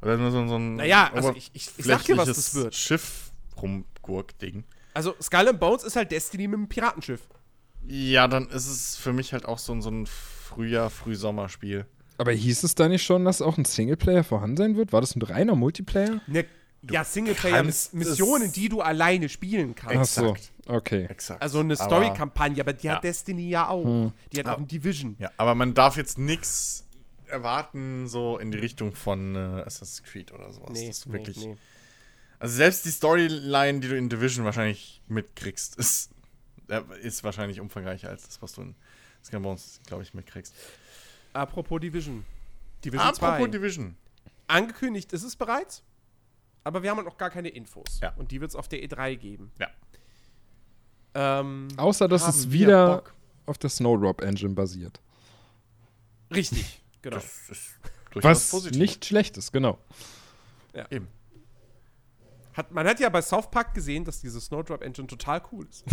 Oder 0.00 0.16
nur 0.16 0.30
so, 0.30 0.38
ein- 0.38 0.48
so 0.48 0.56
ein. 0.56 0.76
Naja, 0.76 1.10
also 1.12 1.32
ich, 1.34 1.50
ich, 1.54 1.70
ich 1.76 1.84
sag 1.84 2.04
dir, 2.04 2.16
was 2.16 2.28
das 2.28 2.54
wird. 2.54 2.74
Schiff 2.74 3.32
rumgurk-Ding. 3.60 4.64
Also 4.94 5.14
Skull 5.20 5.48
and 5.48 5.58
Bones 5.60 5.84
ist 5.84 5.96
halt 5.96 6.12
Destiny 6.12 6.46
mit 6.48 6.58
einem 6.58 6.68
Piratenschiff. 6.68 7.22
Ja, 7.86 8.28
dann 8.28 8.48
ist 8.50 8.68
es 8.68 8.96
für 8.96 9.12
mich 9.12 9.32
halt 9.32 9.44
auch 9.44 9.58
so 9.58 9.72
ein, 9.72 9.82
so 9.82 9.90
ein 9.90 10.06
Frühjahr-, 10.54 10.90
Frühsommerspiel. 10.90 11.86
Aber 12.18 12.32
hieß 12.32 12.62
es 12.62 12.74
da 12.74 12.88
nicht 12.88 13.02
schon, 13.02 13.24
dass 13.24 13.42
auch 13.42 13.58
ein 13.58 13.64
Singleplayer 13.64 14.22
vorhanden 14.24 14.56
sein 14.56 14.76
wird? 14.76 14.92
War 14.92 15.00
das 15.00 15.16
ein 15.16 15.22
reiner 15.22 15.54
Multiplayer? 15.56 16.20
Ne, 16.26 16.44
ja, 16.90 17.04
Singleplayer-Missionen, 17.04 18.52
die 18.52 18.68
du 18.68 18.80
alleine 18.80 19.28
spielen 19.28 19.74
kannst. 19.74 20.18
Ach 20.18 20.22
so, 20.24 20.30
Exakt. 20.32 20.52
okay. 20.66 21.06
Exakt. 21.08 21.42
Also 21.42 21.60
eine 21.60 21.76
Story-Kampagne, 21.76 22.60
aber 22.60 22.72
die 22.72 22.86
Ja. 22.88 22.96
hat 22.96 23.04
Destiny 23.04 23.48
ja 23.48 23.68
auch. 23.68 23.84
Hm. 23.84 24.12
Die 24.32 24.38
hat 24.38 24.46
auch 24.46 24.58
ein 24.58 24.66
Division. 24.66 25.16
Ja, 25.18 25.30
aber 25.36 25.54
man 25.54 25.74
darf 25.74 25.96
jetzt 25.96 26.18
nichts 26.18 26.84
erwarten, 27.26 28.08
so 28.08 28.36
in 28.38 28.50
die 28.50 28.58
Richtung 28.58 28.94
von 28.94 29.34
äh, 29.36 29.38
Assassin's 29.38 30.02
Creed 30.02 30.32
oder 30.32 30.52
sowas. 30.52 30.70
das 30.72 30.80
ist 30.82 31.12
wirklich. 31.12 31.38
nee. 31.38 31.56
Also 32.38 32.56
selbst 32.56 32.84
die 32.84 32.90
Storyline, 32.90 33.80
die 33.80 33.88
du 33.88 33.96
in 33.96 34.08
Division 34.08 34.44
wahrscheinlich 34.44 35.00
mitkriegst, 35.08 35.76
ist, 35.76 36.10
äh, 36.68 36.80
ist 37.00 37.22
wahrscheinlich 37.22 37.60
umfangreicher 37.60 38.08
als 38.08 38.24
das, 38.26 38.42
was 38.42 38.52
du 38.54 38.62
in 38.62 38.74
Skin 39.26 39.42
Bones, 39.42 39.80
glaube 39.86 40.02
ich, 40.02 40.14
mitkriegst. 40.14 40.54
Apropos 41.32 41.80
Division. 41.80 42.24
Division 42.84 43.06
Apropos 43.08 43.38
2. 43.38 43.46
Division. 43.48 43.96
Angekündigt 44.48 45.12
ist 45.12 45.22
es 45.22 45.36
bereits, 45.36 45.82
aber 46.64 46.82
wir 46.82 46.90
haben 46.90 47.04
noch 47.04 47.16
gar 47.16 47.30
keine 47.30 47.48
Infos. 47.48 48.00
Ja. 48.00 48.12
Und 48.16 48.30
die 48.30 48.40
wird 48.40 48.50
es 48.50 48.56
auf 48.56 48.68
der 48.68 48.80
E3 48.82 49.16
geben. 49.16 49.52
Ja. 49.58 49.68
Ähm, 51.14 51.68
Außer, 51.76 52.08
dass 52.08 52.26
es 52.26 52.50
wieder 52.50 52.96
Bock. 52.96 53.14
auf 53.46 53.58
der 53.58 53.70
Snowdrop 53.70 54.22
Engine 54.22 54.54
basiert. 54.54 55.00
Richtig, 56.34 56.82
genau. 57.02 57.16
Das 57.16 57.48
ist 57.50 57.74
Was 58.14 58.50
positiv. 58.50 58.78
nicht 58.78 59.04
schlecht 59.04 59.36
ist, 59.36 59.52
genau. 59.52 59.78
Eben. 60.90 61.08
Hat, 62.54 62.70
man 62.70 62.86
hat 62.86 63.00
ja 63.00 63.08
bei 63.08 63.22
South 63.22 63.50
Park 63.50 63.72
gesehen, 63.74 64.04
dass 64.04 64.20
diese 64.20 64.40
Snowdrop 64.40 64.82
Engine 64.82 65.06
total 65.06 65.40
cool 65.52 65.66
ist. 65.70 65.84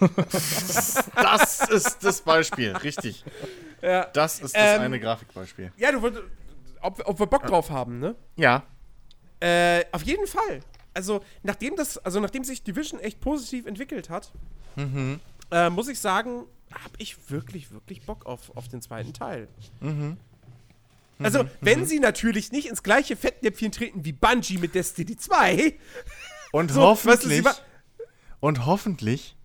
Das 1.14 1.68
ist 1.68 2.02
das 2.04 2.20
Beispiel, 2.22 2.74
richtig. 2.76 3.24
ja. 3.82 4.04
Das 4.06 4.40
ist 4.40 4.54
das 4.54 4.76
Ähm, 4.76 4.82
eine 4.82 5.00
Grafikbeispiel. 5.00 5.72
Ja, 5.76 5.92
du 5.92 6.02
würdest. 6.02 6.24
Ob, 6.80 7.02
ob 7.06 7.18
wir 7.18 7.26
Bock 7.26 7.46
drauf 7.46 7.70
haben, 7.70 7.98
ne? 7.98 8.14
Ja. 8.36 8.62
Äh, 9.40 9.84
auf 9.92 10.02
jeden 10.02 10.26
Fall. 10.26 10.60
Also, 10.94 11.22
nachdem 11.42 11.76
das, 11.76 11.98
also 11.98 12.20
nachdem 12.20 12.44
sich 12.44 12.62
Division 12.62 13.00
echt 13.00 13.20
positiv 13.20 13.66
entwickelt 13.66 14.08
hat, 14.10 14.32
Mhm. 14.76 15.20
äh, 15.50 15.70
muss 15.70 15.88
ich 15.88 15.98
sagen, 16.00 16.44
habe 16.72 16.94
ich 16.98 17.30
wirklich, 17.30 17.70
wirklich 17.72 18.04
Bock 18.04 18.26
auf, 18.26 18.54
auf 18.56 18.68
den 18.68 18.82
zweiten 18.82 19.12
Teil. 19.14 19.48
Mhm. 19.80 20.16
Also, 21.18 21.48
wenn 21.60 21.86
sie 21.86 21.98
natürlich 22.00 22.52
nicht 22.52 22.68
ins 22.68 22.82
gleiche 22.82 23.16
Fettnäpfchen 23.16 23.72
treten 23.72 24.04
wie 24.04 24.12
Bungie 24.12 24.58
mit 24.58 24.74
Destiny 24.74 25.16
2, 25.16 25.78
Und 26.52 26.70
so, 26.70 26.80
weißt 26.80 27.04
du, 27.04 27.08
hoffentlich, 27.10 27.44
wa- 27.44 27.56
und 28.40 28.66
hoffentlich 28.66 29.36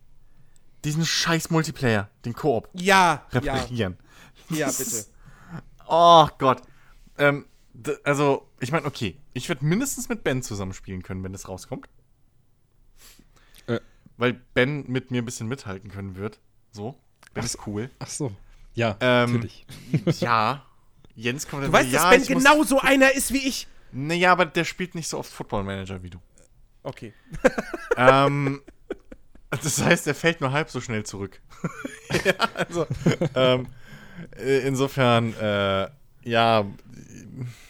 diesen 0.84 1.06
scheiß 1.06 1.50
Multiplayer, 1.50 2.10
den 2.26 2.34
Koop, 2.34 2.68
ja, 2.74 3.26
ja, 3.32 3.40
reparieren. 3.40 3.98
ja, 4.50 4.66
Das 4.68 4.78
bitte. 4.80 5.06
Oh 5.88 6.28
Gott. 6.38 6.62
Ähm, 7.18 7.46
d- 7.74 7.98
also, 8.04 8.50
ich 8.60 8.72
meine, 8.72 8.86
okay, 8.86 9.18
ich 9.34 9.48
werde 9.50 9.66
mindestens 9.66 10.08
mit 10.10 10.24
Ben 10.24 10.42
zusammenspielen 10.42 11.04
können, 11.04 11.24
wenn 11.24 11.34
das 11.34 11.48
rauskommt. 11.50 11.88
Äh. 13.68 13.80
Weil 14.18 14.34
Ben 14.54 14.86
mit 14.88 15.12
mir 15.12 15.22
ein 15.22 15.26
bisschen 15.26 15.48
mithalten 15.48 15.90
können 15.92 16.16
wird. 16.16 16.40
So. 16.72 16.96
Ben 17.34 17.44
ist 17.44 17.66
cool. 17.68 17.90
Ach 18.00 18.08
so. 18.08 18.32
Ja, 18.74 18.96
Ähm, 19.02 19.34
natürlich. 19.34 19.66
ja. 20.22 20.66
Jens 21.16 21.48
kommt 21.48 21.66
Du 21.66 21.72
weißt, 21.72 21.92
ja, 21.92 22.12
dass 22.12 22.28
Ben 22.28 22.38
genau 22.38 22.64
so 22.64 22.80
einer 22.80 23.12
ist 23.14 23.34
wie 23.34 23.48
ich. 23.48 23.68
Naja, 23.92 24.32
aber 24.32 24.46
der 24.46 24.64
spielt 24.64 24.96
nicht 24.96 25.08
so 25.08 25.18
oft 25.20 25.32
Football 25.32 25.64
Manager 25.64 26.02
wie 26.02 26.10
du. 26.10 26.20
Okay. 26.84 27.14
ähm, 27.98 28.62
das 29.50 29.82
heißt, 29.82 30.08
er 30.08 30.16
fällt 30.16 30.42
nur 30.42 30.52
halb 30.52 30.70
so 30.70 30.82
schnell 30.82 31.04
zurück. 31.04 31.42
ja, 32.26 32.34
also, 32.54 32.88
ähm, 33.36 33.68
äh, 34.38 34.60
insofern, 34.68 35.34
äh, 35.36 35.90
ja, 36.24 36.66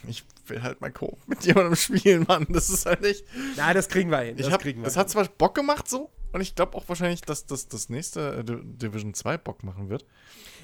ich 0.07 0.23
will 0.51 0.61
halt 0.61 0.79
mal 0.81 0.91
Koop 0.91 1.17
mit 1.27 1.43
jemandem 1.45 1.75
spielen, 1.75 2.25
Mann. 2.27 2.45
Das 2.49 2.69
ist 2.69 2.85
halt 2.85 3.03
echt. 3.03 3.25
Na, 3.57 3.73
das 3.73 3.89
kriegen 3.89 4.11
wir 4.11 4.19
hin. 4.19 4.35
Ich 4.37 4.43
das 4.45 4.53
hab, 4.53 4.61
kriegen 4.61 4.81
wir 4.81 4.87
es 4.87 4.93
hin. 4.93 4.99
hat 4.99 5.09
zwar 5.09 5.25
Bock 5.25 5.55
gemacht 5.55 5.89
so, 5.89 6.11
und 6.33 6.41
ich 6.41 6.53
glaube 6.55 6.77
auch 6.77 6.87
wahrscheinlich, 6.87 7.21
dass 7.21 7.45
das, 7.47 7.67
das 7.67 7.89
nächste 7.89 8.35
äh, 8.37 8.43
Di- 8.43 8.59
Division 8.63 9.13
2 9.13 9.37
Bock 9.37 9.63
machen 9.63 9.89
wird. 9.89 10.05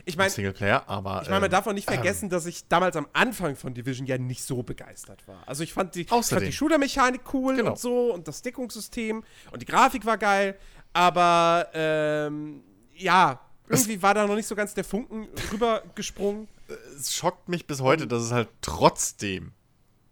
Ich 0.05 0.15
meine, 0.15 0.30
Singleplayer, 0.30 0.88
aber. 0.88 1.22
Ich 1.23 1.27
meine, 1.27 1.41
man 1.41 1.45
ähm, 1.47 1.51
darf 1.51 1.68
auch 1.68 1.73
nicht 1.73 1.89
vergessen, 1.89 2.30
dass 2.30 2.45
ich 2.45 2.68
damals 2.69 2.95
am 2.95 3.07
Anfang 3.11 3.57
von 3.57 3.73
Division 3.73 4.05
ja 4.07 4.18
nicht 4.18 4.43
so 4.43 4.64
begeistert 4.64 5.27
war. 5.27 5.43
Also 5.45 5.64
ich 5.64 5.73
fand 5.73 5.95
die, 5.95 6.01
ich 6.03 6.07
fand 6.07 6.19
Außerdem. 6.19 6.45
die 6.45 6.53
Shooter-Mechanik 6.53 7.22
cool 7.34 7.57
Genau. 7.57 7.72
und 7.72 7.80
so 7.80 8.14
und 8.14 8.27
das 8.27 8.41
Deckungssystem 8.41 9.23
und 9.51 9.61
die 9.61 9.65
Grafik 9.65 10.05
war 10.05 10.18
geil, 10.18 10.57
aber 10.93 11.68
ähm, 11.73 12.64
ja, 12.95 13.41
irgendwie 13.68 14.01
war 14.01 14.14
da 14.14 14.26
noch 14.26 14.35
nicht 14.35 14.47
so 14.47 14.55
ganz 14.55 14.73
der 14.73 14.85
Funken 14.85 15.27
rübergesprungen. 15.51 16.47
es 16.97 17.14
schockt 17.14 17.49
mich 17.49 17.68
bis 17.68 17.81
heute, 17.81 18.07
dass 18.07 18.23
es 18.23 18.31
halt 18.31 18.47
trotzdem 18.61 19.51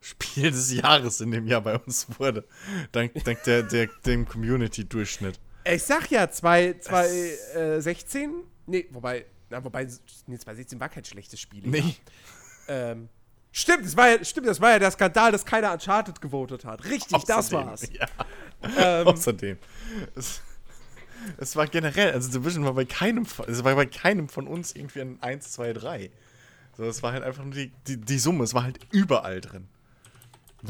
Spiel 0.06 0.52
des 0.52 0.72
Jahres 0.73 1.22
in 1.22 1.32
dem 1.32 1.48
Jahr 1.48 1.61
bei 1.61 1.77
uns 1.77 2.07
wurde. 2.19 2.45
Dank, 2.91 3.14
dank 3.23 3.41
der, 3.44 3.64
der, 3.64 3.88
dem 4.06 4.27
Community-Durchschnitt. 4.27 5.40
Ich 5.65 5.84
sag 5.84 6.10
ja, 6.11 6.30
2016, 6.30 8.44
nee, 8.68 8.86
wobei, 8.91 9.26
na, 9.49 9.64
wobei, 9.64 9.86
nee, 10.27 10.38
2016 10.38 10.80
war 10.80 10.90
kein 10.90 11.06
schlechtes 11.06 11.40
Spiel. 11.40 11.64
Nee. 11.65 11.95
Ähm, 12.68 13.10
stimmt, 13.52 13.86
das 13.86 13.98
war 13.98 14.10
ja, 14.10 14.23
stimmt, 14.23 14.48
das 14.48 14.61
war 14.61 14.72
ja 14.72 14.80
der 14.80 14.91
Skandal, 14.91 15.32
dass 15.32 15.45
keiner 15.45 15.72
Uncharted 15.73 16.22
gewotet 16.22 16.65
hat. 16.65 16.84
Richtig, 16.86 17.23
das 17.23 17.38
Außerdem, 17.52 17.68
war's. 17.68 17.90
Ja, 17.91 18.07
Ähm, 19.02 19.07
außerdem. 19.07 19.57
Es, 20.15 20.41
es 21.38 21.56
war 21.56 21.68
generell, 21.68 22.11
also 22.11 22.32
Division 22.32 22.65
war 22.65 22.73
bei 22.73 22.86
keinem, 22.86 23.26
von- 23.26 23.48
es 23.49 23.64
war 23.64 23.76
bei 23.76 23.86
keinem 23.86 24.30
von 24.30 24.48
uns 24.48 24.76
irgendwie 24.76 25.02
ein 25.02 25.18
1, 25.22 25.52
2, 25.53 25.73
3. 25.73 26.11
So, 26.77 26.84
es 26.86 27.02
war 27.03 27.14
halt 27.14 27.23
einfach 27.23 27.44
nur 27.44 27.53
die, 27.53 27.72
die, 27.88 27.98
die 27.98 28.19
Summe, 28.19 28.44
es 28.44 28.53
war 28.53 28.64
halt 28.64 28.80
überall 28.91 29.41
drin. 29.41 29.68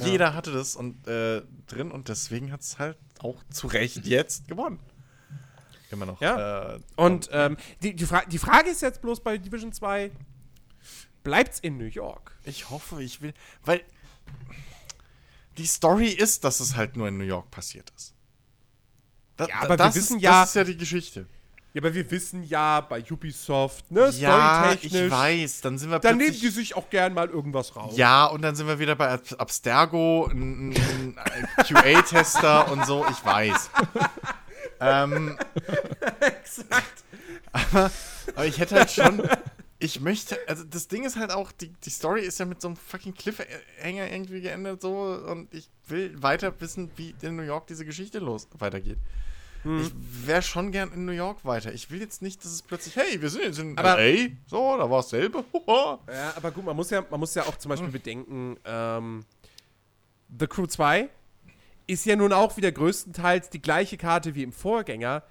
Jeder 0.04 0.34
hatte 0.34 0.52
das 0.52 0.76
und, 0.76 1.08
äh, 1.08 1.42
drin 1.68 1.92
und 1.92 2.10
deswegen 2.10 2.52
hat 2.52 2.62
es 2.62 2.80
halt 2.80 2.98
auch 3.20 3.42
zu 3.50 3.68
Recht 3.68 4.06
jetzt 4.06 4.48
gewonnen. 4.48 4.80
Immer 5.92 6.06
noch. 6.08 6.20
Ja. 6.22 6.76
Äh, 6.76 6.80
Und 6.96 7.30
ähm, 7.32 7.58
die, 7.84 7.96
die, 7.96 8.06
Fra 8.06 8.24
die 8.26 8.40
Frage 8.40 8.70
ist 8.70 8.82
jetzt 8.82 9.02
bloß 9.02 9.22
bei 9.22 9.38
Division 9.38 9.72
2, 9.72 10.12
bleibt's 11.24 11.60
in 11.60 11.78
New 11.78 11.86
York? 11.86 12.38
Ich 12.44 12.70
hoffe, 12.70 13.02
ich 13.04 13.22
will. 13.22 13.34
Weil 13.64 13.82
die 15.58 15.66
Story 15.68 16.08
ist, 16.10 16.44
dass 16.44 16.60
es 16.60 16.76
halt 16.76 16.98
nur 16.98 17.08
in 17.08 17.18
New 17.18 17.24
York 17.24 17.50
passiert 17.52 17.92
ist. 17.96 18.14
Da, 19.38 19.48
Ja, 19.48 19.56
aber 19.62 19.70
wir 19.70 19.78
das 19.78 19.96
wissen 19.96 20.18
ist, 20.18 20.24
ja- 20.24 20.42
Das 20.42 20.50
ist 20.50 20.56
ja 20.56 20.64
die 20.64 20.78
Geschichte. 20.78 21.28
Ja, 21.76 21.82
aber 21.82 21.94
wir 21.94 22.10
wissen 22.10 22.42
ja, 22.44 22.80
bei 22.80 23.04
Ubisoft, 23.12 23.92
ne, 23.92 24.10
Ja, 24.18 24.72
ich 24.82 24.94
weiß. 24.94 25.60
Dann 25.60 25.78
sind 25.78 25.90
wir 25.92 26.00
da 26.00 26.14
nehmen 26.14 26.32
die 26.32 26.48
sich 26.48 26.74
auch 26.74 26.90
gern 26.90 27.14
mal 27.14 27.28
irgendwas 27.28 27.76
raus. 27.76 27.98
ja, 27.98 28.26
und 28.28 28.42
dann 28.44 28.56
sind 28.56 28.68
wir 28.68 28.80
wieder 28.80 28.96
bei 28.96 29.10
Ab- 29.10 29.22
Abstergo, 29.38 30.30
ein, 30.32 30.70
ein, 30.72 31.18
ein 31.18 31.66
QA-Tester 31.66 32.72
und 32.72 32.86
so. 32.86 33.06
Ich 33.12 33.26
weiß. 33.26 33.70
ähm, 34.80 35.38
exakt. 36.22 37.04
aber, 37.52 37.92
aber 38.36 38.46
ich 38.46 38.58
hätte 38.58 38.76
halt 38.76 38.92
schon. 38.92 39.28
Ich 39.78 40.00
möchte, 40.00 40.40
also 40.48 40.64
das 40.64 40.88
Ding 40.88 41.04
ist 41.04 41.18
halt 41.18 41.32
auch, 41.32 41.52
die, 41.52 41.74
die 41.74 41.90
Story 41.90 42.22
ist 42.22 42.40
ja 42.40 42.46
mit 42.46 42.62
so 42.62 42.70
einem 42.70 42.78
fucking 42.78 43.14
Cliffhanger 43.14 44.10
irgendwie 44.10 44.40
geendet 44.40 44.82
so 44.82 45.22
und 45.28 45.54
ich 45.54 45.70
will 45.88 46.16
weiter 46.24 46.54
wissen, 46.62 46.90
wie 46.96 47.14
in 47.22 47.36
New 47.36 47.44
York 47.44 47.68
diese 47.68 47.84
Geschichte 47.84 48.20
los 48.20 48.48
weitergeht. 48.58 48.98
Hm. 49.66 49.82
Ich 49.82 50.28
wäre 50.28 50.42
schon 50.42 50.72
gern 50.72 50.92
in 50.94 51.06
New 51.06 51.12
York 51.12 51.44
weiter. 51.44 51.74
Ich 51.74 51.90
will 51.92 52.00
jetzt 52.00 52.22
nicht, 52.22 52.44
dass 52.46 52.52
es 52.52 52.62
plötzlich, 52.62 52.96
hey, 52.96 53.22
wir 53.22 53.30
sind 53.30 53.44
jetzt 53.44 53.60
in 53.60 53.78
Aber- 53.78 53.98
LA, 54.00 54.30
so, 54.48 54.78
da 54.78 54.90
war 54.90 55.02
dasselbe. 55.02 55.44
Hoho. 55.52 56.00
Ja, 56.08 56.34
aber 56.36 56.52
gut, 56.52 56.64
man 56.66 56.76
muss 56.76 56.90
ja, 56.92 57.04
man 57.10 57.20
muss 57.20 57.34
ja 57.36 57.44
auch 57.44 57.58
zum 57.58 57.70
Hm. 57.72 57.78
Beispiel 57.78 57.92
bedenken, 57.92 58.58
ähm, 58.64 59.26
The 60.40 60.48
Crew 60.48 60.66
2 60.68 61.10
ist 61.88 62.06
ja 62.06 62.16
nun 62.16 62.34
auch 62.34 62.58
wieder 62.58 62.72
größtenteils 62.72 63.50
die 63.52 63.62
gleiche 63.62 63.98
Karte 63.98 64.34
wie 64.36 64.44
im 64.44 64.52
Vorgänger. 64.52 65.24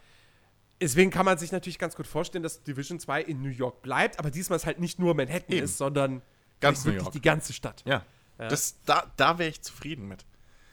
Deswegen 0.81 1.11
kann 1.11 1.25
man 1.25 1.39
sich 1.39 1.51
natürlich 1.51 1.79
ganz 1.79 1.97
gut 1.97 2.07
vorstellen, 2.07 2.43
dass 2.43 2.63
Division 2.63 3.01
2 3.01 3.23
in 3.23 3.41
New 3.43 3.49
York 3.49 3.83
bleibt, 3.83 4.19
aber 4.19 4.31
diesmal 4.31 4.57
ist 4.57 4.67
halt 4.67 4.79
nicht 4.81 4.99
nur 4.99 5.15
Manhattan 5.15 5.55
Eben. 5.55 5.65
ist, 5.65 5.79
sondern 5.79 6.21
Ganz 6.61 6.81
New 6.85 6.87
wirklich 6.93 7.03
York. 7.05 7.13
die 7.13 7.23
ganze 7.23 7.53
Stadt. 7.53 7.83
Ja, 7.87 8.05
Ja. 8.39 8.49
Das, 8.49 8.77
da, 8.85 9.11
da 9.17 9.39
wäre 9.39 9.49
ich 9.51 9.63
zufrieden 9.63 10.07
mit. 10.09 10.25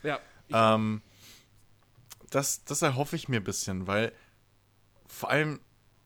Ja. 0.03 0.19
Ich, 0.47 0.55
Ähm, 0.55 1.01
das, 2.31 2.63
das 2.65 2.81
erhoffe 2.81 3.15
ich 3.15 3.29
mir 3.29 3.37
ein 3.39 3.43
bisschen, 3.43 3.85
weil 3.87 4.11
vor 5.07 5.29
allem, 5.29 5.59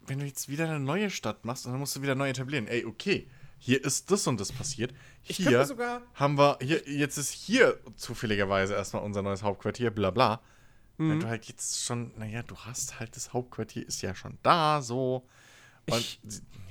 wenn 0.05 0.19
du 0.19 0.25
jetzt 0.25 0.49
wieder 0.49 0.65
eine 0.69 0.79
neue 0.79 1.09
Stadt 1.09 1.45
machst, 1.45 1.65
dann 1.65 1.79
musst 1.79 1.95
du 1.95 2.01
wieder 2.01 2.15
neu 2.15 2.29
etablieren. 2.29 2.67
Ey, 2.67 2.85
okay, 2.85 3.27
hier 3.57 3.83
ist 3.83 4.11
das 4.11 4.27
und 4.27 4.39
das 4.39 4.51
passiert. 4.51 4.93
Hier 5.21 5.65
haben 6.13 6.37
wir, 6.37 6.57
hier, 6.61 6.83
jetzt 6.87 7.17
ist 7.17 7.31
hier 7.31 7.79
zufälligerweise 7.95 8.73
erstmal 8.75 9.03
unser 9.03 9.21
neues 9.21 9.41
Hauptquartier, 9.43 9.89
bla 9.91 10.11
bla. 10.11 10.41
Mhm. 10.97 11.09
Wenn 11.11 11.19
du 11.21 11.27
halt 11.27 11.45
jetzt 11.45 11.83
schon, 11.83 12.11
naja, 12.17 12.43
du 12.43 12.55
hast 12.57 12.99
halt 12.99 13.15
das 13.15 13.33
Hauptquartier, 13.33 13.87
ist 13.87 14.01
ja 14.01 14.13
schon 14.13 14.37
da, 14.43 14.81
so. 14.81 15.25
Und, 15.89 15.97
Ich- 15.99 16.19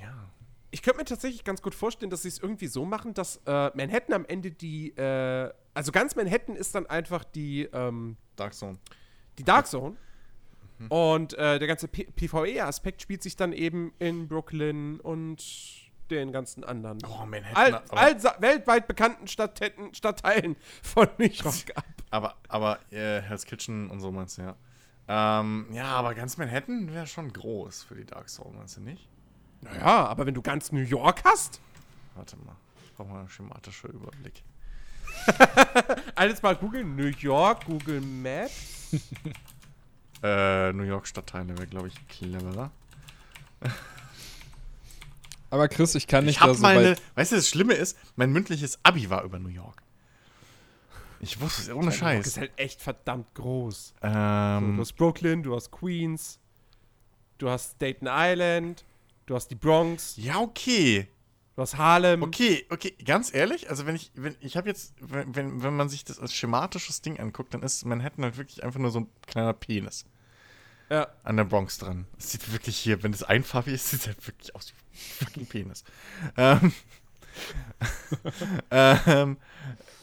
ja. 0.01 0.29
ich 0.71 0.81
könnte 0.81 0.99
mir 0.99 1.05
tatsächlich 1.05 1.43
ganz 1.43 1.61
gut 1.61 1.75
vorstellen, 1.75 2.09
dass 2.09 2.21
sie 2.21 2.29
es 2.29 2.37
irgendwie 2.39 2.67
so 2.67 2.85
machen, 2.85 3.13
dass 3.13 3.37
äh, 3.45 3.71
Manhattan 3.75 4.13
am 4.13 4.25
Ende 4.25 4.51
die, 4.51 4.91
äh, 4.97 5.51
also 5.73 5.91
ganz 5.91 6.15
Manhattan 6.15 6.55
ist 6.55 6.75
dann 6.75 6.85
einfach 6.85 7.23
die, 7.23 7.63
ähm, 7.73 8.17
Dark 8.35 8.53
Zone. 8.53 8.77
Die 9.37 9.43
Dark 9.43 9.67
Zone. 9.67 9.95
Mhm. 10.79 10.87
Und 10.87 11.33
äh, 11.33 11.59
der 11.59 11.67
ganze 11.67 11.87
PvE-Aspekt 11.87 13.01
spielt 13.01 13.23
sich 13.23 13.35
dann 13.35 13.53
eben 13.53 13.93
in 13.99 14.27
Brooklyn 14.27 14.99
und 14.99 15.43
den 16.11 16.31
ganzen 16.31 16.63
anderen 16.63 16.99
Oh, 17.07 17.25
Manhattan. 17.25 17.81
all, 17.89 17.97
all, 17.97 18.41
weltweit 18.41 18.87
bekannten 18.87 19.27
Stadttäten, 19.27 19.93
Stadtteilen 19.93 20.55
von 20.83 21.07
New 21.17 21.25
York 21.27 21.71
ab. 21.75 21.85
Aber, 22.11 22.35
aber 22.47 22.79
äh, 22.91 23.21
Hell's 23.21 23.45
Kitchen 23.45 23.89
und 23.89 24.01
so 24.01 24.11
meinst 24.11 24.37
du, 24.37 24.43
ja. 24.43 24.55
Ähm, 25.07 25.67
ja, 25.71 25.85
aber 25.85 26.13
ganz 26.15 26.37
Manhattan 26.37 26.93
wäre 26.93 27.07
schon 27.07 27.31
groß 27.31 27.83
für 27.83 27.95
die 27.95 28.05
Dark 28.05 28.29
Zone, 28.29 28.55
meinst 28.57 28.77
du 28.77 28.81
nicht? 28.81 29.07
Naja, 29.61 30.05
aber 30.07 30.25
wenn 30.25 30.33
du 30.33 30.41
ganz 30.41 30.71
New 30.71 30.81
York 30.81 31.23
hast, 31.23 31.59
Warte 32.15 32.37
mal. 32.37 32.55
Ich 32.85 32.93
brauche 32.93 33.09
mal 33.09 33.19
einen 33.19 33.29
schematischer 33.29 33.89
Überblick. 33.89 34.43
alles 36.15 36.41
mal 36.41 36.55
googeln, 36.55 36.95
New 36.95 37.11
York, 37.19 37.65
Google 37.65 37.99
Maps. 38.01 38.74
Äh, 40.23 40.73
New 40.73 40.83
York 40.83 41.05
Stadtteile 41.05 41.55
wäre, 41.55 41.67
glaube 41.67 41.87
ich, 41.89 42.07
cleverer. 42.07 42.71
Aber 45.49 45.67
Chris, 45.67 45.93
ich 45.95 46.07
kann 46.07 46.25
nicht 46.25 46.35
Ich 46.37 46.41
habe 46.41 46.51
da 46.53 46.55
so 46.57 46.61
mal 46.63 46.77
eine, 46.77 46.89
weit. 46.91 47.01
weißt 47.15 47.31
du, 47.33 47.35
das 47.35 47.47
Schlimme 47.49 47.73
ist, 47.73 47.97
mein 48.15 48.31
mündliches 48.31 48.79
Abi 48.83 49.09
war 49.09 49.23
über 49.23 49.37
New 49.39 49.49
York. 49.49 49.81
Ich 51.19 51.39
wusste 51.39 51.61
es, 51.63 51.69
ohne 51.69 51.77
New 51.79 51.85
York 51.91 51.95
Scheiß. 51.99 52.27
ist 52.27 52.37
halt 52.37 52.51
echt 52.57 52.81
verdammt 52.81 53.33
groß. 53.35 53.93
So, 54.01 54.07
Ähm, 54.07 54.75
du 54.75 54.81
hast 54.81 54.93
Brooklyn, 54.93 55.43
du 55.43 55.55
hast 55.55 55.71
Queens, 55.71 56.39
du 57.37 57.49
hast 57.49 57.75
Staten 57.75 58.07
Island, 58.09 58.83
du 59.27 59.35
hast 59.35 59.49
die 59.49 59.55
Bronx, 59.55 60.15
ja, 60.17 60.39
okay. 60.39 61.07
Du 61.55 61.61
hast 61.61 61.77
Harlem. 61.77 62.21
Okay, 62.23 62.65
okay, 62.69 62.91
ganz 63.03 63.33
ehrlich, 63.33 63.69
also 63.69 63.85
wenn 63.85 63.95
ich, 63.95 64.11
wenn, 64.15 64.35
ich 64.39 64.57
habe 64.57 64.67
jetzt, 64.69 64.93
wenn, 64.99 65.35
wenn, 65.35 65.63
wenn 65.63 65.75
man 65.75 65.89
sich 65.89 66.03
das 66.03 66.19
als 66.19 66.33
schematisches 66.33 67.01
Ding 67.01 67.19
anguckt, 67.19 67.53
dann 67.53 67.63
ist 67.63 67.85
Manhattan 67.85 68.23
halt 68.25 68.37
wirklich 68.37 68.63
einfach 68.63 68.79
nur 68.79 68.91
so 68.91 68.99
ein 69.01 69.09
kleiner 69.27 69.53
Penis 69.53 70.05
Ja. 70.89 71.07
an 71.23 71.37
der 71.37 71.45
Bronx 71.45 71.77
dran. 71.77 72.05
Es 72.17 72.31
sieht 72.31 72.51
wirklich 72.51 72.77
hier, 72.77 73.03
wenn 73.03 73.13
es 73.13 73.23
einfarbig 73.23 73.73
ist, 73.73 73.89
sieht 73.89 74.01
es 74.01 74.07
halt 74.07 74.27
wirklich 74.27 74.55
aus 74.55 74.73
wie 74.73 74.73
ein 75.23 75.27
fucking 75.27 75.45
Penis. 75.47 75.83
Ähm, 76.37 76.73
ähm, 78.71 79.37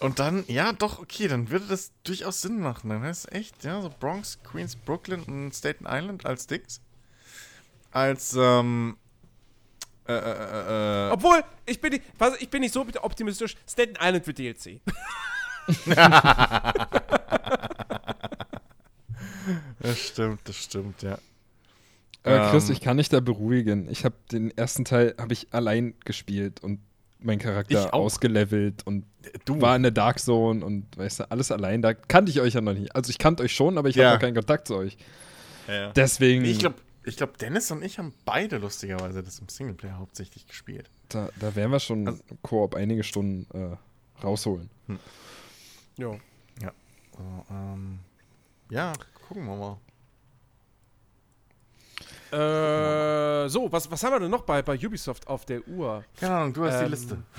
und 0.01 0.19
dann, 0.19 0.45
ja, 0.49 0.73
doch, 0.73 0.99
okay, 0.99 1.29
dann 1.29 1.51
würde 1.51 1.67
das 1.67 1.93
durchaus 2.05 2.43
Sinn 2.43 2.61
machen. 2.61 2.91
Dann 2.91 3.03
heißt 3.03 3.27
es 3.27 3.33
echt, 3.33 3.65
ja, 3.65 3.81
so 3.81 3.89
Bronx, 4.01 4.39
Queens, 4.43 4.75
Brooklyn 4.77 5.23
und 5.23 5.53
Staten 5.55 5.87
Island 5.89 6.27
als 6.27 6.47
Dings. 6.47 6.81
Als, 7.93 8.35
ähm, 8.39 8.97
äh, 10.09 10.13
äh, 10.13 10.19
äh, 10.19 11.09
äh, 11.09 11.11
Obwohl, 11.13 11.43
ich 11.67 11.81
bin, 11.81 11.93
nicht, 11.93 12.03
was, 12.19 12.41
ich 12.41 12.49
bin 12.51 12.61
nicht 12.63 12.73
so 12.75 12.85
optimistisch. 13.03 13.57
Staten 13.69 13.95
Island 14.01 14.27
wird 14.27 14.39
DLC. 14.39 14.81
das 19.81 19.99
stimmt, 19.99 20.41
das 20.45 20.57
stimmt, 20.57 21.03
ja. 21.03 21.19
Aber 22.25 22.51
Chris, 22.51 22.69
Ähm. 22.69 22.73
ich 22.75 22.81
kann 22.81 22.97
dich 22.99 23.09
da 23.09 23.21
beruhigen. 23.21 23.89
Ich 23.91 24.05
habe 24.05 24.15
den 24.31 24.57
ersten 24.57 24.85
Teil 24.85 25.15
habe 25.19 25.33
ich 25.33 25.49
allein 25.53 25.95
gespielt 26.05 26.63
und 26.63 26.81
mein 27.19 27.39
Ich 27.39 27.45
Charakter 27.45 27.95
ausgelevelt 27.95 28.85
und 28.87 29.05
Du, 29.45 29.61
war 29.61 29.77
in 29.77 29.83
der 29.83 29.93
Dark 29.93 30.19
Zone 30.19 30.65
und 30.65 30.87
weißt 30.99 31.21
du, 31.21 31.31
alles 31.31 31.53
allein. 31.53 31.81
Da 31.83 31.95
kannte 31.95 32.31
ich 32.31 32.41
euch 32.41 32.55
ja 32.55 32.61
noch 32.61 32.75
nicht. 32.75 32.95
Also 32.97 33.11
ich 33.11 33.19
kannte 33.19 33.43
euch 33.45 33.53
schon, 33.53 33.79
aber 33.79 33.89
ich 33.89 33.95
Ja. 33.97 34.07
habe 34.07 34.15
noch 34.17 34.21
keinen 34.21 34.35
Kontakt 34.35 34.67
zu 34.69 34.75
euch. 34.77 34.97
ja. 35.69 35.93
Deswegen, 35.93 36.45
Ich 36.45 36.59
glaube, 36.59 36.75
ich 37.05 37.17
glaub, 37.17 37.37
Dennis 37.39 37.71
und 37.71 37.83
ich 37.83 37.99
haben 37.99 38.15
beide 38.25 38.59
lustigerweise 38.59 39.23
das 39.23 39.39
im 39.39 39.49
Singleplayer 39.49 39.99
hauptsächlich 39.99 40.47
gespielt. 40.47 40.91
da, 41.09 41.29
da 41.41 41.55
werden 41.55 41.73
wir 41.73 41.81
schon 41.81 42.07
Also- 42.09 42.23
Koop 42.43 42.75
einige 42.75 43.03
Stunden 43.05 43.47
äh, 43.57 43.77
rausholen. 44.25 44.71
Jo. 45.97 46.19
So, 47.15 47.47
ähm, 47.51 47.99
ja, 48.71 48.93
gucken 49.29 49.45
wir 49.47 49.57
mal. 49.57 49.79
Äh, 52.33 53.49
so, 53.49 53.71
was, 53.71 53.91
was 53.91 54.03
haben 54.03 54.13
wir 54.15 54.21
denn 54.21 54.31
noch 54.31 54.43
bei, 54.45 54.63
bei 54.63 54.75
Ubisoft 54.79 55.27
auf 55.29 55.45
der 55.45 55.67
Uhr? 55.69 56.05
Keine 56.19 56.35
Ahnung, 56.35 56.53
du 56.55 56.65
hast 56.65 56.81
die 56.81 56.85
Ähm, 56.85 56.91
Liste. 56.91 57.23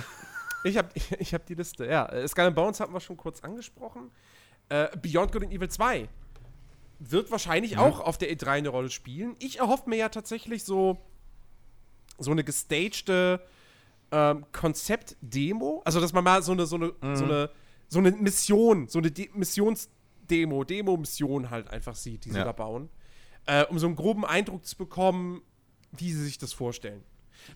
Ich 0.66 0.78
habe 0.78 0.88
ich 1.20 1.34
hab 1.34 1.46
die 1.46 1.56
Liste, 1.56 1.86
ja. 1.86 2.06
Äh, 2.06 2.26
Skull 2.26 2.46
and 2.46 2.56
Bones 2.56 2.80
hatten 2.80 2.94
wir 2.94 3.02
schon 3.02 3.18
kurz 3.18 3.42
angesprochen. 3.42 4.12
Äh, 4.70 4.88
Beyond 4.98 5.34
Good 5.34 5.44
and 5.44 5.52
Evil 5.52 5.68
2 5.68 6.08
wird 7.12 7.32
wahrscheinlich 7.32 7.78
auch 7.78 8.00
auf 8.00 8.18
der 8.18 8.32
E3 8.34 8.48
eine 8.48 8.70
Rolle 8.70 8.90
spielen. 8.90 9.36
Ich 9.40 9.60
erhoffe 9.60 9.90
mir 9.90 9.98
ja 9.98 10.10
tatsächlich 10.10 10.64
so, 10.64 10.98
so 12.18 12.32
eine 12.32 12.44
gestagte 12.44 13.42
ähm, 14.12 14.46
Konzept-Demo. 14.52 15.82
Also, 15.86 16.00
dass 16.00 16.14
man 16.14 16.24
mal 16.24 16.42
so 16.44 16.52
eine, 16.54 16.66
so 16.66 16.76
eine, 16.76 16.94
so 17.16 17.24
eine, 17.26 17.50
so 17.90 18.00
eine 18.00 18.12
Mission, 18.12 18.88
so 18.88 19.00
eine 19.00 19.12
De 19.12 19.30
Missionsdemo, 19.34 20.64
Demo-Mission 20.64 21.50
halt 21.50 21.70
einfach 21.70 21.96
sieht, 21.96 22.26
die 22.26 22.32
sie 22.32 22.38
Ja. 22.38 22.46
da 22.46 22.52
bauen. 22.52 22.90
Äh, 23.46 23.66
um 23.66 23.78
so 23.80 23.88
einen 23.88 23.96
groben 23.96 24.26
Eindruck 24.26 24.66
zu 24.66 24.78
bekommen, 24.78 25.42
wie 25.92 26.12
sie 26.12 26.24
sich 26.24 26.38
das 26.38 26.54
vorstellen. 26.54 27.04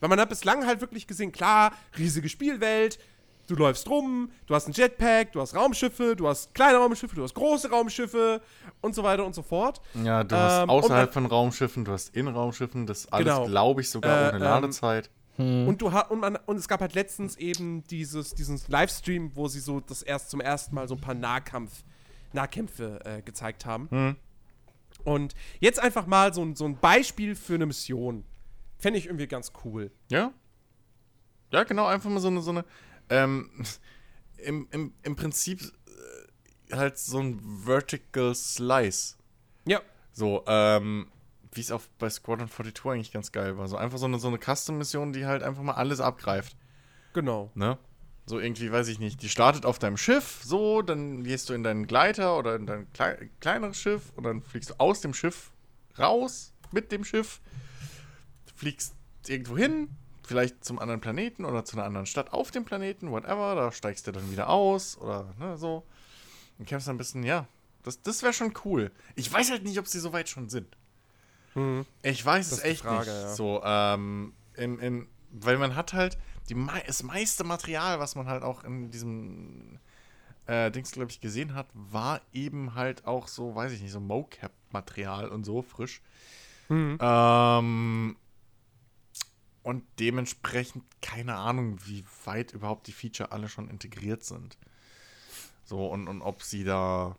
Weil 0.01 0.09
man 0.09 0.19
hat 0.19 0.29
bislang 0.29 0.65
halt 0.65 0.81
wirklich 0.81 1.07
gesehen, 1.07 1.31
klar, 1.31 1.71
riesige 1.97 2.27
Spielwelt, 2.27 2.99
du 3.47 3.55
läufst 3.55 3.89
rum, 3.89 4.29
du 4.45 4.53
hast 4.55 4.67
ein 4.67 4.73
Jetpack, 4.73 5.31
du 5.31 5.41
hast 5.41 5.55
Raumschiffe, 5.55 6.15
du 6.15 6.27
hast 6.27 6.53
kleine 6.53 6.77
Raumschiffe, 6.77 7.15
du 7.15 7.23
hast 7.23 7.33
große 7.33 7.69
Raumschiffe 7.69 8.41
und 8.81 8.93
so 8.95 9.03
weiter 9.03 9.25
und 9.25 9.33
so 9.35 9.41
fort. 9.41 9.81
Ja, 10.03 10.23
du 10.23 10.35
hast 10.35 10.63
ähm, 10.63 10.69
außerhalb 10.69 11.07
und 11.09 11.13
von 11.13 11.25
Raumschiffen, 11.25 11.85
du 11.85 11.91
hast 11.93 12.15
in 12.15 12.27
Raumschiffen, 12.27 12.85
das 12.85 13.11
alles, 13.11 13.25
Genau. 13.33 13.45
glaube 13.47 13.81
ich, 13.81 13.89
sogar 13.89 14.25
Äh, 14.25 14.29
ohne 14.29 14.37
ähm, 14.37 14.43
Ladezeit. 14.43 15.09
Und, 15.37 15.77
du 15.83 15.87
und, 15.89 16.19
man, 16.19 16.35
und 16.47 16.57
es 16.57 16.67
gab 16.67 16.81
halt 16.81 16.95
letztens 16.95 17.35
eben 17.37 17.83
dieses, 17.83 18.33
diesen 18.33 18.59
Livestream, 18.69 19.35
wo 19.35 19.47
sie 19.47 19.59
so 19.59 19.79
das 19.79 20.01
erst 20.01 20.31
zum 20.31 20.41
ersten 20.41 20.73
Mal 20.73 20.87
so 20.87 20.95
ein 20.95 21.01
paar 21.01 21.13
Nahkampf, 21.13 21.83
Nahkämpfe 22.33 22.99
äh, 23.05 23.21
gezeigt 23.21 23.65
haben. 23.65 23.87
Hm. 23.91 24.15
Und 25.03 25.35
jetzt 25.59 25.79
einfach 25.79 26.07
mal 26.07 26.33
so, 26.33 26.41
ein- 26.41 26.55
so 26.55 26.65
ein 26.65 26.77
Beispiel 26.79 27.35
für 27.35 27.53
eine 27.53 27.67
Mission. 27.67 28.23
Fände 28.79 28.97
ich 28.97 29.05
irgendwie 29.05 29.27
ganz 29.27 29.51
cool. 29.63 29.91
Ja? 30.09 30.31
Ja, 31.51 31.63
genau, 31.63 31.85
einfach 31.85 32.09
mal 32.09 32.19
so 32.19 32.27
eine, 32.29 32.41
so 32.41 32.49
eine, 32.51 32.65
ähm, 33.09 33.49
im, 34.37 34.67
im, 34.71 34.93
im 35.03 35.15
Prinzip 35.15 35.61
äh, 35.61 36.75
halt 36.75 36.97
so 36.97 37.19
ein 37.19 37.39
Vertical 37.65 38.33
Slice. 38.35 39.15
Ja. 39.65 39.81
So, 40.13 40.43
ähm, 40.47 41.07
wie 41.51 41.61
es 41.61 41.71
auch 41.71 41.81
bei 41.99 42.09
Squadron 42.09 42.49
42 42.49 42.85
eigentlich 42.85 43.11
ganz 43.11 43.31
geil 43.31 43.57
war. 43.57 43.67
So 43.67 43.77
einfach 43.77 43.97
so 43.97 44.05
eine, 44.05 44.19
so 44.19 44.27
eine 44.27 44.39
Custom-Mission, 44.39 45.13
die 45.13 45.25
halt 45.25 45.43
einfach 45.43 45.63
mal 45.63 45.73
alles 45.73 45.99
abgreift. 45.99 46.55
Genau. 47.13 47.51
Ne? 47.55 47.77
So 48.25 48.39
irgendwie, 48.39 48.71
weiß 48.71 48.89
ich 48.89 48.99
nicht, 48.99 49.21
die 49.21 49.29
startet 49.29 49.65
auf 49.65 49.79
deinem 49.79 49.95
Schiff, 49.95 50.41
so, 50.43 50.81
dann 50.81 51.23
gehst 51.23 51.49
du 51.49 51.53
in 51.53 51.63
deinen 51.63 51.87
Gleiter 51.87 52.37
oder 52.37 52.55
in 52.55 52.65
dein 52.65 52.91
klei 52.91 53.29
kleineres 53.39 53.79
Schiff 53.79 54.11
und 54.17 54.25
dann 54.25 54.41
fliegst 54.41 54.71
du 54.71 54.73
aus 54.79 54.99
dem 54.99 55.13
Schiff 55.13 55.51
raus 55.97 56.53
mit 56.71 56.91
dem 56.91 57.05
Schiff, 57.05 57.39
fliegst 58.53 58.95
irgendwo 59.27 59.57
hin, 59.57 59.89
vielleicht 60.27 60.63
zum 60.63 60.77
anderen 60.79 60.99
Planeten 61.01 61.45
oder 61.45 61.63
zu 61.65 61.77
einer 61.77 61.85
anderen 61.85 62.05
Stadt 62.05 62.33
auf 62.33 62.51
dem 62.51 62.65
Planeten, 62.65 63.11
whatever, 63.11 63.55
da 63.55 63.71
steigst 63.71 64.05
du 64.07 64.11
dann 64.11 64.29
wieder 64.31 64.49
aus 64.49 64.97
oder 64.97 65.33
ne, 65.39 65.57
so. 65.57 65.83
Und 66.59 66.67
kämpfst 66.67 66.87
dann 66.87 66.95
ein 66.95 66.97
bisschen, 66.97 67.23
ja, 67.23 67.47
das, 67.83 68.01
das 68.01 68.23
wäre 68.23 68.33
schon 68.33 68.53
cool. 68.65 68.91
Ich 69.15 69.31
weiß 69.31 69.51
halt 69.51 69.63
nicht, 69.63 69.79
ob 69.79 69.87
sie 69.87 69.99
so 69.99 70.11
weit 70.13 70.27
schon 70.29 70.49
sind. 70.49 70.75
Ich 72.03 72.23
weiß 72.23 72.49
Das 72.51 72.59
es 72.59 72.65
echt 72.65 72.81
Frage, 72.83 73.09
nicht. 73.09 73.21
ja. 73.21 73.33
So, 73.33 73.61
ähm, 73.63 74.33
in, 74.55 74.77
in, 74.79 75.07
weil 75.31 75.57
man 75.57 75.75
hat 75.75 75.93
halt 75.93 76.17
die, 76.49 76.55
das 76.85 77.01
meiste 77.03 77.43
Material, 77.43 77.99
was 77.99 78.15
man 78.15 78.27
halt 78.27 78.43
auch 78.43 78.63
in 78.63 78.91
diesem 78.91 79.79
äh, 80.45 80.69
Dings, 80.71 80.91
glaube 80.91 81.09
ich, 81.09 81.19
gesehen 81.19 81.55
hat, 81.55 81.67
war 81.73 82.21
eben 82.31 82.75
halt 82.75 83.05
auch 83.07 83.27
so, 83.27 83.55
weiß 83.55 83.71
ich 83.71 83.81
nicht, 83.81 83.91
so 83.91 83.99
Mocap-Material 83.99 85.29
und 85.29 85.45
so 85.45 85.61
frisch. 85.63 86.01
Ähm, 86.69 88.15
und 89.67 89.83
dementsprechend 89.99 90.83
keine 91.01 91.35
Ahnung, 91.35 91.77
wie 91.85 92.05
weit 92.23 92.53
überhaupt 92.53 92.87
die 92.87 92.93
Feature 92.93 93.33
alle 93.33 93.49
schon 93.49 93.69
integriert 93.69 94.23
sind. 94.23 94.57
So, 95.65 95.87
und, 95.87 96.07
und 96.07 96.21
ob 96.21 96.41
sie 96.41 96.63
da 96.63 97.17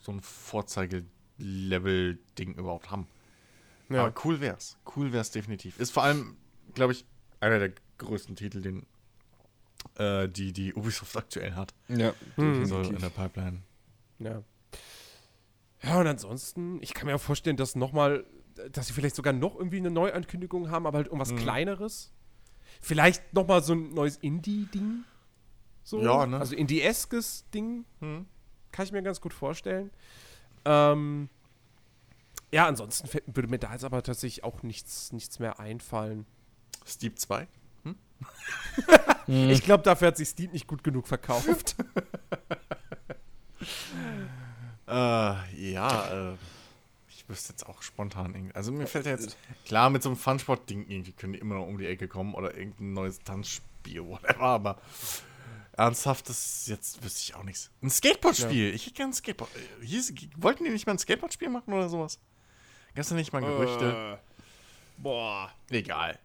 so 0.00 0.12
ein 0.12 0.20
Vorzeigelevel-Ding 0.20 2.52
überhaupt 2.54 2.90
haben. 2.90 3.08
Ja. 3.88 4.04
Aber 4.04 4.14
cool 4.24 4.40
wär's. 4.40 4.76
Cool 4.94 5.12
wär's 5.12 5.30
definitiv. 5.30 5.80
Ist 5.80 5.92
vor 5.92 6.02
allem, 6.02 6.36
glaube 6.74 6.92
ich, 6.92 7.06
einer 7.40 7.58
der 7.58 7.72
größten 7.96 8.36
Titel, 8.36 8.60
den 8.60 8.84
äh, 9.96 10.28
die, 10.28 10.52
die 10.52 10.74
Ubisoft 10.74 11.16
aktuell 11.16 11.54
hat. 11.54 11.72
Ja, 11.88 12.12
So 12.36 12.82
in 12.82 12.98
der 12.98 13.08
Pipeline. 13.08 13.62
Ja. 14.18 14.42
Ja, 15.82 16.00
und 16.00 16.06
ansonsten, 16.06 16.82
ich 16.82 16.92
kann 16.94 17.06
mir 17.06 17.14
auch 17.14 17.20
vorstellen, 17.20 17.56
dass 17.56 17.76
nochmal, 17.76 18.26
dass 18.72 18.86
sie 18.86 18.92
vielleicht 18.92 19.16
sogar 19.16 19.32
noch 19.32 19.56
irgendwie 19.56 19.78
eine 19.78 19.90
Neuankündigung 19.90 20.70
haben, 20.70 20.86
aber 20.86 20.98
halt 20.98 21.06
irgendwas 21.08 21.32
Mhm. 21.32 21.36
Kleineres. 21.36 22.12
Vielleicht 22.80 23.32
nochmal 23.34 23.62
so 23.62 23.72
ein 23.74 23.90
neues 23.94 24.16
Indie-Ding. 24.16 25.04
So. 25.82 26.00
Ja, 26.02 26.26
ne? 26.26 26.38
Also 26.38 26.54
Indie-eskes 26.56 27.44
Ding. 27.52 27.84
Hm. 28.00 28.26
Kann 28.72 28.84
ich 28.86 28.92
mir 28.92 29.02
ganz 29.02 29.20
gut 29.20 29.32
vorstellen. 29.34 29.90
Ähm, 30.64 31.28
ja, 32.52 32.66
ansonsten 32.66 33.08
würde 33.26 33.48
mir 33.48 33.58
da 33.58 33.72
jetzt 33.72 33.84
aber 33.84 34.02
tatsächlich 34.02 34.44
auch 34.44 34.62
nichts, 34.62 35.12
nichts 35.12 35.38
mehr 35.38 35.60
einfallen. 35.60 36.26
Steep 36.86 37.18
2? 37.18 37.46
Ich 39.26 39.62
glaube, 39.62 39.82
dafür 39.82 40.08
hat 40.08 40.16
sich 40.16 40.28
Steam 40.28 40.50
nicht 40.52 40.66
gut 40.66 40.82
genug 40.84 41.06
verkauft. 41.06 41.76
Äh, 44.86 45.72
ja, 45.72 46.32
äh, 46.32 46.36
ich 47.24 47.28
wüsste 47.30 47.52
jetzt 47.52 47.66
auch 47.66 47.82
spontan 47.82 48.34
irgendwie. 48.34 48.54
Also 48.54 48.70
mir 48.70 48.86
fällt 48.86 49.06
ja 49.06 49.12
jetzt, 49.12 49.36
klar, 49.64 49.90
mit 49.90 50.02
so 50.02 50.10
einem 50.10 50.16
Funsport-Ding 50.16 50.88
irgendwie 50.88 51.12
können 51.12 51.32
die 51.32 51.38
immer 51.38 51.54
noch 51.56 51.66
um 51.66 51.78
die 51.78 51.86
Ecke 51.86 52.06
kommen 52.06 52.34
oder 52.34 52.54
irgendein 52.54 52.92
neues 52.92 53.18
Tanzspiel, 53.20 54.04
whatever, 54.04 54.40
aber 54.40 54.80
ernsthaft, 55.72 56.28
das 56.28 56.66
jetzt 56.66 57.02
wüsste 57.02 57.20
ich 57.22 57.34
auch 57.34 57.42
nichts. 57.42 57.70
Ein 57.82 57.90
Skateboard-Spiel, 57.90 58.74
ich 58.74 58.86
hätte 58.86 58.94
gerne 58.94 59.10
ein 59.12 59.14
Skateboard. 59.14 59.50
äh, 59.56 59.86
Hieß, 59.86 60.14
wollten 60.36 60.64
die 60.64 60.70
nicht 60.70 60.86
mal 60.86 60.92
ein 60.92 60.98
Skateboard-Spiel 60.98 61.48
machen 61.48 61.72
oder 61.72 61.88
sowas? 61.88 62.18
Gab's 62.94 63.08
da 63.08 63.14
nicht 63.14 63.32
mal 63.32 63.40
Gerüchte? 63.40 64.18
boah. 64.98 65.50
Egal, 65.70 66.18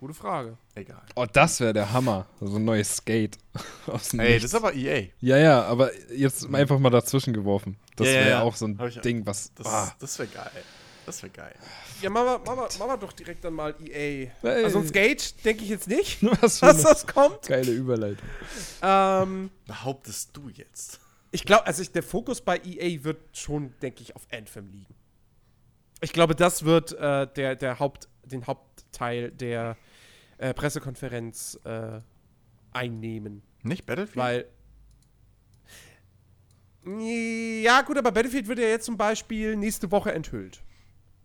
Gute 0.00 0.14
Frage. 0.14 0.56
egal. 0.74 1.02
Oh, 1.14 1.26
das 1.30 1.60
wäre 1.60 1.74
der 1.74 1.92
Hammer. 1.92 2.26
So 2.40 2.56
ein 2.56 2.64
neues 2.64 2.96
Skate. 2.96 3.36
Aus 3.86 4.14
Ey, 4.14 4.18
Nichts. 4.18 4.42
das 4.44 4.50
ist 4.52 4.54
aber 4.54 4.72
EA. 4.74 5.08
Ja, 5.20 5.36
ja, 5.36 5.62
aber 5.64 5.90
jetzt 6.10 6.52
einfach 6.54 6.78
mal 6.78 6.88
dazwischen 6.88 7.34
geworfen. 7.34 7.76
Das 7.96 8.06
Ja, 8.06 8.14
wäre 8.14 8.30
ja. 8.30 8.42
auch 8.42 8.56
so 8.56 8.66
ein 8.66 8.78
Ding, 9.04 9.26
was. 9.26 9.52
Das, 9.54 9.66
ah, 9.66 9.94
das 10.00 10.18
wäre 10.18 10.28
geil. 10.28 10.62
Das 11.04 11.22
wäre 11.22 11.30
geil. 11.32 11.54
Ja, 12.00 12.08
machen 12.08 12.24
wir, 12.26 12.38
machen, 12.38 12.56
wir, 12.60 12.78
machen 12.78 12.92
wir 12.92 12.96
doch 12.96 13.12
direkt 13.12 13.44
dann 13.44 13.52
mal 13.52 13.74
EA. 13.78 14.30
Hey. 14.40 14.64
Also 14.64 14.78
ein 14.78 14.88
Skate 14.88 15.44
denke 15.44 15.64
ich 15.64 15.68
jetzt 15.70 15.86
nicht, 15.88 16.18
was 16.42 16.60
für 16.60 16.66
dass 16.66 16.82
das 16.82 17.06
kommt. 17.06 17.42
geile 17.42 17.70
Überleitung. 17.70 18.26
Ähm, 18.80 19.50
Behauptest 19.66 20.30
du 20.34 20.48
jetzt? 20.48 20.98
ich 21.30 21.44
glaube, 21.44 21.66
also 21.66 21.82
ich, 21.82 21.92
der 21.92 22.02
Fokus 22.02 22.40
bei 22.40 22.56
EA 22.64 23.04
wird 23.04 23.36
schon, 23.36 23.74
denke 23.82 24.02
ich, 24.02 24.16
auf 24.16 24.22
Anthem 24.32 24.66
liegen. 24.70 24.94
Ich 26.00 26.14
glaube, 26.14 26.34
das 26.34 26.64
wird 26.64 26.92
äh, 26.92 27.26
der, 27.36 27.54
der 27.56 27.78
Haupt, 27.78 28.08
den 28.24 28.46
Hauptteil 28.46 29.30
der 29.30 29.76
äh, 30.40 30.54
Pressekonferenz 30.54 31.58
äh, 31.64 32.00
einnehmen. 32.72 33.42
Nicht 33.62 33.86
Battlefield? 33.86 34.16
Weil. 34.16 34.46
Ja, 37.62 37.82
gut, 37.82 37.98
aber 37.98 38.10
Battlefield 38.10 38.48
wird 38.48 38.58
ja 38.58 38.66
jetzt 38.66 38.86
zum 38.86 38.96
Beispiel 38.96 39.54
nächste 39.56 39.90
Woche 39.90 40.12
enthüllt. 40.12 40.62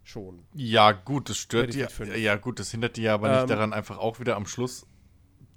Schon. 0.03 0.43
Ja, 0.53 0.91
gut, 0.91 1.29
das 1.29 1.37
stört 1.37 1.73
die. 1.73 1.85
Ja, 2.21 2.35
gut, 2.35 2.59
das 2.59 2.71
hindert 2.71 2.97
die 2.97 3.03
ja 3.03 3.13
aber 3.15 3.29
nicht 3.29 3.41
Ähm, 3.43 3.47
daran, 3.47 3.73
einfach 3.73 3.97
auch 3.97 4.19
wieder 4.19 4.35
am 4.35 4.45
Schluss 4.45 4.85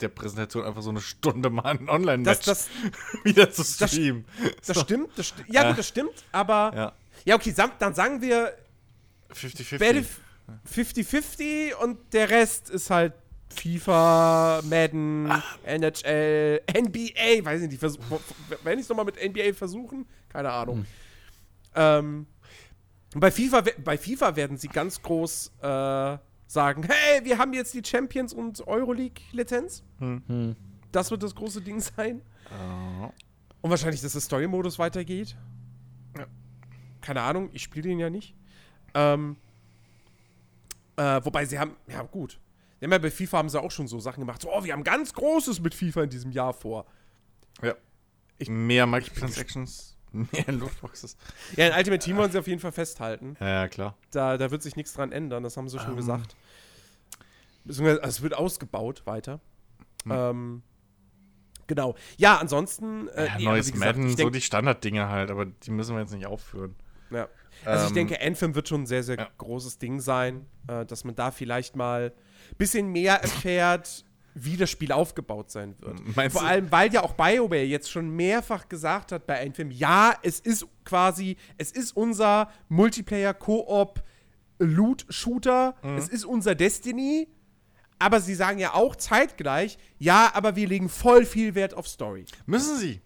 der 0.01 0.09
Präsentation 0.09 0.65
einfach 0.65 0.81
so 0.83 0.91
eine 0.91 1.01
Stunde 1.01 1.51
mal 1.51 1.65
ein 1.65 1.87
Das, 1.87 1.95
Online-Match 1.97 2.45
das, 2.47 2.69
wieder 3.25 3.51
zu 3.51 3.65
streamen. 3.65 4.25
das 4.65 4.81
stimmt. 4.81 5.11
Das, 5.19 5.27
sti- 5.35 5.45
ja, 5.53 5.65
Äh. 5.65 5.69
gut, 5.71 5.79
das 5.79 5.89
stimmt. 5.89 6.25
Aber. 6.31 6.73
Ja. 6.75 6.93
Ja, 7.25 7.35
okay, 7.35 7.53
dann 7.81 7.95
sagen 7.95 8.23
wir 8.23 8.57
50-50. 9.35 9.79
Battlef- 9.81 10.21
50-50 10.73 11.75
und 11.75 11.99
der 12.15 12.31
Rest 12.31 12.71
ist 12.71 12.91
halt 12.91 13.13
FIFA, 13.51 14.61
Madden, 14.65 15.31
NHL, 15.65 16.61
NBA, 16.69 17.45
weiß 17.45 17.63
ich 17.63 17.69
nicht, 17.69 17.81
versuch, 17.81 18.01
wenn 18.63 18.79
ich 18.79 18.85
es 18.85 18.89
nochmal 18.89 19.07
mit 19.07 19.17
NBA 19.17 19.53
versuchen? 19.55 20.07
Keine 20.29 20.51
Ahnung. 20.51 20.85
Ähm, 21.75 22.27
bei, 23.15 23.31
FIFA, 23.31 23.63
bei 23.83 23.97
FIFA 23.97 24.37
werden 24.37 24.57
sie 24.57 24.69
ganz 24.69 25.01
groß 25.03 25.53
äh, 25.63 26.19
sagen, 26.47 26.83
hey, 26.83 27.25
wir 27.25 27.39
haben 27.39 27.53
jetzt 27.53 27.75
die 27.75 27.83
Champions 27.85 28.33
und 28.33 28.67
Euroleague-Lizenz. 28.67 29.83
Hm. 29.99 30.57
Das 30.93 31.11
wird 31.11 31.23
das 31.23 31.35
große 31.35 31.61
Ding 31.61 31.81
sein. 31.81 32.23
Oh. 32.51 33.11
Und 33.61 33.71
wahrscheinlich, 33.71 34.01
dass 34.01 34.13
der 34.13 34.21
Story-Modus 34.21 34.79
weitergeht. 34.79 35.37
Ja. 36.17 36.27
Keine 37.01 37.23
Ahnung, 37.23 37.51
ich 37.53 37.63
spiele 37.63 37.89
den 37.89 37.99
ja 37.99 38.11
nicht. 38.11 38.35
Ähm, 38.95 39.37
äh, 40.97 41.21
wobei 41.25 41.45
sie 41.45 41.59
haben, 41.59 41.77
ja 41.87 42.03
gut. 42.03 42.41
Die 42.81 42.85
haben 42.85 42.93
ja 42.93 42.99
bei 42.99 43.11
FIFA 43.11 43.39
haben 43.39 43.49
sie 43.49 43.61
auch 43.61 43.71
schon 43.71 43.89
so 43.89 43.99
Sachen 44.01 44.21
gemacht. 44.21 44.43
So, 44.43 44.53
oh, 44.53 44.63
wir 44.65 44.73
haben 44.73 44.85
ganz 44.85 45.13
Großes 45.13 45.61
mit 45.61 45.75
FIFA 45.75 46.05
in 46.05 46.11
diesem 46.11 46.31
Jahr 46.33 46.53
vor. 46.53 46.87
Ja. 47.63 47.75
mehr 48.49 48.87
Microtransactions, 48.87 49.97
mehr 50.13 50.45
Lootboxes. 50.47 51.17
Ja, 51.57 51.67
in 51.69 51.75
Ultimate 51.75 52.05
Team 52.05 52.17
wollen 52.17 52.31
sie 52.31 52.39
auf 52.39 52.47
jeden 52.47 52.61
Fall 52.61 52.71
festhalten. 52.73 53.37
Ja, 53.41 53.67
klar. 53.69 53.97
Da, 54.13 54.37
da 54.39 54.51
wird 54.53 54.63
sich 54.63 54.77
nichts 54.77 54.93
dran 54.93 55.11
ändern, 55.13 55.43
das 55.43 55.57
haben 55.57 55.69
sie 55.69 55.79
schon 55.79 55.91
Ähm. 55.91 55.97
gesagt. 55.97 56.37
Beziehungsweise, 57.65 58.03
also 58.03 58.17
es 58.19 58.23
wird 58.23 58.35
ausgebaut 58.35 59.03
weiter. 59.07 59.41
Hm. 60.05 60.13
Ähm, 60.13 60.63
genau. 61.67 61.97
Ja, 62.17 62.39
ansonsten. 62.39 63.09
Äh, 63.09 63.27
Ja, 63.27 63.39
neues 63.41 63.73
gesagt, 63.73 63.97
Madden, 63.97 64.07
ich 64.07 64.13
so 64.13 64.17
denk- 64.19 64.33
die 64.33 64.41
Standarddinge 64.41 65.09
halt, 65.09 65.31
aber 65.31 65.47
die 65.47 65.71
müssen 65.71 65.95
wir 65.97 66.01
jetzt 66.01 66.15
nicht 66.15 66.27
aufführen. 66.27 66.77
Ja. 67.11 67.29
Also 67.65 67.85
ich 67.85 67.91
Ähm, 67.91 67.95
denke, 68.09 68.21
Anthem 68.25 68.55
wird 68.55 68.69
schon 68.69 68.83
ein 68.83 68.87
sehr, 68.87 69.03
sehr 69.03 69.17
ja. 69.17 69.29
großes 69.39 69.79
Ding 69.79 70.01
sein, 70.01 70.47
äh, 70.69 70.87
dass 70.87 71.03
man 71.05 71.15
da 71.17 71.31
vielleicht 71.33 71.75
mal 71.75 72.13
bisschen 72.57 72.89
mehr 72.89 73.21
erfährt, 73.23 74.05
wie 74.35 74.57
das 74.57 74.71
Spiel 74.71 74.93
aufgebaut 74.93 75.51
sein 75.51 75.75
wird. 75.81 76.17
Meinst 76.17 76.37
Vor 76.39 76.47
allem, 76.47 76.71
weil 76.71 76.93
ja 76.93 77.03
auch 77.03 77.15
BioWare 77.15 77.65
jetzt 77.65 77.91
schon 77.91 78.09
mehrfach 78.11 78.69
gesagt 78.69 79.11
hat 79.13 79.27
bei 79.27 79.45
Anthem, 79.45 79.71
ja, 79.73 80.15
es 80.23 80.39
ist 80.39 80.67
quasi, 80.85 81.37
es 81.57 81.73
ist 81.73 81.97
unser 81.97 82.49
Multiplayer-Koop 82.69 84.03
Loot-Shooter, 84.61 85.75
Mhm. 85.83 85.97
es 85.99 86.09
ist 86.09 86.25
unser 86.25 86.55
Destiny, 86.55 87.29
aber 87.99 88.21
sie 88.21 88.35
sagen 88.35 88.59
ja 88.59 88.75
auch 88.75 88.97
zeitgleich, 88.97 89.79
ja, 89.99 90.31
aber 90.35 90.57
wir 90.57 90.69
legen 90.69 90.89
voll 90.89 91.25
viel 91.25 91.55
Wert 91.55 91.75
auf 91.75 91.89
Story. 91.89 92.25
Müssen 92.47 92.77
sie. 92.79 93.01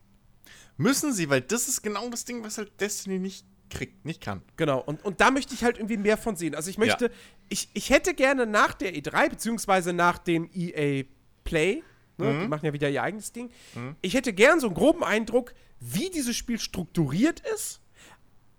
Müssen 0.77 1.13
sie, 1.13 1.29
weil 1.31 1.41
das 1.43 1.69
ist 1.69 1.83
genau 1.83 2.09
das 2.11 2.25
Ding, 2.25 2.43
was 2.43 2.59
halt 2.59 2.79
Destiny 2.81 3.19
nicht 3.19 3.47
kriegt, 3.73 4.05
nicht 4.05 4.21
kann. 4.21 4.43
Genau, 4.57 4.81
und, 4.81 5.05
und 5.05 5.21
da 5.21 5.31
möchte 5.31 5.55
ich 5.55 5.65
halt 5.65 5.77
irgendwie 5.79 5.97
mehr 5.97 6.17
von 6.17 6.37
sehen. 6.37 6.55
Also 6.55 6.71
ich 6.71 6.79
möchte, 6.79 7.07
Ja. 7.07 7.11
ich, 7.49 7.69
ich 7.75 7.91
hätte 7.91 8.15
gerne 8.15 8.47
nach 8.47 8.75
der 8.75 8.95
E3, 8.95 9.31
beziehungsweise 9.31 9.93
nach 9.93 10.19
dem 10.19 10.49
EA 10.55 11.05
Play, 11.45 11.83
ne, 12.19 12.41
die 12.43 12.49
machen 12.49 12.65
ja 12.67 12.73
wieder 12.73 12.89
ihr 12.89 13.03
eigenes 13.03 13.33
Ding, 13.33 13.51
ich 14.03 14.15
hätte 14.15 14.33
gern 14.33 14.61
so 14.61 14.67
einen 14.69 14.75
groben 14.77 15.03
Eindruck, 15.03 15.55
wie 15.81 16.11
dieses 16.11 16.37
Spiel 16.37 16.59
strukturiert 16.61 17.41
ist 17.55 17.81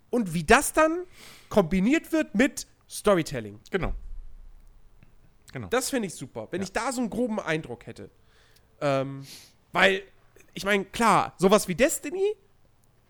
und 0.09 0.33
wie 0.33 0.43
das 0.43 0.73
dann 0.73 1.03
kombiniert 1.49 2.11
wird 2.11 2.35
mit 2.35 2.67
Storytelling. 2.89 3.59
Genau. 3.71 3.93
Genau. 5.53 5.67
Das 5.67 5.89
finde 5.89 6.07
ich 6.07 6.15
super, 6.15 6.47
wenn 6.51 6.61
ich 6.61 6.71
da 6.71 6.91
so 6.91 6.99
einen 7.01 7.09
groben 7.09 7.39
Eindruck 7.39 7.85
hätte. 7.85 8.09
Ähm, 8.81 9.25
weil, 9.71 10.01
ich 10.53 10.65
meine, 10.65 10.83
klar, 10.85 11.33
sowas 11.37 11.67
wie 11.67 11.75
Destiny, 11.75 12.35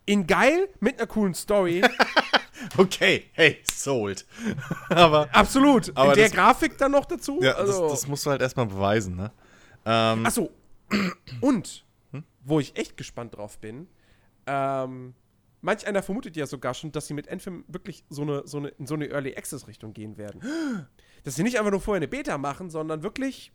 in 0.06 0.26
geil, 0.26 0.68
mit 0.80 0.98
einer 0.98 1.06
coolen 1.06 1.34
Story, 1.34 1.82
Okay, 2.76 3.24
hey, 3.32 3.58
sold. 3.64 4.26
aber 4.88 5.28
absolut. 5.32 5.90
Aber 5.96 6.10
in 6.12 6.16
der 6.16 6.24
das- 6.28 6.32
Grafik 6.34 6.78
dann 6.78 6.92
noch 6.92 7.04
dazu. 7.04 7.40
ja, 7.42 7.52
also, 7.52 7.82
das, 7.82 8.00
das 8.00 8.08
musst 8.08 8.24
du 8.26 8.30
halt 8.30 8.40
erstmal 8.40 8.66
beweisen, 8.66 9.16
ne? 9.16 9.32
Ähm, 9.84 10.24
Achso. 10.24 10.50
Und, 11.40 11.84
wo 12.42 12.60
ich 12.60 12.76
echt 12.76 12.96
gespannt 12.96 13.36
drauf 13.36 13.58
bin, 13.58 13.86
ähm, 14.46 15.14
manch 15.60 15.86
einer 15.86 16.02
vermutet 16.02 16.36
ja 16.36 16.46
sogar 16.46 16.74
schon, 16.74 16.92
dass 16.92 17.06
sie 17.06 17.14
mit 17.14 17.28
Anthem 17.28 17.64
wirklich 17.68 18.04
so 18.08 18.22
eine, 18.22 18.42
so 18.46 18.58
eine, 18.58 18.68
in 18.68 18.86
so 18.86 18.94
eine 18.94 19.08
Early 19.08 19.36
Access 19.36 19.66
Richtung 19.66 19.92
gehen 19.92 20.16
werden. 20.16 20.40
Dass 21.24 21.36
sie 21.36 21.42
nicht 21.42 21.58
einfach 21.58 21.70
nur 21.70 21.80
vorher 21.80 21.98
eine 22.00 22.08
Beta 22.08 22.36
machen, 22.36 22.68
sondern 22.68 23.02
wirklich 23.02 23.50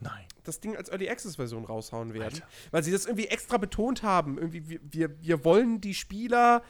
nein. 0.00 0.24
das 0.44 0.60
Ding 0.60 0.76
als 0.76 0.88
Early 0.90 1.08
Access 1.08 1.36
Version 1.36 1.64
raushauen 1.64 2.14
werden. 2.14 2.34
Alter. 2.34 2.48
Weil 2.70 2.82
sie 2.82 2.92
das 2.92 3.06
irgendwie 3.06 3.26
extra 3.28 3.56
betont 3.58 4.02
haben. 4.02 4.38
Irgendwie, 4.38 4.68
wir, 4.68 4.80
wir, 4.90 5.22
wir 5.22 5.44
wollen 5.44 5.80
die 5.80 5.94
Spieler 5.94 6.62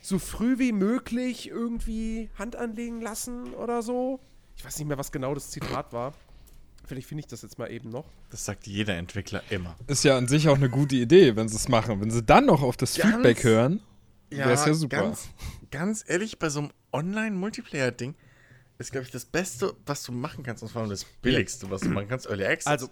so 0.00 0.18
früh 0.18 0.58
wie 0.58 0.72
möglich 0.72 1.48
irgendwie 1.48 2.30
Hand 2.38 2.56
anlegen 2.56 3.00
lassen 3.00 3.54
oder 3.54 3.82
so. 3.82 4.20
Ich 4.56 4.64
weiß 4.64 4.78
nicht 4.78 4.88
mehr, 4.88 4.98
was 4.98 5.12
genau 5.12 5.34
das 5.34 5.50
Zitat 5.50 5.92
war. 5.92 6.14
Vielleicht 6.86 7.08
finde 7.08 7.20
ich 7.20 7.26
das 7.26 7.42
jetzt 7.42 7.58
mal 7.58 7.70
eben 7.70 7.90
noch. 7.90 8.04
Das 8.30 8.44
sagt 8.44 8.66
jeder 8.68 8.94
Entwickler 8.94 9.42
immer. 9.50 9.74
Ist 9.88 10.04
ja 10.04 10.16
an 10.16 10.28
sich 10.28 10.48
auch 10.48 10.54
eine 10.56 10.70
gute 10.70 10.94
Idee, 10.94 11.34
wenn 11.34 11.48
sie 11.48 11.56
es 11.56 11.68
machen. 11.68 12.00
Wenn 12.00 12.10
sie 12.12 12.22
dann 12.22 12.46
noch 12.46 12.62
auf 12.62 12.76
das 12.76 12.94
Ganz- 12.94 13.12
Feedback 13.14 13.42
hören, 13.42 13.80
wäre 14.30 14.52
es 14.52 14.64
ja 14.64 14.72
super. 14.74 14.96
Ganz, 14.98 15.28
ganz 15.72 16.04
ehrlich, 16.06 16.38
bei 16.38 16.48
so 16.48 16.60
einem 16.60 16.70
Online-Multiplayer-Ding 16.92 18.14
ist, 18.78 18.92
glaube 18.92 19.06
ich, 19.06 19.10
das 19.10 19.24
Beste, 19.24 19.74
was 19.86 20.02
du 20.02 20.12
machen 20.12 20.44
kannst, 20.44 20.62
und 20.62 20.70
vor 20.70 20.82
allem 20.82 20.90
das 20.90 21.04
Billigste, 21.04 21.70
was 21.70 21.82
du 21.82 21.88
machen 21.88 22.08
kannst, 22.08 22.26
Early 22.26 22.44
Access. 22.44 22.66
Also, 22.66 22.88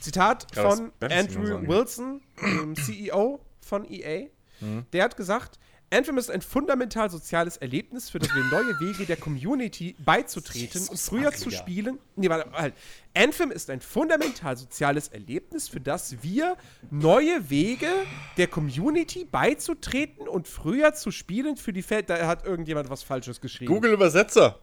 Zitat 0.00 0.46
Ja, 0.54 0.70
von 0.70 0.92
Andrew. 1.00 1.66
Wilson, 1.66 2.20
dem 2.40 2.76
CEO 2.76 3.40
von 3.60 3.84
EA. 3.90 4.28
Mhm. 4.60 4.86
Der 4.92 5.04
hat 5.04 5.16
gesagt, 5.16 5.58
Anthem 5.90 6.18
ist 6.18 6.30
ein 6.30 6.42
fundamental 6.42 7.10
soziales 7.10 7.56
Erlebnis, 7.56 8.10
für 8.10 8.18
das 8.18 8.34
wir 8.34 8.44
neue 8.44 8.78
Wege 8.78 9.06
der 9.06 9.16
Community 9.16 9.96
beizutreten 10.04 10.86
und 10.86 10.98
früher 10.98 11.32
zu 11.32 11.50
spielen. 11.50 11.98
Nee, 12.14 12.28
warte, 12.28 12.52
halt. 12.52 12.74
Anthem 13.14 13.50
ist 13.50 13.70
ein 13.70 13.80
fundamental 13.80 14.56
soziales 14.56 15.08
Erlebnis, 15.08 15.66
für 15.68 15.80
das 15.80 16.22
wir 16.22 16.56
neue 16.90 17.48
Wege 17.48 17.88
der 18.36 18.48
Community 18.48 19.24
beizutreten 19.24 20.28
und 20.28 20.46
früher 20.46 20.92
zu 20.92 21.10
spielen 21.10 21.56
für 21.56 21.72
die 21.72 21.82
Fans. 21.82 22.04
Da 22.06 22.26
hat 22.26 22.44
irgendjemand 22.44 22.90
was 22.90 23.02
Falsches 23.02 23.40
geschrieben. 23.40 23.72
Google-Übersetzer. 23.72 24.60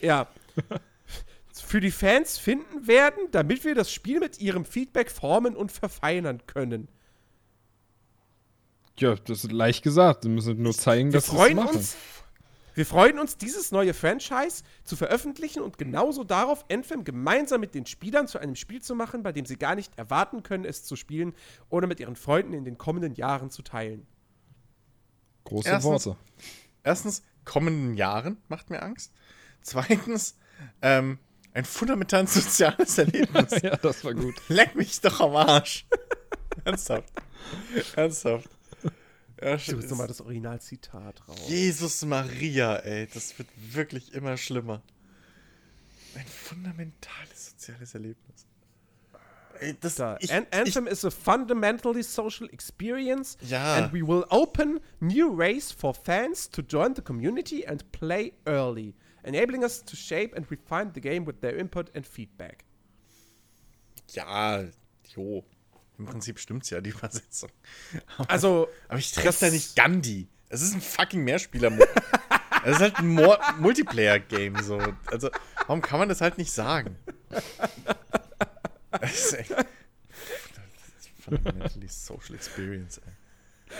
Ja. 0.00 0.28
Für 1.52 1.80
die 1.80 1.90
Fans 1.90 2.38
finden 2.38 2.86
werden, 2.86 3.28
damit 3.30 3.64
wir 3.64 3.74
das 3.74 3.92
Spiel 3.92 4.18
mit 4.18 4.40
ihrem 4.40 4.64
Feedback 4.64 5.10
formen 5.10 5.56
und 5.56 5.70
verfeinern 5.70 6.42
können. 6.46 6.88
Ja, 8.98 9.14
das 9.14 9.44
ist 9.44 9.52
leicht 9.52 9.82
gesagt. 9.82 10.24
Sie 10.24 10.28
müssen 10.28 10.60
nur 10.60 10.74
zeigen, 10.74 11.12
Wir 11.12 11.18
dass 11.20 11.26
sie 11.26 11.32
es 11.32 11.36
freuen 11.36 11.56
machen. 11.56 11.76
uns. 11.76 11.96
Wir 12.74 12.86
freuen 12.86 13.18
uns, 13.18 13.36
dieses 13.36 13.72
neue 13.72 13.94
Franchise 13.94 14.62
zu 14.84 14.94
veröffentlichen 14.96 15.60
und 15.62 15.76
genauso 15.76 16.22
darauf, 16.24 16.64
Anthem 16.70 17.04
gemeinsam 17.04 17.60
mit 17.60 17.74
den 17.74 17.84
Spielern 17.84 18.28
zu 18.28 18.38
einem 18.38 18.54
Spiel 18.56 18.80
zu 18.80 18.94
machen, 18.94 19.22
bei 19.22 19.32
dem 19.32 19.44
sie 19.44 19.56
gar 19.56 19.74
nicht 19.74 19.98
erwarten 19.98 20.42
können, 20.42 20.64
es 20.64 20.84
zu 20.84 20.96
spielen 20.96 21.34
oder 21.68 21.86
mit 21.86 21.98
ihren 22.00 22.14
Freunden 22.16 22.52
in 22.52 22.64
den 22.64 22.78
kommenden 22.78 23.14
Jahren 23.14 23.50
zu 23.50 23.62
teilen. 23.62 24.06
Große 25.44 25.68
Erstens- 25.68 26.06
Worte. 26.06 26.16
Erstens, 26.84 27.22
kommenden 27.44 27.94
Jahren 27.94 28.38
macht 28.48 28.70
mir 28.70 28.82
Angst. 28.82 29.12
Zweitens, 29.62 30.34
ähm, 30.82 31.18
ein 31.54 31.64
fundamental 31.64 32.26
soziales 32.26 32.96
Erlebnis. 32.98 33.50
ja, 33.62 33.76
das 33.76 34.04
war 34.04 34.14
gut. 34.14 34.34
Leck 34.48 34.74
mich 34.74 35.00
doch 35.00 35.20
am 35.20 35.36
Arsch. 35.36 35.86
Ernsthaft. 36.64 37.12
Ernsthaft. 37.96 38.48
Ja, 39.42 39.54
Ich 39.54 39.64
suche 39.66 39.76
jetzt 39.80 39.90
nochmal 39.90 40.06
das 40.08 40.20
Originalzitat 40.20 41.26
raus. 41.26 41.40
Jesus 41.48 42.04
Maria, 42.04 42.76
ey, 42.76 43.06
das 43.12 43.38
wird 43.38 43.48
wirklich 43.56 44.12
immer 44.12 44.36
schlimmer. 44.36 44.82
Ein 46.14 46.26
fundamentales 46.26 47.50
soziales 47.50 47.94
Erlebnis. 47.94 48.46
Ey, 49.60 49.76
das, 49.80 49.94
Da. 49.96 50.16
ich, 50.20 50.32
An 50.32 50.46
Anthem 50.50 50.86
is 50.86 51.04
a 51.04 51.10
fundamentally 51.10 52.02
social 52.02 52.48
experience, 52.50 53.36
Ja. 53.42 53.76
and 53.76 53.92
we 53.92 54.06
will 54.06 54.24
open 54.30 54.80
new 55.00 55.36
ways 55.36 55.70
for 55.72 55.94
fans 55.94 56.48
to 56.50 56.62
join 56.62 56.94
the 56.94 57.02
community 57.02 57.66
and 57.66 57.90
play 57.92 58.32
early, 58.46 58.94
enabling 59.22 59.62
us 59.64 59.84
to 59.84 59.96
shape 59.96 60.34
and 60.36 60.50
refine 60.50 60.90
the 60.94 61.00
game 61.00 61.26
with 61.26 61.40
their 61.40 61.56
input 61.56 61.90
and 61.94 62.06
feedback. 62.06 62.64
ja, 64.12 64.64
jo. 65.14 65.44
Im 65.98 66.06
Prinzip 66.06 66.38
stimmt's 66.38 66.70
ja, 66.70 66.80
die 66.80 66.90
Übersetzung. 66.90 67.50
Also, 68.28 68.68
Aber 68.88 68.98
ich 68.98 69.12
treffe 69.12 69.46
da 69.46 69.50
nicht 69.50 69.76
Gandhi. 69.76 70.28
Es 70.48 70.62
ist 70.62 70.74
ein 70.74 70.80
fucking 70.80 71.22
Mehrspieler. 71.24 71.70
Es 72.62 72.72
ist 72.72 72.80
halt 72.80 72.98
ein 72.98 73.08
Mo 73.08 73.36
Multiplayer-Game 73.58 74.62
so. 74.62 74.78
Also, 75.06 75.30
warum 75.66 75.80
kann 75.80 75.98
man 75.98 76.10
das 76.10 76.20
halt 76.20 76.36
nicht 76.38 76.52
sagen? 76.52 76.96
Das 78.90 79.12
ist 79.12 79.32
echt. 79.34 79.50
Das 79.50 79.66
ist 80.98 81.08
fundamentally 81.24 81.88
social 81.88 82.34
experience, 82.34 82.98
ey. 82.98 83.76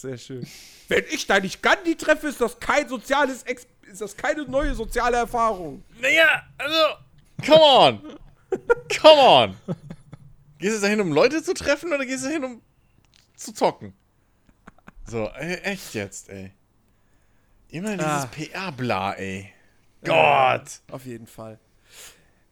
Sehr 0.00 0.18
schön. 0.18 0.46
Wenn 0.88 1.04
ich 1.10 1.26
da 1.26 1.40
nicht 1.40 1.62
Gandhi 1.62 1.94
treffe, 1.96 2.28
ist 2.28 2.40
das 2.40 2.58
kein 2.60 2.88
soziales, 2.88 3.42
Ex 3.44 3.66
ist 3.90 4.00
das 4.00 4.16
keine 4.16 4.42
neue 4.44 4.74
soziale 4.74 5.16
Erfahrung. 5.16 5.82
Naja, 6.00 6.42
also. 6.58 6.98
Come 7.44 7.62
on! 7.62 8.18
Come 9.00 9.20
on! 9.20 9.56
Gehst 10.58 10.76
du 10.78 10.80
da 10.80 10.86
hin, 10.88 11.00
um 11.00 11.12
Leute 11.12 11.42
zu 11.42 11.54
treffen 11.54 11.92
oder 11.92 12.04
gehst 12.04 12.24
du 12.24 12.28
hin, 12.28 12.44
um 12.44 12.62
zu 13.36 13.52
zocken? 13.52 13.92
So, 15.06 15.28
ey, 15.28 15.54
echt 15.62 15.94
jetzt, 15.94 16.28
ey. 16.28 16.52
Immer 17.70 17.92
dieses 17.96 18.06
Ah. 18.06 18.26
PR-Bla, 18.32 19.12
ey. 19.14 19.52
Gott! 20.04 20.80
Auf 20.90 21.04
jeden 21.06 21.26
Fall. 21.26 21.58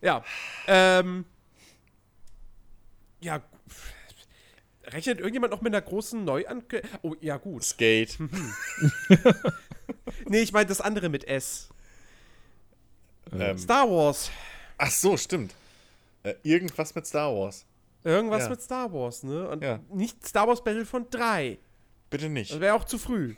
Ja. 0.01 0.23
Ähm. 0.67 1.25
Ja. 3.21 3.41
Rechnet 4.89 5.19
irgendjemand 5.19 5.53
noch 5.53 5.61
mit 5.63 5.75
einer 5.75 5.83
großen 5.83 6.25
Neuankündigung? 6.25 6.99
Oh, 7.03 7.15
ja, 7.21 7.37
gut. 7.39 7.65
Skate. 7.65 8.19
Nee, 10.29 10.41
ich 10.41 10.53
meine 10.53 10.67
das 10.67 10.81
andere 10.81 11.09
mit 11.09 11.25
S. 11.25 11.69
ähm, 13.33 13.59
Star 13.59 13.89
Wars. 13.91 14.31
ach 14.79 14.91
so, 14.91 15.17
stimmt. 15.17 15.55
Äh, 16.23 16.35
irgendwas 16.43 16.95
mit 16.95 17.07
Star 17.07 17.35
Wars. 17.35 17.65
Irgendwas 18.05 18.45
Ja. 18.45 18.49
mit 18.51 18.63
Star 18.63 18.93
Wars, 18.93 19.23
ne? 19.23 19.49
Und 19.49 19.63
Ja. 19.63 19.81
nicht 19.93 20.25
Star 20.27 20.47
Wars 20.49 20.63
Battlefront 20.63 21.13
3. 21.15 21.59
Bitte 22.11 22.29
nicht. 22.29 22.53
Das 22.53 22.61
wäre 22.61 22.75
auch 22.75 22.85
zu 22.85 22.99
früh. 22.99 23.35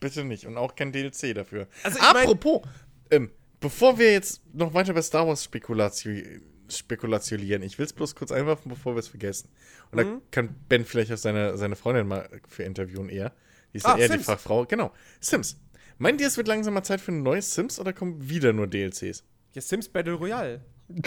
Bitte 0.00 0.24
nicht. 0.24 0.46
Und 0.46 0.56
auch 0.56 0.74
kein 0.74 0.92
DLC 0.92 1.34
dafür. 1.34 1.66
Also 1.82 1.98
Apropos, 2.00 2.62
ähm, 3.10 3.30
bevor 3.60 3.98
wir 3.98 4.12
jetzt 4.12 4.40
noch 4.54 4.74
weiter 4.74 4.92
bei 4.92 5.02
Star 5.02 5.26
Wars 5.26 5.44
spekulati 5.44 6.40
spekulationieren, 6.70 7.62
ich 7.62 7.78
will 7.78 7.86
es 7.86 7.92
bloß 7.92 8.14
kurz 8.14 8.32
einwerfen, 8.32 8.68
bevor 8.70 8.94
wir 8.94 9.00
es 9.00 9.08
vergessen. 9.08 9.48
Und 9.90 9.98
Mhm. 9.98 10.02
da 10.02 10.20
kann 10.30 10.54
Ben 10.68 10.84
vielleicht 10.84 11.12
auch 11.12 11.16
seine, 11.16 11.56
seine 11.58 11.76
Freundin 11.76 12.06
mal 12.06 12.28
für 12.48 12.62
interviewen 12.64 13.08
eher. 13.08 13.32
Die 13.72 13.78
ist 13.78 13.86
Ah, 13.86 13.92
ja 13.92 13.98
eher 14.02 14.08
die 14.08 14.12
Sims. 14.14 14.26
Fachfrau. 14.26 14.64
Genau. 14.66 14.92
Sims. 15.20 15.56
Meint 15.98 16.20
ihr, 16.20 16.26
es 16.28 16.36
wird 16.36 16.48
langsam 16.48 16.74
mal 16.74 16.82
Zeit 16.84 17.00
für 17.00 17.12
ein 17.12 17.22
neues 17.22 17.54
Sims 17.54 17.78
oder 17.80 17.92
kommen 17.92 18.28
wieder 18.28 18.52
nur 18.52 18.66
DLCs? 18.66 19.24
Ja, 19.54 19.60
Sims 19.62 19.88
Battle 19.88 20.12
Royale. 20.14 20.60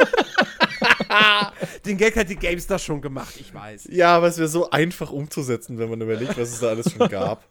Den 1.84 1.96
Gag 1.98 2.16
hat 2.16 2.28
die 2.28 2.36
GameStar 2.36 2.78
schon 2.78 3.00
gemacht, 3.00 3.34
ich 3.38 3.52
weiß. 3.52 3.88
Ja, 3.90 4.16
aber 4.16 4.28
es 4.28 4.38
wäre 4.38 4.48
so 4.48 4.70
einfach 4.70 5.10
umzusetzen, 5.10 5.78
wenn 5.78 5.90
man 5.90 6.00
überlegt, 6.00 6.36
was 6.38 6.50
es 6.52 6.60
da 6.60 6.68
alles 6.68 6.90
schon 6.92 7.08
gab 7.08 7.44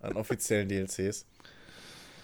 an 0.00 0.16
offiziellen 0.16 0.68
DLCs. 0.68 1.26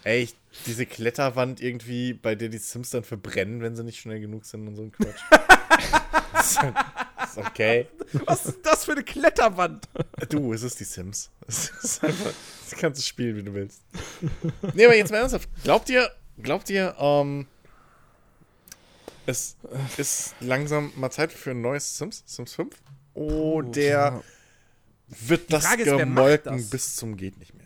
Ey, 0.05 0.23
ich, 0.23 0.35
diese 0.67 0.87
Kletterwand 0.87 1.61
irgendwie, 1.61 2.13
bei 2.13 2.35
der 2.35 2.49
die 2.49 2.59
Sims 2.59 2.91
dann 2.91 3.05
verbrennen, 3.05 3.61
wenn 3.63 3.77
sie 3.77 3.85
nicht 3.85 4.01
schnell 4.01 4.21
genug 4.21 4.45
sind 4.45 4.67
und 4.67 4.77
so 4.77 4.83
ein 4.83 4.93
Quatsch. 4.93 5.21
ist, 6.41 6.59
ist 7.25 7.39
okay. 7.39 7.87
Was 8.27 8.47
ist 8.47 8.59
das 8.65 8.85
für 8.85 8.93
eine 8.93 9.05
Kletterwand? 9.05 9.89
Du, 10.29 10.53
es 10.53 10.63
ist 10.63 10.81
die 10.81 10.85
Sims. 10.85 11.31
Es 11.47 11.71
ist 11.83 12.05
einfach, 12.05 12.33
das 12.69 12.79
kannst 12.79 13.01
du 13.01 13.05
spielen, 13.05 13.37
wie 13.37 13.43
du 13.43 13.55
willst. 13.55 13.83
Nee, 14.75 14.87
aber 14.87 14.97
jetzt 14.97 15.11
mal 15.11 15.19
ernsthaft. 15.19 15.49
Glaubt 15.63 15.89
ihr, 15.89 16.11
glaubt 16.43 16.69
ihr, 16.71 16.95
ähm, 16.99 17.47
es 19.27 19.57
ist 19.97 20.35
langsam 20.41 20.93
mal 20.97 21.11
Zeit 21.11 21.33
für 21.33 21.53
ein 21.53 21.61
neues 21.61 21.97
Sims? 21.97 22.25
Sims 22.27 22.55
5? 22.55 22.77
Oder 23.15 24.23
wird 25.09 25.53
das 25.53 25.67
Frage 25.67 25.83
ist, 25.83 25.87
wer 25.87 26.07
macht 26.07 26.45
gemolken 26.45 26.59
das? 26.59 26.71
bis 26.71 26.97
zum 26.97 27.17
geht 27.17 27.39
nicht 27.39 27.55
mehr? 27.55 27.60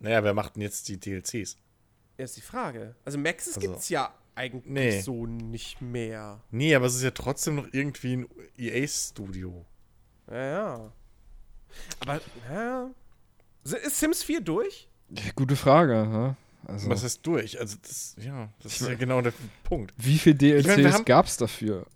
Naja, 0.00 0.22
wer 0.24 0.34
macht 0.34 0.56
denn 0.56 0.62
jetzt 0.62 0.88
die 0.88 0.98
DLCs? 0.98 1.56
Ja, 2.18 2.24
ist 2.24 2.36
die 2.36 2.40
Frage. 2.42 2.94
Also 3.04 3.18
Maxis 3.18 3.56
Also, 3.56 3.68
gibt's 3.68 3.88
ja 3.88 4.14
eigentlich 4.34 4.64
nee. 4.66 5.00
so 5.00 5.26
nicht 5.26 5.80
mehr. 5.80 6.40
Nee, 6.50 6.74
aber 6.74 6.86
es 6.86 6.94
ist 6.96 7.02
ja 7.02 7.10
trotzdem 7.10 7.56
noch 7.56 7.68
irgendwie 7.72 8.16
ein 8.18 8.26
EA-Studio. 8.58 9.64
Ja, 10.30 10.46
ja. 10.46 10.92
Aber, 12.00 12.20
ja. 12.50 12.90
Ist 13.64 13.98
Sims 13.98 14.22
4 14.22 14.40
durch? 14.40 14.88
Gute 15.34 15.56
Frage. 15.56 15.92
Ja? 15.94 16.36
Also, 16.66 16.88
Was 16.88 17.02
heißt 17.04 17.26
durch? 17.26 17.58
Also, 17.60 17.76
das, 17.82 18.16
ja, 18.18 18.48
das 18.62 18.80
ist 18.80 18.88
ja 18.88 18.94
genau 18.94 19.20
der 19.20 19.32
Punkt. 19.64 19.94
wie 19.96 20.18
viele 20.18 20.36
DLCs 20.36 21.04
gab 21.04 21.26
es 21.26 21.36
dafür? 21.36 21.86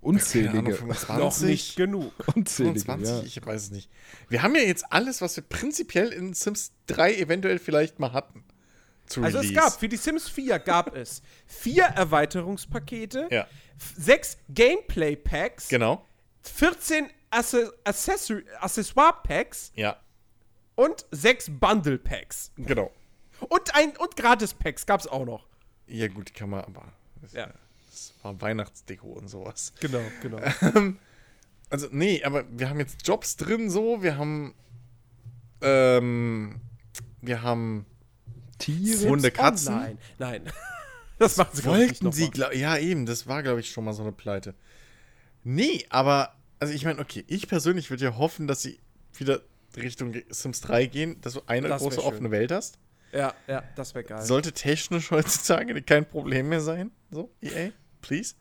Unzählige. 0.00 0.58
Ahnung, 0.58 0.74
25? 0.74 1.18
Noch 1.18 1.40
nicht 1.40 1.76
genug. 1.76 2.12
Unzählige, 2.36 2.80
25? 2.80 3.34
ja. 3.34 3.40
Ich 3.42 3.46
weiß 3.46 3.62
es 3.64 3.70
nicht. 3.70 3.90
Wir 4.28 4.42
haben 4.42 4.54
ja 4.54 4.62
jetzt 4.62 4.92
alles, 4.92 5.20
was 5.20 5.36
wir 5.36 5.42
prinzipiell 5.44 6.12
in 6.12 6.34
Sims 6.34 6.72
3 6.86 7.16
eventuell 7.16 7.58
vielleicht 7.58 7.98
mal 7.98 8.12
hatten. 8.12 8.44
Zu 9.06 9.22
Also 9.22 9.38
es 9.38 9.52
gab, 9.54 9.78
für 9.78 9.88
die 9.88 9.96
Sims 9.96 10.28
4 10.28 10.58
gab 10.58 10.94
es 10.96 11.22
vier 11.46 11.84
Erweiterungspakete, 11.84 13.28
Ja, 13.30 13.46
sechs 13.96 14.36
Gameplay-Packs, 14.50 15.68
genau. 15.68 16.04
14 16.42 17.08
Asse 17.30 17.72
Accessor- 17.84 18.42
Accessoire-Packs 18.60 19.72
Ja, 19.74 19.98
und 20.76 21.06
sechs 21.10 21.46
Bundle-Packs. 21.50 22.52
genau. 22.56 22.92
Und, 23.48 23.74
ein, 23.74 23.96
und 23.96 24.16
Gratis-Packs 24.16 24.84
gab 24.86 25.00
es 25.00 25.06
auch 25.06 25.24
noch. 25.24 25.46
Ja, 25.86 26.08
gut, 26.08 26.34
kann 26.34 26.50
man 26.50 26.64
aber. 26.64 26.92
Das, 27.22 27.32
Ja. 27.32 27.48
Das 27.98 28.24
war 28.24 28.40
Weihnachtsdeko 28.40 29.08
und 29.08 29.28
sowas. 29.28 29.72
Genau, 29.80 30.02
genau. 30.22 30.40
Also, 31.70 31.88
nee, 31.90 32.24
aber 32.24 32.46
wir 32.50 32.70
haben 32.70 32.78
jetzt 32.78 33.06
Jobs 33.06 33.36
drin, 33.36 33.68
so. 33.68 34.02
Wir 34.02 34.16
haben. 34.16 34.54
Ähm. 35.60 36.60
Wir 37.20 37.42
haben. 37.42 37.84
Tiere. 38.58 39.06
Hunde, 39.06 39.30
Katzen. 39.30 39.74
Nein, 39.74 39.98
nein. 40.18 40.42
Das 41.18 41.36
machen 41.36 41.50
sie 41.52 41.64
Wollten 41.64 42.12
sie, 42.12 42.30
glaub, 42.30 42.54
ja 42.54 42.78
eben, 42.78 43.04
das 43.04 43.26
war, 43.26 43.42
glaube 43.42 43.58
ich, 43.58 43.70
schon 43.70 43.84
mal 43.84 43.92
so 43.92 44.02
eine 44.02 44.12
Pleite. 44.12 44.54
Nee, 45.42 45.84
aber, 45.90 46.32
also 46.60 46.72
ich 46.72 46.84
meine, 46.84 47.00
okay, 47.00 47.24
ich 47.26 47.48
persönlich 47.48 47.90
würde 47.90 48.04
ja 48.04 48.16
hoffen, 48.16 48.46
dass 48.46 48.62
sie 48.62 48.78
wieder 49.14 49.42
Richtung 49.76 50.14
Sims 50.28 50.60
3 50.60 50.86
gehen, 50.86 51.20
dass 51.20 51.32
du 51.32 51.40
eine 51.46 51.66
Das 51.66 51.82
große 51.82 52.04
offene 52.04 52.30
Welt 52.30 52.52
hast. 52.52 52.78
Ja, 53.12 53.34
ja, 53.46 53.62
das 53.74 53.94
wäre 53.94 54.04
geil. 54.04 54.22
Sollte 54.22 54.52
technisch 54.52 55.10
heutzutage 55.10 55.82
kein 55.82 56.06
Problem 56.06 56.50
mehr 56.50 56.60
sein. 56.60 56.92
So, 57.10 57.32
EA, 57.40 57.70
please. 58.00 58.34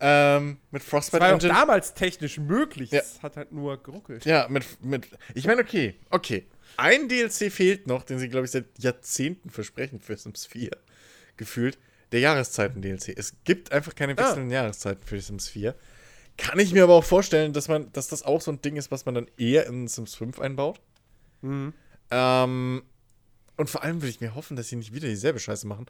Ähm, 0.00 0.58
mit 0.70 0.82
das 0.82 0.88
Frostbite 0.88 1.20
war 1.20 1.28
ja 1.28 1.34
auch 1.34 1.38
Engine. 1.38 1.52
damals 1.54 1.94
technisch 1.94 2.38
möglich. 2.38 2.92
Ja. 2.92 3.00
Es 3.00 3.20
hat 3.22 3.36
halt 3.36 3.50
nur 3.52 3.82
geruckelt. 3.82 4.24
Ja, 4.24 4.46
mit, 4.48 4.64
mit 4.84 5.08
ich 5.34 5.46
meine, 5.46 5.60
okay, 5.62 5.96
okay. 6.10 6.46
Ein 6.76 7.08
DLC 7.08 7.50
fehlt 7.50 7.86
noch, 7.88 8.04
den 8.04 8.18
sie, 8.20 8.28
glaube 8.28 8.44
ich, 8.44 8.52
seit 8.52 8.66
Jahrzehnten 8.78 9.50
versprechen 9.50 10.00
für 10.00 10.16
Sims 10.16 10.46
4. 10.46 10.70
Gefühlt. 11.36 11.78
Der 12.12 12.20
Jahreszeiten-DLC. 12.20 13.08
Es 13.18 13.34
gibt 13.44 13.72
einfach 13.72 13.94
keine 13.94 14.12
Ah. 14.12 14.18
wechselnden 14.18 14.50
Jahreszeiten 14.50 15.02
für 15.04 15.20
Sims 15.20 15.48
4. 15.48 15.74
Kann 16.36 16.58
ich 16.60 16.72
mir 16.72 16.84
aber 16.84 16.94
auch 16.94 17.04
vorstellen, 17.04 17.52
dass 17.52 17.66
man, 17.66 17.90
dass 17.92 18.06
das 18.06 18.22
auch 18.22 18.40
so 18.40 18.52
ein 18.52 18.62
Ding 18.62 18.76
ist, 18.76 18.92
was 18.92 19.04
man 19.04 19.14
dann 19.16 19.26
eher 19.36 19.66
in 19.66 19.88
Sims 19.88 20.14
5 20.14 20.38
einbaut. 20.38 20.80
Mhm. 21.42 21.74
Ähm, 22.12 22.82
und 23.56 23.68
vor 23.68 23.82
allem 23.82 23.96
würde 24.00 24.10
ich 24.10 24.20
mir 24.20 24.36
hoffen, 24.36 24.56
dass 24.56 24.68
sie 24.68 24.76
nicht 24.76 24.94
wieder 24.94 25.08
dieselbe 25.08 25.40
Scheiße 25.40 25.66
machen 25.66 25.86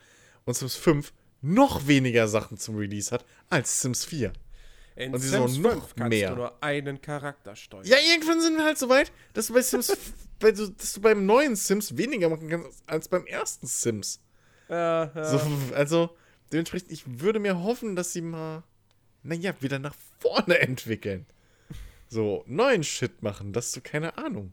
und 0.47 0.55
Sims 0.55 0.75
5 0.77 1.13
noch 1.41 1.87
weniger 1.87 2.29
Sachen 2.29 2.59
zum 2.59 2.77
Release 2.77 3.11
hat 3.11 3.25
als 3.51 3.81
Sims 3.81 4.05
4. 4.05 4.33
In 4.97 5.15
Und 5.15 5.21
sie 5.21 5.29
Sims 5.29 5.55
so 5.55 5.61
noch 5.61 5.71
5 5.73 5.95
kannst 5.97 6.09
mehr. 6.11 6.31
du 6.31 6.37
nur 6.37 6.63
einen 6.63 7.01
Charakter 7.01 7.55
steuern. 7.55 7.85
Ja, 7.87 7.97
irgendwann 8.11 8.41
sind 8.41 8.57
wir 8.57 8.65
halt 8.65 8.79
so 8.79 8.89
weit, 8.89 9.13
dass 9.35 9.47
du 9.47 9.55
bei 9.55 9.63
Sims, 9.63 9.97
bei, 10.41 10.53
so- 10.55 10.67
dass 10.69 10.93
du 10.95 11.01
beim 11.01 11.25
neuen 11.25 11.55
Sims 11.55 11.97
weniger 11.97 12.29
machen 12.29 12.49
kannst 12.49 12.83
als 12.89 13.09
beim 13.09 13.25
ersten 13.27 13.67
Sims. 13.67 14.21
Ja, 14.69 15.11
ja. 15.15 15.25
So, 15.25 15.41
also, 15.75 16.17
dementsprechend, 16.53 16.91
ich 16.91 17.05
würde 17.21 17.39
mir 17.39 17.63
hoffen, 17.63 17.95
dass 17.95 18.13
sie 18.13 18.21
mal, 18.23 18.65
naja, 19.23 19.55
wieder 19.61 19.79
nach 19.79 19.95
vorne 20.19 20.59
entwickeln. 20.61 21.27
So, 22.09 22.43
neuen 22.47 22.83
Shit 22.83 23.23
machen, 23.23 23.53
dass 23.53 23.71
du, 23.73 23.81
keine 23.81 24.19
Ahnung. 24.19 24.53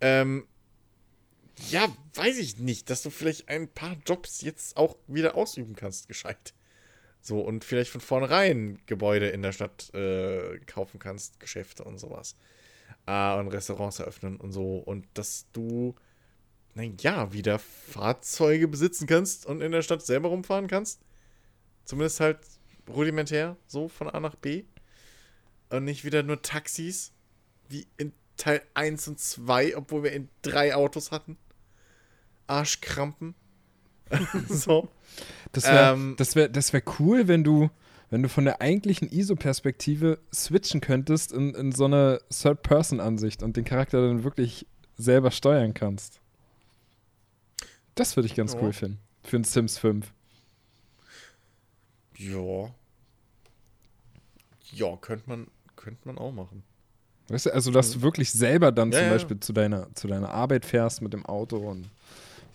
Ähm, 0.00 0.46
ja, 1.70 1.88
weiß 2.14 2.38
ich 2.38 2.58
nicht, 2.58 2.90
dass 2.90 3.02
du 3.02 3.10
vielleicht 3.10 3.48
ein 3.48 3.68
paar 3.68 3.96
Jobs 4.06 4.40
jetzt 4.42 4.76
auch 4.76 4.96
wieder 5.06 5.36
ausüben 5.36 5.74
kannst, 5.76 6.08
gescheit. 6.08 6.54
So, 7.20 7.40
und 7.40 7.64
vielleicht 7.64 7.90
von 7.90 8.00
vornherein 8.00 8.78
Gebäude 8.86 9.28
in 9.28 9.42
der 9.42 9.52
Stadt 9.52 9.92
äh, 9.94 10.58
kaufen 10.66 10.98
kannst, 10.98 11.40
Geschäfte 11.40 11.84
und 11.84 11.98
sowas. 11.98 12.36
Äh, 13.06 13.34
und 13.38 13.48
Restaurants 13.48 13.98
eröffnen 13.98 14.36
und 14.36 14.52
so. 14.52 14.76
Und 14.76 15.06
dass 15.14 15.46
du, 15.52 15.94
naja, 16.74 17.32
wieder 17.32 17.58
Fahrzeuge 17.58 18.68
besitzen 18.68 19.06
kannst 19.06 19.46
und 19.46 19.62
in 19.62 19.72
der 19.72 19.82
Stadt 19.82 20.02
selber 20.02 20.28
rumfahren 20.28 20.66
kannst. 20.66 21.00
Zumindest 21.84 22.20
halt 22.20 22.40
rudimentär, 22.88 23.56
so 23.66 23.88
von 23.88 24.10
A 24.10 24.20
nach 24.20 24.34
B. 24.34 24.64
Und 25.70 25.84
nicht 25.84 26.04
wieder 26.04 26.22
nur 26.22 26.42
Taxis, 26.42 27.12
wie 27.68 27.86
in 27.96 28.12
Teil 28.36 28.62
1 28.74 29.08
und 29.08 29.18
2, 29.18 29.76
obwohl 29.76 30.02
wir 30.02 30.12
in 30.12 30.28
drei 30.42 30.74
Autos 30.74 31.10
hatten. 31.10 31.38
Arschkrampen. 32.46 33.34
so. 34.48 34.88
Das 35.52 35.64
wäre 35.64 35.92
Ähm, 35.94 36.14
das 36.18 36.34
wär, 36.36 36.48
das 36.48 36.72
wär 36.72 36.82
cool, 36.98 37.28
wenn 37.28 37.44
du, 37.44 37.70
wenn 38.10 38.22
du 38.22 38.28
von 38.28 38.44
der 38.44 38.60
eigentlichen 38.60 39.08
ISO-Perspektive 39.10 40.18
switchen 40.32 40.80
könntest 40.80 41.32
in, 41.32 41.54
in 41.54 41.72
so 41.72 41.84
eine 41.86 42.20
Third-Person-Ansicht 42.30 43.42
und 43.42 43.56
den 43.56 43.64
Charakter 43.64 44.00
dann 44.06 44.24
wirklich 44.24 44.66
selber 44.96 45.30
steuern 45.30 45.74
kannst. 45.74 46.20
Das 47.94 48.16
würde 48.16 48.26
ich 48.26 48.34
ganz 48.34 48.54
Ja. 48.54 48.60
cool 48.62 48.72
finden. 48.72 48.98
Für 49.22 49.36
ein 49.36 49.44
Sims 49.44 49.78
5. 49.78 50.12
Ja. 52.16 52.70
Ja, 54.72 54.96
könnte 54.96 55.28
man, 55.28 55.46
könnte 55.76 56.00
man 56.06 56.18
auch 56.18 56.32
machen. 56.32 56.62
Weißt 57.28 57.46
du, 57.46 57.54
also 57.54 57.70
dass 57.70 57.92
du 57.92 58.02
wirklich 58.02 58.30
selber 58.32 58.70
dann 58.72 58.92
Ja, 58.92 58.98
zum 58.98 59.06
ja. 59.06 59.12
Beispiel 59.14 59.40
zu 59.40 59.52
deiner, 59.52 59.94
zu 59.94 60.08
deiner 60.08 60.30
Arbeit 60.30 60.64
fährst 60.66 61.00
mit 61.00 61.12
dem 61.12 61.24
Auto 61.24 61.56
und 61.58 61.88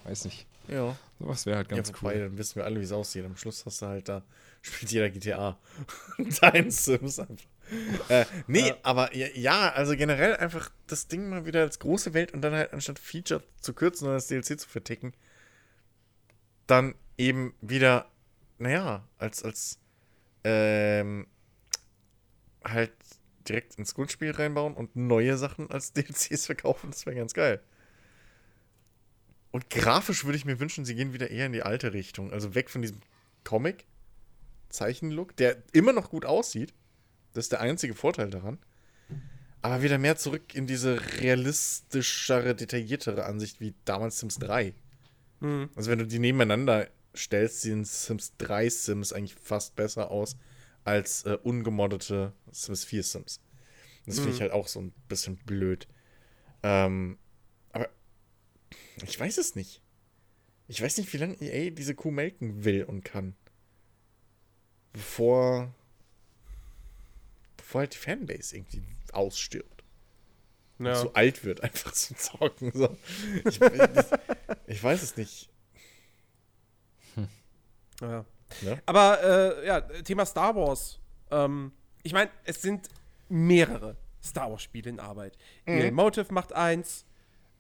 weiß 0.10 0.26
nicht. 0.26 0.48
Ja. 0.68 0.96
Sowas 1.20 1.46
wäre 1.46 1.58
halt 1.58 1.72
Ja, 1.72 1.78
ganz 1.78 1.90
wobei, 1.90 2.16
cool. 2.16 2.22
dann 2.22 2.38
wissen 2.38 2.56
wir 2.56 2.66
alle, 2.66 2.80
wie 2.80 2.84
es 2.84 2.92
aussieht. 2.92 3.26
Am 3.26 3.36
Schluss 3.36 3.66
hast 3.66 3.82
du 3.82 3.88
halt 3.88 4.08
da, 4.10 4.24
spielt 4.62 4.92
jeder 4.92 5.10
GTA. 5.10 5.58
Dein 6.42 6.72
Sims 6.72 7.20
einfach. 7.20 7.46
Äh, 8.10 8.26
nee, 8.48 8.74
aber 8.82 9.16
ja, 9.16 9.28
ja, 9.36 9.72
also 9.74 9.96
generell 9.96 10.36
einfach 10.38 10.72
das 10.88 11.08
Ding 11.08 11.30
mal 11.30 11.46
wieder 11.46 11.62
als 11.62 11.78
große 11.78 12.16
Welt 12.16 12.34
und 12.34 12.42
dann 12.42 12.54
halt 12.54 12.74
anstatt 12.74 12.98
Feature 12.98 13.44
zu 13.62 13.74
kürzen 13.74 14.08
und 14.08 14.14
das 14.16 14.26
DLC 14.28 14.60
zu 14.60 14.68
verticken, 14.68 15.14
dann 16.68 16.96
eben 17.18 17.54
wieder, 17.62 18.10
naja, 18.58 19.08
als, 19.18 19.44
als, 19.44 19.80
ähm, 20.44 21.28
halt 22.64 22.92
direkt 23.48 23.76
ins 23.76 23.94
Grundspiel 23.96 24.32
reinbauen 24.32 24.74
und 24.76 24.96
neue 24.96 25.38
Sachen 25.38 25.70
als 25.72 25.94
DLCs 25.94 26.46
verkaufen, 26.46 26.92
das 26.92 27.06
wäre 27.06 27.16
ganz 27.16 27.34
geil. 27.34 27.62
Und 29.52 29.70
grafisch 29.70 30.26
würde 30.26 30.38
ich 30.38 30.46
mir 30.46 30.60
wünschen, 30.60 30.86
sie 30.86 30.96
gehen 30.96 31.14
wieder 31.14 31.32
eher 31.32 31.48
in 31.48 31.54
die 31.54 31.64
alte 31.64 31.94
Richtung. 31.94 32.32
Also 32.32 32.54
weg 32.56 32.70
von 32.70 32.82
diesem 32.82 33.00
Comic-Zeichenlook, 33.44 35.36
der 35.36 35.58
immer 35.72 35.94
noch 35.94 36.10
gut 36.10 36.26
aussieht. 36.26 36.74
Das 37.34 37.46
ist 37.46 37.52
der 37.52 37.62
einzige 37.62 37.96
Vorteil 37.96 38.30
daran. 38.30 38.60
Aber 39.62 39.82
wieder 39.82 39.98
mehr 39.98 40.16
zurück 40.16 40.54
in 40.56 40.68
diese 40.68 41.00
realistischere, 41.20 42.56
detailliertere 42.56 43.26
Ansicht 43.26 43.60
wie 43.60 43.74
damals 43.86 44.20
Sims 44.20 44.38
3. 44.40 44.74
Mhm. 45.42 45.70
Also 45.76 45.92
wenn 45.92 46.00
du 46.00 46.08
die 46.08 46.20
nebeneinander 46.20 46.88
stellst, 47.16 47.62
sehen 47.62 47.84
Sims 47.86 48.34
3 48.38 48.70
Sims 48.70 49.14
eigentlich 49.14 49.36
fast 49.36 49.76
besser 49.76 50.12
aus 50.12 50.38
als 50.86 51.24
äh, 51.24 51.38
ungemoddete 51.44 52.34
Sims 52.52 52.86
4 52.86 53.04
Sims. 53.04 53.42
Das 54.06 54.20
finde 54.20 54.34
ich 54.34 54.42
halt 54.42 54.52
auch 54.52 54.68
so 54.68 54.80
ein 54.82 54.92
bisschen 55.08 55.36
blöd. 55.36 55.88
Ähm, 56.64 57.20
ich 59.04 59.20
weiß 59.20 59.38
es 59.38 59.56
nicht. 59.56 59.82
Ich 60.68 60.82
weiß 60.82 60.98
nicht, 60.98 61.12
wie 61.14 61.18
lange 61.18 61.36
EA 61.42 61.72
diese 61.72 61.96
Kuh 61.96 62.12
melken 62.12 62.64
will 62.64 62.84
und 62.84 63.04
kann. 63.04 63.36
Bevor. 64.94 65.74
Bevor 67.58 67.82
halt 67.82 67.94
die 67.94 67.98
Fanbase 67.98 68.56
irgendwie 68.56 68.84
ausstirbt. 69.12 69.84
Ja. 70.80 70.96
Zu 70.96 71.14
alt 71.14 71.44
wird, 71.44 71.62
einfach 71.64 71.92
zu 71.92 72.16
zocken. 72.16 72.72
So. 72.74 72.98
Ich, 73.46 73.60
ich, 73.60 74.06
ich 74.68 74.84
weiß 74.84 75.02
es 75.02 75.18
nicht. 75.18 75.50
Ja. 78.02 78.26
Ne? 78.62 78.82
Aber 78.86 79.22
äh, 79.22 79.68
ja, 79.68 79.82
Thema 79.82 80.26
Star 80.26 80.56
Wars. 80.56 81.00
Ähm, 81.32 81.72
ich 82.04 82.14
meine, 82.14 82.32
es 82.46 82.62
sind 82.62 82.88
mehrere 83.28 83.98
Star 84.24 84.50
Wars-Spiele 84.50 84.90
in 84.90 85.00
Arbeit. 85.00 85.38
EA 85.66 85.92
Motive 85.92 86.34
macht 86.34 86.54
eins, 86.54 87.06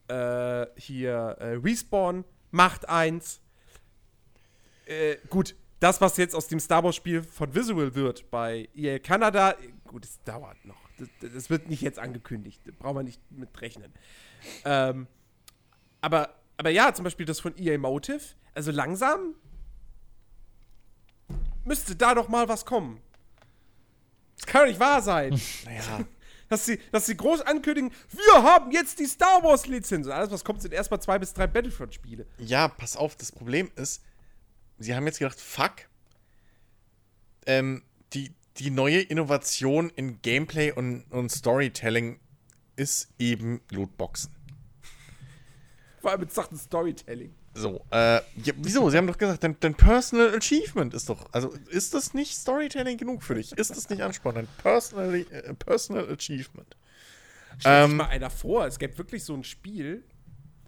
äh, 0.09 0.67
hier 0.75 1.11
äh, 1.39 1.53
Respawn 1.55 2.25
macht 2.51 2.89
eins. 2.89 3.41
Äh, 4.85 5.17
gut, 5.29 5.55
das, 5.79 6.01
was 6.01 6.17
jetzt 6.17 6.35
aus 6.35 6.47
dem 6.47 6.59
Star 6.59 6.83
Wars-Spiel 6.83 7.23
von 7.23 7.53
Visual 7.53 7.95
wird 7.95 8.29
bei 8.31 8.67
EA 8.75 8.99
Kanada, 8.99 9.51
äh, 9.51 9.55
gut, 9.85 10.05
es 10.05 10.21
dauert 10.23 10.63
noch. 10.65 10.89
Das, 10.97 11.07
das 11.33 11.49
wird 11.49 11.69
nicht 11.69 11.81
jetzt 11.81 11.99
angekündigt. 11.99 12.61
Braucht 12.79 12.95
man 12.95 13.05
nicht 13.05 13.21
mit 13.31 13.61
rechnen. 13.61 13.93
Ähm, 14.65 15.07
aber, 16.01 16.35
aber 16.57 16.69
ja, 16.69 16.93
zum 16.93 17.03
Beispiel 17.03 17.25
das 17.25 17.39
von 17.39 17.57
EA 17.57 17.77
Motive, 17.77 18.21
also 18.53 18.71
langsam 18.71 19.35
müsste 21.63 21.95
da 21.95 22.15
doch 22.15 22.27
mal 22.27 22.49
was 22.49 22.65
kommen. 22.65 22.99
Das 24.37 24.45
kann 24.45 24.61
doch 24.61 24.67
nicht 24.67 24.79
wahr 24.79 25.01
sein. 25.01 25.39
Naja. 25.65 26.05
Dass, 26.49 26.65
sie, 26.65 26.79
dass 26.91 27.05
sie 27.05 27.15
groß 27.15 27.41
ankündigen, 27.41 27.91
wir 28.11 28.43
haben 28.43 28.71
jetzt 28.71 28.99
die 28.99 29.05
Star 29.05 29.43
Wars-Lizenz. 29.43 30.07
Und 30.07 30.11
alles, 30.11 30.31
was 30.31 30.43
kommt, 30.43 30.61
sind 30.61 30.73
erstmal 30.73 31.01
zwei 31.01 31.19
bis 31.19 31.33
drei 31.33 31.47
Battlefront-Spiele. 31.47 32.25
Ja, 32.39 32.67
pass 32.67 32.97
auf, 32.97 33.15
das 33.15 33.31
Problem 33.31 33.71
ist, 33.75 34.03
sie 34.77 34.95
haben 34.95 35.05
jetzt 35.05 35.19
gedacht, 35.19 35.39
fuck, 35.39 35.73
ähm, 37.45 37.83
die, 38.13 38.33
die 38.57 38.71
neue 38.71 38.99
Innovation 38.99 39.89
in 39.95 40.21
Gameplay 40.21 40.71
und, 40.71 41.03
und 41.11 41.31
Storytelling 41.31 42.19
ist 42.75 43.09
eben 43.19 43.61
Lootboxen. 43.71 44.35
Vor 46.01 46.11
allem 46.11 46.21
mit 46.21 46.33
Sachen 46.33 46.57
Storytelling. 46.57 47.35
So, 47.59 47.81
äh, 47.91 48.15
ja, 48.15 48.53
wieso? 48.55 48.89
Sie 48.89 48.95
haben 48.97 49.07
doch 49.07 49.17
gesagt, 49.17 49.43
dein, 49.43 49.57
dein 49.59 49.75
Personal 49.75 50.33
Achievement 50.33 50.93
ist 50.93 51.09
doch, 51.09 51.25
also 51.33 51.53
ist 51.69 51.93
das 51.93 52.13
nicht 52.13 52.33
Storytelling 52.37 52.97
genug 52.97 53.21
für 53.21 53.35
dich? 53.35 53.51
Ist 53.51 53.71
das 53.71 53.89
nicht 53.89 54.01
Ansporn? 54.01 54.35
Dein 54.35 54.47
Personal, 54.61 55.13
äh, 55.15 55.53
Personal 55.55 56.09
Achievement. 56.09 56.77
Stell 57.59 57.83
sich 57.83 57.91
Ähm, 57.91 57.97
mal 57.97 58.05
einer 58.05 58.29
vor, 58.29 58.65
es 58.65 58.79
gäbe 58.79 58.97
wirklich 58.97 59.25
so 59.25 59.33
ein 59.33 59.43
Spiel, 59.43 60.03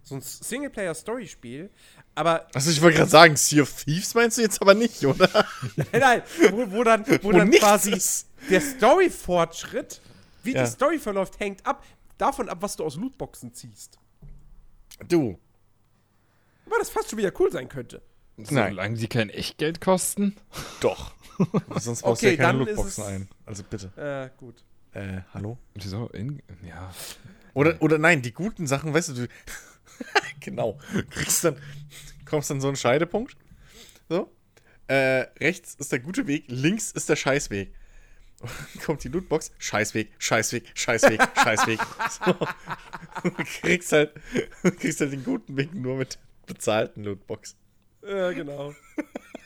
so 0.04 0.16
ein 0.16 0.22
Singleplayer-Story-Spiel, 0.22 1.70
aber 2.14 2.48
Also 2.54 2.72
ich 2.72 2.82
wollte 2.82 2.98
gerade 2.98 3.10
sagen, 3.10 3.38
Sea 3.38 3.62
of 3.62 3.84
Thieves 3.86 4.14
meinst 4.14 4.38
du 4.38 4.42
jetzt 4.42 4.62
aber 4.62 4.74
nicht, 4.74 5.06
oder? 5.06 5.30
nein, 5.78 5.88
nein, 5.94 6.24
wo, 6.52 6.70
wo 6.72 6.84
dann, 6.84 7.08
wo 7.08 7.24
Wo 7.24 7.32
dann 7.32 7.52
quasi 7.52 7.92
ist. 7.94 8.28
der 8.50 8.60
Story-Fortschritt, 8.60 10.02
wie 10.44 10.54
Ja. 10.54 10.66
die 10.66 10.70
Story 10.70 11.00
verläuft, 11.00 11.40
hängt 11.40 11.66
ab 11.66 11.86
davon 12.18 12.50
ab, 12.50 12.58
was 12.62 12.76
du 12.76 12.84
aus 12.84 12.98
Lootboxen 12.98 13.54
ziehst. 13.54 13.98
Du. 15.08 15.40
Aber 16.66 16.78
das 16.80 16.90
fast 16.90 17.10
schon 17.10 17.20
wieder 17.20 17.32
cool 17.40 17.52
sein 17.52 17.70
könnte. 17.70 18.02
Nein. 18.38 18.72
Solange 18.74 18.98
die 18.98 19.08
kein 19.08 19.30
Echtgeld 19.30 19.82
kosten. 19.82 20.36
Doch. 20.82 21.14
Sonst 21.80 22.02
baust 22.04 22.24
Okay, 22.24 22.36
du 22.36 22.42
ja 22.42 22.48
keine 22.48 22.60
Lootboxen 22.60 23.04
ein. 23.04 23.30
Also 23.46 23.64
bitte. 23.64 23.92
Äh, 23.98 24.38
gut. 24.38 24.64
Äh, 24.94 25.22
hallo? 25.34 25.58
Wieso? 25.74 26.08
In, 26.10 26.42
ja. 26.68 26.94
Oder, 27.54 27.82
oder 27.82 27.98
nein, 27.98 28.22
die 28.22 28.34
guten 28.34 28.68
Sachen, 28.68 28.94
weißt 28.94 29.10
du, 29.10 29.14
du 29.14 29.28
genau, 30.40 30.78
kriegst 31.10 31.44
dann, 31.44 31.58
kommst 32.26 32.50
dann 32.50 32.62
so 32.62 32.68
einen 32.68 32.78
Scheidepunkt. 32.78 33.36
So. 34.10 34.30
Äh, 34.88 35.28
rechts 35.40 35.76
ist 35.76 35.92
der 35.92 36.00
gute 36.00 36.28
Weg, 36.28 36.46
links 36.48 36.92
ist 36.92 37.10
der 37.10 37.16
Scheißweg. 37.16 37.74
Kommt 38.86 39.04
die 39.04 39.10
Lootbox, 39.10 39.52
Scheißweg, 39.60 40.12
Scheißweg, 40.18 40.72
Scheißweg, 40.74 41.22
Scheißweg. 41.36 41.80
So. 42.26 42.34
Du 43.24 43.32
kriegst 43.62 43.92
halt, 43.92 44.14
du 44.64 44.72
kriegst 44.72 45.00
halt 45.00 45.14
den 45.14 45.24
guten 45.24 45.56
Weg 45.56 45.74
nur 45.74 45.98
mit 45.98 46.18
bezahlten 46.46 47.04
Lootbox. 47.04 47.56
Ja, 48.04 48.32
genau. 48.32 48.74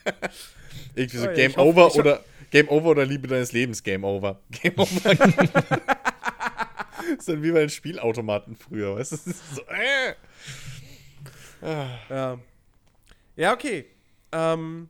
Irgendwie 0.95 1.17
so 1.17 1.25
Oh 1.25 1.29
ja, 1.29 1.33
Game 1.35 1.51
hoffe- 1.55 1.61
Over 1.61 1.95
oder 1.95 2.23
Game 2.51 2.69
Over 2.69 2.89
oder 2.89 3.05
Liebe 3.05 3.27
deines 3.27 3.51
Lebens, 3.51 3.83
Game 3.83 4.03
Over. 4.03 4.41
Game 4.51 4.73
Over. 4.77 5.11
ist 7.17 7.27
dann 7.27 7.43
wie 7.43 7.51
bei 7.51 7.59
den 7.59 7.69
Spielautomaten 7.69 8.55
früher, 8.55 8.95
weißt 8.95 9.11
du? 9.11 9.15
Das 9.17 9.27
ist 9.27 9.55
so, 9.55 9.61
äh. 9.67 10.13
Ja. 12.09 12.39
Ja, 13.35 13.53
okay. 13.53 13.85
Ähm, 14.31 14.89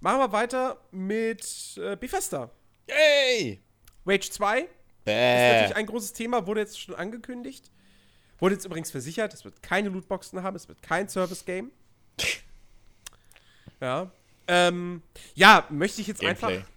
machen 0.00 0.18
wir 0.18 0.32
weiter 0.32 0.78
mit 0.90 1.78
äh, 1.80 1.96
Bethesda. 1.96 2.50
Yay! 2.88 3.60
Rage 4.06 4.30
2 4.30 4.60
ist 4.60 4.68
natürlich 5.06 5.76
ein 5.76 5.86
großes 5.86 6.12
Thema, 6.14 6.46
wurde 6.46 6.60
jetzt 6.60 6.80
schon 6.80 6.94
angekündigt. 6.94 7.70
Wurde 8.38 8.54
jetzt 8.54 8.64
übrigens 8.64 8.90
versichert, 8.90 9.34
es 9.34 9.44
wird 9.44 9.62
keine 9.62 9.88
Lootboxen 9.88 10.42
haben, 10.42 10.56
es 10.56 10.68
wird 10.68 10.80
kein 10.82 11.08
Service-Game. 11.08 11.70
ja. 13.80 14.10
Ähm, 14.46 15.02
ja, 15.34 15.66
möchte 15.70 16.00
ich 16.00 16.06
jetzt 16.06 16.20
Gameplay. 16.20 16.56
einfach 16.56 16.68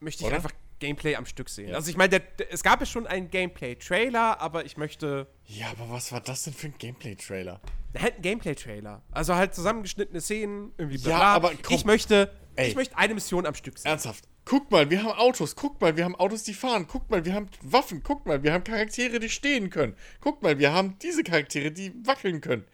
möchte 0.00 0.22
ich 0.22 0.26
Oder? 0.28 0.36
einfach 0.36 0.52
Gameplay 0.78 1.16
am 1.16 1.26
Stück 1.26 1.48
sehen. 1.48 1.70
Ja. 1.70 1.74
Also 1.74 1.90
ich 1.90 1.96
meine, 1.96 2.22
es 2.50 2.62
gab 2.62 2.78
ja 2.78 2.86
schon 2.86 3.06
einen 3.08 3.30
Gameplay-Trailer, 3.30 4.40
aber 4.40 4.64
ich 4.64 4.76
möchte 4.76 5.26
Ja, 5.46 5.70
aber 5.70 5.90
was 5.90 6.12
war 6.12 6.20
das 6.20 6.44
denn 6.44 6.54
für 6.54 6.68
ein 6.68 6.74
Gameplay-Trailer? 6.78 7.60
halt 7.98 8.14
einen 8.14 8.22
Gameplay-Trailer. 8.22 9.02
Also 9.10 9.34
halt 9.34 9.54
zusammengeschnittene 9.54 10.20
Szenen, 10.20 10.72
irgendwie 10.78 10.98
bla 10.98 11.10
Ja, 11.18 11.20
aber 11.34 11.52
komm. 11.62 11.74
ich 11.74 11.84
möchte 11.84 12.32
Ey. 12.54 12.68
ich 12.68 12.76
möchte 12.76 12.96
eine 12.96 13.14
Mission 13.14 13.46
am 13.46 13.54
Stück 13.54 13.76
sehen. 13.78 13.88
Ernsthaft. 13.90 14.28
Guck 14.48 14.70
mal, 14.70 14.88
wir 14.88 15.02
haben 15.02 15.18
Autos. 15.18 15.56
Guck 15.56 15.78
mal, 15.78 15.98
wir 15.98 16.06
haben 16.06 16.14
Autos, 16.14 16.42
die 16.42 16.54
fahren. 16.54 16.86
Guck 16.88 17.10
mal, 17.10 17.22
wir 17.26 17.34
haben 17.34 17.50
Waffen. 17.60 18.02
Guck 18.02 18.24
mal, 18.24 18.42
wir 18.42 18.54
haben 18.54 18.64
Charaktere, 18.64 19.20
die 19.20 19.28
stehen 19.28 19.68
können. 19.68 19.94
Guck 20.22 20.42
mal, 20.42 20.58
wir 20.58 20.72
haben 20.72 20.96
diese 21.02 21.22
Charaktere, 21.22 21.70
die 21.70 21.92
wackeln 22.06 22.40
können. 22.40 22.64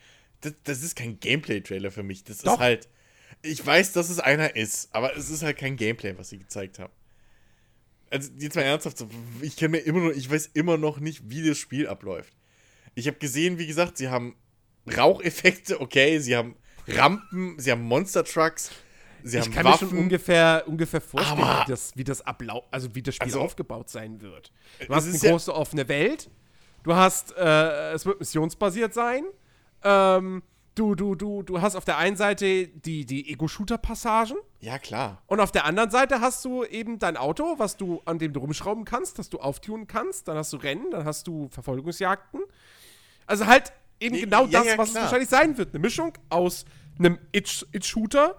Das, 0.42 0.52
das 0.62 0.84
ist 0.84 0.94
kein 0.94 1.18
Gameplay-Trailer 1.18 1.90
für 1.90 2.04
mich. 2.04 2.22
Das 2.22 2.38
Doch. 2.38 2.54
ist 2.54 2.58
halt. 2.60 2.88
Ich 3.42 3.66
weiß, 3.66 3.92
dass 3.92 4.08
es 4.08 4.20
einer 4.20 4.54
ist, 4.54 4.94
aber 4.94 5.16
es 5.16 5.30
ist 5.30 5.42
halt 5.42 5.58
kein 5.58 5.76
Gameplay, 5.76 6.16
was 6.16 6.28
sie 6.28 6.38
gezeigt 6.38 6.78
haben. 6.78 6.92
Also, 8.08 8.30
jetzt 8.38 8.54
mal 8.54 8.62
ernsthaft, 8.62 8.96
so, 8.96 9.08
ich 9.40 9.56
kenne 9.56 9.70
mir 9.70 9.78
immer 9.78 9.98
noch, 9.98 10.12
ich 10.12 10.30
weiß 10.30 10.50
immer 10.54 10.76
noch 10.76 11.00
nicht, 11.00 11.28
wie 11.28 11.44
das 11.44 11.58
Spiel 11.58 11.88
abläuft. 11.88 12.32
Ich 12.94 13.08
habe 13.08 13.18
gesehen, 13.18 13.58
wie 13.58 13.66
gesagt, 13.66 13.98
sie 13.98 14.10
haben 14.10 14.36
Raucheffekte, 14.96 15.80
okay, 15.80 16.20
sie 16.20 16.36
haben 16.36 16.54
Rampen, 16.86 17.58
sie 17.58 17.72
haben 17.72 17.82
Monster-Trucks, 17.82 18.70
sie 19.24 19.38
Ich 19.38 19.50
kann 19.50 19.64
mir 19.64 19.70
Waffen. 19.72 19.88
schon 19.90 19.98
ungefähr, 19.98 20.62
ungefähr 20.66 21.00
vorstellen, 21.00 21.40
Aber- 21.40 21.64
wie 21.66 21.70
das, 21.70 21.96
wie 21.96 22.04
das 22.04 22.20
Ablau 22.26 22.64
also 22.70 22.94
wie 22.94 23.02
das 23.02 23.14
Spiel 23.16 23.26
Also- 23.26 23.40
aufgebaut 23.40 23.88
sein 23.90 24.20
wird. 24.20 24.52
Du 24.86 24.94
hast 24.94 25.04
eine 25.06 25.14
ist 25.14 25.22
ja- 25.22 25.30
große 25.32 25.52
offene 25.54 25.88
Welt. 25.88 26.30
Du 26.84 26.94
hast, 26.94 27.34
äh, 27.36 27.92
es 27.92 28.04
wird 28.06 28.20
missionsbasiert 28.20 28.92
sein. 28.94 29.24
Ähm, 29.82 30.42
du, 30.74 30.94
du, 30.94 31.14
du, 31.14 31.42
du 31.42 31.60
hast 31.62 31.76
auf 31.76 31.84
der 31.84 31.96
einen 31.98 32.16
Seite 32.16 32.68
die, 32.68 33.06
die 33.06 33.30
Ego-Shooter-Passagen 33.30 34.36
Ja, 34.60 34.78
klar. 34.78 35.22
und 35.26 35.40
auf 35.40 35.50
der 35.52 35.64
anderen 35.64 35.90
Seite 35.90 36.20
hast 36.20 36.44
du 36.44 36.64
eben 36.64 36.98
dein 36.98 37.16
Auto, 37.16 37.54
was 37.58 37.76
du, 37.76 38.02
an 38.04 38.18
dem 38.18 38.32
du 38.32 38.40
rumschrauben 38.40 38.84
kannst, 38.84 39.18
das 39.18 39.30
du 39.30 39.38
auftunen 39.40 39.86
kannst. 39.86 40.28
Dann 40.28 40.36
hast 40.36 40.52
du 40.52 40.58
Rennen, 40.58 40.90
dann 40.90 41.04
hast 41.06 41.26
du 41.26 41.48
Verfolgungsjagden. 41.48 42.40
Also 43.26 43.46
halt 43.46 43.72
eben 44.00 44.16
Ja, 44.16 44.24
genau 44.24 44.44
ja, 44.46 44.58
das, 44.60 44.66
ja, 44.66 44.78
was 44.78 44.90
klar. 44.90 45.04
es 45.04 45.06
wahrscheinlich 45.06 45.28
sein 45.30 45.56
wird. 45.56 45.70
Eine 45.74 45.78
Mischung 45.80 46.12
aus 46.28 46.66
einem 46.98 47.18
It-Shooter 47.32 48.36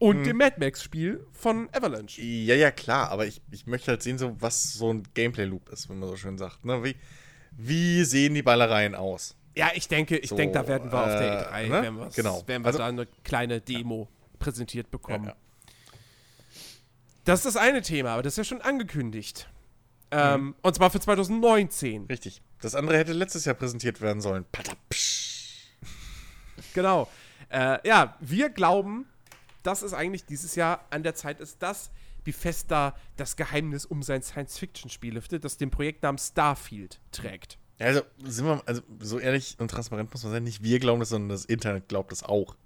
und 0.00 0.24
dem 0.24 0.38
Mad 0.38 0.56
Max-Spiel 0.58 1.24
von 1.32 1.68
Avalanche. 1.72 2.20
Ja, 2.20 2.54
ja, 2.56 2.70
klar, 2.72 3.10
aber 3.10 3.26
ich, 3.26 3.40
ich 3.52 3.66
möchte 3.66 3.92
halt 3.92 4.02
sehen, 4.02 4.18
so, 4.18 4.34
was 4.40 4.72
so 4.72 4.92
ein 4.92 5.04
Gameplay-Loop 5.14 5.68
ist, 5.68 5.88
wenn 5.88 5.98
man 6.00 6.08
so 6.08 6.16
schön 6.16 6.36
sagt. 6.38 6.64
Ne? 6.64 6.82
Wie, 6.82 6.96
wie 7.52 8.04
sehen 8.04 8.34
die 8.34 8.42
Ballereien 8.42 8.94
aus? 8.94 9.36
Ja, 9.54 9.70
ich 9.74 9.88
denke, 9.88 10.16
ich 10.16 10.30
So, 10.30 10.36
denke, 10.36 10.54
da 10.54 10.66
werden 10.66 10.90
wir 10.90 10.98
auf 11.00 11.06
der 11.18 11.50
äh, 11.52 11.66
E3, 11.66 11.68
ne? 11.68 11.70
werden, 11.82 12.08
Genau. 12.14 12.42
werden 12.48 12.62
wir 12.62 12.66
Also- 12.66 12.78
da 12.78 12.86
eine 12.86 13.06
kleine 13.24 13.60
Demo 13.60 14.08
präsentiert 14.38 14.90
bekommen. 14.90 15.24
Ja, 15.24 15.30
ja. 15.30 15.36
Das 17.24 17.40
ist 17.40 17.46
das 17.54 17.56
eine 17.56 17.82
Thema, 17.82 18.10
aber 18.14 18.22
das 18.22 18.34
ist 18.34 18.38
ja 18.38 18.44
schon 18.44 18.62
angekündigt. 18.62 19.48
Mhm. 20.12 20.18
Ähm, 20.18 20.54
und 20.62 20.74
zwar 20.74 20.90
für 20.90 21.00
2019. 21.00 22.06
Richtig. 22.06 22.42
Das 22.62 22.74
andere 22.74 22.96
hätte 22.98 23.12
letztes 23.12 23.44
Jahr 23.44 23.54
präsentiert 23.54 24.00
werden 24.00 24.20
sollen. 24.22 24.44
Patapsch. 24.50 25.66
Genau. 26.74 27.08
Äh, 27.50 27.86
ja, 27.86 28.16
wir 28.20 28.48
glauben, 28.50 29.06
dass 29.62 29.82
es 29.82 29.92
eigentlich 29.94 30.24
dieses 30.24 30.54
Jahr 30.54 30.86
an 30.90 31.02
der 31.02 31.14
Zeit 31.14 31.40
ist, 31.40 31.62
dass 31.62 31.90
Bethesda 32.24 32.94
das 33.16 33.36
Geheimnis 33.36 33.86
um 33.86 34.02
sein 34.02 34.22
Science-Fiction-Spiel 34.22 35.14
lüftet, 35.14 35.44
das 35.44 35.56
den 35.56 35.70
Projektnamen 35.70 36.18
Starfield 36.18 37.00
trägt. 37.12 37.58
Also, 37.78 38.02
sind 38.22 38.44
wir, 38.44 38.62
also, 38.66 38.82
so 38.98 39.18
ehrlich 39.18 39.56
und 39.58 39.70
transparent 39.70 40.12
muss 40.12 40.22
man 40.22 40.32
sein, 40.32 40.44
nicht 40.44 40.62
wir 40.62 40.78
glauben 40.80 41.00
das, 41.00 41.08
sondern 41.08 41.30
das 41.30 41.46
Internet 41.46 41.88
glaubt 41.88 42.12
das 42.12 42.22
auch. 42.22 42.56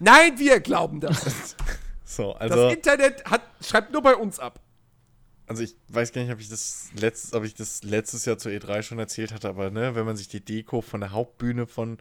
Nein, 0.00 0.38
wir 0.38 0.60
glauben 0.60 1.00
das. 1.00 1.56
So, 2.06 2.34
Das 2.34 2.50
also, 2.52 2.68
Internet 2.68 3.24
hat, 3.24 3.40
schreibt 3.62 3.90
nur 3.90 4.02
bei 4.02 4.14
uns 4.14 4.38
ab. 4.38 4.60
also 5.46 5.62
ich 5.62 5.74
weiß 5.88 6.12
gar 6.12 6.22
nicht, 6.22 6.30
ob 6.32 6.38
ich 6.38 6.50
das 6.50 6.90
letztes, 6.94 7.32
ob 7.32 7.44
ich 7.44 7.54
das 7.54 7.82
letztes 7.82 8.26
Jahr 8.26 8.36
zur 8.36 8.52
E3 8.52 8.82
schon 8.82 8.98
erzählt 8.98 9.32
hatte, 9.32 9.48
aber 9.48 9.70
ne, 9.70 9.94
wenn 9.94 10.04
man 10.04 10.14
sich 10.14 10.28
die 10.28 10.44
Deko 10.44 10.82
von 10.82 11.00
der 11.00 11.12
Hauptbühne 11.12 11.66
von 11.66 11.96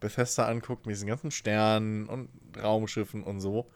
Bethesda 0.00 0.48
anguckt, 0.48 0.86
mit 0.86 0.96
diesen 0.96 1.06
ganzen 1.06 1.30
Sternen 1.30 2.08
und 2.08 2.30
Raumschiffen 2.60 3.22
und 3.22 3.40
so, 3.40 3.70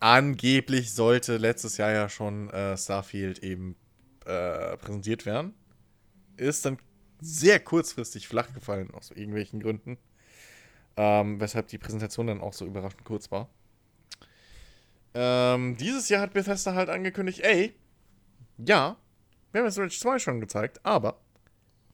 angeblich 0.00 0.92
sollte 0.92 1.36
letztes 1.36 1.76
Jahr 1.76 1.92
ja 1.92 2.08
schon 2.08 2.50
äh, 2.50 2.76
Starfield 2.76 3.40
eben 3.40 3.76
äh, 4.24 4.76
präsentiert 4.76 5.26
werden. 5.26 5.54
Ist 6.36 6.64
dann 6.64 6.78
sehr 7.20 7.60
kurzfristig 7.60 8.28
flach 8.28 8.52
gefallen, 8.52 8.90
aus 8.92 9.10
irgendwelchen 9.10 9.60
Gründen. 9.60 9.98
Ähm, 10.96 11.40
weshalb 11.40 11.68
die 11.68 11.78
Präsentation 11.78 12.26
dann 12.28 12.40
auch 12.40 12.52
so 12.52 12.64
überraschend 12.66 13.04
kurz 13.04 13.30
war. 13.32 13.48
Ähm, 15.14 15.76
dieses 15.76 16.08
Jahr 16.08 16.22
hat 16.22 16.32
Bethesda 16.34 16.74
halt 16.74 16.88
angekündigt, 16.88 17.40
ey, 17.40 17.74
ja, 18.58 18.96
wir 19.52 19.60
haben 19.60 19.66
jetzt 19.66 19.78
Rage 19.78 19.98
2 19.98 20.18
schon 20.18 20.40
gezeigt, 20.40 20.80
aber 20.84 21.20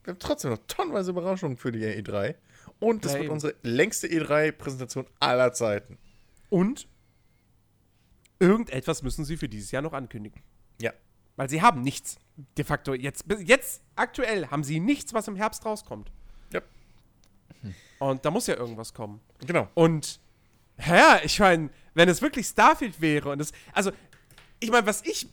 wir 0.03 0.13
haben 0.13 0.19
trotzdem 0.19 0.51
noch 0.51 0.59
tonnenweise 0.67 1.11
Überraschungen 1.11 1.57
für 1.57 1.71
die 1.71 1.83
E3. 1.85 2.35
Und 2.79 3.05
das 3.05 3.11
Ja, 3.13 3.17
wird 3.19 3.25
eben. 3.25 3.33
unsere 3.33 3.55
längste 3.61 4.07
E3-Präsentation 4.07 5.05
aller 5.19 5.53
Zeiten. 5.53 5.97
Und 6.49 6.87
irgendetwas 8.41 9.03
müssen 9.03 9.23
sie 9.23 9.37
für 9.37 9.47
dieses 9.47 9.71
Jahr 9.71 9.81
noch 9.81 9.93
ankündigen. 9.93 10.41
Ja. 10.81 10.91
Weil 11.35 11.49
sie 11.49 11.61
haben 11.61 11.81
nichts. 11.81 12.17
De 12.57 12.65
facto, 12.65 12.93
jetzt, 12.93 13.25
jetzt 13.45 13.81
aktuell 13.95 14.47
haben 14.47 14.63
sie 14.63 14.79
nichts, 14.79 15.13
was 15.13 15.27
im 15.27 15.35
Herbst 15.35 15.63
rauskommt. 15.65 16.11
Ja. 16.51 16.61
Und 17.99 18.25
da 18.25 18.31
muss 18.31 18.47
ja 18.47 18.55
irgendwas 18.55 18.93
kommen. 18.93 19.21
Genau. 19.45 19.69
Und, 19.75 20.19
ja, 20.85 21.19
ich 21.23 21.39
meine, 21.39 21.69
wenn 21.93 22.09
es 22.09 22.21
wirklich 22.21 22.47
Starfield 22.47 22.99
wäre 22.99 23.29
und 23.29 23.39
es, 23.39 23.51
also, 23.73 23.91
ich 24.59 24.71
meine, 24.71 24.87
was 24.87 25.03
ich, 25.03 25.27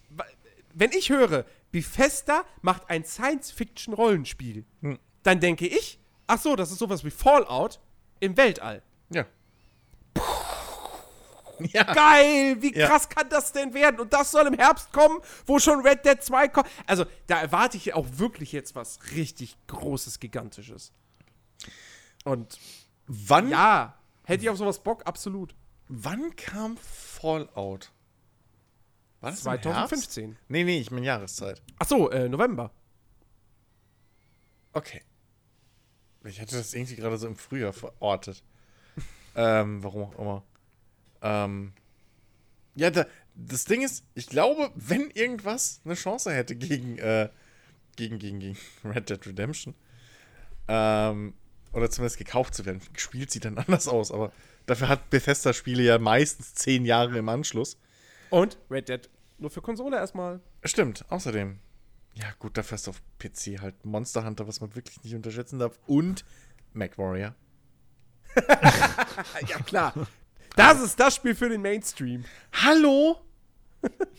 wenn 0.74 0.92
ich 0.92 1.08
höre, 1.08 1.46
Bethesda 1.70 2.44
macht 2.62 2.88
ein 2.90 3.04
Science-Fiction-Rollenspiel, 3.04 4.64
Hm. 4.82 4.98
dann 5.22 5.40
denke 5.40 5.66
ich, 5.66 5.98
ach 6.26 6.38
so, 6.40 6.56
das 6.56 6.70
ist 6.70 6.78
sowas 6.78 7.04
wie 7.04 7.10
Fallout 7.10 7.80
im 8.20 8.36
Weltall. 8.36 8.82
Ja. 9.10 9.26
Ja. 11.72 11.82
Geil, 11.92 12.56
wie 12.60 12.74
Ja. 12.74 12.86
krass 12.88 13.08
kann 13.08 13.28
das 13.28 13.52
denn 13.52 13.74
werden? 13.74 14.00
Und 14.00 14.12
das 14.12 14.30
soll 14.30 14.46
im 14.46 14.54
Herbst 14.54 14.92
kommen, 14.92 15.18
wo 15.46 15.58
schon 15.58 15.80
Red 15.80 16.04
Dead 16.04 16.22
2 16.22 16.48
kommt. 16.48 16.68
Also, 16.86 17.04
da 17.26 17.40
erwarte 17.40 17.76
ich 17.76 17.94
auch 17.94 18.06
wirklich 18.12 18.52
jetzt 18.52 18.74
was 18.74 18.98
richtig 19.14 19.56
Großes, 19.66 20.20
Gigantisches. 20.20 20.92
Und 22.24 22.58
Wann, 23.06 23.48
ja, 23.48 23.94
hätte 24.24 24.42
ich 24.44 24.50
auf 24.50 24.58
sowas 24.58 24.80
Bock, 24.80 25.06
absolut. 25.06 25.54
wann 25.88 26.36
kam 26.36 26.76
Fallout? 26.76 27.90
War 29.20 29.30
das 29.30 29.40
im 29.46 29.50
Herbst? 29.50 29.62
2015. 29.64 30.36
Nee, 30.48 30.64
nee, 30.64 30.78
ich 30.78 30.90
meine 30.90 31.06
Jahreszeit. 31.06 31.62
Ach 31.78 31.86
so, 31.86 32.10
äh, 32.10 32.28
November. 32.28 32.70
Okay. 34.74 35.02
Ich 36.24 36.40
hatte 36.40 36.56
das 36.56 36.74
irgendwie 36.74 36.96
gerade 36.96 37.16
so 37.16 37.26
im 37.26 37.36
Frühjahr 37.36 37.72
verortet. 37.72 38.44
ähm, 39.34 39.82
warum 39.82 40.02
auch 40.02 40.18
immer. 40.18 40.42
Ähm, 41.22 41.72
ja, 42.74 42.90
da, 42.90 43.06
das 43.34 43.64
Ding 43.64 43.82
ist, 43.82 44.04
ich 44.14 44.28
glaube, 44.28 44.70
wenn 44.74 45.10
irgendwas 45.10 45.80
eine 45.84 45.94
Chance 45.94 46.32
hätte 46.32 46.56
gegen, 46.56 46.98
äh, 46.98 47.28
gegen, 47.96 48.18
gegen, 48.18 48.40
gegen 48.40 48.58
Red 48.84 49.10
Dead 49.10 49.26
Redemption, 49.26 49.74
ähm, 50.68 51.34
oder 51.72 51.90
zumindest 51.90 52.18
gekauft 52.18 52.54
zu 52.54 52.66
werden, 52.66 52.80
gespielt 52.92 53.30
sieht 53.30 53.44
dann 53.44 53.58
anders 53.66 53.88
aus, 53.88 54.12
aber 54.12 54.32
dafür 54.66 54.88
hat 54.88 55.10
Bethesda-Spiele 55.10 55.82
ja 55.82 55.98
meistens 55.98 56.54
zehn 56.54 56.84
Jahre 56.84 57.18
im 57.18 57.28
Anschluss. 57.28 57.78
Und 58.30 58.58
Red 58.70 58.88
Dead 58.88 59.08
nur 59.38 59.50
für 59.50 59.62
Konsole 59.62 59.96
erstmal. 59.96 60.40
Stimmt, 60.64 61.04
außerdem. 61.08 61.58
Ja, 62.14 62.26
gut, 62.40 62.56
dafür 62.56 62.76
hast 62.76 62.88
du 62.88 62.90
auf 62.90 63.02
PC 63.18 63.60
halt 63.60 63.84
Monster 63.84 64.24
Hunter, 64.24 64.48
was 64.48 64.60
man 64.60 64.74
wirklich 64.74 65.02
nicht 65.04 65.14
unterschätzen 65.14 65.58
darf, 65.58 65.78
und 65.86 66.24
MacWarrior. 66.72 67.34
Ja, 69.48 69.58
klar. 69.64 69.94
Das 70.56 70.80
ist 70.82 70.98
das 70.98 71.14
Spiel 71.14 71.34
für 71.34 71.48
den 71.48 71.62
Mainstream. 71.62 72.24
Hallo? 72.52 73.20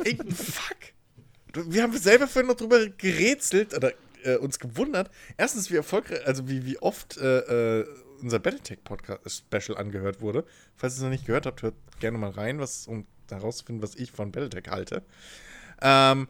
Ey, 0.04 0.18
fuck. 0.34 0.78
Wir 1.54 1.84
haben 1.84 1.98
selber 1.98 2.28
vorhin 2.28 2.48
noch 2.48 2.56
drüber 2.56 2.88
gerätselt 2.90 3.74
oder 3.74 3.92
äh, 4.24 4.38
uns 4.38 4.60
gewundert. 4.60 5.10
Erstens, 5.38 5.72
wie 5.72 5.76
erfolgreich, 5.76 6.26
also 6.26 6.48
wie, 6.48 6.66
wie 6.66 6.78
oft 6.80 7.18
äh, 7.18 7.80
äh, 7.80 7.88
unser 8.22 8.40
Battletech-Podcast-Special 8.40 9.78
angehört 9.78 10.22
wurde. 10.22 10.46
Falls 10.76 10.94
ihr 10.94 10.98
es 10.98 11.04
noch 11.04 11.10
nicht 11.10 11.26
gehört 11.26 11.46
habt, 11.46 11.62
hört 11.62 11.76
gerne 12.00 12.18
mal 12.18 12.32
rein, 12.32 12.60
was, 12.60 12.88
um 12.88 13.06
herauszufinden, 13.30 13.84
was 13.84 13.96
ich 13.96 14.12
von 14.12 14.32
Battletech 14.32 14.72
halte. 14.72 15.04
Ähm, 15.82 16.28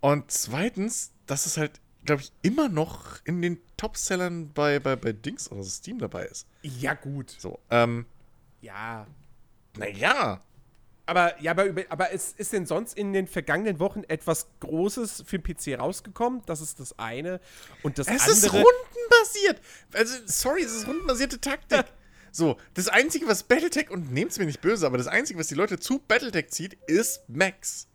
und 0.00 0.30
zweitens, 0.30 1.12
dass 1.26 1.46
es 1.46 1.56
halt, 1.56 1.80
glaube 2.04 2.22
ich, 2.22 2.32
immer 2.42 2.68
noch 2.68 3.24
in 3.24 3.42
den 3.42 3.58
Topsellern 3.76 4.52
bei, 4.52 4.78
bei, 4.78 4.96
bei 4.96 5.12
Dings 5.12 5.50
oder 5.50 5.62
Steam 5.64 5.98
dabei 5.98 6.26
ist. 6.26 6.46
Ja, 6.62 6.94
gut. 6.94 7.34
So, 7.38 7.58
ähm, 7.70 8.06
Ja. 8.60 9.06
naja. 9.78 10.42
Aber, 11.08 11.40
ja, 11.40 11.52
aber, 11.52 11.66
aber 11.88 12.10
ist, 12.10 12.36
ist 12.40 12.52
denn 12.52 12.66
sonst 12.66 12.98
in 12.98 13.12
den 13.12 13.28
vergangenen 13.28 13.78
Wochen 13.78 14.02
etwas 14.08 14.48
Großes 14.58 15.22
für 15.24 15.38
den 15.38 15.54
PC 15.54 15.78
rausgekommen? 15.78 16.42
Das 16.46 16.60
ist 16.60 16.80
das 16.80 16.98
eine. 16.98 17.40
Und 17.84 17.98
das 17.98 18.08
Es 18.08 18.22
andere. 18.22 18.32
ist 18.32 18.44
rundenbasiert. 18.52 19.60
Also, 19.92 20.16
sorry, 20.26 20.62
es 20.62 20.72
ist 20.74 20.88
rundenbasierte 20.88 21.40
Taktik. 21.40 21.84
So, 22.32 22.56
das 22.74 22.88
Einzige, 22.88 23.28
was 23.28 23.44
Battletech, 23.44 23.88
und 23.90 24.12
nehmt's 24.12 24.36
mir 24.38 24.46
nicht 24.46 24.60
böse, 24.60 24.84
aber 24.84 24.98
das 24.98 25.06
Einzige, 25.06 25.38
was 25.38 25.46
die 25.46 25.54
Leute 25.54 25.78
zu 25.78 26.00
Battletech 26.00 26.50
zieht, 26.50 26.74
ist 26.88 27.22
Max. 27.28 27.86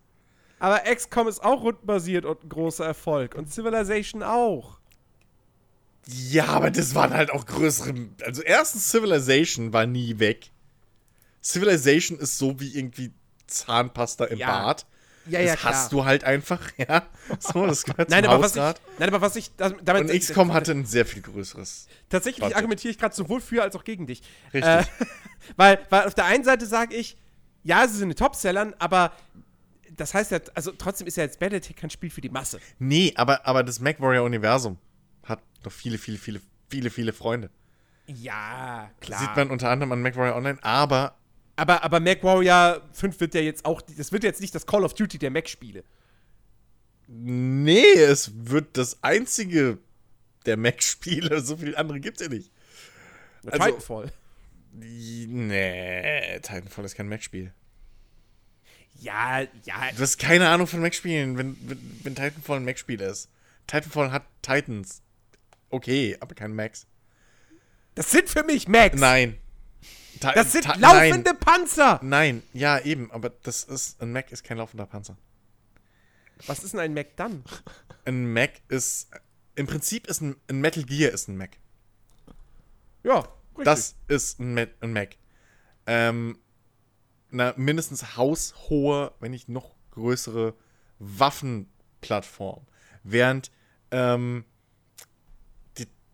aber 0.58 0.78
XCOM 0.80 1.28
ist 1.28 1.44
auch 1.44 1.62
rundenbasiert 1.62 2.24
und 2.24 2.42
ein 2.44 2.48
großer 2.48 2.86
Erfolg. 2.86 3.34
Und 3.34 3.52
Civilization 3.52 4.22
auch. 4.22 4.80
Ja, 6.06 6.46
aber 6.46 6.70
das 6.70 6.94
waren 6.94 7.12
halt 7.14 7.30
auch 7.30 7.46
größere. 7.46 7.94
Also, 8.24 8.42
erstens, 8.42 8.90
Civilization 8.90 9.72
war 9.72 9.86
nie 9.86 10.18
weg. 10.18 10.50
Civilization 11.42 12.18
ist 12.18 12.38
so 12.38 12.58
wie 12.60 12.76
irgendwie 12.76 13.12
Zahnpasta 13.46 14.24
im 14.26 14.38
Ja. 14.38 14.64
Bad. 14.64 14.86
Ja, 15.26 15.38
das 15.38 15.48
ja, 15.50 15.56
klar. 15.56 15.72
hast 15.74 15.92
du 15.92 16.04
halt 16.04 16.24
einfach, 16.24 16.60
ja. 16.76 17.06
So, 17.38 17.64
das 17.66 17.84
gehört 17.84 18.10
Nein, 18.10 18.26
aber 18.26 18.42
was 18.42 18.56
ich, 18.56 18.60
Hausrat. 18.62 18.80
nein, 18.98 19.08
aber 19.08 19.20
was 19.20 19.36
ich 19.36 19.54
das, 19.56 19.72
damit 19.84 20.10
Und 20.10 20.18
XCOM 20.18 20.52
hatte 20.52 20.72
ein 20.72 20.84
sehr 20.84 21.06
viel 21.06 21.22
größeres. 21.22 21.86
tatsächlich 22.08 22.42
Warte. 22.42 22.56
argumentiere 22.56 22.90
ich 22.90 22.98
gerade 22.98 23.14
sowohl 23.14 23.40
für 23.40 23.62
als 23.62 23.76
auch 23.76 23.84
gegen 23.84 24.08
dich. 24.08 24.22
Richtig. 24.52 24.64
Äh, 24.64 24.84
weil, 25.56 25.78
weil 25.90 26.06
auf 26.08 26.14
der 26.14 26.24
einen 26.24 26.42
Seite 26.42 26.66
sage 26.66 26.96
ich, 26.96 27.16
ja, 27.62 27.86
sie 27.86 27.98
sind 27.98 28.18
Topsellern, 28.18 28.74
aber 28.80 29.12
das 29.96 30.12
heißt 30.14 30.32
ja, 30.32 30.40
also 30.54 30.72
trotzdem 30.72 31.06
ist 31.06 31.16
ja 31.16 31.22
jetzt 31.22 31.38
Battletech 31.38 31.76
kein 31.76 31.90
Spiel 31.90 32.10
für 32.10 32.20
die 32.20 32.30
Masse. 32.30 32.58
Nee, 32.80 33.12
aber, 33.14 33.46
aber 33.46 33.62
das 33.62 33.78
MacWarrior-Universum 33.78 34.76
hat 35.24 35.40
noch 35.64 35.72
viele, 35.72 35.98
viele, 35.98 36.18
viele, 36.18 36.40
viele, 36.68 36.90
viele 36.90 37.12
Freunde. 37.12 37.50
Ja, 38.06 38.90
klar. 39.00 39.20
Sieht 39.20 39.36
man 39.36 39.50
unter 39.50 39.68
anderem 39.70 39.92
an 39.92 40.02
MacWarrior 40.02 40.36
Online, 40.36 40.58
aber 40.62 41.16
aber, 41.54 41.84
aber 41.84 42.00
MacWarrior 42.00 42.80
5 42.92 43.20
wird 43.20 43.34
ja 43.34 43.40
jetzt 43.42 43.64
auch, 43.66 43.82
das 43.82 44.10
wird 44.10 44.24
jetzt 44.24 44.40
nicht 44.40 44.54
das 44.54 44.66
Call 44.66 44.84
of 44.84 44.94
Duty 44.94 45.18
der 45.18 45.30
Mac-Spiele. 45.30 45.84
nee, 47.06 47.92
es 47.94 48.32
wird 48.34 48.76
das 48.76 49.02
einzige 49.02 49.78
der 50.46 50.56
Mac-Spiele. 50.56 51.40
So 51.42 51.56
viele 51.58 51.76
andere 51.76 52.00
gibt's 52.00 52.22
ja 52.22 52.28
nicht. 52.28 52.50
Also- 53.44 53.58
Titanfall. 53.66 54.12
Nee, 54.74 56.38
Titanfall 56.40 56.84
ist 56.86 56.94
kein 56.94 57.08
Mac-Spiel. 57.08 57.52
Ja, 59.00 59.40
ja, 59.64 59.90
Du 59.94 60.00
hast 60.00 60.18
keine 60.18 60.48
Ahnung 60.48 60.66
von 60.66 60.80
Mac-Spielen, 60.80 61.36
wenn, 61.36 61.56
wenn, 61.68 62.00
wenn 62.02 62.14
Titanfall 62.14 62.58
ein 62.58 62.64
Mac-Spiel 62.64 63.00
ist. 63.00 63.28
Titanfall 63.66 64.10
hat 64.10 64.24
Titans. 64.40 65.02
Okay, 65.72 66.16
aber 66.20 66.34
kein 66.34 66.54
Macs. 66.54 66.86
das 67.94 68.10
sind 68.10 68.28
für 68.28 68.44
mich 68.44 68.68
Macs. 68.68 69.00
Nein. 69.00 69.38
Ta- 70.20 70.32
Das 70.32 70.52
sind 70.52 70.64
laufende 70.78 71.30
Nein, 71.32 71.38
Panzer. 71.40 71.98
nein, 72.02 72.42
ja, 72.52 72.78
eben, 72.78 73.10
aber 73.10 73.30
das 73.30 73.64
ist, 73.64 74.00
ein 74.00 74.12
Mac 74.12 74.30
ist 74.30 74.44
kein 74.44 74.58
laufender 74.58 74.86
Panzer. 74.86 75.16
Was 76.46 76.62
ist 76.62 76.72
denn 76.74 76.80
ein 76.80 76.94
Mac 76.94 77.16
dann? 77.16 77.42
Ein 78.04 78.32
Mac 78.32 78.52
ist, 78.68 79.10
im 79.56 79.66
Prinzip 79.66 80.06
ist 80.06 80.20
ein, 80.20 80.36
ein 80.48 80.60
Metal 80.60 80.84
Gear 80.84 81.10
ist 81.12 81.28
ein 81.28 81.36
Mac. 81.36 81.56
Ja, 83.02 83.20
richtig. 83.56 83.64
Das 83.64 83.94
ist 84.08 84.38
ein, 84.38 84.54
Ma- 84.54 84.66
ein 84.80 84.92
Mac. 84.92 85.16
Ähm, 85.86 86.38
eine 87.32 87.54
mindestens 87.56 88.16
haushohe, 88.16 89.12
wenn 89.20 89.30
nicht 89.32 89.48
noch 89.48 89.74
größere 89.92 90.54
Waffenplattform. 90.98 92.66
Während 93.02 93.50
ähm, 93.90 94.44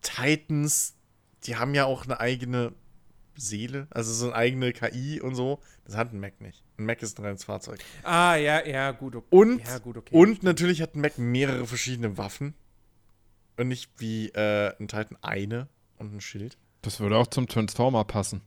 Titans, 0.01 0.95
die 1.43 1.55
haben 1.55 1.73
ja 1.73 1.85
auch 1.85 2.05
eine 2.05 2.19
eigene 2.19 2.73
Seele, 3.35 3.87
also 3.89 4.13
so 4.13 4.27
eine 4.27 4.35
eigene 4.35 4.73
KI 4.73 5.21
und 5.21 5.35
so. 5.35 5.59
Das 5.85 5.95
hat 5.95 6.13
ein 6.13 6.19
Mac 6.19 6.41
nicht. 6.41 6.63
Ein 6.77 6.85
Mac 6.85 7.01
ist 7.01 7.19
ein 7.19 7.25
reines 7.25 7.45
Fahrzeug. 7.45 7.79
ah, 8.03 8.35
ja, 8.35 8.65
ja, 8.65 8.91
gut. 8.91 9.15
Okay. 9.15 9.27
Und, 9.29 9.65
ja, 9.65 9.77
gut, 9.79 9.97
okay. 9.97 10.15
und 10.15 10.43
natürlich 10.43 10.81
hat 10.81 10.95
ein 10.95 11.01
Mac 11.01 11.17
mehrere 11.17 11.65
verschiedene 11.65 12.17
Waffen. 12.17 12.53
Und 13.57 13.67
nicht 13.67 13.91
wie 13.97 14.29
äh, 14.29 14.73
ein 14.79 14.87
Titan 14.87 15.17
eine 15.21 15.67
und 15.97 16.15
ein 16.15 16.21
Schild. 16.21 16.57
Das 16.81 16.99
würde 16.99 17.17
auch 17.17 17.27
zum 17.27 17.47
Transformer 17.47 18.05
passen. 18.05 18.41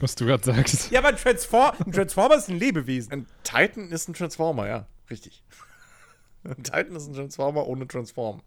Was 0.00 0.14
du 0.14 0.26
gerade 0.26 0.44
sagst. 0.44 0.90
Ja, 0.90 1.00
aber 1.00 1.08
ein, 1.08 1.16
Transfor 1.16 1.74
ein 1.84 1.92
Transformer 1.92 2.36
ist 2.36 2.48
ein 2.48 2.58
Lebewesen. 2.58 3.12
Ein 3.12 3.26
Titan 3.42 3.90
ist 3.90 4.08
ein 4.08 4.14
Transformer, 4.14 4.68
ja, 4.68 4.86
richtig. 5.10 5.42
Ein 6.44 6.62
Titan 6.62 6.94
ist 6.94 7.08
ein 7.08 7.14
Transformer 7.14 7.66
ohne 7.66 7.86
Transform. 7.88 8.42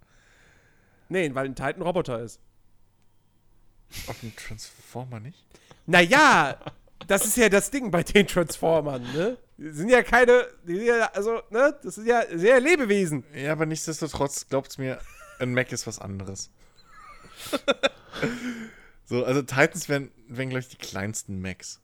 Nee, 1.12 1.36
weil 1.36 1.46
ein 1.46 1.56
Titan 1.56 1.76
ein 1.76 1.82
Roboter 1.82 2.22
ist. 2.22 2.40
Auf 4.08 4.24
ein 4.24 4.34
Transformer 4.34 5.20
nicht? 5.20 5.44
Naja, 5.86 6.58
das 7.06 7.26
ist 7.26 7.36
ja 7.36 7.50
das 7.50 7.70
Ding 7.70 7.92
bei 7.92 8.02
den 8.02 8.26
Transformern, 8.28 9.04
ne? 9.14 9.38
Die 9.58 9.72
sind 9.72 9.90
ja 9.90 10.04
keine, 10.04 10.48
die 10.66 10.78
sind 10.78 10.86
ja, 10.86 11.12
also, 11.14 11.42
ne? 11.50 11.78
Das 11.84 11.96
sind 11.96 12.08
ja 12.08 12.24
sehr 12.34 12.62
Lebewesen. 12.62 13.26
Ja, 13.36 13.52
aber 13.52 13.66
nichtsdestotrotz 13.66 14.48
glaubt's 14.48 14.78
mir, 14.78 15.00
ein 15.40 15.54
Mac 15.54 15.74
ist 15.74 15.86
was 15.86 16.00
anderes. 16.00 16.50
so, 19.06 19.26
also 19.26 19.42
Titans 19.42 19.90
wären, 19.90 20.12
wären 20.30 20.50
glaube 20.50 20.62
ich, 20.62 20.70
die 20.70 20.78
kleinsten 20.78 21.42
Macs. 21.42 21.82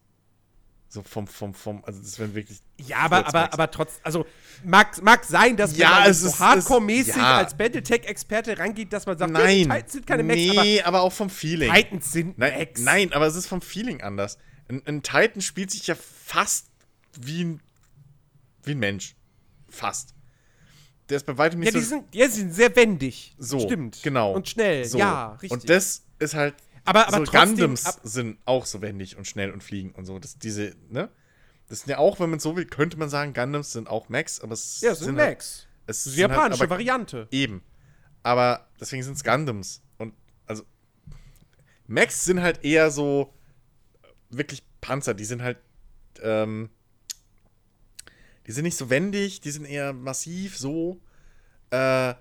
So 0.90 1.04
vom, 1.04 1.28
vom, 1.28 1.54
vom, 1.54 1.84
also 1.84 2.00
das 2.02 2.18
wären 2.18 2.34
wirklich. 2.34 2.60
Ja, 2.78 3.00
aber, 3.00 3.26
aber, 3.28 3.42
Max. 3.42 3.54
aber 3.54 3.72
trotz, 3.72 4.00
also 4.04 4.26
mag, 4.64 5.02
mag 5.02 5.26
sein, 5.26 5.58
dass 5.58 5.76
Ja, 5.78 6.02
man 6.06 6.14
so 6.14 6.30
hardcore-mäßig 6.30 7.18
ja. 7.18 7.38
als 7.40 7.58
Battletech-Experte 7.58 8.58
rangeht, 8.58 8.94
dass 8.94 9.06
man 9.06 9.18
sagt, 9.18 9.32
Nein. 9.34 9.58
die 9.58 9.64
Titans 9.64 9.92
sind 9.92 10.08
keine 10.08 10.24
aber 10.24 10.34
nee, 10.34 10.82
aber, 10.82 11.02
auch 11.02 11.12
vom 11.12 11.30
Feeling. 11.30 11.74
Titans 11.74 12.12
sind 12.12 12.38
Nein, 12.38 12.58
Macs. 12.58 12.82
nein, 12.82 13.12
aber 13.12 13.28
es 13.28 13.36
ist 13.36 13.48
vom 13.48 13.62
Feeling 13.62 14.02
anders. 14.02 14.38
Ein, 14.70 14.82
ein 14.86 15.04
Titan 15.04 15.42
spielt 15.42 15.72
sich 15.72 15.88
ja 15.88 15.96
fast 15.96 16.68
wie 17.20 17.44
ein, 17.44 17.62
wie 18.64 18.72
ein 18.72 18.80
Mensch. 18.80 19.16
Fast. 19.70 20.14
Der 21.10 21.18
ist 21.18 21.26
bei 21.26 21.38
weitem 21.38 21.60
nicht 21.60 21.74
Ja, 21.74 21.80
die 21.80 21.84
so, 21.86 21.90
sind, 21.90 22.16
ja, 22.16 22.30
sie 22.30 22.40
sind 22.42 22.54
sehr 22.54 22.74
wendig. 22.76 23.36
so. 23.38 23.60
Stimmt. 23.60 24.02
Genau. 24.04 24.34
Und 24.34 24.48
schnell. 24.48 24.86
So. 24.86 24.98
Ja, 24.98 25.34
richtig. 25.34 25.52
Und 25.52 25.70
das 25.70 26.04
ist 26.20 26.34
halt. 26.34 26.56
Aber, 26.88 27.08
aber 27.08 27.18
so 27.18 27.24
trotzdem, 27.26 27.50
Gundams 27.50 27.86
ab, 27.86 28.00
sind 28.04 28.40
auch 28.46 28.66
so 28.66 28.82
wendig 28.82 29.18
und 29.18 29.28
schnell 29.28 29.52
und 29.52 29.64
fliegen 29.64 29.92
und 29.92 30.06
so. 30.06 30.18
Das, 30.20 30.38
diese, 30.40 30.76
ne? 30.90 31.10
Das 31.70 31.80
sind 31.82 31.90
ja 31.90 31.98
auch, 31.98 32.20
wenn 32.20 32.30
man 32.30 32.40
so 32.40 32.56
will, 32.56 32.66
könnte 32.66 32.98
man 32.98 33.10
sagen, 33.10 33.34
Gundams 33.34 33.74
sind 33.74 33.88
auch 33.90 34.10
Max, 34.10 34.40
aber 34.40 34.54
es 34.54 34.80
ja, 34.82 34.92
es 34.92 35.00
sind 35.00 35.18
halt, 35.20 35.32
Macs. 35.32 35.68
es 35.86 35.86
Das 35.86 35.98
ist 35.98 36.06
die 36.06 36.10
sind 36.12 36.24
halt 36.30 36.32
japanische 36.32 36.64
aber- 36.64 36.70
Variante. 36.72 37.28
Eben. 37.32 37.62
Aber 38.24 38.68
deswegen 38.80 39.04
sind 39.04 39.14
es 39.14 39.24
Gundams. 39.24 39.82
Und 39.98 40.14
also 40.46 40.64
Max 41.88 42.26
sind 42.26 42.42
halt 42.42 42.64
eher 42.64 42.90
so 42.92 43.34
äh, 44.04 44.08
wirklich 44.38 44.64
Panzer. 44.82 45.14
Die 45.14 45.26
sind 45.26 45.42
halt, 45.42 45.58
ähm, 46.22 46.70
die 48.48 48.52
sind 48.54 48.64
nicht 48.64 48.78
so 48.78 48.90
wendig, 48.90 49.42
die 49.42 49.52
sind 49.52 49.66
eher 49.66 49.92
massiv, 49.94 50.58
so. 50.58 51.02
Äh, 51.70 52.14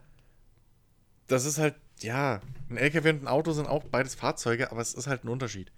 das 1.28 1.44
ist 1.44 1.59
halt, 1.59 1.76
ja, 2.01 2.40
ein 2.68 2.77
LKW 2.77 3.10
und 3.10 3.23
ein 3.24 3.28
Auto 3.28 3.52
sind 3.52 3.66
auch 3.66 3.85
beides 3.85 4.14
Fahrzeuge, 4.14 4.70
aber 4.70 4.81
es 4.81 4.94
ist 4.94 5.06
halt 5.06 5.24
ein 5.24 5.28
Unterschied. 5.28 5.73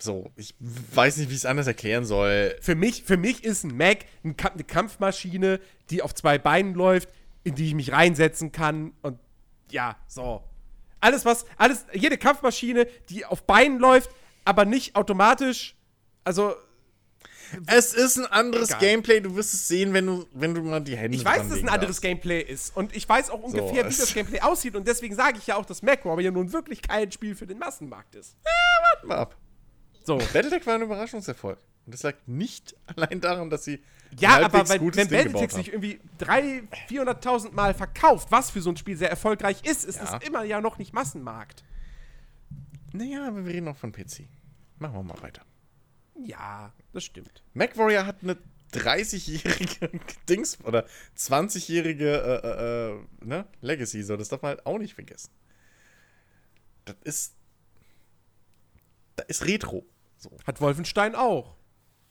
So, 0.00 0.30
ich 0.36 0.54
weiß 0.60 1.16
nicht, 1.16 1.28
wie 1.28 1.34
ich 1.34 1.40
es 1.40 1.46
anders 1.46 1.66
erklären 1.66 2.04
soll. 2.04 2.54
Für 2.60 2.76
mich, 2.76 3.02
für 3.02 3.16
mich 3.16 3.44
ist 3.44 3.64
ein 3.64 3.76
Mac 3.76 4.04
eine 4.22 4.64
Kampfmaschine, 4.64 5.60
die 5.90 6.02
auf 6.02 6.14
zwei 6.14 6.38
Beinen 6.38 6.74
läuft, 6.74 7.08
in 7.42 7.56
die 7.56 7.66
ich 7.66 7.74
mich 7.74 7.92
reinsetzen 7.92 8.52
kann 8.52 8.92
und 9.02 9.18
ja, 9.70 9.96
so. 10.06 10.44
Alles 11.00 11.24
was, 11.24 11.46
alles, 11.56 11.86
jede 11.92 12.16
Kampfmaschine, 12.16 12.86
die 13.08 13.24
auf 13.24 13.44
Beinen 13.44 13.78
läuft, 13.78 14.10
aber 14.44 14.64
nicht 14.64 14.96
automatisch, 14.96 15.76
also 16.24 16.54
Es 17.66 17.94
ist 17.94 18.18
ein 18.18 18.26
anderes 18.26 18.68
Egal. 18.70 18.80
Gameplay, 18.80 19.20
du 19.20 19.34
wirst 19.36 19.54
es 19.54 19.68
sehen, 19.68 19.92
wenn 19.94 20.06
du, 20.06 20.26
wenn 20.32 20.54
du 20.54 20.62
mal 20.62 20.80
die 20.80 20.96
Hände 20.96 21.16
ich 21.16 21.24
weiß, 21.24 21.38
dass 21.48 21.52
es 21.56 21.62
ein 21.62 21.68
anderes 21.68 21.96
darfst. 21.96 22.02
Gameplay 22.02 22.40
ist 22.42 22.76
und 22.76 22.94
ich 22.96 23.08
weiß 23.08 23.30
auch 23.30 23.42
ungefähr, 23.42 23.84
wie 23.84 23.88
es- 23.88 23.98
das 23.98 24.14
Gameplay 24.14 24.40
aussieht 24.40 24.74
und 24.76 24.86
deswegen 24.86 25.14
sage 25.14 25.38
ich 25.38 25.46
ja 25.46 25.56
auch, 25.56 25.64
dass 25.66 25.82
Mac 25.82 26.04
Warrior 26.04 26.32
nun 26.32 26.52
wirklich 26.52 26.82
kein 26.82 27.10
Spiel 27.12 27.34
für 27.34 27.46
den 27.46 27.58
Massenmarkt 27.58 28.14
ist. 28.14 28.36
Warten 28.94 29.08
wir 29.08 29.16
ab. 29.18 29.36
So. 30.04 30.16
Battletech 30.18 30.66
war 30.66 30.74
ein 30.76 30.82
Überraschungserfolg. 30.82 31.58
Und 31.86 31.94
das 31.94 32.02
lag 32.02 32.14
nicht 32.26 32.74
allein 32.96 33.20
daran, 33.20 33.48
dass 33.50 33.64
sie 33.64 33.82
Ja, 34.18 34.30
aber 34.40 34.58
halbwegs 34.58 34.70
wenn, 35.00 35.08
Battletech 35.08 35.52
sich 35.52 35.68
irgendwie 35.72 36.00
300.000, 36.20 36.68
400.000 36.88 37.52
Mal 37.52 37.72
verkauft, 37.74 38.28
was 38.30 38.50
für 38.50 38.60
so 38.60 38.70
ein 38.70 38.76
Spiel 38.76 38.96
sehr 38.96 39.10
erfolgreich 39.10 39.62
ist, 39.64 39.84
ist 39.84 39.96
Ja. 40.00 40.18
es 40.20 40.26
immer 40.28 40.44
ja 40.44 40.60
noch 40.60 40.76
nicht 40.78 40.92
Massenmarkt. 40.92 41.64
Naja, 42.92 43.26
aber 43.28 43.44
wir 43.44 43.52
reden 43.54 43.68
auch 43.68 43.76
von 43.76 43.92
PC. 43.92 44.28
Machen 44.78 44.94
wir 44.94 45.02
mal 45.02 45.22
weiter. 45.22 45.42
Ja, 46.24 46.72
das 46.92 47.04
stimmt. 47.04 47.42
MacWarrior 47.54 48.06
hat 48.06 48.22
eine 48.22 48.36
30-jährige 48.72 49.90
Dings 50.28 50.58
oder 50.64 50.86
20-jährige 51.16 52.10
äh, 52.10 52.46
äh, 52.46 52.92
äh, 52.92 53.26
ne? 53.26 53.46
Legacy, 53.60 54.02
so 54.02 54.16
das 54.16 54.28
darf 54.28 54.42
man 54.42 54.50
halt 54.50 54.66
auch 54.66 54.78
nicht 54.78 54.94
vergessen. 54.94 55.30
Das 56.84 56.96
ist. 57.04 57.34
Das 59.16 59.26
ist 59.28 59.46
Retro. 59.46 59.84
So. 60.16 60.30
Hat 60.46 60.60
Wolfenstein 60.60 61.14
auch. 61.14 61.56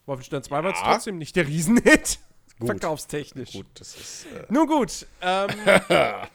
Wolfenstein 0.06 0.44
2 0.44 0.64
war 0.64 0.70
jetzt 0.70 0.82
Ja. 0.82 0.94
trotzdem 0.94 1.18
nicht 1.18 1.36
der 1.36 1.48
Riesenhit. 1.48 2.20
Gut. 2.60 2.68
Verkaufstechnisch. 2.70 3.52
Gut, 3.54 3.68
das 3.76 3.96
ist. 3.96 4.26
Äh, 4.34 4.46
Nun 4.50 4.68
gut. 4.68 5.06
Ähm, 5.22 5.50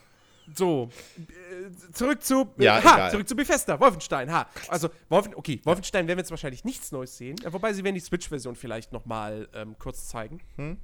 so. 0.54 0.88
Äh, 1.18 1.92
Zurück 1.92 2.22
zu. 2.22 2.48
Ja, 2.58 2.74
ha, 2.76 2.94
egal. 2.94 3.10
zurück 3.10 3.28
zu 3.28 3.36
Bethesda. 3.36 3.78
Wolfenstein. 3.80 4.30
Ha. 4.32 4.46
Also, 4.68 4.88
Wolfen, 5.08 5.34
okay, 5.34 5.60
Wolfenstein 5.64 6.06
werden 6.06 6.18
wir 6.18 6.22
jetzt 6.22 6.30
wahrscheinlich 6.30 6.64
nichts 6.64 6.92
Neues 6.92 7.16
sehen. 7.16 7.36
Wobei 7.44 7.72
sie 7.72 7.84
werden 7.84 7.94
die 7.94 8.00
Switch-Version 8.00 8.56
vielleicht 8.56 8.92
noch 8.92 9.04
mal 9.06 9.48
ähm, 9.54 9.76
kurz 9.78 10.08
zeigen. 10.08 10.40
Hm? 10.56 10.78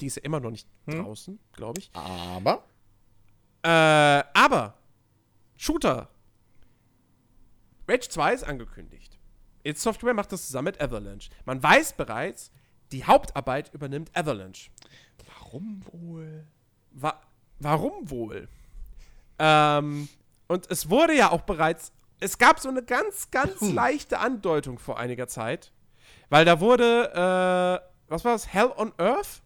Die 0.00 0.06
ist 0.06 0.16
ja 0.16 0.22
immer 0.22 0.40
noch 0.40 0.50
nicht 0.50 0.68
draußen, 0.86 1.38
glaube 1.52 1.80
ich. 1.80 1.90
aber. 1.92 2.64
Äh, 3.62 3.68
aber 4.34 4.74
Shooter. 5.56 6.08
Rage 7.88 8.08
2 8.08 8.34
ist 8.34 8.44
angekündigt. 8.44 9.18
Id 9.64 9.78
Software 9.78 10.14
macht 10.14 10.30
das 10.32 10.46
zusammen 10.46 10.66
mit 10.66 10.80
Avalanche. 10.80 11.30
Man 11.44 11.62
weiß 11.62 11.94
bereits, 11.94 12.52
die 12.92 13.04
Hauptarbeit 13.04 13.72
übernimmt 13.74 14.10
Avalanche. 14.16 14.70
Warum 15.40 15.82
wohl? 15.92 16.46
Wa 16.92 17.20
warum 17.58 18.08
wohl? 18.10 18.48
Ähm, 19.38 20.08
und 20.48 20.70
es 20.70 20.90
wurde 20.90 21.14
ja 21.14 21.30
auch 21.30 21.42
bereits. 21.42 21.92
Es 22.20 22.38
gab 22.38 22.58
so 22.58 22.68
eine 22.68 22.82
ganz, 22.82 23.30
ganz 23.30 23.60
leichte 23.60 24.18
Andeutung 24.18 24.78
vor 24.78 24.98
einiger 24.98 25.28
Zeit. 25.28 25.72
Weil 26.30 26.44
da 26.44 26.60
wurde, 26.60 27.10
äh, 27.12 27.88
was 28.08 28.24
war 28.24 28.32
das? 28.32 28.52
Hell 28.52 28.72
on 28.76 28.92
Earth? 28.98 29.42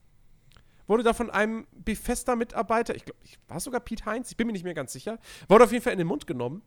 Wurde 0.87 1.03
da 1.03 1.13
von 1.15 1.31
einem 1.31 1.67
Bethesda-Mitarbeiter, 1.73 2.95
ich 2.95 3.05
glaube, 3.05 3.21
war 3.49 3.57
es 3.57 3.65
sogar 3.65 3.81
Pete 3.81 4.05
Heinz, 4.05 4.31
ich 4.31 4.37
bin 4.37 4.47
mir 4.47 4.53
nicht 4.53 4.65
mehr 4.65 4.75
ganz 4.75 4.93
sicher, 4.93 5.19
wurde 5.49 5.65
auf 5.65 5.73
jeden 5.73 5.83
Fall 5.83 5.93
in 5.93 5.99
den 5.99 6.09
Mund 6.09 6.27
genommen. 6.27 6.63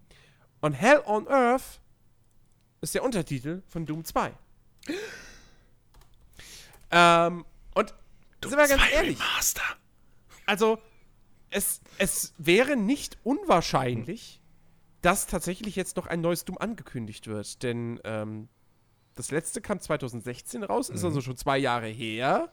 Und 0.61 0.73
Hell 0.73 1.03
on 1.05 1.27
Earth 1.27 1.81
ist 2.81 2.95
der 2.95 3.03
Untertitel 3.03 3.61
von 3.67 3.85
Doom 3.85 4.05
2. 4.05 4.31
ähm, 6.91 7.45
und 7.73 7.93
sind 8.43 8.57
wir 8.57 8.67
ganz 8.67 8.91
ehrlich, 8.93 9.19
Master. 9.19 9.63
also 10.45 10.79
es, 11.49 11.81
es 11.97 12.33
wäre 12.37 12.75
nicht 12.75 13.17
unwahrscheinlich, 13.23 14.41
dass 15.01 15.27
tatsächlich 15.27 15.75
jetzt 15.75 15.97
noch 15.97 16.07
ein 16.07 16.21
neues 16.21 16.45
Doom 16.45 16.57
angekündigt 16.57 17.27
wird. 17.27 17.61
Denn 17.63 17.99
ähm, 18.03 18.49
das 19.15 19.31
letzte 19.31 19.61
kam 19.61 19.79
2016 19.79 20.63
raus, 20.63 20.89
ist 20.89 21.03
also 21.03 21.21
schon 21.21 21.37
zwei 21.37 21.57
Jahre 21.57 21.87
her. 21.87 22.51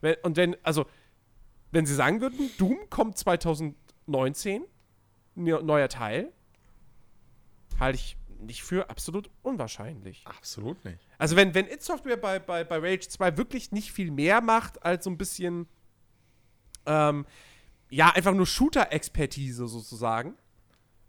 Wenn, 0.00 0.16
und 0.22 0.36
wenn, 0.36 0.56
also, 0.62 0.86
wenn 1.70 1.86
sie 1.86 1.94
sagen 1.94 2.20
würden, 2.20 2.50
Doom 2.58 2.78
kommt 2.90 3.18
2019, 3.18 4.64
ne- 5.34 5.62
neuer 5.62 5.88
Teil, 5.88 6.32
halte 7.78 7.96
ich 7.96 8.16
nicht 8.40 8.62
für 8.62 8.90
absolut 8.90 9.30
unwahrscheinlich. 9.42 10.22
Absolut 10.26 10.84
nicht. 10.84 10.98
Also 11.18 11.36
wenn, 11.36 11.54
wenn 11.54 11.66
It 11.66 11.82
Software 11.82 12.16
bei, 12.16 12.38
bei, 12.38 12.64
bei 12.64 12.78
Rage 12.78 13.08
2 13.08 13.36
wirklich 13.36 13.72
nicht 13.72 13.92
viel 13.92 14.10
mehr 14.10 14.40
macht, 14.40 14.82
als 14.84 15.04
so 15.04 15.10
ein 15.10 15.16
bisschen, 15.18 15.66
ähm, 16.86 17.26
ja, 17.90 18.10
einfach 18.10 18.32
nur 18.34 18.46
Shooter-Expertise 18.46 19.66
sozusagen, 19.68 20.36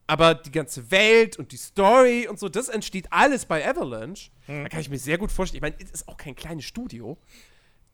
Aber 0.07 0.35
die 0.35 0.51
ganze 0.51 0.91
Welt 0.91 1.37
und 1.37 1.51
die 1.51 1.57
Story 1.57 2.27
und 2.27 2.39
so, 2.39 2.47
das 2.47 2.69
entsteht 2.69 3.11
alles 3.11 3.45
bei 3.45 3.67
Avalanche. 3.67 4.29
Hm. 4.45 4.63
Da 4.63 4.69
kann 4.69 4.79
ich 4.81 4.89
mir 4.89 4.99
sehr 4.99 5.17
gut 5.17 5.31
vorstellen. 5.31 5.57
Ich 5.57 5.61
meine, 5.61 5.83
es 5.83 5.91
ist 5.91 6.07
auch 6.07 6.17
kein 6.17 6.35
kleines 6.35 6.65
Studio, 6.65 7.17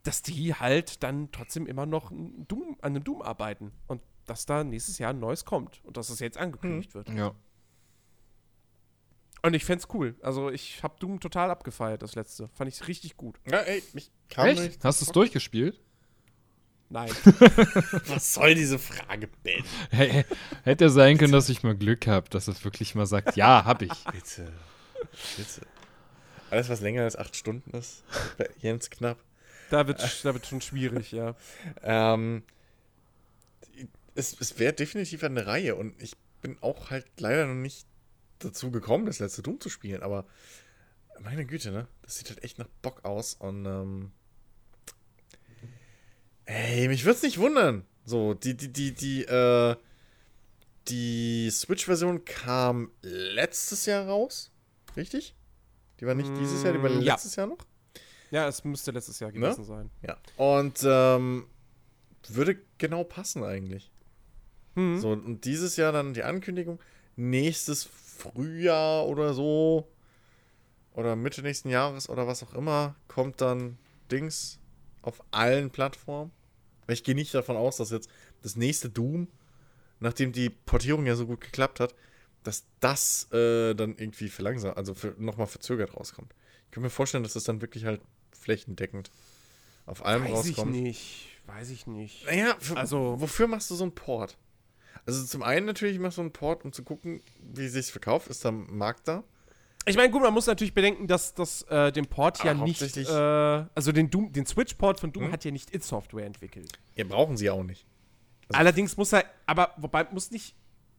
dass 0.02 0.20
die 0.20 0.54
halt 0.54 1.02
dann 1.02 1.30
trotzdem 1.32 1.66
immer 1.66 1.86
noch 1.86 2.10
ein 2.10 2.46
Doom, 2.48 2.76
an 2.82 2.94
einem 2.94 3.04
Doom 3.04 3.22
arbeiten. 3.22 3.72
Und 3.86 4.02
dass 4.26 4.44
da 4.44 4.62
nächstes 4.62 4.98
Jahr 4.98 5.10
ein 5.10 5.20
neues 5.20 5.44
kommt. 5.44 5.80
Und 5.84 5.96
dass 5.96 6.10
es 6.10 6.20
jetzt 6.20 6.36
angekündigt 6.36 6.94
wird. 6.94 7.08
Ja. 7.08 7.34
Und 9.44 9.54
ich 9.54 9.64
fänd's 9.64 9.88
cool. 9.94 10.14
Also 10.22 10.50
ich 10.50 10.82
habe 10.82 10.94
Doom 11.00 11.18
total 11.18 11.50
abgefeiert, 11.50 12.02
das 12.02 12.14
letzte. 12.14 12.48
Fand 12.48 12.70
ich 12.72 12.86
richtig 12.86 13.16
gut. 13.16 13.40
Ja, 13.50 13.58
ey, 13.58 13.82
ich 13.94 14.10
kam 14.28 14.48
Echt? 14.48 14.62
nicht. 14.62 14.84
Hast 14.84 15.00
du 15.00 15.06
es 15.06 15.12
durchgespielt? 15.12 15.80
Nein. 16.92 17.10
Was 18.06 18.34
soll 18.34 18.54
diese 18.54 18.78
Frage, 18.78 19.26
Ben? 19.42 19.64
Hey, 19.90 20.26
hätte 20.62 20.84
ja 20.84 20.90
sein 20.90 21.16
können, 21.16 21.32
dass 21.32 21.48
ich 21.48 21.62
mal 21.62 21.74
Glück 21.74 22.06
habe, 22.06 22.28
dass 22.28 22.48
es 22.48 22.62
wirklich 22.64 22.94
mal 22.94 23.06
sagt, 23.06 23.34
ja, 23.34 23.64
hab 23.64 23.80
ich. 23.80 24.04
Bitte. 24.12 24.52
Bitte. 25.38 25.66
Alles, 26.50 26.68
was 26.68 26.82
länger 26.82 27.04
als 27.04 27.16
acht 27.16 27.34
Stunden 27.34 27.70
ist, 27.70 28.04
bei 28.36 28.46
Jens 28.60 28.90
knapp. 28.90 29.16
da 29.70 29.88
wird 29.88 30.02
da 30.22 30.34
wird 30.34 30.46
schon 30.46 30.60
schwierig, 30.60 31.12
ja. 31.12 31.34
Ähm, 31.82 32.42
es 34.14 34.36
es 34.38 34.58
wäre 34.58 34.74
definitiv 34.74 35.24
eine 35.24 35.46
Reihe 35.46 35.76
und 35.76 36.00
ich 36.02 36.12
bin 36.42 36.58
auch 36.60 36.90
halt 36.90 37.06
leider 37.18 37.46
noch 37.46 37.54
nicht 37.54 37.86
dazu 38.40 38.70
gekommen, 38.70 39.06
das 39.06 39.18
letzte 39.18 39.40
Doom 39.40 39.60
zu 39.60 39.70
spielen, 39.70 40.02
aber 40.02 40.26
meine 41.20 41.46
Güte, 41.46 41.70
ne? 41.70 41.88
Das 42.02 42.18
sieht 42.18 42.28
halt 42.28 42.44
echt 42.44 42.58
nach 42.58 42.68
Bock 42.82 43.02
aus 43.06 43.32
und 43.32 43.64
ähm, 43.64 44.12
ey, 46.46 46.88
mich 46.88 47.04
würde 47.04 47.16
es 47.16 47.22
nicht 47.22 47.38
wundern. 47.38 47.84
So, 48.04 48.34
die, 48.34 48.56
die, 48.56 48.72
die, 48.72 48.92
die, 48.94 49.22
äh, 49.24 49.76
die 50.88 51.50
Switch-Version 51.50 52.24
kam 52.24 52.90
letztes 53.02 53.86
Jahr 53.86 54.06
raus, 54.06 54.50
richtig? 54.96 55.34
Die 56.00 56.06
war 56.06 56.14
nicht 56.14 56.36
dieses 56.36 56.62
Jahr, 56.64 56.72
die 56.72 56.82
war 56.82 56.90
Mm, 56.90 57.02
ja. 57.02 57.14
letztes 57.14 57.36
Jahr 57.36 57.46
noch? 57.46 57.58
Ja, 58.32 58.48
es 58.48 58.64
müsste 58.64 58.90
letztes 58.90 59.20
Jahr 59.20 59.30
gewesen 59.30 59.64
sein. 59.64 59.90
Ja. 60.02 60.16
Und 60.36 60.80
ähm, 60.84 61.46
würde 62.28 62.58
genau 62.78 63.04
passen 63.04 63.44
eigentlich. 63.44 63.92
Mhm. 64.74 65.00
So, 65.00 65.10
und 65.12 65.44
dieses 65.44 65.76
Jahr 65.76 65.92
dann 65.92 66.14
die 66.14 66.24
Ankündigung, 66.24 66.80
nächstes 67.14 67.84
Frühjahr 67.84 69.06
oder 69.06 69.34
so, 69.34 69.86
oder 70.94 71.14
Mitte 71.14 71.42
nächsten 71.42 71.68
Jahres 71.68 72.08
oder 72.08 72.26
was 72.26 72.42
auch 72.42 72.54
immer, 72.54 72.94
kommt 73.06 73.40
dann 73.40 73.78
Dings 74.10 74.58
auf 75.02 75.22
allen 75.30 75.70
Plattformen. 75.70 76.30
Weil 76.86 76.94
ich 76.94 77.04
gehe 77.04 77.14
nicht 77.14 77.32
davon 77.34 77.56
aus, 77.56 77.76
dass 77.76 77.90
jetzt 77.90 78.08
das 78.42 78.56
nächste 78.56 78.90
Doom, 78.90 79.28
nachdem 80.00 80.32
die 80.32 80.50
Portierung 80.50 81.06
ja 81.06 81.14
so 81.14 81.26
gut 81.26 81.40
geklappt 81.40 81.78
hat, 81.80 81.94
dass 82.42 82.64
das 82.80 83.30
äh, 83.32 83.74
dann 83.74 83.90
irgendwie 83.96 84.28
verlangsamt, 84.28 84.76
also 84.76 84.94
nochmal 85.18 85.46
verzögert 85.46 85.96
rauskommt. 85.96 86.34
Ich 86.66 86.70
kann 86.72 86.82
mir 86.82 86.90
vorstellen, 86.90 87.22
dass 87.22 87.34
das 87.34 87.44
dann 87.44 87.60
wirklich 87.60 87.84
halt 87.84 88.00
flächendeckend 88.32 89.10
auf 89.86 90.04
allem 90.04 90.24
Weiß 90.24 90.46
ich 90.46 90.56
rauskommt. 90.58 90.72
nicht. 90.72 91.28
Weiß 91.46 91.70
ich 91.70 91.86
nicht. 91.86 92.24
Naja, 92.26 92.56
für, 92.58 92.76
Also- 92.76 93.20
wofür 93.20 93.46
machst 93.46 93.70
du 93.70 93.74
so 93.74 93.84
einen 93.84 93.94
Port? 93.94 94.36
Also 95.06 95.24
zum 95.24 95.42
einen 95.42 95.66
natürlich 95.66 95.98
machst 95.98 96.18
du 96.18 96.22
einen 96.22 96.32
Port, 96.32 96.64
um 96.64 96.72
zu 96.72 96.82
gucken, 96.84 97.20
wie 97.40 97.68
sich's 97.68 97.90
verkauft. 97.90 98.28
Ist 98.28 98.44
da 98.44 98.50
ein 98.50 98.66
Markt 98.76 99.06
da? 99.08 99.24
Ich 99.86 99.96
meine, 99.96 100.10
gut, 100.10 100.22
man 100.22 100.32
muss 100.32 100.46
natürlich 100.46 100.74
bedenken, 100.74 101.06
dass 101.08 101.34
das 101.34 101.62
äh, 101.62 101.90
den 101.90 102.06
Port 102.06 102.42
ja 102.44 102.52
Ah, 102.52 102.54
nicht, 102.54 102.80
äh, 102.96 103.64
also 103.74 103.90
den 103.92 104.10
Doom, 104.10 104.32
den 104.32 104.46
Switch-Port 104.46 105.00
von 105.00 105.12
Doom 105.12 105.24
Hm? 105.26 105.32
hat 105.32 105.44
ja 105.44 105.50
nicht 105.50 105.74
id 105.74 105.82
Software 105.82 106.24
entwickelt. 106.24 106.70
Ja, 106.94 107.04
brauchen 107.04 107.36
sie 107.36 107.50
auch 107.50 107.64
nicht. 107.64 107.84
Also- 108.48 108.58
Allerdings 108.60 108.96
muss 108.96 109.12
er, 109.12 109.24
aber 109.46 109.72
wobei 109.78 110.04
muss 110.12 110.30
nicht, 110.30 110.54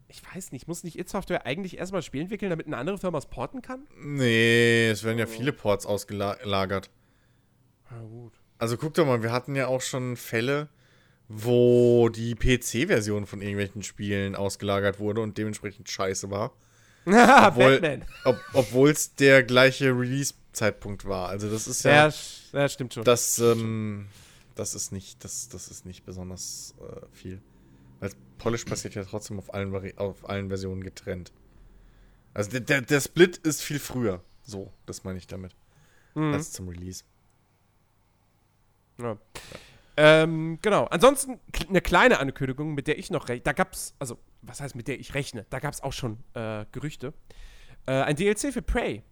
ich 0.10 0.22
weiß 0.36 0.52
nicht, 0.52 0.68
muss 0.68 0.84
nicht 0.84 1.00
id 1.00 1.08
Software 1.08 1.46
eigentlich 1.46 1.78
erstmal 1.78 2.02
Spiel 2.02 2.22
entwickeln, 2.22 2.50
damit 2.50 2.68
eine 2.68 2.76
andere 2.78 2.98
Firma 2.98 3.18
es 3.20 3.26
porten 3.26 3.62
kann? 3.62 3.88
Nee, 4.02 4.90
es 4.90 5.04
Oh. 5.04 5.08
werden 5.08 5.20
ja 5.20 5.28
viele 5.28 5.54
Ports 5.54 5.86
ausgelagert. 5.86 6.90
Na 7.90 8.02
gut. 8.02 8.34
Also 8.58 8.76
guck 8.78 8.94
doch 8.96 9.06
mal, 9.06 9.24
wir 9.24 9.32
hatten 9.32 9.56
ja 9.56 9.68
auch 9.68 9.82
schon 9.82 10.18
Fälle, 10.18 10.68
wo 11.30 12.10
die 12.10 12.36
PC-Version 12.36 13.26
von 13.28 13.42
irgendwelchen 13.42 13.82
Spielen 13.84 14.36
ausgelagert 14.36 15.00
wurde 15.00 15.22
und 15.22 15.38
dementsprechend 15.38 15.90
scheiße 15.90 16.30
war. 16.30 16.52
Obwohl- 17.48 17.80
Batman. 17.80 18.06
Ob, 18.26 18.40
Obwohl 18.54 18.90
es 18.92 19.16
der 19.16 19.44
gleiche 19.44 19.90
Release-Zeitpunkt 19.98 21.06
war. 21.06 21.30
Also 21.30 21.50
das 21.50 21.68
ist 21.68 21.84
Ja, 21.84 22.08
ja. 22.08 22.14
ja, 22.54 22.70
stimmt 22.70 22.94
schon. 22.94 23.04
Das, 23.04 23.40
ähm, 23.40 24.08
das 24.56 24.76
ist 24.76 24.92
nicht, 24.92 25.24
das, 25.24 25.50
das 25.50 25.68
ist 25.70 25.86
nicht 25.86 26.06
besonders 26.06 26.76
äh, 26.80 27.06
viel. 27.12 27.42
Weil 28.00 28.12
Polish 28.38 28.66
passiert 28.66 28.96
ja 28.96 29.04
trotzdem 29.04 29.38
auf 29.40 29.54
allen, 29.54 29.72
Vari 29.74 29.94
auf 29.98 30.28
allen 30.30 30.48
Versionen 30.50 30.84
getrennt. 30.84 31.32
Also 32.34 32.52
der, 32.52 32.62
der, 32.62 32.82
der 32.82 33.00
Split 33.02 33.38
ist 33.38 33.62
viel 33.62 33.80
früher. 33.80 34.24
So, 34.44 34.72
das 34.86 35.04
meine 35.04 35.18
ich 35.18 35.28
damit. 35.28 35.56
Mhm. 36.16 36.34
Als 36.34 36.52
zum 36.52 36.68
Release. 36.68 37.04
Ja. 39.02 39.18
Ähm, 39.96 40.60
genau. 40.62 40.86
Ansonsten 40.86 41.40
eine 41.70 41.82
kleine 41.82 42.20
Ankündigung, 42.20 42.74
mit 42.74 42.88
der 42.88 42.98
ich 42.98 43.12
noch 43.12 43.30
rechne. 43.30 43.44
Da 43.44 43.54
gab's, 43.54 43.94
also, 44.00 44.18
was 44.44 44.62
heißt 44.62 44.76
mit 44.76 44.88
der 44.88 45.00
ich 45.00 45.14
rechne? 45.14 45.46
Da 45.50 45.60
gab's 45.60 45.82
auch 45.82 45.94
schon 45.94 46.18
äh, 46.34 46.66
Gerüchte. 46.72 47.14
Äh, 47.86 47.94
ein 47.94 48.16
DLC 48.16 48.54
für 48.54 48.62
Prey. 48.62 49.04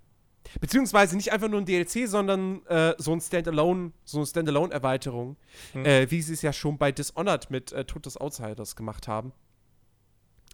Beziehungsweise 0.59 1.15
nicht 1.15 1.31
einfach 1.31 1.47
nur 1.49 1.61
ein 1.61 1.65
DLC, 1.65 2.07
sondern 2.07 2.65
äh, 2.65 2.95
so 2.97 3.13
ein 3.13 3.21
Standalone, 3.21 3.91
so 4.03 4.17
eine 4.17 4.25
Standalone-Erweiterung, 4.25 5.37
Hm. 5.73 5.85
äh, 5.85 6.09
wie 6.11 6.21
sie 6.21 6.33
es 6.33 6.41
ja 6.41 6.51
schon 6.51 6.77
bei 6.77 6.91
Dishonored 6.91 7.49
mit 7.51 7.71
äh, 7.71 7.85
Tod 7.85 8.05
des 8.05 8.17
Outsiders 8.17 8.75
gemacht 8.75 9.07
haben. 9.07 9.33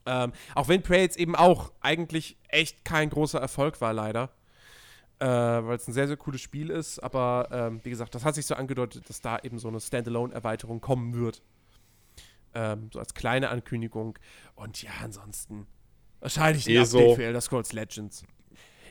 Ähm, 0.05 0.31
auch 0.55 0.67
wenn 0.67 0.83
Prey 0.83 1.01
jetzt 1.01 1.17
eben 1.17 1.35
auch 1.35 1.71
eigentlich 1.81 2.37
echt 2.47 2.85
kein 2.85 3.09
großer 3.09 3.39
Erfolg 3.39 3.81
war, 3.81 3.93
leider. 3.93 4.31
Äh, 5.19 5.25
weil 5.25 5.77
es 5.77 5.87
ein 5.87 5.93
sehr, 5.93 6.07
sehr 6.07 6.17
cooles 6.17 6.41
Spiel 6.41 6.69
ist. 6.69 6.99
Aber 6.99 7.49
ähm, 7.51 7.79
wie 7.83 7.89
gesagt, 7.89 8.13
das 8.13 8.23
hat 8.23 8.35
sich 8.35 8.45
so 8.45 8.55
angedeutet, 8.55 9.09
dass 9.09 9.21
da 9.21 9.39
eben 9.39 9.57
so 9.57 9.67
eine 9.67 9.79
Standalone-Erweiterung 9.79 10.79
kommen 10.79 11.15
wird. 11.15 11.41
Ähm, 12.57 12.89
so 12.91 12.97
als 12.99 13.13
kleine 13.13 13.49
Ankündigung. 13.49 14.17
Und 14.55 14.81
ja, 14.81 14.89
ansonsten 15.03 15.67
wahrscheinlich 16.19 16.67
ein 16.67 16.75
ESO. 16.75 16.97
Update 16.97 17.15
für 17.17 17.23
Elder 17.23 17.41
Scrolls 17.41 17.71
Legends. 17.71 18.23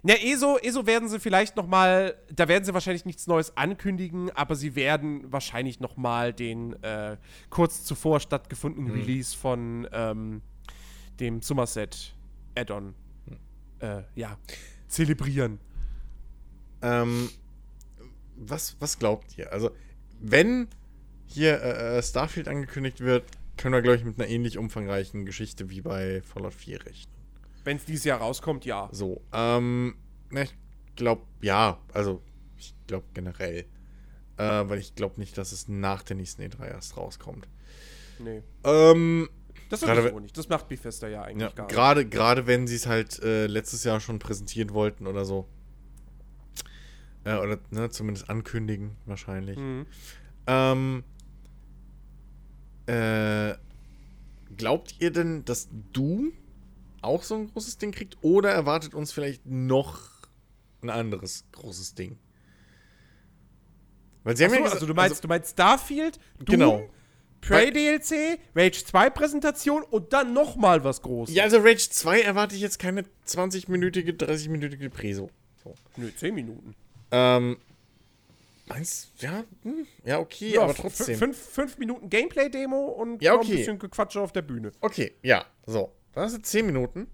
Na, 0.05 0.15
ESO, 0.15 0.57
ESO 0.59 0.87
werden 0.87 1.09
sie 1.09 1.19
vielleicht 1.19 1.57
noch 1.57 1.67
mal, 1.67 2.17
da 2.33 2.47
werden 2.47 2.65
sie 2.65 2.73
wahrscheinlich 2.73 3.07
nichts 3.07 3.27
Neues 3.27 3.57
ankündigen, 3.57 4.31
aber 4.31 4.55
sie 4.55 4.77
werden 4.77 5.33
wahrscheinlich 5.33 5.81
noch 5.81 5.97
mal 5.97 6.33
den 6.33 6.81
äh, 6.85 7.17
kurz 7.51 7.83
zuvor 7.83 8.21
stattgefundenen 8.21 8.93
Mhm. 8.93 9.01
Release 9.01 9.37
von 9.37 9.89
ähm, 9.91 10.43
dem 11.19 11.43
Somerset 11.43 12.15
Add-on 12.55 12.95
äh, 13.81 14.03
ja, 14.15 14.39
zelebrieren. 14.87 15.59
Ähm, 16.83 17.31
was, 18.37 18.77
was 18.79 18.99
glaubt 19.01 19.37
ihr? 19.37 19.53
Also, 19.53 19.71
wenn 20.21 20.69
hier 21.27 21.61
äh, 21.61 21.99
äh, 21.99 22.03
Starfield 22.03 22.47
angekündigt 22.47 23.01
wird, 23.01 23.25
können 23.57 23.75
wir, 23.75 23.83
glaube 23.83 23.97
ich, 23.97 24.05
mit 24.05 24.19
einer 24.21 24.29
ähnlich 24.29 24.59
umfangreichen 24.59 25.25
Geschichte 25.27 25.71
wie 25.71 25.81
bei 25.81 26.23
Fallout 26.23 26.55
4 26.55 26.85
rechnen. 26.87 27.15
Wenn 27.65 27.79
es 27.79 27.85
dieses 27.85 28.05
Jahr 28.05 28.21
rauskommt, 28.21 28.65
ja. 28.65 28.89
So, 28.93 29.23
ähm, 29.33 29.97
na, 30.31 30.43
ich 30.43 30.55
glaube, 30.95 31.23
ja, 31.41 31.81
also, 31.93 32.23
ich 32.57 32.75
glaube 32.87 33.07
generell. 33.15 33.67
Äh, 34.39 34.69
weil 34.69 34.79
ich 34.79 34.95
glaube 34.95 35.19
nicht, 35.19 35.39
dass 35.39 35.53
es 35.53 35.67
nach 35.67 36.03
der 36.03 36.17
nächsten 36.17 36.43
E3 36.43 36.69
erst 36.69 36.97
rauskommt. 36.99 37.49
Nee. 38.19 38.43
Ähm, 38.65 39.31
Das 39.71 39.81
Gerade 39.81 40.03
sowieso 40.03 40.21
nicht. 40.21 40.37
Das 40.37 40.49
macht 40.51 40.69
Bethesda 40.69 41.09
ja 41.09 41.23
eigentlich 41.23 41.49
ja, 41.49 41.55
gar 41.55 41.65
nicht. 41.65 41.75
gerade, 41.75 42.07
gerade 42.07 42.47
wenn 42.47 42.67
sie 42.67 42.77
es 42.77 42.87
halt 42.87 43.19
äh, 43.23 43.47
letztes 43.47 43.85
Jahr 43.85 43.99
schon 43.99 44.19
präsentieren 44.19 44.75
wollten 44.75 45.07
oder 45.07 45.25
so. 45.25 45.49
Äh, 47.25 47.37
oder 47.39 47.59
ne, 47.71 47.89
zumindest 47.91 48.29
ankündigen, 48.29 48.97
wahrscheinlich. 49.07 49.59
Mhm. 49.59 49.87
Ähm, 50.47 51.05
äh, 52.87 53.55
glaubt 54.57 54.95
ihr 55.01 55.11
denn, 55.11 55.45
dass 55.45 55.69
Doom 55.93 56.33
auch 57.03 57.23
so 57.23 57.35
ein 57.37 57.51
großes 57.53 57.79
Ding 57.79 57.93
kriegt? 57.93 58.17
Oder 58.23 58.51
erwartet 58.51 58.95
uns 58.95 59.13
vielleicht 59.13 59.47
noch 59.47 60.01
ein 60.83 60.91
anderes 60.91 61.45
großes 61.53 61.95
Ding? 61.95 62.19
Weil 64.25 64.37
sie 64.37 64.45
haben 64.45 64.51
Achso, 64.53 64.59
ja 64.59 64.65
gesagt, 64.65 64.83
also 64.83 64.87
du 64.87 64.95
meinst, 64.95 65.23
du 65.25 65.29
meinst 65.29 65.51
Starfield, 65.53 66.19
Doom, 66.39 66.47
Genau. 66.47 66.91
Prey 67.41 67.71
DLC, 67.71 68.41
Rage 68.57 68.85
2 68.85 69.11
Präsentation 69.11 69.83
und 69.85 70.13
dann 70.13 70.33
noch 70.33 70.57
mal 70.57 70.83
was 70.83 71.01
Großes. 71.03 71.33
ja, 71.35 71.45
also 71.45 71.59
Rage 71.59 71.89
2 71.91 72.23
erwarte 72.23 72.57
ich 72.57 72.61
jetzt 72.61 72.79
keine 72.81 73.05
20-minütige, 73.29 74.17
30-minütige 74.17 74.89
Preso. 74.91 75.31
So. 75.63 75.75
Nö, 75.97 76.11
10 76.13 76.35
Minuten. 76.35 76.75
Ähm, 77.13 77.59
meinst 78.67 79.13
ja, 79.23 79.45
hm, 79.63 79.87
ja, 80.05 80.19
okay, 80.19 80.59
aber 80.59 80.71
f- 80.73 80.79
trotzdem. 80.81 81.19
Fünf, 81.19 81.37
fünf 81.39 81.79
Minuten 81.79 82.09
Gameplay-Demo 82.11 82.77
und 82.89 83.23
Ja, 83.23 83.35
okay. 83.35 83.45
ein 83.53 83.57
bisschen 83.57 83.79
Gequatsche 83.79 84.21
auf 84.21 84.33
der 84.33 84.43
Bühne. 84.43 84.73
Okay, 84.81 85.15
ja, 85.23 85.45
so. 85.67 85.93
Das 86.13 86.33
sind 86.33 86.47
10 86.47 86.67
Minuten. 86.67 87.09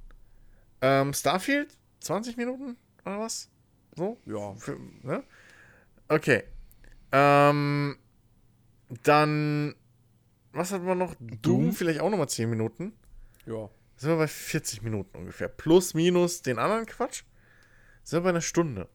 Ähm, 0.80 1.12
Starfield, 1.12 1.76
20 2.00 2.36
Minuten 2.36 2.76
oder 3.04 3.18
was? 3.20 3.50
So? 3.96 4.18
Ja. 4.26 4.54
Für, 4.54 4.78
ne? 5.02 5.24
Okay. 6.08 6.44
Ähm, 7.12 7.96
dann, 9.02 9.74
was 10.52 10.72
hatten 10.72 10.86
wir 10.86 10.94
noch? 10.94 11.14
Doom, 11.18 11.40
Doom? 11.42 11.72
vielleicht 11.72 12.00
auch 12.00 12.10
nochmal 12.10 12.28
10 12.28 12.48
Minuten. 12.50 12.92
Ja. 13.46 13.68
Sind 13.96 14.10
wir 14.10 14.16
bei 14.16 14.28
40 14.28 14.82
Minuten 14.82 15.16
ungefähr. 15.16 15.48
Plus, 15.48 15.94
minus 15.94 16.42
den 16.42 16.58
anderen 16.58 16.86
Quatsch. 16.86 17.22
Sind 18.04 18.18
wir 18.18 18.22
bei 18.24 18.28
einer 18.30 18.40
Stunde. 18.40 18.88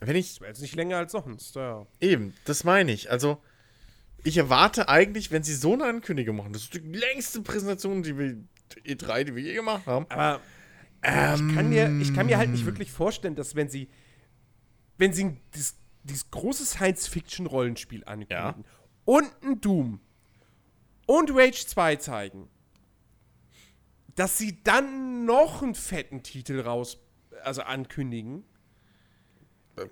Wenn 0.00 0.16
ich. 0.16 0.40
Wäre 0.40 0.50
jetzt 0.50 0.60
nicht 0.60 0.76
länger 0.76 0.98
als 0.98 1.12
sonst, 1.12 1.56
ja. 1.56 1.86
Eben, 2.00 2.34
das 2.44 2.64
meine 2.64 2.92
ich. 2.92 3.10
Also, 3.10 3.42
ich 4.24 4.36
erwarte 4.36 4.88
eigentlich, 4.88 5.30
wenn 5.30 5.42
sie 5.42 5.54
so 5.54 5.72
eine 5.72 5.84
Ankündigung 5.84 6.36
machen, 6.36 6.52
das 6.52 6.62
ist 6.62 6.74
die 6.74 6.78
längste 6.78 7.40
Präsentation, 7.42 8.02
die 8.02 8.18
wir. 8.18 8.36
E3, 8.84 9.24
die 9.24 9.34
wir 9.34 9.42
je 9.42 9.54
gemacht 9.54 9.86
haben. 9.86 10.06
Aber 10.10 10.40
ich, 11.02 11.54
kann 11.54 11.68
mir, 11.70 11.90
ich 12.00 12.14
kann 12.14 12.26
mir 12.26 12.36
halt 12.36 12.50
nicht 12.50 12.66
wirklich 12.66 12.90
vorstellen, 12.90 13.34
dass 13.34 13.54
wenn 13.54 13.70
sie, 13.70 13.88
wenn 14.98 15.12
sie 15.12 15.38
dieses, 15.54 15.76
dieses 16.02 16.30
große 16.30 16.66
Science-Fiction-Rollenspiel 16.66 18.04
ankündigen 18.04 18.64
und 19.04 19.30
ein 19.42 19.60
Doom 19.60 20.00
und 21.06 21.30
Rage 21.30 21.66
2 21.66 21.96
zeigen, 21.96 22.50
dass 24.16 24.36
sie 24.36 24.62
dann 24.64 25.24
noch 25.24 25.62
einen 25.62 25.74
fetten 25.74 26.22
Titel 26.22 26.60
raus, 26.60 26.98
also 27.44 27.62
ankündigen. 27.62 28.44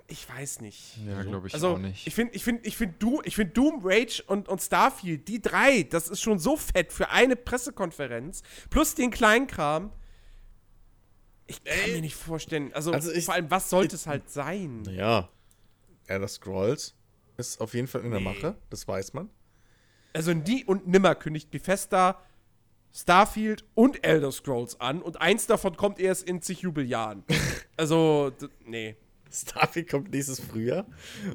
Ich 0.08 0.28
weiß 0.28 0.60
nicht. 0.60 0.98
Ja, 1.06 1.22
glaube 1.22 1.48
ich 1.48 1.54
Also, 1.54 1.70
auch 1.74 1.78
nicht. 1.78 2.06
ich 2.06 2.14
finde, 2.14 2.34
ich 2.34 2.44
finde, 2.44 2.66
ich 2.66 2.76
finde 2.76 2.94
Doom, 2.98 3.20
ich 3.24 3.34
find 3.36 3.56
Doom, 3.56 3.80
Rage 3.84 4.22
und, 4.26 4.48
und 4.48 4.60
Starfield, 4.60 5.26
die 5.28 5.40
drei, 5.40 5.82
das 5.84 6.08
ist 6.08 6.20
schon 6.20 6.38
so 6.38 6.56
fett 6.56 6.92
für 6.92 7.10
eine 7.10 7.36
Pressekonferenz, 7.36 8.42
plus 8.70 8.94
den 8.94 9.10
Kleinkram. 9.10 9.92
Ich 11.46 11.62
kann 11.62 11.92
mir 11.92 12.00
nicht 12.00 12.16
vorstellen, 12.16 12.72
also, 12.72 12.92
Also 12.92 13.12
ich- 13.12 13.24
vor 13.24 13.34
allem, 13.34 13.50
was 13.50 13.70
sollte 13.70 13.94
es 13.94 14.06
halt 14.06 14.28
sein? 14.30 14.82
Naja. 14.82 15.28
Elder 16.08 16.28
Scrolls 16.28 16.94
ist 17.36 17.60
auf 17.60 17.74
jeden 17.74 17.86
Fall 17.88 18.02
in 18.02 18.10
der 18.10 18.20
Mache, 18.20 18.56
das 18.70 18.86
weiß 18.86 19.12
man. 19.12 19.28
Also 20.12 20.32
nie 20.32 20.64
und 20.64 20.86
nimmer 20.88 21.14
kündigt 21.14 21.50
Bethesda 21.50 22.22
Starfield 22.92 23.64
und 23.74 24.02
Elder 24.06 24.32
Scrolls 24.32 24.80
an 24.80 25.02
und 25.02 25.20
eins 25.20 25.46
davon 25.46 25.76
kommt 25.76 25.98
erst 25.98 26.22
in 26.22 26.40
zig 26.40 26.60
Jubeljahren. 26.62 27.24
also, 27.76 28.32
nee. 28.64 28.96
Starfield 29.32 29.90
kommt 29.90 30.10
nächstes 30.10 30.40
Frühjahr 30.40 30.86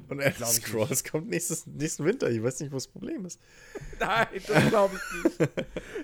und 0.09 0.19
Elder 0.19 0.45
Scrolls 0.45 1.03
kommt 1.03 1.29
nächstes, 1.29 1.65
nächsten 1.67 2.05
Winter. 2.05 2.29
Ich 2.29 2.41
weiß 2.41 2.59
nicht, 2.61 2.71
wo 2.71 2.75
das 2.75 2.87
Problem 2.87 3.25
ist. 3.25 3.39
Nein, 3.99 4.27
das 4.47 4.69
glaube 4.69 4.95
ich 4.95 5.23
nicht. 5.23 5.51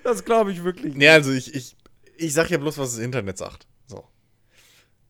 Das 0.04 0.24
glaube 0.24 0.52
ich 0.52 0.64
wirklich 0.64 0.86
nicht. 0.86 0.98
Nee, 0.98 1.08
also 1.08 1.32
ich, 1.32 1.54
ich, 1.54 1.76
ich 2.16 2.32
sag 2.32 2.50
ja 2.50 2.58
bloß, 2.58 2.78
was 2.78 2.94
das 2.94 3.00
Internet 3.00 3.38
sagt. 3.38 3.66
So. 3.86 4.06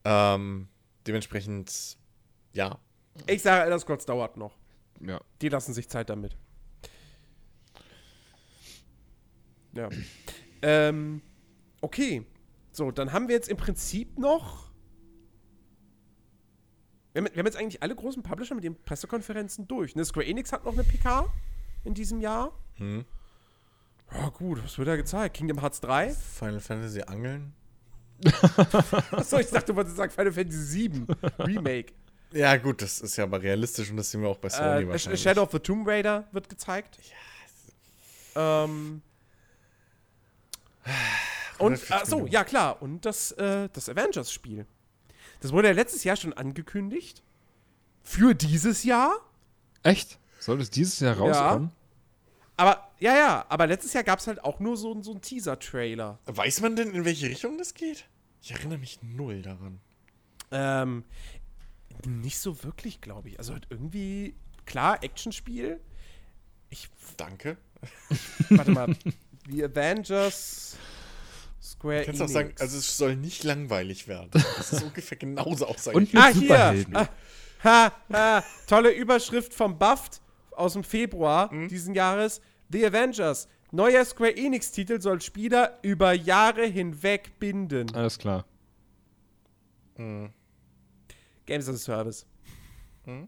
Ähm, 0.05 0.67
dementsprechend, 1.05 1.97
ja. 2.53 2.79
Ich 3.27 3.41
sage, 3.41 3.63
Elder 3.63 3.79
Scrolls 3.79 4.05
dauert 4.05 4.37
noch. 4.37 4.57
Ja. 5.01 5.21
Die 5.41 5.49
lassen 5.49 5.73
sich 5.73 5.89
Zeit 5.89 6.09
damit. 6.09 6.37
Ja. 9.73 9.89
ähm, 10.61 11.21
okay. 11.81 12.25
So, 12.71 12.91
dann 12.91 13.11
haben 13.11 13.27
wir 13.27 13.35
jetzt 13.35 13.49
im 13.49 13.57
Prinzip 13.57 14.17
noch. 14.17 14.68
Wir 17.13 17.21
haben, 17.23 17.29
wir 17.33 17.39
haben 17.39 17.45
jetzt 17.45 17.57
eigentlich 17.57 17.81
alle 17.81 17.95
großen 17.95 18.21
Publisher 18.23 18.55
mit 18.55 18.63
den 18.63 18.75
Pressekonferenzen 18.83 19.67
durch. 19.67 19.95
Ne? 19.95 20.05
Square 20.05 20.25
Enix 20.25 20.51
hat 20.51 20.65
noch 20.65 20.73
eine 20.73 20.83
PK 20.83 21.31
in 21.83 21.93
diesem 21.93 22.21
Jahr. 22.21 22.51
Hm. 22.75 23.05
Ja, 24.11 24.29
gut, 24.29 24.63
was 24.63 24.77
wird 24.77 24.87
da 24.87 24.95
gezeigt? 24.95 25.35
Kingdom 25.37 25.59
Hearts 25.61 25.81
3? 25.81 26.09
Final 26.11 26.59
Fantasy 26.59 27.01
Angeln. 27.01 27.53
Achso, 29.11 29.37
ich 29.39 29.47
dachte, 29.47 29.67
du 29.67 29.75
wolltest 29.75 29.95
sagen 29.97 30.11
Final 30.11 30.31
Fantasy 30.31 30.63
7 30.63 31.07
Remake. 31.39 31.93
Ja, 32.31 32.57
gut, 32.57 32.81
das 32.81 32.99
ist 33.01 33.15
ja 33.17 33.23
aber 33.23 33.41
realistisch 33.41 33.89
und 33.89 33.97
das 33.97 34.11
sehen 34.11 34.21
wir 34.21 34.29
auch 34.29 34.37
bei 34.37 34.49
Sony 34.49 34.83
Äh, 34.83 34.87
wahrscheinlich. 34.87 35.21
Shadow 35.21 35.43
of 35.43 35.51
the 35.51 35.59
Tomb 35.59 35.87
Raider 35.87 36.27
wird 36.31 36.49
gezeigt. 36.49 36.99
Ähm. 38.35 39.01
Und, 41.57 41.73
140 41.73 41.91
ach 41.95 42.05
so, 42.05 42.15
Minuten. 42.17 42.33
ja 42.33 42.43
klar, 42.43 42.81
und 42.81 43.05
das, 43.05 43.31
äh, 43.33 43.69
das 43.73 43.89
Avengers-Spiel. 43.89 44.65
Das 45.39 45.51
wurde 45.51 45.69
ja 45.69 45.73
letztes 45.73 46.03
Jahr 46.03 46.15
schon 46.15 46.33
angekündigt. 46.33 47.23
Für 48.01 48.33
dieses 48.33 48.83
Jahr. 48.83 49.15
Echt? 49.83 50.19
Soll 50.39 50.61
es 50.61 50.69
dieses 50.69 50.99
Jahr 50.99 51.17
rauskommen? 51.17 51.71
Aber, 52.57 52.91
ja, 52.99 53.15
ja, 53.15 53.45
aber 53.47 53.67
letztes 53.67 53.93
Jahr 53.93 54.03
gab 54.03 54.19
es 54.19 54.27
halt 54.27 54.43
auch 54.43 54.59
nur 54.59 54.75
so, 54.75 55.01
so 55.01 55.11
einen 55.11 55.21
Teaser-Trailer. 55.21 56.19
Weiß 56.25 56.59
man 56.61 56.75
denn, 56.75 56.91
in 56.91 57.05
welche 57.05 57.27
Richtung 57.27 57.57
das 57.57 57.73
geht? 57.73 58.05
Ich 58.41 58.51
erinnere 58.51 58.79
mich 58.79 58.99
null 59.01 59.41
daran. 59.41 59.79
Ähm, 60.51 61.03
nicht 62.05 62.39
so 62.39 62.63
wirklich, 62.63 62.99
glaube 62.99 63.29
ich. 63.29 63.39
Also 63.39 63.53
halt 63.53 63.67
irgendwie, 63.69 64.35
klar, 64.65 65.03
Actionspiel. 65.03 65.79
Ich, 66.69 66.89
Danke. 67.15 67.57
warte 68.49 68.71
mal. 68.71 68.95
The 69.49 69.63
Avengers 69.63 70.75
Square 71.61 71.99
Du 72.01 72.05
kannst 72.05 72.21
auch 72.21 72.25
Enix. 72.25 72.33
sagen, 72.33 72.53
also 72.59 72.77
es 72.77 72.97
soll 72.97 73.15
nicht 73.15 73.43
langweilig 73.43 74.07
werden. 74.07 74.29
Das 74.57 74.71
ist 74.73 74.83
ungefähr 74.83 75.17
genauso 75.17 75.65
aussage. 75.67 75.97
Und 75.97 76.13
mit 76.13 76.21
Ah, 76.21 76.27
hier. 76.29 76.41
Superhelden. 76.41 76.95
Ah, 76.95 77.09
ha, 77.63 77.91
ha, 78.13 78.43
tolle 78.67 78.91
Überschrift 78.91 79.53
vom 79.53 79.77
Buffed 79.77 80.21
aus 80.51 80.73
dem 80.73 80.83
Februar 80.83 81.49
Hm? 81.51 81.67
diesen 81.67 81.93
Jahres. 81.95 82.41
The 82.69 82.85
Avengers. 82.85 83.47
Neuer 83.71 84.03
Square 84.05 84.35
Enix-Titel 84.37 84.99
soll 85.01 85.21
Spieler 85.21 85.77
über 85.83 86.13
Jahre 86.13 86.65
hinweg 86.65 87.37
binden. 87.39 87.93
Alles 87.93 88.17
klar. 88.17 88.45
Games 89.95 91.67
as 91.67 91.75
a 91.75 91.77
Service. 91.77 92.25
Hm? 93.05 93.27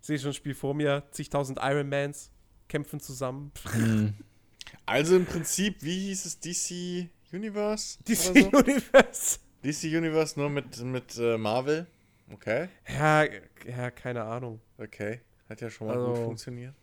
Ich 0.00 0.06
sehe 0.06 0.18
schon 0.18 0.30
ein 0.30 0.34
Spiel 0.34 0.54
vor 0.54 0.74
mir. 0.74 1.04
Zigtausend 1.12 1.58
Ironmans 1.62 2.30
kämpfen 2.68 3.00
zusammen. 3.00 3.52
Also 4.90 5.14
im 5.16 5.24
Prinzip, 5.24 5.82
wie 5.82 5.98
hieß 6.08 6.24
es, 6.26 6.40
DC 6.40 7.08
Universe? 7.32 7.98
DC 8.08 8.16
so? 8.16 8.32
Universe. 8.58 9.38
DC 9.64 9.84
Universe 9.84 10.38
nur 10.38 10.50
mit, 10.50 10.78
mit 10.80 11.16
äh, 11.16 11.38
Marvel. 11.38 11.86
Okay, 12.32 12.68
Ja, 12.88 13.24
ja, 13.66 13.90
keine 13.90 14.22
Ahnung. 14.24 14.60
okay. 14.78 15.20
Hat 15.48 15.60
ja 15.60 15.70
schon 15.70 15.86
mal 15.86 15.96
Also- 15.96 16.08
gut 16.14 16.24
funktioniert. 16.24 16.74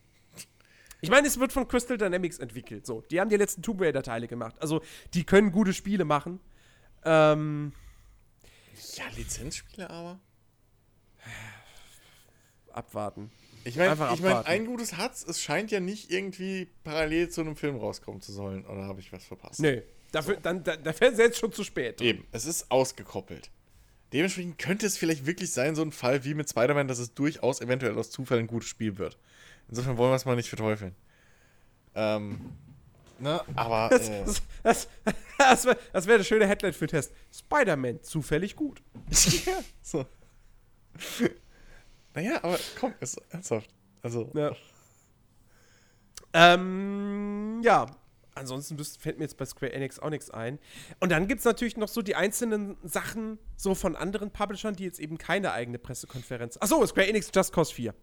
Ich 1.01 1.09
meine, 1.09 1.27
es 1.27 1.39
wird 1.39 1.51
von 1.53 1.67
Crystal 1.67 1.97
Dynamics 1.97 2.39
entwickelt. 2.39 2.85
So, 2.85 3.01
die 3.01 3.19
haben 3.19 3.29
die 3.29 3.35
letzten 3.35 3.61
Tomb 3.61 3.81
Raider-Teile 3.81 4.27
gemacht. 4.27 4.55
Also, 4.59 4.81
die 5.13 5.23
können 5.25 5.51
gute 5.51 5.73
Spiele 5.73 6.05
machen. 6.05 6.39
Ähm, 7.05 7.71
Ja, 8.95 9.03
Lizenzspiele 9.15 9.89
aber. 9.89 10.19
abwarten. 12.71 13.31
Ich 13.67 13.75
meine, 13.75 13.93
ich 14.13 14.21
mein, 14.21 14.45
ein 14.45 14.65
gutes 14.65 14.95
Hat's, 14.95 15.25
es 15.25 15.41
scheint 15.41 15.71
ja 15.71 15.81
nicht 15.81 16.09
irgendwie 16.09 16.69
parallel 16.85 17.29
zu 17.29 17.41
einem 17.41 17.57
Film 17.57 17.75
rauskommen 17.75 18.21
zu 18.21 18.31
sollen. 18.31 18.65
Oder 18.65 18.83
habe 18.83 19.01
ich 19.01 19.11
was 19.11 19.25
verpasst? 19.25 19.59
Nee, 19.59 19.83
dafür, 20.11 20.37
dann, 20.37 20.63
da, 20.63 20.77
dafür 20.77 21.09
ist 21.09 21.19
jetzt 21.19 21.37
schon 21.37 21.51
zu 21.51 21.65
spät. 21.65 22.01
Eben, 22.01 22.25
es 22.31 22.45
ist 22.45 22.71
ausgekoppelt. 22.71 23.51
Dementsprechend 24.13 24.57
könnte 24.57 24.85
es 24.85 24.97
vielleicht 24.97 25.25
wirklich 25.25 25.51
sein, 25.51 25.75
so 25.75 25.81
ein 25.81 25.91
Fall 25.91 26.23
wie 26.23 26.33
mit 26.33 26.49
Spider-Man, 26.49 26.87
dass 26.87 26.99
es 26.99 27.13
durchaus 27.13 27.59
eventuell 27.59 27.97
aus 27.97 28.09
Zufall 28.09 28.39
ein 28.39 28.47
gutes 28.47 28.69
Spiel 28.69 28.97
wird. 28.97 29.17
Insofern 29.67 29.97
wollen 29.97 30.11
wir 30.11 30.15
es 30.15 30.23
mal 30.23 30.37
nicht 30.37 30.47
verteufeln. 30.47 30.95
Ähm, 31.93 32.39
ne, 33.19 33.41
aber. 33.55 33.89
Das, 33.89 34.07
Äh, 34.07 34.23
das, 34.23 34.41
das, 34.63 34.87
das 35.37 35.65
wäre 35.65 35.77
das 35.91 36.07
wär 36.07 36.15
eine 36.15 36.23
schöne 36.23 36.47
Headline 36.47 36.71
für 36.71 36.87
den 36.87 36.91
Test. 36.91 37.11
Spider-Man, 37.33 38.01
zufällig 38.01 38.55
gut. 38.55 38.81
ja, 39.45 39.59
so. 39.81 40.05
Naja, 42.17 42.43
aber 42.43 42.57
komm, 42.79 42.95
ist 42.99 43.21
ernsthaft. 43.29 43.69
Also, 44.01 44.31
Ja. 44.33 44.55
Ähm, 46.33 47.61
ja. 47.63 47.85
Ansonsten 48.33 48.77
fällt 48.99 49.17
mir 49.17 49.23
jetzt 49.23 49.37
bei 49.37 49.45
Square 49.45 49.71
Enix 49.73 49.99
auch 49.99 50.09
nichts 50.09 50.29
ein. 50.29 50.59
Und 50.99 51.11
dann 51.11 51.27
gibt 51.27 51.39
es 51.39 51.45
natürlich 51.45 51.77
noch 51.77 51.87
so 51.87 52.01
die 52.03 52.15
einzelnen 52.15 52.77
Sachen 52.83 53.39
so 53.55 53.73
von 53.73 53.95
anderen 53.95 54.31
Publishern, 54.31 54.75
die 54.75 54.83
jetzt 54.83 54.99
eben 54.99 55.17
keine 55.17 55.51
eigene 55.51 55.79
Pressekonferenz. 55.79 56.57
Achso, 56.59 56.85
Square 56.85 57.07
Enix 57.07 57.31
Just 57.33 57.53
Cause 57.53 57.73
4. 57.73 57.95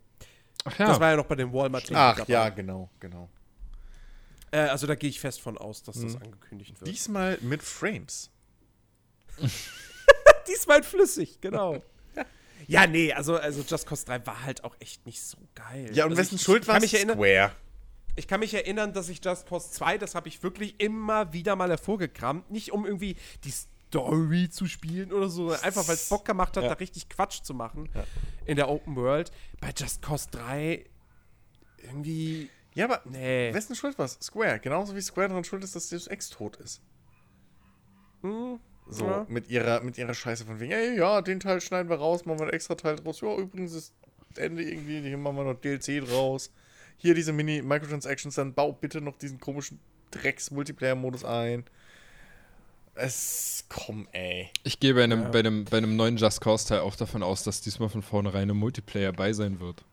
Ach 0.64 0.78
ja. 0.78 0.86
Das 0.86 1.00
war 1.00 1.10
ja 1.10 1.16
noch 1.16 1.26
bei 1.26 1.34
dem 1.36 1.52
Walmart. 1.52 1.90
ach 1.92 2.26
ja, 2.28 2.48
genau, 2.48 2.90
genau. 3.00 3.28
Äh, 4.50 4.58
also 4.58 4.86
da 4.86 4.94
gehe 4.94 5.10
ich 5.10 5.20
fest 5.20 5.40
von 5.40 5.58
aus, 5.58 5.82
dass 5.82 6.00
das 6.00 6.16
angekündigt 6.16 6.80
wird. 6.80 6.88
Diesmal 6.88 7.38
mit 7.40 7.62
Frames. 7.62 8.30
Diesmal 10.48 10.82
flüssig, 10.84 11.40
genau. 11.40 11.82
ja, 12.66 12.86
nee, 12.86 13.12
also, 13.12 13.36
also 13.36 13.62
Just 13.62 13.86
Cause 13.86 14.04
3 14.06 14.26
war 14.26 14.42
halt 14.44 14.64
auch 14.64 14.76
echt 14.80 15.04
nicht 15.06 15.22
so 15.22 15.38
geil. 15.54 15.90
Ja, 15.92 16.04
und 16.04 16.10
also 16.12 16.22
wessen 16.22 16.36
ich, 16.36 16.42
Schuld 16.42 16.66
war 16.68 16.80
Square. 16.80 17.52
Ich 18.16 18.28
kann 18.28 18.40
mich 18.40 18.54
erinnern, 18.54 18.92
dass 18.92 19.08
ich 19.08 19.24
Just 19.24 19.46
Cause 19.48 19.70
2, 19.72 19.98
das 19.98 20.14
habe 20.14 20.28
ich 20.28 20.42
wirklich 20.42 20.80
immer 20.80 21.32
wieder 21.32 21.56
mal 21.56 21.68
hervorgekramt. 21.70 22.50
Nicht 22.50 22.72
um 22.72 22.86
irgendwie 22.86 23.16
die 23.42 23.50
Story 23.50 24.48
zu 24.50 24.66
spielen 24.66 25.12
oder 25.12 25.28
so, 25.28 25.48
sondern 25.48 25.64
einfach 25.64 25.86
weil 25.88 25.94
es 25.94 26.08
Bock 26.08 26.24
gemacht 26.24 26.56
hat, 26.56 26.62
Ja. 26.64 26.70
da 26.70 26.74
richtig 26.76 27.08
Quatsch 27.08 27.42
zu 27.42 27.54
machen 27.54 27.88
in 28.46 28.56
der 28.56 28.68
Open 28.68 28.96
World. 28.96 29.30
Bei 29.60 29.72
Just 29.76 30.02
Cause 30.02 30.28
3 30.30 30.84
irgendwie. 31.82 32.50
Ja, 32.74 32.86
aber 32.86 33.02
Nee. 33.04 33.52
wessen 33.54 33.74
Schuld 33.76 33.98
war 33.98 34.06
es? 34.06 34.18
Square. 34.20 34.58
Genauso 34.60 34.94
wie 34.96 35.00
Square 35.00 35.28
daran 35.28 35.44
schuld 35.44 35.62
ist, 35.62 35.76
dass 35.76 35.88
Deus 35.88 36.06
Ex 36.08 36.28
tot 36.30 36.56
ist. 36.56 36.80
Hm, 38.22 38.58
So, 38.88 39.06
Ja. 39.06 39.26
mit, 39.28 39.48
ihrer, 39.48 39.80
mit 39.82 39.96
ihrer 39.98 40.14
Scheiße 40.14 40.44
von 40.44 40.60
wegen, 40.60 40.72
ey, 40.72 40.96
ja, 40.98 41.22
den 41.22 41.40
Teil 41.40 41.60
schneiden 41.60 41.88
wir 41.88 41.96
raus, 41.96 42.24
machen 42.26 42.38
wir 42.38 42.44
einen 42.44 42.52
extra 42.52 42.74
Teil 42.74 42.96
draus. 42.96 43.20
Ja, 43.22 43.34
übrigens 43.36 43.72
ist 43.72 43.92
Ende 44.36 44.62
irgendwie, 44.62 45.00
hier 45.00 45.16
machen 45.16 45.36
wir 45.36 45.44
noch 45.44 45.54
DLC 45.60 46.00
draus. 46.06 46.50
Hier 46.98 47.14
diese 47.14 47.32
Mini-Microtransactions, 47.32 48.34
dann 48.34 48.52
bau 48.54 48.72
bitte 48.72 49.00
noch 49.00 49.16
diesen 49.18 49.40
komischen 49.40 49.80
Drecks-Multiplayer-Modus 50.10 51.24
ein. 51.24 51.64
Es, 52.96 53.64
komm, 53.68 54.06
ey. 54.12 54.50
Ich 54.62 54.78
gehe 54.78 54.94
bei 54.94 55.02
einem, 55.04 55.22
Ja. 55.22 55.28
bei 55.30 55.40
einem, 55.40 55.64
bei 55.64 55.78
einem 55.78 55.96
neuen 55.96 56.16
Just 56.16 56.40
Cause 56.40 56.68
Teil 56.68 56.80
auch 56.80 56.94
davon 56.94 57.22
aus, 57.24 57.42
dass 57.42 57.60
diesmal 57.60 57.88
von 57.88 58.02
vornherein 58.02 58.48
ein 58.50 58.56
Multiplayer 58.56 59.12
bei 59.12 59.32
sein 59.32 59.58
wird. 59.58 59.84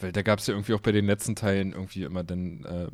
Weil 0.00 0.12
da 0.12 0.22
gab 0.22 0.38
es 0.38 0.46
ja 0.46 0.54
irgendwie 0.54 0.72
auch 0.74 0.80
bei 0.80 0.92
den 0.92 1.06
letzten 1.06 1.36
Teilen 1.36 1.72
irgendwie 1.72 2.04
immer 2.04 2.24
dann, 2.24 2.64
äh, 2.64 2.88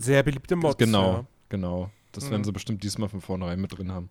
Sehr 0.00 0.22
beliebte 0.22 0.54
Mods. 0.54 0.76
genau, 0.76 1.26
genau. 1.48 1.90
Das 2.12 2.26
Mhm. 2.26 2.30
werden 2.30 2.44
sie 2.44 2.52
bestimmt 2.52 2.82
diesmal 2.84 3.08
von 3.08 3.20
vornherein 3.20 3.60
mit 3.60 3.76
drin 3.76 3.90
haben. 3.90 4.08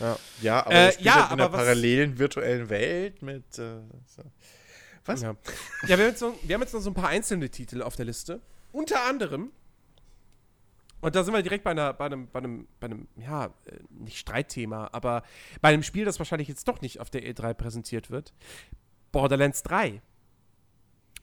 Ja. 0.00 0.18
Ja, 0.42 0.66
aber 0.66 0.74
Äh, 0.74 1.02
ja, 1.02 1.28
halt 1.30 1.32
in 1.40 1.44
was- 1.46 1.50
parallelen 1.50 2.18
virtuellen 2.18 2.68
Welt 2.68 3.22
mit. 3.22 3.58
Äh, 3.58 3.80
so. 4.06 4.22
Was? 5.04 5.22
Ja, 5.22 5.34
ja 5.86 5.88
wir, 5.88 5.96
haben 5.96 6.02
jetzt 6.10 6.20
noch, 6.22 6.34
wir 6.42 6.54
haben 6.54 6.62
jetzt 6.62 6.74
noch 6.74 6.80
so 6.80 6.90
ein 6.90 6.94
paar 6.94 7.08
einzelne 7.08 7.48
Titel 7.50 7.82
auf 7.82 7.96
der 7.96 8.04
Liste. 8.04 8.40
Unter 8.72 9.04
anderem, 9.04 9.50
und 11.00 11.14
da 11.14 11.22
sind 11.22 11.32
wir 11.32 11.42
direkt 11.42 11.64
bei, 11.64 11.70
einer, 11.70 11.92
bei, 11.92 12.06
einem, 12.06 12.28
bei, 12.28 12.38
einem, 12.40 12.66
bei 12.80 12.86
einem, 12.86 13.08
ja, 13.16 13.46
äh, 13.46 13.50
nicht 13.90 14.18
Streitthema, 14.18 14.88
aber 14.92 15.22
bei 15.60 15.68
einem 15.68 15.82
Spiel, 15.84 16.04
das 16.04 16.18
wahrscheinlich 16.18 16.48
jetzt 16.48 16.66
doch 16.66 16.80
nicht 16.80 17.00
auf 17.00 17.08
der 17.10 17.22
E3 17.22 17.54
präsentiert 17.54 18.10
wird. 18.10 18.32
Borderlands 19.12 19.62
3. 19.62 20.02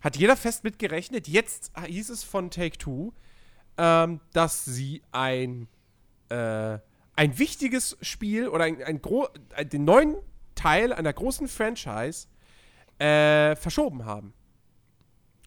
Hat 0.02 0.16
jeder 0.18 0.38
fest 0.38 0.64
mitgerechnet. 0.64 1.28
Jetzt 1.28 1.72
hieß 1.86 2.10
es 2.10 2.24
von 2.24 2.50
Take-Two, 2.52 3.12
ähm, 3.78 4.22
dass 4.34 4.64
sie 4.66 5.02
ein, 5.12 5.68
äh, 6.30 6.80
ein 7.16 7.38
wichtiges 7.38 7.98
Spiel 8.02 8.48
oder 8.48 8.66
ein, 8.66 8.82
ein 8.84 9.02
gro 9.02 9.28
den 9.72 9.86
neuen 9.86 10.16
Teil 10.56 10.94
einer 10.94 11.14
großen 11.14 11.48
Franchise 11.48 12.28
äh, 13.00 13.56
verschoben 13.56 14.06
haben. 14.06 14.34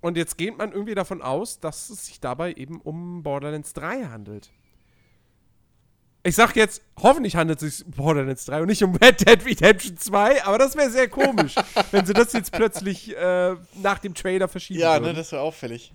Und 0.01 0.16
jetzt 0.16 0.39
geht 0.39 0.57
man 0.57 0.73
irgendwie 0.73 0.95
davon 0.95 1.23
aus, 1.23 1.59
dass 1.61 1.90
es 1.90 2.07
sich 2.07 2.20
dabei 2.20 2.53
eben 2.53 2.81
um 2.81 3.23
Borderlands 3.23 3.73
3 3.73 4.05
handelt. 4.05 4.51
Ich 6.24 6.35
sag 6.36 6.57
jetzt, 6.57 6.82
hoffentlich 7.01 7.36
handelt 7.36 7.62
es 7.62 7.78
sich 7.78 7.86
um 7.86 7.93
Borderlands 7.93 8.45
3 8.47 8.61
und 8.62 8.66
nicht 8.69 8.82
um 8.82 8.95
Red 8.97 9.27
Dead 9.27 9.45
Redemption 9.45 9.97
2, 9.97 10.45
aber 10.45 10.59
das 10.59 10.77
wäre 10.77 10.90
sehr 10.90 11.09
komisch, 11.09 11.55
wenn 11.90 12.05
sie 12.07 12.12
das 12.12 12.32
jetzt 12.32 12.53
plötzlich 12.53 13.16
äh, 13.16 13.57
nach 13.82 13.99
dem 13.99 14.15
Trailer 14.15 14.47
verschieben 14.49 14.81
Ja, 14.81 14.95
würden. 14.95 15.05
ne, 15.05 15.15
das 15.15 15.32
wäre 15.32 15.43
auffällig. 15.43 15.93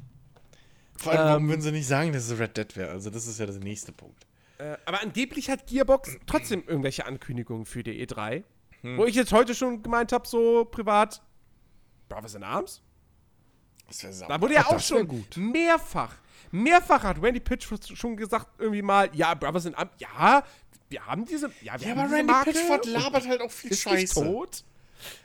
Vor 0.98 1.12
allem, 1.12 1.22
warum 1.28 1.44
Ähm, 1.44 1.50
würden 1.50 1.62
sie 1.62 1.72
nicht 1.72 1.88
sagen, 1.88 2.14
dass 2.14 2.30
es 2.30 2.40
Red 2.40 2.58
Dead 2.58 2.76
wäre? 2.76 2.90
Also, 2.92 3.10
das 3.10 3.28
ist 3.28 3.40
ja 3.40 3.46
der 3.46 3.56
nächste 3.60 3.92
Punkt. 3.92 4.26
Äh, 4.64 4.78
aber 4.86 5.02
angeblich 5.02 5.50
hat 5.50 5.68
Gearbox 5.68 6.18
trotzdem 6.26 6.64
irgendwelche 6.66 7.06
Ankündigungen 7.06 7.66
für 7.66 7.84
die 7.84 8.06
E3. 8.06 8.44
Hm. 8.82 8.98
Wo 8.98 9.06
ich 9.06 9.16
jetzt 9.16 9.34
heute 9.34 9.54
schon 9.56 9.84
gemeint 9.84 10.12
habe, 10.12 10.28
so 10.28 10.66
privat, 10.66 11.22
Brothers 12.08 12.36
in 12.36 12.44
Arms? 12.44 12.82
Das 13.88 14.04
wäre 14.04 14.28
Da 14.28 14.40
wurde 14.42 14.54
ja 14.54 14.66
auch 14.68 14.80
schon 14.80 15.08
gut. 15.08 15.36
mehrfach, 15.38 16.16
mehrfach 16.52 17.04
hat 17.04 17.22
Randy 17.22 17.40
Pitch 17.42 17.68
schon 17.96 18.16
gesagt, 18.16 18.48
irgendwie 18.58 18.82
mal, 18.82 19.10
ja, 19.14 19.34
Brothers 19.34 19.66
in 19.66 19.76
Arms, 19.76 19.92
ja, 19.98 20.44
wir 20.90 21.06
haben 21.06 21.26
diese, 21.26 21.52
ja, 21.62 21.80
wir 21.80 21.88
Ja, 21.88 21.96
haben 21.96 22.00
aber 22.00 22.08
diese 22.08 22.16
Randy 22.18 22.32
Marke 22.32 22.52
Pitchford 22.52 22.86
labert 22.86 23.28
halt 23.28 23.42
auch 23.42 23.52
viel 23.52 23.72
ist 23.72 23.86
nicht 23.86 24.14
Scheiße. 24.14 24.24
tot. 24.24 24.64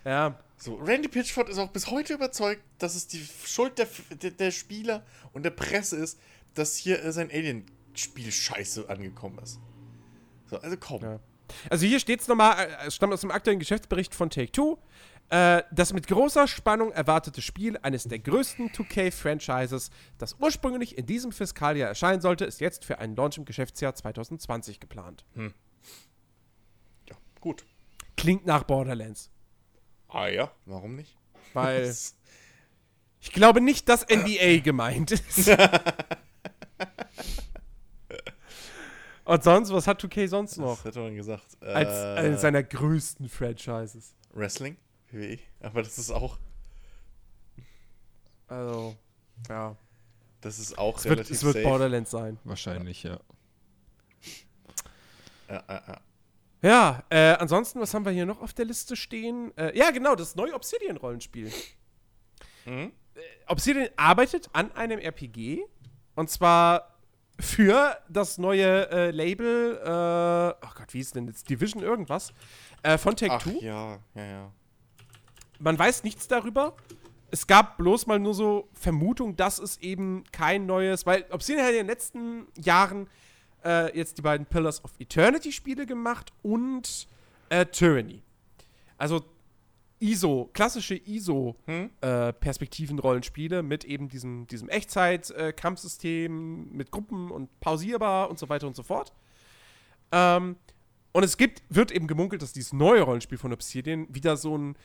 Ja, 0.05 0.39
So, 0.57 0.75
Randy 0.77 1.07
Pitchford 1.09 1.49
ist 1.49 1.59
auch 1.59 1.71
bis 1.71 1.89
heute 1.89 2.15
überzeugt, 2.15 2.63
dass 2.79 2.97
es 2.97 3.07
die 3.07 3.25
Schuld 3.45 3.79
der, 3.79 3.87
der, 4.11 4.33
der 4.33 4.51
Spieler 4.51 5.05
und 5.33 5.45
der 5.45 5.51
Presse 5.51 5.97
ist, 5.97 6.19
dass 6.55 6.77
hier 6.77 7.01
äh, 7.05 7.13
sein 7.13 7.31
Alien-Spiel 7.31 7.78
scheiße 7.99 8.89
angekommen 8.89 9.39
ist. 9.39 9.61
So, 10.47 10.59
also 10.59 10.77
komm. 10.79 11.03
Ja. 11.03 11.21
Also 11.71 11.87
hier 11.87 12.01
steht 12.01 12.21
es 12.21 12.29
nochmal, 12.29 12.59
äh, 12.59 12.87
es 12.87 12.95
stammt 12.95 13.13
aus 13.13 13.21
dem 13.21 13.31
aktuellen 13.31 13.59
Geschäftsbericht 13.59 14.15
von 14.15 14.31
Take-Two. 14.31 14.79
Äh, 15.31 15.63
das 15.71 15.93
mit 15.93 16.07
großer 16.07 16.49
Spannung 16.49 16.91
erwartete 16.93 17.43
Spiel 17.43 17.77
eines 17.79 18.05
der 18.05 18.19
größten 18.19 18.71
2K-Franchises, 18.71 19.91
das 20.17 20.37
ursprünglich 20.41 20.97
in 20.97 21.05
diesem 21.07 21.33
Fiskaljahr 21.33 21.89
erscheinen 21.89 22.23
sollte, 22.23 22.45
ist 22.47 22.61
jetzt 22.61 22.85
für 22.85 22.99
einen 22.99 23.15
Launch 23.15 23.37
im 23.37 23.45
Geschäftsjahr 23.45 23.95
2020 23.95 24.81
geplant. 24.81 25.27
Ja, 27.09 27.17
gut. 27.41 27.67
Klingt 28.17 28.47
nach 28.47 28.65
Borderlands. 28.65 29.31
Ah 30.09 30.29
ja, 30.29 30.51
warum 30.65 30.97
nicht? 30.97 31.17
Weil 31.53 31.95
ich 33.21 33.33
glaube 33.33 33.61
nicht, 33.61 33.89
dass 33.89 34.07
NBA 34.09 34.61
gemeint 34.63 35.11
ist. 35.11 35.51
Und 39.29 39.45
sonst, 39.45 39.71
was 39.73 39.87
hat 39.87 40.03
2K 40.03 40.27
sonst 40.27 40.57
noch? 40.57 40.77
Das 40.77 40.85
hätte 40.87 41.01
man 41.01 41.15
gesagt. 41.15 41.45
Als 41.61 41.89
Äh, 41.91 42.15
eine 42.17 42.39
seiner 42.39 42.63
größten 42.63 43.29
Franchises. 43.29 44.15
Wrestling? 44.33 44.79
WWE. 45.11 45.39
Aber 45.61 45.83
das 45.83 45.99
ist 45.99 46.11
auch, 46.11 46.39
Also, 48.47 48.97
ja. 49.51 49.77
das 50.41 50.59
ist 50.59 50.79
auch 50.79 50.97
Es 50.97 51.05
wird, 51.05 51.19
relativ 51.19 51.37
es 51.37 51.45
wird 51.45 51.55
safe. 51.57 51.65
Borderlands 51.67 52.11
sein. 52.11 52.39
Wahrscheinlich, 52.45 53.03
ja. 53.03 53.21
Ja, 55.49 55.63
ja, 55.69 55.83
ja. 55.89 56.01
Ja, 56.61 57.05
äh, 57.11 57.37
ansonsten, 57.39 57.81
was 57.81 57.93
haben 57.93 58.07
wir 58.07 58.13
hier 58.13 58.25
noch 58.27 58.41
auf 58.41 58.55
der 58.55 58.65
Liste 58.65 58.97
stehen? 58.97 59.57
Äh, 59.59 59.77
ja, 59.77 59.91
genau, 59.91 60.15
das 60.15 60.35
neue 60.37 60.55
Obsidian-Rollenspiel. 60.55 61.53
Mhm. 62.65 62.93
Obsidian 63.47 63.89
arbeitet 63.97 64.49
an 64.55 64.73
einem 64.73 64.99
RPG. 64.99 65.65
Und 66.17 66.31
zwar 66.31 66.98
für 67.41 67.97
das 68.09 68.39
neue 68.39 68.91
äh, 68.91 69.11
Label, 69.11 69.77
äh, 69.83 70.67
oh 70.67 70.71
Gott, 70.75 70.93
wie 70.93 71.01
ist 71.01 71.15
denn 71.15 71.27
jetzt? 71.27 71.49
Division 71.49 71.83
irgendwas, 71.83 72.33
äh, 72.83 72.99
von 72.99 73.15
Ach 73.15 73.19
Take-Two. 73.19 73.61
ja, 73.63 73.99
ja, 74.15 74.25
ja. 74.25 74.53
Man 75.61 75.79
weiß 75.79 76.05
nichts 76.05 76.29
darüber. 76.29 76.77
Es 77.31 77.47
gab 77.47 77.77
bloß 77.77 78.07
mal 78.07 78.19
nur 78.19 78.35
so 78.35 78.69
Vermutung, 78.73 79.37
dass 79.37 79.59
es 79.59 79.77
eben 79.79 80.25
kein 80.33 80.67
neues, 80.67 81.05
weil 81.05 81.27
Obsidian 81.31 81.65
hat 81.65 81.73
in 81.73 81.79
den 81.79 81.87
letzten 81.87 82.47
Jahren 82.57 83.09
äh, 83.65 83.97
jetzt 83.97 84.19
die 84.19 84.23
beiden 84.23 84.47
Pillars 84.47 84.83
of 84.85 84.93
Eternity 84.99 85.53
Spiele 85.53 85.85
gemacht 85.85 86.33
und 86.43 87.07
äh, 87.51 87.67
Tyranny. 87.67 88.23
Also 88.97 89.25
ISO, 90.01 90.51
klassische 90.53 90.95
ISO 90.95 91.57
Hm? 91.67 91.91
äh, 92.01 93.63
mit 93.63 93.85
eben 93.85 94.09
diesem, 94.09 94.47
diesem 94.47 94.69
Echtzeit-Kampfsystem, 94.69 96.73
mit 96.73 96.91
Gruppen 96.91 97.31
und 97.31 97.61
pausierbar 97.61 98.31
und 98.31 98.39
so 98.39 98.49
weiter 98.49 98.67
und 98.67 98.77
so 98.77 98.83
fort. 98.83 99.13
Ähm, 100.13 100.57
und 101.13 101.25
es 101.25 101.37
gibt, 101.37 101.63
wird 101.69 101.91
eben 101.91 102.07
gemunkelt, 102.07 102.43
dass 102.43 102.53
dieses 102.53 102.73
neue 102.73 103.03
Rollenspiel 103.03 103.39
von 103.39 103.53
Obsidian 103.53 104.07
wieder 104.15 104.37
so 104.37 104.57
ein 104.57 104.77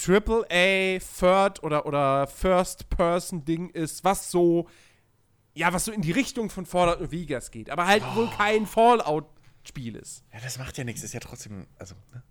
AAA 0.00 0.98
Third 0.98 1.62
oder, 1.62 1.86
oder 1.86 2.26
First-Person-Ding 2.26 3.70
ist, 3.70 4.04
was 4.04 4.30
so, 4.30 4.68
ja, 5.54 5.72
was 5.72 5.84
so 5.84 5.92
in 5.92 6.02
die 6.02 6.12
Richtung 6.12 6.50
von 6.50 6.66
Fallout 6.66 7.00
New 7.00 7.10
Vegas 7.10 7.50
geht, 7.50 7.70
aber 7.70 7.86
halt 7.86 8.02
wohl 8.14 8.28
kein 8.30 8.66
Fallout-Spiel 8.66 9.96
ist. 9.96 10.24
Ja, 10.32 10.40
das 10.40 10.58
macht 10.58 10.78
ja 10.78 10.84
nichts. 10.84 11.02
Ist 11.02 11.14
ja 11.14 11.20
trotzdem, 11.20 11.66
also, 11.78 11.94
ne? 12.12 12.22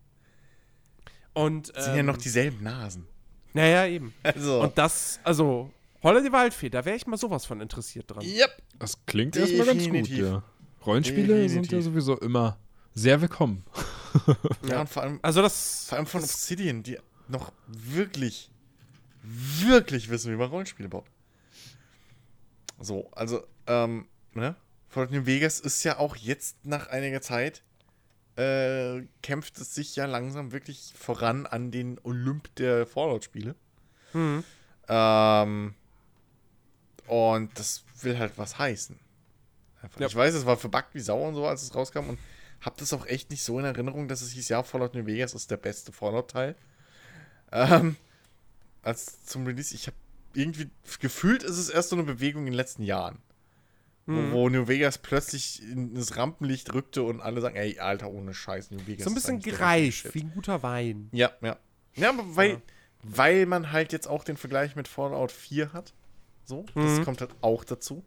Und, 1.34 1.76
Das 1.76 1.86
sind 1.86 1.94
ja 1.96 2.00
ähm, 2.02 2.06
noch 2.08 2.18
dieselben 2.18 2.64
Nasen. 2.64 3.08
Naja, 3.54 3.86
eben. 3.86 4.14
Also. 4.24 4.62
Und 4.62 4.78
das, 4.78 5.20
also, 5.24 5.72
Holler 6.04 6.22
die 6.22 6.32
Waldfee, 6.32 6.70
da 6.70 6.84
wäre 6.86 6.96
ich 6.96 7.06
mal 7.08 7.18
sowas 7.18 7.46
von 7.46 7.62
interessiert 7.62 8.10
dran. 8.10 8.24
Yep. 8.24 8.50
Das 8.80 9.06
klingt 9.06 9.36
erstmal 9.36 9.68
ganz 9.68 9.84
gut, 9.84 9.94
Definitiv. 9.94 10.18
ja. 10.20 10.44
Rollenspiele 10.86 11.28
sind 11.28 11.66
ja 11.68 11.78
Definitiv. 11.78 11.84
sowieso 11.84 12.18
immer 12.20 12.58
sehr 12.94 13.22
willkommen. 13.22 13.64
Ja, 14.68 14.82
und 14.82 14.90
vor 14.90 15.04
allem, 15.04 15.20
Also 15.22 15.42
das. 15.42 15.86
vor 15.88 15.98
allem 15.98 16.06
von 16.06 16.20
das, 16.20 16.34
Obsidian, 16.34 16.84
die 16.84 16.98
noch 17.30 17.54
wirklich, 17.68 18.52
wirklich 19.24 20.10
wissen, 20.10 20.34
wie 20.34 20.36
man 20.36 20.50
Rollenspiele 20.50 20.90
baut. 20.90 21.06
So, 22.80 23.10
also, 23.12 23.46
ähm, 23.68 24.08
ne? 24.34 24.56
Fallout 24.90 25.12
New 25.12 25.26
Vegas 25.26 25.62
ist 25.62 25.82
ja 25.86 25.98
auch 25.98 26.18
jetzt 26.18 26.58
nach 26.66 26.88
einiger 26.88 27.22
Zeit, 27.22 27.64
äh, 28.42 29.08
kämpft 29.22 29.60
es 29.60 29.76
sich 29.76 29.96
ja 29.96 30.06
langsam 30.06 30.52
wirklich 30.52 30.94
voran 30.98 31.46
an 31.46 31.72
den 31.72 32.00
Olymp 32.04 32.54
der 32.56 32.86
Fallout-Spiele. 32.86 33.56
hm. 34.12 34.44
Ähm, 34.88 35.76
und 37.08 37.60
das 37.60 37.84
will 38.02 38.18
halt 38.18 38.38
was 38.38 38.58
heißen. 38.58 39.00
Ja. 40.00 40.08
Ich 40.08 40.16
weiß, 40.16 40.34
es 40.34 40.46
war 40.46 40.58
verbuggt 40.58 40.94
wie 40.94 41.00
Sau 41.00 41.28
und 41.28 41.36
so, 41.36 41.46
als 41.46 41.64
es 41.64 41.76
rauskam 41.76 42.10
und 42.10 42.20
hab 42.62 42.78
das 42.78 42.94
auch 42.94 43.06
echt 43.06 43.32
nicht 43.32 43.44
so 43.44 43.58
in 43.60 43.66
Erinnerung, 43.66 44.08
dass 44.08 44.22
es 44.22 44.32
hieß, 44.32 44.50
ja, 44.50 44.64
Fallout 44.64 44.94
New 44.94 45.06
Vegas 45.06 45.34
ist 45.34 45.50
der 45.50 45.58
beste 45.58 45.92
Fallout-Teil. 45.92 46.56
Ähm, 47.52 47.98
als 48.84 49.26
zum 49.26 49.46
Release, 49.46 49.74
ich 49.74 49.88
habe 49.88 49.98
irgendwie 50.34 50.70
gefühlt, 51.00 51.44
ist 51.44 51.58
es 51.58 51.70
erst 51.70 51.90
so 51.90 51.96
eine 51.96 52.06
Bewegung 52.06 52.44
in 52.44 52.52
den 52.52 52.56
letzten 52.56 52.84
Jahren. 52.84 53.18
Mhm. 54.08 54.32
Wo, 54.32 54.36
wo 54.36 54.50
New 54.50 54.68
Vegas 54.68 54.98
plötzlich 54.98 55.62
in 55.62 55.94
das 55.94 56.18
Rampenlicht 56.18 56.74
rückte 56.74 57.04
und 57.04 57.22
alle 57.22 57.40
sagen, 57.42 57.56
ey, 57.56 57.80
Alter, 57.80 58.10
ohne 58.10 58.34
Scheiß, 58.34 58.72
New 58.72 58.86
Vegas 58.88 59.04
so 59.06 59.12
ein 59.12 59.16
bisschen 59.16 59.40
Shit. 59.92 60.16
wie 60.16 60.22
ein 60.22 60.32
guter 60.34 60.64
Wein. 60.64 61.10
Ja, 61.12 61.32
ja. 61.42 61.58
Ja, 61.96 62.10
aber 62.10 62.36
weil, 62.36 62.50
Ja. 62.52 62.62
weil 63.04 63.46
man 63.46 63.72
halt 63.72 63.94
jetzt 63.94 64.08
auch 64.08 64.24
den 64.24 64.38
Vergleich 64.38 64.76
mit 64.76 64.88
Fallout 64.88 65.32
4 65.32 65.74
hat. 65.74 65.94
So, 66.46 66.66
das 66.74 67.00
Mhm. 67.00 67.06
kommt 67.06 67.22
halt 67.22 67.32
auch 67.42 67.64
dazu. 67.64 68.04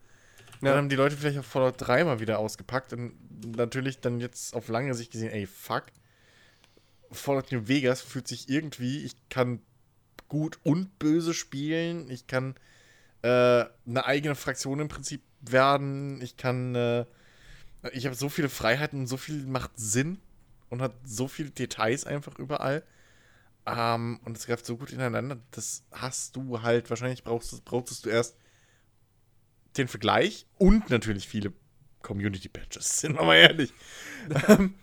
Ja. 0.61 0.71
Dann 0.71 0.79
haben 0.79 0.89
die 0.89 0.97
Leute 0.97 1.17
vielleicht 1.17 1.39
auf 1.39 1.47
Fallout 1.47 1.75
3 1.79 2.05
mal 2.05 2.21
wieder 2.21 2.39
ausgepackt 2.39 2.93
und 2.93 3.15
natürlich 3.57 4.01
dann 4.01 4.19
jetzt 4.21 4.55
auf 4.55 4.69
lange 4.69 4.95
Sicht 4.95 5.13
gesehen, 5.13 5.31
ey, 5.31 5.47
fuck. 5.47 5.85
Fallout 7.13 7.53
New 7.53 7.69
Vegas 7.69 8.01
fühlt 8.01 8.27
sich 8.27 8.49
irgendwie, 8.49 9.05
ich 9.05 9.15
kann 9.29 9.61
gut 10.29 10.59
und 10.65 10.99
böse 10.99 11.35
spielen, 11.35 12.11
ich 12.11 12.27
kann 12.27 12.57
äh, 13.23 13.65
eine 13.87 14.05
eigene 14.05 14.35
Fraktion 14.35 14.81
im 14.81 14.89
Prinzip 14.89 15.23
werden, 15.51 16.21
ich 16.23 16.37
kann 16.37 16.75
äh, 16.75 17.05
Ich 17.93 18.07
habe 18.07 18.15
so 18.15 18.29
viele 18.29 18.49
Freiheiten, 18.49 19.07
so 19.07 19.17
viel 19.17 19.45
macht 19.47 19.73
Sinn 19.77 20.19
und 20.71 20.83
hat 20.83 20.95
so 21.05 21.29
viele 21.29 21.51
Details 21.51 22.05
einfach 22.05 22.39
überall. 22.39 22.83
Ähm, 23.67 24.21
und 24.25 24.37
es 24.37 24.47
greift 24.47 24.67
so 24.67 24.77
gut 24.77 24.93
ineinander. 24.93 25.39
Das 25.51 25.85
hast 25.91 26.37
du 26.37 26.63
halt, 26.63 26.91
wahrscheinlich 26.91 27.25
brauchst, 27.25 27.65
brauchtest 27.65 28.05
du 28.05 28.11
erst 28.11 28.37
den 29.77 29.89
Vergleich 29.89 30.47
und 30.59 30.91
natürlich 30.91 31.29
viele 31.29 31.53
Community 32.03 32.49
Patches, 32.49 32.99
sind 33.01 33.17
wir 33.17 33.25
mal 33.25 33.37
ehrlich. 33.37 33.73
Ähm, 34.49 34.75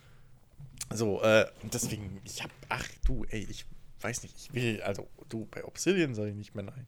so, 0.94 1.22
äh, 1.22 1.46
und 1.62 1.74
deswegen, 1.74 2.22
ich 2.26 2.44
hab, 2.44 2.52
ach 2.70 2.86
du, 3.06 3.24
ey, 3.30 3.48
ich 3.50 3.66
weiß 4.02 4.24
nicht, 4.24 4.36
ich 4.36 4.54
will, 4.54 4.82
also 4.82 5.08
du, 5.30 5.46
bei 5.46 5.64
Obsidian 5.64 6.16
soll 6.16 6.30
ich 6.30 6.36
nicht 6.36 6.56
mehr 6.56 6.66
nein. 6.66 6.88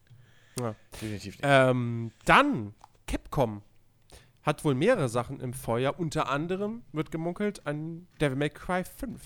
Ja. 0.58 0.74
Definitiv 0.92 1.36
nicht. 1.36 1.44
Ähm, 1.44 2.12
dann, 2.24 2.74
Capcom 3.14 3.62
hat 4.42 4.64
wohl 4.64 4.74
mehrere 4.74 5.08
Sachen 5.08 5.40
im 5.40 5.52
Feuer. 5.52 5.98
Unter 5.98 6.28
anderem 6.28 6.82
wird 6.92 7.10
gemunkelt 7.10 7.66
an 7.66 8.06
Devil 8.20 8.36
May 8.36 8.50
Cry 8.50 8.84
5. 8.84 9.20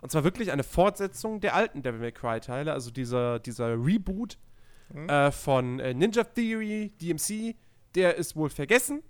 Und 0.00 0.10
zwar 0.10 0.24
wirklich 0.24 0.52
eine 0.52 0.62
Fortsetzung 0.62 1.40
der 1.40 1.54
alten 1.54 1.82
Devil 1.82 2.00
May 2.00 2.12
Cry-Teile, 2.12 2.72
also 2.72 2.90
dieser, 2.90 3.38
dieser 3.38 3.72
Reboot 3.72 4.38
äh, 5.08 5.30
von 5.30 5.80
äh, 5.80 5.94
Ninja 5.94 6.24
Theory, 6.24 6.92
DMC, 7.00 7.56
der 7.94 8.16
ist 8.16 8.36
wohl 8.36 8.50
vergessen. 8.50 9.02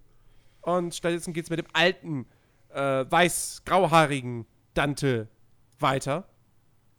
Und 0.62 0.94
stattdessen 0.94 1.32
geht 1.32 1.44
es 1.44 1.51
mit 1.51 1.59
dem 1.59 1.66
alten, 1.72 2.26
äh, 2.70 3.05
weiß-grauhaarigen 3.09 4.47
Dante 4.74 5.28
weiter. 5.78 6.28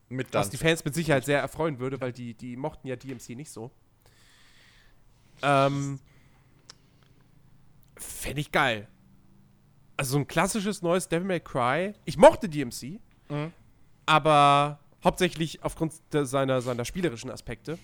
Mit 0.09 0.33
Was 0.33 0.47
dann. 0.47 0.51
die 0.51 0.57
Fans 0.57 0.85
mit 0.85 0.95
Sicherheit 0.95 1.25
sehr 1.25 1.39
erfreuen 1.39 1.79
würde, 1.79 1.99
weil 1.99 2.13
die, 2.13 2.33
die 2.33 2.55
mochten 2.55 2.87
ja 2.87 2.95
DMC 2.95 3.35
nicht 3.35 3.51
so. 3.51 3.71
Ähm, 5.41 5.99
Fände 7.99 8.41
ich 8.41 8.51
geil. 8.51 8.87
Also 9.95 10.11
so 10.13 10.17
ein 10.19 10.27
klassisches 10.27 10.81
neues 10.81 11.07
Devil 11.07 11.27
May 11.27 11.39
Cry. 11.39 11.93
Ich 12.05 12.17
mochte 12.17 12.47
DMC, 12.49 12.99
Mhm. 13.29 13.51
aber 14.05 14.79
hauptsächlich 15.03 15.63
aufgrund 15.63 15.93
de- 16.13 16.25
seiner, 16.25 16.61
seiner 16.61 16.85
spielerischen 16.85 17.31
Aspekte. 17.31 17.79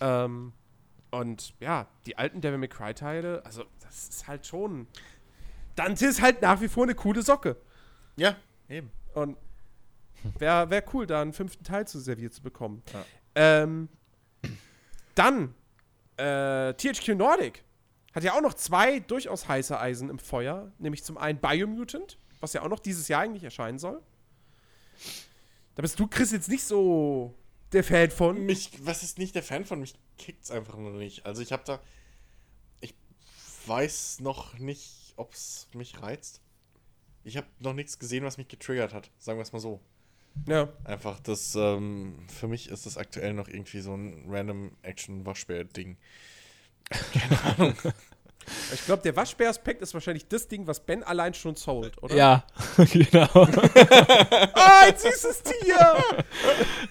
Ähm, 0.00 0.52
und 1.10 1.54
ja, 1.60 1.86
die 2.06 2.16
alten 2.18 2.40
Devil 2.40 2.58
May 2.58 2.68
Cry-Teile, 2.68 3.44
also 3.44 3.64
das 3.80 4.08
ist 4.08 4.26
halt 4.26 4.46
schon. 4.46 4.86
Dante 5.76 6.06
ist 6.06 6.20
halt 6.22 6.42
nach 6.42 6.60
wie 6.60 6.68
vor 6.68 6.84
eine 6.84 6.94
coole 6.94 7.22
Socke. 7.22 7.56
Ja, 8.16 8.36
eben. 8.68 8.90
Und 9.14 9.36
wäre 10.38 10.70
wär 10.70 10.84
cool, 10.94 11.06
da 11.06 11.20
einen 11.22 11.32
fünften 11.32 11.64
Teil 11.64 11.86
zu 11.86 12.00
serviert 12.00 12.32
zu 12.32 12.42
bekommen. 12.42 12.82
Ja. 12.92 13.04
Ähm, 13.36 13.88
dann, 15.14 15.54
äh, 16.16 16.72
THQ 16.74 17.14
Nordic 17.16 17.62
hat 18.14 18.22
ja 18.22 18.34
auch 18.34 18.40
noch 18.40 18.54
zwei 18.54 19.00
durchaus 19.00 19.48
heiße 19.48 19.78
Eisen 19.78 20.08
im 20.08 20.18
Feuer. 20.18 20.72
Nämlich 20.78 21.02
zum 21.02 21.18
einen 21.18 21.40
Biomutant, 21.40 22.16
was 22.40 22.52
ja 22.52 22.62
auch 22.62 22.68
noch 22.68 22.78
dieses 22.80 23.08
Jahr 23.08 23.22
eigentlich 23.22 23.42
erscheinen 23.42 23.78
soll. 23.78 24.00
Da 25.74 25.82
bist 25.82 25.98
du, 25.98 26.06
Chris, 26.06 26.30
jetzt 26.30 26.48
nicht 26.48 26.64
so 26.64 27.34
der 27.72 27.82
Fan 27.82 28.10
von. 28.10 28.46
Mich, 28.46 28.70
was 28.84 29.02
ist 29.02 29.18
nicht 29.18 29.34
der 29.34 29.42
Fan 29.42 29.64
von? 29.64 29.80
Mich 29.80 29.94
kickt's 30.16 30.52
einfach 30.52 30.76
nur 30.76 30.92
nicht. 30.92 31.26
Also 31.26 31.42
ich 31.42 31.52
habe 31.52 31.64
da, 31.66 31.80
ich 32.80 32.94
weiß 33.66 34.20
noch 34.20 34.56
nicht, 34.58 35.14
ob's 35.16 35.68
mich 35.74 36.00
reizt. 36.00 36.40
Ich 37.24 37.36
habe 37.36 37.48
noch 37.58 37.72
nichts 37.72 37.98
gesehen, 37.98 38.24
was 38.24 38.36
mich 38.36 38.46
getriggert 38.46 38.92
hat. 38.92 39.10
Sagen 39.18 39.38
wir 39.38 39.42
es 39.42 39.52
mal 39.52 39.58
so. 39.58 39.80
Ja. 40.46 40.72
Einfach 40.84 41.18
das, 41.20 41.54
ähm, 41.56 42.18
für 42.28 42.46
mich 42.46 42.68
ist 42.68 42.86
das 42.86 42.96
aktuell 42.96 43.32
noch 43.32 43.48
irgendwie 43.48 43.80
so 43.80 43.94
ein 43.94 44.24
random 44.28 44.76
Action-Waschbär-Ding. 44.82 45.96
Ich 48.74 48.84
glaube, 48.84 49.02
der 49.02 49.16
Waschbär-Aspekt 49.16 49.80
ist 49.80 49.94
wahrscheinlich 49.94 50.28
das 50.28 50.46
Ding, 50.48 50.66
was 50.66 50.84
Ben 50.84 51.02
allein 51.02 51.32
schon 51.32 51.54
sold, 51.56 52.00
oder? 52.02 52.14
Ja, 52.14 52.44
genau. 52.92 53.26
Ah, 53.32 54.80
ein 54.82 54.96
süßes 54.98 55.42
Tier! 55.44 55.96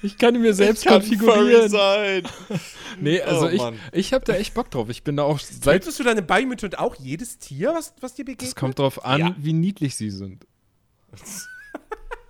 Ich 0.01 0.17
kann 0.17 0.33
ihn 0.33 0.41
mir 0.41 0.55
selbst 0.55 0.83
Kann 0.83 1.01
furry 1.03 1.15
konfigurieren. 1.17 1.69
sein. 1.69 2.23
Nee, 2.99 3.21
also 3.21 3.45
Oh, 3.45 3.49
ich, 3.49 3.59
Mann. 3.61 3.79
ich 3.91 4.13
habe 4.13 4.25
da 4.25 4.33
echt 4.33 4.55
Bock 4.55 4.71
drauf. 4.71 4.89
Ich 4.89 5.03
bin 5.03 5.15
da 5.15 5.23
auch 5.23 5.37
seit. 5.39 5.63
Solltest 5.63 5.99
du 5.99 6.03
deine 6.03 6.23
Biomutant 6.23 6.79
auch 6.79 6.95
jedes 6.95 7.37
Tier, 7.37 7.71
was, 7.75 7.93
was 8.01 8.15
dir 8.15 8.25
begegnet? 8.25 8.49
Es 8.49 8.55
kommt 8.55 8.79
drauf 8.79 9.05
an, 9.05 9.19
Ja. 9.19 9.35
wie 9.37 9.53
niedlich 9.53 9.95
sie 9.95 10.09
sind. 10.09 10.47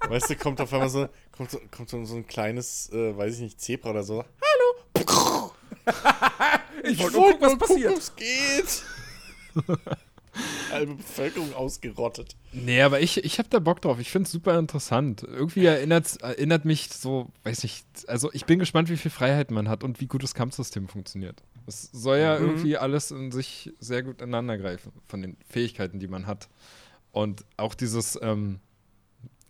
Weißt 0.10 0.30
du, 0.32 0.36
kommt 0.36 0.60
auf 0.60 0.74
einmal 0.74 0.90
so, 0.90 1.08
kommt 1.32 1.50
so, 1.50 1.60
kommt 1.72 1.90
so, 1.90 1.98
ein 1.98 2.28
kleines, 2.28 2.90
äh, 2.92 3.16
weiß 3.18 3.36
ich 3.36 3.40
nicht, 3.42 3.62
Zebra 3.62 3.92
oder 3.92 4.04
so. 4.04 4.26
Ich 6.84 7.00
wollte 7.00 7.18
nur 7.18 7.32
gucken, 7.32 7.42
was 7.48 7.58
passiert. 7.58 7.98
es 7.98 8.16
geht. 8.16 8.84
Halbe 10.72 10.96
Bevölkerung 10.96 11.54
ausgerottet. 11.54 12.36
Nee, 12.52 12.82
aber 12.82 13.00
ich, 13.02 13.24
ich 13.24 13.38
habe 13.38 13.50
da 13.50 13.60
Bock 13.60 13.82
drauf. 13.82 14.00
Ich 14.00 14.10
finde 14.10 14.26
es 14.26 14.32
super 14.32 14.58
interessant. 14.58 15.22
Irgendwie 15.22 15.66
erinnert, 15.66 16.20
erinnert 16.24 16.66
mich 16.66 16.90
so, 16.90 17.30
weiß 17.44 17.62
nicht, 17.62 17.86
also 18.08 18.32
ich 18.34 18.46
bin 18.46 18.58
gespannt, 18.58 18.90
wie 18.90 18.98
viel 18.98 19.12
Freiheit 19.12 19.52
man 19.52 19.70
hat 19.70 19.84
und 19.84 20.02
wie 20.02 20.08
gut 20.08 20.24
das 20.24 20.34
Kampfsystem 20.34 20.88
funktioniert. 20.88 21.44
Es 21.68 21.84
soll 21.92 22.18
ja 22.18 22.40
Mhm. 22.40 22.46
irgendwie 22.48 22.78
alles 22.78 23.12
in 23.12 23.32
sich 23.32 23.72
sehr 23.80 24.02
gut 24.02 24.22
ineinander 24.22 24.58
greifen, 24.58 24.92
von 25.08 25.22
den 25.22 25.38
Fähigkeiten, 25.48 26.00
die 26.00 26.08
man 26.08 26.26
hat. 26.26 26.50
Und 27.12 27.46
auch 27.58 27.76
dieses, 27.76 28.18
ähm, 28.24 28.60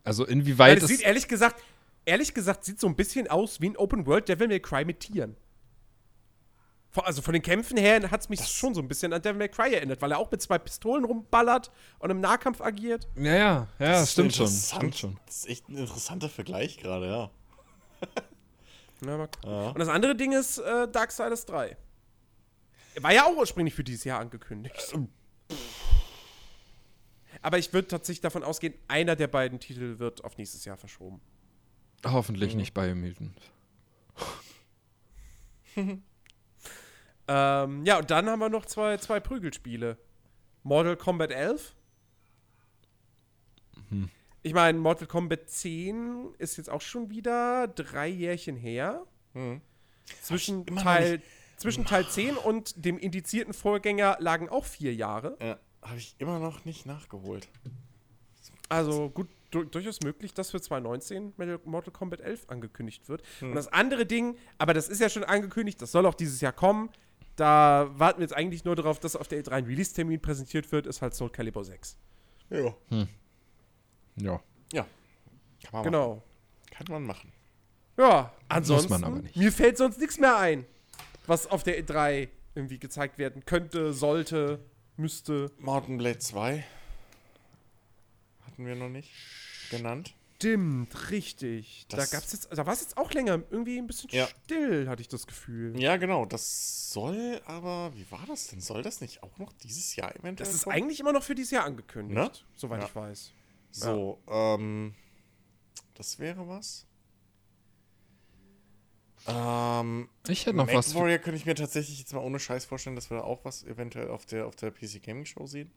also 0.03 0.26
inwieweit 0.26 0.78
es 0.80 0.84
es. 0.84 0.90
sieht 0.90 1.02
ehrlich 1.02 1.30
gesagt, 1.30 1.64
ehrlich 2.03 2.34
gesagt, 2.34 2.66
sieht 2.66 2.82
so 2.82 2.88
ein 2.88 2.98
bisschen 2.98 3.30
aus 3.30 3.62
wie 3.62 3.70
ein 3.70 3.78
Open 3.78 4.06
World 4.06 4.28
Devil 4.28 4.50
May 4.50 4.60
Cry 4.60 4.84
mit 4.84 5.00
Tieren. 5.00 5.38
Also 6.96 7.22
von 7.22 7.34
den 7.34 7.42
Kämpfen 7.42 7.78
her 7.78 8.12
hat 8.12 8.22
es 8.22 8.30
mich 8.30 8.46
schon 8.48 8.74
so 8.76 8.82
ein 8.82 8.88
bisschen 8.88 9.14
an 9.14 9.22
Devil 9.22 9.40
May 9.40 9.50
Cry 9.50 9.74
erinnert, 9.74 10.02
weil 10.02 10.12
er 10.12 10.20
auch 10.20 10.30
mit 10.30 10.42
zwei 10.42 10.60
Pistolen 10.60 11.06
rumballert 11.06 11.72
und 12.00 12.10
im 12.12 12.22
Nahkampf 12.22 12.62
agiert. 12.62 13.08
ja, 13.16 13.24
ja, 13.34 13.68
ja, 13.80 13.92
Das 13.92 14.12
stimmt 14.12 14.36
schon. 14.36 14.48
Stimmt 14.48 14.96
schon. 14.98 15.20
Das 15.26 15.38
ist 15.38 15.50
echt 15.50 15.70
ein 15.70 15.78
interessanter 15.78 16.30
Vergleich 16.30 16.78
gerade, 16.78 17.08
ja. 17.08 17.32
Ja. 19.06 19.28
Ja. 19.46 19.68
Und 19.70 19.80
das 19.80 19.90
andere 19.90 20.16
Ding 20.16 20.32
ist 20.32 20.60
äh, 20.60 20.88
Darksiders 20.88 21.46
3. 21.48 21.76
War 23.02 23.14
ja 23.14 23.26
auch 23.26 23.36
ursprünglich 23.36 23.74
für 23.74 23.84
dieses 23.84 24.06
Jahr 24.06 24.20
angekündigt. 24.22 24.94
Aber 27.42 27.58
ich 27.58 27.74
würde 27.74 27.90
tatsächlich 27.90 28.22
davon 28.22 28.44
ausgehen, 28.44 28.74
einer 28.88 29.18
der 29.18 29.28
beiden 29.28 29.60
Titel 29.60 30.00
wird 30.00 30.24
auf 30.24 30.38
nächstes 30.38 30.64
Jahr 30.64 30.78
verschoben. 30.78 31.20
Hoffentlich 32.06 32.56
nicht 32.56 32.74
Biomutant. 32.74 33.38
Ähm, 37.27 37.85
ja, 37.85 38.00
und 38.00 38.11
dann 38.11 38.30
haben 38.30 38.40
wir 38.40 38.50
noch 38.50 38.66
zwei, 38.66 38.98
zwei 38.98 39.19
Prügelspiele. 39.19 39.98
Mortal 40.64 40.98
Kombat 40.98 41.32
11. 41.32 41.76
Ich 44.42 44.53
meine, 44.53 44.77
Mortal 44.77 45.08
Kombat 45.08 45.50
10 45.50 46.35
ist 46.38 46.58
jetzt 46.58 46.69
auch 46.69 46.82
schon 46.82 47.10
wieder 47.10 47.68
drei 47.68 48.08
Jährchen 48.08 48.56
her. 48.56 49.06
Hm. 49.34 49.61
Zwischen, 50.22 50.66
Teil, 50.66 51.22
zwischen 51.58 51.85
Teil 51.85 52.06
10 52.08 52.35
und 52.35 52.84
dem 52.84 52.98
indizierten 53.00 53.53
Vorgänger 53.53 54.18
lagen 54.19 54.50
auch 54.50 54.66
vier 54.66 54.93
Jahre. 54.93 55.38
Ja, 55.42 55.60
habe 55.82 55.98
ich 55.98 56.16
immer 56.18 56.40
noch 56.40 56.66
nicht 56.66 56.85
nachgeholt. 56.85 57.48
Also 58.68 59.10
gut, 59.10 59.30
du, 59.52 59.64
durchaus 59.64 60.02
möglich, 60.02 60.34
dass 60.34 60.52
für 60.52 60.60
2019 60.60 61.34
Metal- 61.38 61.61
Mortal 61.64 61.93
Kombat 61.93 62.19
11 62.19 62.50
angekündigt 62.50 63.08
wird. 63.08 63.24
Hm. 63.40 63.50
Und 63.50 63.56
das 63.56 63.72
andere 63.72 64.06
Ding, 64.06 64.38
aber 64.58 64.74
das 64.74 64.90
ist 64.90 65.00
ja 65.00 65.08
schon 65.08 65.24
angekündigt, 65.24 65.82
das 65.82 65.92
soll 65.92 66.06
auch 66.06 66.16
dieses 66.16 66.42
Jahr 66.42 66.53
kommen. 66.53 66.90
Da 67.36 67.90
warten 67.95 68.20
wir 68.20 68.24
jetzt 68.26 68.36
eigentlich 68.36 68.64
nur 68.64 68.76
darauf, 68.76 69.00
dass 69.00 69.16
auf 69.16 69.28
der 69.28 69.44
E3 69.44 69.52
ein 69.52 69.66
Release-Termin 69.66 70.22
präsentiert 70.22 70.72
wird, 70.72 70.86
ist 70.88 71.02
halt 71.02 71.16
Soul 71.16 71.30
Calibur 71.32 71.66
6. 71.66 71.98
Ja. 72.50 72.76
Ja. 74.18 74.40
Ja. 74.72 74.86
Kann 75.64 75.72
man 75.72 75.84
Genau. 75.84 76.10
machen. 76.16 76.24
Kann 76.72 76.86
man 76.90 77.03
machen. 77.03 77.32
Ja, 77.98 78.34
ansonsten, 78.50 78.90
man 78.92 79.03
aber 79.03 79.22
nicht. 79.22 79.36
mir 79.36 79.52
fällt 79.52 79.78
sonst 79.78 80.00
nichts 80.00 80.18
mehr 80.20 80.38
ein, 80.38 80.66
was 81.28 81.48
auf 81.48 81.64
der 81.64 81.80
E3 81.84 82.28
irgendwie 82.56 82.80
gezeigt 82.80 83.18
werden 83.18 83.45
könnte, 83.45 83.94
sollte, 83.94 84.60
müsste. 84.98 85.52
Mountain 85.60 85.98
Blade 85.98 86.20
2 86.20 86.64
hatten 88.45 88.66
wir 88.66 88.76
noch 88.76 88.90
nicht 88.90 89.12
genannt. 89.72 90.16
Stimmt, 90.44 91.10
richtig. 91.10 91.86
Das- 91.88 92.10
da 92.10 92.18
gab's 92.18 92.34
jetzt, 92.34 92.50
da 92.52 92.66
war 92.66 92.74
es 92.74 92.82
jetzt 92.82 92.98
auch 92.98 93.12
länger 93.14 93.42
irgendwie 93.50 93.78
ein 93.78 93.88
bisschen 93.88 94.10
Ja. 94.12 94.28
still, 94.44 94.90
hatte 94.90 95.02
ich 95.02 95.08
das 95.08 95.26
Gefühl. 95.26 95.80
Ja, 95.80 95.96
genau. 95.96 96.26
Das 96.26 96.92
soll 96.92 97.42
aber, 97.46 97.94
wie 97.96 98.06
war 98.12 98.26
das 98.28 98.48
denn? 98.48 98.60
Soll 98.60 98.82
das 98.82 99.00
nicht 99.00 99.24
auch 99.24 99.38
noch 99.38 99.54
dieses 99.54 99.96
Jahr 99.96 100.12
eventuell 100.16 100.46
Das 100.48 100.54
ist 100.54 100.66
kommen? 100.66 100.76
eigentlich 100.76 101.00
immer 101.00 101.14
noch 101.14 101.24
für 101.24 101.34
dieses 101.34 101.52
Jahr 101.52 101.64
angekündigt, 101.64 102.18
Ne? 102.18 102.30
soweit 102.56 102.82
Ja. 102.82 102.88
ich 102.88 102.96
weiß. 102.96 103.32
So, 103.72 104.20
ähm, 104.28 104.94
das 105.94 106.20
wäre 106.20 106.46
was. 106.48 106.86
Ähm, 109.26 110.10
Ich 110.28 110.46
hätte 110.46 110.58
noch 110.58 110.66
Mac 110.66 110.76
was. 110.76 110.94
Warrior 110.94 111.20
könnte 111.20 111.38
ich 111.38 111.46
mir 111.46 111.56
tatsächlich 111.56 112.00
jetzt 112.00 112.12
mal 112.14 112.20
ohne 112.20 112.40
Scheiß 112.40 112.66
vorstellen, 112.66 112.98
dass 112.98 113.10
wir 113.10 113.18
da 113.18 113.24
auch 113.24 113.46
was 113.46 113.64
eventuell 113.64 114.10
auf 114.10 114.26
der, 114.26 114.46
auf 114.48 114.58
der 114.58 114.72
PC 114.72 115.00
Gaming 115.02 115.26
Show 115.26 115.48
sehen. 115.48 115.72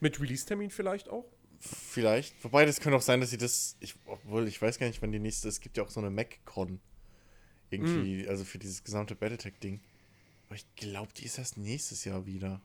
Mit 0.00 0.18
Release-Termin 0.18 0.70
vielleicht 0.70 1.10
auch? 1.10 1.26
Vielleicht. 1.64 2.34
Wobei, 2.42 2.64
das 2.66 2.80
könnte 2.80 2.96
auch 2.96 3.02
sein, 3.02 3.20
dass 3.20 3.30
sie 3.30 3.38
das, 3.38 3.76
ich, 3.78 3.94
obwohl 4.06 4.48
ich 4.48 4.60
weiß 4.60 4.78
gar 4.80 4.88
nicht, 4.88 5.00
wann 5.00 5.12
die 5.12 5.20
nächste, 5.20 5.48
es 5.48 5.60
gibt 5.60 5.76
ja 5.76 5.84
auch 5.84 5.90
so 5.90 6.00
eine 6.00 6.10
Mac-Con. 6.10 6.80
Irgendwie, 7.70 8.26
also 8.28 8.44
für 8.44 8.58
dieses 8.58 8.82
gesamte 8.82 9.14
Battletech-Ding. 9.14 9.80
Aber 10.48 10.56
ich 10.56 10.66
glaube, 10.74 11.12
die 11.16 11.24
ist 11.24 11.38
erst 11.38 11.56
nächstes 11.56 12.04
Jahr 12.04 12.26
wieder. 12.26 12.60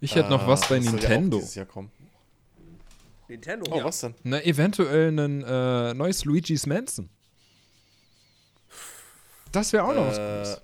Ich 0.00 0.14
hätte 0.14 0.30
noch 0.30 0.46
was 0.48 0.66
bei 0.68 0.76
ja 0.78 0.90
Nintendo. 0.90 1.36
dieses 1.38 1.54
Jahr 1.54 1.66
kommen. 1.66 1.92
Nintendo. 3.28 3.70
Oh, 3.70 3.84
was 3.84 4.00
denn? 4.00 4.14
Na, 4.24 4.42
eventuell 4.42 5.10
ein 5.18 5.42
äh, 5.42 5.94
neues 5.94 6.24
Luigi's 6.24 6.66
Mansion. 6.66 7.08
Das 9.52 9.72
wäre 9.72 9.84
auch 9.84 9.94
noch 9.94 10.06
was 10.08 10.18
Äh, 10.18 10.38
Gutes. 10.38 10.62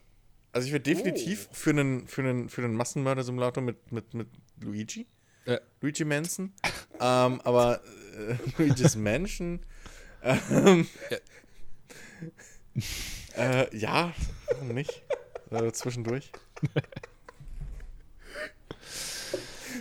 also 0.52 0.66
ich 0.66 0.72
wäre 0.72 0.82
definitiv 0.82 1.48
für 1.52 1.70
einen 1.70 2.06
für 2.08 2.22
einen 2.22 2.48
für 2.48 2.64
einen 2.64 2.74
Massenmörder-Simulator 2.76 3.62
mit, 3.62 3.92
mit, 3.92 4.14
mit 4.14 4.28
Luigi. 4.60 5.06
Äh. 5.48 5.60
Luigi 5.80 6.04
Manson. 6.04 6.52
ähm, 7.00 7.40
aber 7.42 7.80
äh, 8.16 8.36
Luigi's 8.62 8.96
Mansion. 8.96 9.60
Ähm, 10.22 10.86
äh, 13.36 13.76
ja, 13.76 14.12
warum 14.50 14.68
nicht? 14.68 15.02
Äh, 15.50 15.72
zwischendurch. 15.72 16.30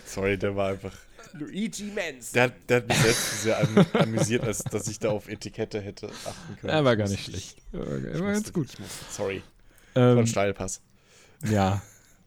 Sorry, 0.06 0.38
der 0.38 0.56
war 0.56 0.70
einfach. 0.72 0.94
Luigi 1.34 1.86
Manson. 1.86 2.34
Der, 2.34 2.44
hat- 2.44 2.54
der 2.70 2.78
hat 2.78 2.88
mich 2.88 2.98
selbst 2.98 3.42
sehr 3.44 3.60
am, 3.60 3.78
amüsiert, 3.94 4.44
als 4.44 4.64
dass 4.64 4.88
ich 4.88 5.00
da 5.00 5.10
auf 5.10 5.28
Etikette 5.28 5.82
hätte 5.82 6.08
achten 6.26 6.58
können. 6.62 6.74
Er 6.74 6.86
war 6.86 6.96
gar 6.96 7.06
Ich 7.06 7.12
nicht 7.12 7.26
schlecht. 7.26 7.58
Er 7.74 7.80
war, 7.80 7.88
er 8.28 8.34
ganz 8.34 8.54
gut. 8.54 8.68
Musste, 8.80 9.06
sorry. 9.12 9.44
Das 9.94 10.02
war 10.04 10.12
Ähm, 10.14 10.18
ein 10.20 10.28
Steilpass. 10.28 10.82
ja. 11.50 11.82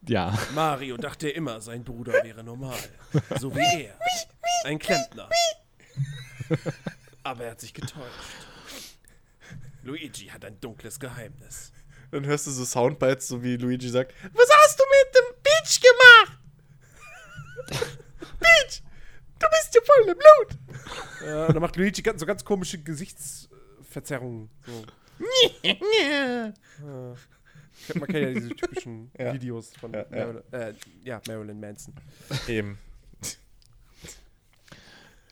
Ja. 0.07 0.37
Mario 0.53 0.97
dachte 0.97 1.29
immer, 1.29 1.61
sein 1.61 1.83
Bruder 1.83 2.23
wäre 2.23 2.43
normal. 2.43 2.77
So 3.39 3.55
wie 3.55 3.83
er. 3.83 3.97
Ein 4.65 4.79
Klempner. 4.79 5.29
Aber 7.23 7.45
er 7.45 7.51
hat 7.51 7.61
sich 7.61 7.73
getäuscht. 7.73 8.01
Luigi 9.83 10.27
hat 10.27 10.45
ein 10.45 10.59
dunkles 10.59 10.99
Geheimnis. 10.99 11.71
Dann 12.11 12.25
hörst 12.25 12.45
du 12.47 12.51
so 12.51 12.65
Soundbites, 12.65 13.27
so 13.27 13.41
wie 13.41 13.55
Luigi 13.57 13.89
sagt: 13.89 14.13
Was 14.33 14.47
hast 14.63 14.79
du 14.79 14.83
mit 14.83 15.15
dem 15.15 15.33
Peach 15.43 15.81
gemacht? 15.81 16.37
Peach, 18.39 18.83
du 19.39 19.47
bist 19.49 19.73
ja 19.75 19.81
voll 19.85 20.09
im 20.09 20.17
Blut. 20.17 20.57
Ja, 21.25 21.45
und 21.45 21.53
dann 21.53 21.61
macht 21.61 21.77
Luigi 21.77 22.01
ganz, 22.01 22.19
so 22.19 22.25
ganz 22.25 22.43
komische 22.43 22.79
Gesichtsverzerrungen. 22.79 24.49
So. 24.65 24.83
Man 27.95 28.07
kennt 28.07 28.27
ja 28.27 28.33
diese 28.33 28.49
typischen 28.55 29.11
Ja. 29.19 29.33
Videos 29.33 29.73
von 29.75 29.93
Ja, 29.93 29.99
ja. 30.11 30.25
Marilyn, 30.25 30.43
äh, 30.53 30.73
ja, 31.03 31.21
Marilyn 31.27 31.59
Manson. 31.59 31.93
Eben. 32.47 32.77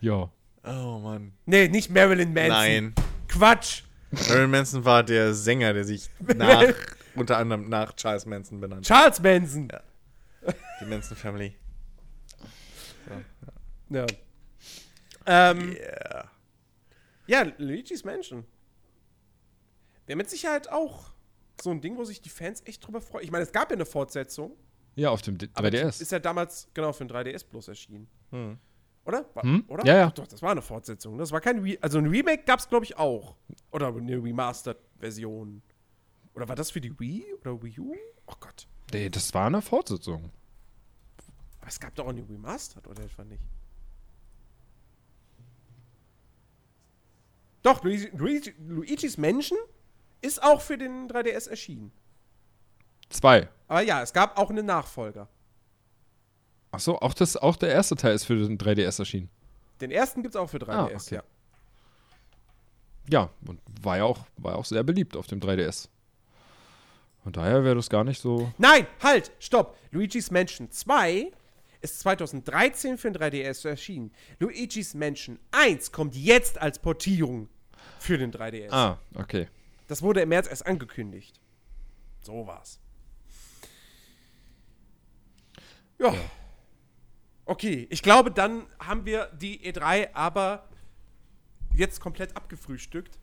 Ja. 0.02 0.30
Oh 0.64 1.00
Mann. 1.00 1.34
Nee, 1.46 1.68
nicht 1.68 1.90
Marilyn 1.90 2.34
Manson. 2.34 2.50
Nein. 2.50 2.94
Quatsch. 3.28 3.84
Marilyn 4.12 4.52
Manson 4.52 4.86
war 4.86 5.04
der 5.04 5.34
Sänger, 5.34 5.74
der 5.74 5.84
sich 5.84 6.10
nach, 6.36 6.64
unter 7.16 7.38
anderem 7.38 7.70
nach 7.70 7.96
Charles 7.96 8.26
Manson 8.26 8.60
benannt. 8.60 8.86
Charles 8.86 9.22
Manson. 9.22 9.70
Ja. 9.72 9.82
Die 10.82 10.86
Manson 10.86 11.18
Family. 11.18 11.56
Ja. 13.90 14.06
Ähm, 15.26 15.72
Yeah. 15.74 16.32
Ja, 17.28 17.44
Luigi's 17.60 18.04
Mansion. 18.04 18.44
Wäre 20.08 20.18
mit 20.18 20.30
Sicherheit 20.30 20.70
auch 20.72 21.12
so 21.62 21.72
ein 21.72 21.82
Ding, 21.82 21.98
wo 21.98 22.04
sich 22.04 22.22
die 22.22 22.30
Fans 22.30 22.62
echt 22.66 22.86
drüber 22.86 23.02
freuen. 23.02 23.24
Ich 23.24 23.32
meine, 23.32 23.44
es 23.44 23.52
gab 23.52 23.70
ja 23.70 23.76
eine 23.76 23.86
Fortsetzung. 23.86 24.56
Ja, 24.96 25.12
auf 25.12 25.22
dem 25.22 25.38
D 25.38 25.50
aber 25.54 25.70
3DS. 25.70 26.02
Ist 26.02 26.12
ja 26.12 26.20
damals 26.20 26.68
genau 26.74 26.92
für 26.92 27.06
den 27.06 27.16
3DS 27.16 27.46
bloß 27.48 27.70
erschienen. 27.70 28.08
Hm. 28.32 28.58
Oder? 29.06 29.26
War, 29.34 29.44
Hm? 29.44 29.64
Oder? 29.68 29.86
Ja, 29.86 29.96
ja. 29.96 30.06
Doch, 30.08 30.14
doch, 30.24 30.28
das 30.28 30.42
war 30.42 30.52
eine 30.52 30.62
Fortsetzung. 30.62 31.18
Das 31.18 31.32
war 31.32 31.42
kein 31.42 31.60
Re 31.60 31.78
Also 31.82 31.98
ein 32.00 32.08
Remake 32.08 32.44
gab 32.44 32.60
es, 32.60 32.68
glaube 32.68 32.86
ich, 32.86 32.98
auch. 32.98 33.36
Oder 33.72 33.88
eine 33.88 34.24
Remastered-Version. 34.24 35.62
Oder 36.34 36.48
war 36.48 36.56
das 36.56 36.72
für 36.72 36.82
die 36.82 36.98
Wii 37.00 37.34
oder 37.42 37.62
Wii 37.62 37.80
U? 37.80 37.96
Oh 38.28 38.34
Gott. 38.40 38.68
Nee, 38.94 39.10
das 39.10 39.34
war 39.34 39.48
eine 39.48 39.62
Fortsetzung. 39.62 40.32
Aber 41.60 41.68
es 41.68 41.80
gab 41.80 41.96
doch 41.96 42.06
auch 42.06 42.10
eine 42.10 42.28
Remastered, 42.28 42.88
oder 42.88 43.04
etwa 43.04 43.24
nicht? 43.24 43.42
Doch, 47.62 47.84
Luigi, 47.84 48.10
Luigi, 48.16 48.54
Luigi's 48.60 49.18
Mansion 49.18 49.58
ist 50.22 50.42
auch 50.44 50.62
für 50.62 50.78
den 50.78 51.08
3DS 51.10 51.50
erschienen. 51.50 51.92
Zwei. 53.10 53.48
Aber 53.68 53.82
ja, 53.82 54.02
es 54.02 54.14
gab 54.14 54.38
auch 54.38 54.50
einen 54.50 54.66
Nachfolger. 54.66 55.28
Achso, 56.72 56.96
auch, 56.98 57.14
das, 57.14 57.36
auch 57.38 57.56
der 57.56 57.70
erste 57.70 57.96
Teil 57.96 58.14
ist 58.14 58.26
für 58.26 58.36
den 58.36 58.58
3DS 58.58 59.00
erschienen. 59.00 59.30
Den 59.82 59.92
ersten 59.92 60.22
gibt 60.22 60.36
es 60.36 60.40
auch 60.42 60.50
für 60.50 60.58
3DS, 60.58 60.70
Ah, 60.72 60.86
okay. 60.86 61.16
ja. 61.16 61.24
Ja, 63.10 63.30
und 63.48 63.60
war 63.82 63.98
ja 63.98 64.04
auch, 64.04 64.20
war 64.38 64.52
ja 64.54 64.58
auch 64.60 64.66
sehr 64.66 64.84
beliebt 64.84 65.16
auf 65.18 65.26
dem 65.26 65.40
3DS. 65.40 65.88
Von 67.24 67.34
daher 67.34 67.64
wäre 67.64 67.76
das 67.76 67.90
gar 67.90 68.04
nicht 68.04 68.22
so. 68.22 68.52
Nein, 68.58 68.86
halt, 69.02 69.32
stopp. 69.40 69.78
Luigi's 69.92 70.30
Mansion 70.30 70.70
2 70.70 71.32
ist 71.82 72.00
2013 72.02 72.98
für 72.98 73.12
den 73.12 73.20
3DS 73.22 73.68
erschienen. 73.68 74.12
Luigi's 74.40 74.94
Mansion 74.94 75.40
1 75.52 75.92
kommt 75.92 76.16
jetzt 76.16 76.62
als 76.62 76.78
Portierung 76.78 77.50
für 78.00 78.18
den 78.18 78.32
3DS. 78.32 78.72
Ah, 78.72 79.00
okay. 79.16 79.48
Das 79.90 80.04
wurde 80.04 80.22
im 80.22 80.30
März 80.30 80.48
erst 80.48 80.68
angekündigt. 80.68 81.42
So 82.22 82.46
war's. 82.46 82.80
Ja. 85.98 86.14
Okay, 87.46 87.88
ich 87.90 88.04
glaube, 88.04 88.30
dann 88.30 88.68
haben 88.80 89.06
wir 89.06 89.32
die 89.34 89.60
E3 89.60 90.14
aber 90.14 90.70
jetzt 91.74 92.00
komplett 92.02 92.38
abgefrühstückt. 92.38 93.18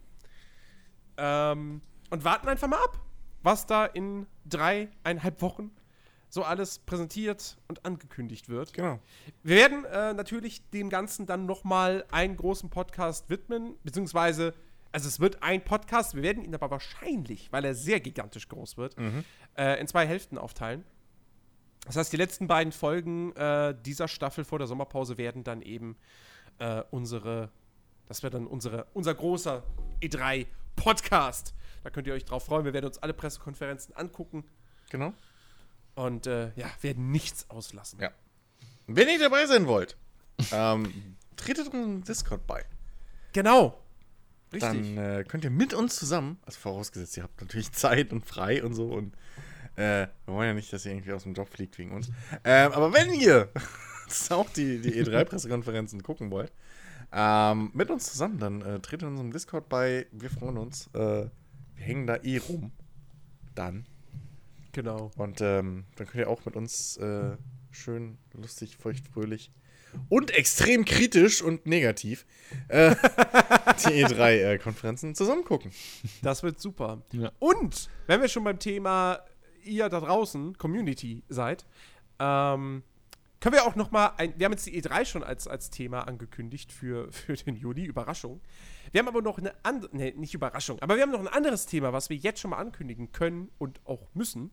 Ähm, 1.16 1.82
und 2.10 2.24
warten 2.24 2.48
einfach 2.48 2.66
mal 2.66 2.82
ab, 2.82 3.00
was 3.44 3.66
da 3.66 3.86
in 3.86 4.26
dreieinhalb 4.44 5.40
Wochen 5.42 5.70
so 6.28 6.42
alles 6.42 6.80
präsentiert 6.80 7.58
und 7.68 7.84
angekündigt 7.84 8.48
wird. 8.48 8.72
Genau. 8.72 8.98
Wir 9.44 9.56
werden 9.56 9.84
äh, 9.84 10.14
natürlich 10.14 10.68
dem 10.70 10.90
Ganzen 10.90 11.26
dann 11.26 11.46
nochmal 11.46 12.04
einen 12.10 12.36
großen 12.36 12.70
Podcast 12.70 13.30
widmen, 13.30 13.76
beziehungsweise, 13.84 14.52
also 14.96 15.08
es 15.08 15.20
wird 15.20 15.42
ein 15.42 15.62
Podcast, 15.62 16.14
wir 16.14 16.22
werden 16.22 16.42
ihn 16.42 16.54
aber 16.54 16.70
wahrscheinlich, 16.70 17.52
weil 17.52 17.66
er 17.66 17.74
sehr 17.74 18.00
gigantisch 18.00 18.48
groß 18.48 18.78
wird, 18.78 18.96
äh, 19.58 19.78
in 19.78 19.86
zwei 19.86 20.06
Hälften 20.06 20.38
aufteilen. 20.38 20.84
Das 21.84 21.96
heißt, 21.96 22.10
die 22.10 22.16
letzten 22.16 22.46
beiden 22.46 22.72
Folgen 22.72 23.36
äh, 23.36 23.74
dieser 23.84 24.08
Staffel 24.08 24.42
vor 24.46 24.58
der 24.58 24.66
Sommerpause 24.66 25.18
werden 25.18 25.44
dann 25.44 25.60
eben 25.60 25.98
äh, 26.60 26.82
unsere, 26.90 27.50
das 28.06 28.22
wird 28.22 28.32
dann 28.32 28.46
unsere, 28.46 28.86
unser 28.94 29.14
großer 29.14 29.62
E3-Podcast. 30.00 31.52
Da 31.84 31.90
könnt 31.90 32.06
ihr 32.06 32.14
euch 32.14 32.24
drauf 32.24 32.46
freuen. 32.46 32.64
Wir 32.64 32.72
werden 32.72 32.86
uns 32.86 32.96
alle 32.96 33.12
Pressekonferenzen 33.12 33.94
angucken 33.94 34.44
Genau. 34.88 35.12
und 35.94 36.26
äh, 36.26 36.52
ja, 36.56 36.68
werden 36.80 37.10
nichts 37.10 37.50
auslassen. 37.50 38.00
Ja. 38.00 38.12
Wenn 38.86 39.08
ihr 39.10 39.18
dabei 39.18 39.44
sein 39.44 39.66
wollt, 39.66 39.94
ähm, 40.52 41.16
tretet 41.36 41.66
unserem 41.68 42.02
Discord 42.02 42.46
bei. 42.46 42.64
Genau. 43.34 43.78
Richtig. 44.56 44.94
Dann 44.94 44.98
äh, 44.98 45.24
könnt 45.26 45.44
ihr 45.44 45.50
mit 45.50 45.74
uns 45.74 45.96
zusammen, 45.96 46.38
also 46.44 46.58
vorausgesetzt, 46.58 47.16
ihr 47.16 47.22
habt 47.22 47.40
natürlich 47.40 47.72
Zeit 47.72 48.12
und 48.12 48.26
frei 48.26 48.64
und 48.64 48.74
so 48.74 48.88
und 48.88 49.14
äh, 49.76 50.06
wir 50.24 50.34
wollen 50.34 50.48
ja 50.48 50.54
nicht, 50.54 50.72
dass 50.72 50.86
ihr 50.86 50.92
irgendwie 50.92 51.12
aus 51.12 51.24
dem 51.24 51.34
Job 51.34 51.48
fliegt 51.48 51.78
wegen 51.78 51.92
uns. 51.92 52.10
Ähm, 52.44 52.72
aber 52.72 52.92
wenn 52.92 53.12
ihr 53.12 53.50
auch 54.30 54.48
die, 54.50 54.80
die 54.80 54.94
E3-Pressekonferenzen 55.02 56.02
gucken 56.02 56.30
wollt, 56.30 56.52
ähm, 57.12 57.70
mit 57.74 57.90
uns 57.90 58.10
zusammen, 58.10 58.38
dann 58.38 58.62
äh, 58.62 58.80
tretet 58.80 59.08
unserem 59.08 59.32
Discord 59.32 59.68
bei. 59.68 60.06
Wir 60.12 60.30
freuen 60.30 60.56
uns. 60.56 60.88
Äh, 60.94 61.28
wir 61.74 61.84
hängen 61.84 62.06
da 62.06 62.16
eh 62.16 62.38
rum. 62.38 62.72
Dann. 63.54 63.86
genau. 64.72 65.10
Und 65.16 65.40
ähm, 65.40 65.84
dann 65.96 66.06
könnt 66.06 66.20
ihr 66.20 66.28
auch 66.28 66.44
mit 66.44 66.56
uns 66.56 66.96
äh, 66.96 67.36
schön, 67.70 68.18
lustig, 68.32 68.76
feuchtfröhlich 68.76 69.52
und 70.08 70.30
extrem 70.30 70.84
kritisch 70.84 71.42
und 71.42 71.66
negativ 71.66 72.26
äh, 72.68 72.90
die 73.84 74.04
E3-Konferenzen 74.04 75.14
zusammen 75.14 75.44
gucken. 75.44 75.70
Das 76.22 76.42
wird 76.42 76.60
super. 76.60 77.02
Ja. 77.12 77.32
Und 77.38 77.88
wenn 78.06 78.20
wir 78.20 78.28
schon 78.28 78.44
beim 78.44 78.58
Thema 78.58 79.20
ihr 79.64 79.88
da 79.88 80.00
draußen, 80.00 80.56
Community 80.58 81.22
seid, 81.28 81.66
ähm, 82.18 82.82
können 83.40 83.54
wir 83.54 83.66
auch 83.66 83.76
noch 83.76 83.90
mal, 83.90 84.12
ein, 84.16 84.34
wir 84.36 84.46
haben 84.46 84.52
jetzt 84.52 84.66
die 84.66 84.80
E3 84.80 85.04
schon 85.04 85.22
als, 85.22 85.46
als 85.46 85.70
Thema 85.70 86.08
angekündigt 86.08 86.72
für, 86.72 87.12
für 87.12 87.34
den 87.34 87.56
Juli, 87.56 87.84
Überraschung. 87.84 88.40
Wir 88.92 89.00
haben 89.00 89.08
aber 89.08 89.22
noch 89.22 89.38
eine 89.38 89.52
andere, 89.62 89.94
nee, 89.94 90.14
nicht 90.16 90.34
Überraschung, 90.34 90.78
aber 90.80 90.96
wir 90.96 91.02
haben 91.02 91.12
noch 91.12 91.20
ein 91.20 91.28
anderes 91.28 91.66
Thema, 91.66 91.92
was 91.92 92.08
wir 92.08 92.16
jetzt 92.16 92.40
schon 92.40 92.50
mal 92.50 92.58
ankündigen 92.58 93.12
können 93.12 93.50
und 93.58 93.80
auch 93.84 94.08
müssen. 94.14 94.50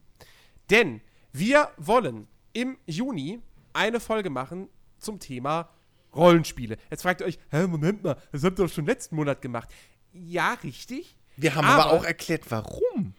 Denn 0.70 1.02
wir 1.32 1.70
wollen 1.78 2.28
im 2.52 2.78
Juni 2.86 3.40
eine 3.74 4.00
Folge 4.00 4.30
machen 4.30 4.70
zum 5.04 5.20
Thema 5.20 5.70
Rollenspiele. 6.16 6.78
Jetzt 6.90 7.04
fragt 7.04 7.22
ihr 7.22 7.28
euch, 7.28 7.40
hä, 7.50 7.68
Moment 7.68 8.04
mal, 8.04 8.18
das 8.32 8.44
habt 8.44 8.60
ihr 8.60 8.66
doch 8.66 8.74
schon 8.74 8.86
letzten 8.86 9.16
Monat 9.16 9.42
gemacht. 9.42 9.70
Ja, 10.14 10.54
richtig. 10.64 11.18
Wir 11.38 11.56
haben 11.56 11.66
aber, 11.66 11.86
Aber- 11.86 11.94
auch 11.94 12.04
erklärt, 12.04 12.50
warum. 12.50 13.14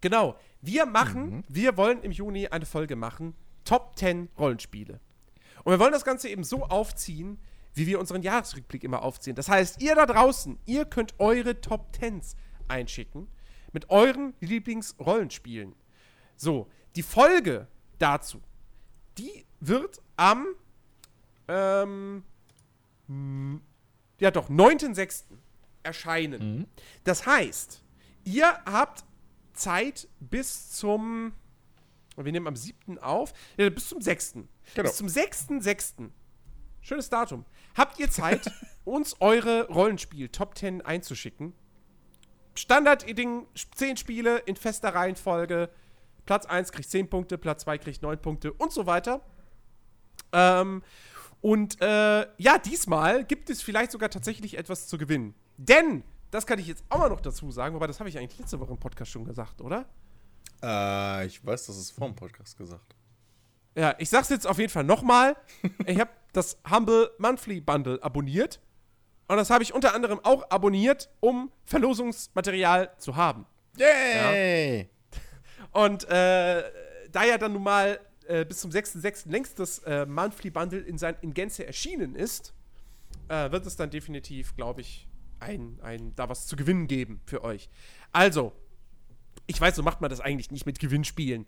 Genau. 0.00 0.36
Wir 0.60 0.86
machen, 0.86 1.44
wir 1.48 1.76
wollen 1.76 2.02
im 2.02 2.12
Juni 2.12 2.48
eine 2.48 2.66
Folge 2.66 2.96
machen, 2.96 3.34
Top 3.64 3.96
10 3.96 4.28
Rollenspiele. 4.38 5.00
Und 5.64 5.72
wir 5.72 5.78
wollen 5.78 5.92
das 5.92 6.04
Ganze 6.04 6.28
eben 6.28 6.42
so 6.44 6.64
aufziehen, 6.64 7.38
wie 7.74 7.86
wir 7.86 8.00
unseren 8.00 8.22
Jahresrückblick 8.22 8.82
immer 8.84 9.02
aufziehen. 9.02 9.36
Das 9.36 9.48
heißt, 9.48 9.80
ihr 9.80 9.94
da 9.94 10.06
draußen, 10.06 10.58
ihr 10.66 10.84
könnt 10.84 11.14
eure 11.18 11.60
Top 11.60 11.92
10s 11.92 12.34
einschicken 12.68 13.28
mit 13.72 13.88
euren 13.90 14.34
Lieblingsrollenspielen. 14.40 15.74
So, 16.36 16.68
die 16.96 17.02
Folge 17.02 17.68
dazu, 17.98 18.40
die 19.18 19.46
wird 19.60 20.00
am 20.16 20.46
ähm, 21.48 22.22
ja 24.18 24.30
doch, 24.30 24.48
9.6. 24.48 25.24
erscheinen. 25.82 26.66
Das 27.04 27.26
heißt, 27.26 27.82
ihr 28.24 28.46
habt 28.64 29.04
Zeit 29.52 30.08
bis 30.20 30.70
zum 30.70 31.32
wir 32.16 32.32
nehmen 32.32 32.46
am 32.46 32.56
7. 32.56 32.98
auf, 32.98 33.32
ja, 33.56 33.70
bis 33.70 33.88
zum 33.88 34.00
6. 34.00 34.32
Genau. 34.32 34.48
Bis 34.82 34.96
zum 34.96 35.06
6.6. 35.06 36.10
Schönes 36.80 37.08
Datum. 37.08 37.44
Habt 37.76 37.98
ihr 37.98 38.10
Zeit, 38.10 38.50
uns 38.84 39.16
eure 39.20 39.68
Rollenspiel 39.68 40.28
Top 40.28 40.56
10 40.58 40.82
einzuschicken? 40.82 41.54
Standard-Ding, 42.54 43.46
10 43.54 43.96
Spiele 43.96 44.38
in 44.38 44.56
fester 44.56 44.94
Reihenfolge. 44.94 45.70
Platz 46.26 46.46
1 46.46 46.72
kriegt 46.72 46.90
10 46.90 47.08
Punkte, 47.08 47.38
Platz 47.38 47.62
2 47.62 47.78
kriegt 47.78 48.02
9 48.02 48.20
Punkte 48.20 48.52
und 48.52 48.72
so 48.72 48.86
weiter. 48.86 49.22
Ähm, 50.32 50.82
und 51.42 51.80
äh, 51.80 52.26
ja, 52.38 52.58
diesmal 52.58 53.24
gibt 53.24 53.50
es 53.50 53.60
vielleicht 53.60 53.90
sogar 53.90 54.08
tatsächlich 54.08 54.56
etwas 54.56 54.86
zu 54.86 54.96
gewinnen. 54.96 55.34
Denn, 55.56 56.04
das 56.30 56.46
kann 56.46 56.60
ich 56.60 56.68
jetzt 56.68 56.84
auch 56.88 56.98
mal 56.98 57.08
noch 57.08 57.20
dazu 57.20 57.50
sagen, 57.50 57.74
wobei 57.74 57.88
das 57.88 57.98
habe 57.98 58.08
ich 58.08 58.16
eigentlich 58.16 58.38
letzte 58.38 58.60
Woche 58.60 58.70
im 58.70 58.78
Podcast 58.78 59.10
schon 59.10 59.24
gesagt, 59.24 59.60
oder? 59.60 59.86
Äh, 60.62 61.26
ich 61.26 61.44
weiß, 61.44 61.66
das 61.66 61.76
ist 61.76 61.90
vor 61.90 62.06
dem 62.06 62.14
Podcast 62.14 62.56
gesagt. 62.56 62.94
Ja, 63.74 63.96
ich 63.98 64.08
sag's 64.08 64.28
jetzt 64.28 64.46
auf 64.46 64.58
jeden 64.58 64.70
Fall 64.70 64.84
nochmal. 64.84 65.36
ich 65.86 65.98
habe 65.98 66.10
das 66.32 66.58
Humble 66.70 67.10
Monthly 67.18 67.60
Bundle 67.60 68.00
abonniert. 68.02 68.60
Und 69.26 69.36
das 69.36 69.50
habe 69.50 69.64
ich 69.64 69.74
unter 69.74 69.94
anderem 69.94 70.20
auch 70.22 70.48
abonniert, 70.48 71.10
um 71.18 71.50
Verlosungsmaterial 71.64 72.92
zu 72.98 73.16
haben. 73.16 73.46
Yay! 73.76 74.90
Und 75.72 76.04
äh, 76.04 76.62
da 77.10 77.24
ja 77.24 77.38
dann 77.38 77.54
nun 77.54 77.62
mal 77.62 77.98
äh, 78.28 78.44
bis 78.48 78.58
zum 78.60 78.70
6.6. 78.70 79.28
längst 79.30 79.58
das 79.58 79.78
äh, 79.80 80.06
Monthly 80.06 80.50
Bundle 80.50 80.80
in, 80.80 80.98
sein, 80.98 81.16
in 81.22 81.34
Gänze 81.34 81.66
erschienen 81.66 82.14
ist, 82.14 82.54
äh, 83.28 83.50
wird 83.50 83.66
es 83.66 83.76
dann 83.76 83.90
definitiv, 83.90 84.54
glaube 84.56 84.80
ich, 84.80 85.08
ein, 85.40 85.78
ein, 85.82 86.14
da 86.16 86.28
was 86.28 86.46
zu 86.46 86.56
gewinnen 86.56 86.86
geben 86.86 87.20
für 87.26 87.42
euch. 87.44 87.68
Also, 88.12 88.52
ich 89.46 89.60
weiß, 89.60 89.74
so 89.76 89.82
macht 89.82 90.00
man 90.00 90.10
das 90.10 90.20
eigentlich 90.20 90.50
nicht 90.50 90.66
mit 90.66 90.78
Gewinnspielen. 90.78 91.46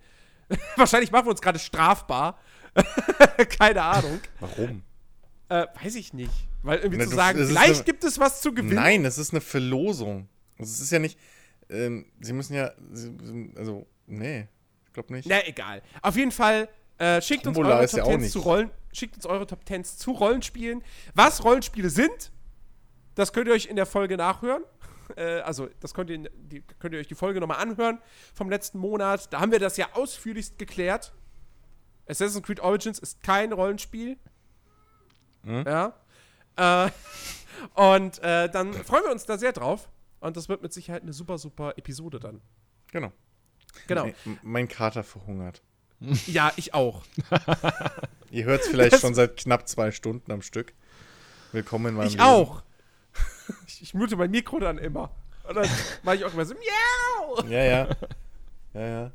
Wahrscheinlich 0.76 1.10
machen 1.10 1.26
wir 1.26 1.30
uns 1.30 1.40
gerade 1.40 1.58
strafbar. 1.58 2.38
Keine 3.58 3.82
Ahnung. 3.82 4.20
Warum? 4.40 4.82
Äh, 5.48 5.66
weiß 5.82 5.94
ich 5.94 6.12
nicht. 6.12 6.32
Weil 6.62 6.78
irgendwie 6.78 6.98
Na, 6.98 7.04
zu 7.04 7.10
du- 7.10 7.16
sagen, 7.16 7.46
vielleicht 7.46 7.74
eine- 7.76 7.84
gibt 7.84 8.04
es 8.04 8.18
was 8.18 8.40
zu 8.40 8.52
gewinnen. 8.52 8.74
Nein, 8.74 9.04
es 9.04 9.18
ist 9.18 9.30
eine 9.32 9.40
Verlosung. 9.40 10.28
Also, 10.58 10.72
Es 10.72 10.80
ist 10.80 10.90
ja 10.90 10.98
nicht. 10.98 11.18
Ähm, 11.70 12.06
sie 12.20 12.32
müssen 12.32 12.54
ja. 12.54 12.72
Sie, 12.92 13.14
also, 13.56 13.86
nee, 14.06 14.48
glaube 14.94 15.12
nicht. 15.12 15.28
Na, 15.28 15.46
egal. 15.46 15.82
Auf 16.00 16.16
jeden 16.16 16.32
Fall, 16.32 16.68
äh, 16.98 17.20
schickt 17.20 17.46
uns 17.46 17.56
Tombola 17.56 17.76
eure 17.76 17.86
Top 17.86 17.98
ja 17.98 18.04
auch 18.04 18.08
10 18.08 18.20
nicht. 18.20 18.32
zu 18.32 18.40
Rollen, 18.40 18.70
schickt 18.92 19.16
uns 19.16 19.26
eure 19.26 19.46
Top 19.46 19.60
10 19.66 19.84
zu 19.84 20.12
Rollenspielen. 20.12 20.82
Was 21.14 21.44
Rollenspiele 21.44 21.90
sind, 21.90 22.32
das 23.14 23.32
könnt 23.32 23.48
ihr 23.48 23.54
euch 23.54 23.66
in 23.66 23.76
der 23.76 23.86
Folge 23.86 24.16
nachhören. 24.16 24.62
Äh, 25.16 25.40
also, 25.40 25.68
das 25.80 25.92
könnt 25.92 26.08
ihr, 26.08 26.30
die, 26.32 26.62
könnt 26.78 26.94
ihr 26.94 26.98
euch 26.98 27.06
die 27.06 27.14
Folge 27.14 27.38
nochmal 27.38 27.58
anhören 27.58 28.00
vom 28.32 28.48
letzten 28.48 28.78
Monat. 28.78 29.30
Da 29.34 29.40
haben 29.40 29.52
wir 29.52 29.58
das 29.58 29.76
ja 29.76 29.88
ausführlichst 29.92 30.58
geklärt. 30.58 31.12
Assassin's 32.08 32.42
Creed 32.42 32.58
Origins 32.60 33.00
ist 33.00 33.22
kein 33.22 33.52
Rollenspiel. 33.52 34.16
Hm? 35.42 35.62
Ja. 35.66 35.92
Äh, 36.56 36.90
und 37.74 38.18
äh, 38.20 38.48
dann 38.48 38.72
freuen 38.72 39.04
wir 39.04 39.12
uns 39.12 39.26
da 39.26 39.36
sehr 39.36 39.52
drauf. 39.52 39.90
Und 40.20 40.38
das 40.38 40.48
wird 40.48 40.62
mit 40.62 40.72
Sicherheit 40.72 41.02
eine 41.02 41.12
super, 41.12 41.36
super 41.36 41.76
Episode 41.76 42.18
dann. 42.18 42.40
Genau. 42.90 43.12
Genau. 43.86 44.06
Nee, 44.06 44.14
m- 44.26 44.38
mein 44.42 44.68
Kater 44.68 45.02
verhungert. 45.04 45.62
Ja, 46.26 46.52
ich 46.56 46.74
auch. 46.74 47.02
Ihr 48.30 48.44
hört 48.44 48.62
es 48.62 48.68
vielleicht 48.68 49.00
schon 49.00 49.14
seit 49.14 49.36
knapp 49.38 49.68
zwei 49.68 49.90
Stunden 49.90 50.30
am 50.32 50.42
Stück. 50.42 50.72
Willkommen 51.52 51.86
in 51.86 51.94
meinem 51.94 52.06
Ich 52.08 52.12
Leben. 52.14 52.24
auch. 52.24 52.62
Ich, 53.66 53.82
ich 53.82 53.94
mute 53.94 54.16
mein 54.16 54.30
Mikro 54.30 54.58
dann 54.58 54.78
immer. 54.78 55.10
Und 55.48 55.56
dann 55.56 55.68
mache 56.02 56.16
ich 56.16 56.24
auch 56.24 56.32
immer 56.34 56.44
so, 56.44 56.54
miau. 56.54 57.44
Ja, 57.48 57.62
ja. 57.62 57.88
Ja, 58.74 58.86
ja. 58.86 59.12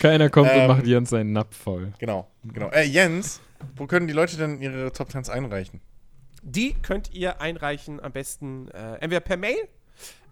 Keiner 0.00 0.30
kommt 0.30 0.50
Ähm, 0.52 0.62
und 0.62 0.66
macht 0.76 0.86
Jens 0.86 1.10
seinen 1.10 1.32
Napf 1.32 1.56
voll. 1.56 1.92
Genau, 1.98 2.28
genau. 2.44 2.68
Äh, 2.70 2.82
Jens, 2.84 3.40
wo 3.76 3.86
können 3.86 4.06
die 4.08 4.12
Leute 4.14 4.36
denn 4.36 4.60
ihre 4.60 4.92
Top 4.92 5.10
Tens 5.10 5.28
einreichen? 5.30 5.80
Die 6.42 6.74
könnt 6.74 7.12
ihr 7.12 7.40
einreichen 7.40 8.00
am 8.00 8.12
besten 8.12 8.68
äh, 8.68 8.94
entweder 8.94 9.20
per 9.20 9.36
Mail 9.36 9.68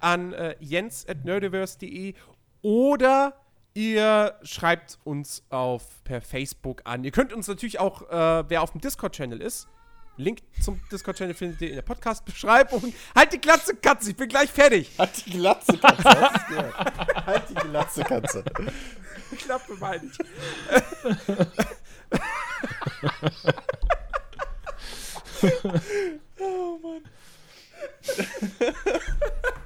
an 0.00 0.32
äh, 0.32 0.57
jens.nerdiverse.de 0.60 2.15
oder 2.62 3.34
ihr 3.74 4.34
schreibt 4.42 4.98
uns 5.04 5.44
auf 5.50 6.02
per 6.04 6.20
Facebook 6.20 6.82
an. 6.84 7.04
Ihr 7.04 7.10
könnt 7.10 7.32
uns 7.32 7.48
natürlich 7.48 7.78
auch, 7.78 8.02
äh, 8.10 8.44
wer 8.48 8.62
auf 8.62 8.72
dem 8.72 8.80
Discord-Channel 8.80 9.40
ist, 9.40 9.68
Link 10.18 10.40
zum 10.60 10.80
Discord-Channel 10.90 11.34
findet 11.34 11.60
ihr 11.62 11.68
in 11.68 11.76
der 11.76 11.82
Podcast-Beschreibung. 11.82 12.92
Halt 13.14 13.32
die 13.32 13.40
Glatze, 13.40 13.76
Katze, 13.76 14.10
ich 14.10 14.16
bin 14.16 14.28
gleich 14.28 14.50
fertig. 14.50 14.90
Halt 14.98 15.24
die 15.24 15.30
Glatze, 15.30 15.78
Katze. 15.78 16.30
Halt 17.24 17.42
die 17.50 17.54
Glatze, 17.54 18.02
Katze. 18.02 18.44
Klappe 19.38 19.74
meine 19.78 20.02
ich. 20.06 20.18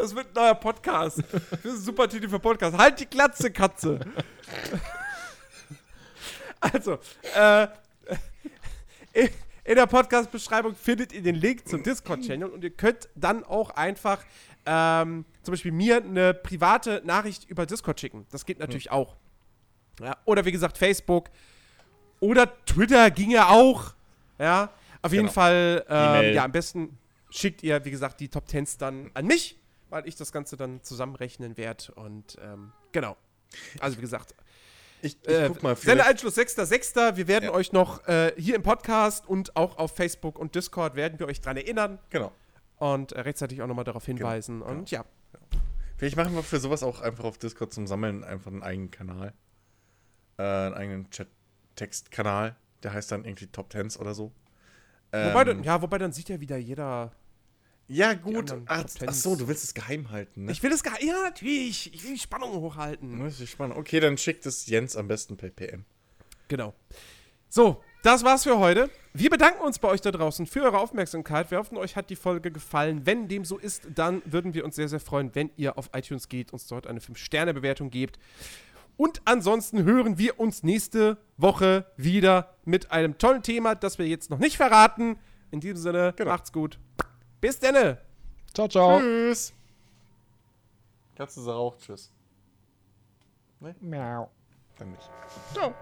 Das 0.00 0.14
wird 0.14 0.28
ein 0.28 0.32
neuer 0.34 0.54
Podcast. 0.54 1.22
Das 1.32 1.64
ist 1.64 1.64
ein 1.64 1.80
super 1.80 2.08
Titel 2.08 2.28
für 2.28 2.38
Podcast. 2.38 2.76
Halt 2.76 3.00
die 3.00 3.06
Glatze, 3.06 3.50
Katze. 3.50 4.00
Also, 6.60 6.98
äh, 7.34 7.66
in- 9.12 9.28
in 9.64 9.76
der 9.76 9.86
Podcast-Beschreibung 9.86 10.74
findet 10.74 11.12
ihr 11.12 11.22
den 11.22 11.34
Link 11.36 11.66
zum 11.68 11.82
Discord-Channel 11.82 12.48
und 12.48 12.64
ihr 12.64 12.70
könnt 12.70 13.08
dann 13.14 13.44
auch 13.44 13.70
einfach 13.70 14.22
ähm, 14.66 15.24
zum 15.42 15.52
Beispiel 15.52 15.72
mir 15.72 15.96
eine 15.98 16.34
private 16.34 17.00
Nachricht 17.04 17.48
über 17.48 17.64
Discord 17.66 17.98
schicken. 18.00 18.26
Das 18.30 18.44
geht 18.44 18.58
natürlich 18.58 18.90
auch. 18.90 19.16
Ja, 20.00 20.16
oder 20.24 20.44
wie 20.44 20.52
gesagt, 20.52 20.76
Facebook. 20.76 21.30
Oder 22.20 22.52
Twitter 22.66 23.10
ging 23.10 23.30
ja 23.30 23.48
auch. 23.48 23.94
Ja, 24.38 24.70
auf 25.02 25.12
jeden 25.12 25.24
Genau. 25.24 25.32
Fall, 25.32 25.84
ähm, 25.88 26.34
ja, 26.34 26.44
am 26.44 26.52
besten 26.52 26.98
schickt 27.30 27.62
ihr, 27.62 27.82
wie 27.84 27.90
gesagt, 27.90 28.20
die 28.20 28.28
Top 28.28 28.46
Tens 28.48 28.76
dann 28.76 29.10
an 29.14 29.26
mich, 29.26 29.58
weil 29.90 30.06
ich 30.08 30.16
das 30.16 30.32
Ganze 30.32 30.56
dann 30.56 30.82
zusammenrechnen 30.82 31.56
werde. 31.56 31.92
Und 31.94 32.38
ähm, 32.40 32.72
genau. 32.92 33.16
Also, 33.80 33.96
wie 33.98 34.00
gesagt, 34.00 34.34
Ich, 35.02 35.18
ich 35.22 35.28
äh, 35.28 35.48
guck 35.48 35.62
mal, 35.62 35.76
Sendeeinschluss 35.76 36.36
6.6. 36.38 37.16
Wir 37.16 37.26
werden 37.28 37.44
Ja. 37.46 37.52
euch 37.52 37.72
noch 37.72 38.06
äh, 38.06 38.32
hier 38.36 38.54
im 38.54 38.62
Podcast 38.62 39.26
und 39.28 39.56
auch 39.56 39.76
auf 39.78 39.94
Facebook 39.96 40.38
und 40.38 40.54
Discord 40.54 40.94
werden 40.94 41.18
wir 41.18 41.26
euch 41.26 41.40
dran 41.40 41.56
erinnern 41.56 41.98
genau. 42.10 42.32
und 42.76 43.12
äh, 43.12 43.20
rechtzeitig 43.20 43.60
auch 43.62 43.66
nochmal 43.66 43.84
darauf 43.84 44.04
hinweisen. 44.06 44.60
genau. 44.60 44.70
Und 44.70 44.90
ja, 44.90 45.04
Vielleicht 45.96 46.16
machen 46.16 46.34
wir 46.34 46.42
für 46.42 46.58
sowas 46.60 46.82
auch 46.82 47.02
einfach 47.02 47.24
auf 47.24 47.36
Discord 47.36 47.74
zum 47.74 47.86
Sammeln 47.86 48.24
einfach 48.24 48.50
einen 48.50 48.62
eigenen 48.62 48.90
Kanal. 48.90 49.34
Äh, 50.38 50.42
einen 50.42 50.74
eigenen 50.74 51.10
Chat-Text-Kanal. 51.10 52.56
Der 52.82 52.92
heißt 52.94 53.12
dann 53.12 53.24
irgendwie 53.26 53.48
Top 53.48 53.68
Tens 53.68 53.98
oder 53.98 54.14
so. 54.14 54.32
wobei, 55.12 55.40
Ähm, 55.42 55.46
dann, 55.46 55.62
ja, 55.62 55.82
wobei 55.82 55.98
dann 55.98 56.12
sieht 56.12 56.28
ja 56.30 56.40
wieder 56.40 56.56
jeder. 56.56 57.12
Ja, 57.90 58.14
die 58.14 58.22
gut. 58.22 58.54
Ach, 58.66 58.84
ach 59.06 59.12
so, 59.12 59.36
du 59.36 59.48
willst 59.48 59.64
es 59.64 59.74
geheim 59.74 60.10
halten, 60.10 60.44
ne? 60.44 60.52
Ich 60.52 60.62
will 60.62 60.72
es 60.72 60.82
gar. 60.82 61.02
Ja, 61.02 61.22
natürlich. 61.24 61.92
Ich 61.92 62.04
will 62.04 62.12
die 62.14 62.18
Spannung 62.18 62.52
hochhalten. 62.52 63.18
Das 63.22 63.40
ist 63.40 63.50
spannend. 63.50 63.76
Okay, 63.76 64.00
dann 64.00 64.16
schickt 64.16 64.46
es 64.46 64.66
Jens 64.66 64.96
am 64.96 65.08
besten 65.08 65.36
per 65.36 65.50
PM. 65.50 65.84
Genau. 66.48 66.74
So, 67.48 67.82
das 68.02 68.24
war's 68.24 68.44
für 68.44 68.58
heute. 68.58 68.88
Wir 69.12 69.28
bedanken 69.28 69.60
uns 69.62 69.78
bei 69.78 69.88
euch 69.88 70.00
da 70.00 70.10
draußen 70.12 70.46
für 70.46 70.62
eure 70.62 70.78
Aufmerksamkeit. 70.78 71.50
Wir 71.50 71.58
hoffen, 71.58 71.76
euch 71.76 71.96
hat 71.96 72.10
die 72.10 72.16
Folge 72.16 72.52
gefallen. 72.52 73.06
Wenn 73.06 73.26
dem 73.28 73.44
so 73.44 73.58
ist, 73.58 73.82
dann 73.94 74.22
würden 74.24 74.54
wir 74.54 74.64
uns 74.64 74.76
sehr, 74.76 74.88
sehr 74.88 75.00
freuen, 75.00 75.34
wenn 75.34 75.50
ihr 75.56 75.76
auf 75.76 75.90
iTunes 75.92 76.28
geht, 76.28 76.52
uns 76.52 76.66
dort 76.68 76.86
eine 76.86 77.00
5-Sterne-Bewertung 77.00 77.90
gebt. 77.90 78.18
Und 78.96 79.20
ansonsten 79.24 79.82
hören 79.82 80.18
wir 80.18 80.38
uns 80.38 80.62
nächste 80.62 81.16
Woche 81.36 81.86
wieder 81.96 82.54
mit 82.64 82.92
einem 82.92 83.18
tollen 83.18 83.42
Thema, 83.42 83.74
das 83.74 83.98
wir 83.98 84.06
jetzt 84.06 84.30
noch 84.30 84.38
nicht 84.38 84.56
verraten. 84.56 85.18
In 85.50 85.58
diesem 85.60 85.78
Sinne, 85.78 86.14
Genau. 86.16 86.30
macht's 86.30 86.52
gut. 86.52 86.78
Bis 87.40 87.58
denne. 87.58 87.98
Ciao, 88.52 88.68
ciao. 88.68 88.98
Tschüss. 88.98 89.52
Katze 91.16 91.42
sagt 91.42 91.56
auch 91.56 91.76
Tschüss. 91.78 92.10
Miau. 93.80 94.30
Dann 94.78 94.90
nicht. 94.92 95.10
Ciao. 95.52 95.74